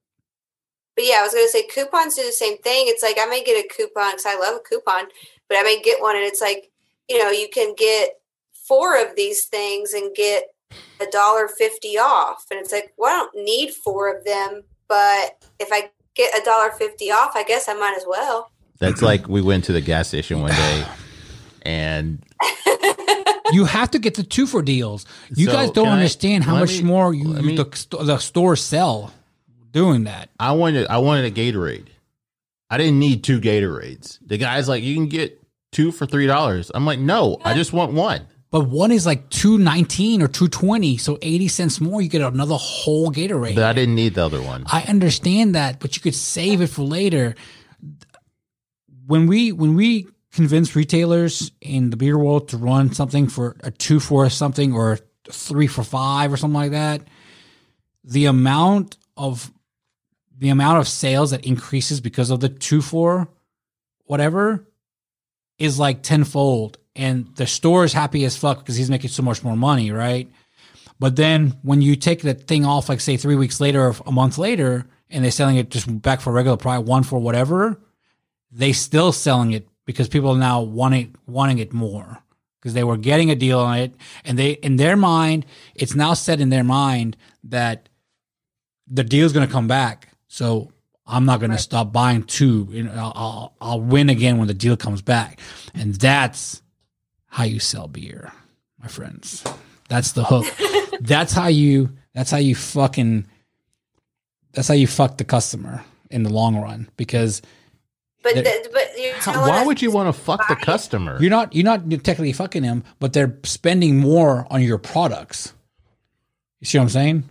but 0.96 1.06
yeah, 1.06 1.18
I 1.20 1.24
was 1.24 1.34
gonna 1.34 1.48
say 1.48 1.66
coupons 1.68 2.16
do 2.16 2.26
the 2.26 2.32
same 2.34 2.58
thing. 2.58 2.86
It's 2.88 3.02
like 3.02 3.18
I 3.20 3.26
may 3.28 3.44
get 3.44 3.64
a 3.64 3.68
coupon 3.74 4.12
because 4.12 4.26
I 4.26 4.38
love 4.38 4.56
a 4.58 4.60
coupon, 4.60 5.06
but 5.48 5.58
I 5.58 5.62
may 5.64 5.82
get 5.82 6.02
one 6.02 6.18
and 6.18 6.26
it's 6.26 6.42
like 6.42 6.70
you 7.10 7.18
know 7.18 7.30
you 7.32 7.48
can 7.48 7.74
get 7.78 8.10
four 8.68 9.00
of 9.02 9.16
these 9.16 9.46
things 9.46 9.94
and 9.94 10.14
get 10.16 10.44
a 11.02 11.06
dollar 11.12 11.48
fifty 11.48 11.98
off, 11.98 12.46
and 12.52 12.60
it's 12.60 12.72
like 12.72 12.94
well 12.98 13.14
I 13.14 13.18
don't 13.34 13.46
need 13.46 13.72
four 13.74 14.16
of 14.16 14.24
them, 14.26 14.64
but 14.88 15.44
if 15.60 15.70
I 15.72 15.90
get 16.16 16.34
a 16.40 16.44
dollar 16.46 16.72
fifty 16.72 17.12
off, 17.12 17.32
I 17.36 17.44
guess 17.44 17.68
I 17.68 17.74
might 17.74 17.96
as 17.98 18.06
well. 18.08 18.52
That's 18.80 19.02
like 19.12 19.28
we 19.28 19.42
went 19.42 19.64
to 19.66 19.74
the 19.74 19.82
gas 19.82 20.08
station 20.10 20.42
one 20.42 20.52
day, 20.52 20.86
and 21.64 22.24
You 23.54 23.66
have 23.66 23.92
to 23.92 24.00
get 24.00 24.14
the 24.16 24.24
two 24.24 24.48
for 24.48 24.62
deals. 24.62 25.06
You 25.36 25.48
So, 25.48 25.52
guys 25.52 25.72
don't 25.72 25.86
can 25.86 25.94
I- 25.94 25.98
understand 25.98 26.44
how 26.46 26.56
much 26.58 26.78
me- 26.78 26.84
more 26.84 27.14
you, 27.14 27.26
me- 27.26 27.58
the, 27.58 27.70
st- 27.74 28.06
the 28.06 28.18
stores 28.18 28.62
sell 28.64 29.12
doing 29.72 30.06
that. 30.06 30.30
I 30.40 30.54
wanted 30.54 30.88
I 30.88 31.00
wanted 31.00 31.26
a 31.26 31.32
Gatorade. 31.32 31.88
I 32.70 32.78
didn't 32.78 33.00
need 33.00 33.26
two 33.26 33.42
Gatorades. 33.42 34.20
The 34.26 34.38
guy's 34.38 34.70
like, 34.70 34.84
you 34.84 34.96
can 34.96 35.08
get 35.08 35.42
two 35.74 35.92
for 35.92 36.06
three 36.06 36.28
dollars. 36.28 36.72
I'm 36.74 36.86
like, 36.86 37.00
no, 37.00 37.38
I 37.44 37.54
just 37.54 37.74
want 37.74 37.92
one. 37.92 38.26
But 38.52 38.68
one 38.68 38.92
is 38.92 39.06
like 39.06 39.30
two 39.30 39.58
nineteen 39.58 40.22
or 40.22 40.28
two 40.28 40.50
twenty, 40.50 40.98
so 40.98 41.18
eighty 41.22 41.48
cents 41.48 41.80
more. 41.80 42.02
You 42.02 42.10
get 42.10 42.22
another 42.22 42.58
whole 42.58 43.10
Gatorade. 43.10 43.56
But 43.56 43.64
I 43.64 43.74
didn't 43.74 43.96
need 43.96 44.16
the 44.16 44.26
other 44.26 44.42
one. 44.42 44.66
I 44.68 44.84
understand 44.84 45.56
that, 45.56 45.80
but 45.80 45.96
you 45.96 46.02
could 46.02 46.16
save 46.16 46.60
it 46.62 46.68
for 46.68 46.82
later. 46.84 47.36
When 49.08 49.28
we 49.28 49.54
when 49.54 49.76
we 49.76 50.08
convince 50.34 50.76
retailers 50.76 51.52
in 51.62 51.92
the 51.92 51.98
beer 51.98 52.18
world 52.18 52.50
to 52.50 52.58
run 52.58 52.94
something 52.94 53.28
for 53.28 53.56
a 53.62 53.72
two 53.72 54.02
for 54.02 54.30
something 54.30 54.74
or 54.74 55.00
three 55.30 55.68
for 55.68 55.84
five 55.84 56.34
or 56.34 56.38
something 56.38 56.56
like 56.56 56.72
that, 56.72 57.02
the 58.04 58.26
amount 58.26 58.98
of 59.16 59.50
the 60.38 60.50
amount 60.50 60.80
of 60.80 60.90
sales 60.90 61.32
that 61.32 61.46
increases 61.46 62.02
because 62.02 62.32
of 62.32 62.42
the 62.42 62.50
two 62.50 62.82
for 62.82 63.30
whatever 64.06 64.68
is 65.58 65.80
like 65.80 66.04
tenfold. 66.04 66.78
And 66.96 67.34
the 67.36 67.48
store 67.48 67.86
is 67.86 67.94
happy 67.94 68.26
as 68.26 68.38
fuck 68.38 68.60
because 68.60 68.76
he's 68.76 68.90
making 68.90 69.12
so 69.12 69.24
much 69.24 69.44
more 69.44 69.56
money, 69.56 69.92
right? 69.92 70.30
But 71.00 71.16
then 71.16 71.58
when 71.64 71.82
you 71.82 71.96
take 71.96 72.22
that 72.24 72.48
thing 72.48 72.66
off, 72.66 72.90
like 72.90 73.00
say 73.00 73.18
three 73.18 73.36
weeks 73.36 73.60
later 73.60 73.88
or 73.88 73.96
a 74.06 74.12
month 74.12 74.38
later, 74.38 74.86
and 75.10 75.24
they're 75.24 75.32
selling 75.32 75.58
it 75.58 75.70
just 75.70 76.02
back 76.02 76.22
for 76.22 76.32
regular 76.32 76.58
price, 76.58 76.84
one 76.84 77.04
for 77.04 77.20
whatever, 77.20 77.82
they 78.52 78.74
still 78.74 79.12
selling 79.12 79.52
it 79.52 79.68
because 79.86 80.08
people 80.08 80.32
are 80.32 80.38
now 80.38 80.62
wanting 80.62 81.16
wanting 81.26 81.58
it 81.58 81.74
more 81.74 82.20
because 82.60 82.74
they 82.74 82.84
were 82.84 82.98
getting 82.98 83.32
a 83.32 83.36
deal 83.36 83.60
on 83.60 83.80
it, 83.80 83.96
and 84.24 84.38
they 84.38 84.52
in 84.52 84.76
their 84.76 84.96
mind, 84.96 85.46
it's 85.74 85.96
now 85.96 86.14
set 86.14 86.40
in 86.40 86.50
their 86.50 86.64
mind 86.64 87.18
that 87.46 87.90
the 88.88 89.04
deal's 89.04 89.34
going 89.34 89.48
to 89.48 89.52
come 89.52 89.68
back. 89.68 90.10
So 90.28 90.72
I'm 91.08 91.26
not 91.26 91.40
going 91.40 91.52
to 91.52 91.58
stop 91.58 91.92
buying 91.92 92.24
two. 92.24 92.68
You 92.70 92.84
know, 92.84 92.94
I'll, 92.94 93.14
I'll 93.16 93.54
I'll 93.62 93.82
win 93.82 94.10
again 94.10 94.38
when 94.38 94.48
the 94.48 94.54
deal 94.54 94.78
comes 94.78 95.02
back, 95.02 95.40
and 95.74 95.96
that's 95.96 96.62
how 97.32 97.44
you 97.46 97.60
sell 97.60 97.88
beer, 97.88 98.32
my 98.80 98.88
friends. 98.88 99.44
That's 99.90 100.12
the 100.12 100.24
hook. 100.24 100.46
that's 101.02 101.34
how 101.34 101.48
you. 101.48 101.90
That's 102.14 102.30
how 102.30 102.38
you 102.38 102.56
fucking. 102.56 103.26
That's 104.54 104.68
how 104.68 104.74
you 104.74 104.86
fuck 104.88 105.18
the 105.18 105.24
customer 105.24 105.84
in 106.10 106.24
the 106.24 106.30
long 106.30 106.58
run 106.62 106.90
because 106.98 107.42
But 108.22 108.36
There- 108.36 108.44
the, 108.44 108.70
but 108.74 108.92
you're 108.98 109.14
How- 109.16 109.48
why 109.48 109.66
would 109.66 109.82
you 109.82 109.92
want 109.92 110.14
to 110.14 110.22
fuck 110.22 110.46
the 110.50 110.58
customer? 110.58 111.18
you're 111.22 111.30
not 111.30 111.56
you're 111.56 111.64
not 111.64 111.90
technically 112.04 112.34
fucking 112.34 112.64
them, 112.64 112.84
but 113.00 113.14
they're 113.14 113.38
spending 113.44 113.98
more 113.98 114.46
on 114.52 114.62
your 114.62 114.78
products. 114.78 115.54
You 116.60 116.66
see 116.66 116.78
what 116.78 116.84
I'm 116.84 116.90
saying? 116.90 117.24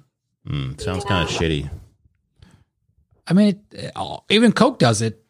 Mm, 0.48 0.80
sounds 0.80 1.04
kind 1.04 1.28
of 1.28 1.34
shitty. 1.34 1.68
I 3.26 3.32
mean, 3.34 3.60
it, 3.72 3.92
uh, 3.94 4.18
even 4.30 4.52
Coke 4.52 4.78
does 4.78 5.02
it. 5.02 5.22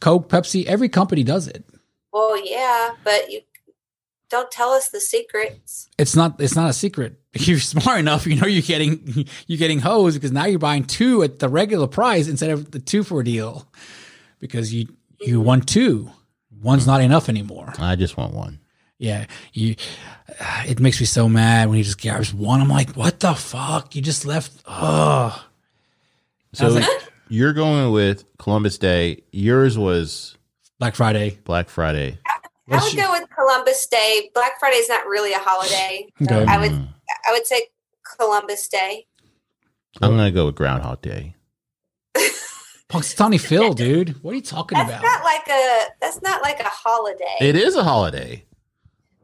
Coke, 0.00 0.28
Pepsi, 0.28 0.64
every 0.64 0.88
company 0.88 1.22
does 1.24 1.48
it. 1.48 1.64
Well, 2.12 2.36
yeah, 2.42 2.94
but 3.04 3.30
you 3.30 3.40
don't 4.30 4.50
tell 4.50 4.70
us 4.70 4.88
the 4.88 5.00
secrets. 5.00 5.88
It's 5.98 6.16
not 6.16 6.40
it's 6.40 6.56
not 6.56 6.70
a 6.70 6.72
secret. 6.72 7.20
If 7.32 7.46
you're 7.48 7.58
smart 7.60 8.00
enough, 8.00 8.26
you 8.26 8.36
know 8.36 8.46
you're 8.46 8.62
getting 8.62 9.26
you're 9.46 9.58
getting 9.58 9.80
hosed 9.80 10.16
because 10.16 10.32
now 10.32 10.46
you're 10.46 10.58
buying 10.58 10.84
two 10.84 11.22
at 11.22 11.38
the 11.38 11.48
regular 11.48 11.86
price 11.86 12.28
instead 12.28 12.50
of 12.50 12.70
the 12.70 12.78
two 12.78 13.02
for 13.02 13.22
deal 13.22 13.68
because 14.38 14.72
you 14.74 14.88
you 15.20 15.40
want 15.40 15.68
two. 15.68 16.10
One's 16.62 16.86
not 16.86 17.00
enough 17.00 17.28
anymore. 17.28 17.72
I 17.78 17.96
just 17.96 18.16
want 18.16 18.32
one. 18.34 18.60
Yeah, 18.98 19.26
you. 19.52 19.76
Uh, 20.40 20.64
it 20.66 20.80
makes 20.80 20.98
me 21.00 21.06
so 21.06 21.28
mad 21.28 21.68
when 21.68 21.76
he 21.76 21.82
just 21.82 22.00
grabs 22.00 22.32
one. 22.34 22.60
I'm 22.62 22.68
like, 22.68 22.90
what 22.96 23.20
the 23.20 23.34
fuck? 23.34 23.94
You 23.94 24.00
just 24.02 24.24
left. 24.24 24.52
Oh, 24.66 25.46
So 26.54 26.68
like- 26.68 26.84
you're 27.28 27.52
going 27.52 27.92
with 27.92 28.24
Columbus 28.38 28.78
Day. 28.78 29.22
Yours 29.32 29.76
was 29.78 30.36
Black 30.78 30.94
Friday. 30.94 31.38
Black 31.44 31.68
Friday. 31.68 32.18
I 32.68 32.74
What's 32.76 32.94
would 32.94 33.00
go 33.00 33.12
with 33.12 33.28
Columbus 33.30 33.86
Day. 33.86 34.30
Black 34.34 34.58
Friday 34.58 34.76
is 34.76 34.88
not 34.88 35.06
really 35.06 35.32
a 35.32 35.38
holiday. 35.38 36.06
So 36.28 36.40
Okay. 36.40 36.52
I 36.52 36.58
would 36.58 36.72
I 36.72 37.32
would 37.32 37.46
say 37.46 37.62
Columbus 38.18 38.66
Day. 38.68 39.06
I'm 40.02 40.10
gonna 40.16 40.30
go 40.32 40.46
with 40.46 40.56
Groundhog 40.56 41.00
Day. 41.02 41.34
Punxsutawney 42.88 43.40
Phil, 43.40 43.72
dude. 43.72 44.22
What 44.22 44.32
are 44.32 44.34
you 44.36 44.42
talking 44.42 44.78
That's 44.78 44.90
about? 44.90 45.02
not 45.02 45.24
like 45.24 45.48
a 45.48 45.84
that's 46.00 46.22
not 46.22 46.42
like 46.42 46.60
a 46.60 46.68
holiday. 46.68 47.36
It 47.40 47.56
is 47.56 47.74
a 47.76 47.82
holiday. 47.84 48.44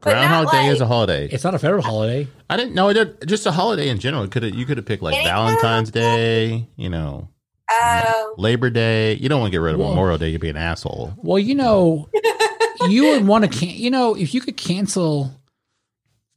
But 0.01 0.11
Groundhog 0.11 0.51
Day 0.51 0.63
like- 0.67 0.71
is 0.75 0.81
a 0.81 0.85
holiday. 0.87 1.27
It's 1.31 1.43
not 1.45 1.55
a 1.55 1.59
federal 1.59 1.81
holiday. 1.81 2.27
I 2.49 2.57
didn't 2.57 2.75
know 2.75 2.89
it. 2.89 3.25
Just 3.25 3.45
a 3.45 3.51
holiday 3.51 3.87
in 3.89 3.99
general. 3.99 4.27
Could 4.27 4.43
you 4.55 4.65
could 4.65 4.77
have 4.77 4.85
picked 4.85 5.01
like 5.03 5.15
Any 5.15 5.25
Valentine's 5.25 5.91
kind 5.91 5.93
Day. 5.93 6.67
You 6.75 6.89
know, 6.89 7.29
Oh, 7.71 8.35
Labor 8.37 8.69
Day. 8.69 9.13
You 9.13 9.29
don't 9.29 9.39
want 9.39 9.51
to 9.51 9.55
get 9.57 9.61
rid 9.63 9.75
of 9.75 9.79
Whoa. 9.79 9.89
Memorial 9.89 10.17
Day. 10.17 10.29
You'd 10.29 10.41
be 10.41 10.49
an 10.49 10.57
asshole. 10.57 11.13
Well, 11.17 11.39
you 11.39 11.55
know, 11.55 12.09
you 12.91 13.03
would 13.11 13.25
want 13.27 13.43
to 13.51 13.59
can. 13.59 13.69
You 13.69 13.91
know, 13.91 14.15
if 14.15 14.33
you 14.33 14.41
could 14.41 14.57
cancel 14.57 15.31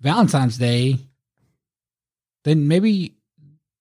Valentine's 0.00 0.58
Day, 0.58 0.99
then 2.44 2.68
maybe, 2.68 3.16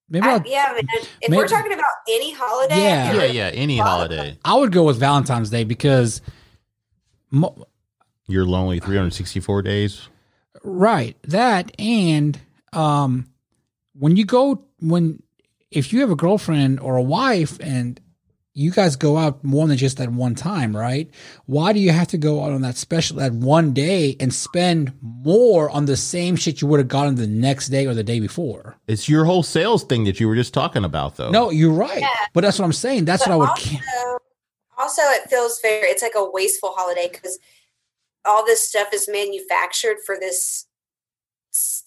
maybe 0.10 0.26
I, 0.26 0.42
yeah. 0.46 0.68
I 0.70 0.76
mean, 0.76 0.88
if 0.94 1.10
Maybe- 1.30 1.38
we're 1.38 1.48
talking 1.48 1.74
about 1.74 1.86
any 2.10 2.34
holiday, 2.34 2.82
Yeah. 2.82 3.14
Yeah, 3.14 3.24
yeah. 3.26 3.48
Any 3.54 3.78
holiday. 3.78 4.38
I 4.44 4.56
would 4.56 4.72
go 4.72 4.84
with 4.84 4.98
Valentine's 4.98 5.50
Day 5.50 5.64
because, 5.64 6.22
mo- 7.32 7.68
You're 8.28 8.46
lonely 8.46 8.80
364 8.80 9.62
days. 9.62 10.08
right, 10.64 11.16
that 11.24 11.72
and 11.80 12.40
um, 12.74 13.28
when 13.94 14.16
you 14.18 14.26
go 14.26 14.64
when 14.80 15.22
if 15.72 15.94
you 15.94 16.02
have 16.02 16.10
a 16.12 16.16
girlfriend 16.16 16.80
or 16.80 16.96
a 16.98 17.02
wife 17.04 17.58
and 17.62 18.00
you 18.58 18.72
guys 18.72 18.96
go 18.96 19.18
out 19.18 19.44
more 19.44 19.68
than 19.68 19.76
just 19.76 19.98
that 19.98 20.10
one 20.10 20.34
time, 20.34 20.76
right? 20.76 21.10
Why 21.46 21.74
do 21.74 21.80
you 21.80 21.92
have 21.92 22.08
to 22.08 22.18
go 22.18 22.42
out 22.42 22.54
on 22.54 22.62
that 22.62 22.78
special 22.78 23.18
that 23.18 23.34
one 23.34 23.74
day 23.74 24.16
and 24.22 24.34
spend 24.34 24.94
more 25.02 25.70
on 25.70 25.86
the 25.86 25.98
same 25.98 26.38
shit 26.38 26.62
you 26.62 26.68
would 26.70 26.80
have 26.80 26.88
gotten 26.88 27.16
the 27.16 27.28
next 27.28 27.68
day 27.68 27.86
or 27.86 27.94
the 27.94 28.04
day 28.04 28.22
before? 28.22 28.78
It's 28.88 29.10
your 29.10 29.26
whole 29.26 29.44
sales 29.44 29.84
thing 29.84 30.06
that 30.06 30.22
you 30.22 30.30
were 30.30 30.36
just 30.36 30.54
talking 30.54 30.86
about, 30.86 31.18
though. 31.18 31.32
No, 31.32 31.50
you're 31.50 31.74
right. 31.74 32.00
Yeah. 32.00 32.08
But 32.34 32.42
that's 32.42 32.58
what 32.58 32.64
I'm 32.64 32.72
saying. 32.74 33.04
That's 33.04 33.28
But 33.28 33.38
what 33.38 33.50
I 33.50 33.52
would. 33.52 33.80
also, 33.80 34.20
also, 34.78 35.02
it 35.04 35.30
feels 35.30 35.60
very. 35.62 35.90
It's 35.90 36.02
like 36.02 36.16
a 36.16 36.30
wasteful 36.32 36.74
holiday 36.78 37.10
because 37.12 37.38
all 38.24 38.46
this 38.46 38.66
stuff 38.66 38.88
is 38.94 39.10
manufactured 39.12 39.98
for 40.06 40.18
this 40.18 40.66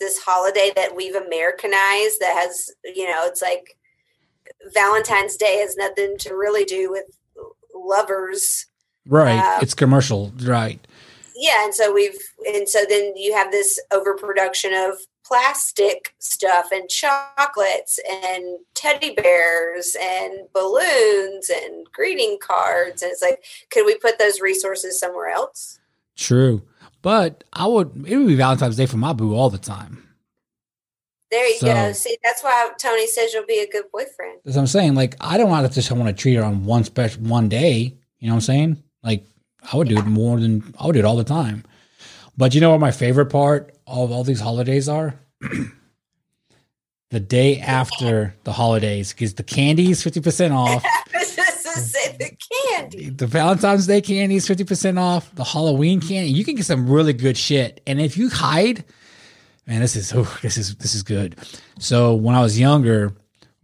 this 0.01 0.19
holiday 0.19 0.71
that 0.77 0.95
we've 0.95 1.15
Americanized. 1.15 2.21
That 2.21 2.37
has 2.37 2.71
you 2.85 3.07
know, 3.07 3.23
it's 3.25 3.41
like 3.41 3.78
Valentine's 4.73 5.37
Day 5.37 5.59
has 5.59 5.77
nothing 5.77 6.17
to 6.19 6.35
really 6.35 6.65
do 6.65 6.91
with 6.91 7.05
lovers. 7.75 8.67
right. 9.07 9.39
Uh, 9.39 9.59
it's 9.63 9.75
commercial. 9.75 10.33
Right. 10.43 10.85
Yeah, 11.35 11.65
and 11.65 11.75
so 11.75 11.93
we've 11.95 12.19
and 12.47 12.69
so 12.69 12.81
then 12.89 13.17
you 13.17 13.33
have 13.35 13.53
this 13.53 13.79
overproduction 13.93 14.73
of 14.75 14.99
plastic 15.25 16.15
stuff 16.19 16.67
and 16.73 16.89
chocolates 16.89 18.01
and 18.25 18.59
teddy 18.75 19.15
bears 19.15 19.95
and 20.01 20.49
balloons 20.53 21.51
and 21.51 21.87
greeting 21.93 22.39
cards 22.41 23.03
and 23.03 23.13
it's 23.13 23.21
like 23.21 23.45
could 23.71 23.85
we 23.85 23.95
put 23.99 24.19
those 24.19 24.41
resources 24.41 24.99
somewhere 24.99 25.29
else? 25.29 25.79
True. 26.17 26.63
But 27.03 27.45
I 27.53 27.67
would. 27.67 28.05
It 28.07 28.17
would 28.17 28.27
be 28.27 28.35
Valentine's 28.35 28.77
Day 28.77 28.87
for 28.87 28.97
my 28.97 29.13
boo 29.13 29.35
all 29.35 29.51
the 29.51 29.59
time. 29.59 30.08
There 31.31 31.47
you 31.49 31.59
So- 31.59 31.67
go. 31.67 31.93
See, 31.93 32.17
that's 32.25 32.43
why 32.43 32.71
Tony 32.79 33.07
says 33.07 33.33
you'll 33.35 33.45
be 33.47 33.59
a 33.61 33.69
good 33.71 33.85
boyfriend. 33.93 34.39
That's 34.45 34.57
what 34.57 34.63
I'm 34.63 34.67
saying. 34.67 34.95
Like, 34.95 35.15
I 35.21 35.37
don't 35.37 35.51
want 35.51 35.67
to 35.67 35.73
just 35.75 35.91
want 35.93 36.09
to 36.09 36.13
treat 36.21 36.35
her 36.35 36.45
on 36.45 36.65
one 36.65 36.85
special 36.85 37.23
one 37.23 37.49
day. 37.49 37.95
You 38.19 38.29
know 38.29 38.35
what 38.35 38.37
I'm 38.37 38.41
saying? 38.43 38.83
Like, 39.03 39.25
I 39.73 39.77
would 39.77 39.89
do 39.89 39.99
it 39.99 40.07
more 40.07 40.41
than 40.41 40.75
I 40.79 40.87
would 40.87 40.95
do 40.95 41.01
it 41.01 41.05
all 41.05 41.17
the 41.17 41.25
time. 41.25 41.65
But 42.37 42.55
you 42.55 42.61
know 42.61 42.71
what 42.71 42.81
my 42.81 42.93
favorite 42.93 43.27
part 43.27 43.77
of 43.87 44.11
all 44.13 44.25
these 44.25 44.41
holidays 44.41 44.89
are? 44.89 45.19
the 47.11 47.21
day 47.21 47.59
after 47.61 48.35
the 48.45 48.53
holidays, 48.53 49.13
because 49.13 49.35
the 49.35 49.43
candy 49.43 49.91
is 49.91 50.03
fifty 50.03 50.21
percent 50.21 50.53
off. 50.55 50.85
Just 51.13 51.37
to 51.37 51.81
say 51.81 52.17
the 52.19 52.31
candy. 52.71 53.11
The 53.11 53.27
Valentine's 53.27 53.87
Day 53.87 54.01
candy 54.01 54.37
is 54.37 54.47
fifty 54.47 54.65
percent 54.65 54.99
off. 54.99 55.35
The 55.35 55.45
Halloween 55.45 56.01
candy, 56.01 56.31
you 56.31 56.45
can 56.45 56.55
get 56.55 56.67
some 56.67 56.89
really 56.89 57.13
good 57.13 57.37
shit. 57.37 57.81
And 57.87 58.01
if 58.01 58.17
you 58.17 58.29
hide, 58.29 58.85
man, 59.69 59.81
this 59.81 59.95
is 59.95 60.13
oh, 60.17 60.37
this 60.43 60.57
is 60.57 60.75
this 60.77 60.95
is 60.95 61.05
good. 61.05 61.37
So 61.79 62.15
when 62.15 62.35
I 62.35 62.41
was 62.41 62.59
younger, 62.59 63.15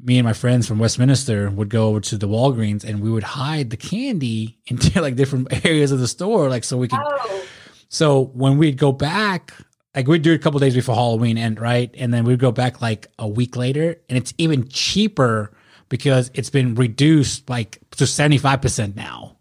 me 0.00 0.18
and 0.18 0.26
my 0.26 0.34
friends 0.34 0.68
from 0.68 0.78
Westminster 0.78 1.50
would 1.50 1.70
go 1.70 1.88
over 1.88 2.00
to 2.00 2.18
the 2.18 2.28
Walgreens 2.28 2.84
and 2.84 3.00
we 3.00 3.10
would 3.10 3.22
hide 3.22 3.70
the 3.70 3.76
candy 3.76 4.58
into 4.66 5.00
like 5.00 5.16
different 5.16 5.48
areas 5.66 5.90
of 5.90 5.98
the 5.98 6.08
store, 6.08 6.48
like 6.48 6.62
so 6.62 6.76
we 6.76 6.86
could. 6.88 7.00
Oh, 7.02 7.44
So 7.88 8.26
when 8.34 8.58
we'd 8.58 8.76
go 8.78 8.92
back, 8.92 9.52
like 9.96 10.06
we'd 10.06 10.22
do 10.22 10.32
it 10.32 10.36
a 10.36 10.38
couple 10.38 10.60
days 10.60 10.74
before 10.74 10.94
Halloween 10.94 11.38
end, 11.38 11.60
right? 11.60 11.92
And 11.96 12.12
then 12.12 12.24
we'd 12.24 12.38
go 12.38 12.52
back 12.52 12.82
like 12.82 13.08
a 13.18 13.26
week 13.26 13.56
later, 13.56 13.96
and 14.08 14.18
it's 14.18 14.34
even 14.38 14.68
cheaper 14.68 15.52
because 15.88 16.30
it's 16.34 16.50
been 16.50 16.74
reduced 16.74 17.48
like 17.48 17.78
to 17.92 18.06
seventy 18.06 18.38
five 18.38 18.60
percent 18.60 18.96
now. 18.96 19.33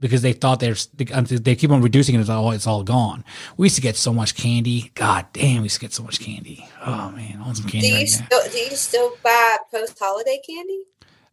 Because 0.00 0.22
they 0.22 0.32
thought 0.32 0.60
they're 0.60 0.76
they 0.94 1.56
keep 1.56 1.70
on 1.70 1.82
reducing 1.82 2.14
it, 2.14 2.20
it's 2.20 2.30
all 2.30 2.52
it's 2.52 2.68
all 2.68 2.84
gone. 2.84 3.24
We 3.56 3.66
used 3.66 3.76
to 3.76 3.82
get 3.82 3.96
so 3.96 4.12
much 4.12 4.36
candy. 4.36 4.92
God 4.94 5.26
damn, 5.32 5.58
we 5.58 5.64
used 5.64 5.76
to 5.76 5.80
get 5.80 5.92
so 5.92 6.04
much 6.04 6.20
candy. 6.20 6.68
Oh 6.86 7.10
man, 7.10 7.38
I 7.40 7.44
want 7.44 7.56
some 7.56 7.66
do 7.66 7.72
candy 7.72 7.88
you 7.88 7.94
right 7.94 8.08
now. 8.08 8.26
still 8.26 8.52
do 8.52 8.58
you 8.58 8.76
still 8.76 9.16
buy 9.24 9.56
post 9.72 9.98
holiday 9.98 10.40
candy? 10.46 10.82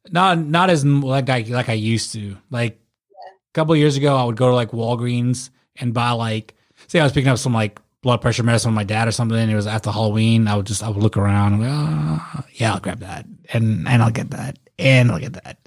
Not 0.10 0.40
not 0.40 0.70
as 0.72 0.84
like 0.84 1.30
I 1.30 1.42
like 1.42 1.70
I 1.70 1.74
used 1.74 2.14
to. 2.14 2.38
Like 2.50 2.80
a 3.12 3.54
couple 3.54 3.74
of 3.74 3.80
years 3.80 3.98
ago, 3.98 4.16
I 4.16 4.24
would 4.24 4.36
go 4.36 4.50
to 4.50 4.56
like 4.56 4.72
Walgreens 4.72 5.52
and 5.76 5.94
buy 5.94 6.12
like 6.12 6.56
say 6.88 7.00
I 7.00 7.04
was 7.04 7.12
picking 7.12 7.30
up 7.30 7.38
some 7.38 7.54
like 7.54 7.80
blood 8.02 8.22
pressure 8.22 8.44
medicine 8.44 8.72
with 8.72 8.76
my 8.76 8.84
dad 8.84 9.08
or 9.08 9.12
something. 9.12 9.38
And 9.38 9.52
it 9.52 9.56
was 9.56 9.68
after 9.68 9.92
Halloween. 9.92 10.48
I 10.48 10.56
would 10.56 10.66
just 10.66 10.84
I 10.84 10.90
would 10.90 11.02
look 11.02 11.18
around. 11.18 11.54
And, 11.54 11.64
ah, 11.68 12.46
yeah, 12.54 12.74
I'll 12.74 12.80
grab 12.80 13.00
that 13.00 13.28
and 13.54 13.88
and 13.88 14.02
I'll 14.02 14.12
get 14.12 14.32
that 14.32 14.58
and 14.80 15.12
I'll 15.12 15.20
get 15.20 15.34
that 15.34 15.58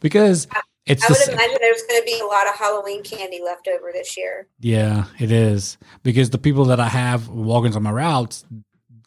because 0.00 0.46
it's 0.88 1.04
I 1.04 1.08
would 1.08 1.16
sa- 1.16 1.32
imagine 1.32 1.58
there's 1.60 1.82
going 1.88 2.00
to 2.00 2.04
be 2.04 2.18
a 2.20 2.26
lot 2.26 2.46
of 2.48 2.54
Halloween 2.56 3.02
candy 3.02 3.40
left 3.44 3.68
over 3.68 3.90
this 3.92 4.16
year. 4.16 4.46
yeah 4.60 5.04
it 5.18 5.30
is 5.30 5.78
because 6.02 6.30
the 6.30 6.38
people 6.38 6.64
that 6.66 6.80
I 6.80 6.88
have 6.88 7.28
walking 7.28 7.74
on 7.76 7.82
my 7.82 7.90
routes. 7.92 8.44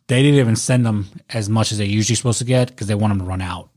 They 0.07 0.21
didn't 0.23 0.39
even 0.39 0.57
send 0.57 0.85
them 0.85 1.07
as 1.29 1.47
much 1.47 1.71
as 1.71 1.77
they're 1.77 1.87
usually 1.87 2.17
supposed 2.17 2.39
to 2.39 2.43
get 2.45 2.67
because 2.67 2.87
they 2.87 2.95
want 2.95 3.11
them 3.11 3.19
to 3.19 3.25
run 3.25 3.39
out. 3.41 3.69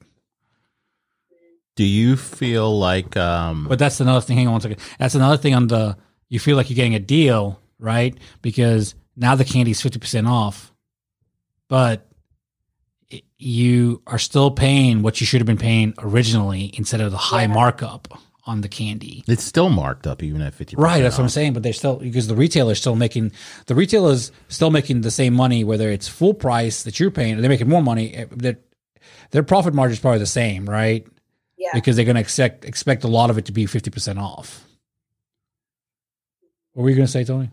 Do 1.77 1.85
you 1.85 2.17
feel 2.17 2.77
like 2.79 3.17
um 3.17 3.67
But 3.69 3.79
that's 3.79 4.01
another 4.01 4.21
thing. 4.21 4.37
Hang 4.39 4.47
on 4.49 4.53
one 4.53 4.61
second. 4.61 4.81
That's 4.99 5.15
another 5.15 5.37
thing 5.37 5.55
on 5.55 5.67
the. 5.69 5.97
You 6.29 6.41
feel 6.41 6.57
like 6.57 6.71
you're 6.71 6.75
getting 6.77 6.95
a 6.97 7.01
deal, 7.01 7.61
right? 7.79 8.17
Because 8.43 8.95
now 9.17 9.35
the 9.37 9.45
candy's 9.45 9.81
fifty 9.81 9.99
percent 9.99 10.27
off, 10.27 10.73
but 11.69 11.99
i- 12.01 12.14
you 13.45 14.01
are 14.07 14.19
still 14.19 14.51
paying 14.51 15.03
what 15.03 15.21
you 15.21 15.27
should 15.27 15.41
have 15.41 15.47
been 15.47 15.59
paying 15.59 15.95
originally 15.99 16.73
instead 16.79 17.01
of 17.01 17.11
the 17.11 17.17
high 17.19 17.43
Yeah. 17.43 17.49
markup 17.49 18.19
on 18.47 18.61
the 18.61 18.69
candy. 18.69 19.25
it's 19.27 19.43
still 19.45 19.71
marked 19.71 20.07
up 20.07 20.23
even 20.23 20.43
at 20.43 20.55
50%? 20.55 20.79
Right, 20.83 21.01
that's 21.03 21.17
what 21.17 21.25
I'm 21.25 21.31
saying. 21.31 21.53
But 21.55 21.63
they're 21.63 21.73
still 21.73 21.97
because 21.97 22.27
the 22.27 22.35
retailer's 22.37 22.79
still 22.79 22.95
making 22.97 23.33
the 23.67 23.75
retailer's 23.75 24.33
still 24.49 24.71
making 24.71 25.01
the 25.01 25.11
same 25.11 25.33
money 25.35 25.65
whether 25.65 25.89
it's 25.91 26.09
full 26.09 26.35
price 26.35 26.83
that 26.83 27.01
you're 27.01 27.11
paying. 27.11 27.37
or 27.37 27.41
They're 27.41 27.49
making 27.51 27.69
more 27.69 27.83
money. 27.83 28.13
eh, 28.15 28.27
Their 28.31 28.59
their 29.31 29.43
profit 29.43 29.73
margin 29.75 29.95
is 29.95 29.99
probably 30.01 30.19
the 30.21 30.27
same, 30.27 30.69
right? 30.69 31.07
Yeah. 31.57 31.71
because 31.73 31.97
they're 31.97 32.05
going 32.05 32.17
to 32.17 32.21
expect 32.21 32.65
expect 32.67 33.05
a 33.05 33.09
lot 33.09 33.31
of 33.31 33.39
it 33.39 33.47
to 33.47 33.53
be 33.53 33.65
50% 33.65 34.19
off. 34.21 34.65
What 36.73 36.83
were 36.83 36.91
you 36.91 36.97
going 36.97 37.07
to 37.07 37.13
say, 37.13 37.25
Tony? 37.25 37.51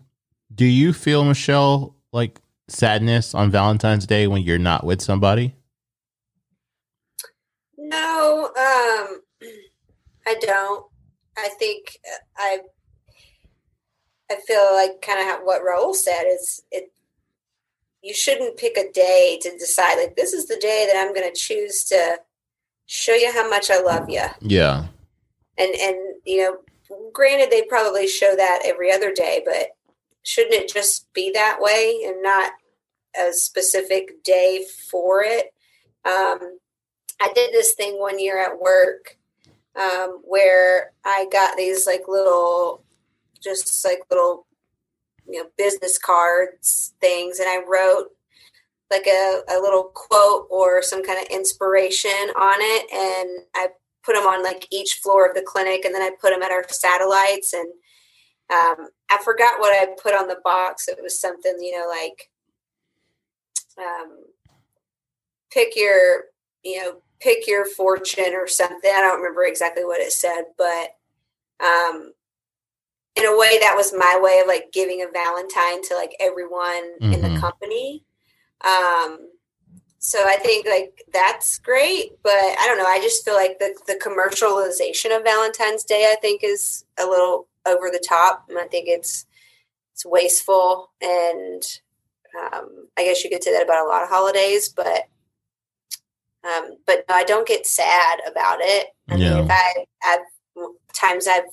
Do 0.54 0.66
you 0.66 0.92
feel 0.92 1.24
Michelle 1.24 1.96
like 2.12 2.40
sadness 2.68 3.34
on 3.34 3.50
Valentine's 3.50 4.06
Day 4.06 4.26
when 4.26 4.42
you're 4.42 4.58
not 4.58 4.84
with 4.84 5.00
somebody? 5.00 5.54
Um, 8.44 9.20
I 10.26 10.34
don't. 10.40 10.86
I 11.36 11.48
think 11.58 11.98
I 12.36 12.58
I 14.30 14.36
feel 14.46 14.74
like 14.74 15.02
kind 15.02 15.30
of 15.30 15.40
what 15.44 15.62
Raul 15.62 15.94
said 15.94 16.24
is 16.24 16.62
it. 16.70 16.92
You 18.02 18.12
shouldn't 18.12 18.56
pick 18.56 18.76
a 18.76 18.90
day 18.90 19.38
to 19.42 19.56
decide 19.58 19.96
like 19.96 20.16
this 20.16 20.32
is 20.32 20.46
the 20.46 20.56
day 20.56 20.88
that 20.90 21.00
I'm 21.00 21.14
going 21.14 21.30
to 21.30 21.38
choose 21.38 21.84
to 21.84 22.18
show 22.86 23.14
you 23.14 23.32
how 23.32 23.48
much 23.48 23.70
I 23.70 23.80
love 23.80 24.08
you. 24.08 24.24
Yeah. 24.40 24.86
And 25.56 25.74
and 25.74 25.96
you 26.24 26.38
know, 26.38 26.56
granted 27.12 27.50
they 27.50 27.62
probably 27.62 28.08
show 28.08 28.34
that 28.36 28.62
every 28.64 28.90
other 28.92 29.12
day, 29.12 29.42
but 29.44 29.68
shouldn't 30.22 30.54
it 30.54 30.72
just 30.72 31.12
be 31.12 31.30
that 31.32 31.58
way 31.60 32.00
and 32.06 32.22
not 32.22 32.52
a 33.18 33.32
specific 33.32 34.22
day 34.24 34.64
for 34.90 35.22
it? 35.22 35.52
Um, 36.04 36.58
I 37.22 37.32
did 37.32 37.52
this 37.52 37.74
thing 37.74 38.00
one 38.00 38.18
year 38.18 38.42
at 38.44 38.60
work 38.60 39.16
um, 39.80 40.20
where 40.24 40.92
I 41.04 41.26
got 41.30 41.56
these 41.56 41.86
like 41.86 42.02
little, 42.08 42.82
just 43.40 43.84
like 43.84 44.00
little, 44.10 44.46
you 45.28 45.40
know, 45.40 45.48
business 45.56 45.98
cards 45.98 46.94
things, 47.00 47.38
and 47.38 47.48
I 47.48 47.62
wrote 47.66 48.08
like 48.90 49.06
a, 49.06 49.42
a 49.48 49.58
little 49.60 49.84
quote 49.94 50.48
or 50.50 50.82
some 50.82 51.04
kind 51.04 51.18
of 51.18 51.28
inspiration 51.30 52.10
on 52.10 52.56
it, 52.58 52.92
and 52.92 53.46
I 53.54 53.68
put 54.02 54.14
them 54.14 54.26
on 54.26 54.42
like 54.42 54.66
each 54.72 54.98
floor 55.00 55.28
of 55.28 55.36
the 55.36 55.42
clinic, 55.42 55.84
and 55.84 55.94
then 55.94 56.02
I 56.02 56.10
put 56.20 56.30
them 56.30 56.42
at 56.42 56.50
our 56.50 56.64
satellites, 56.68 57.52
and 57.54 57.68
um, 58.52 58.88
I 59.10 59.22
forgot 59.22 59.60
what 59.60 59.72
I 59.72 59.94
put 60.02 60.14
on 60.14 60.26
the 60.26 60.40
box. 60.42 60.88
It 60.88 60.98
was 61.00 61.20
something, 61.20 61.56
you 61.60 61.78
know, 61.78 61.86
like 61.88 62.30
um, 63.78 64.24
pick 65.52 65.76
your, 65.76 66.24
you 66.64 66.82
know, 66.82 67.02
pick 67.22 67.46
your 67.46 67.64
fortune 67.64 68.34
or 68.34 68.46
something. 68.48 68.90
I 68.92 69.00
don't 69.00 69.18
remember 69.18 69.44
exactly 69.44 69.84
what 69.84 70.00
it 70.00 70.12
said, 70.12 70.44
but 70.58 70.96
um, 71.64 72.12
in 73.16 73.24
a 73.26 73.36
way, 73.38 73.58
that 73.60 73.74
was 73.76 73.92
my 73.92 74.18
way 74.20 74.40
of 74.40 74.48
like 74.48 74.72
giving 74.72 75.02
a 75.02 75.06
Valentine 75.12 75.82
to 75.84 75.94
like 75.94 76.14
everyone 76.20 76.92
in 77.00 77.20
the 77.20 77.28
Mhm. 77.28 77.40
company. 77.40 78.04
Um, 78.62 79.30
so 79.98 80.26
I 80.26 80.36
think 80.36 80.66
like 80.66 81.04
that's 81.12 81.58
great, 81.58 82.20
but 82.22 82.32
I 82.32 82.64
don't 82.66 82.78
know. 82.78 82.86
I 82.86 83.00
just 83.00 83.24
feel 83.24 83.34
like 83.34 83.58
the 83.58 83.74
the 83.86 83.94
commercialization 83.94 85.16
of 85.16 85.22
Valentine's 85.24 85.84
Day, 85.84 86.06
I 86.12 86.16
think, 86.20 86.42
is 86.42 86.84
a 86.98 87.06
little 87.06 87.48
over 87.66 87.90
the 87.90 88.04
top, 88.06 88.46
and 88.48 88.58
I 88.58 88.66
think 88.66 88.88
it's 88.88 89.26
it's 89.92 90.04
wasteful. 90.06 90.90
And 91.00 91.62
um, 92.40 92.88
I 92.98 93.04
guess 93.04 93.22
you 93.24 93.30
could 93.30 93.44
say 93.44 93.52
that 93.52 93.64
about 93.64 93.84
a 93.86 93.88
lot 93.88 94.02
of 94.02 94.08
holidays, 94.08 94.68
but 94.70 95.04
um, 96.44 96.76
but 96.86 97.04
no, 97.08 97.14
I 97.14 97.24
don't 97.24 97.46
get 97.48 97.66
sad 97.66 98.20
about 98.30 98.58
it. 98.60 98.88
I 99.10 99.16
Yeah. 99.16 99.34
mean, 99.36 99.44
if 99.44 99.50
I 99.50 99.84
I've 100.04 100.66
times 100.94 101.26
I've 101.26 101.44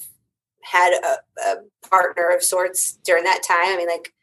had 0.63 0.93
a, 0.93 1.41
a 1.49 1.55
partner 1.89 2.29
of 2.29 2.43
sorts 2.43 2.97
during 3.05 3.23
that 3.23 3.43
time. 3.43 3.73
I 3.73 3.77
mean, 3.77 3.87
like 3.87 4.13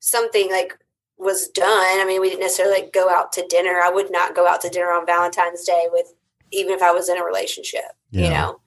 something 0.00 0.50
like 0.50 0.76
was 1.18 1.48
done. 1.48 1.66
I 2.00 2.04
mean, 2.06 2.20
we 2.20 2.28
didn't 2.28 2.40
necessarily 2.40 2.82
like 2.82 2.92
go 2.92 3.08
out 3.08 3.32
to 3.34 3.46
dinner. 3.48 3.80
I 3.82 3.90
would 3.90 4.10
not 4.10 4.34
go 4.34 4.46
out 4.48 4.60
to 4.62 4.68
dinner 4.68 4.90
on 4.90 5.06
Valentine's 5.06 5.64
Day 5.64 5.86
with 5.92 6.12
even 6.50 6.72
if 6.74 6.82
I 6.82 6.92
was 6.92 7.08
in 7.08 7.18
a 7.18 7.24
relationship. 7.24 7.84
You 8.10 8.22
Yeah. 8.24 8.30
know. 8.30 8.60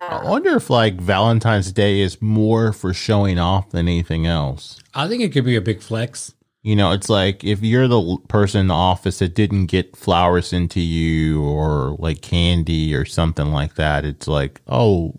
I 0.00 0.16
Um, 0.16 0.24
wonder 0.28 0.56
if 0.56 0.68
like 0.68 1.00
Valentine's 1.00 1.72
Day 1.72 2.00
is 2.00 2.20
more 2.20 2.72
for 2.72 2.92
showing 2.92 3.38
off 3.38 3.70
than 3.70 3.86
anything 3.88 4.26
else. 4.26 4.80
I 4.94 5.08
think 5.08 5.22
it 5.22 5.30
could 5.32 5.44
be 5.44 5.56
a 5.56 5.60
big 5.60 5.80
flex. 5.80 6.34
You 6.64 6.76
know, 6.76 6.92
it's 6.92 7.08
like 7.08 7.42
if 7.42 7.60
you're 7.62 7.88
the 7.88 8.18
person 8.28 8.60
in 8.60 8.66
the 8.68 8.74
office 8.74 9.18
that 9.18 9.34
didn't 9.34 9.66
get 9.66 9.96
flowers 9.96 10.52
into 10.52 10.80
you 10.80 11.42
or 11.42 11.96
like 11.98 12.20
candy 12.22 12.94
or 12.94 13.04
something 13.04 13.46
like 13.48 13.74
that, 13.74 14.04
it's 14.04 14.28
like, 14.28 14.60
oh, 14.68 15.18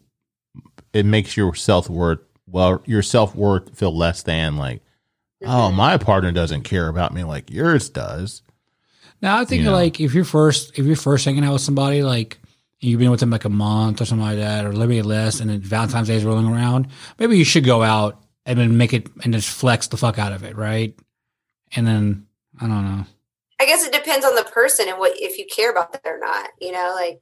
it 0.93 1.05
makes 1.05 1.35
your 1.35 1.53
self 1.53 1.89
worth, 1.89 2.19
well, 2.47 2.81
your 2.85 3.01
self 3.01 3.35
worth 3.35 3.77
feel 3.77 3.95
less 3.95 4.23
than 4.23 4.55
like, 4.55 4.81
oh, 5.43 5.69
mhm. 5.69 5.75
my 5.75 5.97
partner 5.97 6.31
doesn't 6.31 6.63
care 6.63 6.87
about 6.87 7.13
me 7.13 7.25
like 7.25 7.51
yours 7.51 7.89
does. 7.89 8.41
Now 9.21 9.37
I 9.39 9.43
think 9.45 9.63
Yeah. 9.63 9.71
like 9.71 9.99
if 9.99 10.13
you're 10.13 10.23
first 10.25 10.77
if 10.79 10.85
you're 10.85 10.95
first 10.95 11.25
hanging 11.25 11.43
out 11.43 11.53
with 11.53 11.61
somebody 11.61 12.03
like 12.03 12.39
you've 12.79 12.99
been 12.99 13.11
with 13.11 13.19
them 13.21 13.29
like 13.29 13.45
a 13.45 13.49
month 13.49 14.01
or 14.01 14.05
something 14.05 14.25
like 14.25 14.37
that, 14.37 14.65
or 14.65 14.71
little 14.73 15.05
less, 15.05 15.39
and 15.41 15.49
then 15.49 15.59
Valentine's 15.61 16.07
Day 16.07 16.15
is 16.15 16.23
rolling 16.25 16.47
around, 16.47 16.87
maybe 17.19 17.37
you 17.37 17.45
should 17.45 17.63
go 17.65 17.81
out 17.83 18.21
and 18.45 18.59
then 18.59 18.77
make 18.77 18.93
it 18.93 19.09
and 19.23 19.33
just 19.33 19.49
flex 19.49 19.87
the 19.87 19.97
fuck 19.97 20.19
out 20.19 20.31
of 20.33 20.43
it, 20.43 20.55
right? 20.57 20.97
And 21.75 21.87
then 21.87 22.27
I 22.59 22.67
don't 22.67 22.85
know. 22.85 23.05
I 23.59 23.65
guess 23.65 23.85
it 23.85 23.93
depends 23.93 24.25
on 24.25 24.35
the 24.35 24.43
person 24.43 24.89
and 24.89 24.97
what 24.97 25.13
if 25.15 25.37
you 25.37 25.45
care 25.45 25.71
about 25.71 25.93
that 25.93 26.01
or 26.05 26.19
not. 26.19 26.49
You 26.59 26.71
know, 26.71 26.93
like 26.95 27.21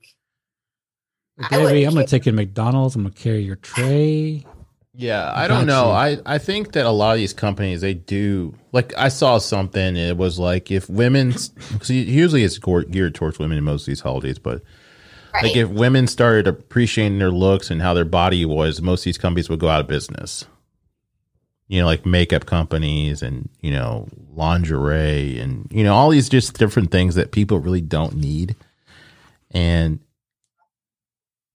Like, 1.37 1.49
Debbie, 1.51 1.83
i'm 1.85 1.93
gonna 1.93 2.07
take 2.07 2.25
you 2.25 2.31
to 2.31 2.35
McDonald's. 2.35 2.95
I'm 2.95 3.03
gonna 3.03 3.13
carry 3.13 3.43
your 3.43 3.57
tray. 3.57 4.45
Yeah, 4.93 5.31
I 5.33 5.47
don't 5.47 5.67
know. 5.67 5.89
I, 5.89 6.17
I 6.25 6.37
think 6.37 6.73
that 6.73 6.85
a 6.85 6.89
lot 6.89 7.13
of 7.13 7.17
these 7.17 7.33
companies 7.33 7.79
they 7.79 7.93
do 7.93 8.53
like 8.71 8.93
I 8.97 9.07
saw 9.07 9.37
something. 9.37 9.95
It 9.95 10.17
was 10.17 10.37
like 10.37 10.69
if 10.69 10.89
women, 10.89 11.31
cause 11.31 11.89
usually 11.89 12.43
it's 12.43 12.57
geared 12.57 13.15
towards 13.15 13.39
women 13.39 13.57
in 13.57 13.63
most 13.63 13.83
of 13.83 13.87
these 13.87 14.01
holidays, 14.01 14.37
but 14.37 14.61
right. 15.33 15.43
like 15.43 15.55
if 15.55 15.69
women 15.69 16.07
started 16.07 16.47
appreciating 16.47 17.19
their 17.19 17.31
looks 17.31 17.71
and 17.71 17.81
how 17.81 17.93
their 17.93 18.05
body 18.05 18.45
was, 18.45 18.81
most 18.81 19.01
of 19.01 19.05
these 19.05 19.17
companies 19.17 19.49
would 19.49 19.59
go 19.59 19.69
out 19.69 19.81
of 19.81 19.87
business. 19.87 20.45
You 21.71 21.79
know, 21.79 21.85
like 21.85 22.05
makeup 22.05 22.45
companies 22.45 23.21
and 23.21 23.47
you 23.61 23.71
know 23.71 24.05
lingerie 24.35 25.39
and 25.39 25.67
you 25.71 25.85
know 25.85 25.93
all 25.95 26.09
these 26.09 26.27
just 26.27 26.57
different 26.59 26.91
things 26.91 27.15
that 27.15 27.31
people 27.31 27.59
really 27.59 27.79
don't 27.79 28.17
need, 28.17 28.57
and 29.51 29.99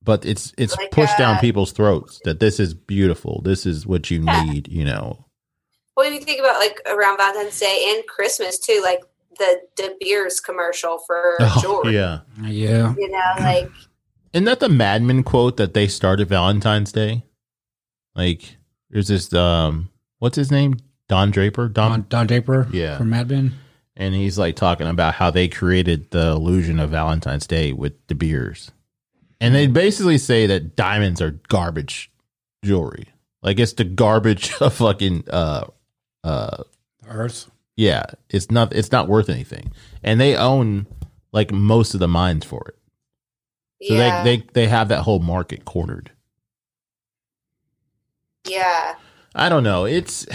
but 0.02 0.24
it's 0.24 0.54
it's 0.56 0.74
Like, 0.76 0.90
pushed 0.90 1.18
down 1.18 1.38
people's 1.38 1.70
throats 1.72 2.20
that 2.24 2.40
this 2.40 2.58
is 2.58 2.72
beautiful, 2.72 3.42
this 3.44 3.66
is 3.66 3.86
what 3.86 4.10
you 4.10 4.20
Yeah. 4.22 4.42
need. 4.42 4.68
You 4.68 4.84
know, 4.86 5.26
Well, 5.96 6.06
if 6.06 6.14
you 6.14 6.20
think 6.20 6.40
about 6.40 6.60
like 6.60 6.80
around 6.86 7.18
Valentine's 7.18 7.60
Day 7.60 7.94
and 7.94 8.06
Christmas 8.06 8.58
too, 8.58 8.80
like 8.82 9.02
the 9.38 9.60
De 9.76 9.96
Beers 10.00 10.40
commercial 10.40 10.96
for 11.06 11.36
Oh, 11.40 11.60
jewelry. 11.60 11.94
yeah. 11.94 12.20
Yeah. 12.42 12.94
You 12.96 13.10
know, 13.10 13.20
like 13.44 13.70
Isn't 14.32 14.44
that 14.46 14.60
the 14.60 14.70
Mad 14.70 15.02
Men 15.02 15.22
quote 15.22 15.58
that 15.58 15.74
they 15.74 15.88
started 15.88 16.28
Valentine's 16.30 16.90
Day? 16.92 17.22
Like, 18.14 18.56
there's 18.88 19.08
this, 19.08 19.30
um, 19.34 19.90
what's 20.18 20.36
his 20.36 20.50
name? 20.50 20.76
Don 21.08 21.30
Draper? 21.30 21.68
Don, 21.68 21.90
Don, 21.90 22.06
Don 22.08 22.26
Draper 22.26 22.68
Yeah. 22.72 22.98
from 22.98 23.10
Mad 23.10 23.28
Men. 23.30 23.54
and 23.96 24.14
he's 24.14 24.38
like 24.38 24.56
talking 24.56 24.86
about 24.88 25.14
how 25.14 25.30
they 25.30 25.48
created 25.48 26.10
the 26.10 26.28
illusion 26.32 26.80
of 26.80 26.90
Valentine's 26.90 27.46
Day 27.46 27.72
with 27.72 28.06
De 28.08 28.14
Beers. 28.14 28.72
And 29.40 29.54
they 29.54 29.66
basically 29.66 30.18
say 30.18 30.46
that 30.46 30.76
diamonds 30.76 31.20
are 31.20 31.32
garbage 31.48 32.10
jewelry. 32.64 33.04
Like 33.42 33.58
it's 33.60 33.74
the 33.74 33.84
garbage 33.84 34.52
of 34.60 34.74
fucking 34.74 35.24
uh 35.30 35.66
uh 36.24 36.62
Earth. 37.06 37.50
yeah, 37.76 38.06
it's 38.30 38.50
not 38.50 38.72
it's 38.74 38.90
not 38.90 39.08
worth 39.08 39.28
anything. 39.28 39.72
And 40.02 40.20
they 40.20 40.34
own 40.36 40.86
like 41.32 41.52
most 41.52 41.94
of 41.94 42.00
the 42.00 42.08
mines 42.08 42.44
for 42.44 42.64
it. 42.68 43.86
So 43.86 43.94
yeah, 43.94 44.24
they, 44.24 44.38
they 44.38 44.46
they 44.54 44.66
have 44.68 44.88
that 44.88 45.02
whole 45.02 45.18
market 45.20 45.64
cornered. 45.66 46.10
yeah, 48.48 48.94
I 49.36 49.48
don't 49.48 49.62
know. 49.62 49.84
It's 49.84 50.26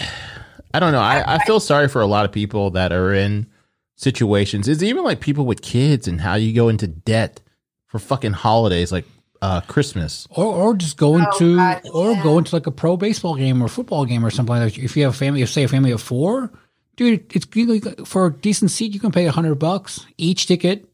I 0.73 0.80
don't 0.80 0.91
know. 0.93 0.99
I, 1.01 1.35
I 1.35 1.39
feel 1.45 1.59
sorry 1.59 1.88
for 1.89 2.01
a 2.01 2.05
lot 2.07 2.23
of 2.25 2.31
people 2.31 2.69
that 2.71 2.93
are 2.93 3.13
in 3.13 3.47
situations. 3.95 4.67
It's 4.67 4.83
even 4.83 5.03
like 5.03 5.19
people 5.19 5.45
with 5.45 5.61
kids 5.61 6.07
and 6.07 6.21
how 6.21 6.35
you 6.35 6.53
go 6.53 6.69
into 6.69 6.88
debt 6.88 7.41
for 7.88 7.99
fucking 7.99 8.33
holidays 8.33 8.91
like 8.91 9.05
uh 9.41 9.61
Christmas. 9.61 10.27
Or, 10.30 10.45
or 10.45 10.75
just 10.75 10.97
go 10.97 11.15
Oh, 11.15 11.17
into, 11.17 11.55
God, 11.57 11.81
or 11.91 12.11
yeah. 12.11 12.23
go 12.23 12.38
into 12.38 12.55
like 12.55 12.67
a 12.67 12.71
pro 12.71 12.95
baseball 12.95 13.35
game 13.35 13.61
or 13.61 13.67
football 13.67 14.05
game 14.05 14.23
or 14.25 14.30
something 14.30 14.55
like 14.55 14.73
that. 14.75 14.81
If 14.83 14.95
you 14.95 15.03
have 15.03 15.13
a 15.13 15.17
family, 15.17 15.45
say 15.45 15.63
a 15.63 15.67
family 15.67 15.91
of 15.91 16.01
four, 16.01 16.51
dude, 16.95 17.35
it's 17.35 17.47
you 17.55 17.65
know, 17.65 18.05
for 18.05 18.27
a 18.27 18.33
decent 18.33 18.69
seat, 18.71 18.93
you 18.93 18.99
can 18.99 19.11
pay 19.11 19.25
a 19.25 19.31
hundred 19.31 19.55
bucks 19.55 20.05
each 20.17 20.45
ticket. 20.45 20.88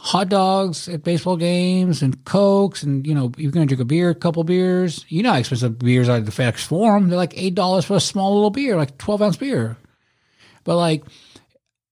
Hot 0.00 0.28
dogs 0.28 0.88
at 0.88 1.02
baseball 1.02 1.36
games 1.36 2.02
and 2.02 2.24
cokes, 2.24 2.82
and 2.82 3.04
you 3.06 3.14
know 3.14 3.32
you're 3.36 3.50
gonna 3.50 3.66
drink 3.66 3.80
a 3.80 3.84
beer, 3.84 4.10
a 4.10 4.14
couple 4.14 4.44
beers. 4.44 5.04
You 5.08 5.22
know 5.22 5.32
how 5.32 5.38
expensive 5.38 5.78
beers 5.78 6.08
are 6.08 6.18
at 6.18 6.24
the 6.24 6.30
FedEx 6.30 6.64
Forum. 6.64 7.08
They're 7.08 7.16
like 7.16 7.36
eight 7.36 7.54
dollars 7.54 7.84
for 7.84 7.96
a 7.96 8.00
small 8.00 8.34
little 8.34 8.50
beer, 8.50 8.76
like 8.76 8.96
twelve 8.96 9.20
ounce 9.20 9.36
beer. 9.36 9.76
But 10.62 10.76
like 10.76 11.04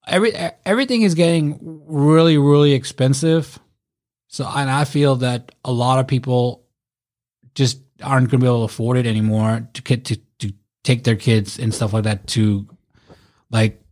every 0.07 0.33
everything 0.65 1.03
is 1.03 1.15
getting 1.15 1.59
really 1.87 2.39
really 2.39 2.73
expensive. 2.73 3.59
So 4.29 4.47
and 4.47 4.71
I 4.71 4.85
feel 4.85 5.17
that 5.17 5.53
a 5.65 5.73
lot 5.73 5.99
of 5.99 6.07
people 6.07 6.65
just 7.55 7.81
aren't 8.03 8.31
to 8.31 8.39
be 8.39 8.47
able 8.47 8.67
to 8.67 8.73
afford 8.73 8.99
it 8.99 9.07
anymore 9.07 9.69
to 9.75 9.83
get 9.83 10.05
to 10.07 10.17
to 10.39 10.53
take 10.85 11.05
their 11.05 11.17
kids 11.17 11.59
and 11.59 11.75
stuff 11.75 11.93
like 11.93 12.05
that 12.05 12.27
to 12.29 12.69
like 13.51 13.83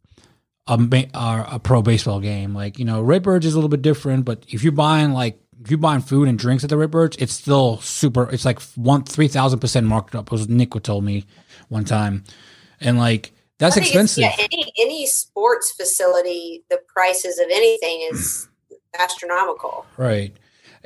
a 0.66 1.44
a 1.52 1.58
pro 1.58 1.82
baseball 1.82 2.20
game. 2.20 2.54
Like 2.54 2.78
you 2.78 2.84
know, 2.84 3.02
Redbirds 3.02 3.46
is 3.46 3.54
a 3.54 3.56
little 3.56 3.68
bit 3.68 3.82
different, 3.82 4.24
but 4.24 4.44
if 4.48 4.62
you're 4.62 4.72
buying 4.72 5.12
like 5.12 5.38
if 5.62 5.70
you're 5.70 5.78
buying 5.78 6.00
food 6.00 6.28
and 6.28 6.38
drinks 6.38 6.64
at 6.64 6.70
the 6.70 6.76
Redbirds, 6.76 7.16
it's 7.18 7.32
still 7.32 7.80
super. 7.80 8.30
It's 8.30 8.44
like 8.44 8.60
one 8.76 9.04
three 9.04 9.28
thousand 9.28 9.60
percent 9.60 9.86
marked 9.86 10.14
up. 10.14 10.30
Was 10.30 10.48
Nick 10.48 10.74
what 10.74 10.84
told 10.84 11.04
me 11.04 11.24
one 11.68 11.84
time, 11.84 12.24
and 12.80 12.98
like 12.98 13.32
that's 13.58 13.76
I 13.76 13.80
think 13.80 13.94
it's- 13.94 14.04
expensive. 14.18 14.38
Yeah, 14.38 14.46
any 14.52 14.72
any 14.80 15.06
sports 15.06 15.72
facility, 15.72 16.64
the 16.70 16.80
prices 16.88 17.38
of 17.38 17.46
anything 17.50 18.08
is 18.12 18.48
astronomical. 18.98 19.86
Right. 19.96 20.34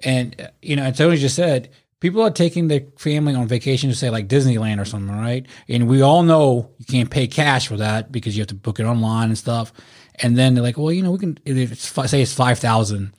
And, 0.05 0.51
you 0.63 0.77
know, 0.77 0.85
and 0.85 0.97
Tony 0.97 1.17
just 1.17 1.35
said 1.35 1.71
people 2.01 2.23
are 2.23 2.31
taking 2.31 2.69
their 2.69 2.83
family 2.97 3.35
on 3.35 3.49
vacation 3.49 3.91
to 3.91 3.97
say 3.97 4.11
like 4.11 4.29
Disneyland 4.29 4.81
or 4.81 4.85
something, 4.85 5.17
right? 5.17 5.47
And 5.69 5.89
we 5.89 6.03
all 6.03 6.23
know 6.23 6.71
you 6.79 6.85
can't 6.85 7.11
pay 7.11 7.27
cash 7.27 7.69
for 7.69 7.77
that 7.79 8.13
because 8.13 8.37
you 8.37 8.41
have 8.43 8.49
to 8.49 8.55
book 8.55 8.79
it 8.81 8.85
online 8.85 9.29
and 9.29 9.39
stuff. 9.39 9.73
And 10.17 10.37
then 10.37 10.55
they're 10.55 10.63
like, 10.63 10.79
well, 10.79 10.93
you 10.93 11.03
know, 11.03 11.13
we 11.13 11.19
can, 11.19 11.39
if 11.45 11.73
it's, 11.73 12.11
say 12.11 12.23
it's 12.23 12.33
5,000 12.35 13.13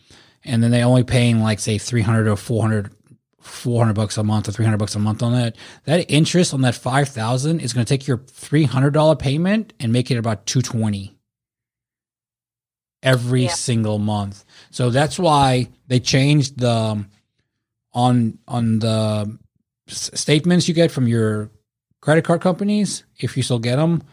and 0.45 0.63
then 0.63 0.71
they're 0.71 0.85
only 0.85 1.03
paying 1.03 1.41
like, 1.41 1.59
say 1.59 1.77
300 1.77 2.27
or 2.27 2.35
400, 2.35 2.93
400 3.41 3.93
bucks 3.93 4.17
a 4.17 4.23
month 4.23 4.47
or 4.47 4.51
300 4.51 4.77
bucks 4.77 4.95
a 4.95 4.99
month 4.99 5.23
on 5.23 5.33
that. 5.33 5.55
That 5.85 6.09
interest 6.11 6.53
on 6.53 6.61
that 6.61 6.75
5,000 6.75 7.59
is 7.61 7.73
going 7.73 7.85
to 7.85 7.89
take 7.89 8.07
your 8.07 8.17
$300 8.19 9.19
payment 9.19 9.73
and 9.79 9.91
make 9.91 10.11
it 10.11 10.17
about 10.17 10.45
220 10.45 11.15
every 13.01 13.43
Yeah. 13.43 13.49
single 13.49 13.99
month. 13.99 14.43
So 14.71 14.89
that's 14.89 15.17
why 15.17 15.69
they 15.87 15.99
changed 15.99 16.59
the 16.59 16.69
um, 16.71 17.07
on 17.93 18.37
on 18.47 18.79
the 18.79 19.37
s- 19.87 20.11
statements 20.13 20.67
you 20.67 20.73
get 20.73 20.91
from 20.91 21.07
your 21.07 21.49
credit 22.01 22.23
card 22.25 22.41
companies. 22.41 23.03
If 23.17 23.35
you 23.35 23.43
still 23.43 23.59
get 23.59 23.77
them, 23.77 24.03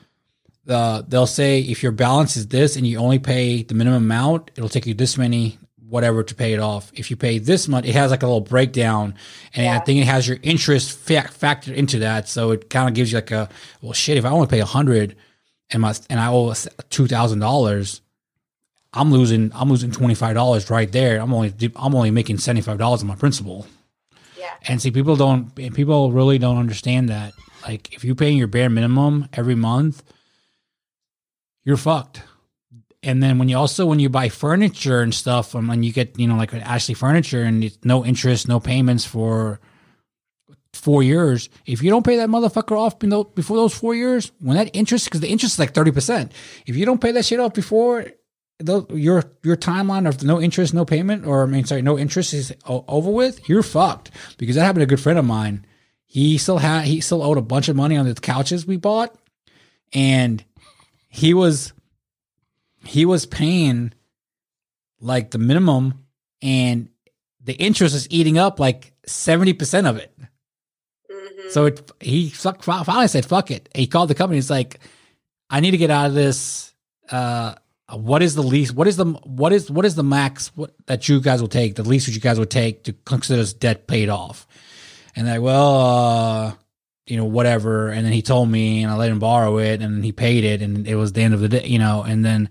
uh, 0.68 1.02
they'll 1.06 1.26
say 1.26 1.60
if 1.60 1.82
your 1.82 1.92
balance 1.92 2.36
is 2.36 2.48
this 2.48 2.76
and 2.76 2.86
you 2.86 2.98
only 2.98 3.18
pay 3.18 3.62
the 3.62 3.74
minimum 3.74 4.04
amount, 4.04 4.50
it'll 4.56 4.68
take 4.68 4.86
you 4.86 4.94
this 4.94 5.16
many 5.18 5.58
whatever 5.88 6.24
to 6.24 6.34
pay 6.34 6.52
it 6.52 6.58
off. 6.58 6.90
If 6.94 7.10
you 7.10 7.16
pay 7.16 7.38
this 7.38 7.68
much, 7.68 7.84
it 7.84 7.92
has 7.92 8.10
like 8.10 8.24
a 8.24 8.26
little 8.26 8.40
breakdown, 8.40 9.14
and 9.54 9.68
I 9.68 9.78
think 9.78 10.00
it 10.00 10.06
has 10.06 10.26
your 10.26 10.38
interest 10.42 10.98
fa- 10.98 11.30
factored 11.30 11.74
into 11.74 12.00
that. 12.00 12.28
So 12.28 12.50
it 12.50 12.68
kind 12.70 12.88
of 12.88 12.94
gives 12.94 13.12
you 13.12 13.18
like 13.18 13.30
a 13.30 13.48
well, 13.80 13.92
shit. 13.92 14.16
If 14.16 14.24
I 14.24 14.30
only 14.30 14.48
pay 14.48 14.60
a 14.60 14.64
hundred 14.66 15.14
and 15.70 15.82
my 15.82 15.94
and 16.10 16.18
I 16.18 16.28
owe 16.32 16.54
two 16.90 17.06
thousand 17.06 17.38
dollars. 17.40 18.00
I'm 18.96 19.12
losing. 19.12 19.52
I'm 19.54 19.68
losing 19.68 19.90
twenty 19.90 20.14
five 20.14 20.34
dollars 20.34 20.70
right 20.70 20.90
there. 20.90 21.20
I'm 21.20 21.32
only. 21.32 21.52
I'm 21.76 21.94
only 21.94 22.10
making 22.10 22.38
seventy 22.38 22.62
five 22.62 22.78
dollars 22.78 23.02
on 23.02 23.08
my 23.08 23.14
principal. 23.14 23.66
Yeah. 24.38 24.54
And 24.66 24.80
see, 24.80 24.90
people 24.90 25.16
don't. 25.16 25.54
People 25.54 26.12
really 26.12 26.38
don't 26.38 26.56
understand 26.56 27.10
that. 27.10 27.34
Like, 27.62 27.92
if 27.92 28.04
you're 28.04 28.14
paying 28.14 28.38
your 28.38 28.46
bare 28.46 28.70
minimum 28.70 29.28
every 29.32 29.54
month, 29.54 30.02
you're 31.64 31.76
fucked. 31.76 32.22
And 33.02 33.22
then 33.22 33.38
when 33.38 33.48
you 33.48 33.58
also 33.58 33.84
when 33.86 33.98
you 33.98 34.08
buy 34.08 34.30
furniture 34.30 35.02
and 35.02 35.14
stuff, 35.14 35.54
um, 35.54 35.60
and 35.60 35.68
when 35.68 35.82
you 35.82 35.92
get 35.92 36.18
you 36.18 36.26
know 36.26 36.36
like 36.36 36.54
Ashley 36.54 36.94
furniture 36.94 37.42
and 37.42 37.62
it's 37.62 37.78
no 37.84 38.04
interest, 38.04 38.48
no 38.48 38.60
payments 38.60 39.04
for 39.04 39.60
four 40.72 41.02
years. 41.02 41.48
If 41.66 41.82
you 41.82 41.90
don't 41.90 42.04
pay 42.04 42.16
that 42.16 42.28
motherfucker 42.28 42.78
off 42.78 42.98
before 42.98 43.56
those 43.56 43.74
four 43.74 43.94
years, 43.94 44.32
when 44.40 44.56
that 44.56 44.74
interest 44.74 45.04
because 45.04 45.20
the 45.20 45.28
interest 45.28 45.54
is 45.54 45.58
like 45.58 45.74
thirty 45.74 45.92
percent. 45.92 46.32
If 46.64 46.76
you 46.76 46.86
don't 46.86 47.00
pay 47.00 47.12
that 47.12 47.26
shit 47.26 47.40
off 47.40 47.52
before 47.52 48.06
the, 48.58 48.84
your 48.90 49.24
your 49.42 49.56
timeline 49.56 50.08
of 50.08 50.22
no 50.22 50.40
interest, 50.40 50.72
no 50.72 50.84
payment, 50.84 51.26
or 51.26 51.42
I 51.42 51.46
mean, 51.46 51.64
sorry, 51.64 51.82
no 51.82 51.98
interest 51.98 52.32
is 52.32 52.54
o- 52.66 52.84
over 52.88 53.10
with, 53.10 53.48
you're 53.48 53.62
fucked. 53.62 54.10
Because 54.38 54.56
that 54.56 54.64
happened 54.64 54.80
to 54.80 54.84
a 54.84 54.86
good 54.86 55.00
friend 55.00 55.18
of 55.18 55.24
mine. 55.24 55.66
He 56.06 56.38
still 56.38 56.58
had 56.58 56.86
he 56.86 57.00
still 57.00 57.22
owed 57.22 57.36
a 57.38 57.42
bunch 57.42 57.68
of 57.68 57.76
money 57.76 57.96
on 57.96 58.06
the 58.06 58.14
couches 58.14 58.66
we 58.66 58.76
bought, 58.76 59.14
and 59.92 60.42
he 61.08 61.34
was 61.34 61.72
he 62.84 63.04
was 63.04 63.26
paying 63.26 63.92
like 65.00 65.30
the 65.32 65.38
minimum, 65.38 66.04
and 66.40 66.88
the 67.42 67.54
interest 67.54 67.94
is 67.94 68.06
eating 68.10 68.38
up 68.38 68.58
like 68.58 68.92
seventy 69.04 69.52
percent 69.52 69.86
of 69.86 69.96
it. 69.98 70.12
hmm 71.10 71.50
So 71.50 71.66
it, 71.66 71.90
he 72.00 72.30
fuck- 72.30 72.62
finally 72.62 73.08
said, 73.08 73.26
"Fuck 73.26 73.50
it." 73.50 73.68
He 73.74 73.86
called 73.86 74.08
the 74.08 74.14
company. 74.14 74.38
He's 74.38 74.48
like, 74.50 74.80
"I 75.50 75.60
need 75.60 75.72
to 75.72 75.76
get 75.76 75.90
out 75.90 76.06
of 76.06 76.14
this. 76.14 76.72
Uh, 77.10 77.54
what 77.92 78.22
is 78.22 78.34
the 78.34 78.42
least? 78.42 78.74
What 78.74 78.88
is 78.88 78.96
the 78.96 79.04
what 79.04 79.52
is 79.52 79.70
what 79.70 79.84
is 79.84 79.94
the 79.94 80.02
max 80.02 80.48
what, 80.56 80.74
that 80.86 81.08
you 81.08 81.20
guys 81.20 81.40
will 81.40 81.48
take? 81.48 81.76
The 81.76 81.84
least 81.84 82.06
that 82.06 82.12
you 82.12 82.20
guys 82.20 82.38
would 82.38 82.50
take 82.50 82.84
to 82.84 82.92
consider 82.92 83.40
this 83.40 83.52
debt 83.52 83.86
paid 83.86 84.08
off?" 84.08 84.46
And 85.14 85.26
like, 85.26 85.40
well, 85.40 85.76
uh, 85.76 86.54
you 87.06 87.16
know, 87.16 87.24
whatever. 87.24 87.88
And 87.88 88.04
then 88.04 88.12
he 88.12 88.22
told 88.22 88.50
me, 88.50 88.82
and 88.82 88.92
I 88.92 88.96
let 88.96 89.10
him 89.10 89.18
borrow 89.18 89.58
it, 89.58 89.80
and 89.80 90.04
he 90.04 90.12
paid 90.12 90.44
it, 90.44 90.62
and 90.62 90.86
it 90.86 90.96
was 90.96 91.12
the 91.12 91.22
end 91.22 91.34
of 91.34 91.40
the 91.40 91.48
day, 91.48 91.66
you 91.66 91.78
know. 91.78 92.02
And 92.02 92.24
then 92.24 92.48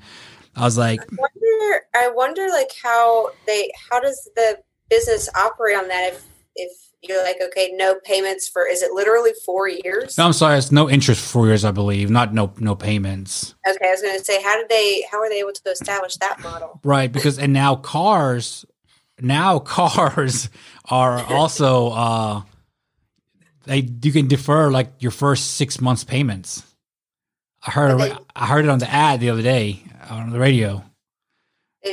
I 0.56 0.64
was 0.64 0.78
like, 0.78 1.02
I 1.02 1.06
wonder 1.18 1.86
I 1.94 2.10
wonder 2.10 2.48
like 2.50 2.72
how 2.82 3.32
they 3.46 3.72
how 3.90 4.00
does 4.00 4.30
the 4.36 4.60
business 4.90 5.30
operate 5.36 5.78
on 5.78 5.88
that 5.90 6.14
if 6.14 6.26
if 6.56 6.72
you're 7.08 7.24
like 7.24 7.38
okay 7.42 7.72
no 7.76 7.96
payments 8.04 8.48
for 8.48 8.68
is 8.68 8.82
it 8.82 8.92
literally 8.94 9.32
four 9.46 9.68
years 9.68 10.18
"No, 10.18 10.26
I'm 10.26 10.34
sorry, 10.34 10.58
it's 10.58 10.72
no 10.72 10.90
interest 10.90 11.22
for 11.22 11.28
four 11.28 11.48
years, 11.48 11.64
I 11.66 11.72
believe, 11.72 12.10
not 12.10 12.34
no 12.34 12.54
no 12.60 12.76
payments." 12.76 13.56
okay 13.68 13.88
I 13.88 13.92
was 13.92 14.02
gonna 14.02 14.20
say 14.20 14.42
how 14.42 14.58
did 14.58 14.70
they 14.70 15.06
how 15.12 15.20
are 15.20 15.30
they 15.30 15.40
able 15.40 15.54
to 15.54 15.70
establish 15.72 16.16
that 16.18 16.42
model 16.42 16.80
Right, 16.84 17.12
because 17.12 17.40
and 17.40 17.54
now 17.54 17.76
cars 17.76 18.66
now 19.20 19.60
cars 19.78 20.50
are 20.90 21.24
also 21.26 21.90
uh 21.90 22.42
they 23.66 23.80
you 24.04 24.12
can 24.12 24.28
defer 24.28 24.70
like 24.72 24.94
your 25.00 25.12
first 25.12 25.52
six 25.56 25.82
months 25.82 26.04
payments. 26.04 26.64
I 27.66 27.72
heard 27.72 27.92
Okay. 28.00 28.16
I 28.36 28.46
heard 28.46 28.66
it 28.66 28.70
on 28.70 28.80
the 28.80 28.90
ad 28.92 29.20
the 29.20 29.32
other 29.32 29.42
day 29.42 29.82
on 30.10 30.30
the 30.30 30.40
radio. 30.40 30.84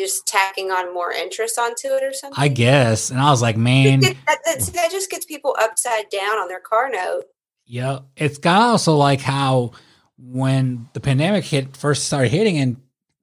Just 0.00 0.26
tacking 0.26 0.70
on 0.70 0.92
more 0.92 1.12
interest 1.12 1.58
onto 1.58 1.88
it 1.88 2.02
or 2.02 2.12
something 2.12 2.42
I 2.42 2.48
guess, 2.48 3.10
and 3.10 3.20
I 3.20 3.30
was 3.30 3.42
like, 3.42 3.56
man, 3.56 4.00
that, 4.00 4.16
that, 4.26 4.88
just 4.90 5.10
gets 5.10 5.24
people 5.24 5.54
upside 5.58 6.08
down 6.10 6.38
on 6.38 6.48
their 6.48 6.60
car 6.60 6.90
note 6.90 7.24
yeah. 7.72 8.00
It's 8.16 8.38
kind 8.38 8.62
of 8.62 8.70
also 8.72 8.96
like 8.96 9.20
how 9.20 9.72
when 10.18 10.88
the 10.92 11.00
pandemic 11.00 11.44
hit 11.44 11.76
first 11.76 12.04
started 12.04 12.30
hitting 12.30 12.58
and 12.58 12.76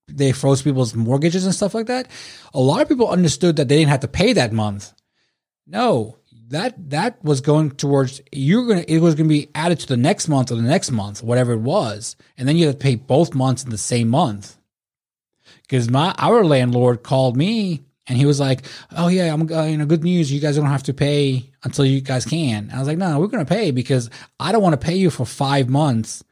they 0.08 0.32
froze 0.32 0.64
people's 0.64 0.96
mortgages 0.96 1.46
and 1.46 1.54
stuff 1.54 1.76
like 1.76 1.86
that. 1.86 2.08
A 2.54 2.60
lot 2.60 2.82
of 2.82 2.90
people 2.90 3.10
understood 3.10 3.58
that 3.58 3.68
they 3.68 3.78
didn't 3.78 3.92
have 3.92 4.00
to 4.00 4.08
pay 4.08 4.34
that 4.34 4.52
month. 4.52 4.92
No, 5.68 6.18
that 6.48 6.90
that 6.90 7.24
was 7.24 7.42
going 7.42 7.72
towards 7.72 8.22
you're 8.32 8.66
gonna 8.66 8.86
it 8.88 9.00
was 9.00 9.14
gonna 9.14 9.30
be 9.30 9.52
added 9.54 9.80
to 9.82 9.88
the 9.88 9.98
next 9.98 10.28
month 10.28 10.52
or 10.52 10.56
the 10.56 10.64
next 10.64 10.90
month, 10.90 11.22
whatever 11.22 11.54
it 11.54 11.60
was, 11.60 12.16
and 12.36 12.48
then 12.48 12.58
you 12.58 12.66
had 12.66 12.80
to 12.80 12.84
pay 12.84 12.96
both 12.96 13.36
months 13.36 13.64
in 13.64 13.70
the 13.70 13.78
same 13.78 14.10
month. 14.10 14.58
Because 15.70 15.90
my 15.90 16.14
our 16.18 16.44
landlord 16.44 17.04
called 17.04 17.38
me 17.38 17.84
and 18.08 18.18
he 18.18 18.26
was 18.26 18.40
like, 18.40 18.66
"Oh 18.98 19.08
yeah, 19.08 19.32
I'm 19.32 19.50
uh, 19.52 19.66
you 19.66 19.78
know 19.78 19.86
good 19.86 20.04
news. 20.04 20.32
You 20.32 20.40
guys 20.42 20.56
don't 20.58 20.66
have 20.66 20.84
to 20.84 20.94
pay 20.94 21.50
until 21.64 21.86
you 21.86 22.02
guys 22.02 22.26
can." 22.26 22.72
I 22.74 22.80
was 22.80 22.88
like, 22.88 22.98
"No, 22.98 23.20
we're 23.20 23.28
going 23.28 23.46
to 23.46 23.50
pay 23.56 23.72
because 23.72 24.10
I 24.40 24.52
don't 24.52 24.64
want 24.64 24.74
to 24.74 24.86
pay 24.86 24.96
you 24.96 25.10
for 25.12 25.26
five 25.26 25.70
months 25.70 26.24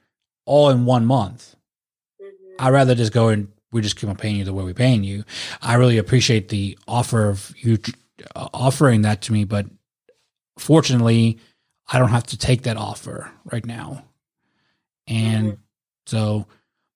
all 0.45 0.69
in 0.72 0.85
one 0.85 1.06
month. 1.06 1.56
Mhm. 2.22 2.56
I'd 2.59 2.74
rather 2.74 2.95
just 2.95 3.14
go 3.14 3.27
and 3.30 3.49
we 3.72 3.82
just 3.82 3.95
keep 3.98 4.09
on 4.09 4.16
paying 4.16 4.38
you 4.38 4.43
the 4.45 4.53
way 4.53 4.64
we're 4.64 4.74
paying 4.74 5.03
you. 5.03 5.24
I 5.61 5.75
really 5.75 5.98
appreciate 5.98 6.49
the 6.49 6.77
offer 6.88 7.30
of 7.30 7.53
you 7.57 7.77
uh, 8.35 8.48
offering 8.53 9.03
that 9.03 9.22
to 9.24 9.33
me, 9.33 9.43
but 9.43 9.67
fortunately, 10.57 11.38
I 11.91 11.99
don't 11.99 12.09
have 12.09 12.25
to 12.27 12.38
take 12.38 12.64
that 12.64 12.77
offer 12.77 13.32
right 13.51 13.66
now. 13.66 14.03
And 15.07 15.53
Mhm. 15.53 15.57
so, 16.07 16.48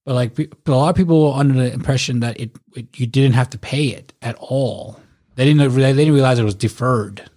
but 0.06 0.16
like 0.16 0.36
but 0.36 0.50
a 0.68 0.76
lot 0.76 0.90
of 0.90 0.96
people 0.96 1.32
were 1.32 1.38
under 1.38 1.54
the 1.54 1.72
impression 1.72 2.22
that 2.22 2.40
it, 2.40 2.52
it 2.76 3.00
you 3.00 3.08
didn't 3.08 3.34
have 3.34 3.50
to 3.52 3.58
pay 3.58 3.88
it 3.88 4.14
at 4.22 4.36
all. 4.40 5.00
They 5.36 5.46
didn't 5.46 5.74
they 5.74 5.94
didn't 5.94 6.14
realize 6.14 6.40
it 6.40 6.44
was 6.44 6.56
deferred. 6.56 7.30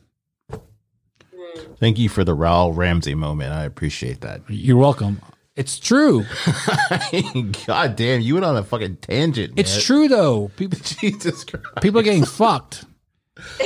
Thank 1.79 1.99
you 1.99 2.09
for 2.09 2.25
the 2.25 2.37
Raul 2.37 2.75
Ramsey 2.75 3.15
moment. 3.15 3.53
I 3.53 3.65
appreciate 3.65 4.21
that. 4.23 4.41
You're 4.49 4.77
welcome. 4.77 5.21
It's 5.57 5.79
true. 5.79 6.25
God 7.67 7.95
damn, 7.97 8.21
you 8.21 8.35
went 8.35 8.45
on 8.45 8.57
a 8.57 8.65
fucking 8.65 8.97
tangent. 8.97 9.55
It's 9.57 9.75
man. 9.75 9.83
true 9.83 10.09
though. 10.09 10.49
People 10.57 10.79
Jesus 10.83 11.45
Christ. 11.45 11.67
people 11.81 12.01
are 12.01 12.03
getting 12.03 12.25
fucked. 12.25 12.85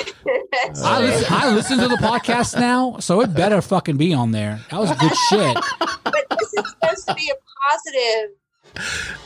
I 0.82 1.00
listen, 1.00 1.26
I 1.30 1.54
listen 1.54 1.78
to 1.78 1.88
the 1.88 1.96
podcast 1.96 2.58
now, 2.58 2.98
so 2.98 3.20
it 3.20 3.34
better 3.34 3.60
fucking 3.62 3.96
be 3.96 4.12
on 4.14 4.32
there. 4.32 4.60
That 4.70 4.80
was 4.80 4.90
good 4.92 5.12
shit. 5.28 5.56
but 6.04 6.26
this 6.38 6.54
is 6.54 6.70
supposed 6.70 7.06
to 7.06 7.14
be 7.14 7.30
a 7.30 7.36
positive. 7.70 8.30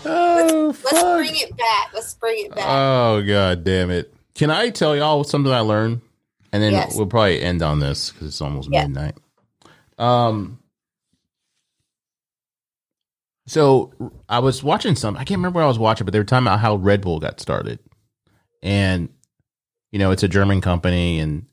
Oh, 0.04 0.66
Let's 0.84 0.90
fuck. 0.90 1.16
bring 1.18 1.36
it 1.36 1.56
back. 1.56 1.90
Let's 1.94 2.14
bring 2.14 2.46
it 2.46 2.54
back. 2.54 2.64
Oh 2.66 3.22
god 3.22 3.64
damn 3.64 3.90
it! 3.90 4.12
Can 4.34 4.50
I 4.50 4.70
tell 4.70 4.96
y'all 4.96 5.24
something 5.24 5.52
I 5.52 5.60
learned? 5.60 6.00
And 6.52 6.62
then 6.62 6.72
Yes. 6.72 6.96
we'll 6.96 7.06
probably 7.06 7.40
end 7.40 7.62
on 7.62 7.78
this 7.80 8.10
because 8.10 8.28
it's 8.28 8.40
almost 8.40 8.68
Yeah. 8.70 8.82
midnight. 8.86 9.16
Um. 9.98 10.58
So 13.46 13.92
I 14.28 14.38
was 14.38 14.62
watching 14.62 14.94
some. 14.94 15.16
I 15.16 15.24
can't 15.24 15.38
remember 15.38 15.58
what 15.58 15.64
I 15.64 15.68
was 15.68 15.78
watching, 15.78 16.04
but 16.04 16.12
they 16.12 16.18
were 16.18 16.24
talking 16.24 16.46
about 16.46 16.60
how 16.60 16.76
Red 16.76 17.00
Bull 17.02 17.18
got 17.20 17.40
started, 17.40 17.80
and 18.62 19.08
you 19.90 19.98
know 19.98 20.10
it's 20.12 20.22
a 20.22 20.28
German 20.28 20.60
company, 20.60 21.18
and 21.18 21.46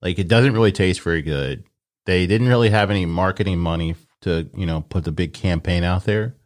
like 0.00 0.18
it 0.18 0.28
doesn't 0.28 0.52
really 0.54 0.72
taste 0.72 1.00
very 1.00 1.22
good. 1.22 1.64
They 2.06 2.26
didn't 2.26 2.48
really 2.48 2.70
have 2.70 2.90
any 2.90 3.06
marketing 3.06 3.58
money 3.58 3.94
to 4.22 4.48
you 4.54 4.66
know 4.66 4.82
put 4.82 5.04
the 5.04 5.12
big 5.12 5.32
campaign 5.32 5.84
out 5.84 6.04
there. 6.04 6.36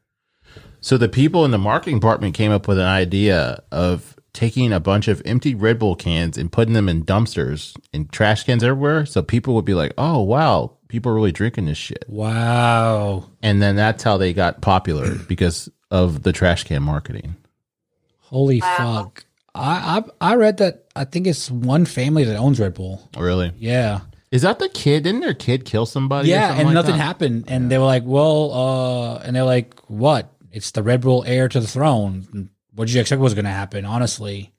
So 0.86 0.96
the 0.96 1.08
people 1.08 1.44
in 1.44 1.50
the 1.50 1.58
marketing 1.58 1.98
department 1.98 2.36
came 2.36 2.52
up 2.52 2.68
with 2.68 2.78
an 2.78 2.86
idea 2.86 3.60
of 3.72 4.14
taking 4.32 4.72
a 4.72 4.78
bunch 4.78 5.08
of 5.08 5.20
empty 5.24 5.52
Red 5.52 5.80
Bull 5.80 5.96
cans 5.96 6.38
and 6.38 6.52
putting 6.52 6.74
them 6.74 6.88
in 6.88 7.04
dumpsters 7.04 7.74
and 7.92 8.08
trash 8.12 8.44
cans 8.44 8.62
everywhere. 8.62 9.04
So 9.04 9.20
people 9.20 9.56
would 9.56 9.64
be 9.64 9.74
like, 9.74 9.94
"Oh 9.98 10.22
wow, 10.22 10.76
people 10.86 11.10
are 11.10 11.16
really 11.16 11.32
drinking 11.32 11.64
this 11.64 11.76
shit." 11.76 12.04
Wow. 12.06 13.28
And 13.42 13.60
then 13.60 13.74
that's 13.74 14.04
how 14.04 14.16
they 14.16 14.32
got 14.32 14.60
popular 14.60 15.16
because 15.28 15.68
of 15.90 16.22
the 16.22 16.32
trash 16.32 16.62
can 16.62 16.84
marketing. 16.84 17.34
Holy 18.20 18.60
Wow. 18.60 18.76
fuck. 18.76 19.24
I, 19.56 20.04
I 20.20 20.34
I 20.34 20.34
read 20.36 20.58
that 20.58 20.84
I 20.94 21.02
think 21.04 21.26
it's 21.26 21.50
one 21.50 21.84
family 21.84 22.22
that 22.22 22.36
owns 22.36 22.60
Red 22.60 22.74
Bull. 22.74 23.10
Really? 23.18 23.50
Yeah. 23.58 24.02
Is 24.30 24.42
that 24.42 24.60
the 24.60 24.68
kid? 24.68 25.02
Didn't 25.02 25.22
their 25.22 25.34
kid 25.34 25.64
kill 25.64 25.86
somebody? 25.86 26.28
or 26.28 26.34
yeah, 26.34 26.48
something 26.48 26.60
and 26.60 26.66
like 26.68 26.74
nothing 26.74 26.96
that? 26.96 27.02
happened. 27.02 27.44
And 27.48 27.70
they 27.72 27.78
were 27.78 27.84
like, 27.84 28.02
well, 28.04 28.52
uh, 28.52 29.16
and 29.24 29.34
they're 29.34 29.42
like, 29.42 29.74
what? 29.88 30.32
It's 30.52 30.70
the 30.70 30.82
Red 30.82 31.00
Bull 31.02 31.24
heir 31.26 31.48
to 31.48 31.60
the 31.60 31.66
throne. 31.66 32.50
What 32.74 32.86
did 32.86 32.94
you 32.94 33.00
expect 33.00 33.20
was 33.20 33.34
going 33.34 33.44
to 33.46 33.50
happen? 33.50 33.84
Honestly, 33.84 34.52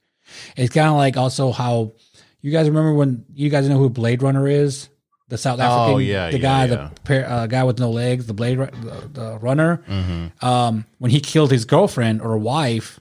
it's 0.56 0.72
kind 0.74 0.88
of 0.88 0.96
like 0.96 1.16
also 1.16 1.52
how 1.52 1.92
you 2.40 2.50
guys 2.52 2.68
remember 2.68 2.94
when 2.94 3.24
you 3.34 3.48
guys 3.50 3.68
know 3.68 3.78
who 3.78 3.88
Blade 3.90 4.22
Runner 4.22 4.46
is, 4.48 4.88
the 5.28 5.38
South 5.38 5.60
African, 5.60 5.94
Oh, 5.94 5.98
yeah, 5.98 6.30
the 6.30 6.38
yeah, 6.38 6.42
guy, 6.42 6.64
yeah. 6.64 6.90
the 6.94 7.00
pair, 7.02 7.28
uh, 7.30 7.46
guy 7.46 7.64
with 7.64 7.78
no 7.78 7.90
legs, 7.90 8.26
the 8.26 8.34
Blade, 8.34 8.58
the, 8.58 9.08
the 9.12 9.38
runner. 9.40 9.82
Mhm. 9.88 10.42
Um, 10.42 10.84
when 10.98 11.10
he 11.10 11.20
killed 11.20 11.50
his 11.50 11.64
girlfriend 11.64 12.22
or 12.22 12.36
wife, 12.38 12.98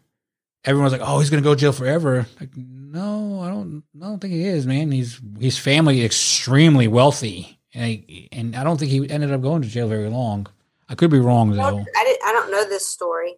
everyone 0.65 0.83
was 0.85 0.93
like, 0.93 1.01
"Oh, 1.07 1.19
he's 1.19 1.29
gonna 1.29 1.41
go 1.41 1.53
to 1.55 1.59
jail 1.59 1.71
forever." 1.71 2.25
Like, 2.39 2.49
no, 2.57 3.41
I 3.41 3.49
don't. 3.49 3.83
I 4.01 4.05
don't 4.05 4.19
think 4.19 4.33
he 4.33 4.43
is, 4.45 4.65
man. 4.67 4.91
He's 4.91 5.19
his 5.39 5.57
family 5.57 6.03
extremely 6.03 6.87
wealthy, 6.87 7.59
and 7.73 7.83
I, 7.85 8.27
and 8.31 8.55
I 8.55 8.63
don't 8.63 8.77
think 8.77 8.91
he 8.91 9.09
ended 9.09 9.31
up 9.31 9.41
going 9.41 9.61
to 9.61 9.67
jail 9.69 9.87
very 9.87 10.09
long. 10.09 10.47
I 10.89 10.95
could 10.95 11.09
be 11.11 11.19
wrong 11.19 11.51
though. 11.51 11.57
don't, 11.57 11.87
I, 11.95 12.03
didn't, 12.05 12.23
I 12.25 12.31
don't 12.47 12.63
know 12.63 12.69
this 12.69 12.87
story. 12.87 13.35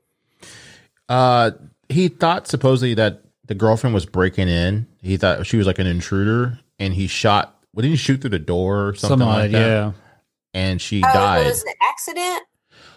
Uh, 1.07 1.51
he 1.89 2.07
thought 2.07 2.47
supposedly 2.47 2.93
that 2.95 3.21
the 3.45 3.55
girlfriend 3.55 3.93
was 3.93 4.05
breaking 4.05 4.47
in. 4.47 4.87
He 5.01 5.17
thought 5.17 5.45
she 5.47 5.57
was 5.57 5.65
like 5.67 5.79
an 5.79 5.87
intruder, 5.87 6.59
and 6.77 6.93
he 6.93 7.07
shot. 7.07 7.55
What 7.71 7.83
did 7.83 7.89
he 7.89 7.95
shoot 7.97 8.21
through 8.21 8.31
the 8.31 8.39
door 8.39 8.87
or 8.89 8.93
something 8.95 9.19
Something 9.19 9.27
like 9.27 9.37
like 9.43 9.51
that? 9.51 9.59
yeah. 9.67 9.91
And 10.53 10.81
she 10.81 11.01
Oh, 11.03 11.13
died. 11.13 11.45
it 11.45 11.49
was 11.49 11.63
an 11.63 11.73
accident. 11.81 12.43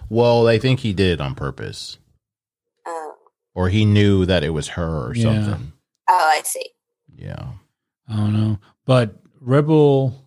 Well, 0.08 0.44
they 0.44 0.58
think 0.58 0.80
he 0.80 0.92
did 0.92 1.12
it 1.12 1.20
on 1.20 1.34
purpose, 1.34 1.98
Oh, 2.86 3.14
or 3.54 3.68
he 3.68 3.84
knew 3.84 4.24
that 4.26 4.42
it 4.44 4.50
was 4.50 4.68
her 4.68 5.08
or 5.08 5.14
Yeah. 5.14 5.22
something. 5.44 5.72
oh, 6.08 6.14
I 6.38 6.42
see. 6.44 6.70
Yeah, 7.14 7.52
I 8.08 8.16
don't 8.16 8.32
know, 8.32 8.58
but 8.86 9.16
Red 9.40 9.66
Bull 9.66 10.21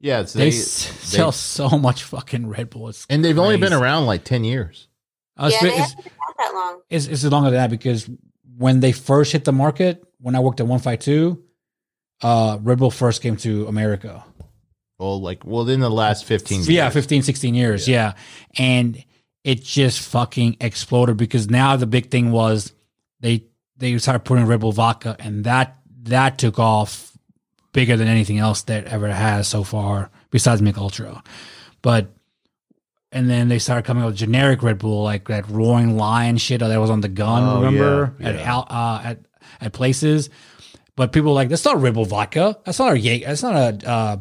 yeah. 0.00 0.20
It's, 0.20 0.32
they, 0.32 0.50
they, 0.50 0.56
s- 0.56 0.90
sell 1.00 1.32
so 1.32 1.68
much 1.70 2.02
fucking 2.04 2.48
Red 2.48 2.70
Bull. 2.70 2.88
It's 2.88 3.06
and 3.10 3.24
they've 3.24 3.38
only 3.38 3.56
been 3.56 3.72
around 3.72 4.06
like 4.06 4.24
ten 4.24 4.44
years. 4.44 4.88
Uh, 5.36 5.46
it's 5.52 5.54
yeah, 5.56 5.60
been- 5.62 5.68
they 5.70 5.74
it's- 5.76 5.90
haven't 5.94 6.04
been 6.04 6.12
out 6.28 6.36
that 6.38 6.54
long. 6.54 6.80
it's, 6.90 7.06
it's 7.06 7.24
longer 7.24 7.50
than 7.50 7.58
that 7.60 7.70
because 7.70 8.08
when 8.56 8.80
they 8.80 8.92
first 8.92 9.32
hit 9.32 9.44
the 9.44 9.52
market, 9.52 10.02
when 10.20 10.34
I 10.34 10.40
worked 10.40 10.60
at 10.60 10.66
152, 10.66 11.42
uh, 12.22 12.58
Red 12.60 12.78
Bull 12.78 12.90
first 12.90 13.22
came 13.22 13.36
to 13.38 13.66
America. 13.66 14.24
Well, 14.98 15.20
like 15.20 15.44
well, 15.46 15.66
in 15.68 15.80
the 15.80 15.88
last 15.90 16.24
fifteen. 16.26 16.62
Yeah, 16.64 16.84
years. 16.84 16.92
15, 16.94 17.22
16 17.22 17.54
years. 17.54 17.88
Yeah. 17.88 18.12
And 18.58 19.02
it 19.44 19.62
just 19.64 20.00
fucking 20.00 20.58
exploded 20.60 21.16
because 21.16 21.48
now 21.48 21.76
the 21.76 21.86
big 21.86 22.10
thing 22.10 22.30
was 22.32 22.74
they 23.20 23.46
they 23.78 23.96
started 23.96 24.20
putting 24.26 24.44
Red 24.44 24.60
Bull 24.60 24.72
vodka 24.72 25.16
and 25.18 25.44
that 25.44 25.78
that 26.02 26.36
took 26.36 26.58
off 26.58 27.09
bigger 27.72 27.96
than 27.96 28.08
anything 28.08 28.38
else 28.38 28.62
that 28.62 28.84
ever 28.86 29.08
has 29.08 29.48
so 29.48 29.62
far 29.64 30.10
besides 30.30 30.60
Mich 30.62 30.76
Ultra. 30.76 31.22
But 31.82 32.12
and 33.12 33.28
then 33.28 33.48
they 33.48 33.58
started 33.58 33.84
coming 33.84 34.02
up 34.04 34.08
with 34.10 34.16
generic 34.16 34.62
Red 34.62 34.78
Bull 34.78 35.02
like 35.02 35.26
that 35.28 35.48
roaring 35.48 35.96
lion 35.96 36.36
shit 36.36 36.60
that 36.60 36.76
was 36.78 36.90
on 36.90 37.00
the 37.00 37.08
gun, 37.08 37.42
Oh, 37.42 37.62
remember? 37.62 38.14
yeah, 38.20 38.28
At 38.28 38.34
yeah. 38.36 38.54
out 38.54 38.70
uh, 38.70 39.00
at 39.04 39.18
at 39.60 39.72
places. 39.72 40.30
But 40.96 41.12
people 41.12 41.30
were 41.30 41.34
like, 41.34 41.48
that's 41.48 41.64
not 41.64 41.80
Red 41.80 41.94
Bull 41.94 42.04
vodka. 42.04 42.58
That's 42.64 42.78
not 42.78 42.92
a 42.92 42.98
Jaeger. 42.98 43.26
That's 43.26 43.42
not 43.42 43.54
a 43.84 43.88
uh 43.88 44.16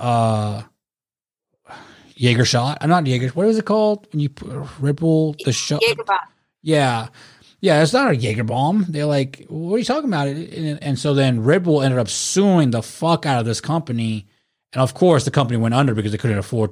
uh 0.00 0.62
Jaeger 2.16 2.44
shot. 2.44 2.78
I'm 2.80 2.90
not 2.90 3.06
Jaeger. 3.06 3.28
What 3.28 3.46
is 3.46 3.56
it 3.58 3.64
called 3.64 4.06
when 4.12 4.20
you 4.20 4.28
put 4.28 4.50
Red 4.80 4.96
Bull 4.96 5.34
the 5.44 5.52
shot? 5.52 5.80
Yeah, 6.62 7.08
yeah. 7.60 7.82
It's 7.82 7.92
not 7.92 8.10
a 8.10 8.16
Jaeger 8.16 8.44
bomb. 8.44 8.86
They're 8.88 9.06
like, 9.06 9.44
what 9.48 9.74
are 9.74 9.78
you 9.78 9.84
talking 9.84 10.08
about? 10.10 10.28
And, 10.28 10.82
and 10.82 10.98
so 10.98 11.14
then 11.14 11.42
Red 11.44 11.62
Bull 11.64 11.82
ended 11.82 11.98
up 11.98 12.08
suing 12.08 12.70
the 12.70 12.82
fuck 12.82 13.26
out 13.26 13.38
of 13.40 13.46
this 13.46 13.60
company, 13.60 14.26
and 14.72 14.82
of 14.82 14.94
course 14.94 15.24
the 15.24 15.30
company 15.30 15.58
went 15.58 15.74
under 15.74 15.94
because 15.94 16.12
they 16.12 16.18
couldn't 16.18 16.38
afford 16.38 16.70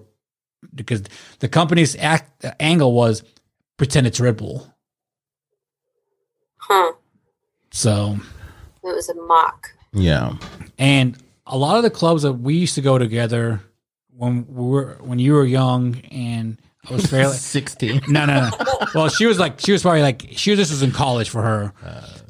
because 0.75 1.03
the 1.39 1.49
company's 1.49 1.95
act, 1.97 2.45
angle 2.59 2.93
was 2.93 3.23
pretend 3.77 4.07
it's 4.07 4.19
Red 4.21 4.37
Bull. 4.37 4.67
Huh. 6.57 6.93
So 7.71 8.19
It 8.83 8.95
was 8.95 9.09
a 9.09 9.15
mock. 9.15 9.71
yeah. 9.93 10.37
And 10.79 11.17
a 11.47 11.57
lot 11.57 11.77
of 11.77 11.83
the 11.83 11.91
clubs 11.91 12.23
that 12.23 12.35
we 12.35 12.55
used 12.55 12.75
to 12.75 12.81
go 12.83 12.99
together 12.99 13.61
when 14.17 14.47
we 14.49 14.65
were 14.67 14.99
when 15.01 15.19
you 15.19 15.33
were 15.35 15.45
young 15.45 15.97
and 16.11 16.61
I 16.61 16.68
was 16.91 17.07
fairly 17.11 17.37
Sixteen. 17.37 18.01
no 18.09 18.25
no 18.27 18.49
no. 18.51 18.51
Well, 18.95 19.09
she 19.09 19.27
was 19.27 19.39
like 19.39 19.61
she 19.61 19.73
was 19.73 19.83
probably 19.83 20.03
like 20.03 20.29
she 20.33 20.51
was 20.51 20.59
this 20.59 20.71
was 20.71 20.83
in 20.83 20.93
college 20.93 21.29
for 21.31 21.43
her. 21.43 21.73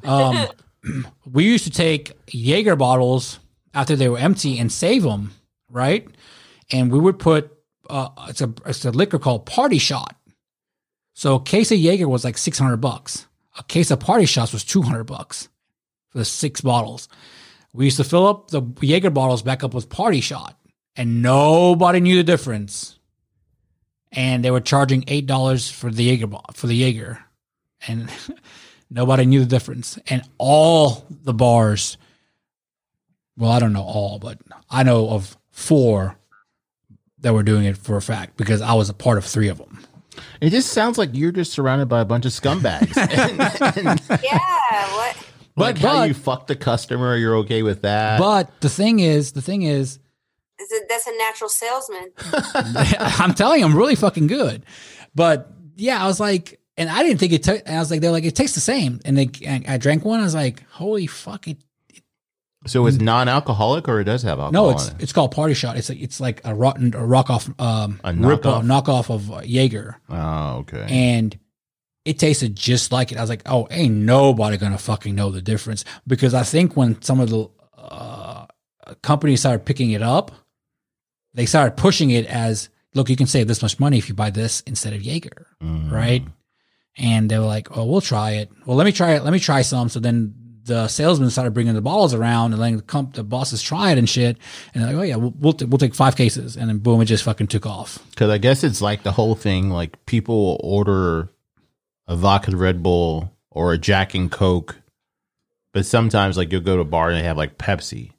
Um, 0.04 0.46
we 1.30 1.44
used 1.44 1.64
to 1.64 1.70
take 1.70 2.12
Jaeger 2.28 2.76
bottles 2.76 3.38
after 3.74 3.96
they 3.96 4.08
were 4.08 4.18
empty 4.18 4.58
and 4.58 4.70
save 4.72 5.02
them, 5.02 5.32
right? 5.70 6.06
And 6.70 6.90
we 6.90 6.98
would 6.98 7.18
put 7.18 7.52
uh, 7.88 8.08
it's 8.28 8.40
a 8.40 8.52
it's 8.66 8.84
a 8.84 8.90
liquor 8.90 9.18
called 9.18 9.46
Party 9.46 9.78
Shot. 9.78 10.14
So 11.14 11.36
a 11.36 11.42
case 11.42 11.72
of 11.72 11.78
Jaeger 11.78 12.08
was 12.08 12.24
like 12.24 12.38
six 12.38 12.58
hundred 12.58 12.78
bucks. 12.78 13.26
A 13.58 13.64
case 13.64 13.90
of 13.90 14.00
Party 14.00 14.26
Shots 14.26 14.52
was 14.52 14.64
two 14.64 14.82
hundred 14.82 15.04
bucks 15.04 15.48
for 16.10 16.18
the 16.18 16.24
six 16.24 16.60
bottles. 16.60 17.08
We 17.72 17.84
used 17.84 17.96
to 17.98 18.04
fill 18.04 18.26
up 18.26 18.50
the 18.50 18.62
Jaeger 18.80 19.10
bottles 19.10 19.42
back 19.42 19.62
up 19.64 19.74
with 19.74 19.88
Party 19.88 20.20
Shot, 20.20 20.56
and 20.96 21.22
nobody 21.22 22.00
knew 22.00 22.16
the 22.16 22.24
difference. 22.24 22.97
And 24.12 24.44
they 24.44 24.50
were 24.50 24.60
charging 24.60 25.04
eight 25.08 25.26
dollars 25.26 25.70
for 25.70 25.90
the 25.90 26.04
Jaeger 26.04 26.28
for 26.54 26.66
the 26.66 26.74
Jaeger, 26.74 27.18
and 27.86 28.10
nobody 28.90 29.26
knew 29.26 29.40
the 29.40 29.46
difference. 29.46 29.98
And 30.08 30.22
all 30.38 31.04
the 31.10 31.34
bars, 31.34 31.98
well, 33.36 33.50
I 33.50 33.58
don't 33.58 33.72
know 33.74 33.82
all, 33.82 34.18
but 34.18 34.38
I 34.70 34.82
know 34.82 35.10
of 35.10 35.36
four 35.50 36.16
that 37.20 37.34
were 37.34 37.42
doing 37.42 37.64
it 37.64 37.76
for 37.76 37.96
a 37.96 38.02
fact 38.02 38.36
because 38.36 38.62
I 38.62 38.72
was 38.74 38.88
a 38.88 38.94
part 38.94 39.18
of 39.18 39.24
three 39.24 39.48
of 39.48 39.58
them. 39.58 39.84
It 40.40 40.50
just 40.50 40.72
sounds 40.72 40.98
like 40.98 41.10
you're 41.12 41.32
just 41.32 41.52
surrounded 41.52 41.88
by 41.88 42.00
a 42.00 42.04
bunch 42.04 42.24
of 42.26 42.32
scumbags. 42.32 42.96
and, 43.76 43.86
and, 43.86 44.00
Yeah. 44.22 44.94
What? 44.94 45.16
like 45.56 45.80
But- 45.80 45.96
how 45.96 46.02
you 46.04 46.14
fuck 46.14 46.46
the 46.46 46.56
customer, 46.56 47.16
you're 47.16 47.36
okay 47.38 47.62
with 47.62 47.82
that. 47.82 48.18
But 48.18 48.60
the 48.60 48.68
thing 48.68 49.00
is, 49.00 49.32
the 49.32 49.42
thing 49.42 49.62
is, 49.62 49.80
Is 49.80 49.96
it, 49.96 50.02
that's 50.88 51.06
a 51.06 51.16
natural 51.16 51.48
salesman. 51.48 52.12
I'm 53.18 53.34
telling 53.34 53.60
you, 53.60 53.66
I'm 53.66 53.76
really 53.76 53.94
fucking 53.94 54.26
good. 54.26 54.64
But 55.14 55.50
yeah, 55.76 56.02
I 56.02 56.06
was 56.06 56.20
like, 56.20 56.60
and 56.76 56.88
I 56.88 57.02
didn't 57.02 57.18
think 57.20 57.32
it. 57.32 57.42
took 57.42 57.68
I 57.68 57.78
was 57.78 57.90
like, 57.90 58.00
they're 58.00 58.10
like, 58.10 58.24
it 58.24 58.36
tastes 58.36 58.54
the 58.54 58.60
same. 58.60 59.00
And 59.04 59.16
they, 59.16 59.30
and 59.44 59.66
I 59.66 59.78
drank 59.78 60.04
one. 60.04 60.20
I 60.20 60.24
was 60.24 60.34
like, 60.34 60.64
holy 60.70 61.06
fuck 61.06 61.48
it. 61.48 61.58
so 62.66 62.86
it's 62.86 62.98
non-alcoholic, 62.98 63.88
or 63.88 64.00
it 64.00 64.04
does 64.04 64.22
have 64.22 64.38
alcohol. 64.38 64.70
No, 64.70 64.70
it's 64.70 64.88
in 64.88 64.96
it? 64.96 65.02
it's 65.02 65.12
called 65.12 65.32
Party 65.32 65.54
Shot. 65.54 65.76
It's 65.76 65.88
like 65.88 66.00
it's 66.00 66.20
like 66.20 66.40
a 66.44 66.54
rotten 66.54 66.94
a 66.94 67.04
rock 67.04 67.30
off 67.30 67.48
um 67.60 68.00
A 68.04 68.12
rip 68.12 68.42
knockoff? 68.42 68.64
knockoff 68.64 69.10
of 69.14 69.32
uh, 69.32 69.40
Jaeger, 69.44 70.00
oh 70.08 70.58
okay. 70.58 70.86
and 70.88 71.38
it 72.04 72.18
tasted 72.18 72.56
just 72.56 72.90
like 72.90 73.12
it. 73.12 73.18
I 73.18 73.20
was 73.20 73.30
like, 73.30 73.42
oh, 73.46 73.68
ain't 73.70 73.94
nobody 73.94 74.56
gonna 74.56 74.78
fucking 74.78 75.14
know 75.14 75.30
the 75.30 75.42
difference 75.42 75.84
because 76.06 76.34
I 76.34 76.42
think 76.42 76.76
when 76.76 77.00
some 77.02 77.20
of 77.20 77.28
the 77.30 77.48
uh, 77.76 78.46
companies 79.02 79.40
started 79.40 79.64
picking 79.64 79.90
it 79.90 80.02
up, 80.02 80.32
they 81.34 81.46
started 81.46 81.76
pushing 81.76 82.10
it 82.10 82.26
as, 82.26 82.68
look, 82.94 83.08
you 83.10 83.16
can 83.16 83.26
save 83.26 83.48
this 83.48 83.62
much 83.62 83.78
money 83.78 83.98
if 83.98 84.08
you 84.08 84.14
buy 84.14 84.30
this 84.30 84.60
instead 84.66 84.92
of 84.92 85.02
Jaeger, 85.02 85.46
Mm. 85.62 85.90
right? 85.90 86.24
And 86.96 87.30
they 87.30 87.38
were 87.38 87.44
like, 87.46 87.76
oh, 87.76 87.84
we'll 87.84 88.00
try 88.00 88.32
it. 88.32 88.50
Well, 88.66 88.76
let 88.76 88.84
me 88.84 88.92
try 88.92 89.12
it. 89.12 89.22
Let 89.24 89.32
me 89.32 89.38
try 89.38 89.62
some. 89.62 89.88
So 89.88 90.00
then 90.00 90.34
the 90.64 90.88
salesman 90.88 91.30
started 91.30 91.54
bringing 91.54 91.74
the 91.74 91.80
bottles 91.80 92.12
around 92.12 92.52
and 92.52 92.60
letting 92.60 92.76
the, 92.76 92.82
comp- 92.82 93.14
the 93.14 93.22
bosses 93.22 93.62
try 93.62 93.92
it 93.92 93.98
and 93.98 94.08
shit. 94.08 94.36
And 94.74 94.82
they're 94.82 94.92
like, 94.92 95.00
oh 95.00 95.04
yeah, 95.04 95.16
we'll 95.16 95.32
we'll, 95.38 95.52
t- 95.52 95.64
we'll 95.64 95.78
take 95.78 95.94
five 95.94 96.16
cases, 96.16 96.56
and 96.56 96.68
then 96.68 96.78
boom, 96.78 97.00
it 97.00 97.04
just 97.06 97.22
fucking 97.24 97.46
took 97.46 97.66
off. 97.66 97.98
Because 98.10 98.30
I 98.30 98.38
guess 98.38 98.64
it's 98.64 98.82
like 98.82 99.02
the 99.04 99.12
whole 99.12 99.34
thing. 99.36 99.70
Like 99.70 100.04
people 100.06 100.60
order 100.62 101.30
a 102.08 102.16
vodka 102.16 102.56
Red 102.56 102.82
Bull 102.82 103.32
or 103.50 103.72
a 103.72 103.78
Jack 103.78 104.14
and 104.14 104.30
Coke, 104.30 104.76
but 105.72 105.86
sometimes 105.86 106.36
like 106.36 106.50
you'll 106.52 106.60
go 106.62 106.74
to 106.76 106.82
a 106.82 106.84
bar 106.84 107.08
and 107.10 107.16
they 107.18 107.22
have 107.22 107.36
like 107.38 107.58
Pepsi. 107.58 108.10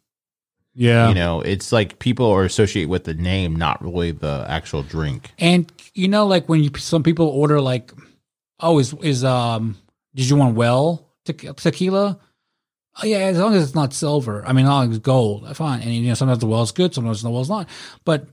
Yeah, 0.80 1.09
You 1.09 1.14
know, 1.14 1.41
it's 1.41 1.74
like 1.74 1.99
people 1.99 2.27
are 2.27 2.45
associate 2.45 2.88
with 2.88 3.03
the 3.03 3.14
name, 3.14 3.53
not 3.53 3.83
really 3.83 4.11
the 4.11 4.45
actual 4.48 4.82
drink. 4.82 5.33
And 5.38 5.69
you 5.93 6.08
know, 6.08 6.25
like 6.25 6.48
when 6.48 6.64
you 6.64 6.72
some 6.77 7.03
people 7.03 7.27
order 7.27 7.59
like, 7.59 7.91
oh, 8.61 8.80
is 8.80 8.93
is 9.01 9.25
um, 9.25 9.75
did 10.16 10.30
you 10.30 10.38
want 10.38 10.56
well 10.56 11.11
te- 11.25 11.33
tequila? 11.33 12.17
Oh 13.03 13.06
yeah, 13.06 13.17
as 13.17 13.38
long 13.38 13.56
as 13.56 13.64
it's 13.64 13.75
not 13.75 13.91
silver. 13.91 14.41
I 14.48 14.53
mean, 14.53 14.67
as 14.67 14.69
long 14.69 14.90
as 14.90 14.95
it's 14.95 15.06
gold, 15.06 15.53
fine. 15.58 15.82
And 15.82 15.93
you 15.93 16.08
know, 16.08 16.14
sometimes 16.14 16.40
the 16.40 16.48
well's 16.48 16.72
good, 16.72 16.93
sometimes 16.95 17.24
the 17.24 17.30
well's 17.30 17.49
not. 17.49 17.67
But 18.06 18.30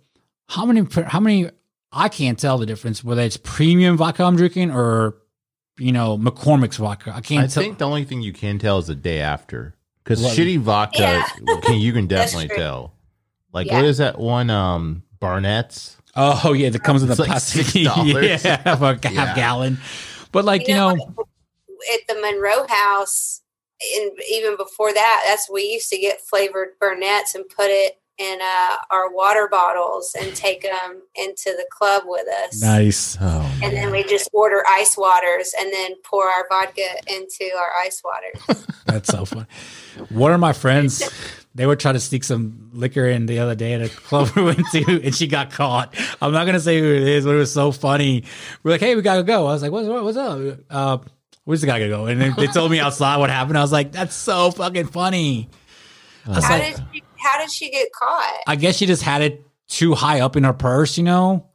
how 0.49 0.65
many? 0.67 0.87
How 1.05 1.19
many? 1.19 1.51
I 1.91 2.09
can't 2.09 2.39
tell 2.39 2.59
the 2.59 2.67
difference 2.67 3.03
whether 3.03 3.23
it's 3.23 3.39
premium 3.39 3.97
vodka 3.97 4.23
I'm 4.23 4.37
drinking 4.37 4.71
or 4.71 5.17
you 5.79 5.91
know 5.91 6.17
McCormick's 6.17 6.77
vodka. 6.77 7.11
I 7.11 7.23
can't 7.23 7.27
tell. 7.27 7.39
I 7.39 7.47
tell. 7.49 7.63
think 7.65 7.79
the 7.79 7.89
only 7.89 8.05
thing 8.05 8.23
you 8.23 8.33
can 8.33 8.61
tell 8.61 8.79
is 8.79 8.87
the 8.87 8.95
day 8.95 9.19
after. 9.19 9.75
Because 10.07 10.23
shitty 10.37 10.59
vodka, 10.61 10.99
Yeah. 11.01 11.27
can, 11.63 11.79
you 11.79 11.93
can 11.93 12.07
definitely 12.09 12.49
tell. 12.57 12.93
Like, 13.53 13.67
Yeah. 13.67 13.77
what 13.77 13.85
is 13.87 13.99
that 13.99 14.19
one? 14.19 14.51
Um, 14.51 15.03
Burnett's. 15.21 15.97
oh 16.15 16.53
yeah, 16.53 16.71
that 16.71 16.83
comes 16.85 17.03
in 17.03 17.09
the 17.09 17.17
like 17.17 17.27
plastic. 17.29 17.67
$6. 17.67 18.45
yeah, 18.45 18.63
a 18.65 18.77
half 18.77 19.05
Yeah. 19.05 19.35
gallon. 19.35 19.79
But 20.33 20.45
like 20.45 20.69
you 20.69 20.75
know, 20.75 20.91
at 20.91 22.01
the 22.09 22.15
Monroe 22.21 22.67
House, 22.69 23.41
and 23.99 24.11
even 24.33 24.57
before 24.57 24.93
that, 24.95 25.25
that's 25.27 25.51
we 25.51 25.63
used 25.65 25.91
to 25.91 25.99
get 25.99 26.21
flavored 26.21 26.79
Burnett's 26.81 27.35
and 27.35 27.45
put 27.49 27.67
it 27.69 28.01
in 28.19 28.39
uh, 28.41 28.77
our 28.91 29.13
water 29.13 29.47
bottles 29.51 30.15
and 30.19 30.35
take 30.35 30.63
them 30.63 31.03
into 31.17 31.51
the 31.57 31.67
club 31.71 32.05
with 32.07 32.27
us. 32.45 32.61
nice. 32.63 33.19
Oh, 33.21 33.59
And 33.63 33.77
then 33.77 33.91
we 33.91 34.05
just 34.05 34.31
order 34.33 34.63
ice 34.71 34.97
waters 34.97 35.53
and 35.59 35.71
then 35.73 35.93
pour 36.03 36.27
our 36.27 36.47
vodka 36.49 36.89
into 37.09 37.51
our 37.59 37.71
ice 37.85 38.03
waters. 38.03 38.67
That's 38.87 39.09
so 39.09 39.25
fun. 39.27 39.47
One 40.09 40.33
of 40.33 40.41
my 40.41 40.53
friends, 40.55 41.03
they 41.55 41.67
were 41.67 41.77
trying 41.77 41.95
to 41.95 42.01
sneak 42.01 42.25
some 42.25 42.71
liquor 42.73 43.07
in 43.07 43.27
the 43.27 43.39
other 43.41 43.55
day 43.55 43.75
at 43.75 43.83
a 43.83 43.89
club 43.89 44.31
we 44.37 44.43
went 44.45 44.63
to, 44.73 45.03
and 45.05 45.15
she 45.15 45.27
got 45.27 45.51
caught. 45.51 45.95
I'm 46.23 46.33
not 46.33 46.47
gonna 46.47 46.61
say 46.61 46.81
who 46.81 46.87
it 46.95 47.03
is, 47.03 47.25
but 47.25 47.33
it 47.35 47.39
was 47.39 47.53
so 47.53 47.73
funny. 47.73 48.25
We're 48.63 48.71
like, 48.73 48.81
"Hey, 48.81 48.95
we 48.97 49.03
gotta 49.03 49.25
go." 49.25 49.47
I 49.47 49.53
was 49.53 49.63
like, 49.63 49.73
"What's 49.73 49.89
what's 49.89 50.17
up?" 50.17 50.59
Uh, 50.71 50.99
where's 51.45 51.61
the 51.63 51.67
guy 51.67 51.79
gonna 51.81 51.91
go? 51.91 52.07
And 52.07 52.21
then 52.21 52.35
they 52.37 52.47
told 52.47 52.71
me 52.71 52.79
outside 52.87 53.17
what 53.19 53.29
happened. 53.31 53.59
I 53.59 53.63
was 53.63 53.73
like, 53.73 53.93
"That's 53.93 54.15
so 54.15 54.51
fucking 54.53 54.87
funny." 54.87 55.49
I 56.27 56.31
was 56.31 56.45
how 56.45 56.59
like, 56.59 56.77
did 56.77 56.85
she, 56.93 57.03
how 57.27 57.39
did 57.41 57.51
she 57.51 57.71
get 57.71 57.93
caught? 57.93 58.41
I 58.47 58.57
guess 58.57 58.77
she 58.77 58.87
just 58.87 59.03
had 59.03 59.23
it 59.23 59.45
too 59.69 59.95
high 59.95 60.21
up 60.21 60.37
in 60.37 60.45
her 60.45 60.53
purse, 60.53 60.97
you 60.97 61.05
know. 61.05 61.47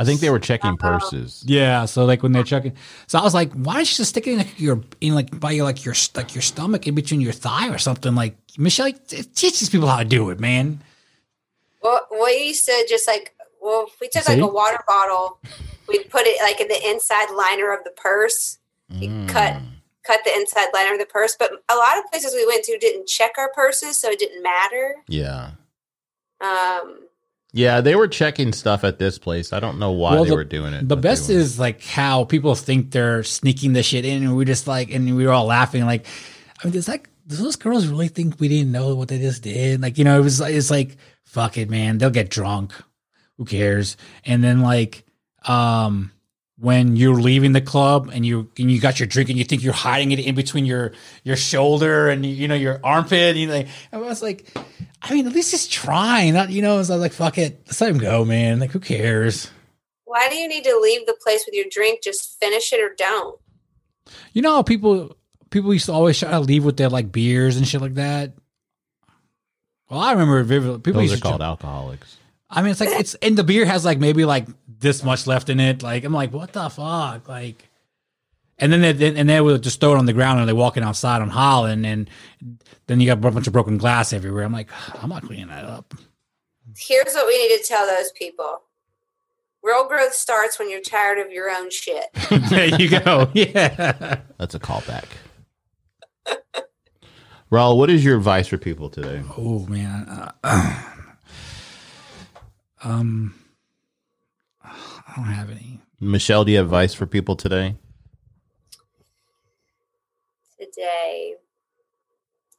I 0.00 0.04
think 0.04 0.20
they 0.20 0.30
were 0.30 0.38
checking 0.38 0.76
purses. 0.76 1.42
Yeah, 1.44 1.84
so 1.86 2.04
like 2.04 2.22
when 2.22 2.30
they're 2.30 2.44
checking, 2.44 2.74
so 3.08 3.18
I 3.18 3.22
was 3.24 3.34
like, 3.34 3.52
why 3.54 3.80
is 3.80 3.88
she 3.88 3.96
just 3.96 4.10
sticking 4.10 4.34
in 4.34 4.38
like 4.38 4.60
your 4.60 4.80
in 5.00 5.14
like 5.14 5.40
by 5.40 5.50
your 5.50 5.64
like 5.64 5.84
your 5.84 5.94
like 6.14 6.36
your 6.36 6.42
stomach 6.42 6.86
in 6.86 6.94
between 6.94 7.20
your 7.20 7.32
thigh 7.32 7.68
or 7.68 7.78
something? 7.78 8.14
Like 8.14 8.36
Michelle, 8.56 8.86
like, 8.86 9.08
teach 9.08 9.58
these 9.58 9.68
people 9.68 9.88
how 9.88 9.98
to 9.98 10.04
do 10.04 10.30
it, 10.30 10.38
man. 10.38 10.80
Well, 11.82 12.06
we 12.12 12.46
used 12.48 12.64
to 12.66 12.86
just 12.88 13.08
like, 13.08 13.34
well, 13.60 13.86
if 13.88 14.00
we 14.00 14.08
took 14.08 14.28
like 14.28 14.38
a 14.38 14.46
water 14.46 14.78
bottle, 14.86 15.40
we'd 15.88 16.08
put 16.10 16.22
it 16.26 16.40
like 16.42 16.60
in 16.60 16.68
the 16.68 16.90
inside 16.90 17.32
liner 17.34 17.72
of 17.72 17.82
the 17.82 17.90
purse. 17.90 18.58
You 18.90 19.08
Mm. 19.08 19.28
cut 19.28 19.60
cut 20.08 20.20
the 20.24 20.32
inside 20.34 20.68
liner 20.74 20.94
of 20.94 20.98
the 20.98 21.06
purse. 21.06 21.36
But 21.38 21.52
a 21.68 21.76
lot 21.76 21.98
of 21.98 22.10
places 22.10 22.32
we 22.34 22.44
went 22.46 22.64
to 22.64 22.78
didn't 22.78 23.06
check 23.06 23.32
our 23.38 23.52
purses, 23.52 23.96
so 23.96 24.08
it 24.10 24.18
didn't 24.18 24.42
matter. 24.42 24.96
Yeah. 25.06 25.50
Um, 26.40 27.00
Yeah, 27.52 27.80
they 27.80 27.94
were 27.96 28.08
checking 28.08 28.52
stuff 28.52 28.84
at 28.84 28.98
this 28.98 29.18
place. 29.18 29.52
I 29.52 29.60
don't 29.60 29.78
know 29.78 29.90
why 29.92 30.14
Well, 30.14 30.24
they 30.24 30.30
the- 30.30 30.36
were 30.36 30.44
doing 30.44 30.74
it. 30.74 30.86
The 30.88 30.96
best 30.96 31.30
is 31.30 31.58
like 31.58 31.82
how 31.84 32.24
people 32.24 32.54
think 32.54 32.90
they're 32.90 33.22
sneaking 33.24 33.72
the 33.72 33.82
shit 33.82 34.04
in, 34.04 34.22
and 34.22 34.36
we 34.36 34.44
just 34.44 34.66
like, 34.66 34.90
and 34.92 35.16
we 35.16 35.24
were 35.26 35.32
all 35.32 35.46
laughing. 35.46 35.84
Like, 35.86 36.06
I 36.62 36.66
mean, 36.66 36.76
it's 36.76 36.88
like, 36.88 37.08
do 37.26 37.36
those 37.36 37.56
girls 37.56 37.86
really 37.86 38.08
think 38.08 38.38
we 38.40 38.48
didn't 38.48 38.72
know 38.72 38.94
what 38.94 39.08
they 39.08 39.18
just 39.18 39.42
did? 39.42 39.80
Like, 39.82 39.98
you 39.98 40.04
know, 40.04 40.18
it 40.18 40.22
was, 40.22 40.40
it's 40.40 40.70
like, 40.70 40.96
fuck 41.24 41.56
it, 41.58 41.68
man. 41.70 41.98
They'll 41.98 42.10
get 42.10 42.30
drunk. 42.30 42.72
Who 43.38 43.44
cares? 43.44 43.96
And 44.24 44.42
then 44.42 44.60
like, 44.62 45.04
um, 45.46 46.10
when 46.60 46.96
you're 46.96 47.20
leaving 47.20 47.52
the 47.52 47.60
club 47.60 48.10
and 48.12 48.26
you 48.26 48.50
and 48.58 48.70
you 48.70 48.80
got 48.80 48.98
your 48.98 49.06
drink 49.06 49.30
and 49.30 49.38
you 49.38 49.44
think 49.44 49.62
you're 49.62 49.72
hiding 49.72 50.12
it 50.12 50.18
in 50.18 50.34
between 50.34 50.64
your 50.64 50.92
your 51.24 51.36
shoulder 51.36 52.08
and 52.08 52.26
you 52.26 52.48
know 52.48 52.54
your 52.54 52.80
armpit, 52.82 53.36
and 53.36 53.38
you 53.38 53.48
like, 53.48 53.68
I 53.92 53.98
was 53.98 54.22
like, 54.22 54.48
I 55.02 55.14
mean, 55.14 55.26
at 55.26 55.32
least 55.32 55.50
just 55.50 55.72
try, 55.72 56.30
not 56.30 56.50
you 56.50 56.62
know. 56.62 56.82
So 56.82 56.94
I 56.94 56.96
was 56.96 57.02
like, 57.02 57.12
fuck 57.12 57.38
it, 57.38 57.62
let's 57.66 57.80
let 57.80 57.90
him 57.90 57.98
go, 57.98 58.24
man. 58.24 58.58
Like, 58.60 58.72
who 58.72 58.80
cares? 58.80 59.50
why 60.08 60.28
do 60.28 60.36
you 60.36 60.48
need 60.48 60.64
to 60.64 60.78
leave 60.82 61.06
the 61.06 61.16
place 61.22 61.44
with 61.46 61.54
your 61.54 61.66
drink? 61.70 62.02
Just 62.02 62.40
finish 62.40 62.72
it 62.72 62.80
or 62.80 62.94
don't. 62.96 63.38
You 64.32 64.42
know 64.42 64.54
how 64.54 64.62
people 64.62 65.16
people 65.50 65.72
used 65.72 65.86
to 65.86 65.92
always 65.92 66.18
try 66.18 66.30
to 66.30 66.40
leave 66.40 66.64
with 66.64 66.76
their 66.76 66.88
like 66.88 67.12
beers 67.12 67.56
and 67.56 67.68
shit 67.68 67.80
like 67.80 67.94
that. 67.94 68.34
Well, 69.90 70.00
I 70.00 70.12
remember 70.12 70.42
vividly. 70.42 70.80
People 70.80 71.02
those 71.02 71.10
used 71.10 71.22
are 71.22 71.26
to 71.26 71.28
called 71.30 71.42
alcoholics. 71.42 72.17
I 72.50 72.62
mean, 72.62 72.70
it's 72.70 72.80
like 72.80 72.90
it's 72.90 73.14
and 73.16 73.36
the 73.36 73.44
beer 73.44 73.66
has 73.66 73.84
like 73.84 73.98
maybe 73.98 74.24
like 74.24 74.46
this 74.66 75.02
much 75.04 75.26
left 75.26 75.48
in 75.50 75.60
it. 75.60 75.82
Like 75.82 76.04
I'm 76.04 76.12
like, 76.12 76.32
what 76.32 76.52
the 76.52 76.68
fuck? 76.70 77.28
Like, 77.28 77.68
and 78.58 78.72
then 78.72 78.80
they 78.80 78.92
then- 78.92 79.16
and 79.16 79.28
they 79.28 79.40
would 79.40 79.62
just 79.62 79.80
throw 79.80 79.94
it 79.94 79.98
on 79.98 80.06
the 80.06 80.12
ground 80.14 80.40
and 80.40 80.48
they're 80.48 80.54
walking 80.56 80.82
outside 80.82 81.20
on 81.20 81.28
Holland, 81.28 81.84
and 81.84 82.08
then 82.86 83.00
you 83.00 83.06
got 83.06 83.18
a 83.24 83.30
bunch 83.30 83.46
of 83.46 83.52
broken 83.52 83.76
glass 83.76 84.12
everywhere. 84.12 84.44
I'm 84.44 84.52
like, 84.52 84.70
I'm 85.02 85.10
not 85.10 85.24
cleaning 85.24 85.48
that 85.48 85.64
up. 85.64 85.94
Here's 86.76 87.12
what 87.14 87.26
we 87.26 87.36
need 87.48 87.58
to 87.58 87.64
tell 87.68 87.86
those 87.86 88.12
people. 88.12 88.62
Real 89.62 89.88
growth 89.88 90.14
starts 90.14 90.58
when 90.58 90.70
you're 90.70 90.80
tired 90.80 91.18
of 91.18 91.32
your 91.32 91.50
own 91.50 91.70
shit. 91.70 92.04
there 92.48 92.66
you 92.80 92.88
go. 92.88 93.28
Yeah. 93.34 94.20
That's 94.38 94.54
a 94.54 94.60
callback. 94.60 95.04
Raul, 97.50 97.76
what 97.76 97.90
is 97.90 98.04
your 98.04 98.16
advice 98.16 98.46
for 98.46 98.58
people 98.58 98.88
today? 98.88 99.22
Oh 99.36 99.66
man. 99.66 100.30
Uh, 100.44 100.82
um, 102.82 103.34
I 104.64 105.12
don't 105.16 105.24
have 105.26 105.50
any. 105.50 105.80
Michelle, 106.00 106.44
do 106.44 106.52
you 106.52 106.58
have 106.58 106.66
advice 106.66 106.94
for 106.94 107.06
people 107.06 107.36
today? 107.36 107.76
today. 110.58 111.34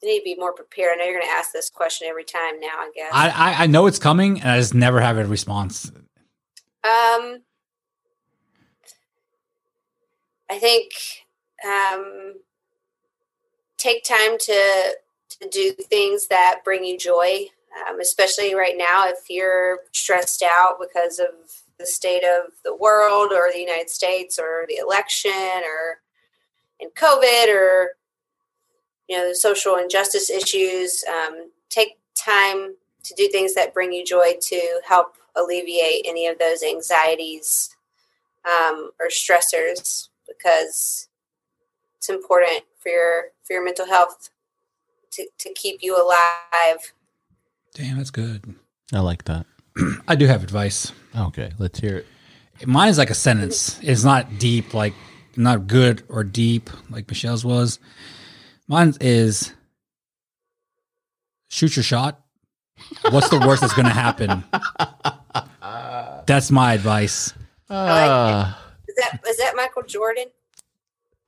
I 0.02 0.06
need 0.06 0.20
to 0.20 0.24
be 0.24 0.36
more 0.36 0.54
prepared. 0.54 0.94
I 0.94 0.98
know 0.98 1.04
you're 1.06 1.20
going 1.20 1.28
to 1.28 1.32
ask 1.34 1.52
this 1.52 1.70
question 1.70 2.08
every 2.08 2.24
time 2.24 2.60
now. 2.60 2.68
I 2.70 2.92
guess. 2.96 3.10
I, 3.12 3.30
I 3.30 3.64
I 3.64 3.68
know 3.68 3.86
it's 3.88 4.00
coming, 4.00 4.40
and 4.42 4.50
I 4.50 4.58
just 4.58 4.74
never 4.74 5.02
have 5.02 5.18
a 5.18 5.26
response. 5.26 5.92
um, 6.84 7.42
I 10.50 10.58
think 10.58 10.94
um, 11.68 12.36
take 13.78 14.04
time 14.06 14.38
to 14.40 14.96
to 15.42 15.50
do 15.50 15.72
things 15.74 16.28
that 16.28 16.62
bring 16.64 16.86
you 16.86 16.98
joy, 16.98 17.48
um, 17.88 18.00
especially 18.00 18.56
right 18.56 18.76
now 18.78 19.08
if 19.08 19.30
you're 19.30 19.80
stressed 19.92 20.44
out 20.44 20.78
because 20.80 21.20
of 21.20 21.30
the 21.78 21.86
state 21.86 22.24
of 22.24 22.52
the 22.64 22.76
world 22.76 23.32
or 23.32 23.50
the 23.52 23.60
United 23.60 23.90
States 23.90 24.38
or 24.38 24.66
the 24.68 24.78
election 24.78 25.32
or 25.32 26.02
in 26.80 26.90
COVID 26.90 27.54
or 27.54 27.92
you 29.08 29.18
know 29.18 29.28
the 29.28 29.36
social 29.36 29.76
injustice 29.76 30.30
issues. 30.30 31.04
Um, 31.06 31.52
take 31.70 31.98
time 32.16 32.76
to 33.04 33.14
do 33.16 33.28
things 33.30 33.56
that 33.56 33.74
bring 33.74 33.94
you 33.94 34.06
joy 34.06 34.34
to 34.42 34.82
help 34.88 35.16
alleviate 35.36 36.06
any 36.06 36.28
of 36.28 36.38
those 36.38 36.64
anxieties 36.64 37.76
um, 38.46 38.92
or 39.00 39.08
stressors 39.08 40.10
because 40.28 41.08
it's 41.98 42.10
important 42.10 42.64
for 42.78 42.90
your 42.90 43.24
for 43.44 43.54
your 43.54 43.64
mental 43.64 43.86
health 43.86 44.30
to, 45.12 45.28
to 45.38 45.54
keep 45.54 45.80
you 45.82 45.96
alive. 45.96 46.94
Damn, 47.80 47.96
that's 47.98 48.12
good. 48.12 48.56
I 48.94 49.00
like 49.00 49.24
that. 49.26 49.46
I 50.08 50.16
do 50.16 50.26
have 50.28 50.44
advice. 50.44 50.92
Okay, 51.18 51.54
let's 51.60 51.80
hear 51.80 52.00
it. 52.00 52.68
Mine 52.68 52.90
is 52.90 52.98
like 52.98 53.10
a 53.10 53.14
sentence. 53.16 53.80
It's 53.82 54.04
not 54.04 54.38
deep, 54.38 54.74
like 54.74 54.94
not 55.38 55.66
good 55.68 56.04
or 56.10 56.26
deep, 56.26 56.70
like 56.90 57.08
Michelle's 57.08 57.46
was. 57.46 57.80
Mine 58.68 58.94
is 59.00 59.54
shoot 61.48 61.78
your 61.78 61.84
shot. 61.84 62.20
What's 63.12 63.30
the 63.30 63.40
worst 63.40 63.62
that's 63.62 63.74
going 63.74 63.88
to 63.88 63.94
happen? 63.94 64.44
That's 66.26 66.52
my 66.52 66.74
advice. 66.74 67.34
Uh, 67.70 68.54
Is 68.88 68.96
that 68.96 69.20
is 69.28 69.38
that 69.38 69.54
Michael 69.56 69.84
Jordan? 69.84 70.26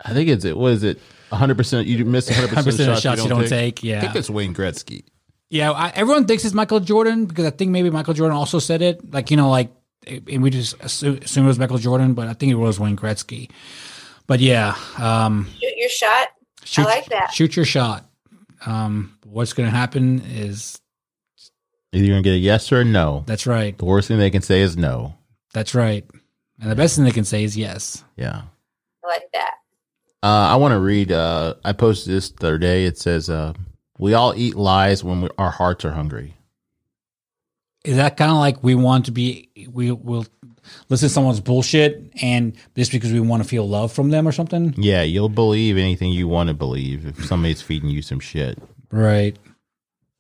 I 0.04 0.14
think 0.14 0.28
it's 0.30 0.44
it. 0.44 0.58
What 0.58 0.74
is 0.74 0.84
it? 0.84 0.98
100. 1.30 1.56
percent 1.56 1.88
You 1.88 2.04
miss 2.04 2.30
100 2.30 2.50
100% 2.50 2.64
percent 2.66 2.92
of 2.92 3.00
shots 3.00 3.24
you 3.24 3.30
don't 3.30 3.48
take. 3.48 3.84
Yeah, 3.84 3.98
I 3.98 4.02
think 4.02 4.10
Yeah. 4.10 4.14
that's 4.14 4.30
Wayne 4.30 4.54
Gretzky. 4.54 5.06
Yeah. 5.52 5.72
I, 5.72 5.90
everyone 5.94 6.26
thinks 6.26 6.44
it's 6.46 6.56
Michael 6.56 6.80
Jordan 6.80 7.28
because 7.28 7.46
I 7.46 7.52
think 7.52 7.70
maybe 7.70 7.92
Michael 7.92 8.16
Jordan 8.16 8.36
also 8.36 8.58
said 8.58 8.82
it. 8.82 9.14
Like, 9.14 9.30
you 9.30 9.38
know, 9.38 9.50
like, 9.52 9.72
and 10.08 10.42
we 10.42 10.50
just 10.50 10.74
assume, 10.82 11.20
assume 11.22 11.44
it 11.46 11.48
was 11.50 11.60
Michael 11.60 11.78
Jordan, 11.78 12.16
but 12.16 12.28
I 12.28 12.34
think 12.34 12.52
it 12.52 12.56
was 12.56 12.80
Wayne 12.80 12.98
Gretzky. 12.98 13.52
But 14.26 14.40
yeah, 14.40 14.76
um, 14.98 15.48
Shoot 15.62 15.74
your 15.78 15.90
shot. 15.90 16.28
shoot, 16.64 16.86
like 16.86 17.06
that. 17.08 17.32
Shoot 17.34 17.56
your 17.56 17.66
shot. 17.66 18.10
Um, 18.66 19.18
what's 19.26 19.54
going 19.54 19.70
to 19.70 19.76
happen 19.76 20.22
is 20.22 20.80
Either 21.94 22.06
you're 22.06 22.14
gonna 22.16 22.24
get 22.24 22.34
a 22.36 22.38
yes 22.38 22.72
or 22.72 22.80
a 22.82 22.86
no. 22.86 23.24
that's 23.28 23.46
right. 23.46 23.78
The 23.78 23.84
worst 23.86 24.08
thing 24.08 24.18
they 24.18 24.30
can 24.30 24.42
say 24.42 24.62
is 24.62 24.78
no. 24.78 25.14
That's 25.54 25.76
right. 25.76 26.06
And 26.62 26.72
the 26.72 26.76
best 26.76 26.96
thing 26.96 27.04
they 27.04 27.12
can 27.12 27.26
say 27.26 27.44
is 27.44 27.58
yes. 27.58 28.04
Yeah. 28.16 28.44
I 29.04 29.08
like 29.08 29.24
that. 29.34 29.56
Uh, 30.24 30.28
I 30.54 30.56
want 30.56 30.72
to 30.74 30.80
read. 30.80 31.12
Uh, 31.12 31.56
I 31.66 31.74
posted 31.74 32.14
this 32.14 32.30
the 32.32 32.48
other 32.48 32.58
day. 32.58 32.86
It 32.86 32.98
says, 32.98 33.30
uh, 33.30 33.54
"We 34.02 34.14
all 34.14 34.34
eat 34.36 34.56
lies 34.56 35.02
when 35.02 35.22
we, 35.22 35.30
our 35.38 35.52
hearts 35.52 35.86
are 35.86 35.92
hungry." 35.92 36.36
Is 37.84 37.96
that 37.96 38.18
kind 38.18 38.30
of 38.30 38.38
like 38.38 38.64
we 38.64 38.76
want 38.76 39.06
to 39.06 39.12
be, 39.12 39.50
we 39.72 39.92
will 39.92 40.26
listen 40.90 41.08
to 41.08 41.14
someone's 41.14 41.40
bullshit 41.40 42.12
and 42.22 42.56
just 42.76 42.92
because 42.92 43.12
we 43.12 43.20
want 43.20 43.42
to 43.42 43.50
feel 43.50 43.68
love 43.68 43.92
from 43.92 44.12
them 44.12 44.28
or 44.28 44.32
something? 44.32 44.76
Yeah, 44.78 45.02
you'll 45.02 45.30
believe 45.30 45.78
anything 45.78 46.12
you 46.12 46.28
want 46.28 46.50
to 46.50 46.54
believe 46.54 47.08
if 47.08 47.26
somebody's 47.26 47.62
feeding 47.62 47.90
you 47.90 48.04
some 48.04 48.20
shit. 48.20 48.60
Right. 48.92 49.36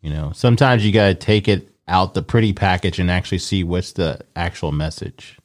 You 0.01 0.11
know, 0.11 0.31
sometimes 0.33 0.83
you 0.83 0.91
got 0.91 1.09
to 1.09 1.13
take 1.13 1.47
it 1.47 1.69
out 1.87 2.15
the 2.15 2.23
pretty 2.23 2.53
package 2.53 2.97
and 2.97 3.11
actually 3.11 3.37
see 3.37 3.63
what's 3.63 3.91
the 3.91 4.21
actual 4.35 4.71
message. 4.71 5.37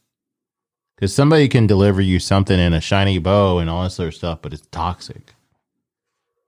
Because 0.95 1.15
somebody 1.15 1.49
can 1.49 1.67
deliver 1.67 2.01
you 2.01 2.19
something 2.19 2.59
in 2.59 2.73
a 2.73 2.81
shiny 2.81 3.19
bow 3.19 3.59
and 3.59 3.69
all 3.69 3.85
this 3.85 4.01
other 4.01 4.11
stuff, 4.11 4.39
but 4.41 4.55
it's 4.55 4.67
toxic. 4.71 5.35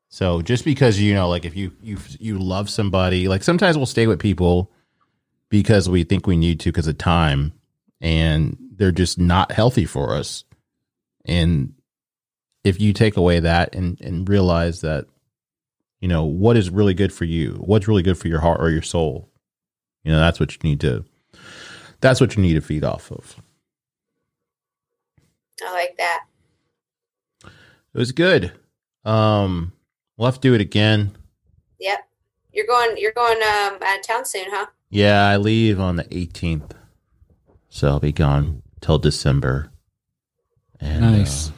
So 0.08 0.40
just 0.42 0.64
because 0.64 0.98
you 1.00 1.14
know, 1.14 1.28
like 1.28 1.44
if 1.44 1.56
you 1.56 1.72
you 1.82 1.98
you 2.18 2.38
love 2.38 2.70
somebody, 2.70 3.28
like 3.28 3.42
sometimes 3.42 3.76
we'll 3.76 3.86
stay 3.86 4.06
with 4.06 4.18
people 4.18 4.72
because 5.50 5.88
we 5.88 6.04
think 6.04 6.26
we 6.26 6.36
need 6.36 6.60
to 6.60 6.70
because 6.70 6.86
of 6.86 6.98
time, 6.98 7.52
and 8.00 8.56
they're 8.76 8.92
just 8.92 9.18
not 9.18 9.52
healthy 9.52 9.84
for 9.84 10.14
us. 10.14 10.44
And 11.24 11.74
if 12.64 12.80
you 12.80 12.92
take 12.92 13.16
away 13.16 13.40
that 13.40 13.74
and 13.74 14.00
and 14.00 14.28
realize 14.28 14.80
that 14.80 15.06
you 16.00 16.08
know 16.08 16.24
what 16.24 16.56
is 16.56 16.70
really 16.70 16.94
good 16.94 17.12
for 17.12 17.24
you 17.24 17.54
what's 17.54 17.88
really 17.88 18.02
good 18.02 18.18
for 18.18 18.28
your 18.28 18.40
heart 18.40 18.60
or 18.60 18.70
your 18.70 18.82
soul 18.82 19.28
you 20.04 20.12
know 20.12 20.18
that's 20.18 20.38
what 20.38 20.52
you 20.52 20.58
need 20.62 20.80
to 20.80 21.04
that's 22.00 22.20
what 22.20 22.36
you 22.36 22.42
need 22.42 22.54
to 22.54 22.60
feed 22.60 22.84
off 22.84 23.10
of 23.10 23.36
I 25.66 25.72
like 25.72 25.96
that. 25.98 26.24
it 27.44 27.98
was 27.98 28.12
good 28.12 28.52
um 29.04 29.72
we'll 30.18 30.26
have 30.26 30.34
to 30.34 30.40
do 30.40 30.52
it 30.54 30.60
again 30.60 31.16
Yep. 31.80 32.00
You're 32.52 32.66
going. 32.66 32.96
You're 32.98 33.12
going 33.12 33.36
um, 33.36 33.78
out 33.82 33.98
of 34.00 34.06
town 34.06 34.24
soon, 34.26 34.46
huh? 34.48 34.66
yeah 34.90 35.26
i 35.28 35.36
leave 35.36 35.78
on 35.78 35.96
the 35.96 36.04
18th 36.04 36.70
so 37.68 37.88
i'll 37.88 38.00
be 38.00 38.10
gone 38.12 38.62
till 38.80 38.98
december 38.98 39.70
and 40.80 41.00
Nice. 41.02 41.48
uh, 41.50 41.52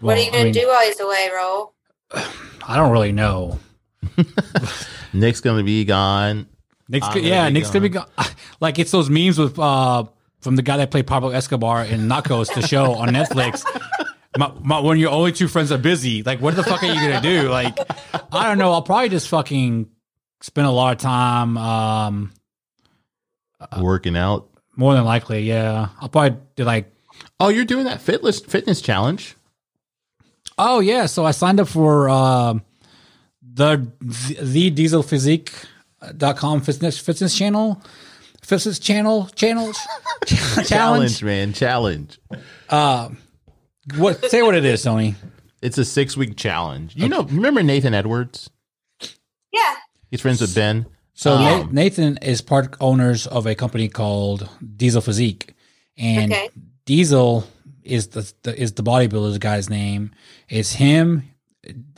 what 0.00 0.16
are 0.18 0.20
you 0.22 0.30
gonna 0.30 0.44
mean, 0.44 0.52
do 0.52 0.66
while 0.68 0.84
he's 0.86 1.00
away, 1.00 1.28
Raul? 1.32 1.72
I 2.68 2.76
don't 2.76 2.90
really 2.92 3.12
know. 3.12 3.58
nick's 5.12 5.40
gonna 5.40 5.62
be 5.62 5.84
gone 5.84 6.46
Nick's 6.88 7.06
gonna 7.08 7.20
yeah, 7.20 7.46
be 7.48 7.54
Nick's 7.54 7.70
gonna 7.70 7.80
be 7.82 7.88
go- 7.88 8.04
like 8.60 8.78
it's 8.78 8.90
those 8.90 9.08
memes 9.10 9.38
with 9.38 9.58
uh 9.58 10.04
from 10.40 10.56
the 10.56 10.62
guy 10.62 10.76
that 10.78 10.90
played 10.90 11.06
Pablo 11.06 11.30
Escobar 11.30 11.84
in 11.84 12.08
Narcos, 12.08 12.52
the 12.54 12.66
show 12.66 12.94
on 12.94 13.08
Netflix. 13.10 13.64
My, 14.36 14.52
my, 14.62 14.80
when 14.80 14.98
your 14.98 15.10
only 15.10 15.32
two 15.32 15.48
friends 15.48 15.70
are 15.72 15.78
busy, 15.78 16.22
like 16.22 16.40
what 16.40 16.56
the 16.56 16.62
fuck 16.62 16.82
are 16.82 16.86
you 16.86 16.94
gonna 16.94 17.20
do? 17.20 17.48
Like, 17.50 17.78
I 18.32 18.48
don't 18.48 18.58
know. 18.58 18.72
I'll 18.72 18.82
probably 18.82 19.10
just 19.10 19.28
fucking 19.28 19.90
spend 20.40 20.66
a 20.66 20.70
lot 20.70 20.92
of 20.92 20.98
time. 20.98 21.58
Um, 21.58 22.32
working 23.80 24.16
out 24.16 24.48
more 24.74 24.94
than 24.94 25.04
likely, 25.04 25.42
yeah. 25.42 25.88
I'll 26.00 26.08
probably 26.08 26.38
do 26.56 26.64
like, 26.64 26.90
oh 27.38 27.48
you're 27.48 27.64
doing 27.64 27.84
that 27.84 28.00
fitness 28.00 28.40
fitness 28.40 28.80
challenge 28.80 29.36
oh 30.58 30.80
yeah. 30.80 31.06
So 31.06 31.24
I 31.24 31.32
signed 31.32 31.60
up 31.60 31.68
for 31.68 32.08
um 32.08 32.62
the 33.42 33.86
the 34.00 34.70
Diesel 34.70 35.02
Physique 35.02 35.52
dot 36.16 36.36
com 36.36 36.60
fitness 36.60 36.98
fitness 36.98 37.36
channel 37.36 37.82
fitness 38.42 38.78
channel 38.78 39.28
channels 39.34 39.78
challenge 40.26 40.68
challenge 40.68 41.22
man 41.22 41.52
challenge 41.52 42.18
what 43.96 44.24
say 44.30 44.42
what 44.42 44.54
it 44.54 44.64
is 44.64 44.82
tony. 44.82 45.14
It's 45.60 45.78
a 45.78 45.84
six 45.84 46.16
week 46.16 46.36
challenge. 46.36 46.94
You 46.96 47.08
know 47.08 47.22
remember 47.24 47.62
nathan 47.62 47.94
edwards? 47.94 48.50
Yeah. 49.52 49.74
he's 50.10 50.20
friends 50.20 50.40
with 50.40 50.54
ben. 50.54 50.86
So 51.14 51.34
Um, 51.34 51.42
Na- 51.42 51.66
nathan 51.72 52.16
is 52.18 52.40
part 52.40 52.74
owners 52.80 53.26
of 53.26 53.46
a 53.46 53.54
company 53.54 53.88
called 53.88 54.48
diesel 54.76 55.00
physique. 55.02 55.54
And 55.96 56.32
Okay. 56.32 56.48
diesel 56.86 57.44
is 57.82 58.08
the, 58.08 58.32
the 58.42 58.60
is 58.60 58.72
the 58.72 58.82
bodybuilder's 58.82 59.38
guy's 59.38 59.68
name. 59.68 60.12
It's 60.48 60.72
him 60.72 61.28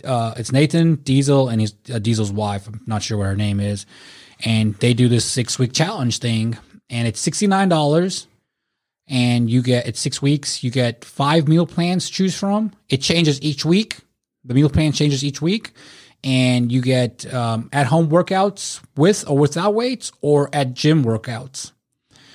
uh 0.05 0.35
it's 0.37 0.53
nathan 0.53 0.97
diesel 0.97 1.49
and 1.49 1.61
he's 1.61 1.75
uh, 1.93 1.99
diesel's 1.99 2.33
wife. 2.33 2.67
I'm 2.67 2.81
not 2.87 3.03
sure 3.03 3.17
what 3.19 3.25
her 3.27 3.37
name 3.37 3.61
is. 3.61 3.87
And 4.45 4.75
they 4.75 4.93
do 4.95 5.09
this 5.09 5.25
six 5.25 5.59
week 5.59 5.73
challenge 5.73 6.19
thing 6.19 6.59
and 6.91 7.07
it's 7.09 7.27
$69 7.27 8.27
and 9.08 9.50
you 9.50 9.62
get 9.62 9.86
it's 9.86 10.00
six 10.00 10.23
weeks 10.23 10.65
you 10.65 10.70
get 10.70 11.05
five 11.05 11.47
meal 11.49 11.66
plans 11.66 12.07
to 12.07 12.12
choose 12.12 12.36
from. 12.39 12.73
It 12.89 12.99
changes 12.99 13.41
each 13.42 13.65
week. 13.65 13.99
The 14.44 14.55
meal 14.55 14.68
plan 14.70 14.92
changes 14.92 15.24
each 15.24 15.41
week. 15.42 15.73
And 16.23 16.73
you 16.73 16.81
get 16.81 17.33
um, 17.34 17.68
at 17.70 17.86
home 17.86 18.08
workouts 18.08 18.81
with 18.97 19.28
or 19.28 19.36
without 19.36 19.74
weights 19.74 20.10
or 20.23 20.49
at 20.55 20.73
gym 20.73 21.05
workouts. 21.05 21.73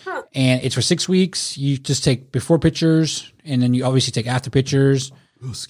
Huh. 0.05 0.23
and 0.33 0.63
it's 0.63 0.73
for 0.75 0.81
six 0.81 1.07
weeks. 1.09 1.57
You 1.57 1.77
just 1.77 2.03
take 2.03 2.31
before 2.31 2.57
pictures 2.59 3.31
and 3.45 3.61
then 3.61 3.73
you 3.73 3.83
obviously 3.85 4.11
take 4.11 4.27
after 4.27 4.49
pictures. 4.49 5.11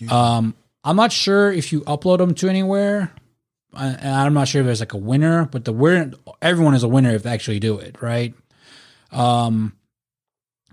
Um, 0.09 0.55
i'm 0.83 0.95
not 0.95 1.11
sure 1.11 1.51
if 1.51 1.71
you 1.73 1.81
upload 1.81 2.17
them 2.19 2.33
to 2.35 2.47
anywhere. 2.49 3.11
Uh, 3.73 3.95
and 3.99 4.15
i'm 4.15 4.33
not 4.33 4.47
sure 4.47 4.61
if 4.61 4.65
there's 4.65 4.79
like 4.79 4.93
a 4.93 4.97
winner 4.97 5.45
but 5.45 5.63
the 5.63 5.71
winner 5.73 6.11
everyone 6.41 6.73
is 6.73 6.83
a 6.83 6.87
winner 6.87 7.11
if 7.11 7.23
they 7.23 7.29
actually 7.31 7.59
do 7.59 7.77
it 7.77 8.01
right? 8.01 8.33
Um 9.11 9.73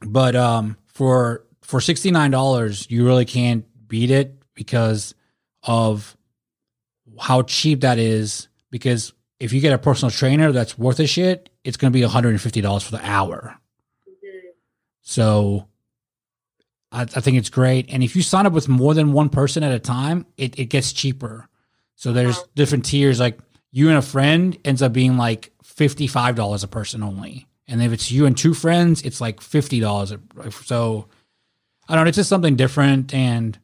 but 0.00 0.34
um 0.36 0.76
for 0.86 1.44
for 1.62 1.80
$69 1.80 2.90
you 2.90 3.04
really 3.04 3.24
can't 3.24 3.64
beat 3.88 4.10
it 4.10 4.40
because 4.54 5.14
of 5.64 6.16
how 7.18 7.42
cheap 7.42 7.80
that 7.80 7.98
is. 7.98 8.48
Because 8.70 9.12
if 9.40 9.52
you 9.52 9.60
get 9.60 9.72
a 9.72 9.78
personal 9.78 10.10
trainer 10.10 10.52
that's 10.52 10.78
worth 10.78 11.00
a 11.00 11.06
shit 11.06 11.50
it's 11.64 11.76
going 11.76 11.92
to 11.92 11.98
be 11.98 12.04
$150 12.06 12.82
for 12.84 12.90
the 12.92 13.04
hour. 13.04 13.58
So 15.02 15.66
I, 16.92 17.02
I 17.02 17.06
think 17.06 17.36
it's 17.38 17.50
great. 17.50 17.86
And 17.90 18.02
if 18.02 18.14
you 18.16 18.22
sign 18.22 18.46
up 18.46 18.52
with 18.52 18.68
more 18.68 18.94
than 18.94 19.12
one 19.12 19.28
person 19.28 19.62
at 19.62 19.72
a 19.72 19.78
time 19.80 20.26
it, 20.36 20.58
it 20.58 20.66
gets 20.66 20.92
cheaper. 20.92 21.48
So 21.96 22.12
there's 22.12 22.36
Wow. 22.38 22.44
different 22.54 22.84
tiers. 22.84 23.18
Like 23.18 23.38
you 23.72 23.88
and 23.88 23.98
a 23.98 24.02
friend 24.02 24.56
ends 24.64 24.82
up 24.82 24.92
being 24.92 25.16
like 25.16 25.52
$55 25.64 26.62
a 26.64 26.66
person 26.68 27.02
only 27.02 27.46
and 27.68 27.82
if 27.82 27.92
it's 27.92 28.10
you 28.10 28.26
and 28.26 28.36
two 28.36 28.54
friends 28.54 29.02
it's 29.02 29.20
like 29.20 29.40
$50 29.40 30.64
so 30.64 31.08
i 31.88 31.94
don't 31.94 32.04
know 32.04 32.08
it's 32.08 32.16
just 32.16 32.28
something 32.28 32.56
different 32.56 33.12
and 33.14 33.58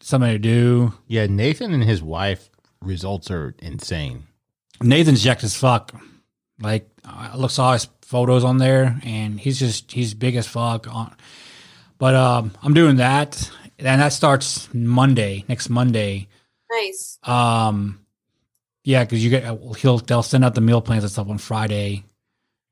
something 0.00 0.30
to 0.30 0.38
do. 0.38 0.92
Yeah, 1.06 1.26
Nathan 1.26 1.72
and 1.72 1.84
his 1.84 2.02
wife 2.02 2.50
results 2.80 3.30
are 3.30 3.54
insane. 3.60 4.24
nathan's 4.82 5.22
jacked 5.22 5.44
as 5.44 5.54
fuck. 5.56 5.94
Like 6.60 6.88
i 7.04 7.36
look 7.36 7.50
saw 7.50 7.72
his 7.72 7.88
photos 8.02 8.44
on 8.44 8.58
there 8.58 9.00
and 9.04 9.40
he's 9.40 9.58
just 9.58 9.90
he's 9.92 10.14
big 10.14 10.36
as 10.36 10.46
fuck 10.46 10.86
on 10.86 11.14
but 11.98 12.14
um 12.14 12.52
i'm 12.62 12.74
doing 12.74 12.96
that 12.96 13.50
and 13.78 14.00
that 14.00 14.12
starts 14.12 14.72
monday 14.74 15.44
next 15.48 15.68
monday. 15.68 16.28
Nice. 16.70 17.18
Um, 17.22 18.00
yeah, 18.84 19.04
because 19.04 19.22
you 19.22 19.30
get 19.30 19.44
he'll 19.78 19.98
they'll 19.98 20.22
send 20.22 20.44
out 20.44 20.54
the 20.54 20.60
meal 20.60 20.80
plans 20.80 21.04
and 21.04 21.12
stuff 21.12 21.28
on 21.28 21.38
Friday, 21.38 22.04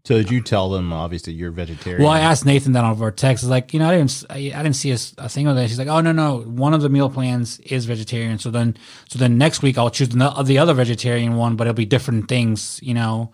So 0.04 0.14
did 0.14 0.30
you 0.30 0.40
tell 0.40 0.70
them? 0.70 0.92
Obviously, 0.92 1.34
you're 1.34 1.50
vegetarian. 1.50 2.02
Well, 2.02 2.10
I 2.10 2.20
asked 2.20 2.46
Nathan 2.46 2.72
that 2.72 2.84
on 2.84 3.00
our 3.02 3.10
text. 3.10 3.44
Like, 3.44 3.74
you 3.74 3.78
know, 3.78 3.88
I 3.90 3.98
didn't, 3.98 4.24
I, 4.30 4.36
I 4.54 4.62
didn't 4.62 4.76
see 4.76 4.90
a, 4.92 4.98
a 5.18 5.28
thing 5.28 5.46
of 5.46 5.56
that. 5.56 5.68
She's 5.68 5.78
like, 5.78 5.88
oh 5.88 6.00
no, 6.00 6.12
no, 6.12 6.40
one 6.40 6.72
of 6.72 6.80
the 6.80 6.88
meal 6.88 7.10
plans 7.10 7.60
is 7.60 7.84
vegetarian. 7.84 8.38
So 8.38 8.50
then, 8.50 8.76
so 9.08 9.18
then 9.18 9.36
next 9.36 9.62
week 9.62 9.76
I'll 9.76 9.90
choose 9.90 10.08
the, 10.08 10.42
the 10.44 10.58
other 10.58 10.72
vegetarian 10.72 11.36
one, 11.36 11.56
but 11.56 11.66
it'll 11.66 11.74
be 11.74 11.84
different 11.84 12.28
things, 12.28 12.80
you 12.82 12.94
know. 12.94 13.32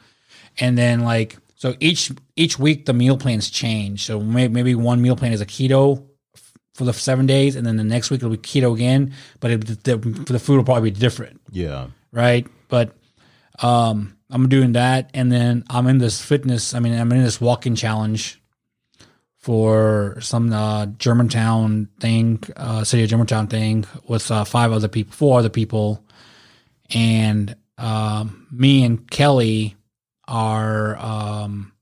And 0.58 0.76
then 0.76 1.00
like, 1.00 1.36
so 1.54 1.74
each 1.80 2.10
each 2.34 2.58
week 2.58 2.86
the 2.86 2.92
meal 2.92 3.16
plans 3.16 3.48
change. 3.48 4.04
So 4.04 4.20
maybe, 4.20 4.52
maybe 4.52 4.74
one 4.74 5.00
meal 5.00 5.16
plan 5.16 5.32
is 5.32 5.40
a 5.40 5.46
keto 5.46 6.04
f- 6.34 6.52
for 6.74 6.84
the 6.84 6.92
seven 6.92 7.26
days, 7.26 7.56
and 7.56 7.66
then 7.66 7.76
the 7.76 7.84
next 7.84 8.10
week 8.10 8.18
it'll 8.18 8.30
be 8.30 8.36
keto 8.36 8.74
again. 8.74 9.14
But 9.40 9.50
it, 9.52 9.84
the, 9.84 9.96
the 9.96 10.38
food 10.38 10.56
will 10.56 10.64
probably 10.64 10.90
be 10.90 10.98
different 10.98 11.40
yeah. 11.50 11.86
right? 12.12 12.46
But 12.68 12.94
um, 13.62 14.15
I'm 14.30 14.48
doing 14.48 14.72
that, 14.72 15.10
and 15.14 15.30
then 15.30 15.64
I'm 15.70 15.86
in 15.86 15.98
this 15.98 16.20
fitness. 16.20 16.74
I 16.74 16.80
mean, 16.80 16.98
I'm 16.98 17.12
in 17.12 17.22
this 17.22 17.40
walking 17.40 17.74
challenge 17.74 18.42
for 19.38 20.18
some 20.20 20.52
uh, 20.52 20.86
Germantown 20.86 21.88
thing, 22.00 22.42
uh, 22.56 22.82
city 22.82 23.04
of 23.04 23.10
Germantown 23.10 23.46
thing, 23.46 23.84
with 24.08 24.30
uh, 24.30 24.44
five 24.44 24.72
other 24.72 24.88
people, 24.88 25.12
four 25.12 25.38
other 25.38 25.48
people, 25.48 26.04
and 26.92 27.54
um, 27.78 28.48
me 28.50 28.84
and 28.84 29.08
Kelly 29.10 29.76
are 30.26 30.96
um, 30.96 31.72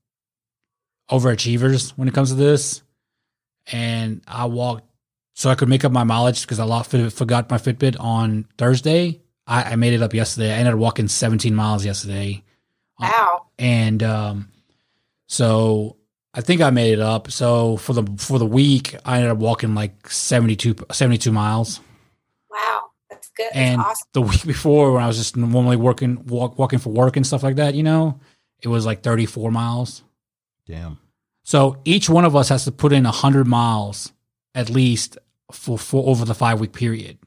overachievers 1.09 1.91
when 1.91 2.07
it 2.07 2.13
comes 2.13 2.29
to 2.29 2.35
this. 2.35 2.81
And 3.71 4.21
I 4.27 4.45
walked 4.45 4.87
so 5.33 5.49
I 5.49 5.55
could 5.55 5.67
make 5.67 5.83
up 5.83 5.91
my 5.91 6.03
mileage 6.03 6.41
because 6.41 6.59
I 6.59 7.09
forgot 7.09 7.49
my 7.49 7.57
Fitbit 7.57 7.99
on 7.99 8.47
Thursday. 8.57 9.21
I, 9.47 9.73
I 9.73 9.75
made 9.75 9.93
it 9.93 10.01
up 10.01 10.13
yesterday. 10.13 10.51
I 10.53 10.57
ended 10.57 10.73
up 10.73 10.79
walking 10.79 11.07
17 11.07 11.53
miles 11.53 11.85
yesterday. 11.85 12.43
Wow. 12.99 13.47
And 13.59 14.01
um, 14.03 14.49
so 15.27 15.97
I 16.33 16.41
think 16.41 16.61
I 16.61 16.69
made 16.69 16.93
it 16.93 16.99
up. 16.99 17.31
So 17.31 17.77
for 17.77 17.93
the 17.93 18.03
for 18.17 18.39
the 18.39 18.45
week, 18.45 18.95
I 19.05 19.17
ended 19.17 19.31
up 19.31 19.37
walking 19.37 19.75
like 19.75 20.09
72, 20.09 20.75
72 20.91 21.31
miles. 21.31 21.79
Wow. 22.49 22.85
That's 23.09 23.29
good. 23.29 23.45
That's 23.45 23.55
And 23.55 23.81
awesome. 23.81 24.07
the 24.13 24.21
week 24.21 24.43
before, 24.45 24.93
when 24.93 25.03
I 25.03 25.07
was 25.07 25.17
just 25.17 25.35
normally 25.37 25.77
working 25.77 26.25
walk, 26.25 26.57
walking 26.57 26.79
for 26.79 26.91
work 26.91 27.15
and 27.17 27.25
stuff 27.25 27.43
like 27.43 27.55
that, 27.57 27.75
you 27.75 27.83
know, 27.83 28.19
it 28.61 28.67
was 28.67 28.85
like 28.85 29.01
34 29.03 29.51
miles. 29.51 30.03
Damn. 30.65 30.99
So 31.43 31.77
each 31.85 32.09
one 32.09 32.25
of 32.25 32.35
us 32.35 32.49
has 32.49 32.63
to 32.65 32.71
put 32.71 32.91
in 32.91 33.03
100 33.03 33.45
miles 33.45 34.11
at 34.55 34.69
least 34.69 35.17
for, 35.51 35.77
for 35.77 36.07
over 36.09 36.25
the 36.25 36.33
five 36.33 36.59
week 36.59 36.73
period. 36.73 37.19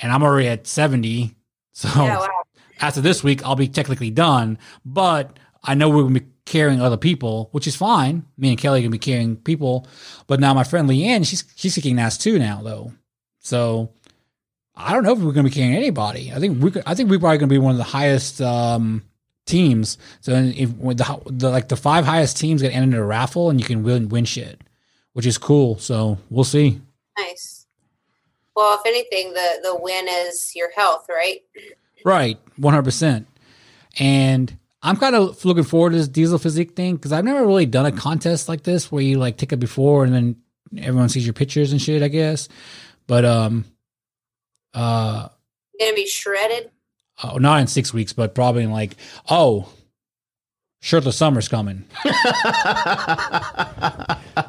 And 0.00 0.12
I'm 0.12 0.22
already 0.22 0.48
at 0.48 0.66
70. 0.66 1.34
So 1.72 1.88
Yeah, 1.88 2.18
wow. 2.18 2.42
after 2.80 3.00
this 3.00 3.22
week, 3.22 3.44
I'll 3.44 3.56
be 3.56 3.68
technically 3.68 4.10
done. 4.10 4.58
But 4.84 5.38
I 5.62 5.74
know 5.74 5.88
we're 5.88 6.02
going 6.02 6.14
to 6.14 6.20
be 6.20 6.26
carrying 6.44 6.80
other 6.80 6.96
people, 6.96 7.48
which 7.52 7.66
is 7.66 7.76
fine. 7.76 8.24
Me 8.36 8.50
and 8.50 8.58
Kelly 8.58 8.80
are 8.80 8.82
going 8.82 8.90
to 8.90 8.98
be 8.98 8.98
carrying 8.98 9.36
people. 9.36 9.86
But 10.26 10.40
now 10.40 10.54
my 10.54 10.64
friend 10.64 10.88
Leanne, 10.88 11.26
she's, 11.26 11.44
she's 11.56 11.74
kicking 11.74 11.98
ass 11.98 12.16
too 12.16 12.38
now, 12.38 12.62
though. 12.62 12.92
So 13.40 13.90
I 14.74 14.92
don't 14.92 15.02
know 15.02 15.12
if 15.12 15.18
we're 15.18 15.32
going 15.32 15.44
to 15.44 15.50
be 15.50 15.54
carrying 15.54 15.74
anybody. 15.74 16.32
I 16.32 16.38
think 16.38 16.62
we 16.62 16.70
could, 16.70 16.84
I 16.86 16.94
think 16.94 17.10
we're 17.10 17.18
probably 17.18 17.38
going 17.38 17.48
to 17.48 17.54
be 17.54 17.58
one 17.58 17.72
of 17.72 17.78
the 17.78 17.84
highest 17.84 18.40
um, 18.40 19.02
teams. 19.48 19.98
So 20.20 20.32
if 20.32 20.78
the, 20.78 21.22
the 21.26 21.50
like 21.50 21.68
the 21.68 21.76
five 21.76 22.04
highest 22.04 22.36
teams 22.36 22.62
get 22.62 22.72
entered 22.72 22.94
in 22.96 23.02
a 23.02 23.04
raffle, 23.04 23.50
and 23.50 23.58
you 23.58 23.66
can 23.66 23.82
win 23.82 24.08
win 24.08 24.24
shit, 24.24 24.60
which 25.14 25.26
is 25.26 25.38
cool. 25.38 25.78
So 25.78 26.18
we'll 26.30 26.44
see. 26.44 26.80
Nice. 27.18 27.57
Well, 28.58 28.74
if 28.74 28.80
anything, 28.86 29.34
the 29.34 29.60
the 29.62 29.76
win 29.80 30.08
is 30.08 30.50
your 30.56 30.72
health, 30.74 31.06
right? 31.08 31.42
Right, 32.04 32.40
one 32.56 32.74
hundred 32.74 32.86
percent. 32.86 33.28
And 34.00 34.58
I'm 34.82 34.96
kind 34.96 35.14
of 35.14 35.44
looking 35.44 35.62
forward 35.62 35.90
to 35.90 35.98
this 35.98 36.08
diesel 36.08 36.40
physique 36.40 36.74
thing 36.74 36.96
because 36.96 37.12
I've 37.12 37.24
never 37.24 37.46
really 37.46 37.66
done 37.66 37.86
a 37.86 37.92
contest 37.92 38.48
like 38.48 38.64
this 38.64 38.90
where 38.90 39.00
you 39.00 39.16
like 39.18 39.36
take 39.36 39.52
it 39.52 39.60
before 39.60 40.02
and 40.04 40.12
then 40.12 40.36
everyone 40.76 41.08
sees 41.08 41.24
your 41.24 41.34
pictures 41.34 41.70
and 41.70 41.80
shit. 41.80 42.02
I 42.02 42.08
guess, 42.08 42.48
but 43.06 43.24
um, 43.24 43.64
uh, 44.74 45.28
You're 45.78 45.90
gonna 45.90 45.94
be 45.94 46.08
shredded. 46.08 46.72
oh, 47.22 47.36
not 47.38 47.60
in 47.60 47.68
six 47.68 47.94
weeks, 47.94 48.12
but 48.12 48.34
probably 48.34 48.64
in 48.64 48.72
like 48.72 48.96
oh, 49.30 49.68
shirtless 50.80 51.16
summer's 51.16 51.46
coming. 51.46 51.84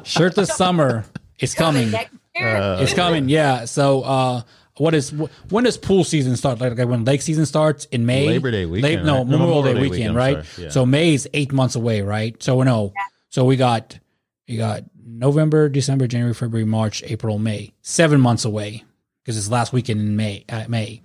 shirtless 0.02 0.52
summer 0.56 1.04
is 1.38 1.54
coming. 1.54 1.92
next 1.92 2.10
year. 2.12 2.19
Uh, 2.38 2.78
It's 2.80 2.94
coming, 2.94 3.28
yeah. 3.28 3.64
So, 3.64 4.02
uh, 4.02 4.42
what 4.76 4.94
is 4.94 5.10
wh- 5.10 5.28
when 5.52 5.64
does 5.64 5.76
pool 5.76 6.04
season 6.04 6.36
start? 6.36 6.60
Like, 6.60 6.78
like 6.78 6.88
when 6.88 7.04
lake 7.04 7.22
season 7.22 7.44
starts 7.46 7.84
in 7.86 8.06
May, 8.06 8.26
Labor 8.26 8.50
Day 8.50 8.64
La- 8.64 8.72
weekend, 8.72 9.04
no, 9.04 9.18
right? 9.18 9.26
No, 9.26 9.30
Memorial, 9.30 9.62
Memorial 9.62 9.62
Day, 9.62 9.74
Day 9.74 9.80
weekend, 9.88 10.14
weekend, 10.16 10.36
right? 10.36 10.58
yeah. 10.58 10.68
So 10.70 10.86
May 10.86 11.14
is 11.14 11.28
eight 11.34 11.52
months 11.52 11.74
away, 11.74 12.00
right? 12.02 12.40
So 12.42 12.62
no, 12.62 12.92
so 13.28 13.44
we 13.44 13.56
got 13.56 13.98
you 14.46 14.56
got 14.58 14.84
November, 15.04 15.68
December, 15.68 16.06
January, 16.06 16.34
February, 16.34 16.64
March, 16.64 17.02
April, 17.04 17.38
May, 17.38 17.72
seven 17.82 18.20
months 18.20 18.44
away 18.44 18.84
because 19.22 19.36
it's 19.36 19.50
last 19.50 19.72
weekend 19.72 20.00
in 20.00 20.16
May. 20.16 20.44
Uh, 20.48 20.64
May, 20.68 21.02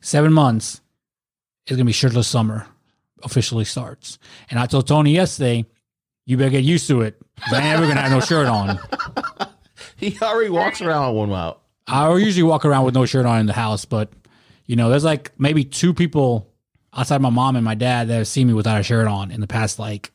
seven 0.00 0.32
months 0.32 0.80
is 1.66 1.76
gonna 1.76 1.86
be 1.86 1.92
shirtless 1.92 2.28
summer 2.28 2.66
officially 3.22 3.64
starts. 3.64 4.18
And 4.50 4.58
I 4.60 4.66
told 4.66 4.86
Tony 4.86 5.12
yesterday, 5.14 5.64
you 6.26 6.36
better 6.36 6.50
get 6.50 6.62
used 6.64 6.88
to 6.88 7.00
it. 7.00 7.18
I 7.50 7.56
ain't 7.56 7.64
ever 7.78 7.86
gonna 7.86 8.02
have 8.02 8.10
no 8.12 8.20
shirt 8.20 8.48
on. 8.48 8.78
he 9.96 10.18
already 10.20 10.50
walks 10.50 10.80
around 10.80 11.14
with 11.14 11.28
one 11.28 11.38
out. 11.38 11.60
I 11.86 12.14
usually 12.16 12.42
walk 12.44 12.64
around 12.64 12.84
with 12.84 12.94
no 12.94 13.04
shirt 13.06 13.26
on 13.26 13.40
in 13.40 13.46
the 13.46 13.52
house, 13.52 13.84
but 13.84 14.10
you 14.66 14.76
know, 14.76 14.88
there's 14.88 15.04
like 15.04 15.32
maybe 15.38 15.64
two 15.64 15.92
people 15.92 16.50
outside 16.94 17.20
my 17.20 17.30
mom 17.30 17.56
and 17.56 17.64
my 17.64 17.74
dad 17.74 18.08
that 18.08 18.14
have 18.14 18.28
seen 18.28 18.46
me 18.46 18.54
without 18.54 18.80
a 18.80 18.82
shirt 18.82 19.06
on 19.06 19.30
in 19.30 19.40
the 19.40 19.46
past 19.46 19.78
like 19.78 20.10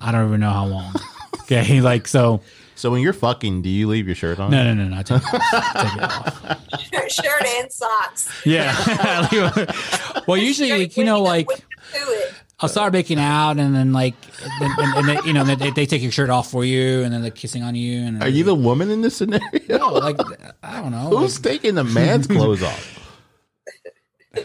I 0.00 0.12
don't 0.12 0.28
even 0.28 0.40
know 0.40 0.50
how 0.50 0.66
long. 0.66 0.92
okay, 1.42 1.80
like 1.82 2.06
so 2.06 2.42
So 2.76 2.90
when 2.90 3.02
you're 3.02 3.12
fucking, 3.12 3.62
do 3.62 3.68
you 3.68 3.88
leave 3.88 4.06
your 4.06 4.14
shirt 4.14 4.38
on? 4.38 4.50
no 4.50 4.62
no 4.62 4.74
no 4.74 4.88
no 4.94 5.02
take 5.02 5.22
it. 5.22 5.24
Take 5.24 5.96
it 5.96 6.02
off. 6.02 6.56
shirt 7.10 7.44
and 7.44 7.72
socks. 7.72 8.30
Yeah. 8.46 10.22
well 10.28 10.36
usually 10.36 10.86
you 10.94 11.04
know 11.04 11.20
like 11.22 11.48
To 11.48 11.62
it. 11.94 12.34
I'll 12.62 12.68
start 12.68 12.92
making 12.92 13.18
out 13.18 13.58
and 13.58 13.74
then 13.74 13.92
like 13.92 14.14
and, 14.60 14.78
and, 14.78 14.94
and 14.96 15.08
they, 15.08 15.26
you 15.26 15.32
know 15.32 15.44
they, 15.44 15.70
they 15.70 15.86
take 15.86 16.02
your 16.02 16.12
shirt 16.12 16.28
off 16.28 16.50
for 16.50 16.64
you 16.64 17.02
and 17.02 17.12
then 17.12 17.22
they're 17.22 17.30
kissing 17.30 17.62
on 17.62 17.74
you 17.74 18.02
and 18.02 18.22
Are 18.22 18.28
you 18.28 18.44
the 18.44 18.54
woman 18.54 18.90
in 18.90 19.00
this 19.00 19.16
scenario? 19.16 19.48
no, 19.68 19.92
like 19.94 20.18
I 20.62 20.80
don't 20.80 20.92
know. 20.92 21.08
Who's 21.16 21.38
taking 21.40 21.74
the 21.74 21.84
man's 21.84 22.26
clothes 22.26 22.62
off? 22.62 22.98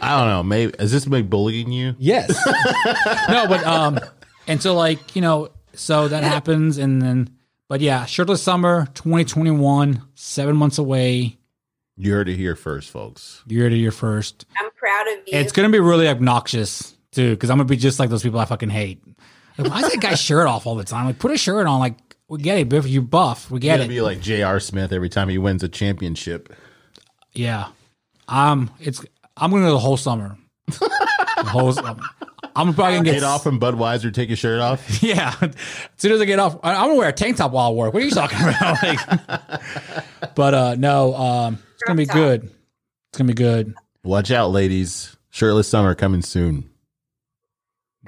I 0.01 0.17
don't 0.17 0.27
know. 0.29 0.43
Maybe 0.43 0.73
is 0.79 0.91
this 0.91 1.05
me 1.07 1.21
bullying 1.21 1.71
you? 1.71 1.95
Yes. 1.99 2.29
no, 3.29 3.47
but 3.47 3.63
um, 3.65 3.99
and 4.47 4.61
so 4.61 4.75
like 4.75 5.15
you 5.15 5.21
know, 5.21 5.49
so 5.73 6.07
that 6.07 6.23
happens, 6.23 6.77
and 6.77 7.01
then 7.01 7.29
but 7.67 7.81
yeah, 7.81 8.05
shirtless 8.05 8.41
summer, 8.41 8.87
twenty 8.95 9.25
twenty 9.25 9.51
one, 9.51 10.01
seven 10.15 10.55
months 10.55 10.77
away. 10.77 11.37
You 11.97 12.13
heard 12.13 12.27
it 12.29 12.35
here 12.35 12.55
first, 12.55 12.89
folks. 12.89 13.43
Year 13.47 13.69
to 13.69 13.75
here 13.75 13.91
first. 13.91 14.45
I'm 14.57 14.71
proud 14.71 15.07
of 15.07 15.27
you. 15.27 15.37
It's 15.37 15.51
gonna 15.51 15.69
be 15.69 15.79
really 15.79 16.07
obnoxious 16.07 16.94
too, 17.15 17.31
because 17.31 17.49
I'm 17.49 17.57
gonna 17.57 17.65
be 17.67 17.77
just 17.77 17.99
like 17.99 18.09
those 18.09 18.21
people 18.23 18.39
I 18.39 18.45
fucking 18.45 18.69
hate. 18.69 19.01
Like, 19.57 19.71
why 19.71 19.79
is 19.81 19.91
that 19.91 20.01
guy 20.01 20.15
shirt 20.15 20.47
off 20.47 20.67
all 20.67 20.75
the 20.75 20.83
time? 20.83 21.05
Like, 21.05 21.17
put 21.19 21.31
a 21.31 21.37
shirt 21.37 21.65
on. 21.67 21.79
Like, 21.79 21.95
we 22.27 22.39
get 22.39 22.57
it, 22.59 22.69
Biff. 22.69 22.87
You 22.87 23.01
buff. 23.01 23.49
We 23.49 23.55
You're 23.61 23.77
get 23.77 23.79
it. 23.81 23.89
be 23.89 24.01
like 24.01 24.19
J.R. 24.21 24.59
Smith 24.59 24.91
every 24.91 25.09
time 25.09 25.29
he 25.29 25.37
wins 25.37 25.63
a 25.63 25.69
championship. 25.69 26.53
Yeah. 27.33 27.69
Um, 28.27 28.69
it's 28.79 29.03
I'm 29.37 29.51
gonna 29.51 29.65
go 29.65 29.71
the 29.73 29.79
whole 29.79 29.97
summer. 29.97 30.37
the 30.67 31.45
whole 31.47 31.71
summer. 31.71 32.01
I'm 32.57 32.73
probably 32.73 32.93
gonna 32.95 33.03
get, 33.05 33.13
Get 33.15 33.23
off 33.23 33.43
from 33.43 33.59
Budweiser, 33.59 34.13
take 34.13 34.29
your 34.29 34.37
shirt 34.37 34.59
off. 34.61 35.03
Yeah. 35.03 35.35
As 35.41 35.51
soon 35.97 36.13
as 36.13 36.21
I 36.21 36.25
get 36.25 36.39
off, 36.39 36.57
I- 36.63 36.73
I'm 36.75 36.87
gonna 36.87 36.95
wear 36.95 37.09
a 37.09 37.13
tank 37.13 37.37
top 37.37 37.51
while 37.51 37.67
I 37.67 37.71
work. 37.71 37.93
What 37.93 38.01
are 38.01 38.05
you 38.05 38.11
talking 38.11 38.39
about? 38.39 38.77
Like, 38.83 40.35
but 40.35 40.53
uh, 40.53 40.75
no, 40.75 41.13
um, 41.15 41.59
it's 41.73 41.83
gonna 41.83 41.97
be 41.97 42.05
good. 42.05 42.43
It's 42.45 43.17
gonna 43.17 43.27
be 43.27 43.33
good. 43.33 43.73
Watch 44.03 44.31
out, 44.31 44.51
ladies. 44.51 45.15
Shirtless 45.31 45.67
summer 45.67 45.95
coming 45.95 46.21
soon. 46.21 46.69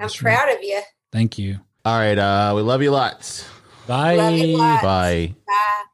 I'm 0.00 0.08
proud 0.10 0.48
of 0.54 0.62
you. 0.62 0.80
Thank 1.12 1.38
you. 1.38 1.60
All 1.84 1.98
right, 1.98 2.18
uh, 2.18 2.52
we 2.54 2.62
love 2.62 2.82
you 2.82 2.90
lots. 2.90 3.48
Bye. 3.86 4.16
Love 4.16 4.34
you 4.34 4.58
lots. 4.58 4.82
Bye. 4.82 5.34
Bye. 5.46 5.84